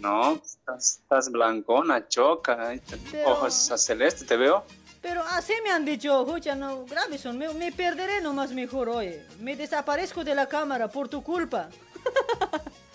No, 0.01 0.35
estás, 0.45 1.01
estás 1.03 1.31
blancona, 1.31 2.09
choca, 2.09 2.73
Pero- 3.13 3.29
ojos 3.31 3.71
a 3.71 3.79
celeste, 3.79 4.25
te 4.25 4.37
veo. 4.37 4.65
Pero 5.01 5.23
así 5.23 5.53
me 5.65 5.71
han 5.71 5.85
dicho, 5.85 6.23
escucha, 6.27 6.55
no, 6.55 6.85
Gravison, 6.85 7.39
me, 7.39 7.53
me 7.55 7.71
perderé 7.73 8.21
nomás 8.21 8.53
mejor 8.53 8.89
hoy. 8.89 9.21
Me 9.41 9.57
desaparezco 9.57 10.25
de 10.25 10.35
la 10.35 10.47
cámara 10.47 10.89
por 10.89 11.09
tu 11.09 11.23
culpa. 11.23 11.69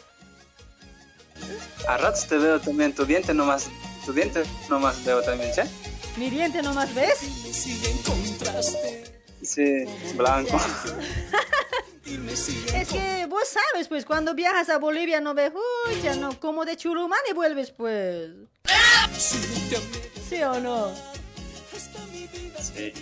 A 1.88 1.98
ratos 1.98 2.28
te 2.28 2.38
veo 2.38 2.60
también, 2.60 2.94
tu 2.94 3.06
diente 3.06 3.34
nomás, 3.34 3.70
tu 4.06 4.14
diente 4.14 4.44
nomás 4.70 5.04
veo 5.04 5.22
también, 5.22 5.52
¿che? 5.54 5.64
Mi 6.18 6.30
diente 6.30 6.62
nomás, 6.62 6.94
¿ves? 6.94 7.20
Sí, 9.42 9.86
blanco. 10.16 10.58
Es 12.76 12.90
que 12.90 13.26
vos 13.28 13.48
sabes, 13.48 13.88
pues, 13.88 14.06
cuando 14.06 14.36
viajas 14.36 14.70
a 14.70 14.78
Bolivia 14.78 15.22
no 15.22 15.34
ves, 15.34 15.52
uy, 15.54 16.02
ya 16.02 16.16
no, 16.16 16.38
como 16.40 16.66
de 16.66 16.76
Churumán 16.76 17.20
y 17.30 17.34
vuelves, 17.34 17.72
pues. 17.72 18.30
¿Sí 19.18 20.44
o 20.44 20.60
no? 20.60 20.92
Sí. 22.62 22.94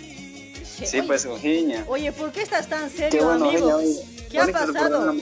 Sí, 0.86 1.02
pues, 1.02 1.24
Ujiña. 1.26 1.84
Oye, 1.88 2.10
¿por 2.12 2.32
qué 2.32 2.42
estás 2.42 2.66
tan 2.68 2.90
Qué 2.90 2.96
serio, 2.96 3.24
bueno, 3.26 3.48
amigo? 3.48 3.76
Oye. 3.76 4.26
¿Qué 4.30 4.38
ha 4.40 4.46
pasado? 4.48 5.14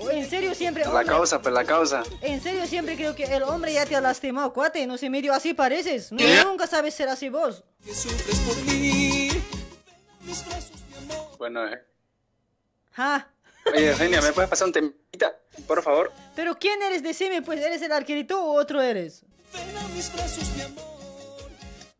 Oye, 0.00 0.18
en 0.18 0.28
serio 0.30 0.54
siempre, 0.54 0.84
La 0.84 1.04
causa, 1.04 1.40
pues 1.40 1.54
la 1.54 1.64
causa. 1.64 2.02
en 2.20 2.40
serio 2.42 2.66
siempre 2.66 2.94
creo 2.96 3.14
que 3.14 3.24
el 3.24 3.42
hombre 3.42 3.72
ya 3.72 3.86
te 3.86 3.96
ha 3.96 4.00
lastimado, 4.00 4.52
cuate, 4.52 4.86
no 4.86 4.98
sé, 4.98 5.08
medio 5.10 5.32
así 5.32 5.54
pareces. 5.54 6.12
No, 6.12 6.44
nunca 6.44 6.66
sabes 6.66 6.94
ser 6.94 7.08
así 7.08 7.28
vos. 7.30 7.64
Bueno, 11.38 11.66
eh. 11.66 11.82
Ah, 12.96 13.26
Oye, 13.74 13.90
Eugenia, 13.90 14.20
¿me 14.20 14.32
puedes 14.32 14.48
pasar 14.50 14.66
un 14.68 14.72
temita, 14.72 15.34
por 15.66 15.82
favor? 15.82 16.12
pero 16.36 16.58
¿quién 16.58 16.82
eres? 16.82 17.02
Decime, 17.02 17.40
pues, 17.42 17.60
¿eres 17.60 17.80
el 17.82 17.92
arquerito 17.92 18.42
o 18.44 18.52
otro 18.60 18.82
eres? 18.82 19.22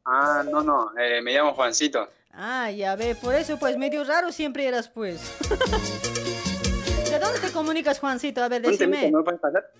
Ah, 0.05 0.43
no, 0.51 0.63
no, 0.63 0.91
eh, 0.99 1.21
me 1.23 1.33
llamo 1.33 1.55
Juancito. 1.55 2.09
Ah, 2.33 2.71
ya 2.71 2.97
ve, 2.97 3.15
por 3.15 3.35
eso 3.35 3.59
pues 3.59 3.77
medio 3.79 4.05
raro 4.05 4.33
siempre 4.33 4.67
eras 4.67 4.89
pues. 4.89 5.21
¿De 7.11 7.19
dónde 7.19 7.39
te 7.39 7.51
comunicas, 7.53 8.01
Juancito? 8.01 8.43
A 8.43 8.49
ver, 8.49 8.61
Un 8.67 8.77
temita, 8.77 8.87
decime. 8.97 9.13
¿me 9.13 9.19
lo 9.19 9.25
puedes 9.25 9.41
pasar? 9.41 9.71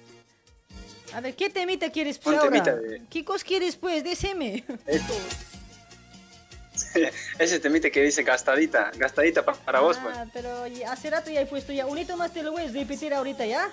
A 1.15 1.21
ver, 1.21 1.35
¿qué 1.35 1.51
temita 1.51 1.91
quieres 1.91 2.19
pues 2.19 2.35
Un 2.37 2.41
ahora? 2.41 2.51
temita 2.63 2.77
de- 2.77 3.03
¿Qué 3.11 3.25
cos 3.25 3.43
quieres 3.45 3.77
pues? 3.77 4.03
Decime. 4.05 4.65
Ese 7.39 7.59
temita 7.61 7.91
que 7.91 8.03
dice 8.03 8.23
gastadita, 8.23 8.91
gastadita 8.97 9.45
pa- 9.45 9.55
para 9.55 9.81
vos, 9.81 9.97
pues. 9.99 10.17
Ah, 10.17 10.27
pero 10.33 10.65
hace 10.89 11.11
rato 11.11 11.31
ya 11.31 11.41
he 11.41 11.47
puesto 11.47 11.73
ya. 11.73 11.87
Un 11.87 11.99
hito 11.99 12.17
más 12.17 12.33
te 12.33 12.43
lo 12.43 12.53
voy 12.53 12.63
a 12.65 12.69
repetir 12.69 13.13
ahorita, 13.15 13.45
¿ya? 13.47 13.69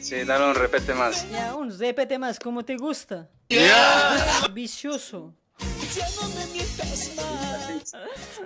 Sí, 0.00 0.24
dale 0.24 0.46
un 0.46 0.54
repete 0.54 0.94
más. 0.94 1.30
Ya, 1.30 1.54
un 1.54 1.76
repete 1.78 2.18
más, 2.18 2.38
como 2.38 2.64
te 2.64 2.76
gusta. 2.76 3.28
Vicioso. 4.52 5.34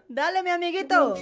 Dale, 0.08 0.42
mi 0.42 0.50
amiguito. 0.50 1.14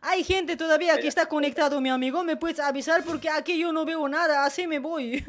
Hay 0.00 0.24
gente 0.24 0.56
todavía 0.56 0.98
que 0.98 1.08
está 1.08 1.26
conectado, 1.26 1.80
mi 1.80 1.90
amigo. 1.90 2.24
¿Me 2.24 2.36
puedes 2.36 2.60
avisar? 2.60 3.04
Porque 3.04 3.28
aquí 3.28 3.58
yo 3.58 3.72
no 3.72 3.84
veo 3.84 4.08
nada. 4.08 4.44
Así 4.44 4.66
me 4.66 4.78
voy. 4.78 5.24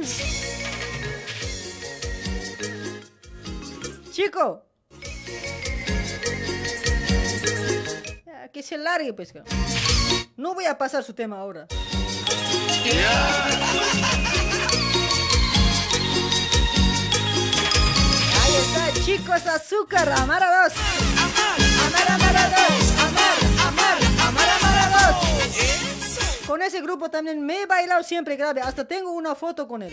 Chico. 4.12 4.66
Que 8.54 8.64
se 8.64 8.78
largue, 8.78 9.14
pues. 9.14 9.34
cabrón. 9.34 9.54
No 10.38 10.54
voy 10.54 10.66
a 10.66 10.78
pasar 10.78 11.04
su 11.04 11.14
tema 11.14 11.40
ahora. 11.40 11.68
Ahí 18.44 18.56
está, 18.56 18.94
chicos, 19.04 19.46
azúcar, 19.48 20.08
amar 20.12 20.44
a 20.44 20.64
dos. 20.64 20.74
Amar, 21.86 22.12
amar 22.12 22.38
a 22.38 22.50
dos. 22.50 22.92
Amar, 23.00 23.38
amar, 23.68 23.98
amar, 24.28 24.50
amar 24.50 24.78
a 24.78 25.12
dos. 25.12 25.16
Con 26.46 26.62
ese 26.62 26.80
grupo 26.82 27.10
también 27.10 27.44
me 27.44 27.64
he 27.64 27.66
bailado 27.66 28.04
siempre 28.04 28.36
grave. 28.36 28.62
Hasta 28.62 28.86
tengo 28.86 29.12
una 29.14 29.34
foto 29.34 29.68
con 29.68 29.82
él. 29.82 29.92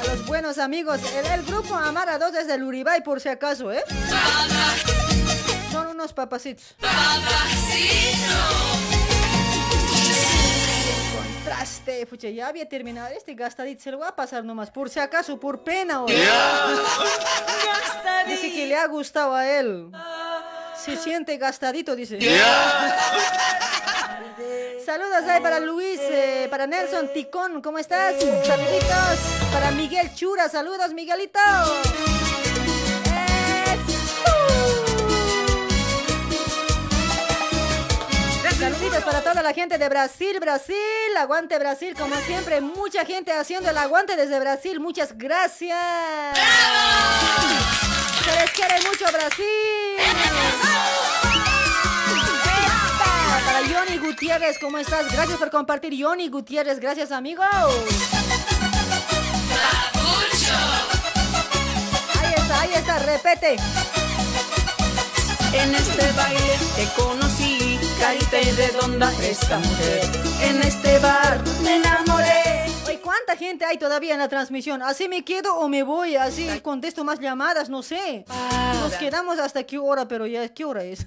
A 0.00 0.06
los 0.06 0.24
buenos 0.26 0.56
amigos. 0.56 1.00
El, 1.14 1.26
el 1.26 1.42
grupo 1.44 1.74
Amar 1.74 2.08
a 2.08 2.18
dos 2.18 2.34
es 2.34 2.46
del 2.46 2.62
Uribay, 2.62 3.02
por 3.04 3.20
si 3.20 3.28
acaso, 3.28 3.70
¿eh? 3.70 3.84
Son 5.70 5.88
unos 5.88 6.14
papacitos. 6.14 6.74
Contraste, 11.44 12.06
pucha, 12.06 12.30
ya 12.30 12.48
había 12.48 12.66
terminado 12.66 13.08
este 13.08 13.34
gastadito, 13.34 13.82
se 13.82 13.90
lo 13.90 13.98
voy 13.98 14.08
a 14.08 14.16
pasar 14.16 14.42
nomás, 14.44 14.70
por 14.70 14.88
si 14.88 14.98
acaso, 14.98 15.38
por 15.38 15.62
pena 15.62 16.02
hoy. 16.02 16.14
Dice 18.26 18.50
que 18.50 18.66
le 18.66 18.74
ha 18.74 18.86
gustado 18.86 19.34
a 19.34 19.46
él. 19.46 19.90
Se 20.74 20.96
siente 20.96 21.36
gastadito, 21.36 21.94
dice. 21.94 22.18
Saludos 24.86 25.24
ahí 25.28 25.42
para 25.42 25.60
Luis, 25.60 26.00
eh, 26.00 26.48
para 26.50 26.66
Nelson 26.66 27.12
Ticón, 27.12 27.60
¿cómo 27.60 27.76
estás? 27.78 28.14
Saluditos 28.46 29.18
para 29.52 29.70
Miguel 29.72 30.14
Chura, 30.14 30.48
saludos 30.48 30.94
Miguelito. 30.94 31.40
Saluditos 38.58 39.04
para 39.04 39.20
toda 39.20 39.42
la 39.42 39.52
gente 39.52 39.76
de 39.78 39.88
Brasil, 39.88 40.38
Brasil, 40.40 40.76
aguante 41.18 41.58
Brasil, 41.58 41.94
como 41.98 42.14
siempre, 42.26 42.60
mucha 42.60 43.04
gente 43.04 43.32
haciendo 43.32 43.68
el 43.68 43.76
aguante 43.76 44.16
desde 44.16 44.38
Brasil, 44.40 44.80
muchas 44.80 45.18
gracias. 45.18 45.76
Se 48.24 48.30
les 48.40 48.50
quiere 48.52 48.76
mucho 48.88 49.04
Brasil. 49.12 49.44
Para 53.44 53.58
Johnny 53.68 53.98
Gutiérrez, 53.98 54.58
¿cómo 54.58 54.78
estás? 54.78 55.12
Gracias 55.12 55.38
por 55.38 55.50
compartir, 55.50 55.92
Johnny 56.02 56.28
Gutiérrez, 56.28 56.80
gracias 56.80 57.12
amigo. 57.12 57.42
Ahí 62.22 62.34
está, 62.36 62.60
ahí 62.60 62.74
está, 62.74 62.98
repete. 63.00 63.56
En 65.52 65.74
este 65.74 66.12
baile 66.12 66.58
te 66.74 66.88
conocí, 67.00 67.78
carita 68.04 68.38
y 68.38 68.50
redonda 68.52 69.10
esta 69.22 69.58
mujer. 69.58 70.02
En 70.42 70.60
este 70.60 70.98
bar 70.98 71.42
me 71.62 71.76
enamoré. 71.76 72.66
Oye, 72.86 73.00
¿cuánta 73.00 73.34
gente 73.34 73.64
hay 73.64 73.78
todavía 73.78 74.12
en 74.12 74.18
la 74.18 74.28
transmisión? 74.28 74.82
¿Así 74.82 75.08
me 75.08 75.24
quedo 75.24 75.56
o 75.56 75.68
me 75.68 75.82
voy? 75.82 76.16
¿Así 76.16 76.46
contesto 76.60 77.02
más 77.02 77.18
llamadas? 77.18 77.70
No 77.70 77.82
sé. 77.82 78.26
Nos 78.80 78.92
quedamos 78.94 79.38
hasta 79.38 79.62
qué 79.62 79.78
hora, 79.78 80.06
pero 80.06 80.26
ya, 80.26 80.46
¿qué 80.50 80.66
hora 80.66 80.84
es? 80.84 81.06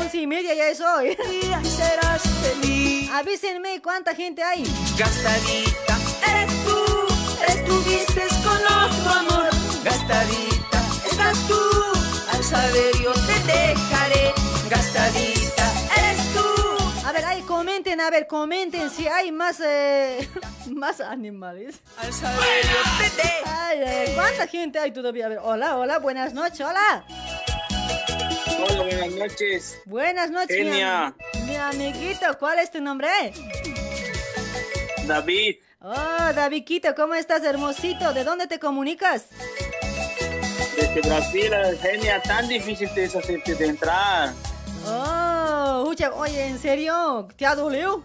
Once 0.00 0.16
y 0.16 0.26
media 0.26 0.52
ya 0.52 0.68
es 0.68 0.80
hoy. 0.80 1.16
serás 1.62 2.22
feliz. 2.42 3.08
Avísenme 3.12 3.80
cuánta 3.80 4.12
gente 4.12 4.42
hay. 4.42 4.64
Gastadita, 4.98 5.96
eres 6.28 6.52
tú, 6.64 6.82
estuviste 7.46 8.22
con 8.42 8.60
otro 8.84 9.10
amor. 9.12 9.50
Gastadita, 9.84 10.82
estás 11.08 11.38
tú, 11.46 11.60
al 12.32 12.42
saber 12.42 12.92
yo 13.00 13.12
te 13.12 13.52
dejaré. 13.52 14.34
Gastadita, 14.68 15.39
ahí 17.30 17.42
comenten, 17.42 18.00
a 18.00 18.10
ver, 18.10 18.26
comenten 18.26 18.90
si 18.90 19.06
hay 19.08 19.30
más, 19.32 19.60
eh, 19.64 20.28
más 20.70 21.00
animales. 21.00 21.80
Ay, 23.46 23.82
ay, 23.86 24.12
¿cuánta 24.14 24.46
gente 24.46 24.78
hay 24.78 24.90
todavía? 24.92 25.26
A 25.26 25.28
ver, 25.28 25.38
hola, 25.42 25.76
hola, 25.76 25.98
buenas 25.98 26.32
noches, 26.34 26.60
hola. 26.60 27.04
Hola, 28.58 28.82
buenas 28.82 29.10
noches. 29.12 29.78
Buenas 29.86 30.30
noches, 30.30 30.64
mi 30.66 30.82
am- 30.82 31.14
mi, 31.46 31.56
amiguito, 31.56 32.26
¿cuál 32.38 32.58
es 32.58 32.70
tu 32.70 32.80
nombre? 32.80 33.08
David, 35.06 35.56
Oh, 35.82 36.32
Davidito, 36.34 36.94
¿cómo 36.94 37.14
estás, 37.14 37.42
hermosito? 37.42 38.12
¿De 38.12 38.22
dónde 38.22 38.46
te 38.46 38.58
comunicas? 38.58 39.24
desde 40.76 41.00
Brasil, 41.08 41.50
Genia, 41.80 42.20
tan 42.20 42.48
difícil 42.48 42.92
te 42.94 43.04
es 43.04 43.16
hacerte 43.16 43.54
de 43.54 43.66
entrar. 43.66 44.32
Oh, 44.86 45.92
oye, 46.16 46.46
¿en 46.46 46.58
serio? 46.58 47.28
¿Te 47.36 47.46
ha 47.46 47.54
dolido? 47.54 48.02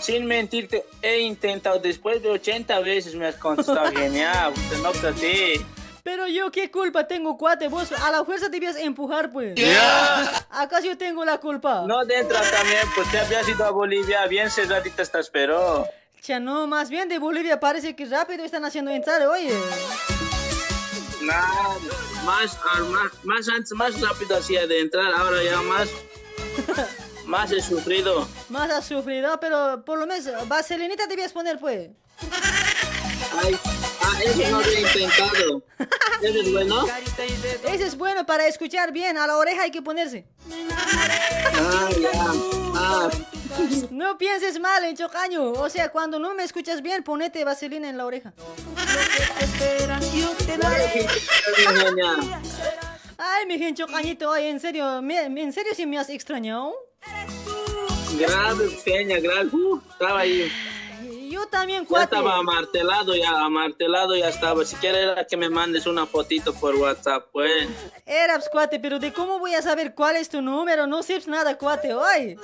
Sin 0.00 0.26
mentirte, 0.26 0.84
he 1.02 1.20
intentado 1.20 1.78
después 1.78 2.22
de 2.22 2.30
80 2.30 2.80
veces 2.80 3.14
me 3.14 3.26
has 3.26 3.36
contestado 3.36 3.90
genial, 3.96 4.52
no 4.82 4.90
traté. 4.92 5.64
Pero 6.02 6.26
yo, 6.26 6.50
¿qué 6.50 6.70
culpa 6.70 7.06
tengo, 7.06 7.36
cuate? 7.36 7.68
Vos 7.68 7.92
a 7.92 8.10
la 8.10 8.24
fuerza 8.24 8.48
debías 8.48 8.76
empujar, 8.76 9.30
pues. 9.30 9.54
Ya. 9.56 10.46
¿Acaso 10.50 10.86
yo 10.86 10.96
tengo 10.96 11.24
la 11.24 11.36
culpa? 11.38 11.84
No 11.86 12.04
dentro 12.06 12.38
también, 12.38 12.86
pues 12.94 13.10
te 13.10 13.18
habías 13.18 13.46
ido 13.46 13.64
a 13.66 13.70
Bolivia, 13.70 14.26
bien 14.26 14.50
cerradita 14.50 15.04
te 15.04 15.20
esperó. 15.20 15.86
Cha, 16.22 16.40
no, 16.40 16.66
más 16.66 16.88
bien 16.88 17.08
de 17.08 17.18
Bolivia 17.18 17.60
parece 17.60 17.94
que 17.94 18.06
rápido 18.06 18.44
están 18.44 18.64
haciendo 18.64 18.90
entrar, 18.90 19.20
oye. 19.26 19.52
Más, 21.20 22.58
ah, 22.64 22.80
más, 22.90 23.24
más 23.24 23.48
antes, 23.48 23.72
más 23.72 24.00
rápido 24.00 24.36
hacía 24.36 24.66
de 24.66 24.80
entrar, 24.80 25.12
ahora 25.12 25.42
ya 25.42 25.60
más, 25.62 25.88
más 27.26 27.50
he 27.52 27.60
sufrido. 27.60 28.28
Más 28.48 28.70
has 28.70 28.86
sufrido, 28.86 29.38
pero 29.40 29.84
por 29.84 29.98
lo 29.98 30.06
menos 30.06 30.26
vaselinita 30.48 31.06
debías 31.06 31.32
poner, 31.32 31.58
pues. 31.58 31.90
Ay, 33.44 33.56
ah, 34.02 34.20
eso 34.24 34.50
no 34.50 34.58
había 34.58 34.80
intentado. 34.80 35.62
¿Eso 36.22 36.40
es 36.40 36.52
bueno? 36.52 36.86
Ese 37.72 37.86
es 37.86 37.96
bueno 37.96 38.26
para 38.26 38.46
escuchar 38.46 38.92
bien, 38.92 39.16
a 39.18 39.26
la 39.26 39.36
oreja 39.36 39.62
hay 39.62 39.70
que 39.70 39.82
ponerse. 39.82 40.26
Ah, 41.54 41.88
ya. 42.00 42.10
Ah, 42.74 43.10
No 43.90 44.16
pienses 44.18 44.60
mal, 44.60 44.84
en 44.84 44.96
chocaño. 44.96 45.50
O 45.52 45.68
sea, 45.68 45.90
cuando 45.90 46.18
no 46.18 46.34
me 46.34 46.44
escuchas 46.44 46.80
bien, 46.82 47.02
ponete 47.02 47.44
vaselina 47.44 47.88
en 47.88 47.96
la 47.96 48.06
oreja. 48.06 48.32
Ay, 53.16 53.46
mi 53.46 53.58
gente 53.58 53.82
chocañito, 53.82 54.30
ay, 54.32 54.46
en 54.46 54.60
serio, 54.60 55.02
me- 55.02 55.26
en 55.26 55.52
serio 55.52 55.74
si 55.74 55.86
me 55.86 55.98
has 55.98 56.08
extrañado. 56.08 56.72
Grave, 58.18 58.68
pequeña, 58.68 59.18
grave. 59.20 59.48
Uh, 59.52 59.80
estaba 59.92 60.20
ahí. 60.20 60.50
Yo 61.28 61.46
también, 61.46 61.82
Ya 61.82 61.88
cuate. 61.88 62.04
estaba 62.16 62.36
amartelado, 62.36 63.14
ya 63.14 63.30
amartelado, 63.44 64.16
ya 64.16 64.28
estaba. 64.28 64.64
Si 64.64 64.76
quieres 64.76 65.02
era 65.02 65.26
que 65.26 65.36
me 65.36 65.48
mandes 65.50 65.86
una 65.86 66.06
fotito 66.06 66.54
por 66.54 66.74
WhatsApp, 66.76 67.26
pues. 67.32 67.68
Eras, 68.06 68.48
cuate, 68.50 68.78
pero 68.80 68.98
¿de 68.98 69.12
cómo 69.12 69.38
voy 69.38 69.54
a 69.54 69.62
saber 69.62 69.94
cuál 69.94 70.16
es 70.16 70.28
tu 70.28 70.40
número? 70.40 70.86
No 70.86 71.02
sabes 71.02 71.26
nada, 71.28 71.56
cuate, 71.58 71.92
hoy. 71.94 72.38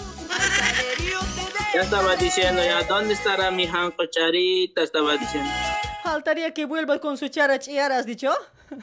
Ya 1.74 1.80
estaba 1.82 2.14
diciendo, 2.16 2.62
ya, 2.62 2.82
¿dónde 2.84 3.14
estará 3.14 3.50
mi 3.50 3.66
Janco 3.66 4.06
Charita? 4.06 4.82
Estaba 4.82 5.16
diciendo. 5.16 5.50
Faltaría 6.02 6.52
que 6.52 6.66
vuelvas 6.66 7.00
con 7.00 7.16
su 7.16 7.28
chara 7.28 7.58
chiara, 7.58 7.98
¿has 7.98 8.06
dicho? 8.06 8.32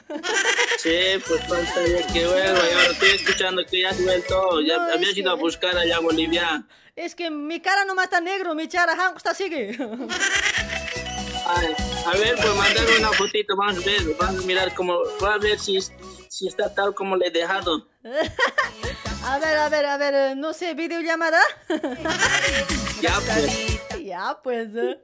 Sí, 0.78 0.98
pues 1.28 1.40
faltaría 1.46 2.04
que 2.08 2.26
vuelva. 2.26 2.58
Y 2.68 2.72
ahora 2.72 2.86
estoy 2.90 3.10
escuchando 3.10 3.62
que 3.64 3.82
ya 3.82 3.90
has 3.90 4.02
vuelto. 4.02 4.60
Ya 4.62 4.76
No, 4.78 4.92
habías 4.94 5.16
ido 5.16 5.30
a 5.32 5.36
que- 5.36 5.40
buscar 5.40 5.76
allá 5.76 5.96
a 5.98 6.00
Bolivia. 6.00 6.64
Es 6.94 7.14
que 7.14 7.30
mi 7.30 7.58
cara 7.60 7.86
nomás 7.86 8.04
está 8.04 8.20
negro, 8.20 8.54
mi 8.54 8.68
Hank 8.68 9.16
está 9.16 9.32
sigue. 9.32 9.70
Ay, 11.46 11.74
a 12.06 12.10
ver, 12.18 12.36
pues 12.36 12.54
mandame 12.54 12.98
una 12.98 13.12
fotito, 13.12 13.56
vamos 13.56 13.78
a 13.78 13.86
ver, 13.86 14.02
vamos 14.20 14.44
a 14.44 14.46
mirar 14.46 14.74
cómo, 14.74 14.98
voy 15.18 15.30
a 15.30 15.38
ver 15.38 15.58
si, 15.58 15.78
si 16.28 16.46
está 16.46 16.72
tal 16.74 16.94
como 16.94 17.16
le 17.16 17.28
he 17.28 17.30
dejado. 17.30 17.88
A 19.24 19.38
ver, 19.38 19.56
a 19.56 19.68
ver, 19.68 19.86
a 19.86 19.96
ver, 19.96 20.14
eh, 20.14 20.34
no 20.36 20.52
sé, 20.52 20.74
videollamada. 20.74 21.40
Ya, 23.00 23.14
pues. 23.26 23.78
Ya, 24.04 24.38
pues. 24.42 24.68
eh. 24.74 24.98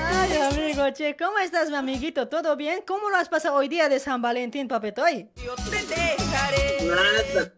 Ay, 0.00 0.36
amigo, 0.36 0.90
che, 0.92 1.16
¿cómo 1.16 1.38
estás, 1.38 1.70
mi 1.70 1.76
amiguito? 1.76 2.28
¿Todo 2.28 2.56
bien? 2.56 2.82
¿Cómo 2.86 3.08
lo 3.08 3.16
has 3.16 3.28
pasado 3.28 3.54
hoy 3.56 3.68
día 3.68 3.88
de 3.88 3.98
San 4.00 4.20
Valentín, 4.20 4.66
papetoy? 4.68 5.28
Nada. 6.84 7.52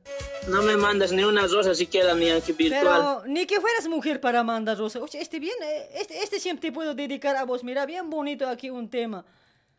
No 0.48 0.60
me 0.62 0.76
mandas 0.76 1.10
ni 1.10 1.24
una 1.24 1.46
rosa 1.46 1.74
siquiera 1.74 2.14
ni 2.14 2.30
aquí 2.30 2.52
virtual. 2.52 2.82
Pero 2.84 3.22
ni 3.26 3.46
que 3.46 3.60
fueras 3.62 3.88
mujer 3.88 4.20
para 4.20 4.42
mandar 4.42 4.76
rosa. 4.76 4.98
Oye, 5.00 5.20
este 5.22 5.40
bien, 5.40 5.54
eh, 5.62 5.88
este, 5.94 6.22
este 6.22 6.38
siempre 6.38 6.68
te 6.68 6.74
puedo 6.74 6.94
dedicar 6.94 7.34
a 7.36 7.44
vos. 7.44 7.64
Mira, 7.64 7.86
bien 7.86 8.10
bonito 8.10 8.46
aquí 8.46 8.68
un 8.68 8.90
tema. 8.90 9.24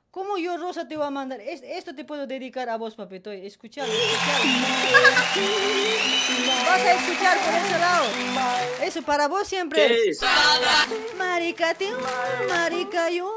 ¿Cómo 0.09 0.37
yo 0.37 0.57
rosa 0.57 0.87
te 0.87 0.95
voy 0.97 1.05
a 1.05 1.09
mandar? 1.11 1.39
Es- 1.41 1.61
Esto 1.61 1.93
te 1.93 2.03
puedo 2.03 2.25
dedicar 2.25 2.67
a 2.69 2.77
vos, 2.77 2.95
papetoy. 2.95 3.45
Escuchalo, 3.45 3.91
escuchalo. 3.93 4.45
Vas 6.75 6.83
a 6.83 6.91
escuchar 6.91 7.37
por 7.37 7.53
ese 7.53 7.79
lado. 7.79 8.05
Eso 8.83 9.01
para 9.01 9.29
vos 9.29 9.47
siempre 9.47 9.87
¿Qué 9.87 10.09
es. 10.09 10.21
es? 10.21 11.15
Marica, 11.17 11.73
te 11.73 11.89
marica 12.49 13.09
yo, 13.09 13.33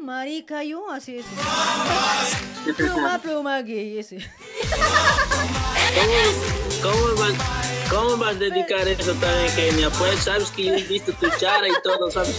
marica 0.00 0.64
yo, 0.64 0.90
así 0.90 1.18
es. 1.18 1.24
Pluma, 2.76 3.20
pluma 3.22 3.62
gay, 3.62 4.00
ese. 4.00 4.18
¿Cómo, 6.82 6.92
cómo 6.92 7.14
vas, 7.14 7.32
¿Cómo 7.88 8.16
vas 8.16 8.34
a 8.34 8.38
dedicar 8.40 8.88
eso 8.88 9.12
también, 9.14 9.54
Kenia? 9.54 9.88
Pues 9.90 10.24
sabes 10.24 10.50
que 10.50 10.64
yo 10.64 10.74
he 10.74 10.82
visto 10.82 11.12
tu 11.12 11.30
chara 11.38 11.68
y 11.68 11.82
todo, 11.84 12.10
¿sabes? 12.10 12.34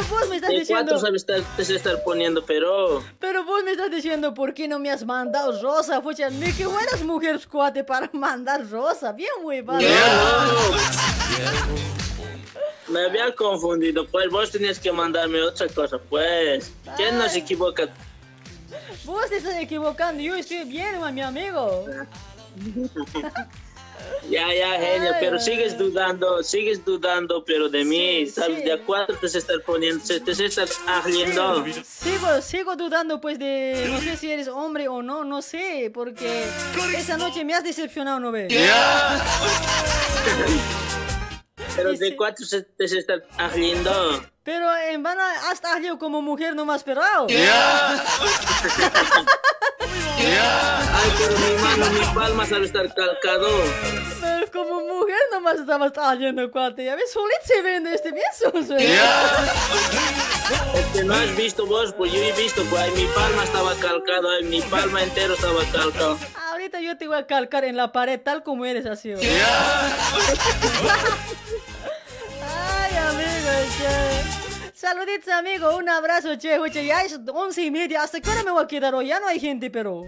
Pero 0.00 0.18
vos 0.18 0.28
me 0.28 0.36
estás 0.36 0.50
diciendo... 0.50 0.92
cuatro 0.92 0.98
sabes 0.98 1.22
estar, 1.22 1.42
te 1.56 1.64
sé 1.64 1.76
estar 1.76 2.02
poniendo, 2.02 2.44
pero... 2.44 3.04
Pero 3.18 3.44
vos 3.44 3.62
me 3.64 3.72
estás 3.72 3.90
diciendo 3.90 4.32
por 4.32 4.54
qué 4.54 4.66
no 4.66 4.78
me 4.78 4.90
has 4.90 5.04
mandado 5.04 5.60
rosa, 5.60 6.00
fucha, 6.00 6.30
ni 6.30 6.52
que 6.52 6.64
fueras 6.64 7.02
mujer 7.02 7.40
cuate 7.48 7.84
para 7.84 8.08
mandar 8.12 8.68
rosa, 8.68 9.12
bien 9.12 9.30
huevado. 9.42 9.80
Me 12.88 13.04
había 13.04 13.34
confundido, 13.34 14.06
pues 14.06 14.30
vos 14.30 14.50
tenías 14.50 14.78
que 14.78 14.90
mandarme 14.90 15.42
otra 15.42 15.68
cosa, 15.68 15.98
pues. 15.98 16.72
¿Quién 16.96 17.18
no 17.18 17.28
se 17.28 17.38
equivoca? 17.38 17.88
Vos 19.04 19.28
te 19.28 19.36
estás 19.36 19.56
equivocando, 19.56 20.22
yo 20.22 20.34
estoy 20.34 20.64
bien, 20.64 20.94
mi 21.14 21.20
amigo. 21.20 21.84
Ya, 24.28 24.54
ya, 24.54 24.78
genio, 24.78 25.12
pero 25.18 25.40
sigues 25.40 25.76
dudando, 25.76 26.42
sigues 26.42 26.84
dudando, 26.84 27.44
pero 27.44 27.68
de 27.68 27.84
mí, 27.84 28.26
¿sabes? 28.26 28.64
De 28.64 28.72
a 28.72 28.78
cuatro 28.78 29.16
te 29.16 29.28
se 29.28 29.38
estar 29.38 29.60
poniendo, 29.62 30.04
te 30.04 30.34
se 30.34 30.46
está 30.46 30.64
haciendo. 30.86 31.64
Sigo, 31.84 32.40
sigo 32.40 32.76
dudando 32.76 33.20
pues 33.20 33.40
de, 33.40 33.88
no 33.90 34.00
sé 34.00 34.16
si 34.16 34.30
eres 34.30 34.46
hombre 34.46 34.86
o 34.86 35.02
no, 35.02 35.24
no 35.24 35.42
sé, 35.42 35.90
porque 35.92 36.44
esa 36.96 37.16
noche 37.16 37.44
me 37.44 37.54
has 37.54 37.64
decepcionado, 37.64 38.20
¿no 38.20 38.30
ves? 38.30 38.52
Pero 41.74 41.92
de 41.92 42.16
cuatro 42.16 42.46
se 42.46 42.62
te 42.62 42.86
se 42.86 42.98
está 42.98 43.14
haciendo. 43.36 44.22
Pero 44.44 44.76
en 44.76 45.02
vano 45.02 45.22
has 45.50 45.58
salido 45.58 45.98
como 45.98 46.22
mujer 46.22 46.54
nomás, 46.54 46.84
pero... 46.84 47.02
Ay, 50.22 51.10
pero 51.18 51.34
mi 51.38 51.52
mano, 51.62 51.90
mi 51.92 52.04
palma 52.14 52.46
sabe 52.46 52.66
estar 52.66 52.92
calcado. 52.94 53.48
Pero 54.20 54.50
como 54.52 54.80
mujer 54.80 55.16
nomás 55.32 55.58
estabas 55.58 55.92
trayendo 55.92 56.48
cuate. 56.50 56.84
Ya 56.84 56.94
ves, 56.94 57.10
solito 57.12 57.40
se 57.44 57.62
vende 57.62 57.94
este 57.94 58.12
bien 58.12 58.26
soso. 58.38 58.76
Es 58.76 59.00
que 60.92 61.04
no 61.04 61.14
has 61.14 61.34
visto 61.36 61.64
vos, 61.66 61.94
pues 61.94 62.12
yo 62.12 62.18
he 62.20 62.32
visto, 62.32 62.62
pues 62.64 62.92
mi 62.94 63.06
palma 63.06 63.44
estaba 63.44 63.74
calcado, 63.76 64.28
mi 64.44 64.60
palma 64.62 65.02
entero 65.02 65.34
estaba 65.34 65.62
calcado. 65.72 66.18
Ahorita 66.50 66.80
yo 66.80 66.96
te 66.98 67.06
voy 67.06 67.18
a 67.18 67.26
calcar 67.26 67.64
en 67.64 67.76
la 67.76 67.92
pared 67.92 68.20
tal 68.20 68.42
como 68.42 68.64
eres 68.64 68.86
así. 68.86 69.12
¿o? 69.14 69.18
Ay, 69.18 69.28
amigo, 72.96 73.50
che. 73.78 74.39
Saluditos, 74.80 75.28
amigo. 75.34 75.76
Un 75.76 75.90
abrazo, 75.90 76.38
che. 76.38 76.58
Oye, 76.58 76.86
ya 76.86 77.02
es 77.04 77.20
once 77.30 77.60
y 77.60 77.70
media. 77.70 78.02
¿Hasta 78.02 78.18
qué 78.18 78.30
hora 78.30 78.42
me 78.42 78.50
voy 78.50 78.64
a 78.64 78.66
quedar 78.66 78.94
hoy? 78.94 79.08
Ya 79.08 79.20
no 79.20 79.26
hay 79.26 79.38
gente, 79.38 79.68
pero... 79.70 80.06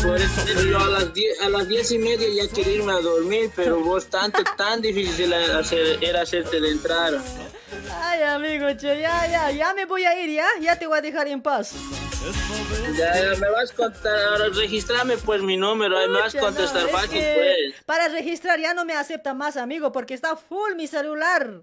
Por 0.00 0.16
eso 0.16 0.62
yo 0.62 0.78
a 0.78 0.86
las 0.86 1.12
diez, 1.12 1.42
a 1.42 1.48
las 1.48 1.66
diez 1.66 1.90
y 1.90 1.98
media 1.98 2.28
ya 2.32 2.48
quería 2.54 2.74
irme 2.74 2.92
a 2.92 3.00
dormir, 3.00 3.50
pero 3.56 3.80
vos 3.84 4.06
tanto, 4.06 4.44
tan 4.56 4.80
difícil 4.80 5.32
era, 5.32 5.58
hacer, 5.58 5.98
era 6.00 6.22
hacerte 6.22 6.60
de 6.60 6.70
entrar. 6.70 7.14
Ay, 8.00 8.22
amigo, 8.22 8.68
che. 8.76 9.00
Ya, 9.00 9.26
ya, 9.26 9.50
ya 9.50 9.74
me 9.74 9.86
voy 9.86 10.04
a 10.04 10.16
ir, 10.22 10.30
¿ya? 10.30 10.46
Ya 10.60 10.78
te 10.78 10.86
voy 10.86 10.98
a 10.98 11.00
dejar 11.00 11.26
en 11.26 11.42
paz. 11.42 11.72
Ya, 12.96 13.12
ya, 13.12 13.40
me 13.40 13.50
vas 13.50 13.72
a 13.72 13.74
contar, 13.74 14.18
ahora 14.28 14.50
registrame 14.54 15.16
pues 15.18 15.42
mi 15.42 15.56
número, 15.56 15.98
ahí 15.98 16.08
me 16.08 16.20
vas 16.20 16.34
a 16.34 16.38
Pucha, 16.38 16.40
contestar 16.40 16.82
no, 16.84 16.88
fácil 16.90 17.10
que 17.10 17.34
pues. 17.34 17.84
Para 17.84 18.08
registrar 18.08 18.60
ya 18.60 18.72
no 18.72 18.84
me 18.84 18.94
acepta 18.94 19.34
más, 19.34 19.56
amigo, 19.56 19.90
porque 19.90 20.14
está 20.14 20.36
full 20.36 20.74
mi 20.76 20.86
celular. 20.86 21.60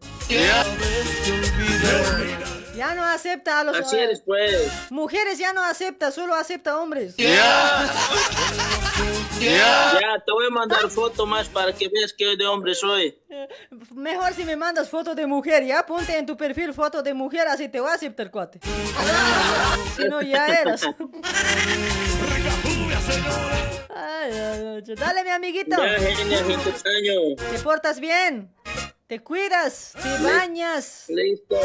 Ya 2.75 2.93
no 2.93 3.03
acepta 3.05 3.61
a 3.61 3.63
los 3.63 3.77
Así 3.77 3.95
eres 3.95 4.21
pues. 4.25 4.69
mujeres, 4.89 5.37
ya 5.39 5.53
no 5.53 5.63
acepta, 5.63 6.11
solo 6.11 6.35
acepta 6.35 6.77
hombres. 6.77 7.15
Ya, 7.15 7.85
te 10.25 10.31
voy 10.31 10.47
a 10.47 10.49
mandar 10.49 10.89
foto 10.89 11.25
más 11.25 11.47
para 11.47 11.71
que 11.73 11.87
veas 11.87 12.11
que 12.13 12.35
de 12.35 12.45
hombre 12.45 12.75
soy. 12.75 13.17
Mejor 13.93 14.33
si 14.33 14.43
me 14.43 14.55
mandas 14.57 14.89
foto 14.89 15.15
de 15.15 15.25
mujer, 15.25 15.65
ya 15.65 15.85
ponte 15.85 16.17
en 16.17 16.25
tu 16.25 16.35
perfil 16.35 16.73
foto 16.73 17.01
de 17.01 17.13
mujer, 17.13 17.47
así 17.47 17.69
te 17.69 17.79
voy 17.79 17.91
a 17.91 17.93
aceptar, 17.93 18.29
cuate. 18.29 18.59
Si 19.95 20.03
no, 20.05 20.21
ya 20.21 20.47
eras. 20.47 20.83
Ay, 23.95 24.31
ay, 24.31 24.81
ay, 24.87 24.95
Dale, 24.95 25.23
mi 25.23 25.29
amiguito. 25.29 25.77
Ya, 25.77 25.99
genia. 25.99 26.39
Te 27.51 27.59
portas 27.59 27.99
bien. 27.99 28.53
Te 29.07 29.19
cuidas, 29.21 29.93
te 30.01 30.23
bañas. 30.23 31.05
Listo. 31.09 31.55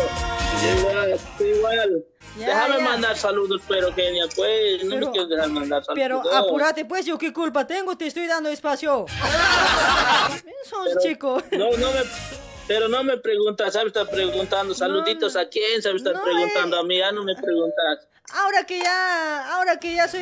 Igual, 0.78 1.18
igual. 1.40 2.04
Ya, 2.38 2.46
Déjame 2.48 2.76
ya. 2.78 2.84
mandar 2.84 3.16
saludos, 3.16 3.62
pero 3.66 3.94
Kenia, 3.94 4.26
pues, 4.36 4.84
no 4.84 4.96
me 4.98 5.10
quieres 5.10 5.30
dejar 5.30 5.48
mandar 5.48 5.82
saludos. 5.82 6.02
Pero 6.02 6.22
apúrate, 6.36 6.84
pues, 6.84 7.06
yo 7.06 7.16
qué 7.16 7.32
culpa 7.32 7.66
tengo, 7.66 7.96
te 7.96 8.06
estoy 8.08 8.26
dando 8.26 8.50
espacio. 8.50 9.06
Sos 10.64 10.88
Pero- 10.88 11.00
chico. 11.00 11.42
No, 11.52 11.70
no 11.78 11.90
me... 11.92 12.00
Pero 12.68 12.88
no 12.88 13.02
me 13.02 13.16
preguntas, 13.16 13.72
¿sabes? 13.72 13.88
Estás 13.88 14.08
preguntando 14.10 14.74
saluditos 14.74 15.34
a 15.34 15.48
quién, 15.48 15.82
¿sabes? 15.82 16.02
Estás 16.02 16.14
No, 16.14 16.22
preguntando 16.22 16.78
a 16.78 16.84
mí, 16.84 16.98
ya 16.98 17.10
no 17.10 17.24
me 17.24 17.34
preguntas. 17.34 18.06
Ahora 18.34 18.64
que 18.64 18.78
ya, 18.78 19.54
ahora 19.56 19.76
que 19.80 19.92
ya 19.94 20.06
soy, 20.06 20.20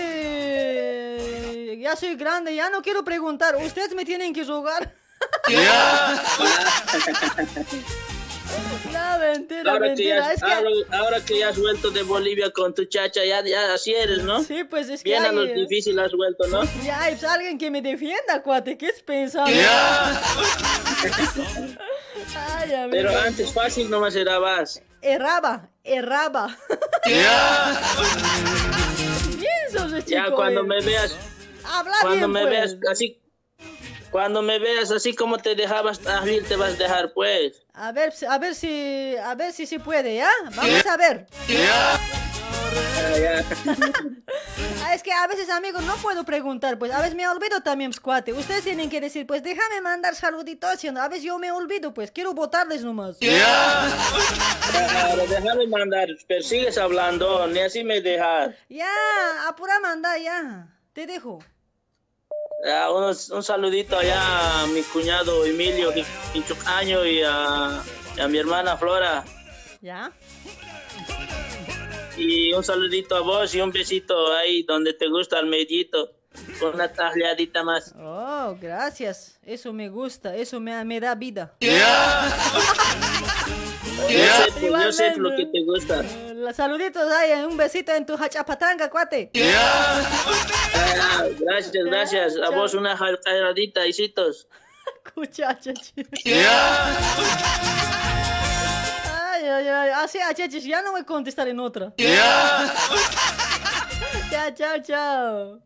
ya 1.83 1.95
soy 1.95 2.15
grande, 2.15 2.55
ya 2.55 2.71
no 2.71 2.81
quiero 2.81 3.05
preguntar. 3.05 3.55
Ustedes 3.57 3.95
me 3.95 4.07
tienen 4.07 4.33
que 4.33 4.45
rogar. 4.45 4.95
No, 8.93 9.19
mentira, 9.19 9.73
Ahora 9.73 9.85
que, 9.85 9.89
mentira. 9.89 10.35
que, 10.35 10.85
ahora, 10.97 11.21
que 11.25 11.39
ya 11.39 11.49
has 11.51 11.59
vuelto 11.59 11.91
de 11.91 12.03
Bolivia 12.03 12.51
con 12.51 12.75
tu 12.75 12.85
chacha, 12.87 13.23
ya, 13.25 13.45
ya 13.45 13.75
así 13.75 13.93
eres, 13.93 14.23
¿no? 14.25 14.43
Sí, 14.43 14.65
pues 14.65 14.89
es 14.89 15.03
que 15.03 15.11
Bien 15.11 15.23
a 15.25 15.29
hay, 15.29 15.35
lo 15.35 15.43
eh, 15.45 15.53
difícil 15.55 15.99
has 15.99 16.13
vuelto, 16.13 16.47
¿no? 16.49 16.63
ya 16.83 17.03
hay 17.03 17.15
pues, 17.15 17.31
alguien 17.31 17.59
que 17.59 17.71
me 17.71 17.83
defienda, 17.83 18.43
cuate. 18.43 18.79
¿Qué 18.79 18.87
es 18.87 19.03
pensado? 19.03 19.45
Ay, 19.47 19.61
amigo. 22.75 22.91
Pero 22.91 23.19
antes 23.19 23.53
fácil 23.53 23.91
nomás 23.91 24.17
era 24.17 24.39
vas. 24.39 24.81
Erraba, 25.03 25.69
erraba. 25.85 26.57
Bien 29.37 29.53
sos 29.73 29.93
el 29.93 30.05
Ya 30.07 30.25
chico, 30.25 30.37
cuando 30.37 30.63
eh. 30.63 30.65
me 30.65 30.81
veas, 30.81 31.15
Habla 31.65 31.97
cuando 32.01 32.29
bien, 32.29 32.33
me 32.33 32.41
pues. 32.41 32.51
veas 32.81 32.91
así, 32.91 33.21
cuando 34.11 34.43
me 34.43 34.59
veas 34.59 34.91
así 34.91 35.15
como 35.15 35.39
te 35.39 35.55
dejabas 35.55 35.99
salir, 35.99 36.47
te 36.47 36.57
vas 36.57 36.75
a 36.75 36.77
dejar, 36.77 37.13
pues. 37.13 37.63
A 37.75 37.93
ver, 37.93 38.13
a 38.29 38.39
ver 38.39 38.55
si, 38.55 39.17
a 39.17 39.35
ver 39.35 39.53
si 39.53 39.67
se 39.67 39.79
puede, 39.81 40.17
¿ya? 40.17 40.31
Vamos 40.55 40.87
a 40.87 40.97
ver. 40.97 41.27
Ah, 44.83 44.95
es 44.95 45.03
que 45.03 45.13
a 45.13 45.27
veces, 45.27 45.51
amigos, 45.51 45.83
no 45.85 45.97
puedo 45.97 46.25
preguntar, 46.25 46.79
pues 46.79 46.93
a 46.93 47.01
veces 47.01 47.15
me 47.15 47.29
olvido 47.29 47.61
también, 47.61 47.91
pues, 47.91 48.01
cuate. 48.01 48.33
Ustedes 48.33 48.65
tienen 48.65 48.91
que 48.91 49.01
decir, 49.01 49.27
pues 49.27 49.43
déjame 49.43 49.81
mandar 49.81 50.15
saluditos, 50.15 50.85
a 50.85 51.09
veces 51.09 51.25
yo 51.25 51.39
me 51.39 51.51
olvido, 51.53 51.93
pues 51.95 52.11
quiero 52.11 52.33
votarles 52.35 52.85
nomás. 52.85 53.17
Ahora, 55.03 55.27
déjame 55.27 55.67
mandar, 55.67 56.09
pero 56.27 56.43
sigues 56.43 56.79
hablando, 56.79 57.47
ni 57.49 57.61
así 57.61 57.85
me 57.85 58.01
dejas. 58.01 58.55
Ya, 58.69 58.89
apura 59.47 59.79
manda, 59.81 60.19
ya. 60.19 60.67
Te 60.93 61.07
dejo. 61.07 61.39
Unos- 62.93 63.31
un 63.31 63.43
saludito 63.43 63.97
allá 63.99 64.63
a 64.63 64.67
mi 64.67 64.83
cuñado 64.83 65.45
Emilio 65.45 65.93
Quinchocaño 66.33 67.05
y 67.07 67.23
a, 67.23 67.81
y 68.17 68.21
a 68.21 68.29
mi 68.29 68.39
hermana 68.39 68.77
Flora. 68.77 69.25
¿Ya? 69.81 70.11
Y 72.17 72.53
un 72.53 72.65
saludito 72.65 73.15
a 73.15 73.21
vos 73.21 73.55
y 73.55 73.61
un 73.61 73.71
besito 73.71 74.33
ahí 74.35 74.65
donde 74.65 74.93
te 74.93 75.07
gusta 75.09 75.39
el 75.39 75.47
mellito. 75.47 76.15
Con 76.61 76.75
una 76.75 76.93
tajeadita 76.93 77.65
más. 77.65 77.95
Oh, 77.99 78.57
gracias. 78.61 79.39
Eso 79.45 79.73
me 79.73 79.89
gusta, 79.89 80.37
eso 80.37 80.61
me, 80.61 80.85
me 80.85 81.01
da 81.01 81.15
vida. 81.17 81.55
Yo 81.61 81.71
sé, 84.09 84.53
pues, 84.61 84.85
yo 84.85 84.93
sé 84.93 85.17
lo 85.17 85.37
que 85.37 85.47
te 85.47 85.63
gusta. 85.65 86.03
Los 86.35 86.57
saluditos 86.57 87.11
ahí, 87.13 87.45
un 87.45 87.57
besito 87.57 87.93
en 87.93 88.07
tu 88.07 88.15
hachapatanga, 88.15 88.89
cuate. 88.91 89.31
Ah, 89.55 91.25
gracias, 91.39 91.85
gracias. 91.85 92.37
A 92.37 92.51
vos 92.51 92.75
una 92.75 92.97
tajeadita, 92.97 93.87
hicitos. 93.87 94.49
Cuchacha. 95.15 95.73
Ay, 99.31 99.45
ay, 99.45 99.69
ay. 99.69 99.91
Así, 99.97 100.19
ah, 100.19 100.35
chachis, 100.35 100.65
ya 100.65 100.83
no 100.83 100.93
voy 100.93 101.01
a 101.03 101.05
contestar 101.05 101.49
en 101.49 101.61
otra. 101.61 101.93
Chao, 104.31 104.51
chao, 104.55 104.79
chao. 104.83 105.61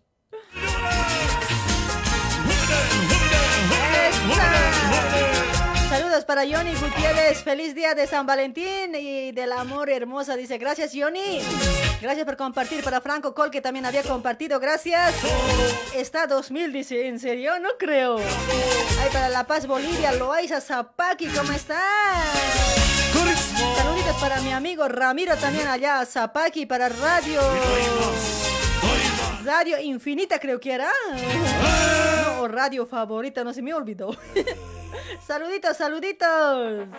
Esa. 4.09 5.62
Saludos 5.93 6.25
para 6.25 6.45
Johnny 6.47 6.73
Gutiérrez. 6.75 7.43
Feliz 7.45 7.75
día 7.75 7.95
de 7.95 8.07
San 8.07 8.25
Valentín 8.25 8.95
y 8.99 9.31
del 9.33 9.53
amor 9.53 9.91
hermosa. 9.91 10.37
Dice, 10.37 10.57
gracias 10.57 10.93
Johnny. 10.95 11.41
Gracias 12.01 12.25
por 12.25 12.39
compartir. 12.39 12.83
Para 12.83 13.03
Franco 13.03 13.35
Col, 13.35 13.51
que 13.51 13.61
también 13.61 13.85
había 13.85 14.03
compartido. 14.03 14.59
Gracias. 14.59 15.13
Está 15.95 16.27
2000, 16.27 16.73
dice. 16.73 17.09
¿En 17.09 17.21
serio? 17.21 17.59
No 17.61 17.69
creo. 17.79 18.17
Ay, 18.17 19.11
para 19.13 19.29
La 19.29 19.47
Paz, 19.47 19.67
Bolivia. 19.67 20.13
Loaiza 20.13 20.63
Zapaki, 20.63 21.27
¿cómo 21.27 21.53
estás? 21.53 21.79
Saluditos 23.77 24.17
para 24.19 24.41
mi 24.41 24.51
amigo 24.51 24.89
Ramiro 24.89 25.37
también 25.37 25.69
allá. 25.69 26.07
Zapaki, 26.07 26.65
para 26.65 26.89
Radio... 26.89 27.43
Radio 29.45 29.79
Infinita 29.79 30.39
creo 30.39 30.59
que 30.59 30.73
era. 30.73 30.91
O 32.41 32.49
Radio 32.49 32.87
Favorita, 32.87 33.45
no 33.45 33.53
se 33.53 33.61
me 33.61 33.75
olvidó. 33.75 34.17
saluditos, 35.27 35.77
saluditos. 35.77 36.29
Uh, 36.29 36.99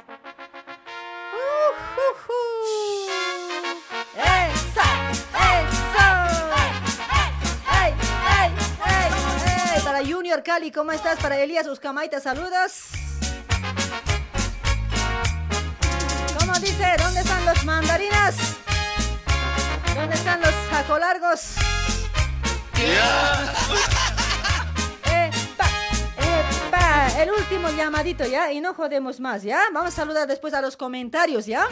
uh, 1.99 2.15
uh. 2.29 3.09
¡Esa! 4.15 5.11
¡Eso! 5.11 6.07
¡Ey, 7.71 7.91
ey, 8.41 8.51
ey! 9.75 9.81
Para 9.83 9.99
Junior 10.05 10.43
Cali, 10.43 10.71
¿cómo 10.71 10.91
estás? 10.91 11.19
Para 11.19 11.37
Elías 11.37 11.67
Uscamaita, 11.67 12.19
saludos. 12.19 12.89
¿Cómo 16.39 16.53
dice? 16.59 16.95
¿Dónde 16.97 17.21
están 17.21 17.45
los 17.45 17.65
mandarinas? 17.65 18.35
¿Dónde 19.95 20.15
están 20.15 20.41
los 20.41 20.53
jacolargos? 20.71 21.55
Epa, 22.75 24.12
el 27.19 27.31
último 27.31 27.69
llamadito 27.69 28.25
ya 28.25 28.51
y 28.51 28.59
no 28.61 28.73
jodemos 28.73 29.19
más, 29.19 29.43
¿ya? 29.43 29.61
Vamos 29.73 29.93
a 29.93 29.95
saludar 29.95 30.27
después 30.27 30.53
a 30.53 30.61
los 30.61 30.77
comentarios, 30.77 31.45
¿ya? 31.45 31.67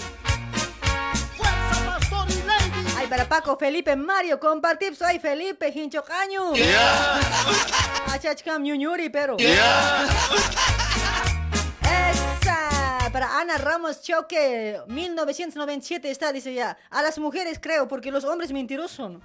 Ay, 2.97 3.07
para 3.07 3.27
Paco, 3.27 3.57
Felipe, 3.57 3.95
Mario, 3.95 4.39
compartir, 4.39 4.95
soy 4.95 5.19
Felipe, 5.19 5.71
Hincho 5.73 6.03
Caño. 6.03 6.53
Achachcam, 8.07 8.61
Ñuñuri, 8.63 9.09
pero. 9.09 9.37
Esa, 9.39 9.89
para 13.11 13.39
Ana 13.39 13.57
Ramos 13.57 14.01
Choque, 14.01 14.79
1997 14.87 16.11
está, 16.11 16.31
dice 16.31 16.53
ya. 16.53 16.77
A 16.89 17.01
las 17.01 17.17
mujeres 17.17 17.59
creo, 17.61 17.87
porque 17.87 18.11
los 18.11 18.23
hombres 18.23 18.51
mentirosos 18.51 18.91
son. 18.91 19.23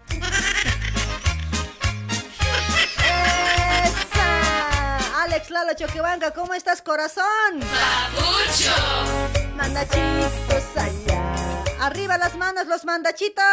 Alex 5.36 5.50
Lalo 5.50 5.74
Choquehuanca, 5.74 6.30
¿cómo 6.30 6.54
estás, 6.54 6.80
corazón? 6.80 7.26
Mandachitos 9.54 10.64
allá. 10.76 11.62
Arriba 11.78 12.16
las 12.16 12.34
manos, 12.36 12.66
los 12.66 12.86
mandachitos. 12.86 13.44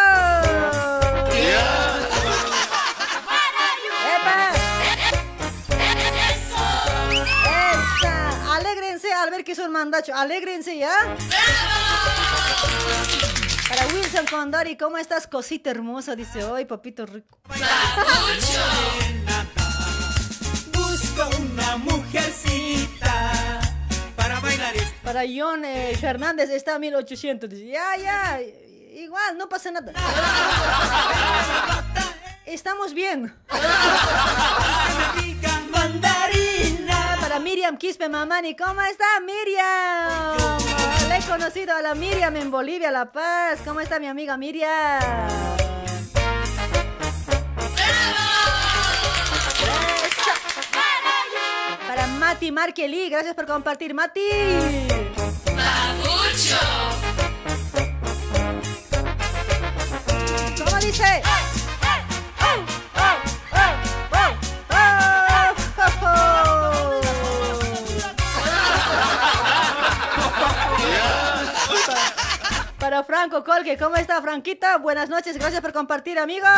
¡Epa! 4.15 4.53
¡Esa! 7.51 8.55
Alégrense 8.55 9.11
al 9.13 9.29
ver 9.31 9.43
que 9.43 9.51
es 9.51 9.59
un 9.59 9.73
mandacho. 9.73 10.15
Alégrense 10.15 10.77
ya. 10.77 11.17
Para 13.67 13.87
Wilson 13.87 14.25
Condori, 14.27 14.77
¿cómo 14.77 14.97
estás, 14.97 15.27
cosita 15.27 15.71
hermosa? 15.71 16.15
Dice, 16.15 16.45
hoy 16.45 16.63
papito 16.63 17.05
rico. 17.05 17.39
Busco 17.49 19.22
Para 25.13 25.27
John 25.29 25.63
eh, 25.63 25.95
Fernández 26.01 26.49
está 26.49 26.73
a 26.73 26.79
1800. 26.79 27.47
Dice, 27.47 27.67
ya, 27.67 27.95
ya. 28.01 28.41
Igual, 28.95 29.37
no 29.37 29.47
pasa 29.47 29.69
nada. 29.69 29.93
Estamos 32.47 32.95
bien. 32.95 33.31
Para 37.21 37.39
Miriam 37.39 37.77
Quispe 37.77 38.09
Mamani, 38.09 38.55
¿cómo 38.55 38.81
está 38.81 39.05
Miriam? 39.19 40.57
Le 41.07 41.17
he 41.17 41.21
conocido 41.29 41.75
a 41.75 41.83
la 41.83 41.93
Miriam 41.93 42.35
en 42.35 42.49
Bolivia, 42.49 42.89
La 42.89 43.11
Paz. 43.11 43.59
¿Cómo 43.63 43.81
está 43.81 43.99
mi 43.99 44.07
amiga 44.07 44.35
Miriam? 44.35 45.62
Mati 52.23 52.53
Markeli, 52.53 53.09
gracias 53.09 53.35
por 53.35 53.45
compartir, 53.45 53.93
Mati. 53.93 54.21
¿Cómo 60.57 60.79
dice? 60.79 61.21
Para 72.79 73.03
Franco 73.03 73.43
Colque, 73.43 73.77
¿cómo 73.77 73.97
está 73.97 74.21
Franquita? 74.21 74.77
Buenas 74.77 75.09
noches, 75.09 75.37
gracias 75.37 75.61
por 75.61 75.73
compartir, 75.73 76.17
amigos. 76.17 76.49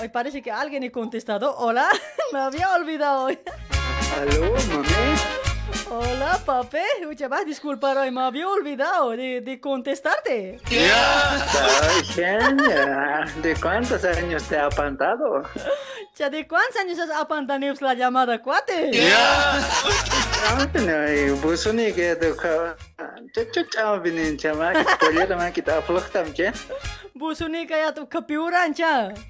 Hoy 0.00 0.08
parece 0.08 0.40
que 0.40 0.50
alguien 0.50 0.82
ha 0.82 0.90
contestado. 0.90 1.54
Hola, 1.58 1.88
me 2.32 2.38
había 2.38 2.70
olvidado 2.72 3.24
hoy. 3.24 3.38
Aló, 4.18 4.54
mami. 4.72 4.88
Hola, 5.90 6.38
papi. 6.46 6.78
Muchas 7.04 7.28
más 7.28 7.44
disculpar 7.44 7.98
hoy, 7.98 8.10
me 8.10 8.22
había 8.22 8.48
olvidado 8.48 9.10
de, 9.10 9.42
de 9.42 9.60
contestarte. 9.60 10.58
Ay, 10.70 12.04
genia. 12.04 13.26
¿De 13.42 13.54
cuántos 13.60 14.02
años 14.04 14.44
te 14.44 14.56
ha 14.56 14.66
apantado? 14.66 15.42
Ya, 16.16 16.30
¿de 16.30 16.48
cuántos 16.48 16.76
años 16.80 16.98
has 16.98 17.10
apantado 17.10 17.60
la 17.80 17.92
llamada, 17.94 18.40
cuate? 18.40 18.90
Ay, 18.92 20.66
que 21.92 22.16
binin 24.02 24.38
chama. 24.38 24.72
Boleh 25.00 25.28
nama 25.28 25.50
kita 25.50 25.80
vlog 25.80 26.08
tam 26.10 26.32
je. 26.32 26.52
Busuni 27.14 27.66
kayak 27.66 27.94
tu 27.94 28.08
kepiuran, 28.08 28.72
cha. 28.74 29.12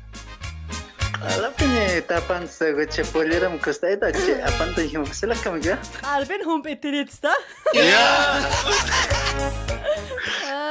Alam 1.21 1.53
punya 1.53 2.01
tapan 2.09 2.49
segoce 2.49 3.05
boleh 3.13 3.45
ram 3.45 3.61
kustai 3.61 4.01
tak 4.01 4.17
je. 4.17 4.41
Apan 4.41 4.73
tu 4.73 4.81
him 4.89 5.05
sila 5.13 5.37
kam 5.37 5.61
je. 5.61 5.77
Alvin 6.01 6.41
hum 6.49 6.65
petirit 6.65 7.13
sta. 7.13 7.33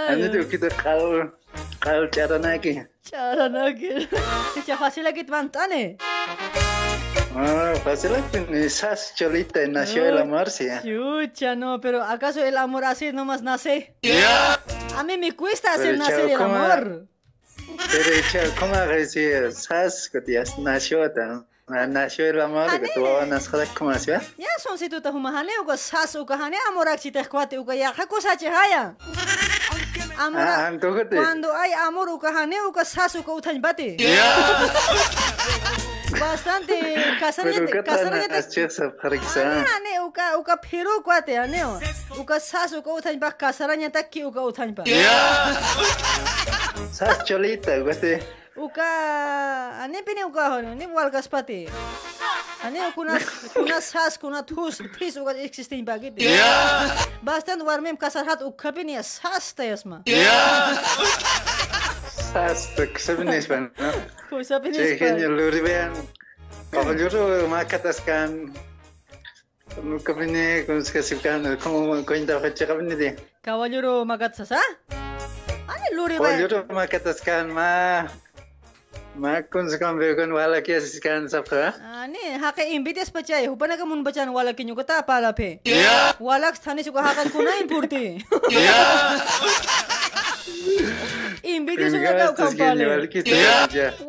Ani 0.09 0.25
tu 0.33 0.41
kita 0.49 0.73
kau 0.73 1.29
kau 1.77 2.01
cara 2.09 2.41
lagi. 2.41 2.81
Cara 3.05 3.45
lagi. 3.45 4.09
Ya, 7.39 7.77
fácil 7.85 8.19
punya 8.33 8.67
sas 8.67 9.13
cholita 9.15 9.63
nació 9.69 10.03
el 10.03 10.17
amor 10.17 10.49
sí. 10.49 10.67
Chucha, 10.83 11.55
no, 11.55 11.79
pero 11.79 12.03
¿acaso 12.03 12.43
el 12.43 12.57
amor 12.57 12.83
así 12.83 13.13
nomás 13.13 13.41
nace? 13.45 13.95
A 14.97 15.03
mí 15.05 15.15
me 15.17 15.31
cuesta 15.37 15.73
hacer 15.73 15.95
Pero, 15.95 16.03
nacer 16.03 16.25
chao, 16.25 16.29
el 16.33 16.37
¿cómo? 16.37 16.55
amor. 16.55 17.07
Pero 17.91 18.21
chao, 18.31 18.51
¿cómo 18.59 18.75
decir? 18.87 19.51
Sas 19.51 20.09
que 20.09 20.21
ya 20.31 20.43
nació 20.57 21.11
tan. 21.11 21.45
Nació 21.67 22.29
el 22.29 22.41
amor 22.41 22.79
que 22.79 22.89
tu 22.95 23.01
vas 23.03 23.23
a 23.23 23.25
nacer 23.27 23.67
como 23.77 23.91
así. 23.91 24.11
Ya 24.37 24.47
son 24.57 24.77
si 24.77 24.89
tú 24.89 25.01
te 25.01 25.09
humahane 25.09 25.51
uka 25.61 25.77
sas 25.77 26.15
uka 26.15 26.33
hane 26.33 26.57
amor 26.67 26.87
ak 26.89 26.99
chite 26.99 27.23
kwate 27.25 27.59
uka 27.59 27.75
ya 27.75 27.93
hako 27.93 28.19
sa 28.19 28.31
haya. 28.33 28.95
Amor. 30.17 30.41
Ah, 30.41 30.67
anto 30.67 30.93
que 30.95 31.05
te. 31.05 31.15
Cuando 31.15 31.55
hay 31.55 31.71
amor 31.73 32.09
uka 32.09 32.29
hane 32.29 32.59
uka 32.67 32.83
sas 32.83 33.15
uka 33.15 33.31
utan 33.31 33.61
bate. 33.61 33.97
Bastante 36.11 36.75
casarete, 37.19 37.83
casarete. 37.83 38.49
Chesa 38.49 38.89
pariksa. 38.89 39.61
Ah, 39.61 40.05
uka 40.05 40.37
uka 40.39 40.57
phero 40.57 41.01
kuat 41.05 41.29
ah, 41.29 41.45
oh. 41.45 41.53
ya, 41.53 41.67
o. 41.69 41.79
Uka 42.21 42.35
ah, 42.35 42.39
sas 42.39 42.73
uka 42.73 42.89
uthan 42.89 43.19
ba 43.19 43.31
casaranya 43.31 43.91
tak 43.93 44.09
ki 44.09 44.25
uka 44.25 44.41
uthan 44.41 44.73
ba. 44.73 44.83
Sas 46.91 47.21
uka. 47.21 47.83
kwate. 47.85 48.23
Uka 48.57 48.89
ane 49.83 50.01
pine 50.01 50.25
uka 50.25 50.49
hono 50.49 50.73
ni 50.73 50.87
wal 50.87 51.11
kaspati. 51.11 51.69
Ane 52.65 52.91
kuna 52.95 53.19
kuna 53.53 53.81
sas 53.81 54.17
kuna 54.17 54.41
thus 54.41 54.81
this 54.97 55.15
uka 55.15 55.37
existing 55.37 55.85
ba 55.85 55.99
gitu. 56.01 56.25
Bastan 57.21 57.61
warmem 57.61 57.97
kasar 57.97 58.25
hat 58.25 58.41
uka 58.41 58.71
pine 58.73 58.97
sas 59.03 59.53
tayasma. 59.53 60.01
Astag, 62.29 62.93
sabi 63.01 63.25
sebenarnya 63.25 63.41
Espan, 63.41 63.73
no? 63.73 63.89
Kung 64.29 64.45
sabi 64.45 64.69
ni 64.69 64.77
Espan. 64.77 64.85
Sige, 64.85 65.01
kanyang 65.01 65.33
luri 65.33 65.59
ba 65.65 65.71
yan? 65.73 65.91
Kung 66.69 66.93
luri 66.93 67.17
ba, 67.17 67.25
dapat 72.29 72.53
siya 72.53 72.69
ka 72.69 72.77
ba 72.77 72.81
ni 72.85 72.93
di? 72.93 73.09
Kung 73.41 73.57
ma... 77.49 78.05
Ma, 79.17 79.41
kung 79.41 79.65
sige 79.65 79.81
kang 79.81 79.97
bagun, 79.97 80.29
wala 80.29 80.61
kaya 80.61 80.85
si 80.85 81.01
Kano 81.01 81.25
sa 81.27 81.41
ka? 81.41 81.73
Ani, 81.81 82.37
haka 82.37 82.61
imbites 82.61 83.09
pa 83.09 83.25
siya 83.25 83.41
eh. 83.41 83.49
Huwag 83.49 83.65
na 83.65 83.75
ka 83.75 83.83
muna 83.89 84.05
ba 84.05 84.13
siya, 84.13 84.29
wala 84.29 84.53
იმბიდის 91.55 91.93
უნდა 91.99 92.11
გავკამპალე. 92.19 92.83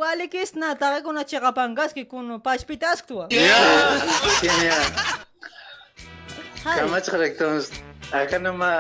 ვალიკის 0.01 0.51
ნა 0.61 0.69
დაგეგონა 0.83 1.23
ჩეღაბანგასკი 1.31 2.05
კუნო 2.13 2.37
პაშპიტასკთვა. 2.47 3.25
კენია. 4.41 4.79
გამაცხრექტონს 6.65 7.67
ახანმა 8.11 8.71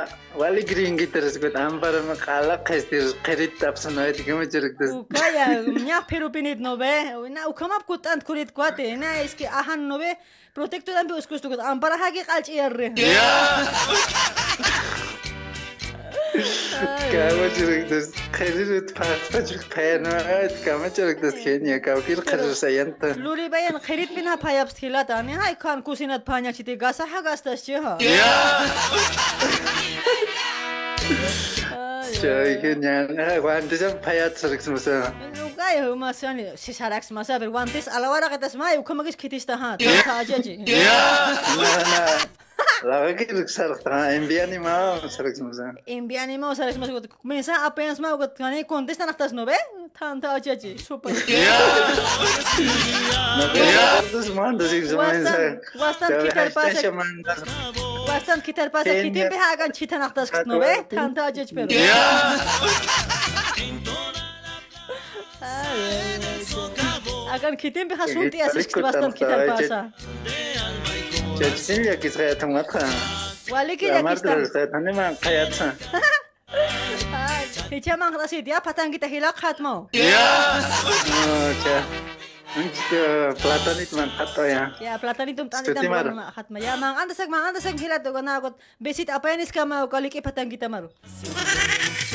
ვალი 0.40 0.62
გრინგიტერს 0.68 1.36
გეთ 1.42 1.54
ამბარმა 1.60 2.16
ყალა 2.18 2.56
ხესტირს 2.66 3.14
ყერით 3.26 3.54
ტაფსნოეთ 3.62 4.16
გემეჯერგდეს 4.26 4.90
უკაია 4.98 5.46
მნა 5.70 5.98
ფერუპინით 6.10 6.60
ნობე 6.66 6.92
ნა 7.36 7.46
უკამაპ 7.52 7.86
კუტანტ 7.88 8.26
კურით 8.26 8.50
გვატე 8.58 8.90
ნა 9.00 9.10
ისკი 9.24 9.46
აჰან 9.62 9.86
ნობე 9.92 10.10
პროტექტორ 10.58 11.02
ამბე 11.02 11.14
უსკუსტუგეთ 11.22 11.60
ამბარა 11.72 11.96
ჰაგი 12.04 12.22
ყალჭიარე 12.28 12.86
გამაჭრიგდეს 16.30 18.06
ხერირეთ 18.36 18.88
ფართაჭ 18.94 19.48
ფენად 19.72 20.52
გამაჭრიგდეს 20.66 21.34
ქენია 21.42 21.78
გავკირ 21.86 22.20
ხერსაიანთა 22.28 23.08
ლური 23.18 23.46
ბაიან 23.50 23.76
ხერით 23.86 24.10
ბინა 24.14 24.34
ფაიაბს 24.44 24.74
თილად 24.78 25.10
ანი 25.10 25.34
ჰაი 25.40 25.54
ხან 25.62 25.82
კუსინად 25.82 26.22
ფანაჩი 26.28 26.62
დი 26.68 26.74
გასაჰა 26.84 27.20
გასტაში 27.26 27.74
ჰა? 27.82 27.94
ჩაი 32.20 32.54
ქენია. 32.62 32.94
ვანდესა 33.46 33.88
ფაიაცრიგს 34.04 34.66
მოსა. 34.72 34.94
ლუგაი 35.38 35.76
ჰომასანი 35.86 36.44
სისარაქს 36.62 37.10
მასა 37.16 37.34
ვერ 37.42 37.50
ვანდეს 37.56 37.86
ალავარაღეთას 37.96 38.54
მაი 38.60 38.74
უკომაგის 38.82 39.16
ქითის 39.18 39.44
და 39.50 39.54
ჰა 39.62 39.70
თაჯაჯი 40.06 40.52
ია! 40.62 40.98
La 42.82 43.00
verdad 43.00 43.26
que 43.26 43.48
Sartá, 43.48 44.14
envia 44.14 44.44
animal, 44.44 45.08
Sarexmazan. 45.10 45.78
Envia 45.86 46.22
animal, 46.22 46.56
Sarexmazan. 46.56 47.08
Começar 47.08 47.66
apenas 47.66 47.98
mal, 47.98 48.18
nem 48.38 48.64
contesta 48.64 49.04
nas 49.04 49.16
tas 49.16 49.32
nove? 49.32 49.54
Tanta 49.98 50.32
adiante, 50.32 50.78
super. 50.82 51.12
Dos 54.10 54.30
mandos, 54.30 54.70
Bastante 55.74 56.26
que 56.26 56.32
ter 56.32 56.52
passa. 56.52 56.92
Bastante 58.06 58.42
que 58.42 58.52
ter 58.52 58.70
passa 58.70 58.90
aqui, 58.90 59.10
tem 59.10 59.28
berragan 59.28 59.72
chita 59.74 59.98
nas 59.98 60.12
tas 60.12 60.30
nove? 60.46 60.84
Tanta 60.84 61.26
adiante, 61.26 61.52
pelo. 61.52 61.68
Agan 67.30 67.56
kitim 67.56 67.88
behas 67.88 68.10
unti 68.16 68.42
asik 68.42 68.80
bastante 68.80 69.14
que 69.18 69.24
ter 69.24 69.46
passa. 69.46 69.92
Чечсинлик 71.40 72.04
исхаятамака. 72.04 72.84
Валикилик 73.48 74.04
истам. 74.12 74.44
Амар 74.76 75.16
хаятсан. 75.24 75.72
Хичаман 77.70 78.12
хласи 78.12 78.42
dia 78.44 78.60
patang 78.60 78.92
kita 78.92 79.08
hilak 79.08 79.40
hatmo. 79.40 79.88
Ya. 79.96 80.60
Oke. 81.48 81.76
Untuk 82.60 83.40
platonik 83.40 83.88
man 83.96 84.12
hato 84.20 84.44
ya. 84.44 84.68
Ya 84.84 85.00
platonik 85.00 85.32
tum 85.32 85.48
tanda 85.48 85.72
tam 85.72 85.88
man 85.88 86.28
hatma. 86.28 86.60
Ya 86.60 86.76
mang 86.76 87.00
anda 87.00 87.16
sek 87.16 87.32
mang 87.32 87.48
anda 87.48 87.56
sek 87.56 87.72
hilat 87.80 88.04
to 88.04 88.12
gana 88.12 88.36
kot 88.44 88.60
besit 88.76 89.08
apa 89.08 89.32
ini 89.32 89.48
skama 89.48 89.88
kali 89.88 90.12
ke 90.12 90.20
patang 90.20 90.52
kita 90.52 90.68
maru. 90.68 90.92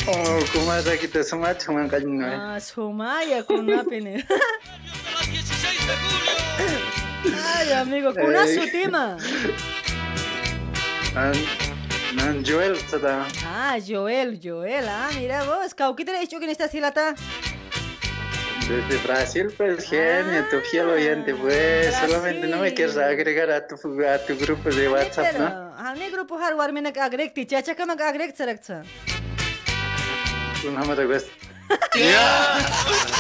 Oh, 0.06 0.38
kumada 0.54 0.94
kita 1.02 1.26
semua 1.26 1.58
cuman 1.58 1.90
kan. 1.90 2.06
Ah, 2.30 2.62
semua 2.62 3.26
ya. 3.26 3.42
Ay, 7.56 7.72
amigo, 7.74 8.14
su 8.14 8.70
tima. 8.72 9.18
tema. 11.14 11.32
Joel 12.46 12.78
Tada. 12.90 13.28
Ah, 13.46 13.78
Joel, 13.86 14.40
Joel, 14.42 14.88
ah, 14.88 15.10
mira 15.16 15.44
vos, 15.44 15.76
¿qué 15.96 16.06
te 16.06 16.16
he 16.16 16.20
dicho 16.20 16.40
que 16.40 16.48
necesitas 16.48 16.74
hilata? 16.74 17.16
Desde 18.68 18.98
Brasil, 19.04 19.54
pues 19.56 19.88
genio, 19.88 20.42
ah, 20.42 20.48
tu 20.50 20.60
fiel 20.62 20.90
ah, 20.90 20.94
oyente, 20.94 21.36
pues 21.36 21.92
Brasil. 21.92 22.10
solamente 22.10 22.48
no 22.48 22.58
me 22.58 22.74
quieres 22.74 22.98
agregar 22.98 23.52
a 23.52 23.68
tu, 23.68 23.76
a 23.76 24.18
tu 24.26 24.38
grupo 24.38 24.70
de 24.70 24.90
WhatsApp, 24.90 25.38
¿no? 25.38 25.76
A 25.78 25.94
mi 25.96 26.10
grupo 26.10 26.38
Harvard 26.38 26.72
me 26.72 26.88
agregti, 26.88 27.46
chacha 27.46 27.76
que 27.76 27.86
me 27.86 27.94
agregti, 27.94 28.38
selecta. 28.38 28.84
Un 30.68 30.78
hammer 30.78 30.98
request. 30.98 31.28
Ya. 31.96 32.58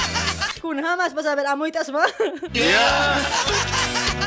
Kun 0.61 0.84
hamas, 0.84 1.14
vas 1.14 1.25
a 1.27 1.35
ver, 1.35 1.45
a 1.45 1.51
amuitas, 1.51 1.93
¿va? 1.93 2.06
Ya. 2.53 3.17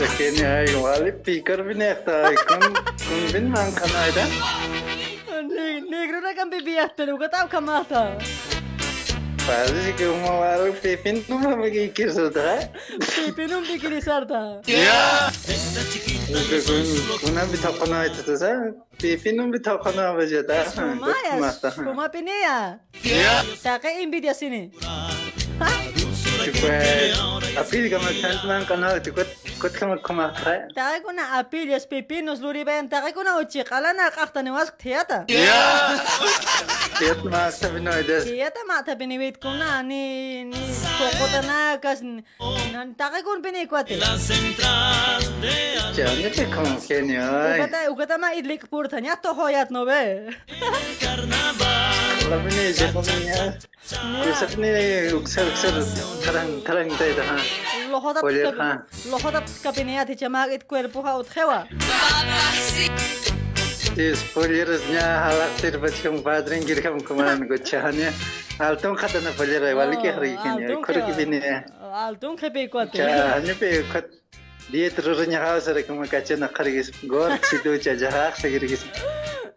Kenya 0.06 0.64
igual 0.64 1.08
y 1.08 1.12
pikir 1.12 1.62
vineta 1.64 2.32
y 2.32 2.36
con 2.46 2.60
bin 3.08 3.32
vin 3.32 3.50
man 3.50 3.72
canada. 3.72 4.26
Negro 5.90 6.20
na 6.20 6.34
kan 6.34 6.50
bibiyaste 6.50 7.06
lu 7.06 7.18
kata 7.18 7.48
kamata. 7.48 8.18
Parece 9.46 9.94
que 9.96 10.06
uma 10.06 10.30
hora 10.30 10.70
o 10.70 10.72
Pepe 10.72 11.24
não 11.28 11.42
vai 11.42 11.56
me 11.56 11.88
querer 11.88 12.12
soltar. 12.12 12.70
Pepe 13.16 13.46
não 13.48 13.60
me 13.62 13.78
querer 13.78 14.02
soltar. 14.02 14.62
Kuna 17.20 17.52
bir 17.52 17.62
takana 17.62 17.96
aytıdı 17.96 18.38
sen. 18.38 18.76
Pepin'in 19.02 19.52
bir 19.52 19.62
takana 19.62 20.08
avacada. 20.08 20.64
Kuma 20.74 21.08
ya. 21.08 21.54
Kuma 21.74 22.10
pini 22.10 22.30
ya. 22.30 22.80
Taka 23.62 23.90
in 23.90 24.12
bir 24.12 24.22
yasini. 24.22 24.70
Tipe. 26.44 27.12
Apil 27.56 27.90
kama 27.90 28.08
sentman 28.12 28.64
kanal 28.66 29.00
tikot 29.04 29.26
Escúchame 29.58 30.00
como 30.00 30.22
atrae. 30.22 30.68
Taraguna 30.72 31.36
apillos, 31.36 31.84
pepinos, 31.84 32.38
luriben, 32.38 32.88
taraguna 32.88 33.38
uchiqalana 33.42 34.08
qaqtani 34.14 34.50
wasq 34.54 34.78
tiyata. 34.78 35.24
Ya. 35.26 35.98
Tiyat 36.96 37.24
ma 37.24 37.50
sabino 37.50 37.90
ides. 37.98 38.24
Tiyata 38.24 38.62
ma 38.68 38.84
tabini 38.84 39.18
wit 39.18 39.40
kuna 39.42 39.82
ni 39.82 40.44
ni 40.44 40.60
kokotana 40.98 41.76
kas 41.82 42.02
nan 42.02 42.94
taragun 42.94 43.42
bini 43.42 43.66
kwate. 43.66 43.98
La 43.98 44.16
central 44.16 45.26
de 45.42 45.58
Ya, 45.98 46.06
ni 46.14 46.30
te 46.30 46.46
congenio. 46.46 47.26
Ugata 47.58 47.90
ugata 47.90 48.16
ma 48.16 48.30
idlik 48.38 48.70
purtanya 48.70 49.20
to 49.20 49.34
hoyat 49.34 49.72
no 49.72 49.84
be. 49.84 50.30
Carnaval. 51.00 52.30
La 52.30 52.38
bini 52.38 52.70
jepomia. 52.78 53.58
Yusapni 54.22 54.70
uksar 55.18 55.46
uksar 55.50 55.74
tarang 56.22 56.62
tarang 56.62 56.90
dayda 57.00 57.24
ha. 57.24 57.36
Lohota 57.90 58.20
lohota 59.10 59.40
كابينيات 59.64 60.10
جماعة 60.10 60.56
كويربوها 60.56 61.14
وتخوا 61.14 61.62
Escolher 63.98 64.70
nya 64.94 65.26
halak 65.26 65.58
terbaca 65.58 66.08
padring 66.22 66.62
kiri 66.62 66.78
kamu 66.86 67.02
ke 67.02 67.12
mana 67.18 67.34
gocahannya. 67.42 68.14
Altong 68.62 68.94
kata 68.94 69.18
na 69.26 69.34
polirai, 69.34 69.70
ay 69.70 69.74
oh, 69.74 69.82
wali 69.82 69.96
ke 69.98 70.14
hari 70.14 70.38
kini 70.38 70.70
kuru 70.86 71.00
kibini 71.02 71.42
ya 71.42 71.66
altong 72.06 72.38
kepe 72.38 72.70
kuat. 72.70 72.94
Ya 72.94 73.42
pe 73.58 73.82
kuat. 73.90 74.06
Dia 74.70 74.92
terusnya 74.92 75.40
kau 75.40 75.58
sering 75.58 75.86
kamu 75.88 76.06
kaca 76.06 76.34
nak 76.36 76.52
kiri 76.54 76.84
gor 77.10 77.34
situ 77.50 77.74
cajahak 77.80 78.36
segiri 78.36 78.70
kis 78.70 78.86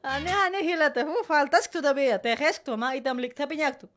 ane 0.01 0.31
ane 0.33 0.65
hilat 0.65 0.97
tuh, 0.97 1.21
faltas 1.21 1.69
tuh 1.69 1.83
tapi 1.83 2.09
ya. 2.09 2.17
Tehes 2.17 2.57
tu 2.65 2.73
ma 2.73 2.97
itam 2.97 3.21
lik 3.21 3.37
tapi 3.37 3.61
nyak 3.61 3.85
tu. 3.85 3.87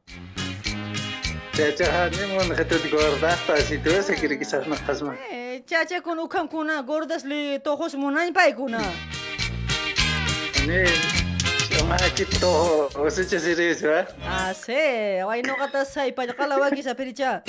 Cajahannya 1.54 2.24
mau 2.34 2.44
ngetut 2.50 2.82
gor 2.90 3.14
dah 3.22 3.38
pas 3.46 3.64
itu 3.70 3.92
segiri 4.02 4.36
kisah 4.36 4.66
nak 4.66 4.82
kasma 4.84 5.14
eh, 5.30 5.43
च्याचेकुन 5.68 6.18
उखमकुन 6.18 6.70
गोरदसली 6.88 7.42
तोखोस 7.64 7.94
मुनाई 7.94 8.30
पायकुन 8.34 8.74
Ne? 10.64 10.88
Makito. 11.84 12.88
Gusto 12.96 13.20
siya 13.28 13.36
serious 13.36 13.84
ba? 13.84 14.08
Ase, 14.48 15.20
away 15.20 15.44
no 15.44 15.52
katasay, 15.60 16.16
panakalawag 16.16 16.72
isa 16.72 16.96
piricha. 16.96 17.44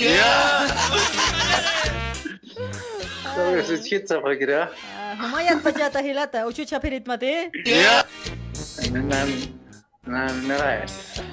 So, 3.32 3.40
gusto 3.56 3.74
siya 3.80 4.04
sa 4.04 4.20
pagira. 4.20 4.68
Humayat 5.16 5.64
pa 5.64 5.72
dyan 5.72 5.88
tahilata, 5.88 6.44
uchu 6.44 6.68
cha 6.68 6.76
pirit 6.76 7.08
mati. 7.08 7.48
Ano 8.84 9.00
na? 9.08 9.24
Nara. 10.06 10.86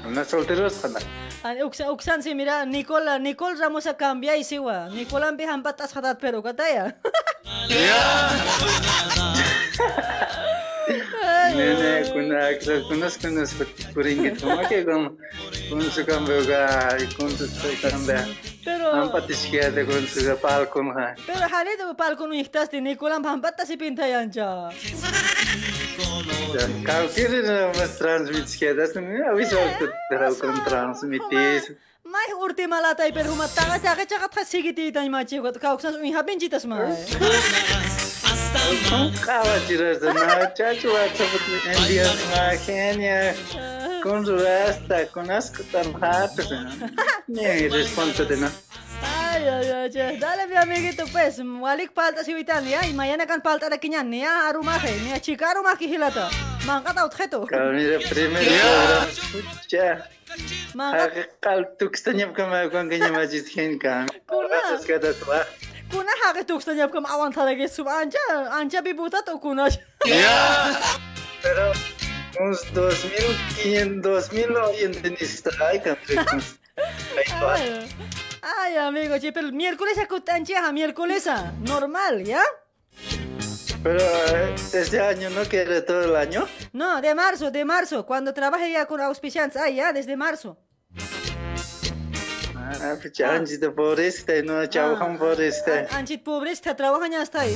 Na 0.10 0.24
solteros 0.26 0.82
kana. 0.82 1.00
Ani 1.44 1.62
uksan 1.64 1.90
uksan 1.92 2.22
si 2.24 2.34
mira 2.34 2.66
Nicole 2.66 3.20
Nicole 3.20 3.56
Ramos 3.60 3.86
a 3.86 3.94
cambia 3.94 4.36
y 4.38 4.44
siwa. 4.44 4.90
Nicole 4.94 5.26
ambi 5.26 5.44
hampat 5.46 5.82
as 5.82 5.94
khatat 5.94 6.18
pero 6.20 6.42
kataya. 6.42 6.94
Nene 11.56 12.04
kuna 12.14 12.48
aksa 12.50 12.82
kunas 12.90 13.18
kunas 13.22 13.52
kuringit 13.94 14.40
kuma 14.42 14.64
ke 14.68 14.84
kum 14.86 15.18
kun 15.70 15.82
sukam 15.92 16.26
boga 16.26 16.98
kun 17.18 17.30
tu 17.38 17.46
kamba. 17.82 18.26
Pero 18.66 18.92
Ampat 18.96 19.30
iskia 19.30 19.70
de 19.76 19.84
kun 19.86 20.08
suka 20.08 20.36
pal 20.40 20.66
kun 20.66 20.92
ha. 20.98 21.14
pero 21.28 21.46
hali 21.48 21.76
de 21.78 21.94
pal 21.98 22.16
kun 22.16 22.32
ihtas 22.34 22.70
di 22.72 22.80
Nicole 22.82 23.14
am 23.14 23.24
hampat 23.24 23.62
si 23.68 23.76
pinta 23.78 24.08
yancha. 24.08 24.72
Как 26.86 27.12
же 27.12 27.72
мы 27.78 27.88
трансмитске, 28.00 28.74
да? 28.74 28.84
А 28.84 29.34
вы 29.34 29.46
что 29.46 29.58
трау 30.10 30.36
кон 30.36 30.64
трансмитис? 30.64 31.72
Май 32.04 32.34
урти 32.34 32.68
малата 32.68 33.08
ипер 33.10 33.28
хума 33.28 33.48
тага 33.48 33.80
сага 33.80 34.06
чага 34.06 34.28
тхасиги 34.28 34.74
ти 34.74 34.92
тай 34.92 35.10
мачи 35.10 35.40
гот 35.40 35.58
кауксас 35.58 35.96
уи 35.96 36.12
хабен 36.12 36.40
читас 36.40 36.66
ма. 36.66 36.96
Кава 39.26 39.60
чирас 39.68 40.02
на 40.02 40.52
чачу 40.58 40.90
ацабут 40.94 41.42
индия 41.66 42.08
ма 42.32 42.58
Кения. 42.66 43.36
Con 44.04 44.26
su 44.26 44.36
rasta, 44.38 45.08
con 45.14 45.32
asco 45.32 45.64
tan 45.72 45.88
harto. 46.02 46.44
Не, 47.28 47.70
респонсо 47.70 48.26
дена. 48.26 48.52
Dale, 49.34 50.48
mi 50.48 50.56
amiguito, 50.56 51.06
pues, 51.08 51.40
walik 51.40 51.92
palta 51.94 52.24
si 52.24 52.34
witan 52.34 52.66
ya, 52.66 52.86
y 52.86 52.94
mañana 52.94 53.26
kan 53.26 53.42
palta 53.42 53.70
de 53.70 53.80
quiñan, 53.80 54.14
ya, 54.14 54.48
arumaje, 54.48 54.96
ni 55.02 55.12
a 55.12 55.20
chica 55.20 55.50
arumaje 55.52 55.86
hilata. 55.86 56.30
Mangata 56.66 57.04
objeto. 57.06 57.48
Mira, 57.50 58.00
primero, 58.10 58.52
ya. 59.70 60.08
Mangata. 60.76 61.28
Kal 61.42 61.66
tukstanyap 61.80 62.34
kama 62.34 62.70
kwan 62.70 62.90
kanya 62.90 63.12
majid 63.12 63.48
hin 63.48 63.80
kan. 63.80 64.08
Kuna. 64.28 64.80
Kata 64.86 65.14
tuah. 65.14 65.46
Kuna 65.92 66.12
hake 66.24 66.44
tukstanyap 66.46 66.92
kama 66.92 67.10
awan 67.10 67.34
tarage 67.34 67.68
sub 67.70 67.88
anja, 67.88 68.20
anja 68.52 68.82
bibuta 68.82 69.26
to 69.26 69.40
kuna. 69.40 69.68
Ya. 70.06 70.78
Pero 71.42 71.74
uns 72.40 72.64
2500, 72.74 74.30
2000 74.30 74.56
oyentes 74.58 75.12
ni 75.12 75.28
strike. 75.28 75.98
Ahí 75.98 77.28
está. 77.28 78.23
Ay, 78.44 78.78
amigo, 78.78 79.18
che, 79.20 79.32
pero 79.32 79.52
miércoles 79.52 79.98
a 79.98 80.72
miércoles 80.72 81.30
normal, 81.62 82.24
¿ya? 82.24 82.44
Pero 83.82 84.00
eh, 84.00 84.56
este 84.74 85.02
año 85.02 85.30
no 85.30 85.44
quiere 85.44 85.82
todo 85.82 86.06
el 86.06 86.16
año. 86.16 86.48
No, 86.72 87.02
de 87.02 87.14
marzo, 87.16 87.52
de 87.52 87.66
marzo, 87.66 88.06
cuando 88.06 88.34
trabaje 88.34 88.72
ya 88.72 88.86
con 88.86 89.02
auspiciantes, 89.02 89.62
ah, 89.62 89.70
ya, 89.70 89.92
desde 89.92 90.16
marzo. 90.16 90.58
Ah, 92.56 92.96
pues 93.00 93.20
anji 93.22 93.58
de 93.58 93.72
foreste 93.72 94.42
no 94.42 94.66
chau 94.66 94.96
ham 94.96 95.18
foreste. 95.18 95.88
Anchit 95.92 96.24
pobres, 96.24 96.62
te 96.62 96.74
trabajan 96.74 97.12
ya 97.12 97.22
hasta 97.22 97.42
ahí, 97.42 97.56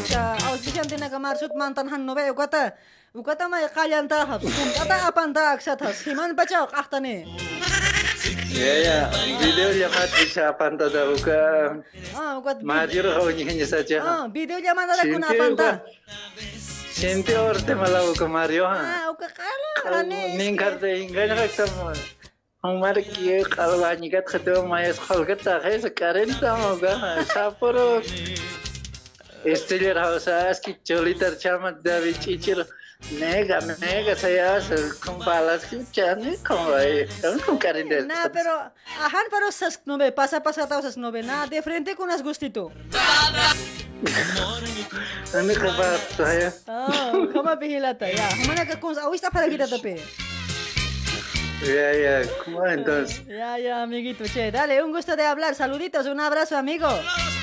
auspiciante 0.50 0.98
na 0.98 1.10
ka 1.10 1.18
marzo, 1.18 1.48
mantan 1.56 1.90
han 1.90 2.06
nove, 2.06 2.30
ukata, 2.30 2.76
ukata 3.14 3.48
may 3.48 3.66
kalyan 3.74 4.08
tahap, 4.08 4.44
ukata 4.44 5.08
apanta 5.08 5.52
aksatas, 5.52 6.06
himan 6.06 6.36
bachao, 6.36 6.68
kahtane. 6.68 7.26
Yeah, 8.58 8.78
yeah. 8.82 9.14
Videollamadı 9.42 10.30
çapanta 10.34 10.94
da 10.94 11.12
uka. 11.12 11.74
Ah, 12.18 12.38
uka. 12.38 12.60
kau 12.60 13.14
kavunyanya 13.14 13.68
saja. 13.68 14.04
Ah, 14.04 14.34
videollamada 14.34 14.98
da 14.98 15.02
kuna 15.02 15.28
panta. 15.38 15.86
Sinti 16.92 17.38
orte 17.38 17.76
mala 17.76 18.10
uka 18.12 18.28
Mario 18.28 18.66
ha. 18.66 18.78
Ah, 18.82 19.12
uka 19.12 19.28
kala 19.28 19.94
rane. 19.94 20.38
Ning 20.38 20.58
karte 20.58 20.90
eh, 20.90 21.02
ingana 21.02 21.36
kaktam. 21.36 21.70
Umar 22.64 22.98
ya, 22.98 23.44
kalau 23.44 23.78
banyak 23.82 24.12
kat 24.12 24.26
khatam 24.26 24.68
mayas 24.68 24.98
khalgat 24.98 25.46
ah, 25.48 25.62
sekarang 25.62 25.62
khay 25.62 25.78
sakaren 25.86 26.30
Sapu 26.34 26.68
uka. 26.74 26.94
Saporo. 27.34 28.02
Esteller 29.46 29.98
hausas 30.02 30.60
ki 30.60 30.72
cholitar 30.84 31.38
chamat 31.38 31.84
dari 31.86 32.14
cicil. 32.14 32.66
Nega, 33.12 33.62
nega, 33.80 34.16
sayas 34.16 34.68
con 35.00 35.20
balas 35.20 35.64
que 35.66 35.80
chane 35.92 36.36
con 36.44 36.58
ay, 36.76 37.08
con 37.46 37.58
karinde. 37.58 38.04
Nah, 38.04 38.28
pero 38.34 38.52
ahan 39.00 39.28
pero 39.32 39.52
sas 39.52 39.80
nobe 39.86 40.12
pasa 40.12 40.44
pasa 40.44 40.68
tau 40.68 40.82
sas 40.82 40.98
nobe 40.98 41.24
na 41.24 41.48
de 41.48 41.62
frente 41.62 41.96
con 41.96 42.10
as 42.12 42.22
gustito. 42.22 42.72
Ane 45.32 45.54
ko 45.62 45.70
ba 45.78 45.96
saya? 46.18 46.52
Oh, 46.68 47.32
como 47.32 47.56
pihilata 47.56 48.12
ya. 48.12 48.28
Mana 48.44 48.68
ka 48.68 48.76
kung 48.76 48.98
awista 48.98 49.32
para 49.32 49.48
kita 49.48 49.70
tapi. 49.70 49.96
Ya, 51.64 51.90
ya, 51.94 52.16
¿cómo 52.44 52.66
entonces? 52.68 53.26
Ya, 53.26 53.58
ya, 53.58 53.82
amiguito, 53.82 54.26
che, 54.26 54.52
dale, 54.52 54.84
un 54.84 54.92
gusto 54.92 55.16
de 55.16 55.26
hablar. 55.26 55.56
Saluditos, 55.56 56.06
un 56.06 56.20
abrazo, 56.20 56.56
amigo. 56.56 56.86
Ya, 56.86 57.37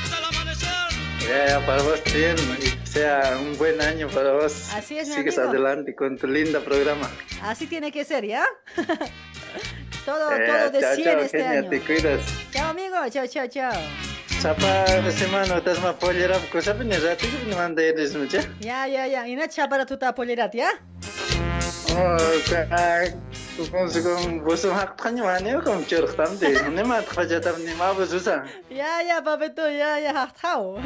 ya, 1.28 1.64
para 1.66 1.82
vos 1.82 2.00
y 2.06 2.86
sea 2.86 3.38
un 3.40 3.56
buen 3.58 3.80
año 3.80 4.08
para 4.08 4.32
vos. 4.32 4.72
Así 4.74 4.98
es, 4.98 5.08
mi 5.08 5.14
Sigues 5.14 5.38
amigo. 5.38 5.50
adelante 5.52 5.94
con 5.94 6.16
tu 6.16 6.26
linda 6.26 6.60
programa. 6.60 7.10
Así 7.42 7.66
tiene 7.66 7.90
que 7.90 8.04
ser, 8.04 8.24
¿ya? 8.26 8.44
todo, 10.04 10.32
Eh, 10.32 10.46
todo 10.46 10.70
de 10.70 10.80
chao, 10.80 10.94
100 10.94 11.04
chao, 11.04 11.18
este 11.20 11.38
Kenia, 11.38 11.50
año. 11.58 11.70
te 11.70 11.80
cuidas. 11.80 12.20
Chao, 12.52 12.70
amigo, 12.70 12.96
chao, 13.10 13.26
chao, 13.26 13.46
chao. 13.48 13.72
Sapa 14.40 15.10
semana 15.12 15.56
estás 15.58 15.80
más 15.80 15.94
pollera, 15.94 16.38
cosa 16.52 16.74
pene 16.76 16.98
rati 16.98 17.26
que 17.26 17.44
me 17.48 17.54
manda 17.56 17.82
eres 17.82 18.14
mucha. 18.14 18.40
Ya, 18.60 18.86
ya, 18.86 19.06
ya. 19.06 19.26
Y 19.26 19.36
na 19.36 19.48
para 19.70 19.86
tu 19.86 19.96
tapolerat, 19.96 20.54
¿ya? 20.54 20.68
Oh, 21.96 22.16
Угсгэн 23.54 24.42
босон 24.42 24.74
хатханы 24.74 25.22
маань 25.22 25.46
юм 25.46 25.86
чөрөх 25.86 26.16
танд 26.18 26.42
юм 26.42 26.90
хатхаж 26.90 27.30
адам 27.38 27.56
нэм 27.62 27.80
аваа 27.80 28.06
зүсэн. 28.06 28.42
Я 28.70 28.98
я 29.00 29.20
бабето 29.22 29.62
я 29.68 29.96
я 29.98 30.12
хатхаа. 30.12 30.82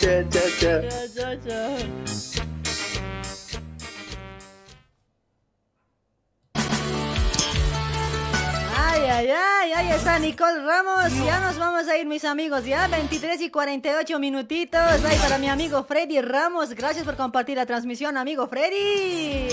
Ча 0.00 0.24
ча 0.32 0.44
ча. 0.60 0.72
Ча 0.88 1.00
ча 1.14 1.28
ча. 1.44 2.29
Ay, 9.02 9.08
ay, 9.08 9.30
ay, 9.30 9.72
ahí 9.72 9.90
está 9.92 10.18
Nicole 10.18 10.62
Ramos. 10.62 11.12
Ya 11.24 11.40
nos 11.40 11.58
vamos 11.58 11.88
a 11.88 11.96
ir, 11.96 12.06
mis 12.06 12.24
amigos. 12.24 12.66
Ya 12.66 12.86
23 12.86 13.40
y 13.40 13.50
48 13.50 14.18
minutitos. 14.18 14.80
Para 15.22 15.38
mi 15.38 15.48
amigo 15.48 15.84
Freddy 15.84 16.20
Ramos. 16.20 16.70
Gracias 16.74 17.04
por 17.04 17.16
compartir 17.16 17.56
la 17.56 17.64
transmisión, 17.64 18.18
amigo 18.18 18.46
Freddy. 18.46 19.48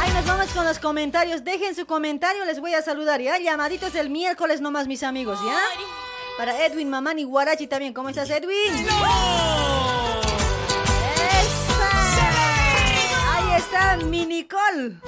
Ahí 0.00 0.12
nos 0.14 0.26
vamos 0.26 0.46
con 0.52 0.64
los 0.64 0.78
comentarios. 0.80 1.44
Dejen 1.44 1.76
su 1.76 1.86
comentario, 1.86 2.44
les 2.44 2.58
voy 2.58 2.74
a 2.74 2.82
saludar. 2.82 3.20
Ya 3.20 3.38
llamaditos 3.38 3.94
el 3.94 4.10
miércoles 4.10 4.60
nomás, 4.60 4.88
mis 4.88 5.04
amigos. 5.04 5.38
Ya. 5.46 5.60
Para 6.36 6.66
Edwin 6.66 6.90
Mamani 6.90 7.22
Guarachi 7.22 7.68
también. 7.68 7.92
¿Cómo 7.92 8.08
estás, 8.08 8.28
Edwin? 8.30 8.74
¡Esa! 8.74 10.11
Está 13.72 13.96
mi 13.96 14.26
Nicole. 14.26 14.98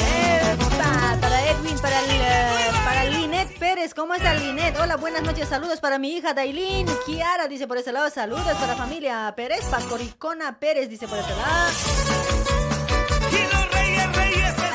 Epa, 0.00 1.18
Para 1.20 1.50
Edwin, 1.50 1.78
para, 1.80 2.00
el, 2.00 2.10
eh, 2.10 2.70
para 2.84 3.04
Linet 3.04 3.58
Pérez. 3.58 3.94
¿Cómo 3.94 4.14
está 4.14 4.34
Linet? 4.34 4.78
Hola, 4.80 4.96
buenas 4.96 5.22
noches. 5.22 5.48
Saludos 5.48 5.80
para 5.80 5.98
mi 5.98 6.16
hija 6.16 6.32
Dailin. 6.32 6.86
Kiara 7.04 7.46
dice 7.46 7.66
por 7.66 7.76
ese 7.76 7.92
lado. 7.92 8.08
Saludos 8.10 8.56
para 8.58 8.74
familia 8.74 9.32
Pérez. 9.36 9.64
Pacoricona 9.66 10.58
Pérez 10.58 10.88
dice 10.88 11.06
por 11.06 11.18
ese 11.18 11.30
lado. 11.30 11.72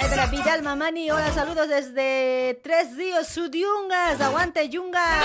Para 0.09 0.25
Vidal 0.27 0.64
Mamani, 0.64 1.11
hola, 1.11 1.32
saludos 1.32 1.69
desde 1.69 2.59
Tres 2.64 2.95
Ríos, 2.95 3.27
Sudyungas, 3.27 4.19
aguante 4.19 4.67
Yungas. 4.67 5.24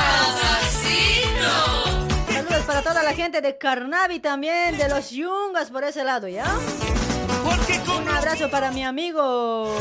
Saludos 2.32 2.64
para 2.66 2.82
toda 2.82 3.02
la 3.02 3.14
gente 3.14 3.40
de 3.40 3.58
Carnavi 3.58 4.20
también, 4.20 4.78
de 4.78 4.88
los 4.88 5.10
Yungas 5.10 5.70
por 5.70 5.84
ese 5.84 6.04
lado, 6.04 6.28
¿ya? 6.28 6.44
Un 7.98 8.08
abrazo 8.08 8.50
para 8.50 8.70
mi 8.70 8.84
amigo. 8.84 9.74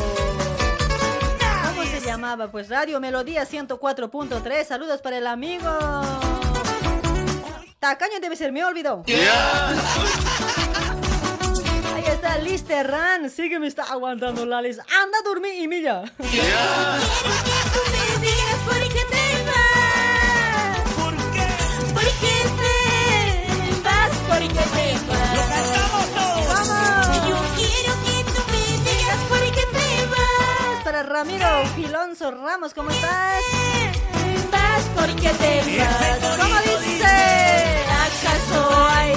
¿Cómo 1.66 1.82
se 1.84 2.00
llamaba? 2.00 2.50
Pues 2.50 2.68
Radio 2.68 3.00
Melodía 3.00 3.46
104.3. 3.46 4.64
Saludos 4.64 5.00
para 5.00 5.18
el 5.18 5.26
amigo. 5.26 5.68
Tacaño 7.78 8.20
debe 8.20 8.36
ser, 8.36 8.52
me 8.52 8.64
olvidó. 8.64 9.04
Ahí 11.94 12.04
está 12.06 12.38
Liz 12.38 12.64
Terran. 12.64 13.30
Sí 13.30 13.48
que 13.48 13.58
me 13.58 13.66
está 13.66 13.84
aguantando 13.84 14.46
la 14.46 14.62
Liz. 14.62 14.78
Anda 14.78 15.18
a 15.18 15.22
dormir 15.24 15.54
y 15.58 15.68
mira. 15.68 16.02
¿Por 16.16 16.26
vas? 24.48 24.54
¿Por 24.54 24.58
qué 24.58 24.64
te 24.76 24.86
vas? 25.08 25.34
¡Lo 25.34 25.42
cantamos 25.54 26.06
todos! 26.14 26.46
¡Vamos! 26.48 27.28
Yo 27.28 27.36
quiero 27.56 27.92
que 28.04 28.16
tú 28.32 28.40
me 28.50 28.64
digas 28.90 29.20
por 29.28 29.42
qué 29.56 29.64
te 29.72 30.06
vas. 30.06 30.84
Para 30.84 31.02
Ramiro 31.02 31.48
Filonso 31.76 32.30
Ramos, 32.30 32.74
¿cómo 32.74 32.90
estás? 32.90 33.42
Vas 34.50 34.84
porque 34.94 35.28
te 35.28 35.78
vas. 35.78 36.38
¿Cómo 36.38 36.56
dice? 36.60 37.04
¿Acaso 38.06 38.58
hay 38.88 39.12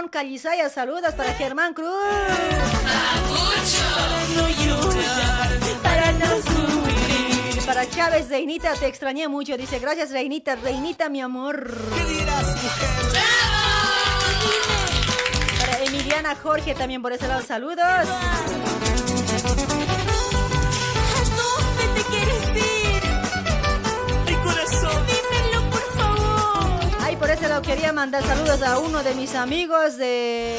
para 0.00 0.08
Simón 0.08 0.08
Calizaya, 0.08 0.68
saludos 0.68 1.14
para 1.14 1.34
Germán 1.34 1.74
Cruz. 1.74 1.88
No 6.18 6.36
sufrir. 6.42 7.62
Para 7.66 7.88
Chávez 7.88 8.28
Reinita, 8.28 8.74
te 8.74 8.86
extrañé 8.86 9.28
mucho. 9.28 9.56
Dice, 9.56 9.78
gracias 9.78 10.10
Reinita, 10.10 10.56
Reinita, 10.56 11.08
mi 11.08 11.20
amor. 11.20 11.76
Para 15.58 15.84
Emiliana 15.84 16.34
Jorge 16.36 16.74
también 16.74 17.02
por 17.02 17.12
ese 17.12 17.28
lado, 17.28 17.42
saludos. 17.42 18.08
Ese 27.40 27.48
lado 27.48 27.62
quería 27.62 27.90
mandar 27.90 28.22
saludos 28.22 28.60
a 28.60 28.78
uno 28.78 29.02
de 29.02 29.14
mis 29.14 29.34
amigos 29.34 29.96
de... 29.96 30.58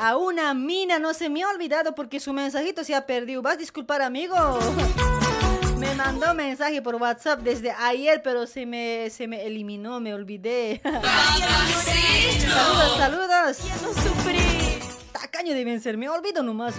A 0.00 0.16
una 0.16 0.54
mina, 0.54 0.98
no 0.98 1.12
se 1.12 1.28
me 1.28 1.42
ha 1.42 1.50
olvidado 1.50 1.94
porque 1.94 2.18
su 2.18 2.32
mensajito 2.32 2.82
se 2.82 2.94
ha 2.94 3.04
perdido. 3.04 3.42
¿Vas 3.42 3.56
a 3.56 3.58
disculpar, 3.58 4.00
amigo? 4.00 4.34
Me 5.76 5.94
mandó 5.96 6.32
mensaje 6.32 6.80
por 6.80 6.94
WhatsApp 6.94 7.40
desde 7.40 7.72
ayer, 7.72 8.22
pero 8.24 8.46
se 8.46 8.64
me, 8.64 9.10
se 9.10 9.28
me 9.28 9.44
eliminó, 9.44 10.00
me 10.00 10.14
olvidé. 10.14 10.80
saludos, 10.82 11.04
saludos. 12.96 13.58
Ya 13.58 13.76
no 13.82 13.92
sufrí. 13.92 14.80
Tacaño 15.12 15.52
deben 15.52 15.78
ser, 15.78 15.98
me 15.98 16.08
olvido 16.08 16.42
nomás. 16.42 16.74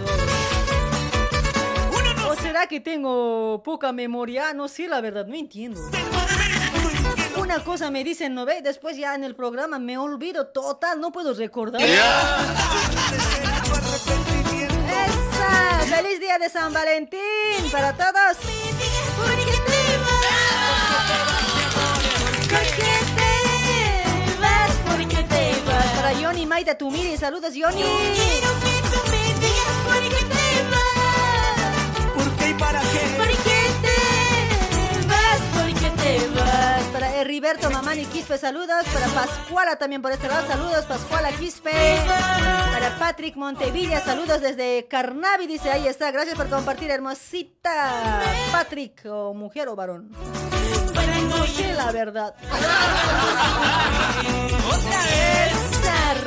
¿O 2.27 2.35
será 2.41 2.65
que 2.65 2.79
tengo 2.79 3.61
poca 3.63 3.91
memoria? 3.91 4.55
No 4.55 4.67
sé, 4.67 4.87
la 4.87 5.01
verdad, 5.01 5.27
no 5.27 5.35
entiendo. 5.35 5.79
Una 7.49 7.63
cosa 7.63 7.89
me 7.89 8.03
dicen, 8.03 8.35
¿no 8.35 8.45
ve? 8.45 8.61
Después 8.61 8.95
ya 8.95 9.15
en 9.15 9.23
el 9.23 9.33
programa 9.35 9.79
me 9.79 9.97
olvido 9.97 10.45
total, 10.49 11.01
no 11.01 11.11
puedo 11.11 11.33
recordar. 11.33 11.81
¡Esa! 11.81 12.37
¡Feliz 15.89 16.19
día 16.19 16.37
de 16.37 16.47
San 16.47 16.71
Valentín 16.71 17.19
para 17.71 17.91
todos! 17.93 18.37
Para 25.95 26.15
Johnny 26.21 26.45
Maita 26.45 26.77
Tumiri, 26.77 27.17
saludos 27.17 27.53
Johnny. 27.59 27.81
Yo 27.81 27.87
quiero 28.13 28.59
que 28.59 28.79
tú 28.91 28.99
me 29.09 29.23
digas 29.39 29.75
por 29.87 30.01
qué 30.03 30.23
te 30.35 30.45
vas. 30.69 32.13
¿Por 32.13 32.29
qué 32.35 32.49
y 32.49 32.53
para 32.53 32.81
qué? 32.81 32.99
¿Por 33.17 33.27
qué 33.27 33.61
te 33.81 33.97
vas? 35.07 35.41
¿Por 35.55 35.69
qué 35.81 35.89
te 36.03 36.13
vas? 36.39 36.48
Para 36.91 37.15
Heriberto 37.15 37.69
Mamani 37.69 38.05
Quispe, 38.05 38.37
saludos. 38.37 38.85
Para 38.93 39.07
Pascuala 39.07 39.75
también 39.77 40.01
por 40.01 40.11
este 40.11 40.27
lado, 40.27 40.47
saludos. 40.47 40.85
Pascuala 40.85 41.31
Quispe. 41.31 41.71
Para 42.01 42.97
Patrick 42.97 43.35
Montevilla, 43.35 44.01
saludos 44.01 44.41
desde 44.41 44.87
Carnavi, 44.89 45.47
dice, 45.47 45.71
ahí 45.71 45.87
está. 45.87 46.11
Gracias 46.11 46.35
por 46.35 46.49
compartir, 46.49 46.89
hermosita. 46.89 48.21
Patrick, 48.51 49.05
o 49.05 49.33
mujer 49.33 49.67
o 49.69 49.75
varón. 49.75 50.09
No 51.29 51.45
sé 51.45 51.73
la 51.73 51.91
verdad. 51.91 52.35
Otra 54.67 55.03
vez. 55.03 55.69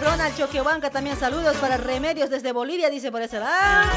Ronald 0.01 0.37
Choquehuanca 0.37 0.91
también 0.91 1.19
saludos 1.19 1.57
para 1.57 1.77
Remedios 1.77 2.31
desde 2.31 2.53
Bolivia, 2.53 2.91
dice 2.91 3.11
por 3.11 3.23
ese 3.23 3.39
lado. 3.39 3.91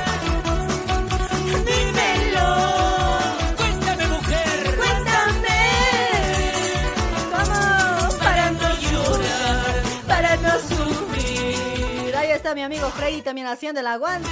Está 12.46 12.54
mi 12.54 12.62
amigo 12.62 12.88
Freddy 12.92 13.24
también 13.24 13.48
haciendo 13.48 13.80
el 13.80 13.88
aguante. 13.88 14.30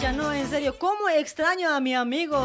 Ya 0.00 0.12
no, 0.12 0.32
en 0.32 0.48
serio, 0.48 0.78
¿cómo 0.78 1.10
extraño 1.10 1.68
a 1.68 1.78
mi 1.78 1.94
amigo 1.94 2.42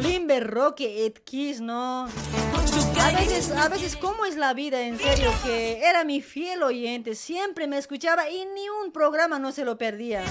Limber 0.00 0.48
Roque 0.48 1.06
Ed 1.06 1.14
Kiss, 1.24 1.60
no? 1.60 2.04
A 2.04 3.10
veces, 3.18 3.50
a 3.50 3.68
veces, 3.68 3.96
¿cómo 3.96 4.26
es 4.26 4.36
la 4.36 4.54
vida? 4.54 4.80
En 4.80 4.96
serio, 4.96 5.32
que 5.42 5.84
era 5.84 6.04
mi 6.04 6.22
fiel 6.22 6.62
oyente, 6.62 7.16
siempre 7.16 7.66
me 7.66 7.78
escuchaba 7.78 8.30
y 8.30 8.44
ni 8.54 8.68
un 8.68 8.92
programa 8.92 9.40
no 9.40 9.50
se 9.50 9.64
lo 9.64 9.76
perdía. 9.76 10.22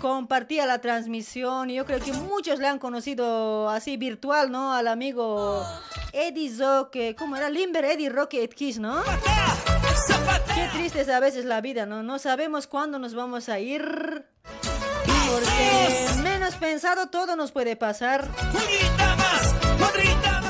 Compartía 0.00 0.64
la 0.64 0.80
transmisión 0.80 1.68
y 1.68 1.74
yo 1.74 1.84
creo 1.84 2.00
que 2.00 2.14
muchos 2.14 2.60
le 2.60 2.68
han 2.68 2.78
conocido 2.78 3.68
así 3.68 3.98
virtual, 3.98 4.50
¿no? 4.50 4.72
Al 4.72 4.88
amigo 4.88 5.62
Eddie 6.14 6.50
Zoque, 6.50 7.14
¿cómo 7.14 7.36
era? 7.36 7.50
Limber 7.50 7.84
Eddie 7.84 8.08
Roque 8.08 8.42
Ed 8.42 8.54
Kiss, 8.54 8.78
¿no? 8.78 9.02
Qué 10.54 10.68
triste 10.72 11.00
es 11.00 11.08
a 11.08 11.20
veces 11.20 11.44
la 11.44 11.60
vida, 11.60 11.86
¿no? 11.86 12.02
No 12.02 12.18
sabemos 12.18 12.66
cuándo 12.66 12.98
nos 12.98 13.14
vamos 13.14 13.48
a 13.48 13.58
ir. 13.58 14.26
Porque 15.30 16.08
menos 16.22 16.54
pensado 16.56 17.08
todo 17.08 17.34
nos 17.34 17.50
puede 17.50 17.76
pasar. 17.76 18.28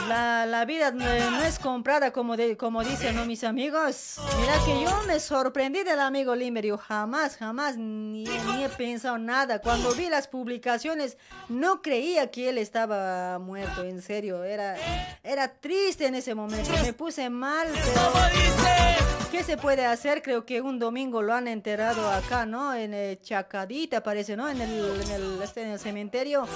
La, 0.09 0.45
la 0.47 0.65
vida 0.67 0.91
no, 0.91 1.05
no 1.05 1.43
es 1.43 1.59
comprada 1.59 2.13
como, 2.13 2.37
de, 2.37 2.57
como 2.57 2.85
dicen 2.85 3.17
¿no, 3.17 3.25
mis 3.25 3.43
amigos. 3.45 4.17
Mira 4.39 4.55
que 4.67 4.83
yo 4.83 5.03
me 5.07 5.19
sorprendí 5.19 5.83
del 5.83 6.01
amigo 6.01 6.35
Limber. 6.35 6.67
Yo 6.67 6.77
jamás, 6.77 7.37
jamás 7.37 7.77
ni, 7.79 8.25
ni 8.25 8.65
he 8.65 8.69
pensado 8.69 9.17
nada. 9.17 9.61
Cuando 9.61 9.93
vi 9.95 10.09
las 10.09 10.29
publicaciones 10.29 11.17
no 11.49 11.81
creía 11.81 12.31
que 12.31 12.51
él 12.51 12.59
estaba 12.59 13.39
muerto, 13.39 13.83
en 13.83 14.03
serio. 14.03 14.45
Era, 14.45 14.77
era 15.23 15.49
triste 15.49 16.07
en 16.07 16.17
ese 16.17 16.35
momento. 16.35 16.71
Me 16.83 16.93
puse 16.93 17.31
mal, 17.31 17.69
pero... 17.73 19.24
¿Qué 19.35 19.43
se 19.43 19.57
puede 19.57 19.85
hacer? 19.85 20.23
Creo 20.23 20.47
que 20.47 20.61
un 20.61 20.79
domingo 20.79 21.21
lo 21.21 21.35
han 21.35 21.49
enterrado 21.49 22.09
acá, 22.09 22.47
¿no? 22.47 22.73
En 22.73 22.95
el 22.95 23.21
Chacadita, 23.21 24.01
parece, 24.01 24.37
¿no? 24.37 24.49
En 24.49 24.61
el, 24.61 24.71
en 24.71 25.43
este, 25.43 25.63
en 25.63 25.71
el 25.71 25.81
cementerio. 25.81 26.47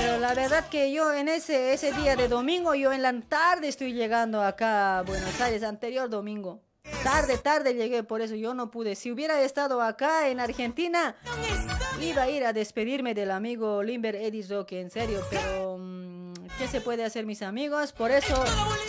Pero 0.00 0.18
la 0.18 0.32
verdad 0.32 0.66
que 0.70 0.90
yo 0.90 1.12
en 1.12 1.28
ese, 1.28 1.74
ese 1.74 1.92
día 1.92 2.16
de 2.16 2.28
domingo, 2.28 2.74
yo 2.74 2.90
en 2.90 3.02
la 3.02 3.12
tarde 3.20 3.68
estoy 3.68 3.92
llegando 3.92 4.42
acá 4.42 5.00
a 5.00 5.02
Buenos 5.02 5.38
Aires, 5.42 5.62
anterior 5.62 6.08
domingo. 6.08 6.62
Tarde, 7.04 7.36
tarde 7.36 7.74
llegué, 7.74 8.02
por 8.02 8.22
eso 8.22 8.34
yo 8.34 8.54
no 8.54 8.70
pude. 8.70 8.94
Si 8.94 9.12
hubiera 9.12 9.42
estado 9.42 9.82
acá 9.82 10.30
en 10.30 10.40
Argentina, 10.40 11.16
iba 12.00 12.22
a 12.22 12.30
ir 12.30 12.46
a 12.46 12.54
despedirme 12.54 13.12
del 13.12 13.30
amigo 13.30 13.82
Limber 13.82 14.16
Edison, 14.16 14.64
que 14.64 14.80
en 14.80 14.88
serio, 14.88 15.20
pero... 15.28 16.05
¿Qué 16.58 16.68
se 16.68 16.80
puede 16.80 17.04
hacer, 17.04 17.26
mis 17.26 17.42
amigos? 17.42 17.92
Por 17.92 18.10
eso, 18.10 18.42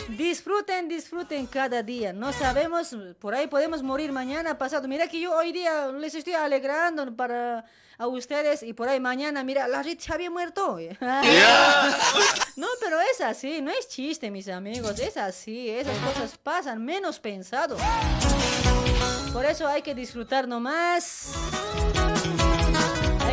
disfruten, 0.10 0.88
disfruten 0.88 1.46
cada 1.48 1.84
día. 1.84 2.14
No 2.14 2.32
sabemos, 2.32 2.96
por 3.20 3.36
ahí 3.36 3.48
podemos 3.48 3.84
morir 3.84 4.12
mañana, 4.14 4.58
pasado. 4.58 4.88
Mira 4.88 5.08
que 5.08 5.20
yo 5.20 5.36
hoy 5.36 5.52
día 5.52 5.88
les 5.88 6.16
estoy 6.16 6.34
alegrando 6.34 7.14
para 7.16 7.66
a 7.98 8.08
ustedes 8.08 8.64
y 8.64 8.74
por 8.74 8.88
ahí 8.88 9.00
mañana, 9.00 9.44
mira, 9.44 9.68
la 9.68 9.84
se 9.84 10.14
había 10.14 10.30
muerto. 10.30 10.78
no, 12.56 12.68
pero 12.80 13.00
es 13.12 13.22
así, 13.22 13.62
no 13.62 13.72
es 13.72 13.88
chiste, 13.88 14.30
mis 14.30 14.48
amigos, 14.48 15.00
es 15.00 15.18
así, 15.18 15.70
esas 15.70 15.98
cosas 15.98 16.38
pasan, 16.38 16.84
menos 16.84 17.20
pensado. 17.20 17.78
Por 19.34 19.46
eso 19.46 19.68
hay 19.68 19.82
que 19.82 19.96
disfrutar 19.96 20.48
nomás. 20.48 21.34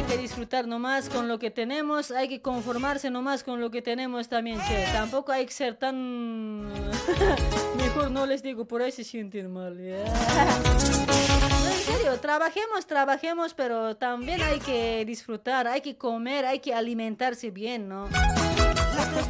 Hay 0.05 0.11
que 0.17 0.19
disfrutar 0.19 0.69
nomás 0.69 1.09
con 1.09 1.29
lo 1.29 1.39
que 1.39 1.51
tenemos, 1.51 2.11
hay 2.11 2.29
que 2.29 2.43
conformarse 2.43 3.09
nomás 3.09 3.43
con 3.43 3.59
lo 3.63 3.71
que 3.71 3.81
tenemos 3.81 4.29
también. 4.29 4.59
Tampoco 4.93 5.33
hay 5.33 5.47
que 5.47 5.53
ser 5.53 5.77
tan... 5.77 6.69
Mejor 7.79 8.11
no 8.11 8.27
les 8.27 8.43
digo, 8.43 8.67
por 8.67 8.83
ahí 8.83 8.93
se 8.93 9.03
sienten 9.03 9.51
mal. 9.51 9.79
No, 9.79 9.83
en 9.83 11.79
serio, 11.87 12.21
trabajemos, 12.21 12.87
trabajemos, 12.87 13.55
pero 13.55 13.97
también 13.97 14.43
hay 14.43 14.59
que 14.59 15.07
disfrutar, 15.07 15.67
hay 15.67 15.81
que 15.81 15.97
comer, 15.97 16.45
hay 16.45 16.59
que 16.59 16.75
alimentarse 16.75 17.51
bien, 17.51 17.89
¿no? 17.89 18.07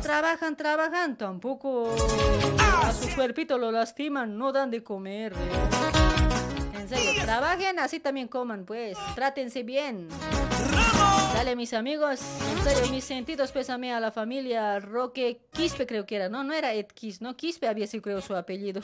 Trabajan, 0.02 0.56
trabajan, 0.56 1.16
tampoco 1.16 1.94
a 2.82 2.92
su 2.92 3.14
cuerpito 3.14 3.58
lo 3.58 3.70
lastiman, 3.70 4.36
no 4.36 4.50
dan 4.50 4.72
de 4.72 4.82
comer. 4.82 5.34
En 6.84 6.90
serio, 6.90 7.24
trabajen, 7.24 7.78
así 7.78 7.98
también 7.98 8.28
coman, 8.28 8.66
pues. 8.66 8.98
Trátense 9.14 9.62
bien. 9.62 10.06
Dale, 11.32 11.56
mis 11.56 11.72
amigos. 11.72 12.20
En 12.50 12.62
serio, 12.62 12.90
mis 12.90 13.04
sentidos 13.04 13.52
pésame 13.52 13.94
a 13.94 14.00
la 14.00 14.12
familia 14.12 14.80
Roque 14.80 15.40
Quispe, 15.50 15.86
creo 15.86 16.04
que 16.04 16.16
era. 16.16 16.28
No, 16.28 16.44
no 16.44 16.52
era 16.52 16.74
Ed 16.74 16.88
Quis, 16.88 17.22
¿no? 17.22 17.38
Quispe 17.38 17.68
había 17.68 17.86
sido, 17.86 18.02
creo, 18.02 18.20
su 18.20 18.36
apellido. 18.36 18.82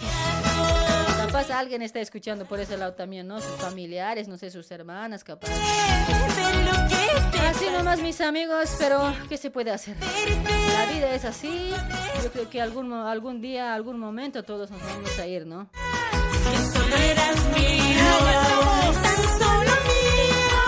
Capaz 1.19 1.51
alguien 1.51 1.83
está 1.83 2.01
escuchando 2.01 2.47
por 2.47 2.59
ese 2.59 2.79
lado 2.79 2.95
también, 2.95 3.29
¿no? 3.29 3.39
Sus 3.39 3.57
familiares, 3.57 4.29
no 4.29 4.39
sé, 4.39 4.51
sus 4.51 4.71
hermanas, 4.71 5.23
capaz. 5.23 5.51
Así 7.51 7.67
nomás, 7.71 8.01
mis 8.01 8.23
amigos, 8.23 8.77
pero 8.79 9.13
¿qué 9.29 9.37
se 9.37 9.51
puede 9.51 9.73
hacer? 9.73 9.95
La 10.01 10.91
vida 10.91 11.15
es 11.15 11.27
así. 11.27 11.75
Yo 12.25 12.33
creo 12.33 12.49
que 12.49 12.63
algún, 12.63 12.95
algún 12.95 13.43
día, 13.43 13.75
algún 13.75 13.99
momento 13.99 14.43
todos 14.43 14.71
nos 14.71 14.83
vamos 14.83 15.19
a 15.19 15.27
ir, 15.27 15.47
¿no? 15.47 15.69
Solo 16.73 16.97
eras 16.97 17.37
mío, 17.57 18.11
tan 19.03 19.23
solo 19.39 19.75
mío, 19.91 20.63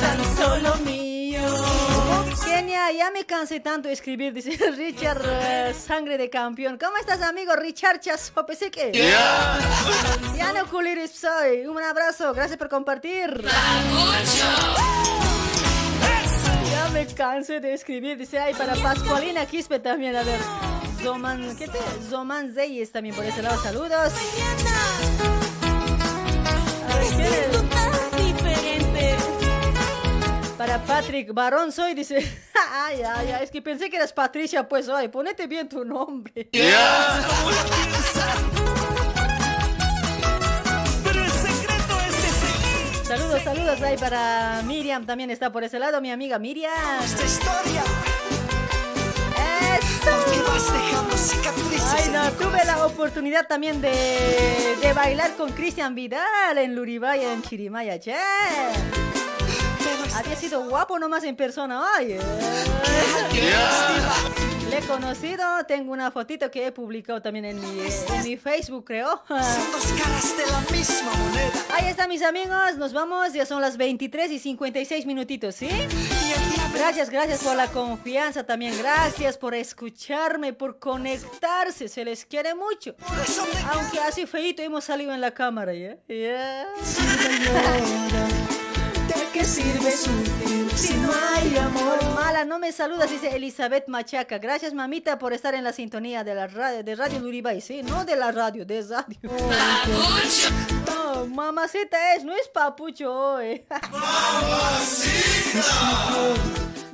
tan 0.00 0.36
solo 0.36 0.76
mío. 0.84 1.40
Kenia, 2.44 2.92
ya 2.92 3.10
me 3.10 3.24
cansé 3.24 3.60
tanto 3.60 3.88
de 3.88 3.94
escribir, 3.94 4.32
dice 4.32 4.56
Richard 4.76 5.22
eh, 5.24 5.74
Sangre 5.74 6.18
de 6.18 6.28
Campeón. 6.30 6.78
¿Cómo 6.78 6.96
estás, 6.96 7.22
amigo 7.22 7.54
Richard 7.56 8.00
Chasope? 8.00 8.54
¿Sí 8.56 8.70
que? 8.70 8.92
Yeah. 8.92 9.58
Ya 10.36 10.52
no 10.52 10.66
culiris 10.68 11.12
soy. 11.12 11.66
Un 11.66 11.82
abrazo, 11.82 12.32
gracias 12.34 12.58
por 12.58 12.68
compartir. 12.68 13.44
Ya 16.70 16.88
me 16.92 17.06
cansé 17.06 17.60
de 17.60 17.74
escribir, 17.74 18.16
dice, 18.18 18.38
ay, 18.38 18.54
para 18.54 18.74
Pascualina 18.74 19.46
Quispe 19.46 19.78
también, 19.78 20.16
a 20.16 20.22
ver. 20.22 20.40
Zoman, 21.02 21.56
¿qué 21.56 21.68
te? 21.68 21.78
Zoman 22.08 22.52
Zeyes 22.54 22.90
también 22.92 23.14
por 23.14 23.24
ese 23.24 23.42
lado, 23.42 23.62
saludos. 23.62 24.12
A 26.88 26.96
ver, 26.96 27.06
¿quién 28.60 28.96
es? 28.96 29.22
Para 30.56 30.82
Patrick, 30.84 31.32
varón 31.32 31.70
soy, 31.72 31.94
dice. 31.94 32.18
Ay, 32.70 33.02
ay, 33.02 33.30
ay, 33.32 33.44
es 33.44 33.50
que 33.50 33.62
pensé 33.62 33.88
que 33.88 33.96
eras 33.96 34.12
Patricia, 34.12 34.68
pues, 34.68 34.88
ay, 34.88 35.08
ponete 35.08 35.46
bien 35.46 35.68
tu 35.68 35.84
nombre. 35.84 36.50
Saludos, 43.04 43.42
saludos 43.42 43.80
ahí 43.80 43.96
para 43.96 44.62
Miriam, 44.66 45.06
también 45.06 45.30
está 45.30 45.50
por 45.50 45.64
ese 45.64 45.78
lado, 45.78 45.98
mi 46.02 46.10
amiga 46.10 46.38
Miriam. 46.38 47.02
Esta 47.02 47.24
historia. 47.24 47.82
Ay, 51.96 52.10
no, 52.12 52.30
tuve 52.32 52.64
la 52.64 52.84
oportunidad 52.86 53.46
también 53.46 53.80
de, 53.80 54.76
de 54.80 54.92
bailar 54.92 55.34
con 55.36 55.52
Cristian 55.52 55.94
Vidal 55.94 56.58
en 56.58 56.74
Luribaya, 56.74 57.32
en 57.32 57.42
Chirimaya, 57.42 57.98
che. 58.00 58.14
Había 60.14 60.36
sido 60.36 60.68
guapo 60.68 60.98
nomás 60.98 61.22
en 61.24 61.36
persona, 61.36 61.82
ay. 61.96 62.12
eh. 62.12 62.20
Le 64.70 64.78
he 64.78 64.80
conocido, 64.82 65.44
tengo 65.66 65.92
una 65.92 66.10
fotito 66.10 66.50
que 66.50 66.66
he 66.66 66.72
publicado 66.72 67.22
también 67.22 67.44
en 67.46 67.60
mi, 67.60 67.80
en 67.80 68.22
mi 68.24 68.36
Facebook, 68.36 68.84
creo. 68.86 69.22
Son 69.28 69.38
dos 69.72 69.86
caras 70.02 70.36
de 70.36 70.46
la 70.52 70.60
misma 70.76 71.10
moneda. 71.14 71.52
Ahí 71.74 71.86
están 71.88 72.08
mis 72.08 72.22
amigos, 72.22 72.76
nos 72.76 72.92
vamos, 72.92 73.32
ya 73.32 73.46
son 73.46 73.60
las 73.62 73.76
23 73.76 74.30
y 74.32 74.38
56 74.38 75.06
minutitos, 75.06 75.54
¿sí? 75.54 75.68
Gracias, 76.74 77.10
gracias 77.10 77.42
por 77.42 77.56
la 77.56 77.66
confianza 77.68 78.44
también, 78.44 78.76
gracias 78.78 79.36
por 79.36 79.54
escucharme, 79.54 80.52
por 80.52 80.78
conectarse, 80.78 81.88
se 81.88 82.04
les 82.04 82.24
quiere 82.24 82.54
mucho. 82.54 82.94
Aunque 83.72 84.00
así 84.00 84.26
feito 84.26 84.62
hemos 84.62 84.84
salido 84.84 85.12
en 85.12 85.20
la 85.20 85.32
cámara, 85.32 85.74
¿ya? 85.74 85.96
Ya. 86.08 86.66
qué 89.32 89.44
sirve 89.44 89.92
si 90.78 90.94
no 90.94 91.10
hay 91.12 91.56
amor? 91.56 91.98
Mala, 92.14 92.44
no 92.44 92.58
me 92.58 92.72
saludas, 92.72 93.10
dice 93.10 93.34
Elizabeth 93.34 93.88
Machaca. 93.88 94.38
Gracias, 94.38 94.74
mamita, 94.74 95.18
por 95.18 95.32
estar 95.32 95.54
en 95.54 95.64
la 95.64 95.72
sintonía 95.72 96.24
de 96.24 96.34
la 96.34 96.46
radio, 96.46 96.82
de 96.84 96.94
Radio 96.94 97.18
Luribay, 97.20 97.60
¿sí? 97.60 97.82
No 97.82 98.04
de 98.04 98.16
la 98.16 98.32
radio, 98.32 98.64
de 98.64 98.82
radio. 98.82 99.18
Mamacita 101.28 102.14
es, 102.14 102.24
no 102.24 102.34
es 102.34 102.48
papucho 102.48 103.12
hoy. 103.12 103.64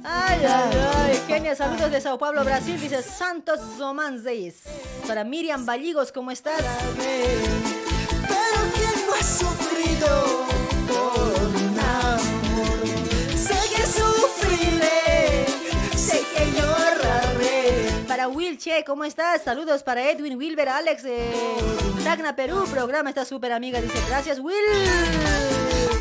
Ay, 0.07 0.39
ay, 0.45 0.79
ay. 0.97 1.21
Genia, 1.27 1.57
saludos 1.57 1.91
de 1.91 1.99
Sao 1.99 2.19
Paulo, 2.19 2.45
Brasil. 2.45 2.79
Dice 2.79 3.03
Santos 3.03 3.59
Zomanzeis. 3.79 4.65
Para 5.09 5.25
Miriam 5.25 5.65
Valligos, 5.65 6.13
¿cómo 6.13 6.31
estás? 6.31 6.61
Pero 6.99 8.61
¿quién 8.75 9.07
no 9.07 9.15
ha 9.15 9.23
sufrido 9.23 10.45
Para 18.25 18.35
Will 18.35 18.57
Che, 18.57 18.85
¿cómo 18.86 19.05
estás? 19.05 19.43
Saludos 19.43 19.83
para 19.83 20.11
Edwin, 20.11 20.39
Wilber, 20.39 20.67
Alex, 20.67 21.05
eh, 21.05 21.31
Tacna, 22.03 22.35
Perú. 22.35 22.65
Programa 22.70 23.11
está 23.11 23.27
súper 23.27 23.53
amiga. 23.53 23.83
Dice, 23.83 23.99
gracias, 24.09 24.39
Will. 24.39 24.65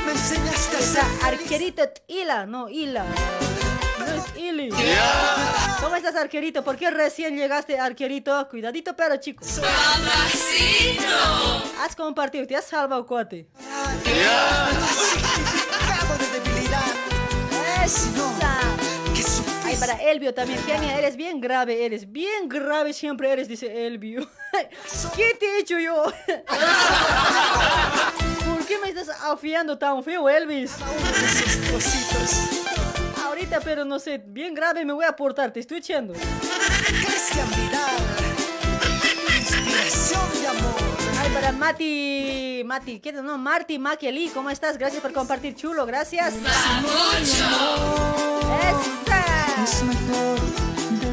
Me 0.06 0.14
enseñaste 0.14 1.02
a 1.02 1.28
arquerito 1.28 1.84
Ila, 2.08 2.46
no 2.46 2.70
Ila. 2.70 3.04
No 4.00 4.06
es 4.06 4.38
Ili. 4.38 4.70
¿Cómo 5.82 5.98
estás, 5.98 6.16
arquerito? 6.16 6.64
¿Por 6.64 6.78
qué 6.78 6.92
recién 6.92 7.36
llegaste, 7.36 7.78
arquerito? 7.78 8.48
Cuidadito, 8.48 8.96
pero 8.96 9.18
chico. 9.18 9.44
Has 11.82 11.94
compartido, 11.98 12.48
te 12.48 12.56
has 12.56 12.64
salvado, 12.64 13.06
cuate. 13.06 13.50
De. 14.06 14.22
Esa. 17.84 18.73
Ay, 19.74 19.80
para 19.80 19.96
Elvio 19.96 20.36
también, 20.36 20.60
Genia, 20.68 21.00
eres 21.00 21.16
bien 21.16 21.42
grave, 21.42 21.84
eres 21.84 22.12
bien 22.12 22.48
grave 22.48 22.94
siempre 22.94 23.32
eres, 23.32 23.48
dice 23.48 23.88
Elvio. 23.88 24.30
¿Qué 25.16 25.36
te 25.40 25.46
he 25.48 25.60
hecho 25.62 25.80
yo? 25.80 26.04
¿Por 28.46 28.66
qué 28.68 28.78
me 28.78 28.90
estás 28.90 29.10
afiando 29.10 29.76
tan 29.76 30.04
feo, 30.04 30.30
Elvis? 30.30 30.76
Ahorita, 33.26 33.62
pero 33.62 33.84
no 33.84 33.98
sé, 33.98 34.22
bien 34.24 34.54
grave 34.54 34.86
me 34.86 34.94
voy 34.94 35.06
a 35.06 35.16
portar, 35.16 35.52
te 35.52 35.62
estoy 35.62 35.80
echando. 35.80 36.14
Cristian 36.14 37.50
Vidal. 37.50 37.96
Inspiración 39.40 40.22
de 40.40 40.48
amor. 40.50 40.76
Ay, 41.20 41.32
para 41.34 41.52
Mati, 41.52 42.62
Mati, 42.64 43.00
¿qué? 43.00 43.12
No, 43.12 43.40
Marty 43.40 43.80
Maquieli, 43.80 44.30
¿cómo 44.30 44.52
estás? 44.52 44.78
Gracias 44.78 45.02
por 45.02 45.14
compartir, 45.14 45.56
chulo, 45.56 45.88
gracias. 45.88 46.36
¡Esa! 47.20 47.84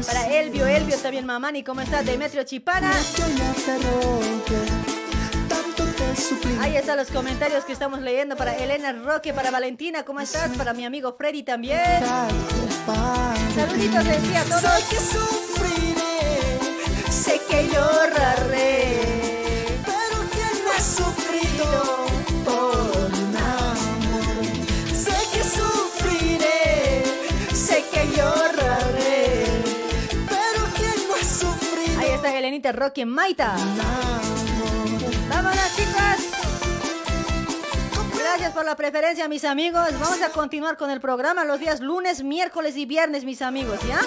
Para 0.05 0.27
Elvio, 0.27 0.67
Elvio 0.67 0.97
también, 0.97 1.25
Mamani, 1.25 1.63
¿cómo 1.63 1.79
estás? 1.79 2.05
Demetrio 2.05 2.43
Chipana. 2.43 2.91
Ahí 6.59 6.75
están 6.75 6.97
los 6.97 7.09
comentarios 7.09 7.63
que 7.63 7.71
estamos 7.71 8.01
leyendo 8.01 8.35
para 8.35 8.53
Elena 8.57 8.91
Roque, 8.91 9.33
para 9.33 9.51
Valentina, 9.51 10.03
¿cómo 10.03 10.19
estás? 10.19 10.51
Para 10.57 10.73
mi 10.73 10.83
amigo 10.83 11.15
Freddy 11.17 11.43
también. 11.43 12.03
Saluditos 13.55 14.03
decía 14.03 14.41
a 14.41 14.43
todos. 14.43 14.61
Sé 14.61 14.89
que 14.89 14.97
sufriré, 14.97 16.59
sé 17.09 17.41
que 17.49 17.69
lloraré. 17.69 19.10
2020 32.61 32.71
Rocky 32.73 33.05
Maita. 33.05 33.55
¡Vámonos, 35.29 35.75
chicas! 35.75 36.19
Gracias 38.17 38.51
por 38.53 38.65
la 38.65 38.75
preferencia, 38.75 39.27
mis 39.27 39.43
amigos. 39.43 39.87
Vamos 39.99 40.21
a 40.21 40.29
continuar 40.29 40.77
con 40.77 40.89
el 40.91 41.01
programa 41.01 41.43
los 41.43 41.59
días 41.59 41.81
lunes, 41.81 42.23
miércoles 42.23 42.77
y 42.77 42.85
viernes, 42.85 43.25
mis 43.25 43.41
amigos, 43.41 43.79
¿ya? 43.87 43.99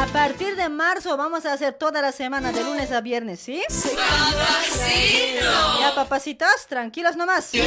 A 0.00 0.06
partir 0.06 0.54
de 0.54 0.68
marzo 0.68 1.16
vamos 1.16 1.44
a 1.44 1.54
hacer 1.54 1.72
toda 1.74 2.00
la 2.00 2.12
semana, 2.12 2.52
de 2.52 2.62
lunes 2.62 2.92
a 2.92 3.00
viernes, 3.00 3.40
¿sí? 3.40 3.62
¡Papacito! 3.68 5.40
Ya, 5.80 5.92
papacitas, 5.94 6.66
tranquilos 6.68 7.16
nomás. 7.16 7.50
Yeah. 7.50 7.64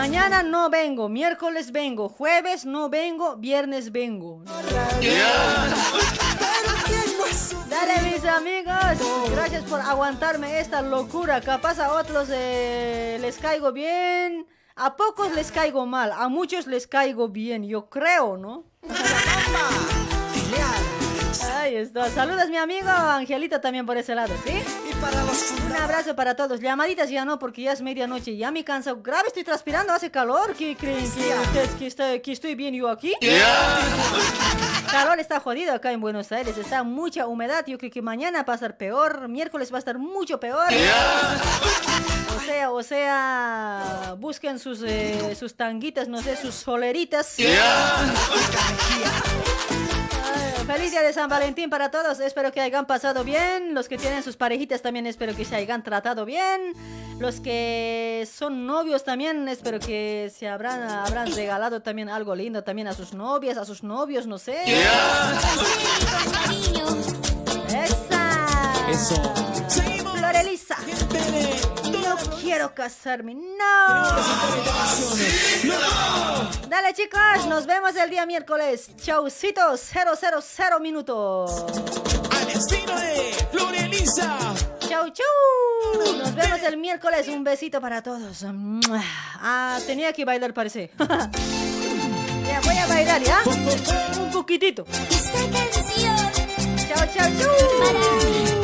Mañana 0.00 0.42
no 0.42 0.70
vengo, 0.70 1.10
miércoles 1.10 1.72
vengo, 1.72 2.08
jueves 2.08 2.64
no 2.64 2.88
vengo, 2.88 3.36
viernes 3.36 3.92
vengo. 3.92 4.42
Dale 7.68 8.10
mis 8.10 8.24
amigos, 8.24 9.30
gracias 9.30 9.62
por 9.64 9.78
aguantarme 9.78 10.58
esta 10.58 10.80
locura. 10.80 11.42
Capaz 11.42 11.78
a 11.80 11.92
otros 11.92 12.30
eh, 12.32 13.18
les 13.20 13.36
caigo 13.36 13.72
bien, 13.72 14.46
a 14.74 14.96
pocos 14.96 15.34
les 15.34 15.52
caigo 15.52 15.84
mal, 15.84 16.12
a 16.12 16.30
muchos 16.30 16.66
les 16.66 16.86
caigo 16.86 17.28
bien, 17.28 17.64
yo 17.64 17.90
creo, 17.90 18.38
¿no? 18.38 18.64
Ahí 21.70 21.76
está. 21.76 22.10
Saludos 22.10 22.48
mi 22.48 22.56
amigo 22.56 22.88
Angelito 22.90 23.60
también 23.60 23.86
por 23.86 23.96
ese 23.96 24.12
lado, 24.16 24.34
¿sí? 24.44 24.60
Y 24.90 24.94
para 24.96 25.22
los 25.22 25.52
Un 25.64 25.76
abrazo 25.76 26.16
para 26.16 26.34
todos. 26.34 26.58
Llamaditas 26.60 27.08
ya 27.10 27.24
no, 27.24 27.38
porque 27.38 27.62
ya 27.62 27.70
es 27.72 27.80
medianoche. 27.80 28.36
Ya 28.36 28.50
me 28.50 28.64
cansa. 28.64 28.92
Grave, 29.00 29.28
estoy 29.28 29.44
transpirando, 29.44 29.92
hace 29.92 30.10
calor. 30.10 30.52
¿Qué 30.58 30.76
creen 30.76 30.98
que 31.12 31.20
ustedes 31.38 31.70
que, 31.78 31.86
está- 31.86 32.18
que 32.18 32.32
estoy 32.32 32.56
bien 32.56 32.74
yo 32.74 32.88
aquí? 32.88 33.14
Calor 34.90 35.20
está 35.20 35.38
jodido 35.38 35.72
acá 35.72 35.92
en 35.92 36.00
Buenos 36.00 36.32
Aires. 36.32 36.58
Está 36.58 36.82
mucha 36.82 37.28
humedad. 37.28 37.64
Yo 37.68 37.78
creo 37.78 37.92
que 37.92 38.02
mañana 38.02 38.42
va 38.42 38.54
a 38.54 38.56
estar 38.56 38.76
peor. 38.76 39.28
Miércoles 39.28 39.70
va 39.72 39.76
a 39.76 39.78
estar 39.78 39.96
mucho 39.96 40.40
peor. 40.40 40.66
O 42.36 42.40
sea, 42.46 42.70
o 42.72 42.82
sea, 42.82 44.14
busquen 44.18 44.58
sus, 44.58 44.82
eh, 44.82 45.36
sus 45.38 45.54
tanguitas, 45.54 46.08
no 46.08 46.20
sé, 46.20 46.36
sus 46.36 46.56
soleritas. 46.56 47.36
Feliz 50.72 50.92
día 50.92 51.02
de 51.02 51.12
San 51.12 51.28
Valentín 51.28 51.68
para 51.68 51.90
todos. 51.90 52.20
Espero 52.20 52.52
que 52.52 52.60
hayan 52.60 52.86
pasado 52.86 53.24
bien. 53.24 53.74
Los 53.74 53.88
que 53.88 53.98
tienen 53.98 54.22
sus 54.22 54.36
parejitas 54.36 54.80
también 54.82 55.04
espero 55.04 55.34
que 55.34 55.44
se 55.44 55.56
hayan 55.56 55.82
tratado 55.82 56.24
bien. 56.24 56.74
Los 57.18 57.40
que 57.40 58.28
son 58.32 58.66
novios 58.66 59.02
también 59.02 59.48
espero 59.48 59.80
que 59.80 60.30
se 60.32 60.46
habrán, 60.48 60.82
habrán 60.82 61.34
regalado 61.34 61.82
también 61.82 62.08
algo 62.08 62.36
lindo 62.36 62.62
también 62.62 62.86
a 62.86 62.92
sus 62.92 63.14
novias, 63.14 63.58
a 63.58 63.64
sus 63.64 63.82
novios, 63.82 64.28
no 64.28 64.38
sé. 64.38 64.62
Esa. 67.68 68.30
Eso. 68.88 69.20
Florelisa. 70.14 70.76
No 72.02 72.16
quiero 72.40 72.74
casarme. 72.74 73.34
No. 73.34 74.04
Dale 76.68 76.94
chicos, 76.94 77.46
nos 77.48 77.66
vemos 77.66 77.94
el 77.96 78.10
día 78.10 78.26
miércoles. 78.26 78.90
Chaucitos, 78.96 79.80
000 79.92 80.80
minutos. 80.80 81.64
Al 82.30 82.48
estilo 82.50 82.94
de 82.98 83.34
Florelisa. 83.50 84.38
Chau, 84.80 85.08
chau. 85.10 86.16
Nos 86.18 86.34
vemos 86.34 86.60
el 86.62 86.76
miércoles. 86.76 87.28
Un 87.28 87.44
besito 87.44 87.80
para 87.80 88.02
todos. 88.02 88.44
Ah, 89.40 89.78
tenía 89.86 90.12
que 90.12 90.24
bailar, 90.24 90.54
parece. 90.54 90.90
ya, 90.98 92.60
voy 92.64 92.76
a 92.76 92.86
bailar, 92.86 93.22
¿ya? 93.22 93.42
Un 94.20 94.30
poquitito. 94.30 94.84
Chau, 96.88 97.06
chau, 97.14 97.30
chau. 97.38 97.80
Rinica 98.30 98.59